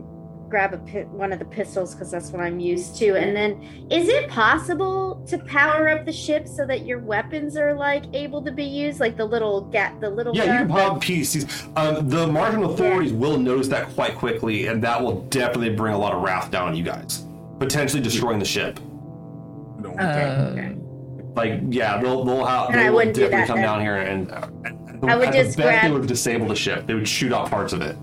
grab 0.55 0.73
a 0.73 0.77
pi- 0.77 1.03
one 1.11 1.33
of 1.33 1.39
the 1.39 1.43
pistols 1.43 1.93
because 1.93 2.09
that's 2.09 2.29
what 2.29 2.39
I'm 2.41 2.61
used 2.61 2.95
to. 2.99 3.17
And 3.17 3.35
then, 3.35 3.61
is 3.91 4.07
it 4.07 4.29
possible 4.29 5.21
to 5.27 5.37
power 5.39 5.89
up 5.89 6.05
the 6.05 6.13
ship 6.13 6.47
so 6.47 6.65
that 6.65 6.85
your 6.85 6.99
weapons 6.99 7.57
are 7.57 7.73
like 7.73 8.05
able 8.13 8.41
to 8.41 8.53
be 8.53 8.63
used, 8.63 9.01
like 9.01 9.17
the 9.17 9.25
little 9.25 9.59
gat, 9.59 9.99
the 9.99 10.09
little 10.09 10.33
Yeah, 10.33 10.43
you 10.43 10.49
can 10.59 10.69
pop 10.69 11.01
pieces. 11.01 11.63
Um, 11.75 12.07
the 12.07 12.25
Martian 12.25 12.63
authorities 12.63 13.11
will 13.11 13.37
notice 13.37 13.67
that 13.67 13.89
quite 13.95 14.15
quickly, 14.15 14.67
and 14.67 14.81
that 14.81 15.03
will 15.03 15.23
definitely 15.23 15.71
bring 15.75 15.93
a 15.93 15.97
lot 15.97 16.13
of 16.13 16.21
wrath 16.21 16.51
down 16.51 16.69
on 16.69 16.75
you 16.77 16.83
guys, 16.85 17.25
potentially 17.59 18.01
destroying 18.01 18.39
the 18.39 18.45
ship. 18.45 18.79
I 19.77 19.81
don't. 19.81 19.99
Uh, 19.99 20.51
Okay. 20.53 20.75
Like, 21.35 21.59
yeah, 21.67 21.97
they'll 22.01 22.23
they'll 22.23 22.45
have 22.45 22.69
And 22.69 22.79
they 22.79 22.87
will 22.89 22.95
wouldn't 22.95 23.17
definitely 23.17 23.39
that 23.39 23.47
come 23.47 23.57
then. 23.57 23.65
down 23.65 23.81
here 23.81 23.97
and. 23.97 24.31
Uh, 24.31 24.47
I 25.05 25.17
would 25.17 25.27
at 25.27 25.33
just 25.33 25.57
the 25.57 25.63
best, 25.63 25.83
they 25.85 25.91
would 25.91 26.07
disable 26.07 26.47
the 26.47 26.55
ship. 26.55 26.87
They 26.87 26.93
would 26.93 27.09
shoot 27.09 27.33
out 27.33 27.49
parts 27.49 27.73
of 27.73 27.81
it. 27.81 27.97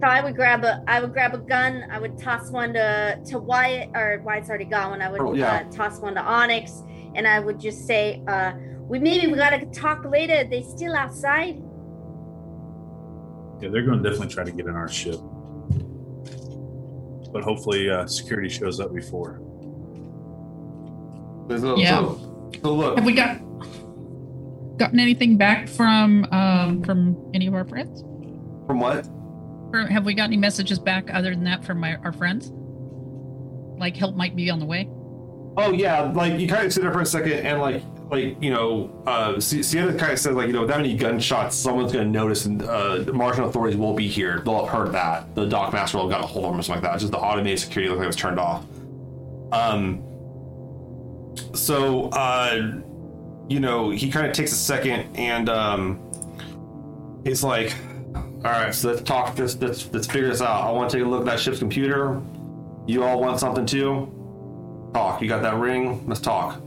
So 0.00 0.06
I 0.06 0.22
would 0.22 0.34
grab 0.34 0.64
a, 0.64 0.82
I 0.86 1.00
would 1.00 1.12
grab 1.12 1.34
a 1.34 1.38
gun. 1.38 1.84
I 1.90 1.98
would 2.00 2.16
toss 2.18 2.50
one 2.50 2.72
to 2.72 3.20
to 3.26 3.38
Wyatt, 3.38 3.90
or 3.94 4.22
Wyatt's 4.24 4.48
already 4.48 4.64
gone. 4.64 4.90
One 4.90 5.02
I 5.02 5.10
would 5.10 5.20
Oh, 5.20 5.34
yeah. 5.34 5.66
uh, 5.68 5.70
toss 5.70 6.00
one 6.00 6.14
to 6.14 6.22
Onyx, 6.22 6.82
and 7.14 7.28
I 7.28 7.38
would 7.38 7.60
just 7.60 7.86
say, 7.86 8.22
uh, 8.26 8.52
"We 8.88 8.98
maybe 8.98 9.26
we 9.26 9.36
gotta 9.36 9.66
talk 9.66 10.04
later. 10.06 10.44
They 10.48 10.62
still 10.62 10.94
outside." 10.96 11.60
Yeah, 13.60 13.68
they're 13.68 13.82
going 13.82 14.02
to 14.02 14.08
definitely 14.08 14.32
try 14.32 14.42
to 14.44 14.50
get 14.50 14.64
in 14.66 14.74
our 14.74 14.88
ship, 14.88 15.20
but 17.30 17.42
hopefully, 17.44 17.90
uh, 17.90 18.06
security 18.06 18.48
shows 18.48 18.80
up 18.80 18.94
before. 18.94 19.38
There's 21.46 21.62
Yeah. 21.78 21.98
So, 21.98 22.50
so 22.62 22.74
look, 22.74 22.96
have 22.96 23.04
we 23.04 23.12
got 23.12 23.36
gotten 24.78 24.98
anything 24.98 25.36
back 25.36 25.68
from 25.68 26.24
um 26.32 26.82
from 26.84 27.16
any 27.34 27.46
of 27.48 27.52
our 27.54 27.66
friends? 27.66 28.02
from 28.66 28.80
what? 28.80 29.06
Have 29.74 30.04
we 30.04 30.14
got 30.14 30.24
any 30.24 30.36
messages 30.36 30.78
back 30.78 31.12
other 31.12 31.30
than 31.30 31.44
that 31.44 31.64
from 31.64 31.78
my, 31.80 31.96
our 31.96 32.12
friends? 32.12 32.52
Like 33.78 33.96
help 33.96 34.14
might 34.16 34.36
be 34.36 34.50
on 34.50 34.58
the 34.58 34.66
way. 34.66 34.88
Oh 35.56 35.72
yeah, 35.72 36.02
like 36.02 36.38
you 36.38 36.46
kind 36.46 36.66
of 36.66 36.72
sit 36.72 36.82
there 36.82 36.92
for 36.92 37.00
a 37.00 37.06
second 37.06 37.32
and 37.32 37.60
like 37.60 37.82
like 38.10 38.42
you 38.42 38.50
know, 38.50 39.02
uh, 39.06 39.38
Si- 39.40 39.62
Sienna 39.62 39.96
kind 39.96 40.12
of 40.12 40.18
says 40.18 40.34
like 40.34 40.48
you 40.48 40.52
know, 40.52 40.62
without 40.62 40.80
any 40.80 40.96
gunshots, 40.96 41.56
someone's 41.56 41.92
going 41.92 42.04
to 42.04 42.10
notice, 42.10 42.44
and 42.44 42.62
uh, 42.62 42.98
the 42.98 43.12
Martian 43.12 43.44
authorities 43.44 43.76
will 43.76 43.94
be 43.94 44.08
here. 44.08 44.40
They'll 44.44 44.64
have 44.64 44.74
heard 44.74 44.92
that 44.92 45.34
the 45.34 45.46
dock 45.46 45.72
master 45.72 45.98
will 45.98 46.08
have 46.08 46.20
got 46.20 46.24
a 46.24 46.26
hold 46.26 46.44
of 46.44 46.50
them 46.52 46.60
or 46.60 46.62
something 46.62 46.82
like 46.82 46.90
that. 46.90 46.94
It's 46.94 47.02
just 47.02 47.12
the 47.12 47.18
automated 47.18 47.60
security 47.60 47.88
looks 47.88 47.98
like 47.98 48.04
it 48.04 48.08
was 48.08 48.16
turned 48.16 48.40
off. 48.40 48.64
Um. 49.52 50.02
So, 51.54 52.08
uh, 52.10 52.80
you 53.48 53.60
know, 53.60 53.90
he 53.90 54.10
kind 54.10 54.26
of 54.26 54.32
takes 54.32 54.52
a 54.52 54.56
second 54.56 55.16
and 55.16 55.48
um, 55.48 56.00
he's 57.24 57.42
like, 57.42 57.74
"All 58.14 58.22
right, 58.42 58.74
so 58.74 58.88
let's 58.90 59.02
talk. 59.02 59.36
This 59.36 59.56
let's 59.60 59.92
let's 59.92 60.06
figure 60.06 60.28
this 60.28 60.40
out. 60.42 60.64
I 60.64 60.70
want 60.72 60.90
to 60.90 60.96
take 60.98 61.06
a 61.06 61.08
look 61.08 61.20
at 61.20 61.26
that 61.26 61.40
ship's 61.40 61.58
computer. 61.58 62.20
You 62.86 63.04
all 63.04 63.20
want 63.20 63.38
something 63.38 63.66
too? 63.66 64.90
Talk. 64.94 65.20
You 65.22 65.28
got 65.28 65.42
that 65.42 65.56
ring? 65.56 66.04
Let's 66.06 66.20
talk. 66.20 66.60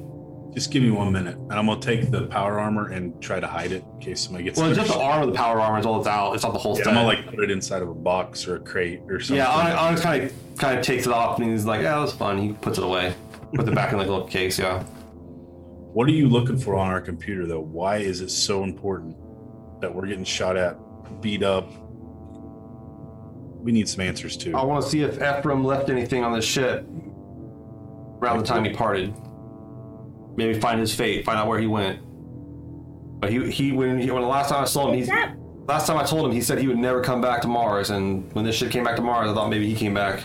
Just 0.54 0.70
give 0.72 0.84
me 0.84 0.92
one 0.92 1.12
minute, 1.12 1.36
and 1.36 1.54
I'm 1.54 1.66
gonna 1.66 1.82
take 1.82 2.12
the 2.12 2.28
power 2.28 2.60
armor 2.60 2.90
and 2.90 3.20
try 3.22 3.40
to 3.40 3.48
hide 3.48 3.72
it 3.72 3.84
in 3.96 4.00
case 4.00 4.22
somebody 4.22 4.44
gets. 4.44 4.60
Well, 4.60 4.68
it's 4.70 4.78
there. 4.78 4.86
just 4.86 4.98
the 4.98 5.04
arm 5.04 5.24
of 5.24 5.30
the 5.30 5.36
power 5.36 5.60
armor 5.60 5.80
is 5.80 5.86
all 5.86 5.98
it's 5.98 6.08
out. 6.08 6.34
It's 6.36 6.44
not 6.44 6.54
the 6.54 6.60
whole 6.60 6.78
Yeah, 6.78 6.84
set. 6.84 6.88
I'm 6.90 6.94
gonna 6.96 7.08
like 7.08 7.26
put 7.26 7.40
it 7.44 7.50
inside 7.50 7.82
of 7.82 7.90
a 7.90 7.94
box 7.96 8.48
or 8.48 8.58
a 8.58 8.60
crate 8.60 9.02
or 9.10 9.20
something. 9.20 9.38
yeah, 9.38 9.50
Onyx, 9.50 9.76
Onyx 9.80 10.02
kind 10.02 10.24
of 10.26 10.58
kind 10.60 10.78
of 10.78 10.86
takes 10.86 11.08
it 11.08 11.12
off 11.12 11.40
and 11.40 11.50
he's 11.52 11.66
like, 11.66 11.82
"Yeah, 11.82 11.96
that 11.96 12.02
was 12.02 12.14
fun." 12.14 12.38
He 12.38 12.54
puts 12.54 12.78
it 12.78 12.84
away, 12.84 13.16
puts 13.56 13.68
it 13.68 13.74
back 13.74 13.92
in 13.94 13.98
like 13.98 14.08
a 14.08 14.12
little 14.12 14.28
case. 14.28 14.60
Yeah. 14.60 14.84
What 14.84 16.08
are 16.08 16.12
you 16.12 16.30
looking 16.30 16.58
for 16.58 16.76
on 16.76 16.88
our 16.90 17.02
computer, 17.02 17.46
though? 17.48 17.60
Why 17.60 17.98
is 17.98 18.22
it 18.22 18.30
so 18.30 18.64
important 18.64 19.16
that 19.82 19.94
we're 19.94 20.06
getting 20.08 20.24
shot 20.24 20.56
at, 20.56 20.78
beat 21.22 21.44
up? 21.44 21.70
We 23.64 23.72
need 23.72 23.88
some 23.88 24.02
answers 24.02 24.36
too. 24.36 24.56
I 24.56 24.64
want 24.64 24.84
to 24.84 24.90
see 24.90 25.02
if 25.04 25.16
Ephraim 25.16 25.64
left 25.64 25.90
anything 25.90 26.24
on 26.24 26.34
the 26.34 26.42
ship 26.42 26.86
around 28.22 28.40
the 28.40 28.44
time 28.46 28.66
he 28.66 28.72
parted. 28.74 29.14
maybe 30.36 30.60
find 30.60 30.80
his 30.80 30.94
fate, 30.94 31.26
find 31.26 31.38
out 31.40 31.48
where 31.48 31.60
he 31.60 31.68
went. 31.68 32.00
But 33.22 33.32
he 33.32 33.50
he 33.52 33.72
when 33.72 34.00
he, 34.00 34.12
when 34.12 34.22
the 34.22 34.28
last 34.28 34.50
time 34.50 34.62
I 34.62 34.66
saw 34.66 34.92
him, 34.92 35.00
Is 35.00 35.10
he, 35.10 35.16
last 35.66 35.88
time 35.88 35.98
I 35.98 36.04
told 36.04 36.26
him, 36.26 36.32
he 36.34 36.42
said 36.42 36.58
he 36.60 36.68
would 36.68 36.78
never 36.78 37.02
come 37.02 37.22
back 37.22 37.42
to 37.44 37.48
Mars. 37.48 37.90
And 37.90 38.32
when 38.34 38.44
this 38.44 38.56
ship 38.56 38.70
came 38.70 38.84
back 38.84 38.98
to 38.98 39.02
Mars, 39.02 39.30
I 39.30 39.34
thought 39.34 39.50
maybe 39.50 39.66
he 39.70 39.76
came 39.76 39.94
back. 39.94 40.20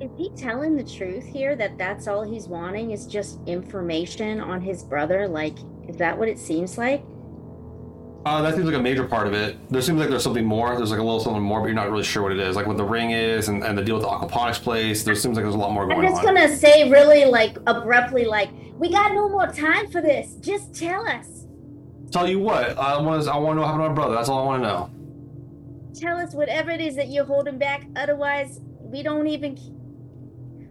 is 0.00 0.10
he 0.16 0.30
telling 0.36 0.76
the 0.76 0.84
truth 0.84 1.26
here 1.26 1.56
that 1.56 1.76
that's 1.76 2.06
all 2.06 2.22
he's 2.22 2.46
wanting 2.46 2.92
is 2.92 3.06
just 3.06 3.40
information 3.46 4.40
on 4.40 4.60
his 4.60 4.84
brother? 4.84 5.26
Like, 5.26 5.56
is 5.88 5.96
that 5.96 6.16
what 6.16 6.28
it 6.28 6.38
seems 6.38 6.78
like? 6.78 7.02
Uh, 8.24 8.42
that 8.42 8.54
seems 8.54 8.66
like 8.66 8.74
a 8.74 8.82
major 8.82 9.04
part 9.04 9.26
of 9.26 9.32
it. 9.32 9.56
There 9.70 9.80
seems 9.80 9.98
like 10.00 10.10
there's 10.10 10.22
something 10.22 10.44
more. 10.44 10.76
There's 10.76 10.90
like 10.90 11.00
a 11.00 11.02
little 11.02 11.20
something 11.20 11.42
more, 11.42 11.60
but 11.60 11.66
you're 11.66 11.74
not 11.74 11.90
really 11.90 12.04
sure 12.04 12.24
what 12.24 12.32
it 12.32 12.40
is. 12.40 12.56
Like 12.56 12.66
what 12.66 12.76
the 12.76 12.84
ring 12.84 13.12
is 13.12 13.48
and, 13.48 13.62
and 13.62 13.78
the 13.78 13.82
deal 13.82 13.94
with 13.94 14.04
the 14.04 14.08
aquaponics 14.10 14.60
place. 14.60 15.02
There 15.04 15.14
seems 15.14 15.36
like 15.36 15.44
there's 15.44 15.54
a 15.54 15.58
lot 15.58 15.72
more 15.72 15.86
going 15.86 16.00
on. 16.00 16.04
I'm 16.04 16.10
just 16.12 16.26
on. 16.26 16.34
gonna 16.34 16.54
say 16.54 16.90
really 16.90 17.24
like 17.24 17.56
abruptly, 17.66 18.24
like, 18.24 18.50
we 18.74 18.90
got 18.90 19.14
no 19.14 19.28
more 19.28 19.46
time 19.46 19.90
for 19.90 20.00
this. 20.02 20.34
Just 20.40 20.74
tell 20.74 21.06
us. 21.08 21.46
Tell 22.10 22.28
you 22.28 22.38
what, 22.38 22.76
I 22.78 23.00
want 23.00 23.24
to 23.24 23.32
I 23.32 23.36
want 23.36 23.52
to 23.52 23.54
know 23.56 23.60
what 23.62 23.66
happened 23.68 23.84
to 23.84 23.88
my 23.88 23.94
brother. 23.94 24.14
That's 24.14 24.28
all 24.28 24.42
I 24.42 24.44
want 24.44 24.62
to 24.62 24.68
know. 24.68 24.90
Tell 25.94 26.16
us 26.18 26.34
whatever 26.34 26.70
it 26.70 26.80
is 26.80 26.96
that 26.96 27.08
you're 27.08 27.24
holding 27.24 27.58
back. 27.58 27.86
Otherwise, 27.96 28.60
we 28.80 29.02
don't 29.02 29.26
even. 29.26 29.58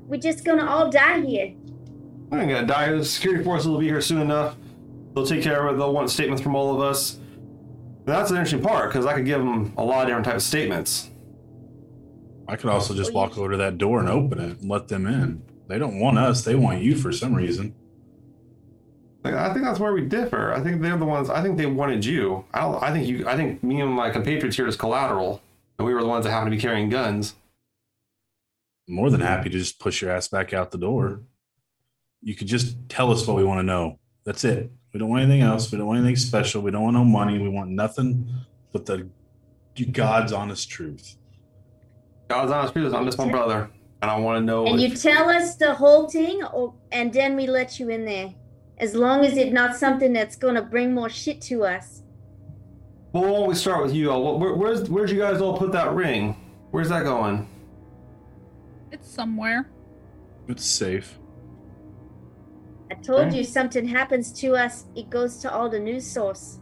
We're 0.08 0.20
just 0.22 0.44
gonna 0.46 0.66
all 0.66 0.90
die 0.90 1.22
here. 1.22 1.54
I 2.32 2.42
ain't 2.42 2.50
gonna 2.50 2.68
die. 2.68 2.92
The 2.92 3.06
security 3.06 3.44
forces 3.44 3.68
will 3.68 3.80
be 3.80 3.88
here 3.88 4.02
soon 4.02 4.22
enough. 4.22 4.56
They'll 5.14 5.26
take 5.26 5.44
care 5.44 5.68
of 5.68 5.76
it. 5.76 5.78
They'll 5.78 5.94
want 5.94 6.10
statements 6.10 6.42
from 6.42 6.56
all 6.56 6.74
of 6.74 6.82
us. 6.82 7.20
And 8.08 8.16
that's 8.16 8.32
an 8.32 8.38
interesting 8.38 8.62
part 8.62 8.90
because 8.90 9.06
I 9.06 9.14
could 9.14 9.26
give 9.26 9.40
them 9.40 9.74
a 9.76 9.84
lot 9.84 10.04
of 10.04 10.08
different 10.08 10.26
types 10.26 10.46
of 10.46 10.48
statements. 10.48 11.10
I 12.48 12.56
could 12.56 12.70
also 12.70 12.94
just 12.94 13.14
walk 13.14 13.38
over 13.38 13.52
to 13.52 13.58
that 13.58 13.78
door 13.78 14.00
and 14.00 14.08
open 14.08 14.40
it 14.40 14.62
and 14.62 14.70
let 14.70 14.88
them 14.88 15.06
in. 15.06 15.44
They 15.68 15.78
don't 15.78 16.00
want 16.00 16.18
us. 16.18 16.46
They 16.46 16.56
want 16.56 16.82
you 16.82 16.96
for 16.96 17.12
some 17.12 17.36
reason. 17.36 17.76
I 19.26 19.52
think 19.52 19.66
that's 19.66 19.78
where 19.78 19.92
we 19.92 20.04
differ. 20.04 20.54
I 20.54 20.62
think 20.62 20.82
they're 20.82 20.96
the 20.96 21.04
ones. 21.04 21.30
I 21.30 21.42
think 21.42 21.58
they 21.58 21.66
wanted 21.66 22.06
you. 22.06 22.46
I 22.54 22.62
don't. 22.62 22.82
I 22.82 22.94
think 22.94 23.08
you. 23.10 23.28
I 23.28 23.36
think 23.36 23.62
me 23.62 23.82
and 23.82 23.92
my 23.92 24.10
compatriots 24.10 24.56
here 24.56 24.68
is 24.68 24.78
collateral, 24.78 25.42
and 25.78 25.86
we 25.86 25.94
were 25.94 26.00
the 26.00 26.08
ones 26.08 26.24
that 26.24 26.32
happened 26.32 26.54
to 26.54 26.56
be 26.56 26.62
carrying 26.62 26.88
guns. 26.88 27.36
More 28.88 29.10
than 29.10 29.20
happy 29.20 29.50
to 29.50 29.58
just 29.58 29.82
push 29.82 30.02
your 30.02 30.12
ass 30.12 30.30
back 30.30 30.54
out 30.54 30.72
the 30.72 30.78
door. 30.78 31.24
You 32.22 32.36
could 32.36 32.48
just 32.48 32.78
tell 32.88 33.12
us 33.12 33.28
what 33.28 33.36
we 33.36 33.44
want 33.44 33.60
to 33.60 33.64
know. 33.64 34.00
That's 34.24 34.46
it. 34.46 34.72
We 34.98 35.02
don't 35.02 35.10
want 35.10 35.22
anything 35.22 35.42
mm-hmm. 35.42 35.52
else. 35.52 35.72
We 35.72 35.78
don't 35.78 35.86
want 35.86 36.00
anything 36.00 36.16
special. 36.16 36.64
We 36.64 36.72
don't 36.72 36.82
want 36.82 36.96
no 36.96 37.06
money. 37.06 37.38
We 37.38 37.50
want 37.50 37.70
nothing 37.70 38.28
but 38.74 38.88
the 38.88 39.08
God's 39.92 40.34
honest 40.34 40.72
truth. 40.72 41.18
God's 42.30 42.52
honest 42.52 42.74
truth. 42.74 42.96
I'm 42.96 43.06
just 43.06 43.20
my 43.20 43.30
brother, 43.30 43.70
and 44.02 44.10
I 44.10 44.18
want 44.18 44.42
to 44.42 44.44
know. 44.44 44.66
And 44.66 44.82
if- 44.82 44.90
you 44.90 44.98
tell 44.98 45.30
us 45.30 45.56
the 45.56 45.76
whole 45.76 46.10
thing, 46.10 46.44
or, 46.46 46.74
and 46.92 47.14
then 47.14 47.36
we 47.36 47.46
let 47.46 47.80
you 47.80 47.90
in 47.90 48.06
there. 48.06 48.34
As 48.80 48.96
long 48.96 49.24
as 49.24 49.38
it's 49.38 49.54
not 49.54 49.76
something 49.76 50.14
that's 50.14 50.36
gonna 50.36 50.64
bring 50.64 50.96
more 50.96 51.10
shit 51.10 51.42
to 51.42 51.64
us. 51.66 52.02
well, 53.14 53.22
why 53.22 53.30
don't 53.30 53.50
we 53.50 53.54
start 53.54 53.84
with 53.84 53.94
you? 53.94 54.10
all? 54.10 54.40
Where, 54.40 54.56
where's 54.56 54.90
Where'd 54.90 55.12
you 55.12 55.20
guys 55.20 55.42
all 55.42 55.60
put 55.60 55.72
that 55.74 55.94
ring? 55.94 56.36
Where's 56.72 56.90
that 56.90 57.04
going? 57.04 57.48
It's 58.92 59.08
somewhere. 59.08 59.70
It's 60.48 60.66
safe. 60.66 61.20
I 62.90 62.96
told 62.96 63.28
Okay. 63.28 63.38
you 63.40 63.44
something 63.44 63.86
happens 63.88 64.32
to 64.42 64.56
us, 64.56 64.86
it 64.96 65.10
goes 65.10 65.38
to 65.40 65.54
all 65.54 65.70
the 65.70 65.80
news 65.80 66.06
source. 66.10 66.60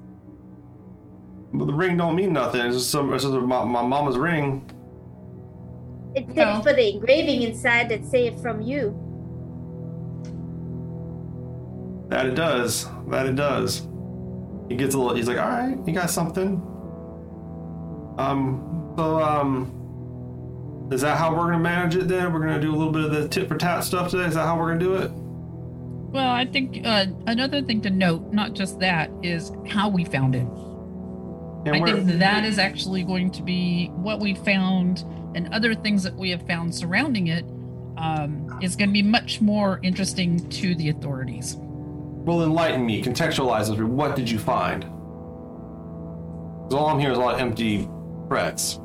Well, 1.54 1.66
the 1.68 1.74
ring 1.74 1.98
don't 1.98 2.16
mean 2.16 2.34
nothing. 2.34 2.62
It's 2.62 2.76
just 2.78 2.90
some. 2.90 3.14
It's 3.14 3.24
just 3.24 3.34
my, 3.36 3.64
my 3.64 3.82
mama's 3.82 4.18
ring. 4.18 4.70
Except 6.16 6.36
No. 6.38 6.62
for 6.62 6.74
the 6.74 6.94
engraving 6.96 7.44
inside 7.44 7.90
that 7.90 8.06
say 8.06 8.28
it 8.28 8.40
from 8.40 8.62
you. 8.62 8.94
That 12.10 12.26
it 12.26 12.36
does. 12.36 12.88
That 13.10 13.26
it 13.26 13.36
does. 13.36 13.88
He 14.70 14.76
gets 14.76 14.96
a 14.96 14.98
little. 14.98 15.16
He's 15.16 15.28
like, 15.28 15.38
all 15.38 15.48
right, 15.50 15.78
you 15.86 15.94
got 15.94 16.10
something. 16.10 16.62
Um. 18.18 18.94
So 18.98 19.22
um. 19.22 19.72
Is 20.92 21.02
that 21.02 21.18
how 21.18 21.32
we're 21.32 21.46
gonna 21.52 21.60
manage 21.60 21.96
it? 21.96 22.08
Then 22.08 22.32
we're 22.34 22.40
gonna 22.42 22.62
do 22.62 22.72
a 22.74 22.78
little 22.78 22.94
bit 22.94 23.06
of 23.06 23.12
the 23.12 23.28
tit 23.28 23.48
for 23.48 23.58
tat 23.58 23.84
stuff 23.84 24.10
today. 24.12 24.26
Is 24.26 24.36
that 24.36 24.46
how 24.46 24.58
we're 24.60 24.68
gonna 24.68 24.80
do 24.80 24.96
it? 24.96 25.12
Well, 26.16 26.32
I 26.32 26.46
think 26.46 26.80
uh, 26.86 27.08
another 27.28 27.62
thing 27.62 27.82
to 27.82 27.90
note, 27.90 28.32
not 28.32 28.54
just 28.54 28.80
that, 28.80 29.12
is 29.22 29.52
how 29.68 29.90
we 29.90 30.06
found 30.06 30.34
it. 30.34 30.48
And 31.68 31.76
I 31.76 31.84
think 31.92 32.08
that 32.20 32.46
is 32.46 32.58
actually 32.58 33.04
going 33.04 33.32
to 33.32 33.44
be 33.44 33.88
what 33.88 34.22
we 34.22 34.34
found 34.34 35.04
and 35.36 35.54
other 35.54 35.76
things 35.76 36.04
that 36.04 36.16
we 36.16 36.30
have 36.30 36.48
found 36.48 36.74
surrounding 36.74 37.28
it 37.28 37.44
um, 37.98 38.60
is 38.62 38.78
going 38.78 38.92
to 38.92 38.94
be 38.94 39.04
much 39.04 39.42
more 39.42 39.82
interesting 39.84 40.48
to 40.52 40.74
the 40.76 40.88
authorities. 40.88 41.58
Well, 41.60 42.44
enlighten 42.44 42.86
me. 42.86 43.04
Contextualize 43.04 43.70
us. 43.70 43.78
What 43.78 44.16
did 44.16 44.30
you 44.30 44.40
find? 44.40 44.84
'Cause 44.84 46.74
all 46.76 46.88
I'm 46.88 46.98
hearing 47.00 47.12
is 47.12 47.18
a 47.18 47.22
lot 47.22 47.36
of 47.36 47.42
empty 47.42 47.90
threats. 48.30 48.78
I 48.78 48.80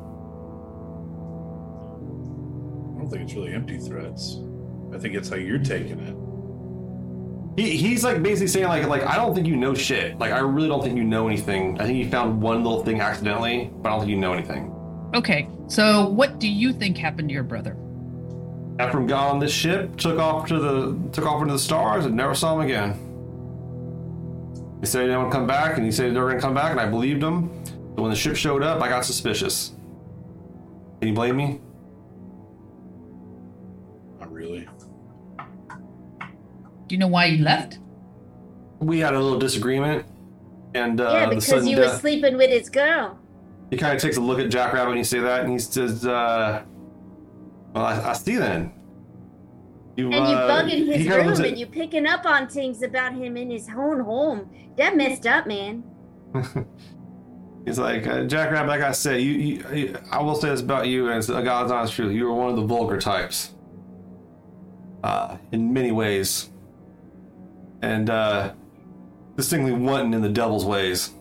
don't 2.99 3.09
think 3.09 3.21
it's 3.23 3.35
really 3.35 3.53
empty 3.53 3.77
threats. 3.77 4.37
I 4.93 4.97
think 4.97 5.15
it's 5.15 5.29
how 5.29 5.37
you're 5.37 5.59
taking 5.59 5.99
it. 6.01 6.17
He, 7.57 7.75
he's 7.75 8.03
like 8.03 8.23
basically 8.23 8.47
saying 8.47 8.67
like 8.67 8.87
like 8.87 9.05
I 9.05 9.15
don't 9.15 9.35
think 9.35 9.47
you 9.47 9.57
know 9.57 9.73
shit. 9.73 10.17
Like 10.17 10.31
I 10.31 10.39
really 10.39 10.67
don't 10.67 10.81
think 10.81 10.95
you 10.97 11.03
know 11.03 11.27
anything. 11.27 11.79
I 11.81 11.85
think 11.85 11.97
you 11.97 12.09
found 12.09 12.41
one 12.41 12.63
little 12.63 12.83
thing 12.83 13.01
accidentally, 13.01 13.71
but 13.81 13.89
I 13.89 13.91
don't 13.91 13.99
think 14.01 14.11
you 14.11 14.17
know 14.17 14.33
anything. 14.33 14.73
Okay, 15.13 15.49
so 15.67 16.07
what 16.07 16.39
do 16.39 16.47
you 16.47 16.71
think 16.71 16.97
happened 16.97 17.27
to 17.29 17.33
your 17.33 17.43
brother? 17.43 17.75
After 18.79 18.97
him 18.97 19.07
got 19.07 19.29
on 19.29 19.39
this 19.39 19.51
ship, 19.51 19.97
took 19.97 20.17
off 20.17 20.47
to 20.47 20.59
the 20.59 21.09
took 21.11 21.25
off 21.25 21.41
into 21.41 21.53
the 21.53 21.59
stars, 21.59 22.05
and 22.05 22.15
never 22.15 22.33
saw 22.33 22.55
him 22.55 22.61
again. 22.61 22.93
He 24.79 24.87
said 24.87 25.01
he 25.01 25.07
didn't 25.07 25.19
want 25.19 25.31
to 25.31 25.37
come 25.37 25.47
back, 25.47 25.75
and 25.75 25.85
he 25.85 25.91
said 25.91 26.15
they 26.15 26.19
were 26.19 26.29
gonna 26.29 26.41
come 26.41 26.53
back, 26.53 26.71
and 26.71 26.79
I 26.79 26.87
believed 26.89 27.21
him. 27.21 27.49
But 27.95 28.03
when 28.03 28.11
the 28.11 28.17
ship 28.17 28.37
showed 28.37 28.63
up, 28.63 28.81
I 28.81 28.87
got 28.87 29.03
suspicious. 29.03 29.73
Can 30.99 31.09
you 31.09 31.13
blame 31.13 31.35
me? 31.35 31.59
Not 34.19 34.31
really. 34.31 34.67
Do 36.91 36.95
you 36.95 36.99
know 36.99 37.07
why 37.07 37.23
you 37.27 37.41
left? 37.41 37.79
We 38.79 38.99
had 38.99 39.13
a 39.13 39.19
little 39.21 39.39
disagreement, 39.39 40.05
and 40.75 40.99
uh, 40.99 41.09
yeah, 41.09 41.29
because 41.29 41.65
you 41.65 41.77
were 41.77 41.83
death. 41.83 42.01
sleeping 42.01 42.35
with 42.35 42.49
his 42.49 42.69
girl. 42.69 43.17
He 43.69 43.77
kind 43.77 43.95
of 43.95 44.01
takes 44.01 44.17
a 44.17 44.19
look 44.19 44.39
at 44.39 44.49
Jackrabbit 44.49 44.89
and 44.89 44.97
he 44.97 45.05
say 45.05 45.19
that, 45.19 45.45
and 45.45 45.53
he 45.53 45.57
says, 45.57 46.05
uh, 46.05 46.63
"Well, 47.73 47.85
I, 47.85 48.09
I 48.09 48.11
see 48.11 48.35
then." 48.35 48.73
You, 49.95 50.07
And 50.07 50.15
you 50.15 50.19
uh, 50.19 50.51
bugging 50.51 50.93
his 50.93 51.07
room 51.07 51.27
looks 51.27 51.39
at- 51.39 51.45
and 51.45 51.57
you 51.57 51.65
picking 51.65 52.05
up 52.05 52.25
on 52.25 52.49
things 52.49 52.83
about 52.83 53.13
him 53.13 53.37
in 53.37 53.49
his 53.49 53.69
own 53.69 54.01
home. 54.01 54.49
That 54.75 54.97
messed 54.97 55.25
up, 55.25 55.47
man. 55.47 55.85
He's 57.65 57.79
like, 57.79 58.05
uh, 58.05 58.25
Jackrabbit, 58.25 58.67
like 58.67 58.81
I 58.81 58.91
said, 58.91 59.21
you, 59.21 59.31
you, 59.31 59.65
you, 59.73 59.97
I 60.11 60.21
will 60.21 60.35
say 60.35 60.49
this 60.49 60.59
about 60.59 60.89
you, 60.89 61.07
and 61.07 61.19
it's 61.19 61.29
a 61.29 61.41
God's 61.41 61.71
honest 61.71 61.93
truth. 61.93 62.11
You 62.13 62.25
were 62.25 62.33
one 62.33 62.49
of 62.49 62.57
the 62.57 62.65
vulgar 62.65 62.99
types, 62.99 63.53
uh, 65.05 65.37
in 65.53 65.71
many 65.71 65.93
ways, 65.93 66.49
and 67.81 68.09
uh, 68.09 68.53
distinctly 69.35 69.71
wanton 69.71 70.13
in 70.13 70.21
the 70.21 70.29
devil's 70.29 70.65
ways. 70.65 71.11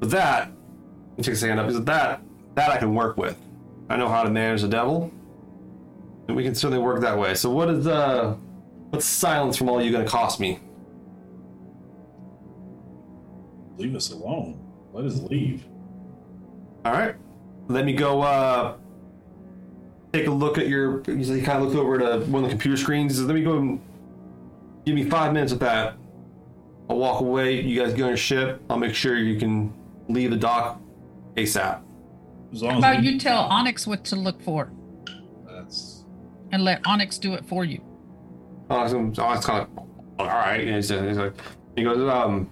But 0.00 0.10
that, 0.10 0.50
he 1.16 1.22
takes 1.22 1.40
his 1.40 1.48
hand 1.48 1.60
up. 1.60 1.68
He 1.68 1.74
said, 1.74 1.86
"That, 1.86 2.22
that 2.54 2.70
I 2.70 2.78
can 2.78 2.94
work 2.94 3.16
with. 3.16 3.38
I 3.88 3.96
know 3.96 4.08
how 4.08 4.22
to 4.22 4.30
manage 4.30 4.62
the 4.62 4.68
devil, 4.68 5.12
and 6.28 6.36
we 6.36 6.42
can 6.42 6.54
certainly 6.54 6.82
work 6.82 7.00
that 7.02 7.18
way. 7.18 7.34
So, 7.34 7.50
what 7.50 7.68
is 7.68 7.86
uh, 7.86 8.36
what's 8.90 9.06
silence 9.06 9.56
from 9.56 9.68
all 9.68 9.82
you 9.82 9.92
going 9.92 10.04
to 10.04 10.10
cost 10.10 10.40
me?" 10.40 10.58
Leave 13.78 13.94
us 13.96 14.10
alone. 14.12 14.58
Let 14.92 15.04
us 15.06 15.20
leave. 15.22 15.64
All 16.84 16.92
right. 16.92 17.14
Let 17.68 17.84
me 17.84 17.92
go 17.92 18.22
uh 18.22 18.76
take 20.12 20.26
a 20.26 20.30
look 20.30 20.58
at 20.58 20.68
your 20.68 21.02
he 21.04 21.40
kind 21.42 21.62
of 21.62 21.62
looked 21.62 21.76
over 21.76 21.98
to 21.98 22.18
one 22.26 22.44
of 22.44 22.50
the 22.50 22.54
computer 22.54 22.76
screens. 22.76 23.20
Let 23.20 23.34
me 23.34 23.42
go 23.42 23.58
and 23.58 23.80
give 24.84 24.94
me 24.94 25.04
five 25.08 25.32
minutes 25.32 25.52
with 25.52 25.60
that. 25.60 25.94
I'll 26.90 26.98
walk 26.98 27.20
away. 27.20 27.60
You 27.60 27.82
guys 27.82 27.94
go 27.94 28.04
on 28.04 28.08
your 28.10 28.16
ship. 28.16 28.62
I'll 28.68 28.76
make 28.78 28.94
sure 28.94 29.16
you 29.16 29.38
can 29.38 29.72
leave 30.08 30.30
the 30.30 30.36
dock 30.36 30.80
ASAP. 31.36 31.80
As 32.52 32.62
long 32.62 32.72
How 32.72 32.78
as 32.78 32.84
about 32.84 33.00
we- 33.02 33.08
you 33.10 33.18
tell 33.18 33.40
Onyx 33.42 33.86
what 33.86 34.04
to 34.04 34.16
look 34.16 34.40
for 34.42 34.70
That's 35.46 36.04
and 36.50 36.64
let 36.64 36.86
Onyx 36.86 37.18
do 37.18 37.34
it 37.34 37.46
for 37.46 37.64
you? 37.64 37.80
So, 38.68 38.76
oh, 39.18 39.40
kind 39.42 39.62
of 39.62 39.68
all 40.18 40.26
right. 40.26 40.60
And 40.60 40.76
he's, 40.76 40.88
he's 40.88 41.16
like, 41.18 41.34
he 41.76 41.82
goes, 41.84 41.98
um, 42.10 42.50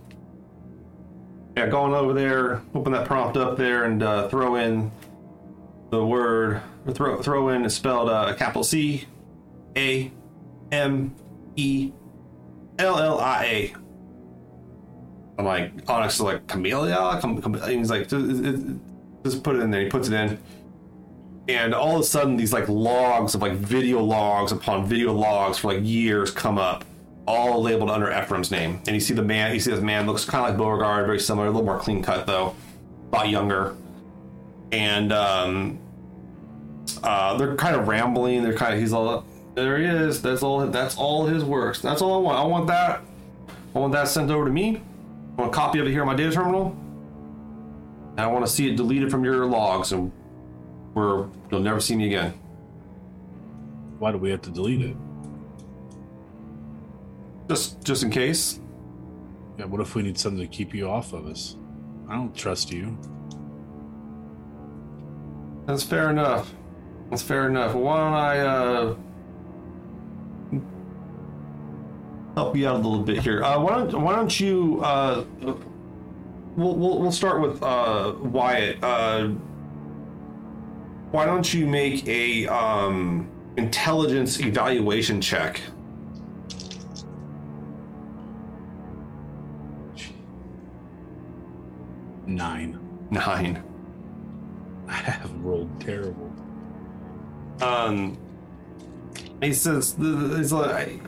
yeah, 1.56 1.66
go 1.68 1.80
on 1.80 1.92
over 1.92 2.12
there, 2.14 2.62
open 2.74 2.92
that 2.92 3.06
prompt 3.06 3.36
up 3.36 3.56
there, 3.58 3.84
and 3.84 4.02
uh, 4.02 4.28
throw 4.28 4.54
in 4.56 4.90
the 5.90 6.04
word, 6.04 6.62
throw 6.94 7.20
throw 7.20 7.48
in 7.50 7.64
it's 7.64 7.74
spelled 7.74 8.08
uh, 8.08 8.32
capital 8.34 8.64
C, 8.64 9.04
A, 9.76 10.10
M, 10.72 11.14
E, 11.56 11.92
L 12.80 12.98
L 12.98 13.18
I 13.18 13.44
A. 13.44 13.74
I'm 15.38 15.44
like, 15.44 15.72
Onyx 15.88 16.14
is 16.14 16.20
like 16.20 16.46
camellia. 16.46 17.20
He's 17.66 17.90
like, 17.90 18.08
just, 18.08 18.76
just 19.24 19.42
put 19.42 19.56
it 19.56 19.60
in 19.60 19.70
there. 19.70 19.80
He 19.80 19.88
puts 19.88 20.08
it 20.08 20.14
in 20.14 20.38
and 21.50 21.74
all 21.74 21.96
of 21.96 22.00
a 22.00 22.04
sudden 22.04 22.36
these 22.36 22.52
like 22.52 22.68
logs 22.68 23.34
of 23.34 23.42
like 23.42 23.54
video 23.54 24.02
logs 24.02 24.52
upon 24.52 24.86
video 24.86 25.12
logs 25.12 25.58
for 25.58 25.72
like 25.72 25.82
years 25.82 26.30
come 26.30 26.58
up 26.58 26.84
all 27.26 27.62
labeled 27.62 27.90
under 27.90 28.10
Ephraim's 28.10 28.50
name. 28.50 28.80
And 28.86 28.94
you 28.94 29.00
see 29.00 29.14
the 29.14 29.22
man, 29.22 29.52
you 29.54 29.60
see 29.60 29.70
this 29.70 29.80
man 29.80 30.06
looks 30.06 30.24
kind 30.24 30.44
of 30.44 30.50
like 30.50 30.58
Beauregard, 30.58 31.06
very 31.06 31.20
similar, 31.20 31.46
a 31.46 31.50
little 31.50 31.64
more 31.64 31.78
clean 31.78 32.02
cut 32.02 32.26
though, 32.26 32.54
a 33.12 33.16
lot 33.16 33.28
younger. 33.28 33.76
And 34.72 35.12
um, 35.12 35.78
uh, 37.02 37.36
they're 37.36 37.56
kind 37.56 37.76
of 37.76 37.88
rambling. 37.88 38.42
They're 38.42 38.54
kind 38.54 38.74
of 38.74 38.80
he's 38.80 38.92
all 38.92 39.24
there 39.64 39.78
he 39.78 39.86
is. 39.86 40.22
That's 40.22 40.42
all. 40.42 40.66
That's 40.66 40.96
all 40.96 41.26
his 41.26 41.44
works. 41.44 41.80
That's 41.80 42.02
all 42.02 42.14
I 42.14 42.18
want. 42.18 42.38
I 42.38 42.44
want 42.44 42.66
that. 42.68 43.02
I 43.74 43.78
want 43.78 43.92
that 43.92 44.08
sent 44.08 44.30
over 44.30 44.44
to 44.44 44.50
me. 44.50 44.82
I 45.36 45.42
want 45.42 45.52
a 45.52 45.54
copy 45.54 45.78
of 45.78 45.86
it 45.86 45.90
here 45.90 46.00
on 46.00 46.06
my 46.06 46.14
data 46.14 46.32
terminal. 46.32 46.76
And 48.12 48.20
I 48.20 48.26
want 48.26 48.44
to 48.44 48.50
see 48.50 48.68
it 48.68 48.76
deleted 48.76 49.10
from 49.10 49.24
your 49.24 49.46
logs, 49.46 49.92
and 49.92 50.12
where 50.94 51.28
you'll 51.50 51.60
never 51.60 51.80
see 51.80 51.96
me 51.96 52.06
again. 52.06 52.34
Why 53.98 54.12
do 54.12 54.18
we 54.18 54.30
have 54.30 54.42
to 54.42 54.50
delete 54.50 54.82
it? 54.82 54.96
Just, 57.48 57.82
just 57.84 58.02
in 58.02 58.10
case. 58.10 58.60
Yeah, 59.58 59.66
what 59.66 59.80
if 59.80 59.94
we 59.94 60.02
need 60.02 60.18
something 60.18 60.40
to 60.40 60.46
keep 60.46 60.74
you 60.74 60.88
off 60.88 61.12
of 61.12 61.26
us? 61.26 61.56
I 62.08 62.14
don't 62.14 62.34
trust 62.34 62.72
you. 62.72 62.96
That's 65.66 65.82
fair 65.82 66.10
enough. 66.10 66.52
That's 67.10 67.22
fair 67.22 67.48
enough. 67.48 67.74
Why 67.74 67.96
don't 67.98 68.14
I 68.14 68.38
uh, 68.40 68.94
help 72.34 72.56
you 72.56 72.68
out 72.68 72.76
a 72.76 72.78
little 72.78 73.02
bit 73.02 73.22
here? 73.22 73.42
Uh, 73.42 73.60
why 73.60 73.78
don't 73.78 74.02
Why 74.02 74.16
don't 74.16 74.40
you? 74.40 74.80
Uh, 74.82 75.24
we'll, 76.56 76.76
we'll 76.76 76.98
we'll 77.00 77.12
start 77.12 77.40
with 77.40 77.62
uh, 77.62 78.14
Wyatt. 78.20 78.82
Uh, 78.82 79.28
why 81.10 81.26
don't 81.26 81.52
you 81.52 81.66
make 81.66 82.06
a 82.06 82.46
um, 82.46 83.28
intelligence 83.56 84.40
evaluation 84.40 85.20
check? 85.20 85.60
Nine. 92.26 92.78
Nine. 93.10 93.64
I 94.88 94.92
have 94.92 95.32
rolled 95.40 95.80
terrible. 95.80 96.32
Um, 97.60 98.16
he 99.42 99.52
says, 99.52 99.96
"He's 99.98 100.52
like, 100.52 101.02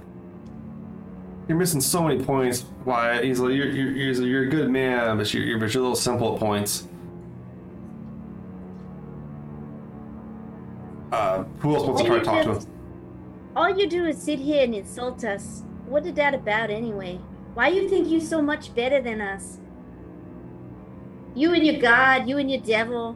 you're 1.48 1.58
missing 1.58 1.80
so 1.80 2.02
many 2.02 2.22
points. 2.22 2.62
Why? 2.84 3.22
He's 3.22 3.40
like, 3.40 3.54
you're 3.54 3.68
you're, 3.68 4.24
you're, 4.24 4.44
a 4.44 4.48
good 4.48 4.70
man, 4.70 5.16
but 5.18 5.32
you're, 5.34 5.44
you're 5.44 5.58
but 5.58 5.74
you're 5.74 5.80
a 5.80 5.84
little 5.84 5.96
simple 5.96 6.34
at 6.34 6.40
points." 6.40 6.88
Uh, 11.10 11.44
who 11.58 11.74
else 11.74 11.86
wants 11.86 12.02
to 12.02 12.08
try 12.08 12.18
to 12.18 12.24
talk 12.24 12.42
to 12.44 12.54
him? 12.54 12.66
All 13.54 13.68
you 13.68 13.86
do 13.86 14.06
is 14.06 14.20
sit 14.20 14.38
here 14.38 14.64
and 14.64 14.74
insult 14.74 15.24
us. 15.24 15.62
What 15.86 16.06
is 16.06 16.14
that 16.14 16.32
about 16.32 16.70
anyway? 16.70 17.20
Why 17.52 17.68
you 17.68 17.86
think 17.88 18.08
you 18.08 18.18
so 18.18 18.40
much 18.40 18.74
better 18.74 19.02
than 19.02 19.20
us? 19.20 19.58
You 21.34 21.52
and 21.52 21.66
your 21.66 21.80
God, 21.80 22.28
you 22.28 22.38
and 22.38 22.50
your 22.50 22.60
devil. 22.60 23.12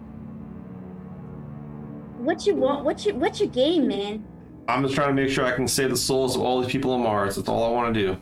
What 2.18 2.46
you 2.46 2.54
want? 2.54 2.84
What 2.84 3.06
you? 3.06 3.14
what's 3.14 3.40
your 3.40 3.48
game, 3.48 3.88
man? 3.88 4.26
I'm 4.68 4.82
just 4.82 4.94
trying 4.94 5.14
to 5.14 5.22
make 5.22 5.30
sure 5.32 5.44
I 5.44 5.52
can 5.52 5.68
save 5.68 5.90
the 5.90 5.96
souls 5.96 6.34
of 6.34 6.42
all 6.42 6.60
these 6.60 6.70
people 6.70 6.92
on 6.92 7.02
Mars. 7.02 7.36
That's 7.36 7.48
all 7.48 7.64
I 7.64 7.70
want 7.70 7.94
to 7.94 8.00
do. 8.00 8.20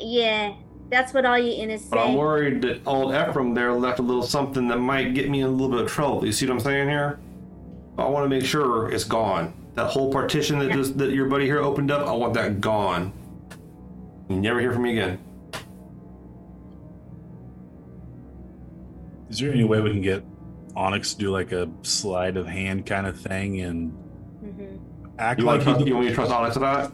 Yeah, 0.00 0.54
that's 0.90 1.14
what 1.14 1.24
all 1.24 1.38
you 1.38 1.52
innocent. 1.52 1.90
But 1.90 2.00
I'm 2.00 2.14
worried 2.14 2.62
that 2.62 2.80
old 2.86 3.14
Ephraim 3.14 3.54
there 3.54 3.72
left 3.72 4.00
a 4.00 4.02
little 4.02 4.22
something 4.22 4.66
that 4.68 4.78
might 4.78 5.14
get 5.14 5.30
me 5.30 5.40
in 5.40 5.46
a 5.46 5.50
little 5.50 5.68
bit 5.68 5.80
of 5.80 5.90
trouble. 5.90 6.26
You 6.26 6.32
see 6.32 6.46
what 6.46 6.54
I'm 6.54 6.60
saying 6.60 6.88
here? 6.88 7.20
I 7.96 8.06
want 8.06 8.24
to 8.24 8.28
make 8.28 8.44
sure 8.44 8.90
it's 8.90 9.04
gone. 9.04 9.54
That 9.74 9.86
whole 9.86 10.12
partition 10.12 10.58
that 10.58 10.72
just 10.72 10.98
that 10.98 11.10
your 11.10 11.28
buddy 11.28 11.46
here 11.46 11.60
opened 11.60 11.90
up, 11.90 12.06
I 12.06 12.12
want 12.12 12.34
that 12.34 12.60
gone. 12.60 13.12
You 14.28 14.36
never 14.36 14.60
hear 14.60 14.72
from 14.72 14.82
me 14.82 14.92
again. 14.92 15.18
Is 19.30 19.38
there 19.38 19.52
any 19.52 19.64
way 19.64 19.80
we 19.80 19.90
can 19.90 20.00
get 20.00 20.24
Onyx 20.76 21.14
to 21.14 21.18
do 21.18 21.30
like 21.30 21.52
a 21.52 21.70
sleight 21.82 22.36
of 22.36 22.46
hand 22.46 22.86
kind 22.86 23.06
of 23.06 23.20
thing 23.20 23.60
and. 23.60 23.96
Act 25.18 25.40
You 25.40 25.46
like 25.46 25.58
want 25.58 25.62
trust, 25.62 25.80
he 25.80 25.86
you 25.86 25.94
want 25.94 26.06
me 26.06 26.10
to 26.10 26.14
trust 26.14 26.32
Onyx 26.32 26.56
with 26.56 26.62
that? 26.62 26.92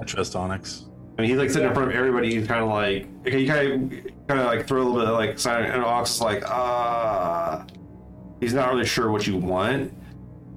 I 0.00 0.04
trust 0.04 0.36
Onyx. 0.36 0.84
I 1.18 1.22
mean, 1.22 1.30
he's 1.30 1.38
like 1.38 1.50
sitting 1.50 1.68
in 1.68 1.74
front 1.74 1.90
of 1.90 1.96
everybody. 1.96 2.34
He's 2.34 2.46
kind 2.46 2.62
of 2.62 2.68
like, 2.68 3.08
okay, 3.26 3.40
you 3.40 3.48
kind 3.48 3.92
of, 3.92 4.28
kind 4.28 4.40
of 4.40 4.46
like 4.46 4.66
throw 4.68 4.82
a 4.82 4.84
little 4.84 5.00
bit 5.00 5.08
of 5.08 5.14
like 5.14 5.38
sign, 5.38 5.64
and 5.64 5.82
Onyx 5.82 6.14
is 6.14 6.20
like, 6.20 6.48
ah, 6.48 7.64
he's 8.40 8.54
not 8.54 8.72
really 8.72 8.86
sure 8.86 9.10
what 9.10 9.26
you 9.26 9.36
want, 9.36 9.92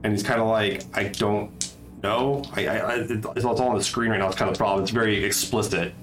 and 0.03 0.13
he's 0.13 0.23
kind 0.23 0.39
of 0.39 0.47
like, 0.47 0.83
I 0.93 1.05
don't 1.05 1.73
know. 2.03 2.43
I, 2.53 2.67
I, 2.67 2.75
I 2.77 2.93
it's 2.95 3.27
it's 3.35 3.45
all 3.45 3.59
on 3.61 3.75
the 3.75 3.83
screen 3.83 4.11
right 4.11 4.19
now. 4.19 4.27
It's 4.27 4.35
kind 4.35 4.49
of 4.49 4.55
the 4.55 4.59
problem. 4.59 4.83
It's 4.83 4.91
very 4.91 5.23
explicit. 5.23 5.93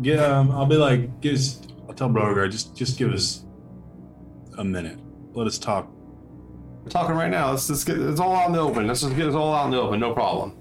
Yeah, 0.00 0.24
um, 0.24 0.50
I'll 0.52 0.66
be 0.66 0.76
like, 0.76 1.20
give 1.20 1.34
us, 1.34 1.60
I'll 1.88 1.94
tell 1.94 2.08
Beauregard, 2.08 2.52
just 2.52 2.76
just 2.76 2.98
give 2.98 3.12
us 3.12 3.44
a 4.58 4.64
minute. 4.64 4.98
Let 5.34 5.46
us 5.46 5.58
talk. 5.58 5.90
We're 6.88 6.92
talking 6.92 7.16
right 7.16 7.30
now. 7.30 7.50
Let's 7.50 7.66
just 7.66 7.86
get 7.86 7.98
it's 7.98 8.18
all 8.18 8.34
out 8.34 8.46
in 8.46 8.54
the 8.54 8.60
open. 8.60 8.86
Let's 8.86 9.02
just 9.02 9.14
get 9.14 9.26
it 9.26 9.34
all 9.34 9.52
out 9.52 9.66
in 9.66 9.72
the 9.72 9.78
open. 9.78 10.00
No 10.00 10.14
problem. 10.14 10.56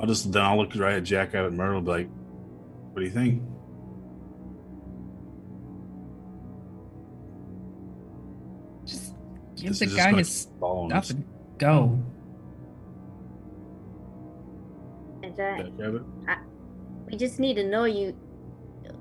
I'll 0.00 0.06
just 0.08 0.32
then 0.32 0.42
I'll 0.42 0.58
look 0.58 0.74
right 0.74 0.96
at 0.96 1.04
Jackrabbit 1.04 1.50
and 1.50 1.56
Myrtle 1.56 1.76
and 1.76 1.86
be 1.86 1.92
like, 1.92 2.08
what 2.90 2.98
do 2.98 3.04
you 3.04 3.12
think? 3.12 3.40
Just 8.84 9.14
give 9.54 9.68
This 9.68 9.78
the 9.78 9.96
guy 9.96 10.12
his 10.12 10.46
keep 10.46 10.58
following 10.58 10.90
stuff 10.90 11.10
and 11.10 11.24
go. 11.58 12.02
And 15.22 15.38
uh, 15.38 15.56
Jackrabbit? 15.56 16.02
we 17.08 17.16
just 17.16 17.38
need 17.38 17.54
to 17.54 17.64
know 17.64 17.84
you. 17.84 18.18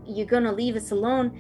You're 0.06 0.27
gonna 0.27 0.53
leave 0.53 0.75
us 0.75 0.92
alone. 0.92 1.35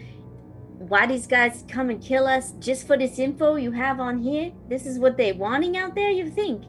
Why 0.77 1.05
these 1.07 1.25
guys 1.27 1.63
come 1.67 1.89
and 1.89 2.01
kill 2.01 2.27
us 2.27 2.51
just 2.59 2.85
for 2.85 2.97
this 2.97 3.17
info 3.17 3.55
you 3.55 3.71
have 3.71 3.99
on 3.99 4.19
here? 4.19 4.51
This 4.69 4.85
is 4.85 4.99
what 4.99 5.17
they're 5.17 5.33
wanting 5.33 5.77
out 5.77 5.95
there. 5.95 6.09
You 6.11 6.29
think? 6.29 6.65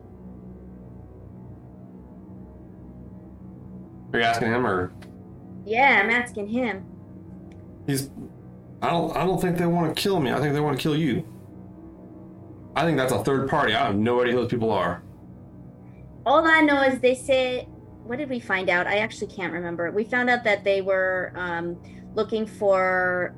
Are 4.12 4.18
you 4.20 4.24
asking 4.24 4.48
him 4.48 4.66
or 4.66 4.92
Yeah, 5.64 6.00
I'm 6.02 6.10
asking 6.10 6.48
him. 6.48 6.84
he's? 7.86 8.10
I 8.82 8.90
don't. 8.90 9.16
I 9.16 9.24
don't 9.24 9.40
think 9.40 9.58
they 9.58 9.66
want 9.66 9.94
to 9.94 10.00
kill 10.00 10.20
me. 10.20 10.30
I 10.32 10.38
think 10.40 10.54
they 10.54 10.60
want 10.60 10.76
to 10.76 10.82
kill 10.82 10.96
you. 10.96 11.26
I 12.76 12.84
think 12.84 12.98
that's 12.98 13.12
a 13.12 13.24
third 13.24 13.48
party. 13.48 13.74
I 13.74 13.86
have 13.86 13.96
no 13.96 14.20
idea 14.20 14.34
who 14.34 14.40
those 14.42 14.50
people 14.50 14.70
are. 14.70 15.02
All 16.26 16.46
I 16.46 16.60
know 16.60 16.82
is 16.82 17.00
they 17.00 17.14
said, 17.14 17.66
what 18.04 18.18
did 18.18 18.28
we 18.28 18.38
find 18.38 18.68
out? 18.68 18.86
I 18.86 18.98
actually 18.98 19.28
can't 19.28 19.52
remember. 19.52 19.90
We 19.90 20.04
found 20.04 20.28
out 20.28 20.44
that 20.44 20.62
they 20.62 20.82
were 20.82 21.32
um, 21.36 21.76
looking 22.14 22.44
for, 22.46 23.34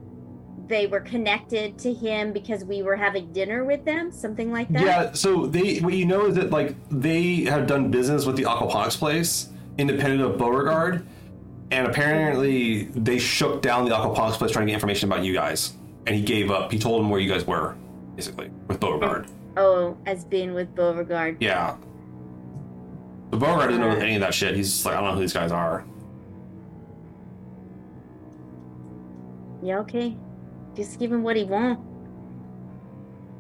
they 0.68 0.86
were 0.86 1.00
connected 1.00 1.78
to 1.78 1.92
him 1.92 2.32
because 2.32 2.64
we 2.64 2.82
were 2.82 2.96
having 2.96 3.32
dinner 3.32 3.64
with 3.64 3.84
them, 3.84 4.12
something 4.12 4.52
like 4.52 4.68
that. 4.68 4.82
Yeah, 4.82 5.12
so 5.12 5.46
they 5.46 5.78
what 5.78 5.94
you 5.94 6.06
know 6.06 6.26
is 6.26 6.34
that 6.36 6.50
like 6.50 6.76
they 6.90 7.42
have 7.44 7.66
done 7.66 7.90
business 7.90 8.26
with 8.26 8.36
the 8.36 8.44
aquaponics 8.44 8.98
place, 8.98 9.48
independent 9.78 10.22
of 10.22 10.38
Beauregard, 10.38 11.06
and 11.70 11.86
apparently 11.86 12.84
they 12.84 13.18
shook 13.18 13.62
down 13.62 13.84
the 13.84 13.94
aquaponics 13.94 14.34
place 14.34 14.52
trying 14.52 14.66
to 14.66 14.70
get 14.70 14.74
information 14.74 15.10
about 15.10 15.24
you 15.24 15.32
guys, 15.32 15.72
and 16.06 16.14
he 16.14 16.22
gave 16.22 16.50
up. 16.50 16.70
He 16.70 16.78
told 16.78 17.00
them 17.00 17.10
where 17.10 17.20
you 17.20 17.28
guys 17.28 17.46
were, 17.46 17.74
basically, 18.16 18.50
with 18.66 18.80
Beauregard. 18.80 19.26
Oh, 19.56 19.62
oh 19.62 19.96
as 20.06 20.24
being 20.24 20.54
with 20.54 20.74
Beauregard. 20.74 21.38
Yeah. 21.40 21.76
But 23.30 23.40
Beauregard 23.40 23.70
doesn't 23.70 23.80
know 23.80 23.90
any 23.90 24.14
of 24.14 24.20
that 24.20 24.32
shit. 24.32 24.54
He's 24.56 24.70
just 24.70 24.86
like, 24.86 24.94
I 24.94 25.00
don't 25.00 25.10
know 25.10 25.14
who 25.14 25.20
these 25.20 25.32
guys 25.32 25.52
are. 25.52 25.84
Yeah, 29.62 29.78
okay. 29.80 30.16
Just 30.78 31.00
give 31.00 31.10
him 31.10 31.24
what 31.24 31.34
he 31.34 31.42
wants. 31.42 31.82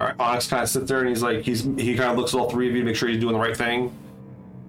All 0.00 0.08
right, 0.08 0.16
Onyx 0.18 0.48
kind 0.48 0.64
of 0.64 0.68
sits 0.68 0.88
there 0.88 0.98
and 0.98 1.08
he's 1.08 1.22
like, 1.22 1.42
he's 1.42 1.62
he 1.62 1.94
kind 1.94 2.10
of 2.10 2.18
looks 2.18 2.34
at 2.34 2.40
all 2.40 2.50
three 2.50 2.68
of 2.68 2.74
you 2.74 2.80
to 2.80 2.84
make 2.84 2.96
sure 2.96 3.08
he's 3.08 3.20
doing 3.20 3.32
the 3.32 3.38
right 3.38 3.56
thing. 3.56 3.96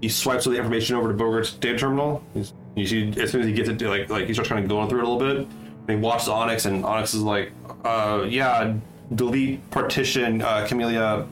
He 0.01 0.09
swipes 0.09 0.45
all 0.45 0.53
the 0.53 0.59
information 0.59 0.95
over 0.95 1.07
to 1.07 1.15
Beauregard's 1.15 1.53
data 1.53 1.80
terminal. 1.80 2.23
He's, 2.35 2.53
you 2.75 2.85
see, 2.85 3.09
as 3.19 3.31
soon 3.31 3.41
as 3.41 3.48
he 3.48 3.53
gets 3.53 3.69
it, 3.69 3.81
like 3.81 4.07
like 4.11 4.27
he 4.27 4.33
starts 4.35 4.49
kind 4.49 4.64
of 4.64 4.69
going 4.69 4.88
through 4.88 4.99
it 4.99 5.06
a 5.06 5.09
little 5.09 5.35
bit. 5.35 5.48
And 5.88 5.89
he 5.89 5.95
watches 5.95 6.27
Onyx, 6.27 6.65
and 6.65 6.85
Onyx 6.85 7.15
is 7.15 7.23
like, 7.23 7.51
uh, 7.83 8.23
yeah, 8.30 8.75
delete 9.15 9.67
partition, 9.72 10.43
uh, 10.43 10.67
Camellia. 10.67 11.25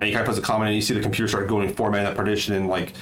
And 0.00 0.02
he 0.02 0.12
kind 0.12 0.22
of 0.22 0.26
puts 0.26 0.38
a 0.38 0.42
comment, 0.42 0.68
and 0.68 0.76
you 0.76 0.80
see 0.80 0.94
the 0.94 1.00
computer 1.00 1.28
start 1.28 1.46
going 1.46 1.74
formatting 1.74 2.06
that 2.06 2.16
partition, 2.16 2.54
and 2.54 2.68
like 2.68 2.94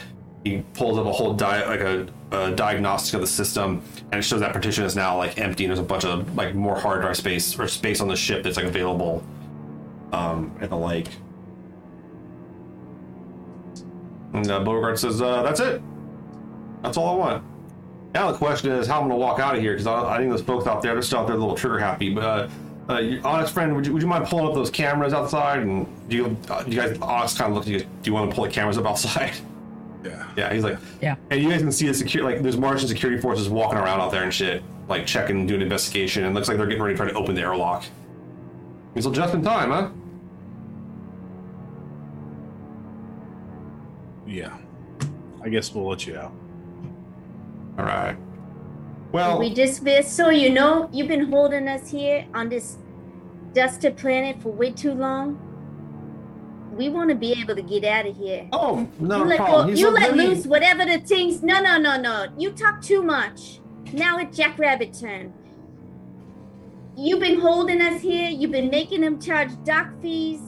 he 0.43 0.65
pulls 0.75 0.99
up 0.99 1.07
a 1.07 1.13
whole 1.13 1.33
di- 1.35 1.65
like 1.67 1.81
a, 1.81 2.09
a 2.33 2.51
diagnostic 2.53 3.15
of 3.15 3.21
the 3.21 3.27
system, 3.27 3.83
and 4.11 4.19
it 4.19 4.23
shows 4.23 4.41
that 4.41 4.53
partition 4.53 4.85
is 4.85 4.97
now 4.97 5.17
like 5.17 5.39
empty, 5.39 5.65
and 5.65 5.71
there's 5.71 5.81
a 5.81 5.83
bunch 5.83 6.05
of 6.05 6.37
like 6.37 6.55
more 6.55 6.79
hard 6.79 7.03
drive 7.03 7.17
space 7.17 7.59
or 7.59 7.69
space 7.69 8.01
on 8.01 8.09
the 8.09 8.17
ship 8.17 8.43
that's 8.43 8.57
like 8.57 8.67
available 8.67 9.23
um, 10.13 10.57
at 10.61 10.71
the 10.71 10.77
like. 10.77 11.09
And 14.33 14.51
uh, 14.51 14.63
Beauregard 14.65 14.99
says, 14.99 15.23
uh, 15.23 15.43
"That's 15.43 15.61
it. 15.61 15.81
That's 16.83 16.97
all 16.97 17.09
I 17.09 17.15
want." 17.15 17.45
Now 18.15 18.33
the 18.33 18.39
question 18.39 18.71
is 18.73 18.87
how 18.87 19.03
I'm 19.03 19.09
to 19.09 19.15
walk 19.15 19.41
out 19.41 19.55
of 19.55 19.61
here 19.61 19.73
because 19.73 19.87
I, 19.87 20.15
I 20.15 20.19
think 20.19 20.31
those 20.31 20.43
folks 20.43 20.67
out 20.67 20.83
there, 20.83 20.95
they're 20.95 21.03
still 21.03 21.19
out 21.21 21.27
there 21.27 21.37
a 21.37 21.39
little 21.39 21.55
trigger 21.55 21.79
happy. 21.79 22.15
But 22.15 22.25
uh, 22.25 22.49
uh, 22.89 22.99
your 22.99 23.27
honest 23.27 23.53
friend, 23.53 23.75
would 23.77 23.87
you, 23.87 23.93
would 23.93 24.03
you 24.03 24.09
mind 24.09 24.27
pulling 24.27 24.47
up 24.47 24.55
those 24.55 24.71
cameras 24.71 25.13
outside? 25.13 25.61
And 25.61 25.87
do 26.09 26.17
you, 26.17 26.37
uh, 26.49 26.63
do 26.63 26.71
you 26.71 26.81
guys, 26.81 26.97
honest 27.03 27.37
kind 27.37 27.51
of 27.51 27.57
look, 27.57 27.67
do 27.67 27.73
you, 27.73 27.81
do 27.81 27.87
you 28.05 28.15
want 28.15 28.31
to 28.31 28.35
pull 28.35 28.45
the 28.45 28.51
cameras 28.51 28.79
up 28.79 28.87
outside? 28.87 29.33
Yeah. 30.07 30.29
Yeah, 30.37 30.53
he's 30.53 30.65
like, 30.65 30.79
Yeah. 31.01 31.17
And 31.31 31.43
you 31.43 31.51
guys 31.51 31.61
can 31.61 31.73
see 31.73 31.87
the 31.87 31.95
secure, 31.95 32.25
like, 32.25 32.43
there's 32.43 32.57
Martian 32.57 32.89
security 32.89 33.21
forces 33.21 33.49
walking 33.49 33.79
around 33.79 34.01
out 34.01 34.11
there 34.11 34.23
and 34.23 34.33
shit, 34.33 34.63
like 34.89 35.07
checking, 35.07 35.41
and 35.41 35.49
doing 35.49 35.61
investigation, 35.63 36.25
and 36.25 36.35
looks 36.35 36.49
like 36.49 36.57
they're 36.57 36.67
getting 36.67 36.83
ready 36.83 36.95
to 36.95 37.03
try 37.03 37.11
to 37.11 37.17
open 37.17 37.35
the 37.35 37.41
airlock. 37.41 37.85
He's 38.95 39.05
well, 39.05 39.15
just 39.15 39.35
in 39.35 39.43
time, 39.43 39.71
huh? 39.71 39.91
Yeah. 44.27 44.57
I 45.45 45.49
guess 45.49 45.73
we'll 45.75 45.87
let 45.87 46.07
you 46.07 46.17
out. 46.17 46.33
All 47.79 47.85
right. 47.85 48.17
Well, 49.13 49.39
we 49.39 49.53
dismiss. 49.53 50.11
So 50.11 50.31
you 50.31 50.51
know, 50.51 50.91
you've 50.93 51.09
been 51.09 51.31
holding 51.31 51.69
us 51.69 51.91
here 51.91 52.27
on 52.35 52.49
this 52.49 52.79
dusted 53.53 53.97
planet 53.97 54.43
for 54.43 54.51
way 54.51 54.73
too 54.73 54.93
long. 54.93 55.41
We 56.77 56.89
want 56.91 57.09
to 57.11 57.17
be 57.17 57.33
able 57.41 57.57
to 57.57 57.63
get 57.63 57.85
out 57.85 58.07
of 58.07 58.17
here. 58.17 58.49
oh, 58.53 58.87
no 59.01 59.19
you 59.19 59.25
let, 59.25 59.37
problem. 59.39 59.67
go, 59.67 59.71
He's 59.71 59.81
you 59.81 59.91
"Let 59.91 60.15
loose 60.15 60.47
whatever 60.47 60.85
the 60.85 60.99
things. 60.99 61.43
No, 61.43 61.61
no, 61.61 61.79
no, 61.79 61.97
no. 61.97 62.27
You 62.37 62.53
talk 62.53 62.83
too 62.83 63.03
much. 63.03 63.61
Now 63.93 64.19
it's 64.19 64.37
Jackrabbit 64.37 64.93
turn. 64.93 65.33
You've 66.97 67.21
been 67.21 67.41
holding 67.41 67.81
us 67.81 68.01
here. 68.01 68.29
You've 68.29 68.51
been 68.53 68.71
making 68.71 69.03
them 69.03 69.21
charge 69.21 69.51
dock 69.65 69.89
fees. 70.01 70.41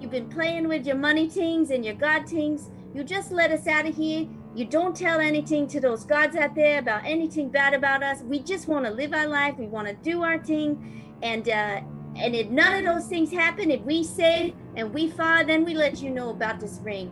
You've 0.00 0.10
been 0.10 0.28
playing 0.28 0.68
with 0.68 0.86
your 0.86 0.96
money 0.96 1.28
things 1.28 1.70
and 1.70 1.84
your 1.84 1.94
god 1.94 2.28
things. 2.28 2.70
You 2.94 3.04
just 3.04 3.30
let 3.32 3.50
us 3.50 3.66
out 3.66 3.86
of 3.86 3.96
here. 3.96 4.26
You 4.54 4.64
don't 4.66 4.94
tell 4.94 5.18
anything 5.18 5.66
to 5.68 5.80
those 5.80 6.04
gods 6.04 6.36
out 6.36 6.54
there 6.54 6.78
about 6.78 7.02
anything 7.04 7.48
bad 7.48 7.74
about 7.74 8.02
us. 8.02 8.22
We 8.22 8.38
just 8.38 8.68
want 8.68 8.84
to 8.84 8.90
live 8.90 9.12
our 9.12 9.26
life. 9.26 9.56
We 9.58 9.66
want 9.66 9.88
to 9.88 9.94
do 9.94 10.22
our 10.22 10.38
thing, 10.38 11.02
and 11.22 11.48
uh, 11.48 11.80
and 12.16 12.34
if 12.34 12.48
none 12.48 12.74
of 12.78 12.84
those 12.94 13.06
things 13.08 13.30
happen, 13.30 13.70
if 13.70 13.80
we 13.82 14.04
save 14.04 14.54
and 14.76 14.92
we 14.94 15.08
fall, 15.10 15.44
then 15.44 15.64
we 15.64 15.74
let 15.74 16.00
you 16.00 16.10
know 16.10 16.30
about 16.30 16.60
this 16.60 16.80
ring. 16.82 17.10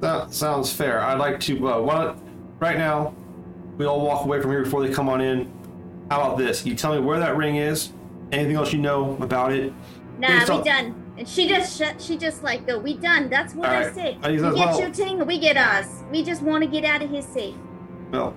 That 0.00 0.32
sounds 0.32 0.72
fair. 0.72 1.00
I'd 1.00 1.18
like 1.18 1.40
to, 1.40 1.68
uh, 1.68 1.80
why 1.80 2.14
right 2.60 2.76
now, 2.76 3.14
we 3.78 3.86
all 3.86 4.00
walk 4.04 4.24
away 4.24 4.40
from 4.40 4.50
here 4.50 4.62
before 4.62 4.86
they 4.86 4.92
come 4.92 5.08
on 5.08 5.20
in. 5.20 5.50
How 6.10 6.20
about 6.20 6.38
this? 6.38 6.64
You 6.66 6.74
tell 6.74 6.94
me 6.94 7.00
where 7.00 7.18
that 7.18 7.36
ring 7.36 7.56
is, 7.56 7.90
anything 8.30 8.56
else 8.56 8.72
you 8.72 8.78
know 8.80 9.16
about 9.20 9.52
it. 9.52 9.72
Nah, 10.18 10.28
we 10.28 10.50
on- 10.50 10.64
done. 10.64 11.00
And 11.16 11.28
she 11.28 11.46
just 11.48 11.78
shut. 11.78 12.02
She 12.02 12.16
just 12.16 12.42
like 12.42 12.66
go. 12.66 12.76
We 12.78 12.96
done. 12.96 13.30
That's 13.30 13.54
what 13.54 13.68
I 13.68 13.92
said. 13.92 14.18
I 14.24 14.30
You 14.30 14.40
said, 14.40 14.54
get 14.54 14.66
well- 14.66 14.80
your 14.80 14.90
thing, 14.90 15.24
we 15.26 15.38
get 15.38 15.56
ours. 15.56 15.86
We 16.10 16.24
just 16.24 16.42
want 16.42 16.64
to 16.64 16.68
get 16.68 16.84
out 16.84 17.02
of 17.02 17.10
here 17.10 17.22
safe. 17.22 17.54
Well, 18.10 18.34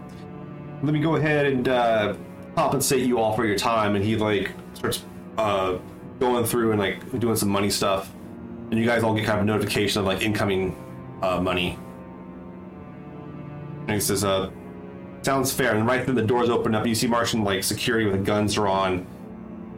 let 0.83 0.93
me 0.93 0.99
go 0.99 1.15
ahead 1.15 1.47
and 1.47 1.67
uh, 1.67 2.13
compensate 2.57 3.05
you 3.05 3.19
all 3.19 3.35
for 3.35 3.45
your 3.45 3.57
time. 3.57 3.95
And 3.95 4.03
he 4.03 4.15
like 4.15 4.51
starts 4.73 5.05
uh, 5.37 5.77
going 6.19 6.43
through 6.43 6.71
and 6.71 6.79
like 6.79 7.19
doing 7.19 7.35
some 7.35 7.49
money 7.49 7.69
stuff, 7.69 8.11
and 8.71 8.79
you 8.79 8.85
guys 8.85 9.03
all 9.03 9.13
get 9.13 9.25
kind 9.25 9.37
of 9.37 9.43
a 9.43 9.47
notification 9.47 9.99
of 9.99 10.07
like 10.07 10.21
incoming 10.21 10.75
uh, 11.21 11.39
money. 11.39 11.77
And 13.81 13.91
he 13.91 13.99
says, 13.99 14.23
uh, 14.25 14.49
"Sounds 15.21 15.53
fair." 15.53 15.75
And 15.75 15.85
right 15.85 16.05
then 16.05 16.15
the 16.15 16.23
doors 16.23 16.49
open 16.49 16.73
up. 16.73 16.85
You 16.87 16.95
see 16.95 17.07
Martian 17.07 17.43
like 17.43 17.63
security 17.63 18.09
with 18.09 18.25
guns 18.25 18.55
drawn, 18.55 19.05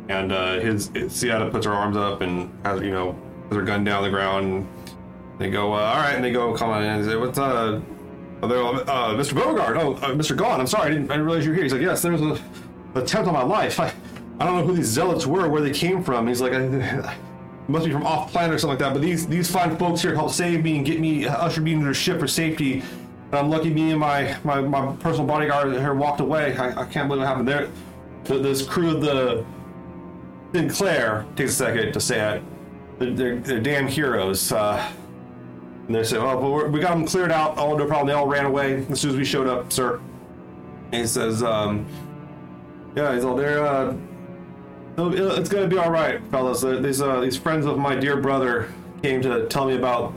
and 0.07 0.31
uh, 0.31 0.59
his 0.61 0.89
Seattle 1.09 1.49
puts 1.49 1.65
her 1.65 1.73
arms 1.73 1.97
up 1.97 2.21
and 2.21 2.49
has 2.65 2.81
you 2.81 2.91
know 2.91 3.13
puts 3.43 3.55
her 3.57 3.63
gun 3.63 3.83
down 3.83 4.03
the 4.03 4.09
ground. 4.09 4.67
They 5.37 5.49
go, 5.49 5.73
uh, 5.73 5.77
all 5.77 5.97
right, 5.97 6.15
and 6.15 6.23
they 6.23 6.31
go 6.31 6.53
come 6.53 6.69
on 6.69 6.83
in 6.83 6.89
and 6.89 7.05
say, 7.05 7.15
what's 7.17 7.37
uh. 7.37 7.81
Oh, 8.41 8.47
they're 8.47 8.63
uh, 8.63 9.15
Mr. 9.15 9.33
Beauregard. 9.33 9.75
Oh, 9.75 9.95
uh, 9.95 10.15
Mr. 10.15 10.33
Guan. 10.33 10.61
I'm 10.61 10.67
sorry. 10.67 10.85
I 10.85 10.89
didn't, 10.91 11.11
I 11.11 11.15
didn't 11.15 11.25
realize 11.25 11.43
you 11.43 11.51
were 11.51 11.55
here. 11.55 11.63
He's 11.63 11.73
like, 11.73 11.81
yes, 11.81 12.01
there's 12.01 12.21
a 12.21 12.39
attempt 12.95 13.27
on 13.27 13.33
my 13.33 13.43
life. 13.43 13.79
I, 13.79 13.93
I 14.39 14.45
don't 14.45 14.57
know 14.57 14.65
who 14.65 14.73
these 14.73 14.87
zealots 14.87 15.27
were, 15.27 15.49
where 15.49 15.61
they 15.61 15.71
came 15.71 16.03
from. 16.03 16.27
He's 16.27 16.41
like, 16.41 16.53
I, 16.53 17.15
must 17.67 17.85
be 17.85 17.91
from 17.91 18.05
off 18.05 18.31
planet 18.31 18.55
or 18.55 18.57
something 18.57 18.79
like 18.79 18.79
that. 18.79 18.93
But 18.93 19.01
these 19.01 19.27
these 19.27 19.49
fine 19.49 19.77
folks 19.77 20.01
here 20.01 20.15
helped 20.15 20.33
save 20.33 20.63
me 20.63 20.77
and 20.77 20.85
get 20.85 20.99
me, 20.99 21.27
ushered 21.27 21.63
me 21.63 21.73
into 21.73 21.85
their 21.85 21.93
ship 21.93 22.19
for 22.19 22.27
safety. 22.27 22.81
And 23.31 23.35
I'm 23.35 23.49
lucky 23.49 23.69
me 23.69 23.91
and 23.91 23.99
my, 23.99 24.35
my, 24.43 24.59
my 24.61 24.95
personal 24.95 25.27
bodyguard 25.27 25.71
here 25.73 25.93
walked 25.93 26.19
away. 26.19 26.57
I, 26.57 26.81
I 26.81 26.85
can't 26.85 27.07
believe 27.07 27.21
what 27.21 27.27
happened 27.27 27.47
there. 27.47 27.69
To 28.25 28.39
this 28.39 28.65
crew 28.65 28.95
of 28.95 29.01
the 29.01 29.45
Sinclair 30.51 31.25
takes 31.35 31.51
a 31.51 31.55
second 31.55 31.93
to 31.93 31.99
say 31.99 32.37
it. 32.37 32.43
They're, 32.97 33.11
they're, 33.11 33.35
they're 33.37 33.59
damn 33.59 33.87
heroes. 33.87 34.51
Uh, 34.51 34.83
and 35.87 35.95
they 35.95 36.03
say, 36.03 36.17
"Oh, 36.17 36.37
well, 36.37 36.51
we're, 36.51 36.67
we 36.69 36.79
got 36.79 36.91
them 36.91 37.05
cleared 37.05 37.31
out. 37.31 37.57
Oh, 37.57 37.75
no 37.75 37.85
problem. 37.85 38.07
They 38.07 38.13
all 38.13 38.27
ran 38.27 38.45
away 38.45 38.85
as 38.89 38.99
soon 38.99 39.11
as 39.11 39.17
we 39.17 39.25
showed 39.25 39.47
up, 39.47 39.71
sir." 39.71 39.99
And 40.91 41.01
he 41.01 41.07
says, 41.07 41.43
um, 41.43 41.85
"Yeah, 42.95 43.13
he's 43.13 43.23
all 43.23 43.35
there. 43.35 43.65
Uh, 43.65 43.95
it's 44.97 45.49
gonna 45.49 45.67
be 45.67 45.77
all 45.77 45.91
right, 45.91 46.21
fellas. 46.31 46.63
Uh, 46.63 46.79
these 46.79 47.01
uh, 47.01 47.19
these 47.21 47.37
friends 47.37 47.65
of 47.65 47.77
my 47.77 47.95
dear 47.95 48.17
brother 48.17 48.69
came 49.01 49.21
to 49.21 49.47
tell 49.47 49.65
me 49.65 49.75
about 49.75 50.13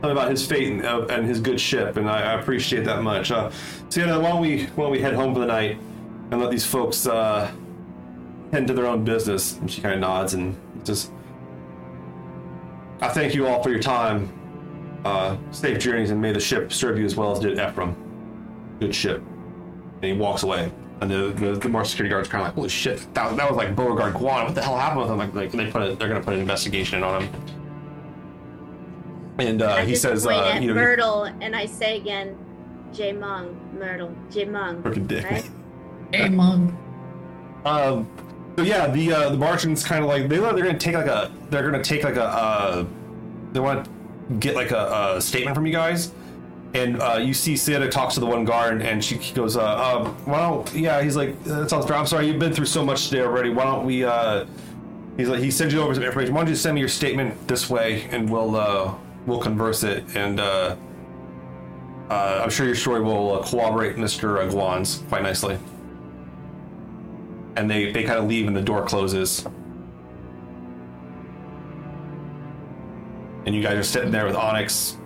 tell 0.00 0.10
me 0.10 0.12
about 0.12 0.30
his 0.30 0.46
fate 0.46 0.68
and, 0.68 0.84
uh, 0.84 1.06
and 1.08 1.26
his 1.26 1.40
good 1.40 1.60
ship, 1.60 1.96
and 1.96 2.08
I, 2.08 2.32
I 2.34 2.40
appreciate 2.40 2.84
that 2.84 3.02
much. 3.02 3.30
Uh, 3.30 3.50
so, 3.88 4.00
yeah, 4.00 4.16
why 4.16 4.30
don't 4.30 4.40
we 4.40 4.64
why 4.66 4.84
don't 4.84 4.92
we 4.92 5.00
head 5.00 5.14
home 5.14 5.32
for 5.32 5.40
the 5.40 5.46
night 5.46 5.78
and 6.30 6.40
let 6.40 6.50
these 6.50 6.66
folks 6.66 7.06
uh, 7.06 7.50
tend 8.50 8.66
to 8.68 8.74
their 8.74 8.86
own 8.86 9.04
business?" 9.04 9.56
And 9.58 9.70
she 9.70 9.80
kind 9.80 9.94
of 9.94 10.00
nods 10.00 10.34
and 10.34 10.56
just. 10.84 11.10
I 13.00 13.08
thank 13.08 13.34
you 13.34 13.46
all 13.46 13.62
for 13.62 13.70
your 13.70 13.80
time. 13.80 14.30
Uh, 15.04 15.36
safe 15.50 15.78
journeys, 15.78 16.10
and 16.10 16.20
may 16.20 16.32
the 16.32 16.40
ship 16.40 16.72
serve 16.72 16.98
you 16.98 17.04
as 17.04 17.16
well 17.16 17.32
as 17.32 17.38
did 17.38 17.58
Ephraim. 17.58 17.94
Good 18.80 18.94
ship. 18.94 19.22
And 19.96 20.04
he 20.04 20.12
walks 20.12 20.42
away. 20.42 20.72
And 21.04 21.12
the 21.12 21.46
the, 21.50 21.58
the 21.58 21.68
more 21.68 21.84
security 21.84 22.10
guards 22.10 22.30
kind 22.30 22.40
of 22.40 22.48
like, 22.48 22.54
holy 22.54 22.70
shit, 22.70 23.12
that, 23.12 23.36
that 23.36 23.46
was 23.46 23.58
like 23.58 23.76
Beauregard 23.76 24.14
Guan. 24.14 24.46
What 24.46 24.54
the 24.54 24.62
hell 24.62 24.78
happened 24.78 25.02
with 25.02 25.10
him? 25.10 25.18
Like, 25.18 25.34
like 25.34 25.52
they 25.52 25.70
put 25.70 25.82
it, 25.82 25.98
they're 25.98 26.08
gonna 26.08 26.22
put 26.22 26.32
an 26.32 26.40
investigation 26.40 27.02
on 27.02 27.24
him. 27.24 27.42
And 29.36 29.60
uh, 29.60 29.84
he 29.84 29.96
says, 29.96 30.24
point 30.24 30.38
uh, 30.38 30.48
at 30.48 30.62
you 30.62 30.68
know, 30.68 30.74
Myrtle, 30.74 31.24
and 31.24 31.54
I 31.54 31.66
say 31.66 31.98
again, 31.98 32.38
J 32.94 33.12
Mung, 33.12 33.54
Myrtle, 33.78 34.16
J 34.30 34.46
Mung. 34.46 34.82
freaking 34.82 35.06
dick. 35.06 35.24
Right? 35.24 35.50
Hey, 36.10 36.30
Mung. 36.30 36.74
Um, 37.66 38.08
so 38.56 38.62
yeah, 38.62 38.86
the 38.86 39.12
uh, 39.12 39.28
the 39.28 39.36
Martians 39.36 39.84
kind 39.84 40.02
of 40.02 40.08
like 40.08 40.22
they 40.30 40.38
they're 40.38 40.52
gonna 40.52 40.78
take 40.78 40.94
like 40.94 41.06
a 41.06 41.30
they're 41.50 41.70
gonna 41.70 41.84
take 41.84 42.02
like 42.02 42.16
a 42.16 42.24
uh, 42.24 42.86
they 43.52 43.60
want 43.60 43.84
to 43.84 43.90
get 44.36 44.54
like 44.54 44.70
a, 44.70 45.16
a 45.16 45.20
statement 45.20 45.54
from 45.54 45.66
you 45.66 45.72
guys, 45.72 46.12
and 46.74 47.00
uh, 47.00 47.18
you 47.22 47.32
see 47.32 47.56
Santa 47.56 47.88
talks 47.88 48.14
to 48.14 48.20
the 48.20 48.26
one 48.26 48.44
guard 48.44 48.82
and 48.82 49.02
she 49.02 49.16
goes, 49.32 49.56
uh, 49.56 49.62
uh 49.62 50.14
well, 50.26 50.66
yeah, 50.74 51.02
he's 51.02 51.16
like, 51.16 51.42
that 51.44 51.70
sounds 51.70 51.86
fair. 51.86 51.96
I'm 51.96 52.06
sorry, 52.06 52.26
you've 52.26 52.38
been 52.38 52.52
through 52.52 52.66
so 52.66 52.84
much 52.84 53.08
today 53.08 53.22
already. 53.22 53.50
Why 53.50 53.64
don't 53.64 53.84
we? 53.84 54.04
uh 54.04 54.46
He's 55.16 55.28
like, 55.28 55.38
he 55.38 55.52
sends 55.52 55.72
you 55.72 55.80
over 55.80 55.94
some 55.94 56.02
information. 56.02 56.34
Why 56.34 56.40
don't 56.40 56.50
you 56.50 56.56
send 56.56 56.74
me 56.74 56.80
your 56.80 56.88
statement 56.88 57.46
this 57.46 57.70
way, 57.70 58.02
and 58.10 58.28
we'll 58.28 58.56
uh 58.56 58.94
we'll 59.26 59.40
converse 59.40 59.82
it 59.82 60.04
and. 60.14 60.40
uh 60.40 60.76
uh, 62.10 62.42
I'm 62.44 62.50
sure 62.50 62.66
your 62.66 62.74
story 62.74 63.00
will 63.02 63.32
uh, 63.32 63.48
corroborate 63.48 63.96
Mr. 63.96 64.46
Guan's 64.50 65.02
quite 65.08 65.22
nicely 65.22 65.58
and 67.56 67.70
they, 67.70 67.92
they 67.92 68.04
kind 68.04 68.18
of 68.18 68.26
leave 68.26 68.46
and 68.46 68.56
the 68.56 68.62
door 68.62 68.84
closes. 68.84 69.46
And 73.46 73.54
you 73.54 73.62
guys 73.62 73.76
are 73.76 73.82
sitting 73.84 74.10
there 74.10 74.26
with 74.26 74.36
Onyx. 74.36 74.96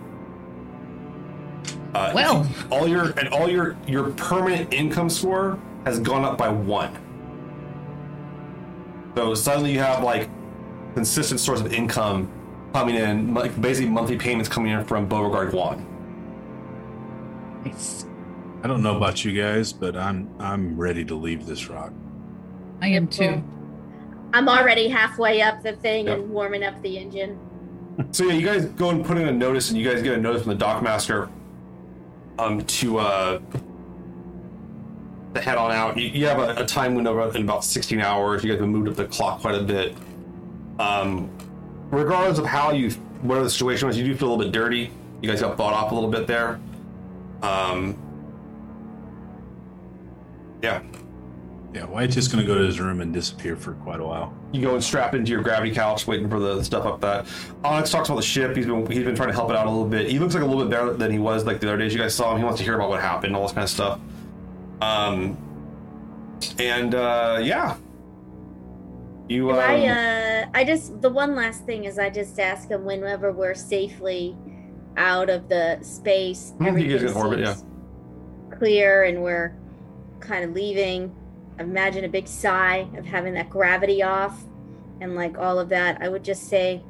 Uh, 1.93 2.11
Well. 2.13 2.47
all 2.71 2.87
your 2.87 3.11
and 3.19 3.29
all 3.29 3.49
your 3.49 3.75
your 3.87 4.11
permanent 4.11 4.73
income 4.73 5.09
score 5.09 5.57
has 5.85 5.99
gone 5.99 6.23
up 6.23 6.37
by 6.37 6.49
one. 6.49 6.95
So 9.15 9.33
suddenly 9.33 9.73
you 9.73 9.79
have 9.79 10.03
like 10.03 10.29
consistent 10.95 11.39
source 11.39 11.59
of 11.61 11.73
income 11.73 12.31
coming 12.73 12.95
in, 12.95 13.33
like 13.33 13.59
basically 13.59 13.89
monthly 13.89 14.17
payments 14.17 14.47
coming 14.49 14.71
in 14.71 14.83
from 14.85 15.07
Beauregard 15.07 15.51
Guan. 15.51 15.83
Nice. 17.65 18.05
I 18.63 18.67
don't 18.67 18.83
know 18.83 18.95
about 18.97 19.23
you 19.25 19.33
guys, 19.39 19.73
but 19.73 19.95
I'm 19.95 20.29
I'm 20.39 20.77
ready 20.77 21.03
to 21.05 21.15
leave 21.15 21.45
this 21.45 21.69
rock. 21.69 21.91
I 22.81 22.87
am 22.89 23.07
too. 23.07 23.43
I'm 24.33 24.47
already 24.47 24.87
halfway 24.89 25.41
up 25.41 25.63
the 25.63 25.73
thing 25.73 26.05
Yep. 26.07 26.17
and 26.19 26.29
warming 26.29 26.63
up 26.63 26.79
the 26.83 26.97
engine. 26.97 27.39
So 28.11 28.25
yeah, 28.25 28.33
you 28.33 28.45
guys 28.45 28.65
go 28.65 28.91
and 28.91 29.03
put 29.03 29.17
in 29.17 29.27
a 29.27 29.31
notice, 29.31 29.69
and 29.71 29.79
you 29.79 29.89
guys 29.89 30.01
get 30.03 30.13
a 30.13 30.17
notice 30.21 30.43
from 30.43 30.57
the 30.57 30.63
dockmaster 30.63 31.29
um, 32.39 32.65
to 32.65 32.99
uh, 32.99 33.39
to 35.33 35.41
head 35.41 35.57
on 35.57 35.71
out. 35.71 35.97
You, 35.97 36.07
you 36.07 36.25
have 36.25 36.39
a, 36.39 36.63
a 36.63 36.65
time 36.65 36.95
window 36.95 37.29
in 37.31 37.43
about 37.43 37.63
16 37.63 37.99
hours. 37.99 38.43
You 38.43 38.51
guys 38.51 38.59
have 38.59 38.69
moved 38.69 38.87
up 38.87 38.95
the 38.95 39.05
clock 39.05 39.41
quite 39.41 39.55
a 39.55 39.63
bit. 39.63 39.95
Um, 40.79 41.29
regardless 41.91 42.39
of 42.39 42.45
how 42.45 42.71
you, 42.71 42.91
whatever 43.21 43.43
the 43.43 43.49
situation 43.49 43.87
was, 43.87 43.97
you 43.97 44.05
do 44.05 44.15
feel 44.15 44.29
a 44.29 44.31
little 44.31 44.45
bit 44.45 44.53
dirty. 44.53 44.91
You 45.21 45.29
guys 45.29 45.41
got 45.41 45.57
bought 45.57 45.73
off 45.73 45.91
a 45.91 45.95
little 45.95 46.09
bit 46.09 46.25
there. 46.25 46.59
Um, 47.41 47.97
yeah, 50.63 50.81
Yeah, 51.73 51.85
Wyatt's 51.85 52.15
just 52.15 52.31
gonna 52.31 52.45
go 52.45 52.55
to 52.57 52.63
his 52.63 52.79
room 52.79 52.99
and 52.99 53.13
disappear 53.13 53.55
for 53.55 53.73
quite 53.73 53.99
a 53.99 54.03
while. 54.05 54.33
you 54.51 54.61
go 54.61 54.73
and 54.73 54.83
strap 54.83 55.13
into 55.13 55.31
your 55.31 55.43
gravity 55.43 55.71
couch, 55.71 56.07
waiting 56.07 56.27
for 56.27 56.39
the 56.39 56.63
stuff 56.63 56.83
up 56.85 56.99
that. 57.01 57.27
Onyx 57.63 57.91
talks 57.91 58.09
about 58.09 58.15
the 58.15 58.23
ship. 58.23 58.55
He's 58.55 58.65
been 58.65 58.89
he's 58.89 59.03
been 59.03 59.15
trying 59.15 59.29
to 59.29 59.35
help 59.35 59.51
it 59.51 59.55
out 59.55 59.67
a 59.67 59.69
little 59.69 59.85
bit. 59.85 60.09
He 60.09 60.17
looks 60.17 60.33
like 60.33 60.41
a 60.41 60.45
little 60.47 60.63
bit 60.63 60.71
better 60.71 60.93
than 60.93 61.11
he 61.11 61.19
was 61.19 61.45
like 61.45 61.59
the 61.59 61.67
other 61.67 61.77
days. 61.77 61.93
You 61.93 61.99
guys 61.99 62.15
saw 62.15 62.31
him. 62.33 62.39
He 62.39 62.43
wants 62.43 62.57
to 62.57 62.63
hear 62.63 62.73
about 62.73 62.89
what 62.89 63.01
happened, 63.01 63.35
all 63.35 63.43
this 63.43 63.51
kind 63.51 63.63
of 63.63 63.69
stuff. 63.69 63.99
Um, 64.81 65.37
and 66.57 66.95
uh, 66.95 67.39
yeah, 67.43 67.75
you. 69.27 69.51
Um, 69.51 69.59
I 69.59 69.85
uh, 69.87 70.45
I 70.55 70.63
just 70.63 71.01
the 71.01 71.09
one 71.09 71.35
last 71.35 71.65
thing 71.65 71.85
is 71.85 71.99
I 71.99 72.09
just 72.09 72.39
ask 72.39 72.69
him 72.69 72.83
whenever 72.83 73.31
we're 73.31 73.53
safely 73.53 74.35
out 74.97 75.29
of 75.29 75.49
the 75.49 75.79
space. 75.83 76.53
You 76.59 76.65
guys 76.65 76.67
Everything 76.69 77.07
get 77.07 77.15
orbit, 77.15 77.39
yeah. 77.39 77.55
clear, 78.57 79.03
and 79.03 79.21
we're 79.21 79.55
kind 80.19 80.43
of 80.43 80.53
leaving. 80.53 81.15
Imagine 81.59 82.05
a 82.05 82.09
big 82.09 82.27
sigh 82.27 82.87
of 82.97 83.05
having 83.05 83.33
that 83.33 83.49
gravity 83.49 84.01
off, 84.01 84.43
and 85.01 85.15
like 85.15 85.37
all 85.37 85.59
of 85.59 85.69
that. 85.69 86.01
I 86.01 86.07
would 86.07 86.23
just 86.23 86.47
say, 86.47 86.81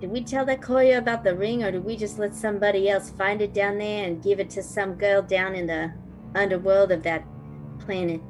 did 0.00 0.10
we 0.10 0.22
tell 0.22 0.44
that 0.46 0.60
coyo 0.60 0.98
about 0.98 1.24
the 1.24 1.34
ring, 1.34 1.62
or 1.64 1.70
did 1.72 1.84
we 1.84 1.96
just 1.96 2.18
let 2.18 2.34
somebody 2.34 2.88
else 2.88 3.10
find 3.10 3.42
it 3.42 3.52
down 3.52 3.78
there 3.78 4.06
and 4.06 4.22
give 4.22 4.40
it 4.40 4.50
to 4.50 4.62
some 4.62 4.94
girl 4.94 5.20
down 5.20 5.54
in 5.54 5.66
the 5.66 5.92
underworld 6.34 6.92
of 6.92 7.02
that 7.02 7.24
planet? 7.80 8.20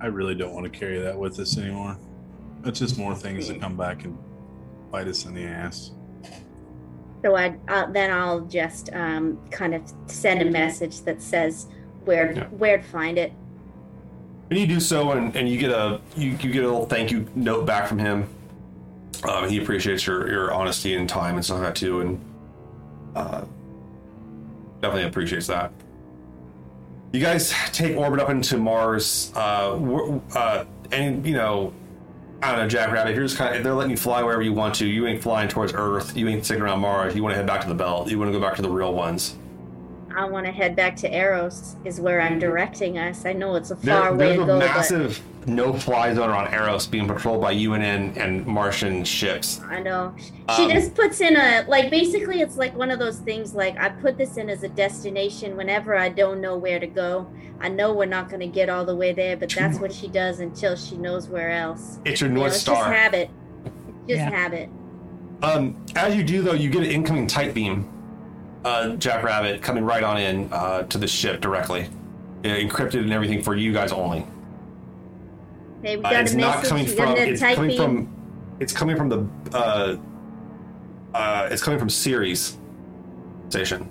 I 0.00 0.06
really 0.06 0.34
don't 0.34 0.52
want 0.52 0.70
to 0.70 0.78
carry 0.78 0.98
that 1.00 1.18
with 1.18 1.38
us 1.38 1.56
anymore. 1.56 1.96
It's 2.64 2.78
just 2.78 2.98
more 2.98 3.14
things 3.14 3.48
that 3.48 3.60
come 3.60 3.76
back 3.76 4.04
and 4.04 4.18
bite 4.90 5.08
us 5.08 5.24
in 5.24 5.34
the 5.34 5.44
ass. 5.44 5.92
So 7.24 7.34
I 7.36 7.56
uh, 7.68 7.90
then 7.90 8.10
I'll 8.12 8.42
just 8.42 8.90
um, 8.92 9.38
kind 9.50 9.74
of 9.74 9.82
send 10.06 10.42
a 10.42 10.50
message 10.50 11.00
that 11.02 11.22
says 11.22 11.66
where 12.04 12.32
Yeah. 12.32 12.44
where 12.48 12.76
to 12.76 12.82
find 12.82 13.16
it. 13.18 13.32
And 14.50 14.58
you 14.58 14.66
do 14.66 14.78
so, 14.78 15.12
and, 15.12 15.34
and 15.34 15.48
you 15.48 15.58
get 15.58 15.72
a 15.72 16.00
you, 16.16 16.30
you 16.30 16.52
get 16.52 16.62
a 16.62 16.68
little 16.68 16.86
thank 16.86 17.10
you 17.10 17.28
note 17.34 17.66
back 17.66 17.88
from 17.88 17.98
him. 17.98 18.28
Um, 19.28 19.48
he 19.48 19.60
appreciates 19.60 20.06
your, 20.06 20.30
your 20.30 20.52
honesty 20.52 20.94
and 20.94 21.08
time 21.08 21.34
and 21.34 21.44
stuff 21.44 21.58
like 21.58 21.68
that 21.68 21.76
too, 21.76 22.00
and 22.00 22.20
uh, 23.16 23.44
definitely 24.80 25.08
appreciates 25.08 25.48
that. 25.48 25.72
You 27.12 27.20
guys 27.20 27.52
take 27.72 27.96
orbit 27.96 28.20
up 28.20 28.30
into 28.30 28.56
Mars, 28.58 29.32
uh, 29.34 29.74
uh, 30.34 30.64
and 30.92 31.26
you 31.26 31.34
know, 31.34 31.72
I 32.42 32.52
don't 32.52 32.60
know, 32.60 32.68
Jackrabbit. 32.68 33.16
You're 33.16 33.24
just 33.24 33.38
kind 33.38 33.56
of 33.56 33.64
they're 33.64 33.74
letting 33.74 33.90
you 33.90 33.96
fly 33.96 34.22
wherever 34.22 34.42
you 34.42 34.52
want 34.52 34.76
to. 34.76 34.86
You 34.86 35.06
ain't 35.08 35.22
flying 35.22 35.48
towards 35.48 35.72
Earth. 35.74 36.16
You 36.16 36.28
ain't 36.28 36.44
sticking 36.44 36.62
around 36.62 36.80
Mars. 36.80 37.16
You 37.16 37.22
want 37.22 37.32
to 37.32 37.36
head 37.36 37.46
back 37.46 37.62
to 37.62 37.68
the 37.68 37.74
Belt. 37.74 38.08
You 38.08 38.18
want 38.18 38.28
to 38.32 38.38
go 38.38 38.44
back 38.44 38.54
to 38.56 38.62
the 38.62 38.70
real 38.70 38.94
ones. 38.94 39.36
I 40.16 40.24
want 40.24 40.46
to 40.46 40.52
head 40.52 40.74
back 40.74 40.96
to 40.96 41.14
Eros, 41.14 41.76
is 41.84 42.00
where 42.00 42.20
I'm 42.22 42.38
directing 42.38 42.96
us. 42.98 43.26
I 43.26 43.34
know 43.34 43.54
it's 43.54 43.70
a 43.70 43.74
There- 43.74 44.00
far 44.00 44.14
way 44.14 44.28
there's 44.28 44.36
to 44.38 44.42
a 44.44 44.46
go, 44.46 44.58
massive 44.58 45.20
no-fly 45.46 46.14
zone 46.14 46.30
on 46.30 46.52
Eros 46.52 46.86
being 46.86 47.06
patrolled 47.06 47.42
by 47.42 47.52
UNN 47.52 48.14
and 48.16 48.46
Martian 48.46 49.04
ships. 49.04 49.60
I 49.70 49.80
know 49.80 50.14
she 50.56 50.64
Um, 50.64 50.70
just 50.70 50.94
puts 50.94 51.20
in 51.20 51.36
a 51.36 51.64
like. 51.68 51.90
Basically, 51.90 52.40
it's 52.40 52.56
like 52.56 52.74
one 52.76 52.90
of 52.90 52.98
those 52.98 53.18
things. 53.18 53.54
Like 53.54 53.78
I 53.78 53.90
put 53.90 54.16
this 54.16 54.38
in 54.38 54.48
as 54.48 54.62
a 54.62 54.68
destination 54.68 55.54
whenever 55.56 55.94
I 55.96 56.08
don't 56.08 56.40
know 56.40 56.56
where 56.56 56.80
to 56.80 56.86
go. 56.86 57.26
I 57.60 57.68
know 57.68 57.92
we're 57.92 58.06
not 58.06 58.28
going 58.28 58.40
to 58.40 58.46
get 58.48 58.68
all 58.70 58.84
the 58.86 58.96
way 58.96 59.12
there, 59.12 59.36
but 59.36 59.50
that's 59.50 59.78
what 59.78 59.92
she 59.92 60.08
does 60.08 60.40
until 60.40 60.76
she 60.76 60.96
knows 60.96 61.28
where 61.28 61.50
else. 61.50 61.98
It's 62.06 62.20
your 62.22 62.28
You 62.30 62.34
know, 62.36 62.40
North 62.40 62.54
it's 62.54 62.64
just 62.64 62.80
Star. 62.80 62.92
habit. 62.92 63.28
Just 64.08 64.18
Yeah. 64.20 64.30
habit. 64.30 64.68
Um, 65.42 65.76
as 65.94 66.16
you 66.16 66.22
do, 66.24 66.42
though, 66.42 66.54
you 66.54 66.70
get 66.70 66.82
an 66.82 66.90
incoming 66.90 67.26
tight 67.26 67.52
beam, 67.54 67.86
uh, 68.66 68.96
Jackrabbit, 68.96 69.62
coming 69.62 69.84
right 69.84 70.02
on 70.02 70.18
in 70.18 70.52
uh, 70.52 70.82
to 70.84 70.98
the 70.98 71.06
ship 71.06 71.40
directly, 71.40 71.82
uh, 72.44 72.48
encrypted 72.48 72.98
and 73.00 73.12
everything 73.12 73.40
for 73.40 73.54
you 73.54 73.72
guys 73.72 73.92
only. 73.92 74.26
Hey, 75.82 75.96
we 75.96 76.04
Uh, 76.04 76.10
it's 76.20 76.32
a 76.32 76.36
not 76.36 76.56
message. 76.56 76.68
coming 76.68 76.86
from. 76.86 77.14
got 77.14 77.18
It's 77.18 77.40
coming 77.40 77.76
from. 77.76 78.08
It's 78.58 78.72
coming 78.72 78.96
from 78.96 79.08
the. 79.08 79.26
Uh, 79.56 79.96
uh, 81.14 81.48
it's 81.50 81.62
coming 81.62 81.78
from 81.78 81.88
Ceres 81.88 82.58
station. 83.48 83.88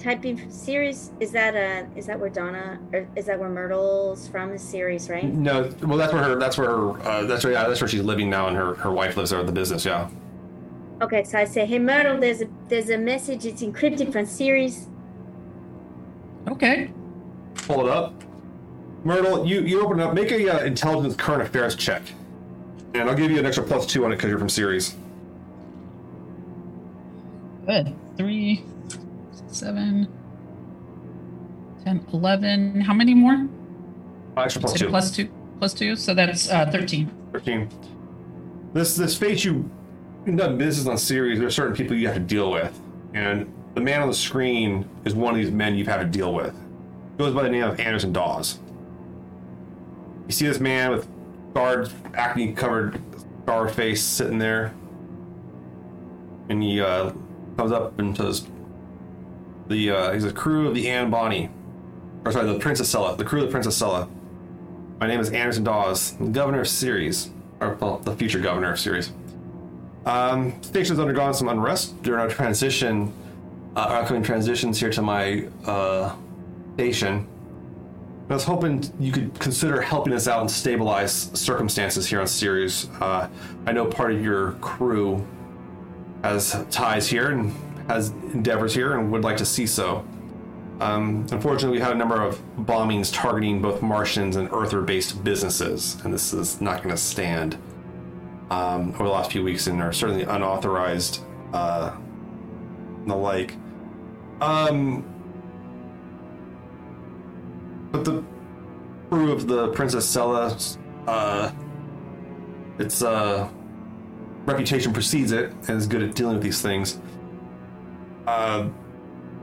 Tight 0.00 0.22
beam 0.22 0.50
Ceres 0.50 1.10
is 1.20 1.30
that 1.32 1.54
uh 1.54 1.86
is 1.94 2.06
that 2.06 2.18
where 2.18 2.30
Donna 2.30 2.80
or 2.90 3.06
is 3.16 3.26
that 3.26 3.38
where 3.38 3.50
Myrtle's 3.50 4.28
from? 4.28 4.50
Is 4.54 4.62
Ceres 4.62 5.10
right? 5.10 5.24
No, 5.30 5.70
well, 5.82 5.98
that's 5.98 6.14
where 6.14 6.22
her. 6.22 6.36
That's 6.36 6.56
where 6.56 6.68
her. 6.70 7.00
Uh, 7.02 7.24
that's 7.24 7.44
where. 7.44 7.52
Yeah, 7.52 7.68
that's 7.68 7.82
where 7.82 7.88
she's 7.88 8.02
living 8.02 8.30
now, 8.30 8.48
and 8.48 8.56
her 8.56 8.74
her 8.76 8.90
wife 8.90 9.18
lives 9.18 9.28
there 9.28 9.40
at 9.40 9.46
the 9.46 9.52
business. 9.52 9.84
Yeah. 9.84 10.08
Okay, 11.00 11.24
so 11.24 11.38
I 11.38 11.44
say, 11.44 11.64
hey 11.64 11.78
Myrtle, 11.78 12.18
there's 12.20 12.42
a 12.42 12.48
there's 12.68 12.90
a 12.90 12.98
message. 12.98 13.46
It's 13.46 13.62
encrypted 13.62 14.12
from 14.12 14.26
Ceres. 14.26 14.86
Okay. 16.48 16.90
Pull 17.54 17.86
it 17.86 17.90
up. 17.90 18.22
Myrtle, 19.02 19.46
you, 19.46 19.62
you 19.62 19.82
open 19.82 20.00
it 20.00 20.02
up. 20.02 20.14
Make 20.14 20.30
a 20.30 20.48
uh, 20.48 20.64
intelligence 20.64 21.16
current 21.16 21.42
affairs 21.42 21.74
check, 21.74 22.02
and 22.92 23.08
I'll 23.08 23.16
give 23.16 23.30
you 23.30 23.38
an 23.38 23.46
extra 23.46 23.64
plus 23.64 23.86
two 23.86 24.04
on 24.04 24.12
it 24.12 24.16
because 24.16 24.28
you're 24.28 24.38
from 24.38 24.50
Ceres. 24.50 24.94
Good. 27.66 27.94
Three, 28.18 28.62
seven, 29.46 30.06
ten, 31.82 32.04
eleven. 32.12 32.78
How 32.82 32.92
many 32.92 33.14
more? 33.14 33.48
Uh, 34.36 34.42
extra 34.42 34.68
two. 34.68 34.88
Plus 34.88 35.10
two. 35.10 35.30
Plus 35.58 35.72
two. 35.72 35.96
So 35.96 36.12
that's 36.12 36.50
uh, 36.50 36.70
13. 36.70 37.10
13. 37.32 37.70
This 38.74 38.96
this 38.96 39.16
fate 39.16 39.44
you 39.44 39.70
done 40.24 40.58
business 40.58 40.86
on 40.86 40.98
Ceres. 40.98 41.38
There 41.38 41.48
are 41.48 41.50
certain 41.50 41.74
people 41.74 41.96
you 41.96 42.06
have 42.06 42.16
to 42.16 42.20
deal 42.20 42.50
with, 42.50 42.78
and 43.14 43.52
the 43.74 43.80
man 43.80 44.02
on 44.02 44.08
the 44.08 44.14
screen 44.14 44.88
is 45.04 45.14
one 45.14 45.34
of 45.34 45.40
these 45.40 45.50
men 45.50 45.74
you've 45.74 45.86
had 45.88 45.98
to 45.98 46.06
deal 46.06 46.34
with. 46.34 46.54
Goes 47.18 47.34
by 47.34 47.42
the 47.42 47.50
name 47.50 47.64
of 47.64 47.78
Anderson 47.80 48.12
Dawes. 48.12 48.58
You 50.26 50.32
see 50.32 50.46
this 50.46 50.60
man 50.60 50.90
with 50.90 51.08
scarred, 51.50 51.90
acne 52.14 52.52
covered, 52.52 53.00
scar 53.42 53.68
face 53.68 54.02
sitting 54.02 54.38
there, 54.38 54.74
and 56.48 56.62
he 56.62 56.80
uh, 56.80 57.12
comes 57.56 57.72
up 57.72 57.98
and 57.98 58.16
says, 58.16 58.46
"The 59.68 59.90
uh, 59.90 60.12
he's 60.12 60.24
a 60.24 60.32
crew 60.32 60.68
of 60.68 60.74
the 60.74 60.88
Anne 60.88 61.10
Bonny, 61.10 61.50
or 62.24 62.32
sorry, 62.32 62.46
the 62.46 62.58
Princess 62.58 62.88
Sella, 62.88 63.16
the 63.16 63.24
crew 63.24 63.40
of 63.40 63.46
the 63.46 63.52
Princess 63.52 63.76
Sella." 63.76 64.08
My 65.00 65.06
name 65.06 65.20
is 65.20 65.30
Anderson 65.30 65.64
Dawes, 65.64 66.12
governor 66.30 66.60
of 66.60 66.68
Ceres, 66.68 67.30
or 67.58 67.74
well, 67.80 67.98
the 67.98 68.14
future 68.14 68.38
governor 68.38 68.72
of 68.72 68.78
Ceres. 68.78 69.12
Um, 70.06 70.62
station's 70.62 70.98
undergone 70.98 71.34
some 71.34 71.48
unrest 71.48 72.02
during 72.02 72.20
our 72.20 72.28
transition, 72.28 73.12
uh, 73.76 73.80
our 73.80 74.02
upcoming 74.02 74.22
transitions 74.22 74.80
here 74.80 74.90
to 74.90 75.02
my 75.02 75.46
uh, 75.66 76.14
station. 76.74 77.26
I 78.28 78.34
was 78.34 78.44
hoping 78.44 78.84
you 79.00 79.10
could 79.10 79.38
consider 79.40 79.80
helping 79.80 80.12
us 80.12 80.28
out 80.28 80.40
and 80.40 80.50
stabilize 80.50 81.12
circumstances 81.12 82.06
here 82.06 82.20
on 82.20 82.28
Ceres. 82.28 82.88
Uh, 83.00 83.28
I 83.66 83.72
know 83.72 83.86
part 83.86 84.12
of 84.12 84.22
your 84.22 84.52
crew 84.52 85.26
has 86.22 86.64
ties 86.70 87.08
here 87.08 87.32
and 87.32 87.52
has 87.88 88.10
endeavors 88.32 88.72
here 88.72 88.96
and 88.96 89.10
would 89.10 89.24
like 89.24 89.36
to 89.38 89.44
see 89.44 89.66
so. 89.66 90.04
Um, 90.80 91.26
unfortunately, 91.30 91.78
we 91.78 91.82
had 91.82 91.92
a 91.92 91.96
number 91.96 92.22
of 92.22 92.40
bombings 92.56 93.12
targeting 93.12 93.60
both 93.60 93.82
Martians 93.82 94.36
and 94.36 94.48
Earther-based 94.50 95.22
businesses, 95.22 95.98
and 96.04 96.14
this 96.14 96.32
is 96.32 96.60
not 96.60 96.82
going 96.82 96.94
to 96.94 97.00
stand. 97.00 97.58
Um, 98.50 98.90
over 98.94 99.04
the 99.04 99.10
last 99.10 99.30
few 99.30 99.44
weeks, 99.44 99.68
and 99.68 99.80
are 99.80 99.92
certainly 99.92 100.24
unauthorized, 100.24 101.22
uh, 101.52 101.96
and 101.96 103.08
the 103.10 103.14
like. 103.14 103.54
Um, 104.40 105.04
but 107.92 108.04
the 108.04 108.24
crew 109.08 109.30
of 109.30 109.46
the 109.46 109.68
Princess 109.68 110.04
Sella, 110.04 110.58
uh, 111.06 111.52
its 112.80 113.02
uh, 113.02 113.48
reputation 114.46 114.92
precedes 114.92 115.30
it, 115.30 115.52
and 115.68 115.70
is 115.70 115.86
good 115.86 116.02
at 116.02 116.16
dealing 116.16 116.34
with 116.34 116.42
these 116.42 116.60
things. 116.60 116.98
Uh, 118.26 118.68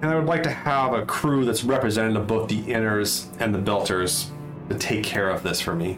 and 0.02 0.12
I 0.12 0.16
would 0.16 0.28
like 0.28 0.44
to 0.44 0.52
have 0.52 0.94
a 0.94 1.06
crew 1.06 1.46
that's 1.46 1.64
representative 1.64 2.22
of 2.22 2.28
both 2.28 2.50
the 2.50 2.62
inners 2.64 3.28
and 3.40 3.54
the 3.54 3.60
belters 3.60 4.30
to 4.70 4.78
take 4.78 5.04
care 5.04 5.30
of 5.30 5.44
this 5.44 5.60
for 5.62 5.74
me. 5.74 5.98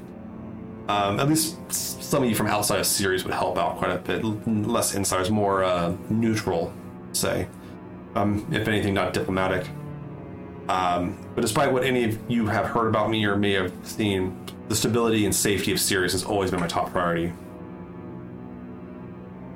Um, 0.90 1.20
at 1.20 1.30
least 1.30 1.72
some 1.72 2.24
of 2.24 2.30
you 2.30 2.36
from 2.36 2.48
outside 2.48 2.80
of 2.80 2.88
Ceres 2.88 3.24
would 3.24 3.34
help 3.34 3.60
out 3.60 3.78
quite 3.78 3.92
a 3.92 4.00
bit. 4.00 4.24
Less 4.48 4.96
insiders, 4.96 5.30
more 5.30 5.64
uh, 5.64 5.96
neutral, 6.10 6.74
say. 7.14 7.48
Um, 8.16 8.48
if 8.52 8.68
anything, 8.68 8.96
not 8.96 9.14
diplomatic. 9.14 9.68
Um, 10.68 11.24
but 11.36 11.42
despite 11.42 11.72
what 11.72 11.84
any 11.84 12.06
of 12.06 12.20
you 12.28 12.48
have 12.48 12.66
heard 12.66 12.88
about 12.88 13.12
me 13.12 13.24
or 13.26 13.36
may 13.36 13.54
have 13.54 13.72
seen, 13.84 14.36
the 14.68 14.76
stability 14.76 15.26
and 15.26 15.36
safety 15.36 15.72
of 15.72 15.80
Ceres 15.80 16.14
has 16.14 16.24
always 16.24 16.50
been 16.50 16.60
my 16.60 16.68
top 16.68 16.92
priority. 16.92 17.34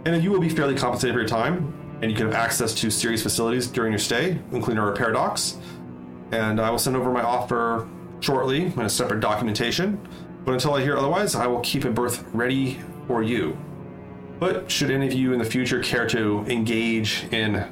And 0.05 0.23
you 0.23 0.29
will 0.29 0.39
be 0.39 0.49
fairly 0.49 0.75
compensated 0.75 1.15
for 1.15 1.19
your 1.19 1.27
time, 1.27 1.73
and 2.03 2.11
you 2.11 2.17
can 2.17 2.27
have 2.27 2.35
access 2.35 2.75
to 2.75 2.91
Ceres 2.91 3.23
facilities 3.23 3.65
during 3.65 3.91
your 3.91 3.99
stay, 3.99 4.37
including 4.51 4.77
our 4.77 4.89
repair 4.91 5.11
docks. 5.11 5.57
And 6.31 6.61
I 6.61 6.69
will 6.69 6.77
send 6.77 6.95
over 6.95 7.11
my 7.11 7.23
offer 7.23 7.87
shortly 8.19 8.65
in 8.65 8.81
a 8.81 8.89
separate 8.89 9.19
documentation. 9.19 9.99
But 10.45 10.53
until 10.53 10.73
I 10.73 10.81
hear 10.81 10.97
otherwise, 10.97 11.35
I 11.35 11.47
will 11.47 11.61
keep 11.61 11.85
a 11.85 11.89
berth 11.89 12.25
ready 12.33 12.79
for 13.07 13.23
you. 13.23 13.57
But 14.39 14.69
should 14.69 14.91
any 14.91 15.07
of 15.07 15.13
you 15.13 15.31
in 15.33 15.39
the 15.39 15.45
future 15.45 15.81
care 15.81 16.07
to 16.07 16.45
engage 16.47 17.25
in 17.31 17.65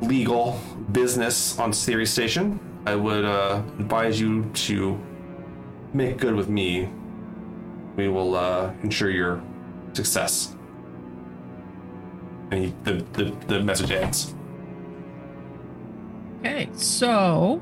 legal 0.00 0.60
business 0.92 1.58
on 1.58 1.72
Ceres 1.72 2.10
Station, 2.10 2.58
I 2.86 2.94
would 2.94 3.24
uh, 3.24 3.62
advise 3.78 4.20
you 4.20 4.44
to 4.54 4.98
make 5.92 6.18
good 6.18 6.34
with 6.34 6.48
me. 6.48 6.88
We 7.96 8.08
will 8.08 8.34
uh, 8.34 8.72
ensure 8.82 9.10
your 9.10 9.42
success. 9.92 10.56
And 12.50 12.64
he, 12.64 12.74
the, 12.84 13.04
the, 13.12 13.24
the 13.46 13.60
message 13.60 13.90
ends. 13.90 14.34
Okay, 16.40 16.68
so 16.74 17.60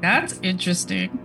that's 0.00 0.38
interesting. 0.42 1.18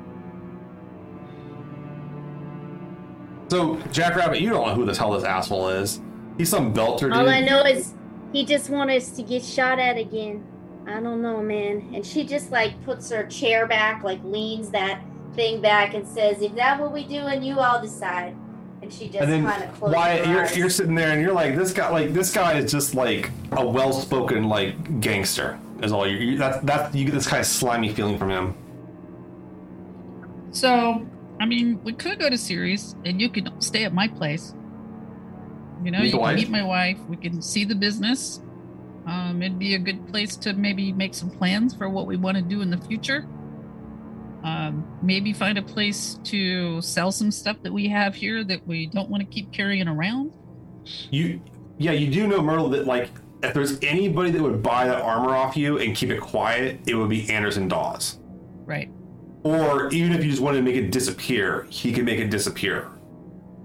So, 3.50 3.76
Jackrabbit, 3.92 4.40
you 4.40 4.50
don't 4.50 4.66
know 4.66 4.74
who 4.74 4.86
the 4.86 4.98
hell 4.98 5.12
this 5.12 5.26
asshole 5.26 5.70
is. 5.70 6.00
He's 6.38 6.50
some 6.50 6.74
belter 6.74 7.02
dude. 7.02 7.14
All 7.14 7.28
I 7.28 7.42
know 7.42 7.64
is 7.64 7.94
he 8.32 8.46
just 8.46 8.70
wants 8.70 8.94
us 8.96 9.16
to 9.18 9.24
get 9.24 9.44
shot 9.44 9.78
at 9.78 9.98
again. 9.98 10.46
I 10.88 11.00
don't 11.02 11.22
know, 11.22 11.42
man. 11.42 11.92
And 11.94 12.06
she 12.06 12.26
just 12.26 12.52
like 12.52 12.82
puts 12.86 13.10
her 13.12 13.26
chair 13.28 13.68
back, 13.68 14.04
like 14.04 14.24
leans 14.24 14.70
that 14.70 15.02
thing 15.34 15.62
back, 15.62 15.94
and 15.94 16.08
says, 16.08 16.42
"If 16.42 16.56
that 16.56 16.80
what 16.80 16.94
we 16.94 17.04
do, 17.04 17.18
and 17.18 17.46
you 17.46 17.60
all 17.60 17.82
decide." 17.82 18.36
And 18.82 18.92
she 18.92 19.08
just 19.08 19.20
and 19.20 19.32
then 19.32 19.46
kind 19.46 19.64
of 19.64 19.74
closes 19.74 19.96
Wyatt, 19.96 20.26
her 20.26 20.32
you're, 20.32 20.42
eyes. 20.44 20.58
you're 20.58 20.70
sitting 20.70 20.96
there 20.96 21.12
and 21.12 21.22
you're 21.22 21.34
like, 21.34 21.56
this 21.56 21.72
guy, 21.72 21.90
like 21.90 22.14
this 22.14 22.34
guy 22.34 22.54
is 22.54 22.72
just 22.72 22.96
like 22.96 23.30
a 23.52 23.68
well-spoken 23.68 24.50
like 24.50 25.02
gangster. 25.02 25.60
Is 25.84 25.92
all 25.92 26.08
you. 26.08 26.18
you 26.18 26.38
that 26.38 26.66
that 26.66 26.96
you 26.96 27.06
get 27.06 27.14
this 27.14 27.28
kind 27.28 27.42
of 27.42 27.46
slimy 27.46 27.94
feeling 27.94 28.18
from 28.18 28.30
him. 28.30 28.56
So, 30.52 31.08
I 31.40 31.46
mean, 31.46 31.82
we 31.84 31.94
could 31.94 32.20
go 32.20 32.30
to 32.30 32.38
Ceres, 32.38 32.96
and 33.06 33.22
you 33.22 33.30
could 33.30 33.52
stay 33.64 33.84
at 33.84 33.94
my 33.94 34.08
place. 34.08 34.54
You 35.84 35.92
know, 35.92 36.00
Meet 36.00 36.06
you 36.06 36.12
can 36.12 36.20
wife? 36.20 36.36
meet 36.36 36.50
my 36.50 36.64
wife. 36.64 37.00
We 37.10 37.18
can 37.18 37.42
see 37.42 37.66
the 37.66 37.76
business. 37.76 38.42
Um, 39.08 39.42
it'd 39.42 39.58
be 39.58 39.74
a 39.74 39.80
good 39.80 40.08
place 40.08 40.36
to 40.38 40.54
maybe 40.54 40.92
make 40.92 41.16
some 41.16 41.32
plans 41.32 41.74
for 41.74 41.90
what 41.90 42.06
we 42.06 42.18
want 42.18 42.38
to 42.38 42.44
do 42.44 42.62
in 42.62 42.70
the 42.70 42.78
future. 42.78 43.28
Um, 44.44 44.86
maybe 45.02 45.34
find 45.34 45.58
a 45.58 45.62
place 45.62 46.20
to 46.26 46.82
sell 46.82 47.12
some 47.12 47.32
stuff 47.32 47.58
that 47.64 47.74
we 47.74 47.88
have 47.90 48.16
here 48.16 48.44
that 48.44 48.66
we 48.68 48.88
don't 48.88 49.10
want 49.10 49.22
to 49.22 49.30
keep 49.30 49.52
carrying 49.52 49.88
around. 49.88 50.34
You, 51.10 51.42
yeah, 51.78 51.92
you 51.92 52.12
do 52.12 52.28
know 52.28 52.42
Myrtle 52.42 52.70
that 52.70 52.86
like 52.86 53.10
if 53.44 53.54
there's 53.54 53.80
anybody 53.82 54.32
that 54.32 54.42
would 54.42 54.62
buy 54.62 54.86
that 54.88 55.02
armor 55.02 55.36
off 55.36 55.58
you 55.58 55.80
and 55.80 55.96
keep 55.96 56.10
it 56.10 56.22
quiet, 56.22 56.80
it 56.88 56.96
would 56.96 57.10
be 57.10 57.30
Anderson 57.32 57.68
Dawes. 57.68 58.20
Right. 58.66 58.92
Or 59.44 59.90
even 59.90 60.12
if 60.14 60.24
you 60.24 60.30
just 60.30 60.42
wanted 60.42 60.58
to 60.58 60.64
make 60.64 60.76
it 60.76 60.92
disappear, 60.92 61.66
he 61.70 61.92
could 61.92 62.06
make 62.06 62.20
it 62.20 62.30
disappear. 62.30 62.90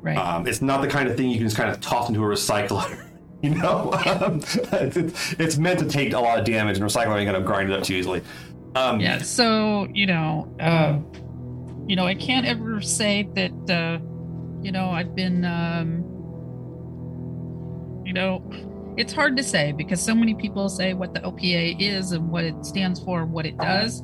Right. 0.01 0.17
Um, 0.17 0.47
it's 0.47 0.63
not 0.63 0.81
the 0.81 0.89
kind 0.89 1.09
of 1.09 1.17
thing 1.17 1.29
you 1.29 1.37
can 1.37 1.47
just 1.47 1.57
kind 1.57 1.71
of 1.71 1.81
toss 1.81 2.09
into 2.09 2.23
a 2.23 2.27
recycler. 2.27 3.03
You 3.43 3.51
know, 3.55 3.93
um, 3.93 4.41
it's, 4.73 5.35
it's 5.39 5.59
meant 5.59 5.79
to 5.81 5.87
take 5.87 6.15
a 6.15 6.19
lot 6.19 6.39
of 6.39 6.47
damage, 6.47 6.79
and 6.79 6.87
recycling 6.87 7.19
ain't 7.19 7.31
gonna 7.31 7.45
grind 7.45 7.71
it 7.71 7.79
up 7.79 7.85
too 7.85 7.93
easily. 7.93 8.23
Um, 8.77 9.01
yeah 9.01 9.19
so 9.19 9.89
you 9.95 10.07
know 10.07 10.55
uh, 10.61 10.99
you 11.87 11.97
know 11.97 12.07
i 12.07 12.15
can't 12.15 12.47
ever 12.47 12.83
say 12.83 13.27
that 13.35 13.71
uh, 13.71 13.99
you 14.63 14.71
know 14.71 14.91
i've 14.91 15.15
been 15.15 15.47
um, 15.47 16.05
you 18.05 18.13
know 18.13 18.43
it's 18.99 19.15
hard 19.15 19.35
to 19.39 19.43
say 19.43 19.73
because 19.73 20.03
so 20.03 20.15
many 20.15 20.35
people 20.35 20.69
say 20.69 20.93
what 20.93 21.15
the 21.15 21.21
opa 21.21 21.75
is 21.81 22.13
and 22.13 22.29
what 22.29 22.45
it 22.45 22.67
stands 22.67 23.03
for 23.03 23.23
and 23.23 23.33
what 23.33 23.47
it 23.47 23.57
does 23.57 24.03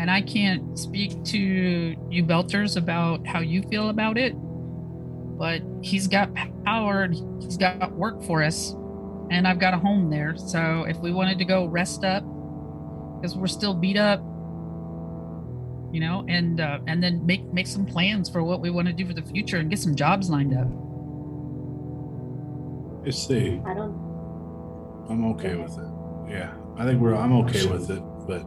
and 0.00 0.10
i 0.10 0.22
can't 0.22 0.78
speak 0.78 1.22
to 1.24 1.38
you 1.38 2.24
belters 2.24 2.76
about 2.76 3.24
how 3.26 3.40
you 3.40 3.62
feel 3.64 3.90
about 3.90 4.16
it 4.16 4.32
but 5.38 5.60
he's 5.82 6.08
got 6.08 6.34
power 6.64 7.02
and 7.02 7.14
he's 7.42 7.58
got 7.58 7.92
work 7.92 8.22
for 8.24 8.42
us 8.42 8.74
and 9.30 9.46
i've 9.46 9.58
got 9.58 9.74
a 9.74 9.78
home 9.78 10.08
there 10.08 10.34
so 10.36 10.84
if 10.88 10.96
we 10.98 11.12
wanted 11.12 11.38
to 11.38 11.44
go 11.44 11.66
rest 11.66 12.02
up 12.02 12.24
because 13.20 13.36
we're 13.36 13.46
still 13.46 13.74
beat 13.74 13.98
up 13.98 14.20
you 15.92 16.00
know 16.00 16.24
and 16.28 16.60
uh, 16.60 16.78
and 16.86 17.02
then 17.02 17.24
make 17.26 17.44
make 17.52 17.66
some 17.66 17.84
plans 17.84 18.30
for 18.30 18.42
what 18.42 18.60
we 18.60 18.70
want 18.70 18.86
to 18.86 18.94
do 18.94 19.04
for 19.06 19.12
the 19.12 19.22
future 19.22 19.58
and 19.58 19.68
get 19.68 19.78
some 19.78 19.94
jobs 19.94 20.30
lined 20.30 20.54
up 20.56 20.66
You 23.04 23.12
see, 23.12 23.60
I 23.66 23.74
don't. 23.74 23.96
I'm 25.08 25.24
okay 25.32 25.56
with 25.56 25.72
it. 25.78 25.90
Yeah, 26.30 26.52
I 26.76 26.84
think 26.84 27.00
we're. 27.00 27.14
I'm 27.14 27.32
okay 27.44 27.66
with 27.66 27.90
it, 27.90 28.02
but 28.28 28.42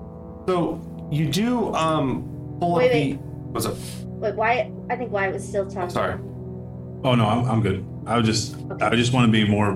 So 0.47 0.79
you 1.13 1.29
do 1.29 1.73
um 1.75 2.57
pull 2.59 2.75
Wait, 2.75 2.85
up 2.87 2.93
wait. 2.93 3.11
the. 3.13 3.17
What's 3.17 3.65
up? 3.65 3.75
Wait, 4.05 4.35
Wyatt. 4.35 4.71
I 4.89 4.95
think 4.95 5.11
Wyatt 5.11 5.33
was 5.33 5.47
still 5.47 5.69
talking. 5.69 5.89
Sorry. 5.89 6.13
oh 7.03 7.15
no, 7.15 7.27
I'm, 7.27 7.45
I'm 7.45 7.61
good. 7.61 7.85
I 8.05 8.15
would 8.17 8.25
just. 8.25 8.55
Okay. 8.55 8.85
I 8.85 8.95
just 8.95 9.13
want 9.13 9.27
to 9.27 9.31
be 9.31 9.47
more, 9.47 9.71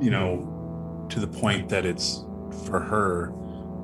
you 0.00 0.10
know, 0.10 1.06
to 1.10 1.20
the 1.20 1.26
point 1.26 1.68
that 1.68 1.84
it's 1.84 2.24
for 2.66 2.80
her. 2.80 3.32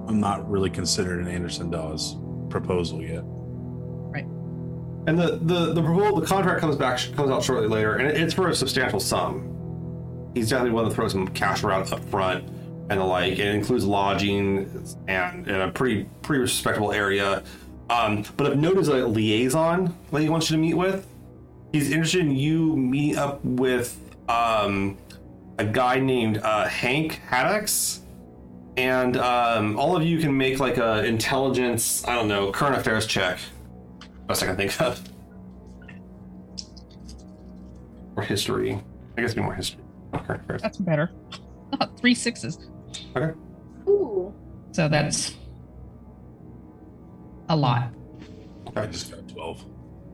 I'm 0.08 0.20
not 0.20 0.48
really 0.48 0.70
considered 0.70 1.20
an 1.20 1.28
Anderson 1.28 1.70
Dawes 1.70 2.16
proposal 2.48 3.02
yet. 3.02 3.22
Right. 3.24 4.24
And 5.08 5.18
the 5.18 5.38
the 5.42 5.72
the 5.74 5.82
proposal, 5.82 6.20
the 6.20 6.26
contract 6.26 6.60
comes 6.60 6.76
back 6.76 6.98
comes 7.14 7.30
out 7.30 7.42
shortly 7.44 7.68
later, 7.68 7.96
and 7.96 8.08
it, 8.08 8.16
it's 8.20 8.32
for 8.32 8.48
a 8.48 8.54
substantial 8.54 9.00
sum. 9.00 9.52
He's 10.34 10.50
definitely 10.50 10.72
willing 10.72 10.90
to 10.90 10.94
throw 10.94 11.08
some 11.08 11.26
cash 11.28 11.64
around 11.64 11.92
up 11.92 12.04
front, 12.06 12.44
and 12.88 13.00
the 13.00 13.04
like. 13.04 13.38
It 13.38 13.54
includes 13.54 13.84
lodging 13.84 14.84
and 15.08 15.46
in 15.48 15.60
a 15.60 15.70
pretty 15.70 16.08
pretty 16.22 16.40
respectable 16.40 16.92
area. 16.92 17.42
Um, 17.90 18.24
but 18.36 18.48
I've 18.48 18.58
noticed 18.58 18.90
a 18.90 19.06
liaison 19.06 19.96
that 20.10 20.22
he 20.22 20.28
wants 20.28 20.50
you 20.50 20.56
to 20.56 20.60
meet 20.60 20.74
with. 20.74 21.06
He's 21.72 21.90
interested 21.90 22.20
in 22.20 22.34
you 22.34 22.76
meeting 22.76 23.16
up 23.16 23.44
with 23.44 23.98
um, 24.28 24.98
a 25.58 25.64
guy 25.64 26.00
named 26.00 26.38
uh, 26.38 26.66
Hank 26.66 27.20
Haddix. 27.28 28.00
And 28.76 29.16
um, 29.16 29.78
all 29.78 29.96
of 29.96 30.02
you 30.02 30.18
can 30.18 30.36
make 30.36 30.58
like 30.58 30.76
a 30.76 31.04
intelligence, 31.04 32.06
I 32.06 32.14
don't 32.14 32.28
know, 32.28 32.52
current 32.52 32.76
affairs 32.76 33.06
check. 33.06 33.38
Best 34.26 34.42
I 34.42 34.46
can 34.46 34.56
think 34.56 34.78
of. 34.80 35.00
Or 38.16 38.22
history. 38.22 38.72
I 39.16 39.20
guess 39.20 39.30
it'd 39.30 39.36
be 39.36 39.42
more 39.42 39.54
history. 39.54 39.82
Current 40.12 40.42
affairs. 40.42 40.62
that's 40.62 40.78
better 40.78 41.10
three 41.98 42.14
sixes 42.14 42.58
Okay. 43.16 43.38
Ooh. 43.88 44.34
so 44.72 44.88
that's 44.88 45.34
a 47.48 47.56
lot 47.56 47.92
I 48.76 48.86
just 48.86 49.10
got 49.10 49.26
12. 49.28 49.64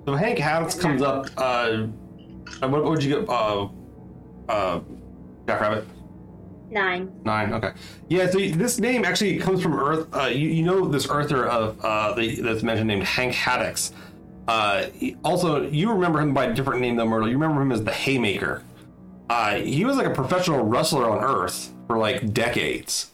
So 0.07 0.15
Hank 0.15 0.39
Haddix 0.39 0.79
comes 0.79 1.03
up. 1.03 1.29
Uh, 1.37 1.87
what, 2.61 2.71
what 2.71 2.85
would 2.85 3.03
you 3.03 3.21
get? 3.21 3.29
Uh, 3.29 3.69
uh, 4.49 4.81
Jackrabbit. 5.47 5.87
Nine. 6.71 7.13
Nine. 7.25 7.53
Okay. 7.53 7.73
Yeah. 8.09 8.31
So 8.31 8.39
this 8.39 8.79
name 8.79 9.05
actually 9.05 9.39
comes 9.39 9.63
from 9.63 9.75
Earth. 9.75 10.09
Uh, 10.15 10.27
you, 10.27 10.49
you 10.49 10.63
know 10.63 10.87
this 10.87 11.09
Earther 11.11 11.47
of 11.47 11.79
uh, 11.85 12.15
the, 12.15 12.41
that's 12.41 12.63
mentioned 12.63 12.89
named 12.89 13.05
Hank 13.05 13.35
Haddix. 13.35 13.93
Uh, 14.49 14.87
also, 15.25 15.69
you 15.69 15.93
remember 15.93 16.21
him 16.21 16.35
by 16.35 16.47
a 16.47 16.55
different 16.55 16.81
name 16.81 16.97
though, 16.97 17.07
Myrtle. 17.07 17.29
You 17.29 17.35
remember 17.39 17.63
him 17.63 17.73
as 17.73 17.85
the 17.85 17.93
Haymaker. 17.93 18.63
Uh, 19.29 19.57
he 19.57 19.85
was 19.85 19.97
like 19.97 20.07
a 20.07 20.15
professional 20.15 20.65
wrestler 20.65 21.09
on 21.09 21.23
Earth 21.23 21.72
for 21.87 21.99
like 21.99 22.33
decades. 22.33 23.11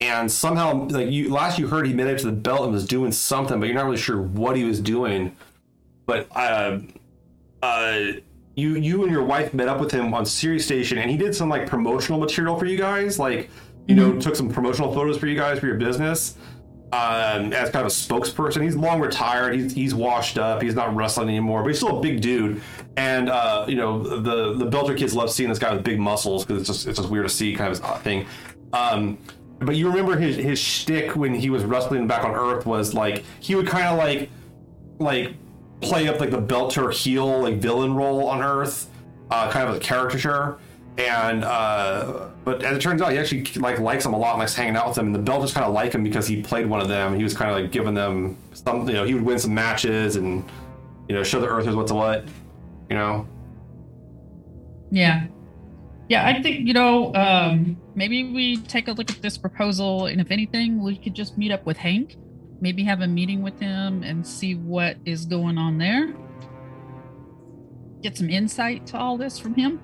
And 0.00 0.30
somehow, 0.30 0.86
like 0.88 1.10
you 1.10 1.32
last 1.32 1.58
you 1.58 1.68
heard, 1.68 1.86
he 1.86 1.94
made 1.94 2.06
it 2.08 2.18
to 2.18 2.26
the 2.26 2.32
belt 2.32 2.64
and 2.64 2.72
was 2.72 2.86
doing 2.86 3.12
something, 3.12 3.58
but 3.58 3.66
you're 3.66 3.74
not 3.74 3.86
really 3.86 3.96
sure 3.96 4.20
what 4.20 4.56
he 4.56 4.64
was 4.64 4.80
doing. 4.80 5.34
But 6.04 6.28
uh, 6.36 6.80
uh, 7.62 8.00
you 8.54 8.76
you 8.76 9.02
and 9.04 9.12
your 9.12 9.24
wife 9.24 9.54
met 9.54 9.68
up 9.68 9.80
with 9.80 9.90
him 9.90 10.12
on 10.12 10.26
Ceres 10.26 10.64
Station, 10.64 10.98
and 10.98 11.10
he 11.10 11.16
did 11.16 11.34
some 11.34 11.48
like 11.48 11.66
promotional 11.66 12.20
material 12.20 12.58
for 12.58 12.66
you 12.66 12.76
guys, 12.76 13.18
like 13.18 13.48
you 13.88 13.94
know, 13.94 14.18
took 14.18 14.36
some 14.36 14.50
promotional 14.50 14.92
photos 14.92 15.16
for 15.16 15.26
you 15.26 15.36
guys 15.36 15.60
for 15.60 15.66
your 15.66 15.76
business. 15.76 16.36
Um, 16.92 17.52
as 17.52 17.70
kind 17.70 17.84
of 17.84 17.86
a 17.86 17.94
spokesperson, 17.94 18.62
he's 18.62 18.76
long 18.76 19.00
retired. 19.00 19.54
He's 19.54 19.72
he's 19.72 19.94
washed 19.94 20.38
up. 20.38 20.62
He's 20.62 20.76
not 20.76 20.94
wrestling 20.94 21.28
anymore, 21.28 21.62
but 21.62 21.68
he's 21.68 21.78
still 21.78 21.98
a 21.98 22.00
big 22.00 22.20
dude. 22.20 22.62
And 22.96 23.28
uh, 23.28 23.66
you 23.68 23.74
know, 23.74 24.02
the 24.20 24.54
the 24.54 24.70
Belter 24.70 24.96
kids 24.96 25.12
love 25.12 25.30
seeing 25.30 25.48
this 25.48 25.58
guy 25.58 25.74
with 25.74 25.84
big 25.84 25.98
muscles 25.98 26.44
because 26.44 26.60
it's 26.60 26.68
just 26.68 26.86
it's 26.86 26.98
just 26.98 27.10
weird 27.10 27.26
to 27.26 27.34
see 27.34 27.54
kind 27.54 27.72
of 27.72 27.80
his 27.80 28.02
thing. 28.02 28.26
Um, 28.72 29.18
but 29.58 29.74
you 29.74 29.88
remember 29.88 30.16
his 30.16 30.36
his 30.36 30.58
shtick 30.58 31.16
when 31.16 31.34
he 31.34 31.50
was 31.50 31.64
wrestling 31.64 32.06
back 32.06 32.24
on 32.24 32.34
Earth 32.34 32.66
was 32.66 32.94
like 32.94 33.24
he 33.40 33.56
would 33.56 33.66
kind 33.66 33.86
of 33.88 33.98
like 33.98 34.30
like 34.98 35.34
play 35.80 36.08
up 36.08 36.20
like 36.20 36.30
the 36.30 36.40
Belter 36.40 36.92
heel 36.92 37.40
like 37.42 37.56
villain 37.56 37.94
role 37.94 38.28
on 38.28 38.42
Earth, 38.42 38.88
uh, 39.30 39.50
kind 39.50 39.68
of 39.68 39.76
a 39.76 39.80
caricature. 39.80 40.58
And 40.98 41.44
uh, 41.44 42.28
but 42.46 42.62
as 42.62 42.76
it 42.76 42.80
turns 42.80 43.02
out, 43.02 43.10
he 43.10 43.18
actually 43.18 43.42
like 43.60 43.80
likes 43.80 44.04
them 44.04 44.14
a 44.14 44.16
lot, 44.16 44.34
and 44.34 44.38
likes 44.38 44.54
hanging 44.54 44.76
out 44.76 44.86
with 44.86 44.94
them. 44.94 45.12
And 45.12 45.26
the 45.26 45.32
Belters 45.32 45.52
kind 45.52 45.66
of 45.66 45.74
like 45.74 45.92
him 45.92 46.04
because 46.04 46.28
he 46.28 46.40
played 46.40 46.66
one 46.66 46.80
of 46.80 46.86
them. 46.86 47.16
He 47.16 47.24
was 47.24 47.34
kind 47.34 47.50
of 47.50 47.60
like 47.60 47.72
giving 47.72 47.92
them 47.92 48.38
some, 48.52 48.86
you 48.86 48.94
know, 48.94 49.02
he 49.02 49.14
would 49.14 49.24
win 49.24 49.36
some 49.36 49.52
matches 49.52 50.14
and 50.14 50.48
you 51.08 51.16
know 51.16 51.24
show 51.24 51.40
the 51.40 51.48
Earthers 51.48 51.74
what's 51.74 51.90
what, 51.90 52.24
you 52.88 52.94
know. 52.94 53.26
Yeah. 54.92 55.26
Yeah, 56.08 56.24
I 56.24 56.40
think, 56.40 56.68
you 56.68 56.72
know, 56.72 57.12
um, 57.16 57.76
maybe 57.96 58.32
we 58.32 58.58
take 58.58 58.86
a 58.86 58.92
look 58.92 59.10
at 59.10 59.20
this 59.20 59.36
proposal, 59.36 60.06
and 60.06 60.20
if 60.20 60.30
anything, 60.30 60.80
we 60.80 60.96
could 60.96 61.14
just 61.14 61.36
meet 61.36 61.50
up 61.50 61.66
with 61.66 61.76
Hank, 61.76 62.14
maybe 62.60 62.84
have 62.84 63.00
a 63.00 63.08
meeting 63.08 63.42
with 63.42 63.58
him 63.58 64.04
and 64.04 64.24
see 64.24 64.54
what 64.54 64.98
is 65.04 65.26
going 65.26 65.58
on 65.58 65.78
there. 65.78 66.14
Get 68.02 68.16
some 68.16 68.30
insight 68.30 68.86
to 68.86 68.98
all 68.98 69.16
this 69.16 69.36
from 69.36 69.54
him. 69.54 69.80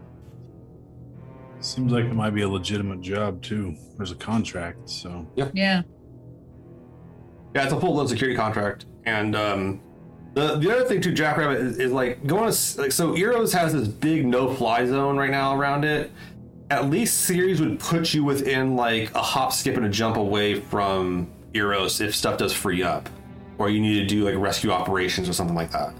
Seems 1.64 1.92
like 1.92 2.04
it 2.04 2.14
might 2.14 2.30
be 2.30 2.42
a 2.42 2.48
legitimate 2.48 3.00
job 3.00 3.40
too. 3.42 3.76
There's 3.96 4.10
a 4.10 4.16
contract, 4.16 4.88
so 4.90 5.26
Yeah. 5.36 5.48
Yeah, 5.54 5.82
yeah. 7.54 7.64
it's 7.64 7.72
a 7.72 7.80
full-blown 7.80 8.08
security 8.08 8.36
contract. 8.36 8.86
And 9.04 9.36
um, 9.36 9.80
the 10.34 10.56
the 10.56 10.74
other 10.74 10.84
thing 10.84 11.00
too, 11.00 11.12
Jackrabbit 11.12 11.58
is, 11.60 11.78
is 11.78 11.92
like 11.92 12.26
going 12.26 12.50
to 12.52 12.80
like 12.80 12.92
so. 12.92 13.16
Eros 13.16 13.52
has 13.52 13.72
this 13.72 13.88
big 13.88 14.26
no 14.26 14.52
fly 14.54 14.86
zone 14.86 15.16
right 15.16 15.30
now 15.30 15.56
around 15.56 15.84
it. 15.84 16.10
At 16.70 16.88
least 16.88 17.22
Ceres 17.22 17.60
would 17.60 17.78
put 17.78 18.14
you 18.14 18.24
within 18.24 18.76
like 18.76 19.14
a 19.14 19.20
hop, 19.22 19.52
skip, 19.52 19.76
and 19.76 19.84
a 19.84 19.88
jump 19.90 20.16
away 20.16 20.58
from 20.60 21.30
Eros 21.54 22.00
if 22.00 22.14
stuff 22.14 22.38
does 22.38 22.52
free 22.52 22.82
up, 22.82 23.08
or 23.58 23.68
you 23.70 23.80
need 23.80 23.98
to 24.00 24.06
do 24.06 24.24
like 24.24 24.36
rescue 24.36 24.70
operations 24.70 25.28
or 25.28 25.32
something 25.32 25.56
like 25.56 25.70
that. 25.72 25.94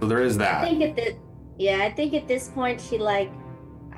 So 0.00 0.06
there 0.06 0.22
is 0.22 0.38
that. 0.38 0.62
I 0.62 0.74
that. 0.74 0.78
think 0.78 0.82
at 0.82 0.96
the 0.96 1.16
yeah, 1.58 1.78
I 1.82 1.90
think 1.90 2.14
at 2.14 2.28
this 2.28 2.48
point 2.48 2.80
she 2.80 2.98
like 2.98 3.30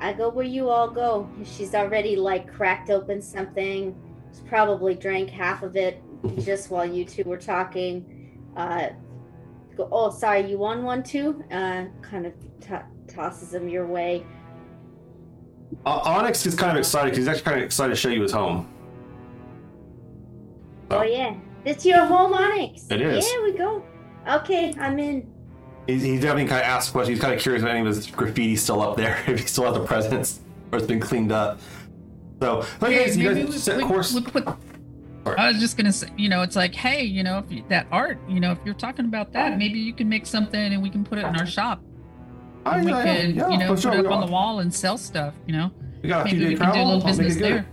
I 0.03 0.11
go 0.11 0.27
where 0.27 0.45
you 0.45 0.67
all 0.69 0.89
go. 0.89 1.29
She's 1.45 1.73
already 1.73 2.17
like 2.17 2.51
cracked 2.53 2.89
open 2.89 3.21
something. 3.21 3.95
She's 4.29 4.41
probably 4.41 4.95
drank 4.95 5.29
half 5.29 5.63
of 5.63 5.77
it 5.77 6.03
just 6.43 6.69
while 6.69 6.85
you 6.85 7.05
two 7.05 7.23
were 7.23 7.37
talking. 7.37 8.41
Uh 8.57 8.89
go, 9.77 9.87
oh 9.93 10.09
sorry, 10.11 10.49
you 10.49 10.57
won 10.57 10.83
one 10.83 11.03
too? 11.03 11.41
Uh 11.49 11.85
kind 12.01 12.25
of 12.25 12.33
t- 12.59 12.75
tosses 13.07 13.53
him 13.53 13.69
your 13.69 13.87
way. 13.87 14.25
Uh, 15.85 16.01
Onyx 16.03 16.45
is 16.45 16.53
kind 16.53 16.71
of 16.71 16.77
excited 16.77 17.11
because 17.11 17.19
he's 17.19 17.27
actually 17.29 17.43
kind 17.43 17.57
of 17.59 17.63
excited 17.63 17.91
to 17.91 17.95
show 17.95 18.09
you 18.09 18.21
his 18.21 18.33
home. 18.33 18.69
Oh 20.91 21.03
yeah. 21.03 21.33
It's 21.63 21.85
your 21.85 22.05
home 22.05 22.33
Onyx. 22.33 22.87
It 22.91 23.01
is. 23.01 23.25
Yeah, 23.25 23.41
we 23.41 23.53
go. 23.53 23.85
Okay, 24.27 24.73
I'm 24.77 24.99
in. 24.99 25.32
He's, 25.87 26.01
he's 26.03 26.21
definitely 26.21 26.45
kind 26.47 26.61
of 26.61 26.67
asked 26.67 26.91
questions. 26.93 27.17
He's 27.17 27.21
kind 27.21 27.33
of 27.33 27.39
curious 27.41 27.61
if 27.63 27.69
any 27.69 27.79
of 27.81 27.85
his 27.87 28.07
graffiti's 28.07 28.61
still 28.61 28.81
up 28.81 28.95
there, 28.97 29.21
if 29.27 29.39
he 29.41 29.45
still 29.47 29.65
has 29.65 29.73
the 29.73 29.85
presence, 29.85 30.39
or 30.71 30.77
it's 30.77 30.87
been 30.87 30.99
cleaned 30.99 31.31
up. 31.31 31.59
So, 32.41 32.65
like, 32.81 32.91
Hey, 32.93 33.05
guys, 33.05 33.17
you 33.17 33.33
guys 33.33 33.45
we- 33.45 33.51
set 33.57 33.77
we- 33.77 33.83
course. 33.83 34.13
we 34.13 34.21
put- 34.21 34.45
Sorry. 35.25 35.37
I 35.37 35.47
was 35.49 35.59
just 35.61 35.77
gonna 35.77 35.93
say, 35.93 36.07
you 36.17 36.27
know, 36.27 36.41
it's 36.41 36.57
like, 36.57 36.75
hey, 36.75 37.03
you 37.03 37.23
know, 37.23 37.37
if 37.37 37.49
you, 37.49 37.63
that 37.69 37.87
art, 37.93 38.19
you 38.27 38.41
know, 38.41 38.51
if 38.51 38.57
you're 38.65 38.73
talking 38.73 39.05
about 39.05 39.31
that, 39.31 39.57
maybe 39.57 39.79
you 39.79 39.93
can 39.93 40.09
make 40.09 40.25
something 40.25 40.59
and 40.73 40.83
we 40.83 40.89
can 40.89 41.05
put 41.05 41.17
it 41.17 41.25
in 41.25 41.35
our 41.37 41.45
shop. 41.45 41.81
And 42.65 42.83
we 42.85 42.91
yeah, 42.91 43.03
yeah, 43.05 43.21
could, 43.21 43.35
yeah, 43.35 43.49
you 43.49 43.57
know, 43.57 43.67
put 43.69 43.79
sure, 43.79 43.93
it 43.93 44.01
we 44.01 44.05
up 44.07 44.11
on 44.11 44.25
the 44.25 44.31
wall 44.31 44.59
and 44.59 44.73
sell 44.73 44.97
stuff. 44.97 45.33
You 45.47 45.53
know, 45.53 45.71
We 46.01 46.09
got 46.09 46.25
a 46.25 46.29
few 46.29 46.39
maybe 46.39 46.55
day 46.55 46.59
we 46.59 46.65
can 46.65 46.73
do 46.75 46.81
a 46.81 46.83
little 46.83 47.05
business 47.07 47.37
there. 47.37 47.65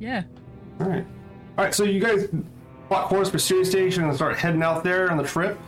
Yeah. 0.00 0.24
All 0.80 0.86
right. 0.86 1.06
All 1.56 1.64
right. 1.64 1.74
So 1.74 1.84
you 1.84 1.98
guys 1.98 2.28
plot 2.88 3.08
course 3.08 3.30
for 3.30 3.38
Ceres 3.38 3.70
Station 3.70 4.04
and 4.04 4.14
start 4.14 4.36
heading 4.36 4.62
out 4.62 4.84
there 4.84 5.10
on 5.10 5.16
the 5.16 5.24
trip. 5.24 5.58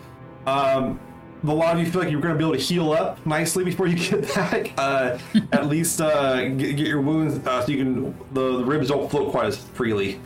Um, 0.47 1.01
a 1.47 1.53
lot 1.53 1.77
of 1.77 1.85
you 1.85 1.91
feel 1.91 2.03
like 2.03 2.11
you're 2.11 2.21
going 2.21 2.35
to 2.35 2.39
be 2.39 2.45
able 2.45 2.57
to 2.57 2.61
heal 2.63 2.93
up 2.93 3.25
nicely 3.27 3.65
before 3.65 3.87
you 3.87 3.97
get 3.97 4.35
back. 4.35 4.73
Uh, 4.79 5.19
at 5.53 5.67
least 5.67 6.01
uh, 6.01 6.49
get, 6.49 6.77
get 6.77 6.87
your 6.87 7.01
wounds 7.01 7.47
uh, 7.47 7.65
so 7.65 7.71
you 7.73 7.79
can 7.79 8.15
the, 8.33 8.59
the 8.59 8.65
ribs 8.65 8.89
don't 8.89 9.11
float 9.11 9.31
quite 9.31 9.47
as 9.47 9.57
freely. 9.57 10.21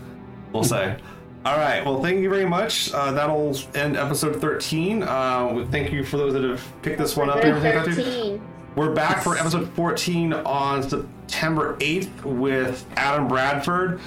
We'll 0.52 0.64
say. 0.64 0.96
All 1.44 1.56
right. 1.56 1.84
Well, 1.84 2.02
thank 2.02 2.20
you 2.20 2.28
very 2.28 2.44
much. 2.46 2.92
Uh, 2.92 3.12
that'll 3.12 3.56
end 3.74 3.96
episode 3.96 4.40
13. 4.40 5.02
Uh, 5.02 5.66
thank 5.70 5.92
you 5.92 6.04
for 6.04 6.16
those 6.16 6.32
that 6.34 6.42
have 6.42 6.62
picked 6.82 6.98
this 6.98 7.16
one 7.16 7.30
up. 7.30 7.38
everything. 7.38 7.94
13. 7.94 8.42
We're 8.74 8.92
back 8.94 9.22
for 9.22 9.36
episode 9.36 9.68
14 9.72 10.32
on 10.32 10.88
September 10.88 11.76
8th 11.78 12.22
with 12.24 12.86
Adam 12.96 13.26
Bradford, 13.28 14.00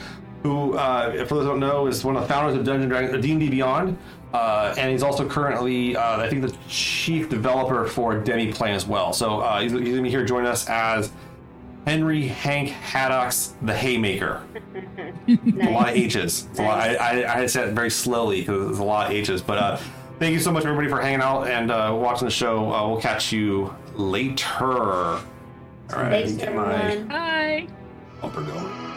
who, 0.44 0.78
uh, 0.78 1.12
for 1.26 1.36
those 1.36 1.44
who 1.44 1.50
don't 1.52 1.60
know, 1.60 1.88
is 1.88 2.04
one 2.06 2.16
of 2.16 2.22
the 2.22 2.28
founders 2.28 2.56
of 2.56 2.64
Dungeon 2.64 2.90
Dragons, 2.90 3.22
D&D 3.22 3.50
Beyond, 3.50 3.98
uh, 4.34 4.74
and 4.78 4.92
he's 4.92 5.04
also 5.04 5.28
currently, 5.28 5.96
uh, 5.96 6.18
I 6.22 6.30
think, 6.30 6.42
the 6.42 6.56
chief 6.68 7.30
developer 7.30 7.86
for 7.86 8.18
Demi 8.18 8.52
Demiplane 8.52 8.76
as 8.76 8.86
well. 8.88 9.14
So 9.14 9.40
uh, 9.42 9.62
he's, 9.62 9.72
he's 9.72 9.82
going 9.82 9.96
to 9.98 10.02
be 10.02 10.10
here 10.10 10.26
joining 10.26 10.48
us 10.48 10.68
as 10.70 11.12
Henry 11.86 12.28
Hank 12.28 12.70
Haddix 12.70 13.54
The 13.62 13.76
Haymaker. 13.76 14.42
A 15.28 15.72
lot 15.72 15.90
of 15.90 15.96
Nice. 15.96 15.98
H's. 15.98 16.48
It's 16.52 16.60
a 16.60 16.64
lot, 16.64 16.80
I, 16.80 16.96
I, 16.96 17.34
I 17.34 17.38
had 17.40 17.50
said 17.50 17.70
it 17.70 17.74
very 17.74 17.90
slowly 17.90 18.42
because 18.42 18.66
there's 18.68 18.80
a 18.80 18.84
lot 18.84 19.08
of 19.08 19.14
H's. 19.14 19.42
But 19.42 19.58
uh, 19.58 19.78
thank 20.20 20.34
you 20.34 20.40
so 20.40 20.52
much, 20.52 20.64
everybody, 20.66 20.90
for 20.90 21.02
hanging 21.02 21.22
out 21.22 21.48
and 21.48 21.72
uh, 21.72 21.96
watching 22.00 22.26
the 22.26 22.32
show. 22.32 22.72
Uh, 22.72 22.88
we'll 22.88 23.02
catch 23.02 23.32
you 23.32 23.76
later. 23.96 24.56
All 24.64 25.20
right, 25.94 26.26
Thanks, 26.26 26.34
get 26.34 26.56
my 26.56 26.74
everyone. 26.84 27.10
Hi. 27.10 27.68
bumper 28.22 28.44
going. 28.44 28.91